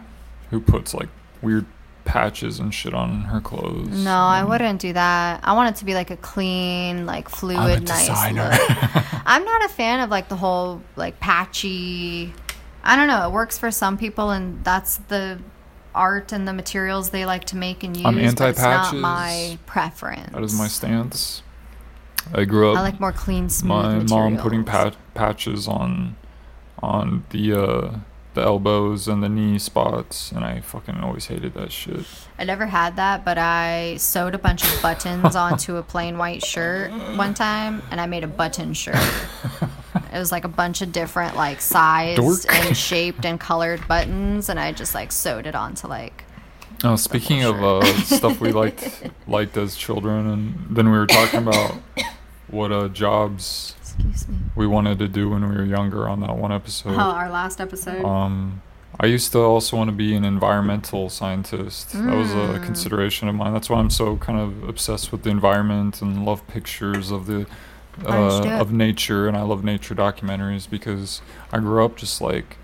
who 0.51 0.61
puts 0.61 0.93
like 0.95 1.09
weird 1.41 1.67
patches 2.05 2.59
and 2.59 2.73
shit 2.75 2.95
on 2.95 3.23
her 3.23 3.41
clothes. 3.41 4.05
No, 4.05 4.15
I 4.17 4.45
wouldn't 4.45 4.81
do 4.81 4.93
that. 4.93 5.41
I 5.43 5.53
want 5.55 5.75
it 5.75 5.79
to 5.79 5.85
be 5.85 5.95
like 5.95 6.11
a 6.11 6.17
clean, 6.17 7.07
like 7.07 7.29
fluid, 7.29 7.59
I'm 7.59 7.71
a 7.71 7.81
nice 7.81 8.09
designer. 8.09 8.51
look. 8.51 8.61
I'm 9.27 9.45
not 9.45 9.65
a 9.65 9.69
fan 9.69 10.01
of 10.01 10.11
like 10.11 10.29
the 10.29 10.37
whole 10.37 10.83
like 10.97 11.21
patchy. 11.21 12.33
I 12.85 12.97
don't 12.97 13.09
know. 13.09 13.27
It 13.27 13.33
works 13.33 13.59
for 13.59 13.71
some 13.71 13.97
people, 13.97 14.31
and 14.31 14.65
that's 14.65 14.97
the 15.09 15.39
art 15.95 16.33
and 16.33 16.49
the 16.49 16.53
materials 16.53 17.11
they 17.11 17.25
like 17.27 17.45
to 17.45 17.57
make 17.57 17.85
and 17.85 17.97
use. 17.97 18.07
I'm 18.07 18.15
but 18.15 18.25
it's 18.25 18.41
not 18.41 18.49
anti-patches. 18.49 19.01
my 19.01 19.59
preference. 19.67 20.33
that 20.33 20.43
is 20.43 20.59
my 20.59 20.67
stance. 20.69 21.43
I 22.35 22.45
grew 22.45 22.71
up. 22.73 22.79
I 22.79 22.83
like 22.83 23.01
more 23.01 23.13
clean, 23.13 23.49
smooth 23.49 24.11
my 24.11 24.17
mom 24.17 24.39
putting 24.39 24.65
pat- 24.65 24.97
patches 25.15 25.69
on 25.69 26.17
on 26.83 27.25
the 27.31 27.53
uh 27.53 27.99
the 28.35 28.41
elbows 28.41 29.09
and 29.09 29.23
the 29.23 29.29
knee 29.29 29.59
spots 29.59 30.33
and 30.33 30.45
I 30.45 30.61
fucking 30.61 30.97
always 31.01 31.27
hated 31.27 31.55
that 31.55 31.73
shit. 31.73 32.05
I 32.39 32.45
never 32.45 32.67
had 32.67 32.97
that, 32.97 33.25
but 33.25 33.39
I 33.39 33.97
sewed 33.99 34.35
a 34.35 34.39
bunch 34.39 34.65
of 34.65 34.83
buttons 34.83 35.37
onto 35.37 35.77
a 35.77 35.83
plain 35.83 36.19
white 36.19 36.45
shirt 36.45 36.91
one 37.17 37.35
time, 37.35 37.83
and 37.91 38.01
I 38.01 38.07
made 38.07 38.25
a 38.25 38.29
button 38.29 38.75
shirt. 38.75 38.97
It 40.13 40.19
was 40.19 40.31
like 40.31 40.45
a 40.45 40.49
bunch 40.49 40.83
of 40.83 40.93
different 40.93 41.37
like 41.37 41.61
sized 41.61 42.21
Dork. 42.21 42.41
and 42.51 42.77
shaped 42.77 43.25
and 43.25 43.41
colored 43.41 43.87
buttons, 43.89 44.49
and 44.49 44.61
I 44.61 44.73
just 44.73 44.95
like 44.95 45.11
sewed 45.13 45.47
it 45.47 45.55
onto 45.55 45.87
like. 45.87 46.25
Oh, 46.85 46.97
speaking 46.97 47.45
of 47.45 47.63
uh, 47.63 47.85
stuff 48.03 48.41
we 48.41 48.53
liked 48.53 49.11
liked 49.27 49.57
as 49.57 49.77
children, 49.77 50.27
and 50.27 50.77
then 50.77 50.91
we 50.91 50.99
were 50.99 51.07
talking 51.07 51.41
about 51.41 51.77
what 52.49 52.73
uh, 52.73 52.89
jobs 52.89 53.75
Excuse 53.95 54.29
me. 54.29 54.37
we 54.57 54.67
wanted 54.67 54.99
to 55.01 55.09
do 55.09 55.29
when 55.31 55.49
we 55.49 55.55
were 55.57 55.65
younger 55.65 56.09
on 56.09 56.21
that 56.21 56.37
one 56.37 56.53
episode. 56.53 56.95
Oh, 56.95 56.99
our 56.99 57.31
last 57.31 57.61
episode. 57.61 58.05
Um, 58.05 58.63
I 59.01 59.07
used 59.07 59.33
to 59.33 59.39
also 59.41 59.77
want 59.77 59.89
to 59.89 59.97
be 59.97 60.15
an 60.15 60.25
environmental 60.25 61.09
scientist. 61.09 61.93
That 61.93 62.15
was 62.15 62.33
a 62.33 62.59
Mm. 62.59 62.65
consideration 62.65 63.29
of 63.29 63.35
mine. 63.35 63.53
That's 63.53 63.71
why 63.71 63.79
I'm 63.79 63.91
so 63.91 64.17
kind 64.19 64.39
of 64.39 64.69
obsessed 64.69 65.11
with 65.13 65.23
the 65.23 65.31
environment 65.31 66.03
and 66.03 66.25
love 66.25 66.47
pictures 66.47 67.11
of 67.11 67.27
the 67.27 67.47
Why 68.03 68.29
did 68.29 68.33
you 68.37 68.43
do 68.43 68.49
uh, 68.57 68.61
of 68.61 68.73
nature, 68.73 69.29
and 69.29 69.37
I 69.37 69.43
love 69.43 69.65
nature 69.65 69.95
documentaries 69.95 70.69
because 70.69 71.21
I 71.53 71.59
grew 71.59 71.85
up 71.85 71.97
just 71.97 72.21
like 72.21 72.59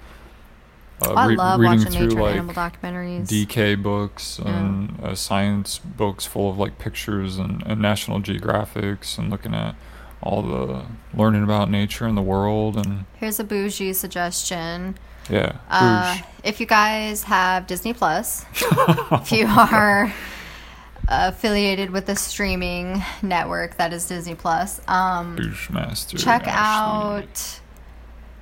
uh, 1.01 1.13
I 1.15 1.27
re- 1.29 1.37
love 1.37 1.61
reading 1.61 1.79
watching 1.79 1.93
through 1.93 2.07
nature 2.09 2.21
like 2.21 2.35
animal 2.35 2.55
documentaries. 2.55 3.27
DK 3.29 3.81
books 3.81 4.41
Yeah. 4.45 4.51
and 4.59 5.01
uh, 5.03 5.15
science 5.15 5.79
books 5.79 6.27
full 6.27 6.51
of 6.51 6.59
like 6.59 6.79
pictures 6.79 7.39
and, 7.39 7.63
and 7.67 7.81
National 7.81 8.21
Geographics 8.21 9.17
and 9.19 9.31
looking 9.31 9.55
at 9.55 9.77
all 10.23 10.43
the 10.43 10.85
learning 11.15 11.43
about 11.45 11.71
nature 11.71 12.07
and 12.07 12.17
the 12.17 12.23
world 12.23 12.77
and 12.77 13.05
Here's 13.17 13.39
a 13.41 13.45
bougie 13.45 13.93
suggestion. 13.93 14.99
yeah. 15.31 15.57
Uh, 15.71 16.19
if 16.45 16.61
you 16.61 16.67
guys 16.67 17.23
have 17.25 17.67
Disney 17.67 17.93
Plus, 17.93 18.45
if 19.13 19.33
you 19.33 19.47
are 19.47 20.13
affiliated 21.09 21.91
with 21.91 22.07
the 22.07 22.17
streaming 22.17 23.03
network 23.23 23.77
that 23.77 23.93
is 23.93 24.07
Disney 24.07 24.35
Plus, 24.35 24.81
um, 24.89 25.37
Bushmaster. 25.37 26.17
check 26.19 26.47
Ashley. 26.47 27.23
out. 27.25 27.61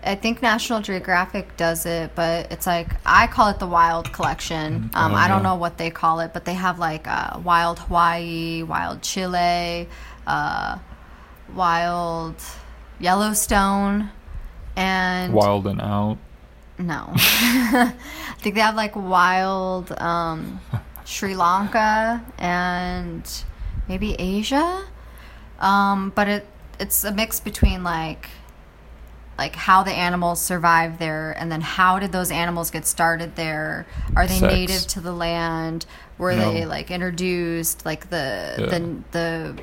I 0.03 0.15
think 0.15 0.41
National 0.41 0.81
Geographic 0.83 1.57
does 1.57 1.85
it, 1.85 2.13
but 2.15 2.53
it's 2.53 2.67
like 2.67 2.89
I 3.05 3.27
call 3.27 3.49
it 3.49 3.59
the 3.59 3.67
Wild 3.67 4.13
Collection. 4.13 4.91
Um, 4.95 5.13
Oh, 5.13 5.15
I 5.17 5.27
don't 5.27 5.39
yeah. 5.39 5.43
know 5.51 5.55
what 5.57 5.79
they 5.79 5.91
call 5.91 6.21
it, 6.21 6.33
but 6.33 6.45
they 6.45 6.55
have 6.55 6.79
like 6.79 7.09
uh, 7.09 7.41
Wild 7.43 7.81
Hawaii, 7.81 8.63
Wild 8.63 9.03
Chile, 9.03 9.89
uh, 10.27 10.79
Wild 11.55 12.37
Yellowstone, 12.99 14.11
and 14.77 15.33
Wild 15.33 15.67
and 15.67 15.81
Out. 15.81 16.19
no. 16.79 17.13
I 17.17 17.95
think 18.39 18.55
they 18.55 18.61
have 18.61 18.75
like 18.75 18.95
wild 18.97 19.93
um, 20.01 20.61
Sri 21.05 21.35
Lanka 21.35 22.25
and 22.39 23.29
maybe 23.89 24.15
Asia. 24.19 24.85
Um, 25.61 26.13
but 26.15 26.29
it 26.29 26.47
it's 26.79 27.05
a 27.05 27.13
mix 27.13 27.41
between 27.41 27.83
like 27.83 28.29
like 29.39 29.55
how 29.55 29.83
the 29.83 29.93
animals 29.93 30.41
survive 30.41 30.99
there 30.99 31.33
and 31.33 31.53
then 31.53 31.61
how 31.61 31.99
did 31.99 32.13
those 32.13 32.31
animals 32.31 32.71
get 32.71 32.87
started 32.87 33.37
there? 33.37 33.87
Are 34.15 34.27
they 34.27 34.39
Sex. 34.39 34.53
native 34.55 34.87
to 34.89 35.01
the 35.01 35.13
land? 35.13 35.85
Were 36.19 36.35
No. 36.35 36.53
they 36.53 36.65
like 36.67 36.91
introduced 36.91 37.85
like 37.85 38.09
the 38.11 38.55
Yeah. 38.59 38.67
the 38.67 38.97
the 39.13 39.59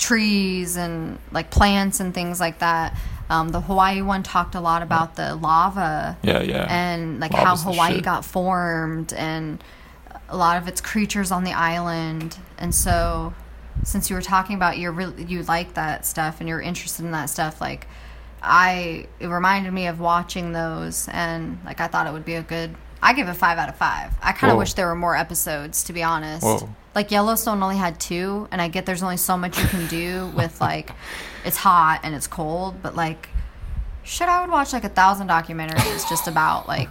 trees 0.00 0.76
and 0.76 1.18
like 1.30 1.50
plants 1.50 2.00
and 2.00 2.12
things 2.14 2.40
like 2.40 2.58
that. 2.58 2.96
Um, 3.28 3.50
the 3.50 3.60
Hawaii 3.60 4.02
one 4.02 4.24
talked 4.24 4.56
a 4.56 4.60
lot 4.60 4.82
about 4.82 5.14
the 5.14 5.36
lava 5.36 6.18
Yeah, 6.22 6.42
yeah. 6.42 6.66
and 6.68 7.20
like 7.20 7.32
Lava's 7.32 7.62
how 7.62 7.70
Hawaii 7.70 8.00
got 8.00 8.24
formed 8.24 9.12
and 9.12 9.62
a 10.28 10.36
lot 10.36 10.60
of 10.60 10.66
its 10.66 10.80
creatures 10.80 11.30
on 11.30 11.44
the 11.44 11.52
island. 11.52 12.38
And 12.58 12.74
so, 12.74 13.32
since 13.84 14.10
you 14.10 14.16
were 14.16 14.22
talking 14.22 14.56
about 14.56 14.78
you're 14.78 14.90
really 14.90 15.24
you 15.24 15.42
like 15.44 15.74
that 15.74 16.06
stuff 16.06 16.40
and 16.40 16.48
you're 16.48 16.60
interested 16.60 17.04
in 17.04 17.12
that 17.12 17.26
stuff, 17.30 17.60
like 17.60 17.86
I 18.42 19.06
it 19.20 19.28
reminded 19.28 19.72
me 19.72 19.86
of 19.86 20.00
watching 20.00 20.52
those 20.52 21.08
and 21.12 21.58
like 21.64 21.80
I 21.80 21.86
thought 21.86 22.06
it 22.06 22.12
would 22.12 22.24
be 22.24 22.34
a 22.34 22.42
good. 22.42 22.74
I 23.02 23.12
give 23.14 23.28
it 23.28 23.34
five 23.34 23.58
out 23.58 23.68
of 23.68 23.76
five. 23.76 24.12
I 24.20 24.32
kind 24.32 24.50
of 24.52 24.58
wish 24.58 24.74
there 24.74 24.86
were 24.86 24.94
more 24.94 25.16
episodes, 25.16 25.84
to 25.84 25.92
be 25.92 26.02
honest. 26.02 26.44
Whoa. 26.44 26.68
Like 26.94 27.10
Yellowstone 27.10 27.62
only 27.62 27.76
had 27.76 28.00
two, 28.00 28.48
and 28.50 28.60
I 28.60 28.68
get 28.68 28.84
there's 28.86 29.02
only 29.02 29.16
so 29.16 29.36
much 29.36 29.58
you 29.58 29.66
can 29.68 29.86
do 29.86 30.26
with 30.34 30.60
like 30.68 30.90
it's 31.44 31.56
hot 31.56 32.00
and 32.02 32.14
it's 32.14 32.26
cold, 32.26 32.82
but 32.82 32.94
like 32.96 33.28
shit, 34.02 34.28
I 34.28 34.40
would 34.40 34.50
watch 34.50 34.72
like 34.72 34.84
a 34.84 34.88
thousand 34.88 35.28
documentaries 35.28 36.08
just 36.08 36.26
about 36.26 36.66
like 36.66 36.88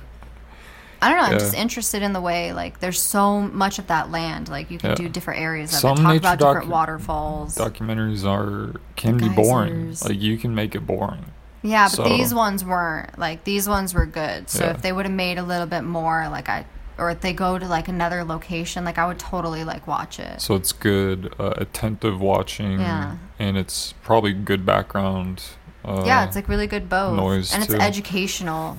I 1.02 1.08
don't 1.10 1.18
know. 1.18 1.24
I'm 1.26 1.32
Yeah. 1.34 1.40
just 1.40 1.54
interested 1.54 2.02
in 2.02 2.12
the 2.14 2.20
way 2.22 2.52
like 2.54 2.80
there's 2.80 3.02
so 3.02 3.42
much 3.42 3.80
of 3.80 3.88
that 3.88 4.10
land. 4.12 4.50
Like 4.50 4.70
you 4.72 4.78
can 4.78 4.92
Yeah. 4.92 4.96
do 4.96 5.10
different 5.10 5.40
areas 5.42 5.74
of 5.74 5.80
Some 5.80 5.98
it. 5.98 6.02
Talk 6.02 6.16
about 6.18 6.40
different 6.40 6.68
waterfalls. 6.70 7.56
Documentaries 7.58 8.26
are 8.26 8.80
can 8.96 9.18
be 9.18 9.30
boring. 9.30 9.96
Like 10.04 10.20
you 10.20 10.38
can 10.38 10.54
make 10.56 10.76
it 10.76 10.86
boring. 10.86 11.26
yeah, 11.62 11.86
but 11.90 11.92
so- 11.92 12.04
these 12.04 12.34
ones 12.34 12.64
weren't. 12.64 13.18
Like 13.20 13.44
these 13.44 13.68
ones 13.68 13.94
were 13.94 14.06
good. 14.06 14.50
So 14.50 14.64
Yeah. 14.64 14.72
if 14.72 14.82
they 14.82 14.92
would 14.94 15.06
have 15.06 15.14
made 15.16 15.38
a 15.38 15.44
little 15.44 15.68
bit 15.68 15.84
more, 15.84 16.28
like 16.30 16.48
I, 16.50 16.66
or 17.00 17.10
if 17.10 17.22
they 17.22 17.34
go 17.34 17.58
to 17.58 17.68
like 17.68 17.88
another 17.88 18.24
location, 18.24 18.84
like 18.86 18.98
I 18.98 19.08
would 19.08 19.20
totally 19.20 19.64
like 19.64 19.88
watch 19.88 20.20
it. 20.20 20.42
So 20.42 20.56
it's 20.56 20.72
good, 20.72 21.34
uh, 21.40 21.54
attentive 21.58 22.20
watching, 22.22 22.80
Yeah. 22.80 23.18
and 23.40 23.58
it's 23.58 23.94
probably 24.04 24.34
good 24.34 24.66
background. 24.66 25.44
Uh, 25.86 26.04
yeah, 26.06 26.26
it's 26.26 26.36
like 26.36 26.50
really 26.50 26.68
good 26.68 26.90
both, 26.90 27.16
noise, 27.16 27.54
and 27.54 27.64
it's 27.64 27.74
too. 27.74 27.80
educational. 27.80 28.78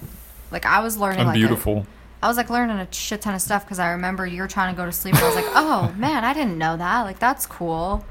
Like 0.51 0.67
I 0.67 0.81
was 0.81 0.97
learning 0.99 1.21
and 1.21 1.29
like 1.29 1.35
beautiful. 1.37 1.87
I 2.23 2.29
was 2.29 2.37
like 2.37 2.51
learning 2.51 2.77
a 2.79 2.87
shit 2.93 3.23
ton 3.23 3.35
of 3.35 3.41
stuff 3.41 3.65
because 3.65 3.79
I 3.79 3.93
remember 3.93 4.27
you 4.27 4.43
were 4.43 4.49
trying 4.49 4.75
to 4.75 4.77
go 4.79 4.85
to 4.85 4.93
sleep 4.93 5.15
and 5.15 5.25
I 5.25 5.27
was 5.27 5.37
like, 5.37 5.51
oh 5.55 5.95
man, 5.99 6.23
I 6.25 6.35
didn't 6.35 6.59
know 6.59 6.77
that. 6.77 7.03
Like 7.03 7.19
that's 7.19 7.47
cool. 7.47 8.05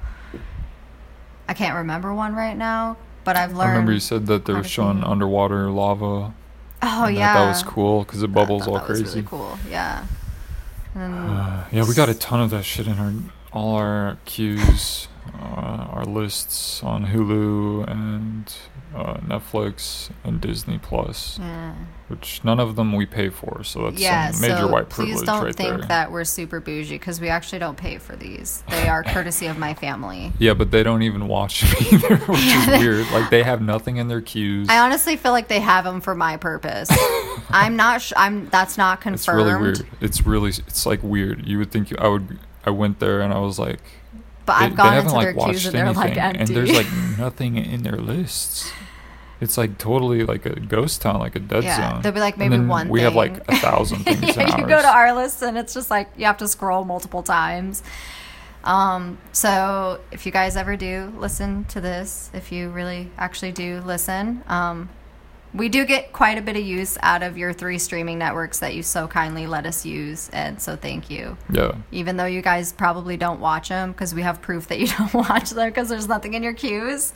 I 1.47 1.53
can't 1.53 1.75
remember 1.75 2.13
one 2.13 2.33
right 2.35 2.57
now, 2.57 2.97
but 3.23 3.35
I've 3.37 3.49
learned. 3.51 3.57
I 3.59 3.63
learned. 3.65 3.71
remember 3.73 3.91
you 3.93 3.99
said 3.99 4.25
that 4.27 4.45
they 4.45 4.53
were 4.53 4.63
showing 4.63 5.03
underwater 5.03 5.69
lava. 5.69 6.33
Oh 6.81 7.05
and 7.05 7.15
yeah, 7.15 7.33
that, 7.33 7.39
that 7.41 7.47
was 7.49 7.63
cool 7.63 8.03
because 8.03 8.23
it 8.23 8.31
bubbles 8.31 8.67
all 8.67 8.75
that 8.75 8.87
was 8.87 8.99
crazy. 8.99 9.19
really 9.19 9.27
cool. 9.27 9.57
Yeah. 9.69 10.05
Uh, 10.95 11.65
yeah, 11.71 11.87
we 11.87 11.93
got 11.93 12.09
a 12.09 12.13
ton 12.13 12.41
of 12.41 12.49
that 12.49 12.63
shit 12.65 12.87
in 12.87 12.97
our 12.97 13.13
all 13.51 13.75
our 13.75 14.17
queues, 14.25 15.07
uh, 15.33 15.87
our 15.91 16.05
lists 16.05 16.83
on 16.83 17.07
Hulu 17.07 17.87
and 17.89 18.53
uh, 18.95 19.15
Netflix 19.17 20.09
and 20.23 20.41
Disney 20.41 20.79
Plus, 20.79 21.37
yeah. 21.39 21.75
which 22.07 22.43
none 22.43 22.59
of 22.59 22.75
them 22.75 22.93
we 22.93 23.05
pay 23.05 23.29
for. 23.29 23.63
So 23.63 23.83
that's 23.89 24.01
yeah, 24.01 24.31
some 24.31 24.41
major 24.41 24.57
so 24.57 24.67
white 24.67 24.89
privilege 24.89 25.17
please 25.17 25.25
don't 25.25 25.43
right 25.43 25.55
think 25.55 25.77
there. 25.77 25.87
that 25.87 26.11
we're 26.11 26.23
super 26.23 26.59
bougie 26.59 26.95
because 26.95 27.21
we 27.21 27.29
actually 27.29 27.59
don't 27.59 27.77
pay 27.77 27.97
for 27.97 28.15
these. 28.15 28.63
They 28.69 28.87
are 28.87 29.03
courtesy 29.13 29.45
of 29.47 29.57
my 29.57 29.73
family. 29.73 30.33
yeah, 30.39 30.53
but 30.53 30.71
they 30.71 30.83
don't 30.83 31.03
even 31.03 31.27
watch 31.27 31.61
them 31.61 31.75
either, 31.93 32.17
which 32.17 32.39
is 32.45 32.67
weird. 32.79 33.11
Like 33.11 33.29
they 33.29 33.43
have 33.43 33.61
nothing 33.61 33.97
in 33.97 34.07
their 34.07 34.21
queues. 34.21 34.67
I 34.69 34.79
honestly 34.79 35.17
feel 35.17 35.31
like 35.31 35.47
they 35.47 35.59
have 35.59 35.83
them 35.83 36.01
for 36.01 36.15
my 36.15 36.37
purpose. 36.37 36.89
I'm 37.49 37.75
not. 37.75 38.01
Sh- 38.01 38.13
I'm. 38.15 38.49
That's 38.49 38.77
not 38.77 39.01
confirmed. 39.01 39.41
It's 39.41 39.49
really 39.49 39.61
weird. 39.61 39.87
It's 40.01 40.25
really 40.25 40.49
it's 40.49 40.85
like 40.85 41.03
weird. 41.03 41.47
You 41.47 41.59
would 41.59 41.71
think 41.71 41.91
you, 41.91 41.97
I 41.99 42.07
would. 42.07 42.39
I 42.65 42.71
went 42.71 42.99
there 42.99 43.21
and 43.21 43.33
I 43.33 43.39
was 43.39 43.57
like, 43.57 43.79
But 44.49 44.59
they, 44.59 44.65
I've 44.65 44.71
they 44.71 44.77
gone 44.77 44.93
haven't 44.93 45.05
into 45.05 45.15
like 45.15 45.25
their 45.25 45.33
queues 45.33 45.45
watched 45.45 45.65
and 45.67 45.75
they're 45.75 45.93
like 45.93 46.17
empty. 46.17 46.39
and 46.39 46.47
there's 46.49 46.71
like 46.71 46.87
nothing 47.19 47.57
in 47.57 47.83
their 47.83 47.97
lists. 47.97 48.71
It's 49.41 49.57
like 49.57 49.77
totally 49.77 50.25
like 50.25 50.45
a 50.47 50.59
ghost 50.59 51.01
town, 51.03 51.19
like 51.19 51.35
a 51.35 51.39
dead 51.39 51.63
Yeah, 51.63 51.93
zone. 51.93 52.01
They'll 52.01 52.11
be, 52.11 52.19
like, 52.19 52.37
maybe 52.37 52.57
one 52.59 52.89
We 52.89 53.01
have 53.01 53.15
like 53.15 53.47
a 53.47 53.55
thousand 53.57 54.03
things 54.05 54.23
in 54.35 54.47
yeah, 54.47 54.57
you 54.59 54.67
go 54.67 54.81
to 54.81 54.87
our 54.87 55.13
list 55.13 55.43
and 55.43 55.55
it's 55.57 55.73
just 55.73 55.91
like 55.91 56.09
you 56.17 56.25
have 56.25 56.37
to 56.37 56.47
scroll 56.47 56.83
multiple 56.83 57.21
times. 57.21 57.83
Um, 58.63 59.19
so 59.31 60.01
if 60.11 60.25
you 60.25 60.31
guys 60.31 60.57
ever 60.57 60.75
do 60.75 61.13
listen 61.17 61.65
to 61.65 61.79
this, 61.79 62.29
if 62.33 62.51
you 62.51 62.69
really 62.69 63.11
actually 63.17 63.51
do 63.51 63.81
listen, 63.85 64.43
um, 64.47 64.89
we 65.53 65.69
do 65.69 65.85
get 65.85 66.13
quite 66.13 66.37
a 66.37 66.41
bit 66.41 66.55
of 66.55 66.63
use 66.63 66.97
out 67.01 67.23
of 67.23 67.37
your 67.37 67.53
three 67.53 67.79
streaming 67.79 68.19
networks 68.19 68.59
that 68.59 68.75
you 68.75 68.83
so 68.83 69.07
kindly 69.07 69.47
let 69.47 69.65
us 69.65 69.85
use, 69.85 70.29
and 70.29 70.61
so 70.61 70.75
thank 70.75 71.09
you. 71.09 71.37
yeah, 71.51 71.73
Even 71.91 72.17
though 72.17 72.25
you 72.25 72.41
guys 72.41 72.71
probably 72.71 73.17
don't 73.17 73.39
watch 73.39 73.69
them 73.69 73.91
because 73.91 74.13
we 74.13 74.21
have 74.21 74.41
proof 74.41 74.67
that 74.67 74.79
you 74.79 74.87
don't 74.97 75.13
watch 75.13 75.49
them 75.49 75.69
because 75.69 75.89
there's 75.89 76.07
nothing 76.07 76.33
in 76.35 76.43
your 76.43 76.53
queues, 76.53 77.13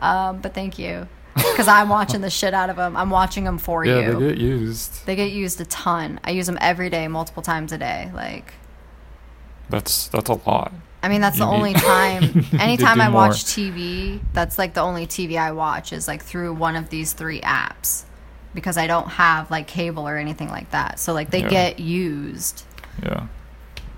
um, 0.00 0.40
but 0.40 0.54
thank 0.54 0.78
you. 0.78 1.06
because 1.34 1.68
I'm 1.68 1.90
watching 1.90 2.22
the 2.22 2.30
shit 2.30 2.54
out 2.54 2.70
of 2.70 2.76
them. 2.76 2.96
I'm 2.96 3.10
watching 3.10 3.44
them 3.44 3.58
for 3.58 3.84
you. 3.84 3.94
yeah, 3.94 4.06
you. 4.06 4.18
they 4.18 4.28
get 4.30 4.38
used. 4.38 5.04
They 5.06 5.16
get 5.16 5.32
used 5.32 5.60
a 5.60 5.66
ton. 5.66 6.18
I 6.24 6.30
use 6.30 6.46
them 6.46 6.56
every 6.62 6.88
day, 6.88 7.08
multiple 7.08 7.42
times 7.42 7.72
a 7.72 7.78
day. 7.78 8.10
Like, 8.14 8.54
That's 9.68 10.08
that's 10.08 10.30
a 10.30 10.40
lot. 10.48 10.72
I 11.06 11.08
mean, 11.08 11.20
that's 11.20 11.38
the 11.38 11.46
only 11.46 11.72
time. 11.72 12.24
you 12.24 12.30
need 12.30 12.34
to 12.56 12.62
Anytime 12.62 13.00
I 13.00 13.08
watch. 13.08 13.44
TV, 13.44 14.20
that's 14.32 14.58
like 14.58 14.74
the 14.74 14.80
only 14.80 15.06
TV 15.06 15.38
I 15.38 15.52
watch 15.52 15.92
is 15.92 16.08
like 16.08 16.20
through 16.20 16.52
one 16.54 16.74
of 16.74 16.90
these 16.90 17.12
three 17.12 17.40
apps 17.42 18.02
because 18.54 18.76
I 18.76 18.88
don't 18.88 19.06
have 19.10 19.48
like 19.48 19.68
cable 19.68 20.08
or 20.08 20.16
anything 20.16 20.48
like 20.48 20.68
that. 20.72 20.98
So 20.98 21.12
like 21.12 21.30
they 21.30 21.42
Yeah. 21.42 21.48
get 21.48 21.78
used. 21.78 22.64
Yeah, 23.04 23.28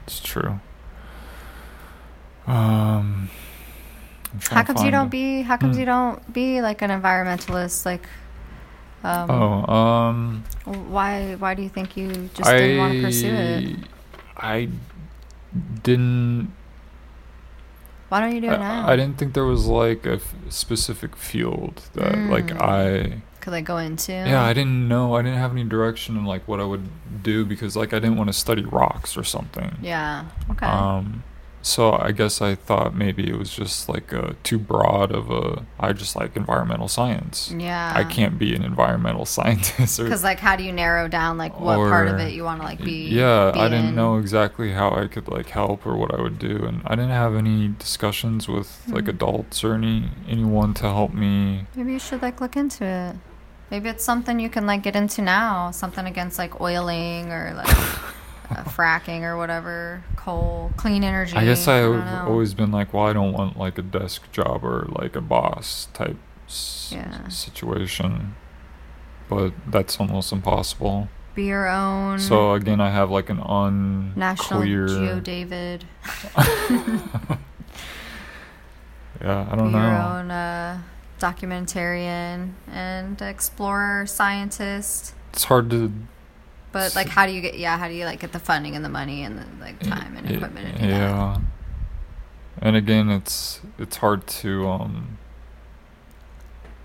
it's 0.07 0.21
true. 0.21 0.61
Um, 2.47 3.31
How 4.51 4.63
comes 4.63 4.85
you 4.85 4.91
don't 4.91 5.09
be? 5.11 5.41
How 5.41 5.57
comes 5.57 5.77
Hmm. 5.77 5.81
you 5.81 5.87
don't 5.87 6.33
be 6.35 6.61
like 6.61 6.83
an 6.83 6.91
environmentalist? 6.91 7.87
Like, 7.87 8.07
um, 9.03 9.31
Oh, 9.31 9.73
um, 9.73 10.45
why? 10.67 11.37
Why 11.37 11.55
do 11.55 11.63
you 11.63 11.71
think 11.71 11.97
you 11.97 12.29
just 12.35 12.51
didn't 12.51 12.77
want 12.77 12.97
to 12.97 13.01
pursue 13.01 13.33
it? 13.33 13.65
I 14.37 14.69
didn't. 15.83 16.53
Why 18.09 18.21
don't 18.21 18.35
you 18.35 18.41
do 18.41 18.49
it 18.51 18.59
now? 18.59 18.87
I, 18.87 18.93
I 18.93 18.97
didn't 18.97 19.19
think 19.19 19.35
there 19.35 19.45
was 19.45 19.67
like 19.67 20.07
a 20.07 20.15
f- 20.15 20.35
specific 20.49 21.15
field 21.17 21.83
that 21.95 22.17
like 22.31 22.47
Mm. 22.47 22.61
I. 22.61 23.23
Could 23.41 23.53
I 23.55 23.61
go 23.61 23.79
into? 23.79 24.13
Yeah, 24.13 24.43
I 24.45 24.53
didn't 24.53 24.89
know. 24.89 25.15
I 25.15 25.23
didn't 25.23 25.39
have 25.39 25.53
any 25.53 25.65
direction 25.65 26.17
in 26.17 26.25
like 26.25 26.47
what 26.49 26.61
I 26.61 26.65
would 26.65 26.89
do 27.23 27.45
because 27.47 27.77
like 27.77 27.93
I 27.95 27.99
didn't 27.99 28.17
want 28.17 28.29
to 28.29 28.35
study 28.35 28.65
rocks 28.65 29.17
or 29.17 29.25
something. 29.25 29.77
Yeah. 29.83 30.25
Okay. 30.51 30.67
Um, 30.67 31.23
so 31.63 31.93
I 31.93 32.13
guess 32.13 32.41
I 32.41 32.55
thought 32.55 32.95
maybe 32.95 33.29
it 33.29 33.37
was 33.37 33.51
just 33.51 33.89
like 33.89 34.13
uh, 34.15 34.33
too 34.43 34.59
broad 34.59 35.13
of 35.13 35.31
a. 35.31 35.65
I 35.79 35.93
just 35.93 36.17
like 36.17 36.37
environmental 36.37 36.89
science. 36.89 37.53
yeah. 37.57 37.93
I 37.95 38.05
can't 38.05 38.39
be 38.39 38.55
an 38.55 38.65
environmental 38.65 39.25
scientist. 39.37 39.99
Because 39.99 40.23
like, 40.25 40.39
how 40.41 40.57
do 40.57 40.63
you 40.65 40.73
narrow 40.73 41.09
down 41.09 41.37
like 41.37 41.59
what 41.61 41.77
part 41.77 42.09
of 42.09 42.19
it 42.21 42.33
you 42.33 42.45
want 42.45 42.61
to 42.61 42.67
like 42.67 42.83
be? 42.83 43.09
yeah, 43.09 43.51
be 43.53 43.61
I 43.61 43.69
didn't 43.69 43.87
in? 43.89 43.95
know 43.97 44.17
exactly 44.19 44.73
how 44.73 44.91
I 44.95 45.07
could 45.09 45.29
like 45.29 45.51
help 45.51 45.87
or 45.87 45.97
what 45.97 46.15
I 46.15 46.21
would 46.23 46.39
do, 46.39 46.65
and 46.65 46.83
I 46.87 46.95
didn't 46.95 47.11
have 47.11 47.35
any 47.35 47.69
discussions 47.69 48.49
with 48.49 48.83
like 48.89 49.05
Mm. 49.05 49.09
adults 49.11 49.65
or 49.65 49.75
any 49.75 50.11
anyone 50.29 50.75
to 50.75 50.85
help 50.85 51.13
me. 51.13 51.67
Maybe 51.75 51.93
you 51.93 51.99
should 51.99 52.23
like 52.23 52.41
look 52.41 52.57
into 52.57 52.85
it. 52.85 53.17
Maybe 53.71 53.89
it's 53.91 54.03
something 54.05 54.41
you 54.41 54.49
can 54.49 54.67
like 54.67 54.83
get 54.83 54.97
into 54.97 55.21
now. 55.23 55.71
Something 55.73 56.07
against 56.07 56.39
like 56.39 56.61
oiling 56.61 57.31
or 57.31 57.53
like 57.55 57.67
uh, 58.51 58.65
fracking 58.65 59.23
or 59.23 59.37
whatever, 59.37 60.03
coal, 60.17 60.71
clean 60.77 61.05
energy. 61.05 61.37
I 61.37 61.45
guess 61.45 61.69
I've 61.69 61.91
know. 61.91 62.25
always 62.29 62.55
been 62.55 62.71
like, 62.73 62.93
well, 62.95 63.07
I 63.07 63.13
don't 63.13 63.33
want 63.33 63.59
like 63.59 63.79
a 63.79 63.83
desk 63.83 64.31
job 64.33 64.65
or 64.65 64.87
like 64.91 65.15
a 65.17 65.21
boss 65.21 65.89
type 65.93 66.17
s- 66.47 66.91
Yeah. 66.95 67.29
situation, 67.29 68.35
but 69.29 69.53
that's 69.67 69.99
almost 70.01 70.33
impossible. 70.33 71.09
be 71.35 71.45
your 71.45 71.69
own 71.69 72.19
So 72.19 72.55
again, 72.55 72.81
I 72.81 72.91
have 72.91 73.11
like 73.11 73.29
an 73.31 73.39
national 74.17 74.61
unclear. 74.63 74.87
Geo 74.89 75.21
David. 75.21 75.85
yeah, 79.23 79.47
I 79.51 79.55
don't 79.57 79.71
your 79.73 79.81
know. 79.81 79.89
Your 79.91 80.03
own 80.03 80.31
uh, 80.31 80.81
documentarian 81.21 82.53
and 82.71 83.21
explorer 83.21 84.07
scientist. 84.07 85.15
It's 85.33 85.45
hard 85.45 85.71
to. 85.71 85.93
But 86.71 86.95
like, 86.95 87.09
how 87.09 87.27
do 87.27 87.33
you 87.33 87.41
get? 87.41 87.59
Yeah, 87.59 87.79
how 87.79 87.89
do 87.89 87.95
you 87.95 88.05
like 88.05 88.21
get 88.21 88.33
the 88.33 88.39
funding 88.39 88.77
and 88.77 88.85
the 88.85 88.89
money 88.91 89.23
and 89.23 89.39
the 89.39 89.47
like 89.61 89.81
time 89.81 90.17
and 90.17 90.31
equipment 90.31 90.69
and 90.69 90.79
do 90.79 90.87
that? 90.87 90.91
yeah. 90.91 91.39
And 92.61 92.77
again, 92.77 93.09
it's 93.11 93.61
it's 93.79 93.97
hard 93.97 94.27
to 94.27 94.69
um. 94.69 95.19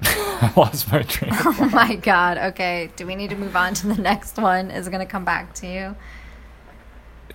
I 0.04 0.52
lost 0.56 0.92
my 0.92 1.02
train. 1.04 1.32
Oh 1.46 1.70
my 1.72 1.96
god. 1.96 2.38
Okay. 2.38 2.92
Do 2.96 3.08
we 3.08 3.16
need 3.16 3.30
to 3.30 3.36
move 3.36 3.56
on 3.56 3.74
to 3.76 3.88
the 3.88 4.02
next 4.02 4.38
one? 4.38 4.72
Is 4.72 4.88
it 4.88 4.92
going 4.92 5.06
to 5.06 5.12
come 5.12 5.24
back 5.26 5.54
to 5.56 5.68
you? 5.68 5.96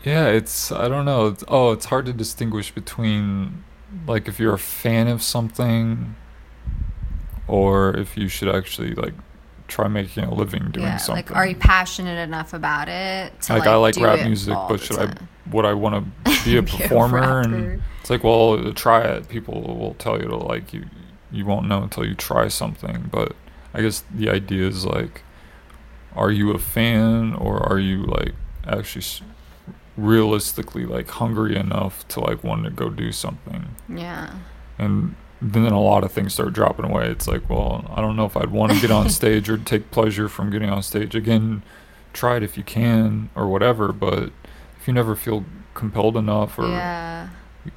Yeah, 0.05 0.27
it's 0.27 0.70
I 0.70 0.89
don't 0.89 1.05
know. 1.05 1.28
It's, 1.28 1.44
oh, 1.49 1.73
it's 1.73 1.86
hard 1.86 2.07
to 2.07 2.12
distinguish 2.12 2.70
between 2.70 3.65
like 4.07 4.28
if 4.28 4.39
you're 4.39 4.55
a 4.55 4.59
fan 4.59 5.09
of 5.09 5.23
something 5.23 6.15
or 7.47 7.97
if 7.97 8.17
you 8.17 8.28
should 8.28 8.55
actually 8.55 8.94
like 8.94 9.15
try 9.68 9.86
making 9.86 10.24
a 10.24 10.34
living 10.34 10.70
doing 10.70 10.86
yeah. 10.86 10.97
something. 10.97 11.26
Like, 11.26 11.36
are 11.36 11.47
you 11.47 11.55
passionate 11.55 12.18
enough 12.18 12.55
about 12.55 12.88
it? 12.88 13.40
To, 13.42 13.52
like, 13.52 13.66
I 13.66 13.76
like 13.76 13.97
rap 13.97 14.24
music, 14.26 14.55
but 14.68 14.80
should 14.80 14.98
I 14.98 15.14
would 15.50 15.64
I 15.64 15.74
want 15.74 16.05
to 16.24 16.44
be 16.44 16.56
a 16.56 16.62
Be 16.62 16.68
a 16.68 16.78
performer? 16.78 17.40
and 17.40 17.82
it's 18.00 18.10
like, 18.10 18.24
well, 18.24 18.72
try 18.72 19.02
it. 19.02 19.28
People 19.28 19.62
will 19.62 19.94
tell 19.94 20.20
you 20.20 20.28
to 20.28 20.36
like 20.36 20.72
you. 20.72 20.86
You 21.30 21.44
won't 21.44 21.68
know 21.68 21.82
until 21.82 22.06
you 22.06 22.14
try 22.14 22.48
something. 22.48 23.08
But 23.12 23.36
I 23.74 23.82
guess 23.82 24.02
the 24.10 24.30
idea 24.30 24.66
is 24.66 24.86
like, 24.86 25.22
are 26.16 26.30
you 26.30 26.52
a 26.52 26.58
fan 26.58 27.34
or 27.34 27.60
are 27.70 27.78
you 27.78 28.05
like 28.05 28.34
actually 28.66 29.05
realistically 29.97 30.86
like 30.86 31.08
hungry 31.10 31.56
enough 31.56 32.06
to 32.08 32.20
like 32.20 32.42
want 32.42 32.64
to 32.64 32.70
go 32.70 32.88
do 32.88 33.12
something? 33.12 33.76
Yeah. 33.88 34.38
And 34.78 35.16
then 35.41 35.65
a 35.73 35.81
lot 35.81 36.05
of 36.05 36.12
things 36.12 36.34
start 36.34 36.52
dropping 36.52 36.84
away. 36.84 37.08
It's 37.08 37.28
like, 37.28 37.49
well, 37.49 37.84
I 37.94 38.00
don't 38.00 38.17
know 38.17 38.25
if 38.25 38.36
I'd 38.36 38.50
want 38.50 38.73
to 38.73 38.81
get 38.81 38.91
on 38.91 39.08
stage 39.10 39.49
or 39.49 39.57
take 39.57 39.91
pleasure 39.91 40.28
from 40.28 40.50
getting 40.50 40.68
on 40.68 40.83
stage. 40.83 41.15
Again, 41.15 41.62
try 42.12 42.36
it 42.36 42.42
if 42.42 42.57
you 42.57 42.65
can 42.65 43.31
or 43.34 43.47
whatever, 43.47 43.92
but 43.92 44.31
if 44.81 44.86
you 44.86 44.92
never 44.92 45.15
feel 45.15 45.44
compelled 45.75 46.17
enough 46.17 46.58
or 46.58 46.68
yeah. 46.68 47.28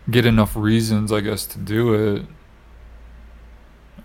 get 0.10 0.26
enough 0.26 0.56
reasons, 0.56 1.12
I 1.12 1.22
guess, 1.22 1.46
to 1.48 1.60
do 1.60 1.94
it, 1.94 2.26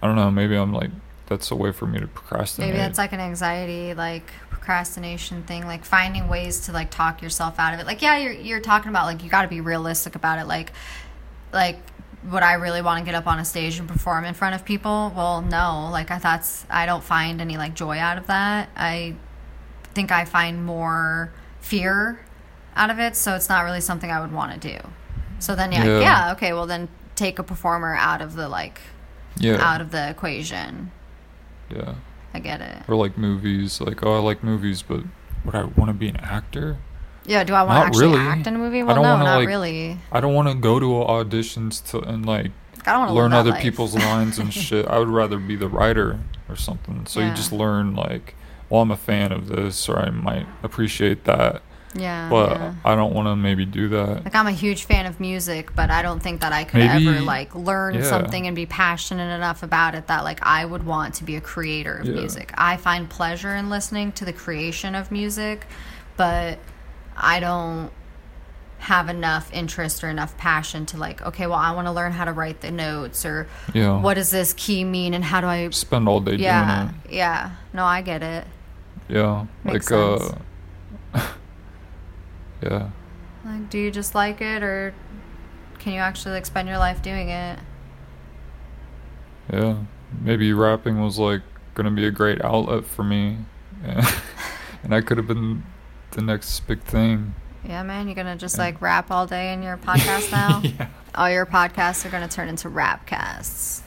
I 0.03 0.07
don't 0.07 0.17
know. 0.17 0.31
Maybe 0.31 0.55
I'm 0.55 0.75
like, 0.75 0.91
that's 1.27 1.51
a 1.51 1.57
way 1.57 1.73
for 1.73 1.87
me 1.87 1.99
to 1.99 2.07
procrastinate. 2.07 2.71
Maybe 2.71 2.79
that's 2.79 2.99
like 2.99 3.13
an 3.13 3.21
anxiety, 3.21 3.95
like 3.95 4.31
procrastination 4.51 5.43
thing, 5.45 5.67
like 5.67 5.85
finding 5.85 6.29
ways 6.29 6.61
to 6.67 6.73
like 6.73 6.91
talk 6.91 7.23
yourself 7.23 7.59
out 7.59 7.73
of 7.73 7.81
it. 7.81 7.87
Like, 7.87 8.03
yeah, 8.03 8.17
you're 8.19 8.33
you're 8.33 8.61
talking 8.61 8.91
about 8.91 9.07
like 9.07 9.25
you 9.25 9.31
got 9.31 9.43
to 9.43 9.49
be 9.49 9.61
realistic 9.61 10.15
about 10.15 10.39
it. 10.39 10.47
Like, 10.47 10.73
like 11.53 11.79
would 12.25 12.43
I 12.43 12.55
really 12.55 12.83
want 12.83 12.99
to 12.99 13.05
get 13.05 13.15
up 13.15 13.27
on 13.27 13.39
a 13.39 13.45
stage 13.45 13.79
and 13.79 13.89
perform 13.89 14.25
in 14.25 14.35
front 14.35 14.55
of 14.55 14.65
people? 14.65 15.13
Well, 15.15 15.43
no. 15.43 15.89
Like 15.91 16.11
I 16.11 16.19
that's 16.19 16.67
I 16.71 16.87
don't 16.87 17.05
find 17.05 17.41
any 17.41 17.57
like 17.57 17.75
joy 17.75 17.99
out 17.99 18.19
of 18.19 18.27
that. 18.27 18.69
I 18.77 19.15
think 19.95 20.11
I 20.13 20.25
find 20.25 20.65
more 20.65 21.33
fear 21.61 22.21
out 22.75 22.91
of 22.91 22.99
it, 22.99 23.17
so 23.17 23.35
it's 23.35 23.49
not 23.49 23.65
really 23.65 23.81
something 23.81 24.11
I 24.11 24.21
would 24.21 24.33
want 24.33 24.61
to 24.61 24.73
do. 24.73 24.79
So 25.39 25.55
then 25.55 25.73
yeah, 25.73 25.85
Yeah. 25.85 26.01
yeah, 26.01 26.33
okay, 26.33 26.53
well 26.53 26.67
then 26.67 26.89
take 27.15 27.39
a 27.39 27.43
performer 27.43 27.95
out 27.95 28.21
of 28.21 28.35
the 28.35 28.49
like 28.49 28.81
yeah, 29.39 29.57
out 29.61 29.81
of 29.81 29.91
the 29.91 30.11
equation. 30.11 30.91
yeah. 31.71 31.95
I 32.35 32.39
get 32.39 32.61
it. 32.61 32.83
Or 32.87 32.97
like 32.97 33.17
movies, 33.17 33.81
like 33.81 34.05
oh, 34.05 34.17
I 34.17 34.19
like 34.19 34.43
movies, 34.43 34.83
but 34.83 35.01
would 35.45 35.55
I 35.55 35.65
want 35.65 35.89
to 35.89 35.95
be 35.95 36.09
an 36.09 36.17
actor? 36.19 36.77
Yeah, 37.27 37.45
do 37.45 37.55
I 37.55 37.63
want 37.65 37.83
to 37.83 37.87
actually 37.87 38.17
really. 38.17 38.29
act 38.29 38.47
in 38.47 38.55
a 38.55 38.59
movie? 38.59 38.81
I 38.81 38.85
Well, 38.85 38.95
don't 38.97 39.05
no, 39.05 39.13
wanna, 39.15 39.25
not 39.25 39.37
like, 39.39 39.49
really. 39.49 39.99
I 40.13 40.21
don't 40.21 40.35
want 40.35 40.49
to 40.49 40.55
go 40.55 40.79
to 40.81 40.87
auditions 40.87 41.85
to 41.91 42.01
and 42.01 42.25
like 42.25 42.53
I 42.87 42.93
don't 42.93 43.13
learn 43.15 43.33
other 43.33 43.51
life. 43.51 43.63
people's 43.63 43.95
lines 44.09 44.39
and 44.39 44.53
shit. 44.55 44.87
I 44.87 44.99
would 44.99 45.09
rather 45.09 45.39
be 45.39 45.57
the 45.57 45.69
writer 45.69 46.21
or 46.49 46.57
something. 46.57 47.07
So 47.07 47.21
Yeah. 47.21 47.31
you 47.31 47.35
just 47.37 47.53
learn 47.53 47.95
like, 47.97 48.35
well, 48.71 48.83
I'm 48.83 48.91
a 48.91 48.97
fan 48.97 49.33
of 49.33 49.49
this, 49.49 49.89
or 49.89 49.99
I 49.99 50.11
might 50.11 50.47
appreciate 50.63 51.25
that, 51.25 51.63
Yeah, 51.95 52.29
but 52.29 52.51
yeah. 52.53 52.75
I 52.85 52.95
don't 52.95 53.13
want 53.15 53.27
to 53.29 53.35
maybe 53.37 53.65
do 53.65 53.89
that. 53.89 54.25
Like 54.25 54.35
I'm 54.37 54.47
a 54.47 54.53
huge 54.53 54.85
fan 54.85 55.07
of 55.07 55.19
music, 55.19 55.75
but 55.75 55.91
I 55.91 56.03
don't 56.03 56.21
think 56.23 56.41
that 56.43 56.53
I 56.53 56.63
could 56.65 56.79
Maybe- 56.79 57.09
ever 57.09 57.21
like 57.21 57.55
learn 57.57 57.95
yeah. 57.97 58.03
something 58.05 58.47
and 58.47 58.55
be 58.55 58.67
passionate 58.67 59.35
enough 59.35 59.63
about 59.65 59.95
it 59.97 60.07
that 60.09 60.23
like 60.23 60.39
I 60.47 60.65
would 60.65 60.85
want 60.87 61.15
to 61.15 61.25
be 61.25 61.35
a 61.37 61.41
creator 61.41 61.95
of 61.97 62.07
music. 62.07 62.53
I 62.57 62.77
find 62.77 63.09
pleasure 63.11 63.55
in 63.57 63.69
listening 63.71 64.13
to 64.13 64.25
the 64.25 64.33
creation 64.33 64.95
of 64.95 65.11
music, 65.11 65.67
but 66.17 66.59
I 67.17 67.41
don't 67.41 67.91
have 68.79 69.09
enough 69.09 69.53
interest 69.53 70.05
or 70.05 70.09
enough 70.11 70.37
passion 70.37 70.85
to 70.87 70.97
like 70.99 71.21
okay 71.23 71.47
well 71.47 71.59
i 71.59 71.73
want 71.73 71.87
to 71.89 71.93
learn 71.93 72.13
how 72.13 72.25
to 72.27 72.33
write 72.33 72.61
the 72.61 72.71
notes 72.71 73.25
or 73.25 73.49
Yeah. 73.73 73.99
what 74.01 74.15
does 74.15 74.31
this 74.31 74.53
key 74.53 74.85
mean 74.85 75.15
and 75.15 75.25
how 75.25 75.41
do 75.41 75.47
i 75.47 75.71
Spend 75.71 76.07
all 76.07 76.21
day 76.21 76.37
yeah 76.37 76.91
yeah 77.09 77.53
no 77.73 77.85
i 77.85 78.03
get 78.03 78.23
it 78.23 78.45
it. 79.09 79.15
Yeah. 79.15 79.47
Makes 79.65 79.91
like 79.91 80.19
sense. 80.21 80.35
uh. 81.15 81.29
yeah. 82.63 82.91
Like, 83.45 83.71
do 83.71 83.79
you 83.79 83.91
just 83.91 84.15
like 84.15 84.41
it, 84.41 84.63
or 84.63 84.93
can 85.79 85.93
you 85.93 86.01
actually 86.01 86.33
like 86.33 86.47
spend 86.47 86.67
your 86.69 86.79
life 86.79 87.03
doing 87.03 87.29
it? 87.29 87.59
Yeah. 89.53 89.77
Maybe 90.21 90.53
rapping 90.53 91.01
was 91.01 91.19
like 91.19 91.43
gonna 91.75 91.91
be 91.93 92.07
a 92.07 92.11
great 92.11 92.43
outlet 92.45 92.85
for 92.85 93.05
me, 93.05 93.39
and 93.85 94.95
I 94.95 95.01
could 95.03 95.19
have 95.19 95.27
been 95.29 95.63
the 96.13 96.23
next 96.23 96.61
big 96.61 96.83
thing. 96.83 97.35
Yeah, 97.65 97.83
man, 97.83 98.07
you're 98.07 98.15
gonna 98.15 98.37
just 98.37 98.59
like 98.59 98.81
rap 98.81 99.11
all 99.11 99.27
day 99.27 99.53
in 99.53 99.63
your 99.63 99.77
podcast 99.89 100.31
now. 100.33 100.61
yeah. 100.63 100.89
All 101.15 101.31
your 101.31 101.47
podcasts 101.47 102.05
are 102.05 102.11
gonna 102.11 102.29
turn 102.29 102.49
into 102.49 102.69
rap 102.69 103.07
casts. 103.07 103.83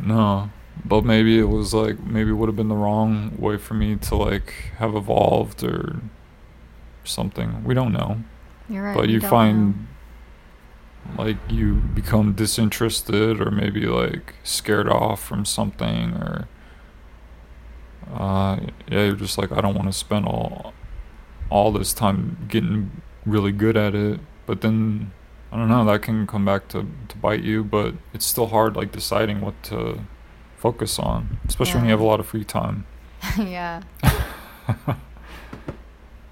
No, 0.00 0.50
but 0.84 1.04
maybe 1.04 1.38
it 1.38 1.48
was 1.48 1.74
like 1.74 1.98
maybe 2.00 2.30
it 2.30 2.34
would 2.34 2.48
have 2.48 2.56
been 2.56 2.68
the 2.68 2.76
wrong 2.76 3.32
way 3.38 3.56
for 3.56 3.74
me 3.74 3.96
to 3.96 4.14
like 4.16 4.52
have 4.78 4.94
evolved 4.94 5.64
or 5.64 6.00
something. 7.04 7.64
We 7.64 7.74
don't 7.74 7.92
know. 7.92 8.22
You're 8.68 8.84
right. 8.84 8.96
but 8.96 9.08
you 9.08 9.20
find 9.20 9.86
like 11.16 11.36
you 11.48 11.74
become 11.74 12.34
disinterested 12.34 13.40
or 13.40 13.50
maybe 13.50 13.86
like 13.86 14.34
scared 14.44 14.88
off 14.88 15.22
from 15.24 15.44
something 15.44 16.12
or 16.12 16.48
uh 18.12 18.58
yeah 18.90 19.04
you're 19.04 19.16
just 19.16 19.38
like 19.38 19.52
I 19.52 19.60
don't 19.60 19.74
want 19.74 19.88
to 19.88 19.92
spend 19.92 20.26
all 20.26 20.72
all 21.50 21.72
this 21.72 21.92
time 21.92 22.46
getting 22.48 23.02
really 23.26 23.52
good 23.52 23.76
at 23.76 23.94
it 23.94 24.20
but 24.46 24.60
then 24.60 25.12
I 25.52 25.56
don't 25.56 25.68
know 25.68 25.84
that 25.84 26.02
can 26.02 26.26
come 26.26 26.44
back 26.44 26.68
to 26.68 26.86
to 27.08 27.16
bite 27.16 27.42
you 27.42 27.64
but 27.64 27.94
it's 28.12 28.26
still 28.26 28.46
hard 28.46 28.76
like 28.76 28.92
deciding 28.92 29.40
what 29.40 29.62
to 29.64 30.00
focus 30.56 30.98
on 30.98 31.38
especially 31.46 31.76
when 31.76 31.84
you 31.84 31.90
have 31.90 32.00
a 32.00 32.04
lot 32.04 32.20
of 32.20 32.26
free 32.26 32.44
time 32.44 32.86
yeah. 33.38 33.82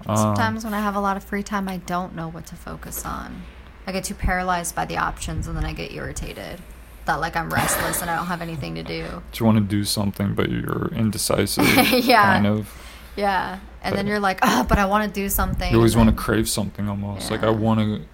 Um, 0.07 0.15
Sometimes 0.15 0.63
when 0.63 0.73
I 0.73 0.79
have 0.79 0.95
a 0.95 1.01
lot 1.01 1.17
of 1.17 1.23
free 1.23 1.43
time, 1.43 1.67
I 1.67 1.77
don't 1.77 2.15
know 2.15 2.29
what 2.29 2.45
to 2.47 2.55
focus 2.55 3.05
on. 3.05 3.43
I 3.85 3.91
get 3.91 4.05
too 4.05 4.15
paralyzed 4.15 4.73
by 4.73 4.85
the 4.85 4.97
options, 4.97 5.47
and 5.47 5.57
then 5.57 5.65
I 5.65 5.73
get 5.73 5.91
irritated. 5.91 6.61
That 7.07 7.15
like 7.19 7.35
I'm 7.35 7.49
restless 7.49 8.01
and 8.01 8.09
I 8.09 8.15
don't 8.15 8.27
have 8.27 8.41
anything 8.41 8.75
to 8.75 8.83
do. 8.83 9.03
Do 9.31 9.39
you 9.39 9.45
want 9.45 9.57
to 9.57 9.63
do 9.63 9.83
something 9.83 10.35
but 10.35 10.49
you're 10.49 10.89
indecisive 10.93 11.65
Yeah. 12.05 12.21
kind 12.23 12.45
of 12.47 12.71
Yeah, 13.15 13.59
and 13.81 13.95
then 13.95 14.05
you're 14.07 14.19
like, 14.19 14.39
oh, 14.43 14.65
but 14.69 14.77
I 14.77 14.85
want 14.85 15.11
to 15.11 15.21
do 15.21 15.27
something. 15.29 15.71
You 15.71 15.77
always 15.77 15.95
want 15.97 16.09
to 16.09 16.15
crave 16.15 16.47
something 16.47 16.87
almost. 16.87 17.31
Like 17.31 17.43
I 17.43 17.49
want 17.49 17.79
to 17.79 18.05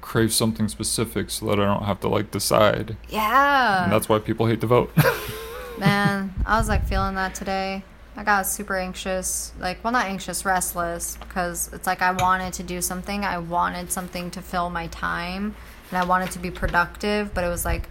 crave 0.00 0.32
something 0.32 0.68
specific 0.68 1.28
so 1.30 1.46
that 1.46 1.60
I 1.60 1.64
don't 1.64 1.84
have 1.84 2.00
to 2.00 2.08
like 2.08 2.30
decide. 2.30 2.96
Yeah. 3.08 3.84
And 3.84 3.92
that's 3.92 4.08
why 4.08 4.18
people 4.18 4.46
hate 4.46 4.60
to 4.62 4.66
vote. 4.66 4.90
Man, 5.78 6.34
I 6.46 6.58
was 6.58 6.68
like 6.68 6.86
feeling 6.86 7.14
that 7.14 7.34
today. 7.34 7.84
I 8.16 8.24
got 8.24 8.46
super 8.48 8.76
anxious. 8.76 9.52
Like, 9.60 9.84
well, 9.84 9.92
not 9.92 10.06
anxious, 10.06 10.44
restless, 10.44 11.16
because 11.18 11.70
it's 11.72 11.86
like 11.86 12.02
I 12.02 12.10
wanted 12.10 12.52
to 12.54 12.64
do 12.64 12.80
something. 12.80 13.24
I 13.24 13.38
wanted 13.38 13.92
something 13.92 14.32
to 14.32 14.42
fill 14.42 14.70
my 14.70 14.88
time, 14.88 15.54
and 15.90 15.98
I 15.98 16.04
wanted 16.04 16.32
to 16.32 16.40
be 16.40 16.50
productive, 16.50 17.32
but 17.32 17.44
it 17.44 17.48
was 17.48 17.64
like 17.64 17.88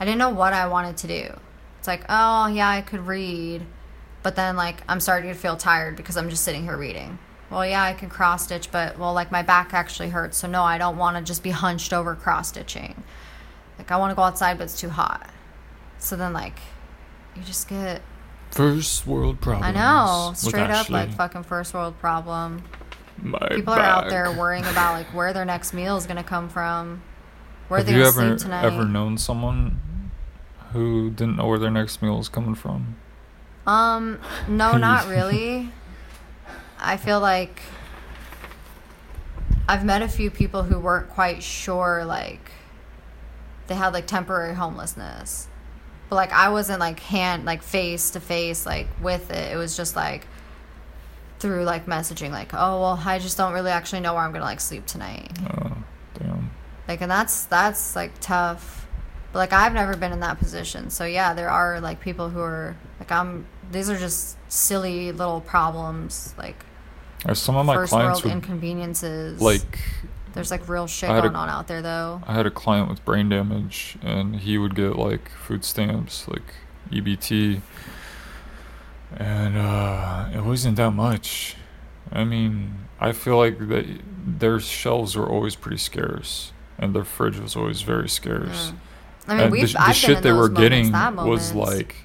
I 0.00 0.04
didn't 0.04 0.18
know 0.18 0.30
what 0.30 0.52
I 0.52 0.66
wanted 0.66 0.96
to 0.98 1.06
do. 1.06 1.40
It's 1.78 1.88
like, 1.88 2.04
oh, 2.08 2.46
yeah, 2.46 2.68
I 2.68 2.80
could 2.80 3.06
read, 3.06 3.62
but 4.22 4.36
then, 4.36 4.56
like, 4.56 4.82
I'm 4.88 5.00
starting 5.00 5.30
to 5.30 5.36
feel 5.36 5.56
tired 5.56 5.96
because 5.96 6.16
I'm 6.16 6.30
just 6.30 6.44
sitting 6.44 6.64
here 6.64 6.76
reading. 6.76 7.18
Well, 7.50 7.66
yeah, 7.66 7.82
I 7.82 7.92
can 7.92 8.08
cross 8.08 8.44
stitch, 8.44 8.72
but, 8.72 8.98
well, 8.98 9.12
like, 9.12 9.30
my 9.30 9.42
back 9.42 9.74
actually 9.74 10.08
hurts, 10.08 10.38
so 10.38 10.48
no, 10.48 10.62
I 10.62 10.78
don't 10.78 10.96
want 10.96 11.16
to 11.16 11.22
just 11.22 11.42
be 11.42 11.50
hunched 11.64 11.92
over 11.92 12.14
cross 12.14 12.48
stitching. 12.48 13.02
Like, 13.78 13.92
I 13.92 13.96
want 13.96 14.10
to 14.10 14.14
go 14.14 14.22
outside, 14.22 14.58
but 14.58 14.64
it's 14.64 14.80
too 14.80 14.88
hot. 14.88 15.28
So 15.98 16.16
then, 16.16 16.32
like, 16.32 16.58
you 17.36 17.42
just 17.42 17.68
get 17.68 18.02
First 18.54 19.04
world 19.04 19.40
problems. 19.40 19.66
I 19.66 19.72
know, 19.72 20.32
straight 20.36 20.70
up 20.70 20.88
like 20.88 21.10
fucking 21.10 21.42
first 21.42 21.74
world 21.74 21.98
problem. 21.98 22.62
My 23.20 23.48
People 23.48 23.74
are 23.74 23.80
out 23.80 24.10
there 24.10 24.30
worrying 24.30 24.64
about 24.66 24.92
like 24.92 25.06
where 25.06 25.32
their 25.32 25.44
next 25.44 25.72
meal 25.72 25.96
is 25.96 26.06
gonna 26.06 26.22
come 26.22 26.48
from. 26.48 27.02
Where 27.68 27.78
Have 27.78 27.86
they 27.86 27.94
you 27.94 28.02
ever 28.04 28.12
sleep 28.12 28.38
tonight? 28.38 28.64
ever 28.64 28.84
known 28.84 29.16
someone 29.18 29.80
who 30.72 31.10
didn't 31.10 31.36
know 31.36 31.46
where 31.46 31.58
their 31.58 31.70
next 31.70 32.02
meal 32.02 32.18
is 32.20 32.28
coming 32.28 32.54
from? 32.54 32.96
Um, 33.66 34.18
no, 34.48 34.76
not 34.76 35.08
really. 35.08 35.70
I 36.78 36.96
feel 36.96 37.20
like 37.20 37.62
I've 39.68 39.84
met 39.84 40.02
a 40.02 40.08
few 40.08 40.30
people 40.30 40.64
who 40.64 40.78
weren't 40.78 41.08
quite 41.08 41.42
sure, 41.42 42.04
like 42.04 42.50
they 43.66 43.74
had 43.74 43.94
like 43.94 44.06
temporary 44.06 44.54
homelessness, 44.54 45.48
but 46.10 46.16
like 46.16 46.32
I 46.32 46.50
wasn't 46.50 46.80
like 46.80 47.00
hand 47.00 47.46
like 47.46 47.62
face 47.62 48.10
to 48.10 48.20
face 48.20 48.66
like 48.66 48.88
with 49.00 49.30
it. 49.30 49.52
It 49.52 49.56
was 49.56 49.74
just 49.76 49.96
like 49.96 50.26
through 51.38 51.64
like 51.64 51.86
messaging, 51.86 52.30
like 52.30 52.52
oh 52.52 52.80
well, 52.80 53.02
I 53.04 53.18
just 53.18 53.38
don't 53.38 53.54
really 53.54 53.70
actually 53.70 54.00
know 54.00 54.12
where 54.12 54.22
I'm 54.22 54.32
gonna 54.32 54.44
like 54.44 54.60
sleep 54.60 54.84
tonight. 54.84 55.32
Oh, 55.50 55.76
damn. 56.18 56.50
Like, 56.88 57.00
and 57.00 57.10
that's 57.10 57.44
that's 57.46 57.96
like 57.96 58.12
tough. 58.20 58.86
But 59.32 59.38
like, 59.40 59.52
I've 59.52 59.72
never 59.72 59.96
been 59.96 60.12
in 60.12 60.20
that 60.20 60.38
position. 60.38 60.90
So 60.90 61.04
yeah, 61.04 61.34
there 61.34 61.50
are 61.50 61.80
like 61.80 62.00
people 62.00 62.28
who 62.30 62.40
are 62.40 62.76
like, 63.00 63.10
I'm. 63.10 63.46
These 63.72 63.88
are 63.90 63.96
just 63.98 64.36
silly 64.52 65.10
little 65.10 65.40
problems, 65.40 66.34
like 66.36 66.64
Or 67.26 67.34
some 67.34 67.56
of 67.56 67.64
my 67.66 67.74
first 67.74 67.90
clients 67.90 68.22
world 68.22 68.24
would 68.24 68.32
inconveniences. 68.44 69.40
like 69.40 69.80
there's 70.34 70.50
like 70.50 70.68
real 70.68 70.86
shit 70.86 71.08
had 71.08 71.18
a- 71.18 71.22
going 71.22 71.34
on 71.36 71.48
out 71.48 71.66
there 71.66 71.80
though. 71.80 72.20
I 72.26 72.34
had 72.34 72.44
a 72.46 72.50
client 72.50 72.88
with 72.90 73.04
brain 73.04 73.28
damage, 73.30 73.96
and 74.02 74.36
he 74.36 74.58
would 74.58 74.74
get 74.74 74.96
like 74.96 75.30
food 75.30 75.64
stamps, 75.64 76.28
like 76.28 76.42
EBT, 76.92 77.62
and 79.16 79.56
uh, 79.56 80.28
it 80.34 80.42
wasn't 80.44 80.76
that 80.76 80.90
much. 80.90 81.56
I 82.12 82.24
mean, 82.24 82.74
I 83.00 83.12
feel 83.12 83.38
like 83.38 83.58
they, 83.58 83.98
their 84.26 84.60
shelves 84.60 85.16
were 85.16 85.28
always 85.28 85.54
pretty 85.56 85.78
scarce, 85.78 86.52
and 86.78 86.94
their 86.94 87.04
fridge 87.04 87.38
was 87.38 87.56
always 87.56 87.82
very 87.82 88.08
scarce. 88.08 88.70
Mm. 88.70 88.76
I 89.26 89.34
mean, 89.34 89.42
and 89.44 89.52
we've 89.52 89.72
the, 89.72 89.78
the 89.78 89.92
shit 89.92 90.22
they 90.22 90.32
were 90.32 90.50
moments, 90.50 90.60
getting 90.60 90.92
was 91.26 91.54
like 91.54 91.96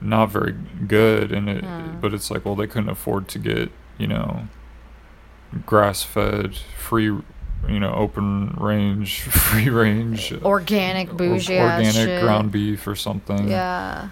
not 0.00 0.30
very 0.30 0.54
good, 0.86 1.32
and 1.32 1.48
it. 1.48 1.64
Yeah. 1.64 1.94
But 2.00 2.14
it's 2.14 2.30
like, 2.30 2.44
well, 2.44 2.54
they 2.54 2.66
couldn't 2.66 2.88
afford 2.88 3.28
to 3.28 3.38
get 3.38 3.70
you 3.98 4.06
know 4.06 4.48
grass 5.64 6.02
fed, 6.02 6.56
free, 6.76 7.04
you 7.04 7.80
know, 7.80 7.92
open 7.94 8.54
range, 8.58 9.20
free 9.22 9.68
range, 9.68 10.32
uh, 10.32 10.38
organic 10.44 11.12
bougie 11.12 11.58
organic 11.58 12.22
ground 12.22 12.52
beef 12.52 12.86
or 12.86 12.96
something. 12.96 13.48
Yeah, 13.48 14.08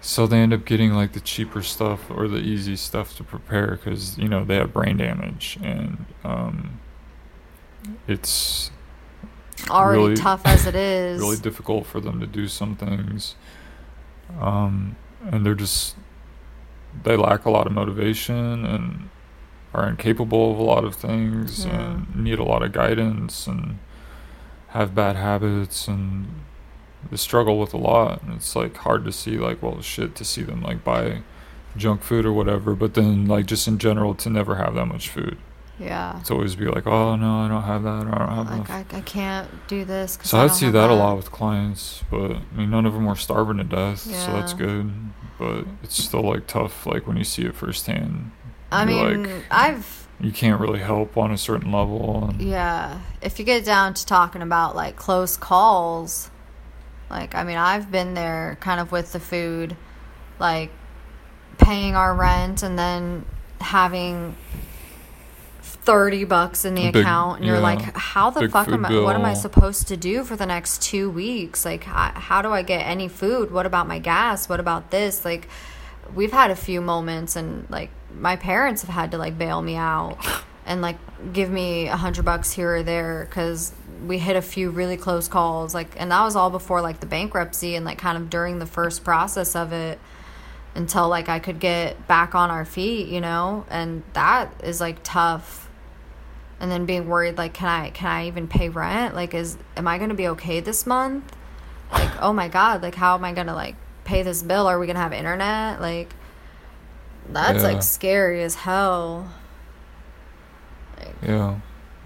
So 0.00 0.26
they 0.26 0.38
end 0.38 0.52
up 0.52 0.64
getting 0.64 0.92
like 0.92 1.12
the 1.12 1.20
cheaper 1.20 1.62
stuff 1.62 2.10
or 2.10 2.28
the 2.28 2.38
easy 2.38 2.76
stuff 2.76 3.16
to 3.16 3.24
prepare 3.24 3.72
because 3.72 4.18
you 4.18 4.28
know 4.28 4.44
they 4.44 4.56
have 4.56 4.72
brain 4.72 4.96
damage 4.96 5.58
and 5.62 6.06
um, 6.24 6.80
it's 8.06 8.70
already 9.70 10.02
really- 10.02 10.14
tough 10.16 10.42
as 10.44 10.66
it 10.66 10.74
is. 10.94 11.20
really 11.20 11.36
difficult 11.38 11.86
for 11.86 12.00
them 12.00 12.20
to 12.20 12.26
do 12.26 12.48
some 12.48 12.76
things. 12.76 13.34
Um, 14.40 14.96
and 15.30 15.44
they're 15.44 15.54
just 15.54 15.96
they 17.02 17.16
lack 17.16 17.44
a 17.44 17.50
lot 17.50 17.66
of 17.66 17.72
motivation 17.72 18.64
and 18.64 19.08
are 19.74 19.88
incapable 19.88 20.52
of 20.52 20.58
a 20.58 20.62
lot 20.62 20.84
of 20.84 20.94
things 20.94 21.64
Yeah. 21.66 21.92
and 21.92 22.16
need 22.16 22.38
a 22.38 22.44
lot 22.44 22.62
of 22.62 22.72
guidance 22.72 23.46
and 23.46 23.78
have 24.68 24.94
bad 24.94 25.16
habits 25.16 25.86
and 25.88 26.26
they 27.10 27.16
struggle 27.16 27.58
with 27.58 27.72
a 27.74 27.76
lot 27.78 28.22
and 28.22 28.34
it's 28.34 28.56
like 28.56 28.76
hard 28.78 29.04
to 29.04 29.12
see 29.12 29.38
like 29.38 29.62
well 29.62 29.80
shit 29.80 30.14
to 30.16 30.24
see 30.24 30.42
them 30.42 30.62
like 30.62 30.82
buy 30.84 31.22
junk 31.76 32.02
food 32.02 32.24
or 32.26 32.32
whatever 32.32 32.74
but 32.74 32.94
then 32.94 33.26
like 33.26 33.46
just 33.46 33.68
in 33.68 33.78
general 33.78 34.14
to 34.14 34.28
never 34.30 34.56
have 34.56 34.74
that 34.74 34.86
much 34.86 35.08
food 35.08 35.36
yeah. 35.78 36.20
to 36.24 36.34
always 36.34 36.54
be 36.56 36.66
like 36.66 36.86
oh 36.86 37.16
no 37.16 37.40
i 37.40 37.48
don't 37.48 37.62
have 37.62 37.82
that 37.84 38.06
or 38.06 38.14
i 38.14 38.18
don't 38.18 38.34
have 38.36 38.46
enough 38.52 38.68
Like 38.68 38.94
I, 38.94 38.98
I 38.98 39.00
can't 39.02 39.48
do 39.68 39.84
this. 39.84 40.16
'cause 40.16 40.30
so 40.30 40.38
I 40.38 40.42
I'd 40.44 40.46
don't 40.48 40.56
see 40.56 40.64
have 40.66 40.74
that, 40.74 40.90
a 40.90 40.94
lot 40.94 41.16
with 41.16 41.30
clients, 41.30 42.02
but 42.10 42.32
I 42.32 42.40
mean, 42.56 42.70
none 42.70 42.84
of 42.86 42.92
them 42.94 43.04
were 43.06 43.16
starving 43.16 43.56
to 43.58 43.64
death, 43.64 44.00
so 44.00 44.32
that's 44.32 44.52
good. 44.54 44.92
But 45.38 45.66
it's 45.84 46.02
still 46.02 46.22
like 46.22 46.46
tough, 46.48 46.84
like 46.86 47.06
when 47.06 47.16
you 47.16 47.24
see 47.24 47.42
it 47.44 47.54
firsthand. 47.54 48.32
I 48.72 48.84
mean, 48.84 49.22
like, 49.22 49.44
I've 49.50 50.08
you 50.20 50.32
can't 50.32 50.60
really 50.60 50.80
help 50.80 51.16
on 51.16 51.30
a 51.30 51.38
certain 51.38 51.70
level. 51.70 52.34
Yeah. 52.38 53.00
If 53.22 53.38
you 53.38 53.44
get 53.44 53.64
down 53.64 53.94
to 53.94 54.04
talking 54.04 54.42
about 54.42 54.74
like 54.74 54.96
close 54.96 55.36
calls, 55.36 56.28
like 57.08 57.34
I 57.36 57.44
mean, 57.44 57.56
I've 57.56 57.90
been 57.92 58.14
there 58.14 58.56
kind 58.60 58.80
of 58.80 58.90
with 58.90 59.12
the 59.12 59.20
food, 59.20 59.76
like 60.40 60.70
paying 61.58 61.94
our 61.94 62.14
rent 62.14 62.62
and 62.64 62.76
then 62.78 63.24
having 63.60 64.34
30 65.88 66.24
bucks 66.24 66.66
in 66.66 66.74
the 66.74 66.90
big- 66.90 66.96
account 66.96 67.38
and 67.38 67.46
you're 67.46 67.58
like 67.58 67.80
how 67.96 68.28
the 68.28 68.40
big 68.40 68.50
fuck 68.50 68.68
am 68.68 68.84
I 68.84 69.00
what 69.00 69.16
am 69.16 69.24
I 69.24 69.32
supposed 69.32 69.88
to 69.88 69.96
do 69.96 70.22
for 70.22 70.36
the 70.36 70.44
next 70.44 70.82
2 70.82 71.08
weeks? 71.08 71.64
Like 71.64 71.84
how, 71.84 72.12
how 72.14 72.42
do 72.42 72.52
I 72.52 72.60
get 72.60 72.80
any 72.80 73.08
food? 73.08 73.50
What 73.50 73.64
about 73.64 73.88
my 73.88 73.98
gas? 73.98 74.50
What 74.50 74.60
about 74.60 74.90
this? 74.90 75.24
Like 75.24 75.48
we've 76.14 76.30
had 76.30 76.50
a 76.50 76.56
few 76.56 76.82
moments 76.82 77.36
and 77.36 77.68
like 77.70 77.88
my 78.14 78.36
parents 78.36 78.82
have 78.82 78.90
had 78.90 79.12
to 79.12 79.18
like 79.18 79.38
bail 79.38 79.62
me 79.62 79.76
out 79.76 80.18
and 80.66 80.82
like 80.82 80.98
give 81.32 81.50
me 81.50 81.88
a 81.88 81.96
hundred 81.96 82.26
bucks 82.26 82.52
here 82.52 82.76
or 82.76 82.82
there 82.82 83.24
because 83.24 83.72
we 84.06 84.18
hit 84.18 84.36
a 84.36 84.42
few 84.42 84.68
really 84.68 84.98
close 84.98 85.26
calls 85.26 85.74
like 85.74 85.98
and 85.98 86.10
that 86.10 86.22
was 86.22 86.36
all 86.36 86.50
before 86.50 86.82
like 86.82 87.00
the 87.00 87.06
bankruptcy 87.06 87.74
and 87.76 87.86
like 87.86 87.96
kind 87.96 88.18
of 88.18 88.28
during 88.28 88.58
the 88.58 88.66
first 88.66 89.04
process 89.04 89.56
of 89.56 89.72
it 89.72 89.98
until 90.74 91.08
like 91.08 91.30
i 91.30 91.38
could 91.38 91.58
get 91.58 92.06
back 92.06 92.34
on 92.34 92.50
our 92.50 92.66
feet 92.66 93.08
you 93.08 93.22
know? 93.22 93.64
And 93.70 94.02
that 94.12 94.52
is 94.62 94.82
like 94.82 94.98
tough 95.02 95.67
and 96.60 96.70
then 96.70 96.86
being 96.86 97.08
worried 97.08 97.36
like 97.38 97.54
can 97.54 97.68
i 97.68 97.90
can 97.90 98.08
i 98.08 98.26
even 98.26 98.48
pay 98.48 98.68
rent? 98.68 99.14
Like 99.14 99.34
is 99.34 99.56
am 99.76 99.86
i 99.88 99.98
going 99.98 100.10
to 100.10 100.16
be 100.16 100.28
okay 100.28 100.60
this 100.60 100.86
month? 100.86 101.36
Like 101.92 102.10
oh 102.22 102.32
my 102.32 102.48
god 102.48 102.82
like 102.82 102.94
how 102.96 103.14
am 103.14 103.24
i 103.24 103.32
going 103.32 103.46
to 103.46 103.54
like 103.54 103.76
pay 104.04 104.22
this 104.22 104.42
bill? 104.42 104.66
Are 104.66 104.78
we 104.78 104.86
going 104.86 104.96
to 104.96 105.02
have 105.02 105.12
internet? 105.12 105.80
Like 105.80 106.14
that's 107.30 107.58
Yeah. 107.62 107.68
like 107.68 107.82
scary 107.82 108.42
as 108.42 108.54
hell. 108.54 109.30
Yeah, 111.22 111.56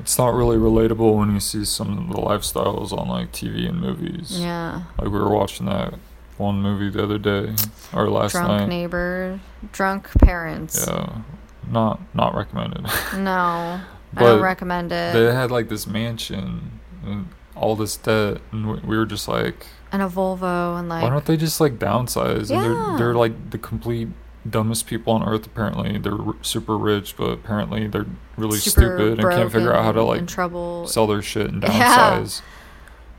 it's 0.00 0.18
not 0.18 0.34
really 0.34 0.56
relatable 0.56 1.16
when 1.16 1.32
you 1.32 1.40
see 1.40 1.64
some 1.64 1.98
of 1.98 2.08
the 2.08 2.20
lifestyles 2.22 2.92
on 2.96 3.08
like 3.08 3.32
TV 3.32 3.68
and 3.68 3.80
movies. 3.80 4.38
yeah. 4.40 4.82
Like 4.98 5.10
we 5.10 5.18
were 5.18 5.30
watching 5.30 5.66
that 5.66 5.94
one 6.38 6.62
movie 6.62 6.90
the 6.90 7.02
other 7.02 7.18
day 7.18 7.54
or 7.92 8.08
last 8.10 8.32
drunk 8.32 8.48
night. 8.48 8.68
neighbor 8.68 9.40
drunk 9.72 10.08
parents. 10.18 10.84
Yeah, 10.88 11.22
not 11.70 12.00
not 12.14 12.34
recommended. 12.34 12.86
no 13.18 13.80
i 14.16 14.20
don't 14.22 14.40
recommend 14.42 14.92
it 14.92 15.12
they 15.14 15.24
had 15.32 15.50
like 15.50 15.68
this 15.68 15.86
mansion 15.86 16.80
and 17.04 17.28
all 17.54 17.76
this 17.76 17.96
debt, 17.98 18.38
and 18.50 18.66
we- 18.66 18.80
we 18.80 18.96
were 18.96 19.04
just 19.06 19.28
like, 19.28 19.66
And 19.92 20.00
a 20.00 20.06
Volvo 20.08 20.78
and 20.78 20.88
like 20.88 21.02
why 21.02 21.10
don't 21.10 21.26
they 21.26 21.36
just 21.36 21.60
like 21.60 21.78
downsize? 21.78 22.50
And 22.50 22.50
Yeah. 22.50 22.62
they're 22.62 22.98
they're 22.98 23.14
like 23.14 23.50
the 23.50 23.58
complete 23.58 24.08
dumbest 24.48 24.86
people 24.86 25.12
on 25.12 25.22
earth. 25.22 25.44
Apparently, 25.46 25.98
they're 25.98 26.14
r- 26.20 26.34
super 26.40 26.78
rich, 26.78 27.14
but 27.16 27.28
apparently 27.30 27.88
they're 27.88 28.06
really 28.38 28.56
super 28.58 28.96
stupid 28.96 29.20
and 29.20 29.30
can't 29.30 29.52
figure 29.52 29.74
out 29.74 29.84
how 29.84 29.92
to 29.92 30.02
like 30.02 30.20
in 30.20 30.26
trouble. 30.26 30.86
sell 30.88 31.06
their 31.06 31.20
shit 31.20 31.50
and 31.50 31.62
Yeah. 31.68 32.20
downsize. 32.22 32.40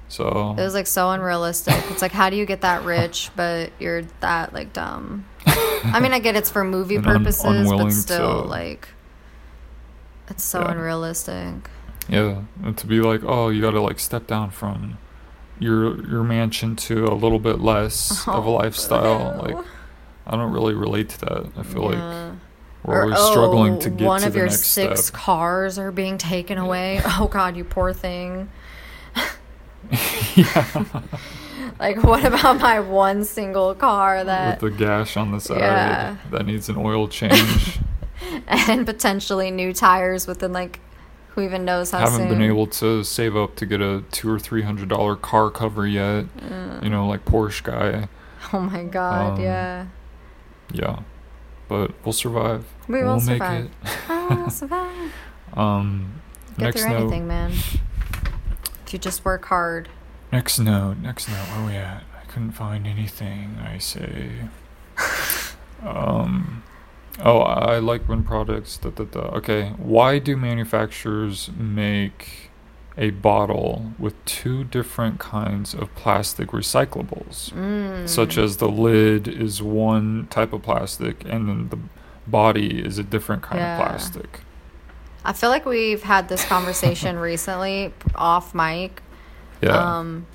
So 0.10 0.56
It 0.58 0.62
was 0.64 0.74
like 0.74 0.88
so 0.88 1.12
unrealistic. 1.12 1.76
It's 1.92 2.02
like 2.02 2.12
how 2.12 2.30
do 2.32 2.36
you 2.36 2.46
get 2.48 2.62
that 2.62 2.84
rich, 2.96 3.30
but 3.36 3.72
you're 3.80 4.02
that 4.22 4.52
like 4.54 4.74
dumb? 4.74 5.26
I 5.46 6.00
mean, 6.02 6.12
I 6.14 6.20
get 6.20 6.36
it's 6.36 6.50
for 6.50 6.64
movie 6.64 6.96
And 6.96 7.06
un- 7.08 7.20
purposes, 7.20 7.70
but 7.70 7.90
still, 7.92 8.42
to- 8.44 8.48
like, 8.48 8.88
it's 10.34 10.44
so 10.44 10.60
Yeah. 10.62 10.72
unrealistic. 10.72 11.70
yeah, 12.10 12.42
and 12.64 12.78
to 12.78 12.88
be 12.88 13.00
like, 13.02 13.22
oh, 13.24 13.50
you 13.50 13.62
got 13.62 13.72
to 13.72 13.82
like 13.82 14.00
step 14.00 14.28
down 14.28 14.50
from 14.52 14.98
your 15.60 16.02
your 16.10 16.24
mansion 16.24 16.76
to 16.76 17.06
a 17.06 17.14
little 17.16 17.40
bit 17.40 17.60
less 17.62 18.28
of 18.28 18.46
a 18.46 18.50
Oh, 18.50 18.54
lifestyle. 18.54 19.36
no. 19.38 19.42
Like, 19.44 19.66
I 20.28 20.32
don't 20.38 20.52
really 20.52 20.74
relate 20.74 21.10
to 21.10 21.20
that. 21.22 21.46
I 21.58 21.64
feel 21.64 21.84
like 21.92 22.00
we're 22.84 22.96
Or, 22.96 23.04
always 23.04 23.20
struggling 23.32 23.74
oh, 23.76 23.80
to 23.82 23.90
get 23.90 24.06
one 24.08 24.22
to 24.22 24.28
of 24.28 24.34
the 24.34 24.40
your 24.40 24.48
next 24.48 24.66
six 24.66 25.06
step. 25.06 25.14
cars 25.20 25.78
are 25.80 25.92
being 25.92 26.18
taken 26.18 26.58
away. 26.58 27.02
Oh 27.20 27.28
God, 27.32 27.56
you 27.56 27.64
poor 27.64 27.94
thing. 27.94 28.50
yeah, 30.36 30.84
Like, 31.80 32.02
what 32.04 32.26
about 32.26 32.60
my 32.60 32.80
one 32.80 33.24
single 33.26 33.74
car 33.76 34.24
that 34.24 34.62
with 34.62 34.72
the 34.72 34.78
gash 34.78 35.18
on 35.18 35.32
the 35.32 35.40
side 35.40 35.60
Yeah. 35.60 36.16
that 36.32 36.46
needs 36.46 36.70
an 36.70 36.78
oil 36.78 37.08
change. 37.08 37.80
and 38.48 38.86
potentially 38.86 39.52
new 39.52 39.74
tires 39.74 40.28
within 40.28 40.54
like 40.54 40.80
who 41.30 41.42
even 41.42 41.66
knows 41.66 41.90
how 41.92 42.00
haven't 42.00 42.14
soon? 42.20 42.30
been 42.30 42.42
able 42.44 42.68
to 42.68 43.04
save 43.04 43.36
up 43.36 43.56
to 43.56 43.66
get 43.66 43.82
a 43.82 44.04
two 44.12 44.30
or 44.30 44.38
three 44.40 44.62
hundred 44.62 44.90
dollar 44.90 45.16
car 45.16 45.50
cover 45.50 45.88
yet. 45.88 46.26
You 46.84 46.90
know, 46.90 47.08
like 47.08 47.26
Porsche 47.26 47.64
guy. 47.64 48.08
Oh 48.52 48.60
my 48.60 48.84
God, 48.84 49.38
Um, 49.40 49.42
yeah. 49.44 49.86
Yeah, 50.74 51.00
but 51.70 51.92
we'll 52.06 52.12
survive. 52.14 52.66
We 52.90 53.00
will 53.02 53.12
we'll 53.14 53.20
survive. 53.22 53.64
make 53.84 53.92
Ah, 54.10 54.48
survive. 54.50 55.12
Um, 55.54 56.22
Get 56.58 56.64
next 56.66 56.82
through 56.82 56.90
note. 56.92 57.02
anything, 57.04 57.28
man. 57.28 57.52
If 57.52 58.92
you 58.92 59.00
just 59.00 59.24
work 59.24 59.46
hard. 59.46 59.88
Next 60.32 60.60
note. 60.60 60.98
Next 60.98 61.30
note. 61.30 61.36
Where 61.56 61.66
we 61.66 61.74
at? 61.74 62.04
I 62.22 62.26
couldn't 62.26 62.52
find 62.52 62.86
anything. 62.86 63.58
I 63.66 63.78
say. 63.78 64.32
um. 65.84 66.64
Oh, 67.22 67.40
I 67.42 67.78
like 67.80 68.04
when 68.10 68.24
products. 68.24 68.78
Da, 68.78 68.90
da, 68.90 69.04
da. 69.04 69.20
Okay, 69.38 69.74
why 69.78 70.20
do 70.20 70.36
manufacturers 70.36 71.50
make 71.58 72.50
a 72.98 73.10
bottle 73.12 73.92
with 74.00 74.14
two 74.26 74.64
different 74.64 75.20
kinds 75.20 75.74
of 75.74 75.94
plastic 75.96 76.50
recyclables? 76.50 77.52
Mm. 77.54 78.08
such 78.10 78.38
as 78.38 78.58
the 78.58 78.68
lid 78.70 79.28
is 79.28 79.62
one 79.62 80.28
type 80.30 80.54
of 80.54 80.62
plastic 80.64 81.24
and 81.26 81.48
then 81.50 81.70
the 81.70 81.80
body 82.28 82.80
is 82.84 82.98
a 82.98 83.04
different 83.04 83.42
kind 83.44 83.60
Yeah. 83.60 83.78
of 83.80 83.88
plastic. 83.88 84.42
I 85.26 85.34
feel 85.34 85.50
like 85.50 85.66
we've 85.66 86.04
had 86.04 86.30
this 86.30 86.44
conversation 86.46 87.18
recently 87.32 87.94
off 88.16 88.54
mic. 88.54 89.02
Yeah. 89.62 89.70
Um, 90.00 90.26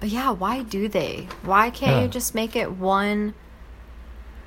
but 0.00 0.08
yeah, 0.10 0.30
why 0.30 0.62
do 0.62 0.88
they? 0.88 1.28
Why 1.42 1.70
can't 1.70 1.96
Yeah. 1.96 2.02
you 2.02 2.08
just 2.08 2.34
make 2.34 2.54
it 2.56 2.72
one 2.72 3.34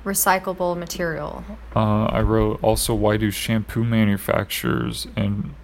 recyclable 0.04 0.76
material? 0.76 1.44
uh, 1.76 2.04
I 2.06 2.20
wrote 2.22 2.58
also 2.62 2.94
why 2.94 3.16
do 3.16 3.30
shampoo 3.30 3.84
manufacturers 3.84 5.06
and 5.16 5.54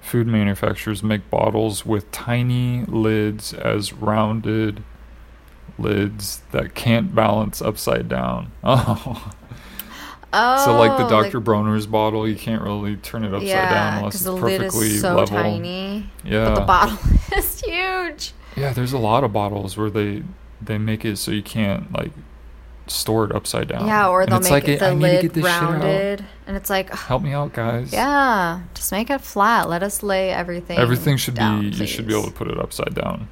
food 0.00 0.26
manufacturers 0.26 1.02
make 1.02 1.28
bottles 1.30 1.84
with 1.86 2.10
tiny 2.12 2.84
lids 2.86 3.52
as 3.54 3.92
rounded 3.92 4.82
lids 5.78 6.42
that 6.52 6.74
can't 6.74 7.14
balance 7.14 7.60
upside 7.62 8.08
down? 8.08 8.52
Oh. 8.62 9.32
Oh, 10.36 10.64
so 10.64 10.76
like 10.76 10.98
the 10.98 11.06
Dr. 11.06 11.38
Bronner's 11.38 11.86
bottle, 11.86 12.26
you 12.28 12.34
can't 12.34 12.60
really 12.60 12.96
turn 12.96 13.22
it 13.22 13.28
upside 13.32 13.46
down 13.46 13.46
yeah, 13.46 13.98
unless 13.98 14.14
because 14.14 14.14
it's 14.16 14.24
the 14.24 14.32
lid 14.32 14.60
perfectly 14.62 14.86
is 14.88 15.00
so 15.00 15.10
level. 15.14 15.26
tiny, 15.28 16.10
Yeah. 16.24 16.46
but 16.46 16.54
the 16.56 16.60
bottle 16.62 16.98
is 17.38 17.60
huge. 17.60 18.32
Yeah, 18.56 18.72
there's 18.72 18.92
a 18.92 18.98
lot 18.98 19.22
of 19.22 19.32
bottles 19.32 19.76
where 19.76 19.90
they 19.90 20.24
they 20.60 20.76
make 20.76 21.04
it 21.04 21.18
so 21.18 21.30
you 21.30 21.40
can't 21.44 21.92
like 21.96 22.10
store 22.86 23.24
it 23.24 23.32
upside 23.32 23.68
down. 23.68 23.86
Yeah, 23.86 24.08
or 24.08 24.26
they'll 24.26 24.40
make 24.40 24.50
like, 24.50 24.68
it, 24.68 24.82
I 24.82 24.90
the 24.90 24.94
need 24.96 25.00
to 25.02 25.12
get 25.12 25.22
lid 25.22 25.32
this 25.34 25.44
shit 25.44 25.52
out. 25.62 25.70
rounded, 25.72 26.24
and 26.46 26.56
it's 26.56 26.70
like, 26.70 26.90
Help 26.94 27.22
me 27.22 27.32
out, 27.32 27.52
guys. 27.52 27.92
yeah, 27.92 28.60
just 28.74 28.92
make 28.92 29.10
it 29.10 29.20
flat. 29.20 29.68
Let 29.68 29.82
us 29.82 30.02
lay 30.02 30.30
everything. 30.30 30.78
Everything 30.78 31.16
should 31.16 31.34
down, 31.34 31.60
be 31.70 31.76
you 31.76 31.86
should 31.86 32.06
be 32.06 32.12
able 32.14 32.26
to 32.26 32.32
put 32.32 32.48
it 32.48 32.58
upside 32.58 32.94
down. 32.94 33.28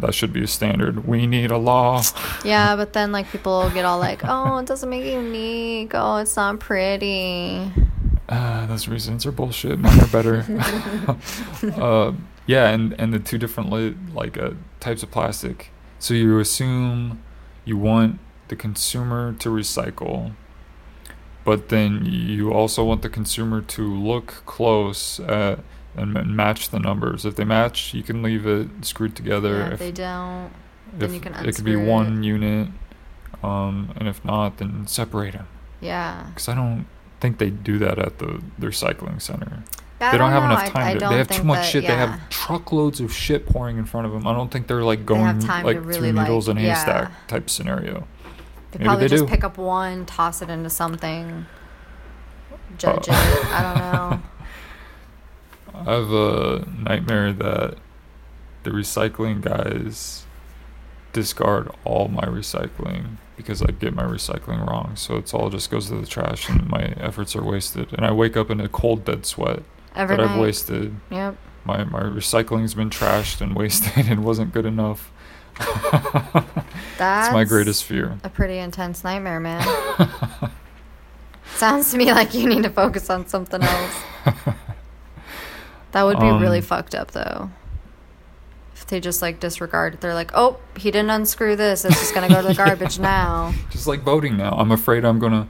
That 0.00 0.12
should 0.12 0.32
be 0.32 0.42
a 0.42 0.46
standard. 0.48 1.06
We 1.06 1.26
need 1.26 1.50
a 1.50 1.58
law. 1.58 2.02
Yeah, 2.44 2.76
but 2.76 2.92
then 2.92 3.10
like 3.12 3.28
people 3.30 3.70
get 3.70 3.84
all 3.84 3.98
like, 3.98 4.20
"Oh, 4.24 4.58
it 4.58 4.66
doesn't 4.66 4.88
make 4.90 5.04
it 5.04 5.12
unique. 5.14 5.92
Oh, 5.94 6.16
it's 6.16 6.36
not 6.36 6.60
pretty." 6.60 7.70
Uh, 8.28 8.66
those 8.66 8.88
reasons 8.88 9.24
are 9.26 9.32
bullshit. 9.32 9.78
Mine 9.78 10.00
are 10.00 10.06
better. 10.08 10.44
uh, 11.80 12.12
yeah, 12.46 12.68
and 12.70 12.94
and 12.98 13.12
the 13.14 13.18
two 13.18 13.38
different 13.38 13.70
li- 13.70 13.96
like 14.12 14.36
uh, 14.38 14.50
types 14.80 15.02
of 15.02 15.10
plastic. 15.10 15.70
So 15.98 16.12
you 16.14 16.38
assume 16.38 17.22
you 17.64 17.76
want 17.78 18.18
the 18.48 18.56
consumer 18.56 19.32
to 19.38 19.48
recycle, 19.48 20.32
but 21.44 21.68
then 21.68 22.04
you 22.04 22.52
also 22.52 22.84
want 22.84 23.02
the 23.02 23.08
consumer 23.08 23.60
to 23.60 23.94
look 23.94 24.42
close 24.46 25.20
at 25.20 25.60
and 25.96 26.12
match 26.36 26.70
the 26.70 26.80
numbers. 26.80 27.24
If 27.24 27.36
they 27.36 27.44
match, 27.44 27.94
you 27.94 28.02
can 28.02 28.22
leave 28.22 28.46
it 28.46 28.68
screwed 28.84 29.14
together. 29.14 29.58
Yeah, 29.58 29.66
if 29.66 29.72
if 29.74 29.78
they 29.78 29.92
don't, 29.92 30.50
then 30.92 31.14
you 31.14 31.20
can 31.20 31.32
unscrew 31.34 31.48
it 31.48 31.54
could 31.56 31.64
be 31.64 31.72
unscrew 31.74 31.86
it. 31.86 31.90
one 31.92 32.22
unit, 32.24 32.68
um, 33.42 33.92
and 33.96 34.08
if 34.08 34.24
not, 34.24 34.56
then 34.58 34.86
separate 34.86 35.34
them. 35.34 35.46
yeah. 35.80 36.24
Because 36.28 36.48
I 36.48 36.54
don't 36.54 36.86
think 37.20 37.38
they 37.38 37.50
do 37.50 37.78
that 37.78 37.98
at 37.98 38.18
the 38.18 38.42
their 38.58 38.72
cycling 38.72 39.20
center. 39.20 39.62
I 40.00 40.10
they 40.12 40.18
don't, 40.18 40.32
have 40.32 40.42
know. 40.42 40.50
enough 40.50 40.70
time. 40.70 40.86
I 40.88 40.92
to, 40.94 40.98
don't 40.98 41.12
they 41.12 41.18
have 41.18 41.28
too 41.28 41.44
much 41.44 41.60
that- 41.60 41.66
shit. 41.66 41.86
They 41.86 41.94
have 41.94 42.28
truckloads 42.28 43.00
of 43.00 43.10
shit 43.14 43.46
pouring 43.46 43.78
in 43.78 43.86
front 43.86 44.06
of 44.06 44.12
them. 44.12 44.26
I 44.26 44.34
don't 44.34 44.50
think 44.50 44.66
they're 44.66 44.82
like 44.82 45.06
going 45.06 45.22
have 45.24 45.40
time 45.44 45.62
to 45.62 45.66
like 45.66 45.78
really, 45.78 46.10
through 46.10 46.12
needles 46.12 46.48
like- 46.48 46.58
in 46.58 46.64
a 46.64 46.66
yeah. 46.66 46.74
haystack 46.74 47.26
type 47.28 47.48
scenario. 47.48 48.06
They 48.74 48.78
Maybe 48.78 48.84
probably 48.88 49.04
they 49.04 49.08
just 49.08 49.24
do. 49.24 49.30
pick 49.30 49.44
up 49.44 49.56
one, 49.58 50.04
toss 50.06 50.42
it 50.42 50.50
into 50.50 50.68
something, 50.70 51.46
judge 52.78 53.08
Uh, 53.08 53.12
it. 53.12 53.46
I 53.46 53.62
don't 53.62 53.78
know. 53.92 54.22
I 55.74 55.94
have 55.94 56.10
a 56.12 56.66
nightmare 56.78 57.32
that 57.32 57.76
the 58.62 58.70
recycling 58.70 59.40
guys 59.40 60.24
discard 61.12 61.70
all 61.84 62.08
my 62.08 62.22
recycling 62.22 63.16
because 63.36 63.60
I 63.62 63.66
get 63.72 63.94
my 63.94 64.04
recycling 64.04 64.66
wrong. 64.66 64.92
So 64.96 65.16
it's 65.16 65.34
all 65.34 65.50
just 65.50 65.70
goes 65.70 65.88
to 65.88 65.96
the 65.96 66.06
trash 66.06 66.48
and 66.48 66.68
my 66.68 66.94
efforts 66.96 67.34
are 67.36 67.42
wasted. 67.44 67.92
And 67.92 68.04
I 68.06 68.12
wake 68.12 68.36
up 68.36 68.50
in 68.50 68.60
a 68.60 68.68
cold 68.68 69.04
dead 69.04 69.26
sweat 69.26 69.62
Every 69.94 70.16
that 70.16 70.22
night. 70.24 70.34
I've 70.34 70.40
wasted. 70.40 70.96
Yep. 71.10 71.36
My 71.64 71.84
my 71.84 72.00
recycling's 72.00 72.74
been 72.74 72.90
trashed 72.90 73.40
and 73.40 73.54
wasted 73.62 74.08
and 74.08 74.24
wasn't 74.24 74.52
good 74.52 74.66
enough. 74.66 75.10
That's 76.98 77.32
my 77.32 77.44
greatest 77.44 77.84
fear. 77.84 78.18
A 78.24 78.28
pretty 78.28 78.58
intense 78.58 79.04
nightmare, 79.04 79.40
man. 79.40 79.64
Sounds 81.56 81.90
to 81.92 81.96
me 81.98 82.12
like 82.12 82.34
you 82.34 82.48
need 82.48 82.62
to 82.64 82.70
focus 82.70 83.10
on 83.10 83.26
something 83.26 83.62
else. 83.62 84.02
That 85.92 86.02
would 86.02 86.18
be 86.18 86.26
really 86.26 86.58
Um, 86.58 86.64
fucked 86.64 86.96
up, 86.96 87.12
though. 87.12 87.50
If 88.74 88.84
they 88.88 88.98
just 88.98 89.22
like 89.22 89.38
disregard 89.38 89.94
it, 89.94 90.00
they're 90.00 90.12
like, 90.12 90.32
"Oh, 90.34 90.58
he 90.76 90.90
didn't 90.90 91.10
unscrew 91.10 91.54
this. 91.54 91.84
It's 91.84 92.00
just 92.00 92.12
gonna 92.12 92.28
go 92.28 92.42
to 92.42 92.48
the 92.48 92.54
garbage 92.64 92.98
now." 92.98 93.54
Just 93.70 93.86
like 93.86 94.02
voting 94.02 94.36
now. 94.36 94.56
I'm 94.58 94.72
afraid 94.72 95.04
I'm 95.04 95.20
gonna 95.20 95.46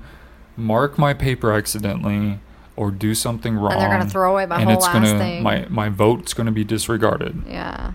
mark 0.55 0.99
my 0.99 1.15
paper 1.15 1.51
accidentally 1.51 2.41
or 2.77 2.91
do 2.91 3.15
something 3.15 3.57
wrong. 3.57 3.73
And 3.73 3.81
they're 3.81 3.89
gonna 3.89 4.11
throw 4.11 4.33
away 4.33 4.45
my 4.45 4.57
and 4.57 4.65
whole 4.65 4.75
it's 4.75 4.85
last 4.85 4.93
gonna 4.93 5.17
thing. 5.19 5.43
my 5.43 5.67
my 5.71 5.89
vote's 5.89 6.35
gonna 6.35 6.53
be 6.53 6.63
disregarded. 6.63 7.43
Yeah. 7.49 7.93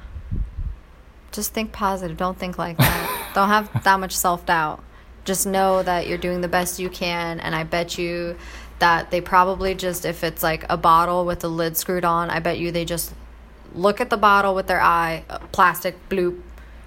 Just 1.32 1.54
think 1.54 1.72
positive. 1.72 2.18
Don't 2.18 2.38
think 2.38 2.58
like 2.58 2.78
that. 2.78 3.32
Don't 3.36 3.50
have 3.50 3.84
that 3.84 4.00
much 4.00 4.16
self 4.16 4.46
doubt. 4.46 4.84
Just 5.26 5.46
know 5.46 5.84
that 5.84 6.08
you're 6.08 6.18
doing 6.18 6.42
the 6.42 6.48
best 6.48 6.80
you 6.80 6.90
can, 6.90 7.40
and 7.40 7.54
I 7.54 7.64
bet 7.64 7.98
you 7.98 8.36
that 8.80 9.12
they 9.12 9.22
probably 9.22 9.76
just, 9.76 10.06
if 10.06 10.24
it's 10.24 10.42
like 10.42 10.66
a 10.70 10.78
bottle 10.78 11.26
with 11.26 11.42
the 11.42 11.50
lid 11.50 11.78
screwed 11.78 12.06
on, 12.06 12.30
I 12.30 12.40
bet 12.40 12.58
you 12.58 12.72
they 12.72 12.86
just 12.86 13.14
look 13.76 14.02
at 14.02 14.10
the 14.10 14.18
bottle 14.18 14.56
with 14.56 14.68
their 14.68 14.82
eye, 14.82 15.24
uh, 15.30 15.40
plastic, 15.52 15.96
bloop, 16.10 16.40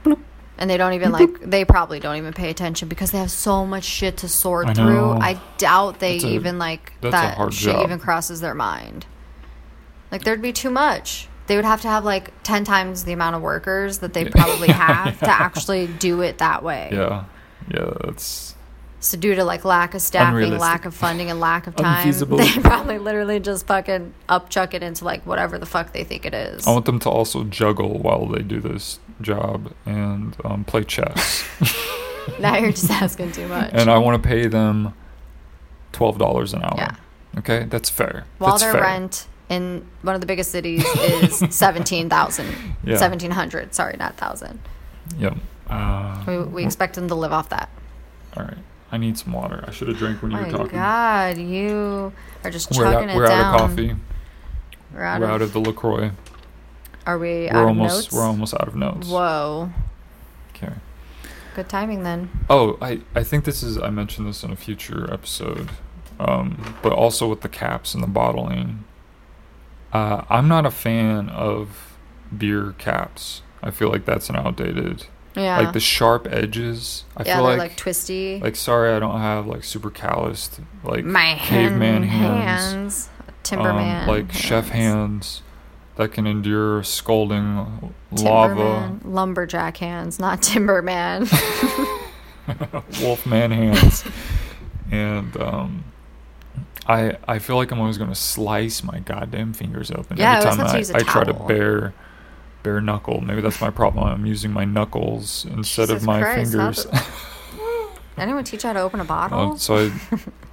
bloop, 0.03 0.19
and 0.59 0.69
they 0.69 0.77
don't 0.77 0.95
even 0.95 1.13
like, 1.13 1.41
they 1.43 1.65
probably 1.65 2.01
don't 2.01 2.17
even 2.17 2.33
pay 2.33 2.51
attention 2.51 2.89
because 2.89 3.11
they 3.11 3.19
have 3.19 3.31
so 3.31 3.65
much 3.67 3.85
shit 3.85 4.17
to 4.19 4.29
sort 4.29 4.69
I 4.69 4.75
through. 4.75 5.13
I 5.13 5.41
doubt 5.59 6.01
they 6.01 6.17
a- 6.17 6.27
even 6.27 6.59
like 6.59 6.93
that 7.03 7.37
shit 7.53 7.75
job. 7.75 7.85
even 7.85 7.99
crosses 7.99 8.41
their 8.41 8.55
mind. 8.55 9.07
Like 10.11 10.25
there'd 10.25 10.43
be 10.43 10.53
too 10.53 10.71
much. 10.71 11.29
They 11.49 11.57
would 11.57 11.65
have 11.65 11.81
to 11.83 11.89
have 11.89 12.05
like 12.05 12.33
10 12.45 12.65
times 12.65 13.05
the 13.05 13.13
amount 13.13 13.37
of 13.37 13.43
workers 13.43 13.99
that 13.99 14.13
they 14.15 14.25
probably 14.27 14.69
have 14.73 15.19
to 15.21 15.31
actually 15.31 15.87
do 15.87 16.21
it 16.23 16.39
that 16.39 16.63
way. 16.63 16.89
Yeah, 16.93 17.25
yeah. 17.69 17.91
That's 18.05 18.55
So 19.01 19.19
due 19.19 19.35
to 19.35 19.43
like 19.45 19.65
lack 19.65 19.95
of 19.95 20.03
staffing, 20.03 20.57
lack 20.57 20.85
of 20.85 20.95
funding, 20.95 21.31
and 21.31 21.41
lack 21.41 21.67
of 21.67 21.75
time, 21.75 21.99
Unfeasible. 22.07 22.39
they 22.39 22.49
probably 22.61 22.99
literally 22.99 23.41
just 23.41 23.67
fucking 23.67 24.15
upchuck 24.29 24.73
it 24.75 24.83
into 24.85 25.05
like 25.05 25.27
whatever 25.27 25.59
the 25.59 25.67
fuck 25.67 25.93
they 25.93 26.05
think 26.05 26.25
it 26.25 26.33
is. 26.35 26.67
I 26.67 26.71
want 26.71 26.85
them 26.85 27.01
to 27.01 27.11
also 27.11 27.43
juggle 27.45 27.99
while 27.99 28.27
they 28.27 28.43
do 28.43 28.61
this 28.61 29.01
job 29.21 29.73
and 29.85 30.37
um, 30.45 30.65
play 30.65 30.85
chess. 30.85 31.45
now 32.41 32.57
you're 32.57 32.71
just 32.71 32.91
asking 32.91 33.33
too 33.33 33.49
much. 33.49 33.71
and 33.73 33.91
I 33.91 33.99
want 33.99 34.23
to 34.23 34.29
pay 34.29 34.47
them 34.47 34.95
twelve 35.91 36.19
dollars 36.19 36.55
an 36.55 36.63
hour. 36.63 36.75
Yeah. 36.77 36.95
Okay, 37.39 37.65
that's 37.69 37.91
fair. 37.91 38.27
While 38.39 38.53
that's 38.53 38.63
their 38.63 38.73
fair. 38.73 38.83
rent 38.83 39.27
in 39.49 39.87
one 40.03 40.15
of 40.15 40.21
the 40.21 40.27
biggest 40.27 40.51
cities 40.51 40.85
is 40.85 41.39
seventeen 41.55 42.09
thousand, 42.09 42.55
Yeah. 42.85 42.97
seventeen 42.97 43.31
hundred. 43.33 43.75
Sorry, 43.75 43.97
not 43.99 44.17
thousand. 44.17 44.59
Yep. 45.19 45.37
Uh, 45.69 46.23
We, 46.27 46.39
we 46.39 46.65
expect 46.65 46.95
them 46.95 47.09
to 47.09 47.15
live 47.15 47.33
off 47.33 47.49
that. 47.51 47.69
all 48.37 48.45
right. 48.45 48.59
I 48.91 48.99
need 48.99 49.17
some 49.17 49.33
water. 49.33 49.65
I 49.67 49.71
should 49.71 49.89
have 49.89 49.97
drank 49.97 50.21
when 50.21 50.33
you 50.33 50.37
My 50.37 50.43
were 50.45 50.51
talking. 50.51 50.71
Oh 50.73 50.73
my 50.77 50.79
god, 50.79 51.39
you 51.39 52.13
are 52.45 52.51
just 52.51 52.71
We're, 52.71 52.85
chugging 52.85 53.09
out, 53.09 53.15
it 53.15 53.17
we're 53.17 53.27
down. 53.27 53.41
out 53.45 53.55
of 53.63 53.71
coffee. 53.71 53.97
We're 54.93 55.03
out, 55.03 55.21
we're 55.21 55.27
of, 55.27 55.33
out 55.33 55.43
of 55.43 55.53
the 55.55 55.61
Lacroix. 55.61 56.11
Are 57.07 57.19
we 57.19 57.49
We're 57.51 57.57
out 57.57 57.67
almost 57.69 57.93
of 57.95 58.03
notes? 58.05 58.13
we're 58.13 58.23
almost 58.27 58.55
out 58.55 58.69
of 58.69 58.77
notes. 58.77 59.09
Whoa, 59.09 59.71
Okay. 60.55 60.75
good 61.57 61.69
timing 61.71 62.03
then. 62.03 62.29
Oh, 62.51 62.77
I 62.83 63.01
I 63.15 63.23
think 63.25 63.45
this 63.45 63.63
is 63.63 63.79
I 63.79 63.89
mentioned 63.91 64.27
this 64.29 64.45
in 64.45 64.51
a 64.53 64.57
future 64.57 65.11
episode, 65.13 65.71
um, 66.21 66.77
but 66.83 66.93
also 66.93 67.27
with 67.29 67.41
the 67.41 67.49
caps 67.49 67.95
and 67.95 68.03
the 68.03 68.07
bottling. 68.09 68.85
Uh, 69.93 70.25
I'm 70.31 70.49
not 70.49 70.65
a 70.67 70.71
fan 70.71 71.29
of 71.29 71.97
beer 72.37 72.75
caps. 72.79 73.43
I 73.63 73.71
feel 73.71 73.91
like 73.91 74.05
that's 74.05 74.29
an 74.29 74.37
outdated. 74.37 75.07
Yeah, 75.37 75.59
Like 75.61 75.73
the 75.73 75.81
sharp 75.81 76.27
edges. 76.31 77.05
I 77.17 77.23
yeah, 77.25 77.37
feel 77.37 77.45
like, 77.45 77.59
like, 77.59 77.77
twisty. 77.77 78.39
like 78.41 78.55
sorry 78.57 78.93
I 78.93 78.99
don't 78.99 79.19
have 79.19 79.47
like 79.47 79.65
super 79.65 79.91
calloused 79.91 80.61
like 80.85 81.05
My 81.07 81.37
caveman 81.37 82.03
hands, 82.03 83.09
hands, 83.09 83.11
timberman, 83.43 84.03
um, 84.03 84.09
like 84.09 84.31
chef 84.33 84.69
hands 84.69 85.41
that 85.97 86.13
can 86.13 86.27
endure 86.27 86.83
scalding 86.83 87.95
lava, 88.11 88.99
lumberjack 89.05 89.79
hands, 89.79 90.19
not 90.19 90.43
timberman. 90.43 91.31
wolfman 93.03 93.53
hands, 93.53 94.05
and 94.91 95.35
um, 95.39 95.85
I 96.87 97.17
I 97.29 97.39
feel 97.39 97.57
like 97.57 97.71
I'm 97.71 97.81
always 97.81 97.99
gonna 97.99 98.15
slice 98.15 98.83
my 98.83 98.99
goddamn 99.01 99.53
fingers 99.53 99.91
open 99.91 100.17
Yeah, 100.17 100.39
every 100.39 100.51
time 100.51 100.67
I, 100.67 100.99
I 100.99 101.03
try 101.03 101.25
to 101.25 101.33
bare 101.35 101.95
bare 102.63 102.81
knuckle. 102.81 103.21
Maybe 103.21 103.41
that's 103.41 103.61
my 103.61 103.71
problem. 103.71 104.07
I'm 104.07 104.27
using 104.27 104.53
my 104.53 104.65
knuckles 104.65 105.45
instead 105.45 105.89
Jesus 105.89 106.03
of 106.03 106.07
my 106.07 106.21
Christ, 106.23 106.53
fingers. 106.53 106.87
Anyone 108.19 108.45
teach 108.45 108.63
you 108.63 108.69
how 108.69 108.75
to 108.75 108.81
open 108.81 109.01
a 109.01 109.05
bottle? 109.05 109.53
Uh, 109.53 109.57
so 109.57 109.91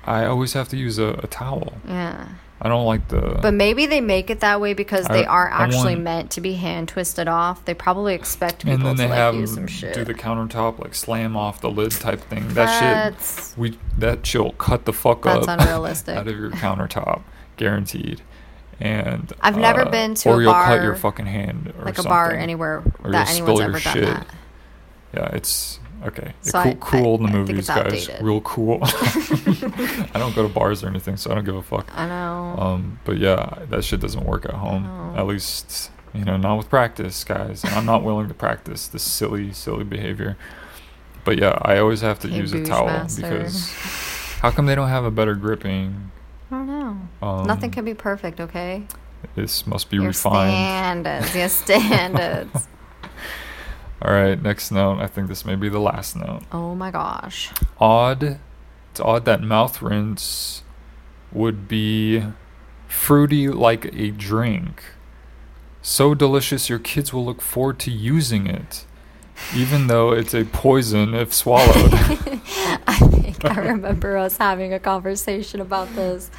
I, 0.06 0.22
I 0.24 0.26
always 0.26 0.54
have 0.54 0.70
to 0.70 0.78
use 0.78 0.98
a, 0.98 1.20
a 1.24 1.28
towel. 1.28 1.74
yeah. 1.88 2.28
I 2.62 2.68
don't 2.68 2.86
like 2.86 3.08
the. 3.08 3.40
But 3.42 3.54
maybe 3.54 3.86
they 3.86 4.02
make 4.02 4.30
it 4.30 4.42
that 4.42 4.60
way 4.60 4.74
because 4.74 5.08
they 5.08 5.26
aren't 5.26 5.54
actually 5.54 5.94
want- 5.94 6.02
meant 6.04 6.32
to 6.32 6.42
be 6.42 6.54
hand 6.56 6.90
twisted 6.90 7.28
off. 7.28 7.64
They 7.64 7.74
probably 7.74 8.14
expect 8.16 8.66
people 8.66 8.74
and 8.74 8.84
then 8.86 8.96
to 8.98 9.02
they 9.04 9.08
like 9.08 9.18
have 9.18 9.36
use 9.36 9.54
some 9.54 9.66
shit. 9.68 9.94
do 9.94 10.04
the 10.04 10.14
countertop 10.14 10.78
like 10.80 10.94
slam 10.94 11.38
off 11.38 11.62
the 11.62 11.70
lid 11.70 11.92
type 11.92 12.20
thing. 12.22 12.48
That 12.50 12.66
That's 13.16 13.50
shit 13.52 13.58
we 13.58 13.78
that 13.98 14.26
shit 14.26 14.42
will 14.42 14.52
cut 14.54 14.84
the 14.86 14.92
fuck 14.94 15.24
That's 15.24 15.48
up 15.48 15.60
unrealistic. 15.62 16.18
out 16.18 16.28
of 16.28 16.38
your 16.38 16.52
countertop, 16.52 17.22
guaranteed. 17.56 18.22
And 18.82 19.32
I've 19.42 19.58
never 19.58 19.82
uh, 19.88 19.90
been 19.90 20.16
to 20.16 20.30
or 20.30 20.40
a 20.40 20.44
you'll 20.44 20.54
cut 20.54 20.82
your 20.82 20.92
bar- 20.94 21.00
fucking 21.00 21.26
hand 21.26 21.74
or 21.78 21.86
like 21.86 21.98
a 21.98 22.04
bar 22.04 22.32
anywhere 22.32 22.84
Or 23.04 23.12
that 23.12 23.30
anyone's 23.30 23.58
spill 23.58 23.62
ever 23.62 23.72
your 23.72 23.80
done 23.82 23.94
shit. 23.94 24.06
that. 24.06 24.28
Yeah, 25.14 25.36
it's 25.36 25.80
okay. 26.06 26.34
So 26.42 26.62
cool, 26.62 26.72
I- 26.72 26.76
cool 26.80 27.16
in 27.16 27.24
the 27.24 27.28
I- 27.30 27.32
I 27.32 27.34
movies, 27.36 27.68
guys. 27.68 27.78
outdated. 27.78 28.22
Real 28.22 28.42
cool. 28.42 28.80
I 28.84 30.10
don't 30.14 30.36
go 30.36 30.44
to 30.48 30.54
bars 30.54 30.84
or 30.84 30.88
anything, 30.88 31.18
so 31.18 31.32
I 31.32 31.36
don't 31.36 31.46
give 31.46 31.56
a 31.56 31.64
fuck. 31.64 31.88
I 31.96 32.08
know. 32.08 32.56
Um, 32.62 33.00
but 33.06 33.18
yeah, 33.18 33.60
that 33.70 33.84
shit 33.84 34.00
doesn't 34.00 34.26
work 34.26 34.46
at 34.46 34.52
home. 34.56 34.86
At 35.18 35.28
least, 35.28 35.92
you 36.14 36.26
know, 36.26 36.38
not 36.38 36.58
with 36.58 36.70
practice, 36.70 37.24
guys. 37.24 37.64
And 37.64 37.74
I'm 37.74 37.86
not 37.86 38.04
willing 38.04 38.28
to 38.28 38.34
practice 38.34 38.88
this 38.88 39.04
silly, 39.04 39.52
silly 39.54 39.84
behavior. 39.84 40.38
But 41.26 41.38
yeah, 41.38 41.58
I 41.62 41.78
always 41.80 42.02
have 42.02 42.20
to 42.20 42.28
Hey, 42.28 42.38
use 42.38 42.54
a 42.54 42.64
towel 42.64 42.86
master. 42.88 43.22
because 43.22 43.70
how 44.42 44.52
come 44.52 44.66
they 44.66 44.76
don't 44.76 44.88
have 44.90 45.04
a 45.06 45.12
better 45.12 45.36
gripping? 45.36 46.12
I 46.52 46.56
don't 46.56 46.68
know. 46.68 47.28
Um, 47.28 47.46
Nothing 47.46 47.72
can 47.72 47.86
be 47.86 47.94
perfect, 47.94 48.40
okay? 48.40 48.84
This 49.36 49.68
must 49.68 49.90
be 49.90 49.98
Your 49.98 50.08
refined. 50.08 50.52
standards, 51.06 51.36
your 51.36 51.50
standards. 51.50 52.68
All 54.02 54.14
right, 54.14 54.42
next 54.42 54.72
note. 54.72 55.00
I 55.00 55.08
think 55.08 55.28
this 55.28 55.44
may 55.46 55.56
be 55.56 55.70
the 55.70 55.80
last 55.80 56.16
note. 56.16 56.44
oh 56.52 56.76
my 56.76 56.92
gosh. 56.92 57.52
Odd. 57.80 58.40
It's 58.92 59.00
odd 59.00 59.26
that 59.26 59.42
mouth 59.42 59.82
rinse 59.82 60.64
would 61.32 61.68
be 61.68 62.24
fruity 62.88 63.50
like 63.50 63.86
a 63.94 64.12
drink. 64.12 64.84
So 65.82 66.14
delicious, 66.14 66.70
your 66.70 66.80
kids 66.80 67.14
will 67.14 67.26
look 67.26 67.42
forward 67.42 67.80
to 67.80 67.92
using 67.92 68.48
it, 68.48 68.86
even 69.56 69.88
though 69.88 70.12
it's 70.12 70.34
a 70.34 70.44
poison 70.44 71.14
if 71.14 71.34
swallowed. 71.34 71.94
I 72.88 72.98
think 73.12 73.46
I 73.46 73.60
remember 73.60 74.18
us 74.18 74.38
having 74.38 74.74
a 74.74 74.80
conversation 74.80 75.62
about 75.62 75.94
this. 75.96 76.30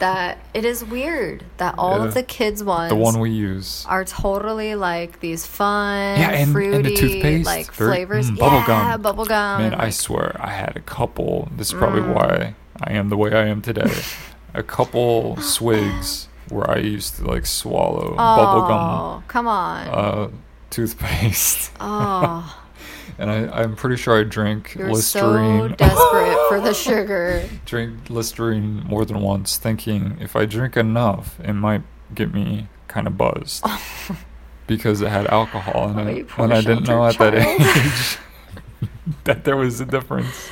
That 0.00 0.38
it 0.54 0.64
is 0.64 0.82
weird 0.84 1.44
that 1.58 1.74
all 1.78 1.98
Yeah. 1.98 2.04
of 2.06 2.14
the 2.14 2.22
kids 2.22 2.64
ones 2.64 2.88
the 2.90 2.96
one 2.96 3.20
we 3.20 3.30
use. 3.30 3.84
are 3.88 4.04
totally 4.04 4.74
like 4.74 5.20
these 5.20 5.46
fun, 5.46 6.18
Yeah, 6.18 6.30
and- 6.30 6.34
and 6.36 6.48
the 6.48 6.52
fruity, 6.52 6.96
toothpaste, 6.96 7.46
like 7.46 7.70
flavors. 7.70 8.30
mm, 8.30 8.38
bubble 8.38 8.58
yeah, 8.60 8.66
gum. 8.92 9.02
bubble 9.02 9.24
gum. 9.26 9.60
Man, 9.62 9.72
and, 9.74 9.82
I 9.82 9.90
swear 9.90 10.36
I 10.40 10.50
had 10.50 10.74
a 10.76 10.80
couple. 10.80 11.48
This 11.56 11.68
is 11.68 11.74
probably 11.74 12.00
Mm. 12.00 12.14
why 12.14 12.54
I 12.82 12.92
am 12.94 13.10
the 13.10 13.16
way 13.16 13.32
I 13.34 13.46
am 13.46 13.60
today. 13.60 13.92
a 14.54 14.62
couple 14.62 15.36
swigs 15.40 16.28
where 16.48 16.68
I 16.70 16.78
used 16.78 17.16
to 17.16 17.24
like 17.26 17.44
swallow 17.46 18.14
bubble 18.16 18.62
gum 18.68 18.80
Oh, 18.90 19.22
come 19.28 19.46
on. 19.46 19.86
uh, 19.86 20.28
toothpaste. 20.70 21.72
oh, 21.78 22.56
And 23.20 23.30
I, 23.30 23.60
I'm 23.62 23.76
pretty 23.76 23.96
sure 23.96 24.18
I 24.18 24.24
drank 24.24 24.74
you're 24.74 24.88
so 24.88 24.94
Listerine. 24.94 25.74
desperate 25.76 26.38
for 26.48 26.58
the 26.60 26.72
sugar. 26.86 27.44
Drink 27.66 28.08
Listerine 28.08 28.82
more 28.86 29.04
than 29.04 29.20
once, 29.20 29.58
thinking 29.58 30.16
if 30.20 30.34
I 30.34 30.46
drink 30.46 30.74
enough, 30.76 31.38
it 31.40 31.52
might 31.52 31.82
get 32.14 32.32
me 32.32 32.68
kind 32.88 33.06
of 33.06 33.18
buzzed. 33.18 33.62
because 34.66 35.02
it 35.02 35.08
had 35.10 35.26
alcohol 35.26 35.90
in 35.90 35.98
Oh, 35.98 36.06
it. 36.06 36.26
and 36.38 36.52
I 36.54 36.60
didn't 36.62 36.88
know 36.88 37.04
at 37.04 37.14
sheltered 37.14 37.42
that 37.42 37.60
age 37.60 38.18
that 39.24 39.44
there 39.44 39.56
was 39.56 39.80
a 39.80 39.84
difference. 39.84 40.48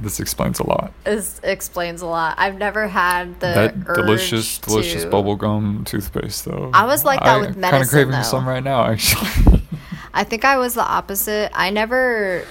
This 0.00 0.20
explains 0.20 0.58
a 0.58 0.66
lot. 0.66 0.92
This 1.04 1.40
explains 1.42 2.02
a 2.02 2.06
lot. 2.06 2.34
I've 2.38 2.58
never 2.58 2.86
had 2.88 3.40
the 3.40 3.46
that 3.46 3.84
delicious, 3.84 4.58
delicious 4.58 5.04
to- 5.04 5.10
bubblegum 5.10 5.86
toothpaste, 5.86 6.44
though. 6.44 6.70
I 6.74 6.84
was 6.84 7.04
like 7.04 7.20
that 7.20 7.40
with 7.40 7.48
Kind 7.50 7.60
medicine, 7.60 7.82
of 7.82 7.88
craving 7.88 8.12
though. 8.12 8.22
some 8.22 8.48
right 8.48 8.62
now, 8.62 8.84
actually. 8.86 9.62
I 10.14 10.24
think 10.24 10.44
I 10.44 10.56
was 10.58 10.74
the 10.74 10.82
opposite. 10.82 11.50
I 11.54 11.70
never 11.70 12.44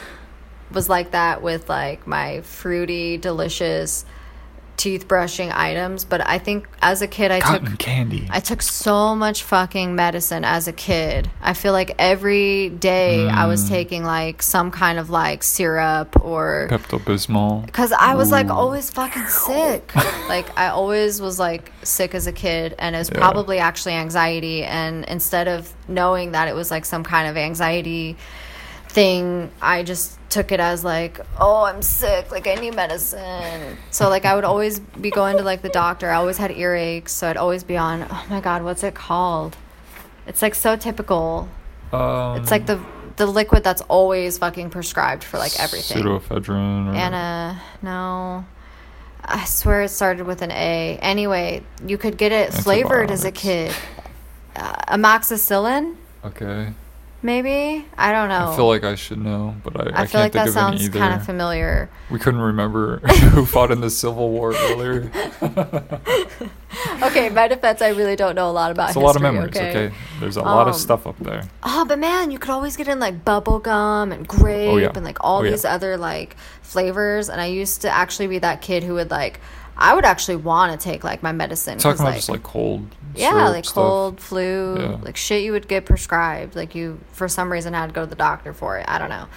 was 0.71 0.89
like 0.89 1.11
that 1.11 1.41
with 1.41 1.69
like 1.69 2.05
my 2.07 2.41
fruity, 2.41 3.17
delicious 3.17 4.05
teeth 4.77 5.07
brushing 5.07 5.51
items, 5.51 6.03
but 6.05 6.25
I 6.27 6.37
think 6.37 6.67
as 6.81 7.01
a 7.01 7.07
kid 7.07 7.31
I 7.31 7.39
Cotton 7.39 7.71
took 7.71 7.79
candy. 7.79 8.27
I 8.29 8.39
took 8.39 8.61
so 8.61 9.15
much 9.15 9.43
fucking 9.43 9.95
medicine 9.95 10.43
as 10.43 10.67
a 10.67 10.73
kid. 10.73 11.29
I 11.41 11.53
feel 11.53 11.71
like 11.73 11.95
every 11.97 12.69
day 12.69 13.27
I 13.27 13.47
was 13.47 13.65
Mm. 13.65 13.69
taking 13.69 14.03
like 14.03 14.41
some 14.41 14.71
kind 14.71 14.99
of 14.99 15.09
like 15.09 15.43
syrup 15.43 16.23
or 16.23 16.67
Pepto 16.69 16.99
Bismol. 16.99 17.65
because 17.65 17.91
I 17.91 18.15
was 18.15 18.31
like 18.31 18.49
always 18.49 18.89
fucking 18.91 19.27
sick. 19.27 19.93
like 20.29 20.45
I 20.57 20.67
always 20.67 21.21
was 21.21 21.39
like 21.39 21.71
sick 21.83 22.13
as 22.13 22.27
a 22.27 22.31
kid, 22.33 22.75
and 22.77 22.95
it's 22.95 23.09
Yeah. 23.09 23.17
probably 23.19 23.59
actually 23.59 23.93
anxiety. 23.93 24.63
And 24.63 25.05
instead 25.05 25.47
of 25.47 25.71
knowing 25.87 26.33
that 26.33 26.47
it 26.47 26.55
was 26.55 26.69
like 26.71 26.85
some 26.85 27.03
kind 27.03 27.27
of 27.29 27.37
anxiety 27.37 28.17
thing, 28.95 29.51
I 29.61 29.83
just 29.83 30.17
took 30.29 30.51
it 30.51 30.59
as 30.59 30.83
like, 30.83 31.19
oh, 31.39 31.65
I'm 31.65 31.81
sick. 31.81 32.31
Like 32.31 32.47
I 32.47 32.55
need 32.55 32.75
medicine. 32.75 33.77
So 33.91 34.09
like 34.09 34.25
I 34.25 34.33
would 34.35 34.45
always 34.45 34.79
be 34.79 35.11
going 35.11 35.37
to 35.37 35.43
like 35.43 35.61
the 35.61 35.69
doctor. 35.69 36.09
I 36.09 36.15
always 36.15 36.37
had 36.37 36.51
earaches, 36.51 37.09
so 37.09 37.27
I'd 37.29 37.37
always 37.37 37.63
be 37.63 37.77
on. 37.77 38.07
Oh 38.09 38.25
my 38.29 38.39
god, 38.41 38.63
what's 38.63 38.83
it 38.83 38.95
called? 38.95 39.55
It's 40.25 40.41
like 40.41 40.55
so 40.55 40.75
typical. 40.75 41.47
Um, 41.93 42.37
It's 42.41 42.49
like 42.51 42.65
the 42.65 42.79
the 43.17 43.25
liquid 43.25 43.63
that's 43.63 43.81
always 43.83 44.37
fucking 44.39 44.69
prescribed 44.71 45.23
for 45.23 45.37
like 45.37 45.59
everything. 45.59 46.01
Pseudoephedrine. 46.03 46.91
Or, 46.91 46.95
Anna, 46.95 47.61
no. 47.81 48.45
I 49.23 49.43
swear 49.45 49.83
it 49.83 49.89
started 49.89 50.25
with 50.27 50.41
an 50.41 50.51
A. 50.51 50.99
Anyway, 51.01 51.63
you 51.85 51.97
could 51.97 52.17
get 52.17 52.31
it 52.31 52.53
flavored 52.53 53.09
as 53.11 53.23
a 53.25 53.31
kid. 53.31 53.73
Uh, 54.55 54.95
amoxicillin, 54.97 55.95
Okay. 56.23 56.73
Maybe? 57.25 57.85
I 57.97 58.11
don't 58.11 58.29
know. 58.29 58.51
I 58.51 58.55
feel 58.55 58.67
like 58.67 58.83
I 58.83 58.95
should 58.95 59.19
know, 59.19 59.55
but 59.63 59.75
I, 59.79 59.89
I, 59.89 60.01
I 60.03 60.05
feel 60.05 60.21
like 60.21 60.31
that 60.33 60.49
sounds 60.49 60.87
kind 60.89 61.13
of 61.13 61.25
familiar. 61.25 61.89
we 62.09 62.19
couldn't 62.19 62.39
remember 62.41 62.97
who 63.33 63.45
fought 63.45 63.71
in 63.71 63.81
the 63.81 63.89
Civil 63.89 64.29
War 64.29 64.53
earlier. 64.55 65.11
okay, 67.01 67.29
my 67.29 67.47
defense, 67.47 67.81
I 67.81 67.89
really 67.89 68.15
don't 68.15 68.35
know 68.35 68.49
a 68.49 68.51
lot 68.51 68.71
about 68.71 68.89
It's 68.89 68.95
a 68.95 68.99
lot 68.99 69.15
of 69.15 69.21
memories. 69.21 69.55
Okay, 69.55 69.91
there's 70.19 70.37
a 70.37 70.41
lot 70.41 70.67
of 70.67 70.73
Um, 70.75 70.79
stuff 70.79 71.07
up 71.07 71.17
there. 71.19 71.43
Oh, 71.63 71.85
but 71.85 71.99
man, 71.99 72.31
you 72.31 72.39
could 72.39 72.51
always 72.51 72.77
get 72.77 72.87
in 72.87 72.99
like 72.99 73.25
bubble 73.25 73.59
gum 73.59 74.11
and 74.11 74.27
grape 74.27 74.69
Oh, 74.69 74.77
yeah. 74.77 74.91
and 74.95 75.03
like 75.03 75.17
all 75.21 75.39
Oh, 75.39 75.43
yeah. 75.43 75.51
these 75.51 75.65
other 75.65 75.97
like 75.97 76.35
flavors. 76.61 77.29
And 77.29 77.41
I 77.41 77.47
used 77.47 77.81
to 77.81 77.89
actually 77.89 78.27
be 78.27 78.39
that 78.39 78.61
kid 78.61 78.83
who 78.83 78.93
would 78.95 79.11
like, 79.11 79.39
I 79.77 79.93
would 79.93 80.05
actually 80.05 80.37
want 80.37 80.79
to 80.79 80.83
take 80.83 81.03
like 81.03 81.21
my 81.23 81.31
medicine. 81.31 81.77
Talking 81.77 82.01
about 82.01 82.09
like, 82.11 82.15
just 82.15 82.29
like 82.29 82.43
cold. 82.43 82.87
Yeah, 83.17 83.49
like 83.49 83.65
stuff. 83.65 83.73
cold, 83.75 84.19
flu, 84.21 84.77
Yeah. 84.79 84.97
like 85.01 85.17
shit 85.17 85.43
you 85.43 85.51
would 85.51 85.67
get 85.67 85.85
prescribed. 85.85 86.55
Like 86.55 86.75
you, 86.75 86.99
for 87.11 87.27
some 87.27 87.51
reason, 87.51 87.73
had 87.73 87.87
to 87.87 87.93
go 87.93 88.01
to 88.01 88.07
the 88.09 88.15
doctor 88.15 88.53
for 88.53 88.77
it. 88.77 88.85
I 88.87 88.97
don't 88.97 89.09
know. 89.09 89.27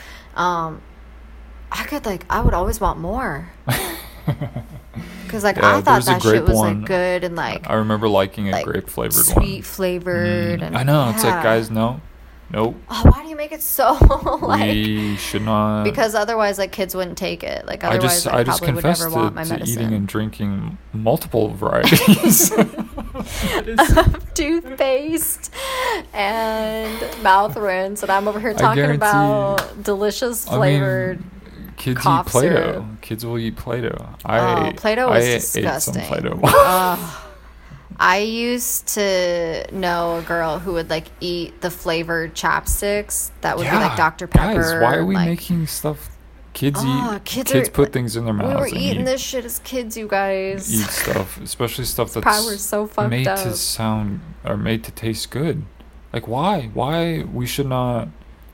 Um, 0.40 0.82
I 1.72 1.84
could 1.84 2.06
like, 2.06 2.24
I 2.30 2.40
would 2.40 2.54
always 2.54 2.80
want 2.80 2.98
more. 2.98 3.50
Because 5.24 5.44
like 5.44 5.56
Yeah, 5.56 5.76
I 5.76 5.80
thought 5.82 6.04
that 6.06 6.22
shit 6.22 6.44
was 6.44 6.56
one. 6.56 6.80
like 6.80 6.86
good 6.88 7.22
and 7.24 7.36
like 7.36 7.68
I 7.68 7.74
remember 7.74 8.08
liking 8.08 8.48
a 8.48 8.52
like 8.52 8.64
grape 8.64 8.88
flavored 8.88 9.26
sweet 9.26 9.54
one. 9.56 9.62
flavored. 9.62 10.60
Mm, 10.60 10.74
I 10.76 10.82
know. 10.82 11.10
It's 11.10 11.22
like 11.22 11.42
guys, 11.42 11.70
no, 11.70 12.00
nope. 12.50 12.76
Oh, 12.88 13.02
why 13.10 13.22
do 13.22 13.28
you 13.28 13.36
make 13.36 13.52
it 13.52 13.62
so 13.62 13.92
like? 14.42 14.60
we 14.62 15.16
should 15.16 15.42
not. 15.42 15.84
because 15.84 16.14
otherwise, 16.14 16.58
like 16.58 16.72
kids 16.72 16.94
wouldn't 16.94 17.18
take 17.18 17.42
it. 17.44 17.66
Like 17.66 17.84
I 17.84 17.88
otherwise, 17.96 18.24
just 18.24 18.26
I, 18.28 18.38
I 18.38 18.44
just 18.44 18.58
probably 18.62 18.74
would 18.76 18.84
never 18.84 19.08
to, 19.08 19.14
want 19.14 19.34
my 19.34 19.44
to 19.44 19.62
eating 19.64 19.92
and 19.92 20.06
drinking 20.08 20.78
multiple 20.92 21.48
varieties. 21.54 22.52
of 22.58 24.34
Toothpaste 24.34 25.52
and 26.12 27.22
mouth 27.22 27.56
rinse, 27.56 28.02
and 28.02 28.10
I'm 28.12 28.28
over 28.28 28.40
here 28.40 28.54
talking 28.54 28.90
about 28.92 29.82
delicious 29.82 30.46
I 30.46 30.50
mean, 30.52 30.58
flavored. 30.60 31.22
Kids 31.76 32.00
eat 32.04 32.26
Play-Doh. 32.26 32.54
syrup. 32.56 32.84
Kids 33.02 33.24
will 33.24 33.38
eat 33.38 33.54
Play-Doh. 33.56 33.94
Oh, 34.00 34.16
I 34.24 34.68
Oh, 34.68 34.72
Play-Doh 34.72 35.08
I 35.10 35.18
is 35.18 35.26
ate 35.26 35.42
some 35.42 35.62
disgusting. 35.62 36.02
Play-Doh. 36.06 37.08
I 38.00 38.18
used 38.18 38.86
to 38.94 39.66
know 39.72 40.18
a 40.18 40.22
girl 40.22 40.58
who 40.60 40.74
would 40.74 40.88
like 40.88 41.06
eat 41.20 41.60
the 41.60 41.70
flavored 41.70 42.34
chapsticks 42.34 43.30
that 43.40 43.56
would 43.56 43.64
be 43.64 43.70
like 43.76 43.96
Dr 43.96 44.26
Pepper. 44.26 44.60
Guys, 44.62 44.82
why 44.82 44.94
are 44.94 45.04
we 45.04 45.14
like, 45.16 45.28
making 45.28 45.66
stuff? 45.66 46.10
Kids 46.52 46.80
Ah, 46.82 47.16
eat. 47.16 47.24
kids 47.24 47.52
Kids, 47.52 47.68
are- 47.68 47.72
put 47.72 47.92
things 47.92 48.16
in 48.16 48.24
their 48.24 48.34
mouths. 48.34 48.54
We 48.54 48.60
were 48.60 48.66
eating 48.68 49.02
eat, 49.02 49.04
this 49.04 49.20
shit 49.20 49.44
as 49.44 49.58
kids, 49.60 49.96
you 49.96 50.08
guys. 50.08 50.72
eat 50.72 50.86
stuff, 50.88 51.40
especially 51.40 51.84
stuff 51.84 52.12
that's 52.12 52.22
Probably 52.24 52.56
so 52.56 52.86
fucked 52.86 53.10
made 53.10 53.28
up. 53.28 53.38
to 53.40 53.54
sound 53.54 54.20
or 54.44 54.56
made 54.56 54.84
to 54.84 54.90
taste 54.92 55.30
good. 55.30 55.64
Like 56.12 56.26
why? 56.26 56.70
Why 56.74 57.22
we 57.24 57.46
should 57.46 57.66
not? 57.66 58.08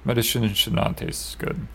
Medicine 0.04 0.52
should 0.54 0.74
not 0.74 0.96
taste 0.96 1.38
good. 1.38 1.66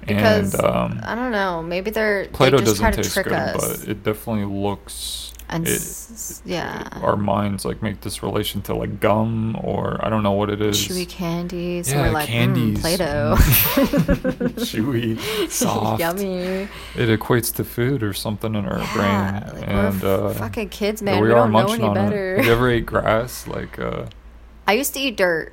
Because 0.00 0.54
and 0.54 0.64
um, 0.64 1.00
I 1.04 1.14
don't 1.14 1.30
know. 1.30 1.62
Maybe 1.62 1.90
they're 1.90 2.26
Play-Doh 2.32 2.58
they 2.58 2.64
doesn't 2.64 2.92
to 2.92 2.96
taste 3.02 3.12
trick 3.14 3.26
good, 3.26 3.34
us. 3.34 3.78
but 3.80 3.88
it 3.88 4.02
definitely 4.02 4.46
looks. 4.46 5.29
And 5.50 5.66
it- 5.66 5.72
s- 5.74 6.40
yeah, 6.46 6.88
Our 7.02 7.16
minds 7.16 7.64
like 7.64 7.82
make 7.82 8.00
this 8.00 8.22
relation 8.22 8.62
to 8.62 8.74
like 8.74 9.00
gum 9.00 9.56
or 9.62 9.98
I 10.04 10.08
don't 10.08 10.22
know 10.22 10.32
what 10.32 10.48
it 10.48 10.60
is. 10.62 10.76
chewy 10.78 11.08
candies. 11.08 11.88
So 11.88 11.96
yeah, 11.96 12.02
we're 12.06 12.12
like, 12.12 12.28
candies. 12.28 12.78
mm, 12.78 12.80
Play-Doh, 12.80 13.34
chewy, 14.64 15.18
soft. 15.50 16.00
yummy. 16.00 16.68
It 16.96 17.18
equates 17.20 17.54
to 17.56 17.64
food 17.64 18.02
or 18.02 18.12
something 18.12 18.54
in 18.54 18.64
our 18.66 18.78
Yeah, 18.78 18.92
brain, 18.94 19.54
like 19.60 19.68
and 19.68 20.02
we're 20.02 20.26
uh, 20.28 20.34
fucking 20.34 20.68
kids, 20.70 21.00
there 21.00 21.14
man. 21.14 21.22
we, 21.22 21.28
We, 21.28 21.34
don't 21.34 21.52
know 21.52 21.58
munching 21.66 21.80
any 21.84 21.88
on 21.88 21.94
better. 21.94 22.36
it. 22.36 22.44
You 22.46 22.52
ever 22.52 22.70
ate 22.70 22.86
grass? 22.86 23.46
Like, 23.46 23.78
uh, 23.78 24.06
I 24.66 24.74
used 24.74 24.94
to 24.94 25.00
eat 25.00 25.16
dirt. 25.16 25.52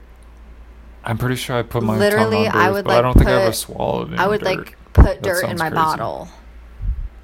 I'm 1.04 1.18
pretty 1.18 1.36
sure 1.38 1.56
I 1.58 1.64
put 1.64 1.84
my 1.84 1.98
Literally, 1.98 2.46
tongue 2.46 2.56
on 2.56 2.62
I 2.62 2.72
would, 2.72 2.86
but 2.86 2.98
I 2.98 3.02
don't 3.02 3.14
think 3.18 3.28
I 3.30 3.42
ever 3.44 3.54
swallowed 3.54 4.10
any 4.10 4.18
I 4.18 4.28
would 4.28 4.42
dirt. 4.42 4.58
like 4.58 4.78
put 4.94 5.06
That 5.06 5.22
dirt 5.24 5.44
in 5.46 5.58
my 5.58 5.70
crazy. 5.70 5.76
bottle. 5.76 6.28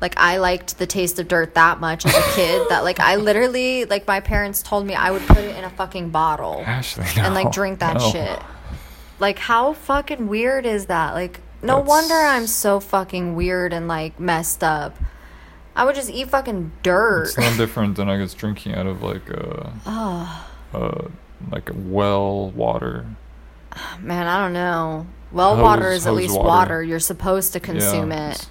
Like 0.03 0.19
I 0.19 0.35
liked 0.35 0.79
the 0.79 0.85
taste 0.85 1.17
of 1.19 1.29
dirt 1.29 1.53
that 1.53 1.79
much 1.79 2.05
as 2.05 2.13
a 2.13 2.35
kid 2.35 2.67
that 2.67 2.83
like 2.83 2.99
I 2.99 3.15
literally 3.15 3.85
like 3.85 4.05
my 4.05 4.19
parents 4.19 4.61
told 4.61 4.85
me 4.85 4.93
I 4.95 5.11
would 5.11 5.21
put 5.21 5.37
it 5.37 5.55
in 5.55 5.63
a 5.63 5.69
fucking 5.69 6.09
bottle. 6.09 6.61
Ashley, 6.65 7.05
and 7.15 7.33
like 7.33 7.53
drink 7.53 7.79
that 7.79 7.95
no. 7.95 8.11
shit. 8.11 8.37
Like 9.19 9.39
how 9.39 9.71
fucking 9.71 10.27
weird 10.27 10.65
is 10.65 10.87
that? 10.87 11.13
Like 11.13 11.39
no 11.61 11.77
That's- 11.77 11.87
wonder 11.87 12.15
I'm 12.15 12.47
so 12.47 12.81
fucking 12.81 13.37
weird 13.37 13.71
and 13.71 13.87
like 13.87 14.19
messed 14.19 14.61
up. 14.61 14.97
I 15.73 15.85
would 15.85 15.95
just 15.95 16.09
eat 16.09 16.27
fucking 16.27 16.73
dirt. 16.83 17.27
It's 17.29 17.37
no 17.37 17.55
different 17.55 17.95
than 17.95 18.09
I 18.09 18.17
guess 18.17 18.33
drinking 18.33 18.75
out 18.75 18.87
of 18.87 19.01
like 19.01 19.29
a, 19.29 19.71
oh 19.85 20.47
uh, 20.73 21.07
like 21.49 21.69
a 21.69 21.75
well 21.75 22.49
water. 22.49 23.05
man, 24.01 24.27
I 24.27 24.43
don't 24.43 24.51
know. 24.51 25.07
Well, 25.31 25.55
Hose- 25.55 25.63
water 25.63 25.91
is 25.91 26.05
at 26.05 26.13
least 26.13 26.35
water. 26.35 26.45
water. 26.45 26.83
You're 26.83 26.99
supposed 26.99 27.53
to 27.53 27.61
consume 27.61 28.11
yeah, 28.11 28.31
it. 28.31 28.49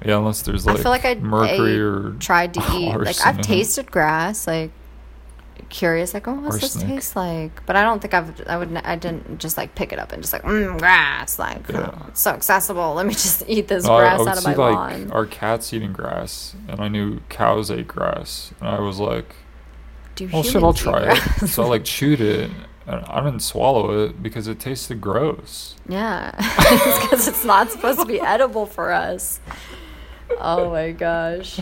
It's- 0.00 0.08
Yeah, 0.08 0.18
unless 0.18 0.42
there's 0.42 0.66
like 0.66 0.78
I 0.78 0.82
feel 0.82 0.90
like 0.92 1.04
I, 1.04 1.14
mercury 1.16 1.74
I 1.76 1.78
or 1.78 2.10
tried 2.18 2.54
to 2.54 2.60
eat. 2.74 2.96
Like 2.96 3.24
I've 3.26 3.40
tasted 3.40 3.90
grass. 3.90 4.46
Like 4.46 4.70
curious, 5.68 6.14
like 6.14 6.26
oh, 6.26 6.34
what's 6.34 6.58
this 6.60 6.74
taste 6.74 7.14
like? 7.14 7.64
But 7.66 7.76
I 7.76 7.82
don't 7.82 8.00
think 8.00 8.14
I've. 8.14 8.40
I 8.48 8.56
would. 8.56 8.74
I 8.84 8.96
didn't 8.96 9.38
just 9.38 9.56
like 9.56 9.74
pick 9.74 9.92
it 9.92 9.98
up 9.98 10.10
and 10.12 10.22
just 10.22 10.32
like 10.32 10.42
mm, 10.42 10.78
grass. 10.78 11.38
Like 11.38 11.68
Yeah. 11.68 11.90
oh, 11.94 12.06
so 12.14 12.30
accessible. 12.32 12.94
Let 12.94 13.06
me 13.06 13.12
just 13.12 13.44
eat 13.48 13.68
this 13.68 13.84
No, 13.84 13.94
I- 13.94 13.98
I, 13.98 14.00
grass 14.02 14.18
would 14.20 14.28
out 14.28 14.36
of 14.38 14.42
see 14.42 14.50
my 14.50 14.56
like 14.56 14.74
lawn. 14.74 15.12
our 15.12 15.26
cats 15.26 15.72
eating 15.72 15.92
grass, 15.92 16.54
and 16.68 16.80
I 16.80 16.88
knew 16.88 17.20
cows 17.28 17.70
ate 17.70 17.86
grass, 17.88 18.52
and 18.60 18.68
I 18.68 18.80
was 18.80 18.98
like, 18.98 19.34
Do 20.16 20.28
"Well, 20.32 20.42
shit, 20.42 20.62
I'll 20.62 20.72
try 20.72 21.12
it." 21.12 21.46
so 21.46 21.62
I 21.62 21.66
like 21.66 21.84
chewed 21.96 22.20
it, 22.20 22.50
and 22.86 23.04
I 23.06 23.22
didn't 23.22 23.40
swallow 23.42 24.04
it 24.06 24.22
because 24.22 24.48
it 24.48 24.58
tasted 24.58 25.00
gross. 25.00 25.76
Yeah, 25.88 26.32
it's 26.38 27.00
because 27.04 27.28
it's 27.28 27.44
not 27.44 27.70
supposed 27.70 28.00
to 28.00 28.06
be 28.06 28.18
edible 28.20 28.66
for 28.66 28.90
us. 28.92 29.38
Oh 30.38 30.70
my 30.70 30.92
gosh. 30.92 31.60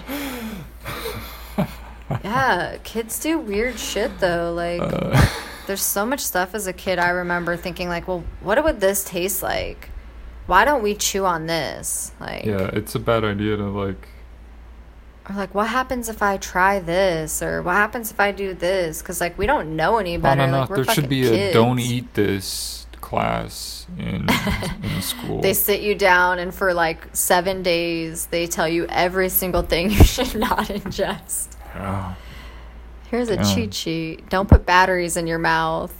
Yeah, 2.25 2.79
kids 2.85 3.21
do 3.21 3.39
weird 3.39 3.79
shit 3.79 4.19
though. 4.19 4.53
Like, 4.55 4.81
Uh, 4.81 5.27
there's 5.67 5.83
so 5.83 6.07
much 6.07 6.21
stuff 6.21 6.55
as 6.55 6.67
a 6.67 6.73
kid 6.73 6.99
I 6.99 7.11
remember 7.11 7.57
thinking, 7.57 7.89
like, 7.89 8.09
well, 8.09 8.25
what 8.41 8.63
would 8.65 8.81
this 8.81 9.05
taste 9.05 9.43
like? 9.43 9.91
Why 10.47 10.65
don't 10.65 10.83
we 10.83 10.95
chew 10.95 11.27
on 11.27 11.47
this? 11.47 12.13
Like, 12.19 12.47
yeah, 12.47 12.71
it's 12.73 12.95
a 12.95 12.99
bad 12.99 13.25
idea 13.25 13.57
to 13.59 13.65
like. 13.65 14.09
or 15.29 15.35
like, 15.37 15.55
what 15.55 15.67
happens 15.69 16.09
if 16.09 16.23
I 16.23 16.39
try 16.39 16.79
this? 16.79 17.43
Or 17.43 17.61
what 17.63 17.75
happens 17.75 18.11
if 18.11 18.19
I 18.19 18.33
do 18.33 18.55
this? 18.55 19.03
Because, 19.03 19.21
like, 19.21 19.37
we 19.37 19.45
don't 19.45 19.77
know 19.77 19.99
any 19.99 20.15
On 20.15 20.23
better. 20.23 20.41
and 20.41 20.53
Like, 20.53 20.71
off, 20.71 20.75
there 20.75 20.85
should 20.95 21.09
be 21.11 21.27
a 21.29 21.53
"Don't 21.53 21.79
eat 21.79 22.15
this" 22.15 22.87
class 23.01 23.87
in 23.99 24.29
in 24.83 25.03
school. 25.03 25.41
They 25.41 25.55
sit 25.55 25.81
you 25.81 25.95
down, 25.95 26.39
and 26.39 26.55
for 26.55 26.75
like 26.75 27.09
seven 27.15 27.63
days, 27.63 28.27
they 28.27 28.47
tell 28.47 28.69
you 28.69 28.87
every 28.87 29.29
single 29.29 29.63
thing 29.63 29.91
you 29.91 30.05
should 30.05 30.35
not 30.35 30.67
ingest. 30.67 31.57
Yeah. 31.75 32.15
Here's 33.11 33.31
a 33.31 33.43
cheat 33.55 33.73
sheet. 33.73 34.29
Don't 34.29 34.49
put 34.49 34.67
batteries 34.67 35.17
in 35.17 35.27
your 35.27 35.39
mouth. 35.39 35.95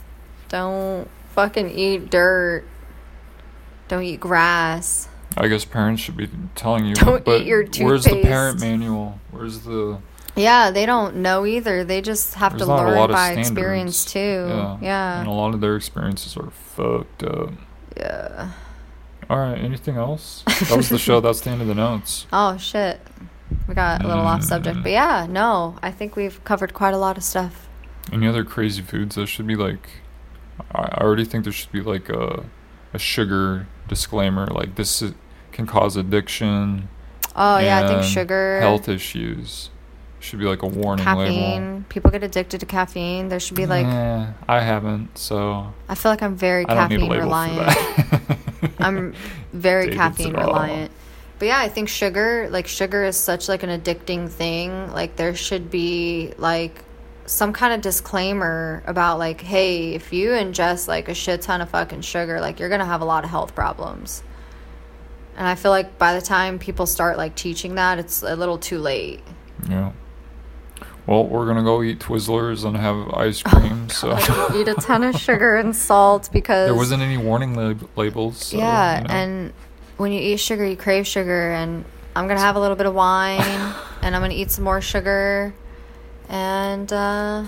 Don't 0.49 1.09
fucking 1.31 1.71
eat 1.71 2.11
dirt. 2.11 2.65
Don't 3.87 4.03
eat 4.03 4.19
grass. 4.19 5.09
I 5.35 5.47
guess 5.47 5.65
parents 5.65 6.01
should 6.01 6.17
be 6.17 6.29
telling 6.53 6.85
you. 6.85 6.95
Don't 6.95 7.25
but 7.25 7.41
eat 7.41 7.47
your 7.47 7.63
toothpaste. 7.63 7.83
Where's 7.83 8.03
the 8.03 8.21
parent 8.21 8.59
manual? 8.59 9.19
Where's 9.31 9.61
the? 9.61 9.99
Yeah, 10.39 10.71
they 10.71 10.85
don't 10.85 11.17
know 11.17 11.45
either. 11.45 11.83
They 11.83 12.01
just 12.01 12.35
have 12.35 12.53
There's 12.53 12.67
to 12.67 12.75
learn 12.75 13.11
by 13.11 13.33
experience 13.33 14.05
too. 14.05 14.45
Yeah. 14.47 14.77
Yeah. 14.81 15.19
And 15.19 15.27
a 15.27 15.31
lot 15.31 15.53
of 15.53 15.61
their 15.61 15.75
experiences 15.75 16.37
are 16.37 16.49
fucked 16.49 17.23
up. 17.23 17.51
Yeah. 17.97 18.51
All 19.29 19.37
right. 19.37 19.57
Anything 19.57 19.97
else? 19.97 20.43
That 20.45 20.77
was 20.77 20.89
the 20.89 20.97
show. 20.97 21.19
That's 21.21 21.41
the 21.41 21.49
end 21.49 21.61
of 21.61 21.67
the 21.67 21.75
notes. 21.75 22.25
Oh 22.31 22.57
shit. 22.57 23.01
We 23.67 23.73
got 23.73 24.03
a 24.03 24.07
little 24.07 24.25
off 24.25 24.43
subject. 24.43 24.77
Mm. 24.77 24.83
But 24.83 24.91
yeah, 24.91 25.27
no. 25.29 25.77
I 25.81 25.91
think 25.91 26.15
we've 26.15 26.41
covered 26.43 26.73
quite 26.73 26.93
a 26.93 26.97
lot 26.97 27.17
of 27.17 27.23
stuff. 27.23 27.67
Any 28.11 28.27
other 28.27 28.43
crazy 28.43 28.81
foods 28.81 29.15
that 29.15 29.27
should 29.27 29.47
be 29.47 29.55
like? 29.55 29.89
I 30.73 30.81
I 30.81 31.01
already 31.01 31.25
think 31.25 31.43
there 31.43 31.53
should 31.53 31.71
be 31.71 31.81
like 31.81 32.09
a 32.09 32.45
a 32.93 32.99
sugar 32.99 33.67
disclaimer. 33.87 34.47
Like 34.47 34.75
this 34.75 35.01
is, 35.01 35.13
can 35.51 35.67
cause 35.67 35.95
addiction. 35.97 36.89
Oh 37.35 37.57
yeah, 37.57 37.83
I 37.83 37.87
think 37.87 38.03
sugar 38.03 38.59
Health 38.61 38.87
issues. 38.87 39.69
Should 40.19 40.39
be 40.39 40.45
like 40.45 40.63
a 40.63 40.67
warning 40.67 41.05
label. 41.05 41.25
caffeine. 41.25 41.85
People 41.89 42.11
get 42.11 42.23
addicted 42.23 42.59
to 42.59 42.65
caffeine. 42.65 43.29
There 43.29 43.39
should 43.39 43.55
be 43.55 43.65
like 43.65 43.85
I 43.85 44.59
haven't, 44.59 45.17
so 45.17 45.73
I 45.87 45.95
feel 45.95 46.11
like 46.11 46.21
I'm 46.21 46.35
very 46.35 46.65
I 46.67 46.73
don't 46.87 46.89
need 46.89 46.95
a 46.95 46.99
caffeine 46.99 47.09
label 47.09 47.23
reliant. 47.23 47.73
for 47.73 48.27
that. 48.27 48.71
I'm 48.79 49.13
very 49.53 49.85
David's 49.85 49.97
caffeine 49.97 50.33
reliant. 50.33 50.91
But 51.39 51.47
yeah, 51.47 51.59
I 51.59 51.69
think 51.69 51.87
sugar, 51.87 52.49
like 52.51 52.67
sugar 52.67 53.05
is 53.05 53.15
such 53.15 53.47
like 53.47 53.63
an 53.63 53.69
addicting 53.69 54.29
thing. 54.29 54.91
Like 54.91 55.15
there 55.15 55.33
should 55.33 55.71
be 55.71 56.33
like 56.37 56.83
some 57.25 57.53
kind 57.53 57.73
of 57.73 57.81
disclaimer 57.81 58.83
about 58.85 59.19
like, 59.19 59.39
hey, 59.39 59.93
if 59.93 60.11
you 60.11 60.31
ingest 60.31 60.87
like 60.89 61.07
a 61.07 61.13
shit 61.13 61.41
ton 61.41 61.61
of 61.61 61.69
fucking 61.69 62.01
sugar, 62.01 62.41
like 62.41 62.59
you're 62.59 62.69
going 62.69 62.79
to 62.79 62.85
have 62.85 63.01
a 63.01 63.05
lot 63.05 63.23
of 63.23 63.29
health 63.29 63.55
problems. 63.55 64.21
And 65.37 65.47
I 65.47 65.55
feel 65.55 65.71
like 65.71 65.97
by 65.97 66.13
the 66.13 66.21
time 66.21 66.59
people 66.59 66.85
start 66.85 67.17
like 67.17 67.35
teaching 67.35 67.75
that, 67.75 67.99
it's 67.99 68.21
a 68.21 68.35
little 68.35 68.57
too 68.57 68.79
late. 68.79 69.21
Yeah. 69.69 69.93
Well, 71.09 71.25
we're 71.25 71.47
gonna 71.47 71.63
go 71.63 71.81
eat 71.81 71.97
Twizzlers 71.99 72.63
and 72.63 72.77
have 72.77 73.09
ice 73.15 73.41
cream. 73.41 73.89
so 73.99 74.11
eat 74.55 74.67
a 74.67 74.75
ton 74.75 75.03
of 75.03 75.15
sugar 75.27 75.55
and 75.55 75.75
salt 75.75 76.29
because 76.31 76.67
there 76.67 76.75
wasn't 76.75 77.01
any 77.01 77.17
warning 77.17 77.55
lab- 77.55 77.89
labels. 77.95 78.37
So, 78.45 78.57
yeah, 78.57 79.01
you 79.01 79.07
know. 79.07 79.13
and 79.15 79.53
when 79.97 80.11
you 80.11 80.21
eat 80.21 80.37
sugar, 80.39 80.63
you 80.67 80.77
crave 80.77 81.07
sugar, 81.07 81.51
and 81.51 81.83
I'm 82.15 82.27
gonna 82.27 82.39
have 82.39 82.55
a 82.55 82.59
little 82.59 82.75
bit 82.75 82.85
of 82.85 82.93
wine, 82.93 83.41
and 84.03 84.15
I'm 84.15 84.21
gonna 84.21 84.35
eat 84.35 84.51
some 84.51 84.63
more 84.63 84.81
sugar, 84.81 85.51
And 86.29 86.93
uh, 86.93 87.45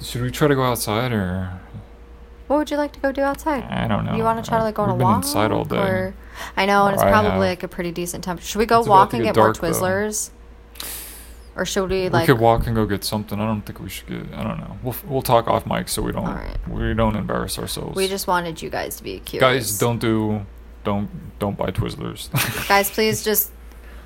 Should 0.00 0.22
we 0.22 0.30
try 0.30 0.46
to 0.46 0.54
go 0.54 0.62
outside 0.62 1.10
or 1.12 1.50
what 2.46 2.58
would 2.58 2.70
you 2.70 2.76
like 2.76 2.92
to 2.92 3.00
go 3.00 3.10
do 3.12 3.22
outside? 3.22 3.64
I 3.64 3.86
don't 3.88 4.04
know. 4.04 4.16
You 4.16 4.22
want 4.22 4.44
to 4.44 4.48
try 4.48 4.58
to 4.58 4.64
like 4.64 4.74
go 4.76 4.82
on 4.82 4.88
We've 4.90 4.94
a 4.96 4.98
been 4.98 5.06
walk? 5.08 5.16
inside 5.24 5.50
all 5.52 5.64
day. 5.64 5.76
Or 5.76 6.14
I 6.56 6.64
know, 6.66 6.86
and 6.86 6.94
it's 6.94 7.02
I 7.02 7.10
probably 7.10 7.30
have. 7.30 7.40
like 7.40 7.62
a 7.64 7.68
pretty 7.68 7.90
decent 7.92 8.22
temperature. 8.24 8.46
Should 8.48 8.58
we 8.60 8.66
go 8.66 8.80
It's 8.80 8.88
walk 8.88 9.12
and 9.14 9.22
get 9.24 9.34
get, 9.34 9.40
more 9.40 9.52
Twizzlers? 9.52 10.30
though. 10.30 10.36
Or 11.56 11.64
should 11.64 11.90
we 11.90 12.08
like? 12.08 12.22
we 12.28 12.32
could 12.34 12.40
walk 12.40 12.66
and 12.66 12.76
go 12.76 12.86
get 12.86 13.02
something. 13.04 13.38
I 13.40 13.46
don't 13.46 13.62
think 13.62 13.80
we 13.80 13.88
should 13.88 14.06
get. 14.06 14.32
I 14.38 14.42
don't 14.42 14.58
know. 14.58 14.78
We'll 14.82 14.96
we'll 15.06 15.22
talk 15.22 15.48
off 15.48 15.66
mic 15.66 15.88
so 15.88 16.00
we 16.02 16.12
don't 16.12 16.26
Alright. 16.26 16.68
we 16.68 16.94
don't 16.94 17.16
embarrass 17.16 17.58
ourselves. 17.58 17.96
we 17.96 18.06
just 18.08 18.26
wanted 18.26 18.62
you 18.62 18.70
guys 18.70 18.96
to 18.96 19.02
be 19.02 19.18
curious. 19.20 19.70
guys 19.70 19.78
don't 19.78 19.98
do 20.00 20.46
don't 20.84 21.10
don't 21.38 21.56
buy 21.58 21.70
Twizzlers. 21.70 22.30
guys 22.68 22.90
please 22.90 23.22
just 23.22 23.50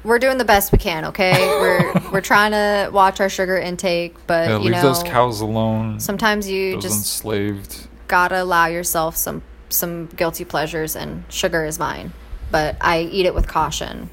we're 0.03 0.19
doing 0.19 0.39
the 0.39 0.45
best 0.45 0.73
we 0.73 0.79
can 0.79 1.05
okay 1.07 1.33
we're 1.61 1.93
we're 2.13 2.21
trying 2.21 2.51
to 2.51 2.91
watch 2.93 3.21
our 3.21 3.29
sugar 3.29 3.57
intake 3.57 4.15
but 4.27 4.49
yeah, 4.49 4.57
you 4.57 4.65
leave 4.65 4.73
know 4.73 4.83
those 4.83 5.03
cows 5.03 5.41
alone. 5.41 6.01
sometimes 6.01 6.49
you 6.49 6.81
just 6.81 6.97
enslaved. 6.97 7.87
gotta 8.09 8.43
allow 8.43 8.67
yourself 8.67 9.17
some 9.17 9.43
some 9.69 10.07
guilty 10.07 10.45
pleasures 10.45 10.95
and 10.97 11.25
sugar 11.29 11.65
is 11.65 11.79
mine 11.79 12.13
but 12.51 12.77
i 12.81 13.01
eat 13.03 13.25
it 13.25 13.35
with 13.35 13.47
caution 13.49 14.11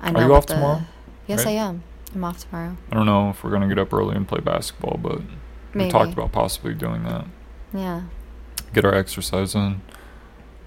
i 0.00 0.10
Are 0.12 0.22
you 0.22 0.34
off 0.34 0.46
tomorrow? 0.46 0.82
Yes 1.26 1.46
i 1.46 1.50
am 1.50 1.82
i'm 2.14 2.24
off 2.24 2.40
tomorrow 2.48 2.76
I 2.90 2.94
don't 2.96 3.06
know 3.06 3.30
if 3.30 3.42
we're 3.42 3.50
gonna 3.50 3.68
get 3.68 3.78
up 3.78 3.92
early 3.92 4.14
and 4.16 4.26
play 4.28 4.40
basketball, 4.40 4.98
but 5.02 5.20
we 5.74 5.90
talked 5.90 6.12
about 6.12 6.30
possibly 6.32 6.74
doing 6.74 7.02
that. 7.04 7.26
yeah 7.72 8.02
Get 8.72 8.84
our 8.84 8.94
exercise 8.94 9.54
in. 9.54 9.82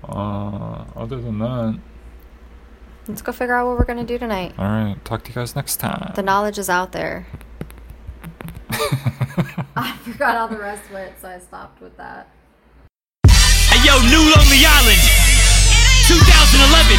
Uh, 0.08 0.86
other 0.96 1.20
than 1.20 1.40
that, 1.40 1.78
let's 3.08 3.22
go 3.22 3.32
figure 3.34 3.56
out 3.56 3.68
what 3.68 3.78
we're 3.78 3.86
gonna 3.86 4.04
do 4.06 4.18
tonight 4.18 4.54
all 4.58 4.66
right. 4.66 4.96
Talk 5.06 5.24
to 5.24 5.30
you 5.30 5.36
guys 5.36 5.56
next 5.56 5.78
time. 5.78 6.12
the 6.16 6.24
knowledge 6.24 6.58
is 6.58 6.70
out 6.70 6.92
there 6.92 7.26
i 9.76 9.96
forgot 10.04 10.36
how 10.36 10.48
the 10.48 10.58
rest 10.58 10.84
went 10.92 11.14
so 11.20 11.28
i 11.30 11.40
stopped 11.40 11.82
with 11.82 11.96
that 11.98 12.28
Hey 13.68 13.84
yo, 13.86 13.94
New 14.10 14.24
Lonely 14.34 14.64
Island, 14.66 15.02
2011. 16.08 16.98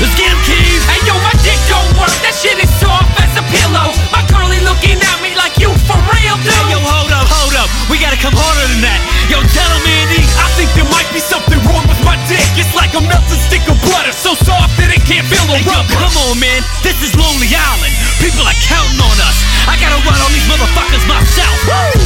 Let's 0.00 0.16
get 0.18 0.32
'em, 0.32 0.40
Keys. 0.42 0.82
Hey 0.90 0.98
yo, 1.06 1.14
my 1.22 1.30
dick 1.46 1.60
don't 1.70 1.86
work. 2.00 2.10
That 2.24 2.34
shit 2.34 2.56
is 2.58 2.63
soft 2.84 3.08
as 3.24 3.32
a 3.40 3.44
pillow. 3.48 3.88
My 4.12 4.20
girlie 4.28 4.60
looking 4.60 5.00
at 5.00 5.18
me 5.24 5.32
like 5.34 5.56
you 5.56 5.72
for 5.88 5.96
real, 6.12 6.36
dude. 6.44 6.52
Hey 6.52 6.76
yo, 6.76 6.78
hold 6.84 7.10
up, 7.10 7.26
hold 7.26 7.56
up. 7.56 7.68
We 7.88 7.96
gotta 7.96 8.20
come 8.20 8.36
harder 8.36 8.66
than 8.68 8.84
that. 8.84 9.00
Yo, 9.32 9.40
tell 9.56 9.70
him, 9.72 9.84
Andy. 9.88 10.20
I 10.36 10.48
think 10.56 10.68
there 10.76 10.88
might 10.92 11.08
be 11.16 11.20
something 11.20 11.56
wrong 11.64 11.84
with 11.88 12.00
my 12.04 12.20
dick. 12.28 12.44
It's 12.60 12.76
like 12.76 12.92
a 12.92 13.00
melted 13.00 13.40
stick 13.40 13.64
of 13.72 13.80
butter, 13.88 14.12
so 14.12 14.36
soft 14.36 14.76
that 14.76 14.92
it 14.92 15.02
can't 15.08 15.24
feel 15.24 15.44
a 15.48 15.56
hey, 15.56 15.64
rubber. 15.64 15.88
Yo, 15.88 16.00
come 16.04 16.14
on, 16.28 16.36
man. 16.36 16.60
This 16.84 17.00
is 17.00 17.16
Lonely 17.16 17.48
Island. 17.48 17.94
People 18.20 18.44
are 18.44 18.60
counting 18.60 19.00
on 19.00 19.16
us. 19.24 19.53
I 19.64 19.80
gotta 19.80 20.00
run 20.04 20.18
on 20.20 20.30
these 20.32 20.44
motherfuckers 20.48 21.04
myself. 21.08 21.56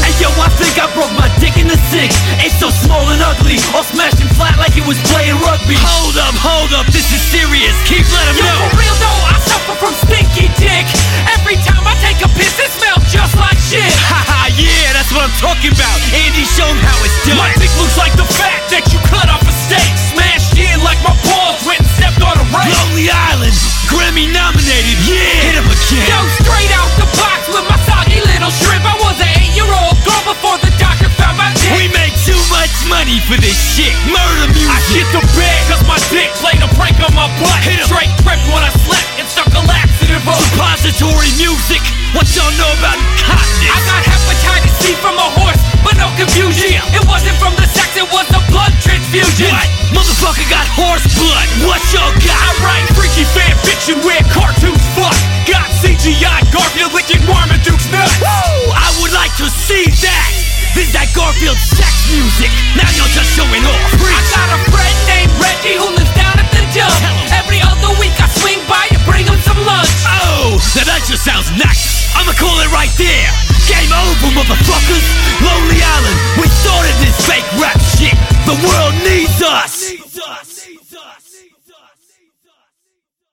Hey 0.02 0.14
yo, 0.22 0.30
I 0.38 0.48
think 0.54 0.78
I 0.78 0.86
broke 0.94 1.10
my 1.18 1.26
dick 1.42 1.58
in 1.58 1.66
the 1.66 1.78
six. 1.90 2.14
It's 2.38 2.54
so 2.58 2.70
small 2.70 3.02
and 3.10 3.20
ugly, 3.22 3.58
all 3.74 3.82
smashed 3.82 4.22
and 4.22 4.30
flat 4.38 4.58
like 4.58 4.78
it 4.78 4.86
was 4.86 4.98
playing 5.10 5.36
rugby. 5.42 5.74
Hold 5.78 6.16
up, 6.22 6.34
hold 6.38 6.70
up, 6.74 6.86
this 6.94 7.10
is 7.10 7.22
serious. 7.22 7.74
Keep 7.90 8.06
letting 8.14 8.38
know. 8.38 8.70
for 8.70 8.78
real 8.78 8.96
though, 9.02 9.20
I 9.26 9.36
suffer 9.42 9.74
from 9.76 9.94
stinky 10.06 10.46
dick. 10.58 10.86
Every 11.34 11.58
time 11.66 11.82
I 11.82 11.98
take 11.98 12.22
a 12.22 12.30
piss, 12.38 12.54
it 12.62 12.70
smells 12.78 13.02
just 13.10 13.34
like 13.34 13.58
shit. 13.58 13.82
Haha, 14.10 14.54
yeah, 14.54 14.94
that's 14.94 15.10
what 15.10 15.26
I'm 15.26 15.36
talking 15.42 15.74
about. 15.74 15.98
Andy, 16.14 16.46
show 16.46 16.66
him 16.66 16.78
how 16.78 16.94
it's 17.02 17.18
done. 17.26 17.42
My 17.42 17.50
dick 17.58 17.72
looks 17.74 17.98
like 17.98 18.14
the 18.14 18.28
fat 18.38 18.62
that 18.70 18.86
you 18.94 19.02
cut 19.10 19.26
off 19.26 19.42
a 19.42 19.54
steak. 19.66 19.90
Smashed 20.14 20.54
in 20.54 20.78
like 20.86 21.02
my 21.02 21.14
balls 21.26 21.58
went 21.66 21.82
and 21.82 21.90
stepped 21.98 22.22
on 22.22 22.38
a 22.38 22.46
rake. 22.54 22.70
Lonely 22.70 23.10
Island, 23.10 23.54
Grammy 23.90 24.30
nominated. 24.30 24.94
Yeah, 25.10 25.26
hit 25.42 25.54
him 25.58 25.66
again. 25.66 26.06
Yo, 26.06 26.18
straight 26.38 26.72
out 26.78 26.90
the 27.02 27.08
with 27.52 27.66
my 27.68 27.78
soggy 27.88 28.20
little 28.20 28.52
shrimp. 28.52 28.84
I 28.84 28.94
was 29.00 29.16
an 29.20 29.30
eight-year-old 29.40 29.96
girl 30.04 30.22
before 30.28 30.58
the 30.60 30.72
doctor 30.76 31.08
found 31.16 31.36
my 31.40 31.50
dick. 31.56 31.72
We 31.76 31.88
make 31.92 32.14
too 32.24 32.38
much 32.52 32.72
money 32.88 33.20
for 33.24 33.36
this 33.40 33.56
shit. 33.56 33.92
Murder 34.08 34.52
music. 34.52 34.72
I 34.72 34.78
shit 34.92 35.08
the 35.12 35.22
bed 35.36 35.60
cause 35.72 35.82
my 35.88 35.98
dick 36.12 36.28
played 36.40 36.60
a 36.60 36.68
prank 36.76 37.00
on 37.00 37.12
my 37.16 37.28
butt. 37.40 37.58
Hit 37.64 37.80
him. 37.80 37.88
Straight 37.88 38.12
tripped 38.24 38.44
when 38.52 38.62
I 38.64 38.72
slept 38.84 39.08
and 39.20 39.26
stuck 39.28 39.50
a 39.56 39.62
laxative 39.64 40.24
up. 40.28 40.40
Suppository 40.52 41.32
music. 41.40 41.82
What 42.16 42.24
y'all 42.32 42.48
know 42.56 42.72
about 42.80 42.96
incontinence? 42.96 43.68
I 43.68 43.80
got 43.84 44.00
hepatitis 44.00 44.74
C 44.80 44.96
from 44.96 45.20
a 45.20 45.28
horse, 45.36 45.60
but 45.84 46.00
no 46.00 46.08
confusion. 46.16 46.80
It 46.96 47.04
wasn't 47.04 47.36
from 47.36 47.52
the 47.60 47.68
sex, 47.68 47.92
it 48.00 48.08
was 48.08 48.24
the 48.32 48.40
blood 48.48 48.72
transfusion. 48.80 49.52
What? 49.52 49.68
Motherfucker 49.92 50.48
got 50.48 50.64
horse 50.72 51.04
blood. 51.20 51.48
What 51.68 51.84
y'all 51.92 52.12
got? 52.24 52.40
I 52.40 52.50
write 52.64 52.86
freaky 52.96 53.28
fan 53.36 53.52
fiction 53.60 54.00
where 54.04 54.24
cartoons 54.32 54.77
fuck. 54.98 55.14
Got 55.46 55.70
CGI 55.78 56.42
Garfield 56.50 56.92
licking 56.92 57.22
Marmaduke's 57.24 57.86
nuts. 57.94 58.18
Woo! 58.18 58.74
I 58.74 58.90
would 58.98 59.14
like 59.14 59.32
to 59.38 59.46
see 59.46 59.86
that. 59.86 60.30
This 60.74 60.90
that 60.92 61.08
Garfield 61.14 61.56
sex 61.56 61.90
music. 62.10 62.50
Now 62.74 62.90
you're 62.98 63.12
just 63.14 63.30
showing 63.38 63.62
off. 63.64 63.80
I 64.02 64.20
got 64.34 64.48
a 64.50 64.58
friend 64.68 64.96
named 65.06 65.32
Reggie 65.38 65.78
who 65.78 65.88
lives 65.94 66.12
down 66.18 66.36
at 66.36 66.48
the 66.50 66.62
dump. 66.74 66.98
Every 67.32 67.62
other 67.62 67.94
week 68.02 68.14
I 68.18 68.26
swing 68.42 68.60
by 68.66 68.84
and 68.90 69.02
bring 69.06 69.24
him 69.24 69.38
some 69.46 69.58
lunch. 69.62 69.90
Oh, 70.06 70.58
now 70.76 70.84
that 70.86 71.06
just 71.06 71.24
sounds 71.24 71.48
nice. 71.56 72.10
I'ma 72.18 72.34
call 72.36 72.58
it 72.60 72.70
right 72.74 72.92
there. 72.98 73.30
Game 73.70 73.92
over, 73.92 74.30
motherfuckers. 74.34 75.06
Lonely 75.40 75.80
Island, 75.80 76.18
we 76.42 76.46
started 76.62 76.94
this 77.00 77.16
fake 77.24 77.48
rap 77.56 77.78
shit. 77.96 78.16
The 78.44 78.56
world 78.64 78.94
needs 79.06 79.40
us. 79.42 80.57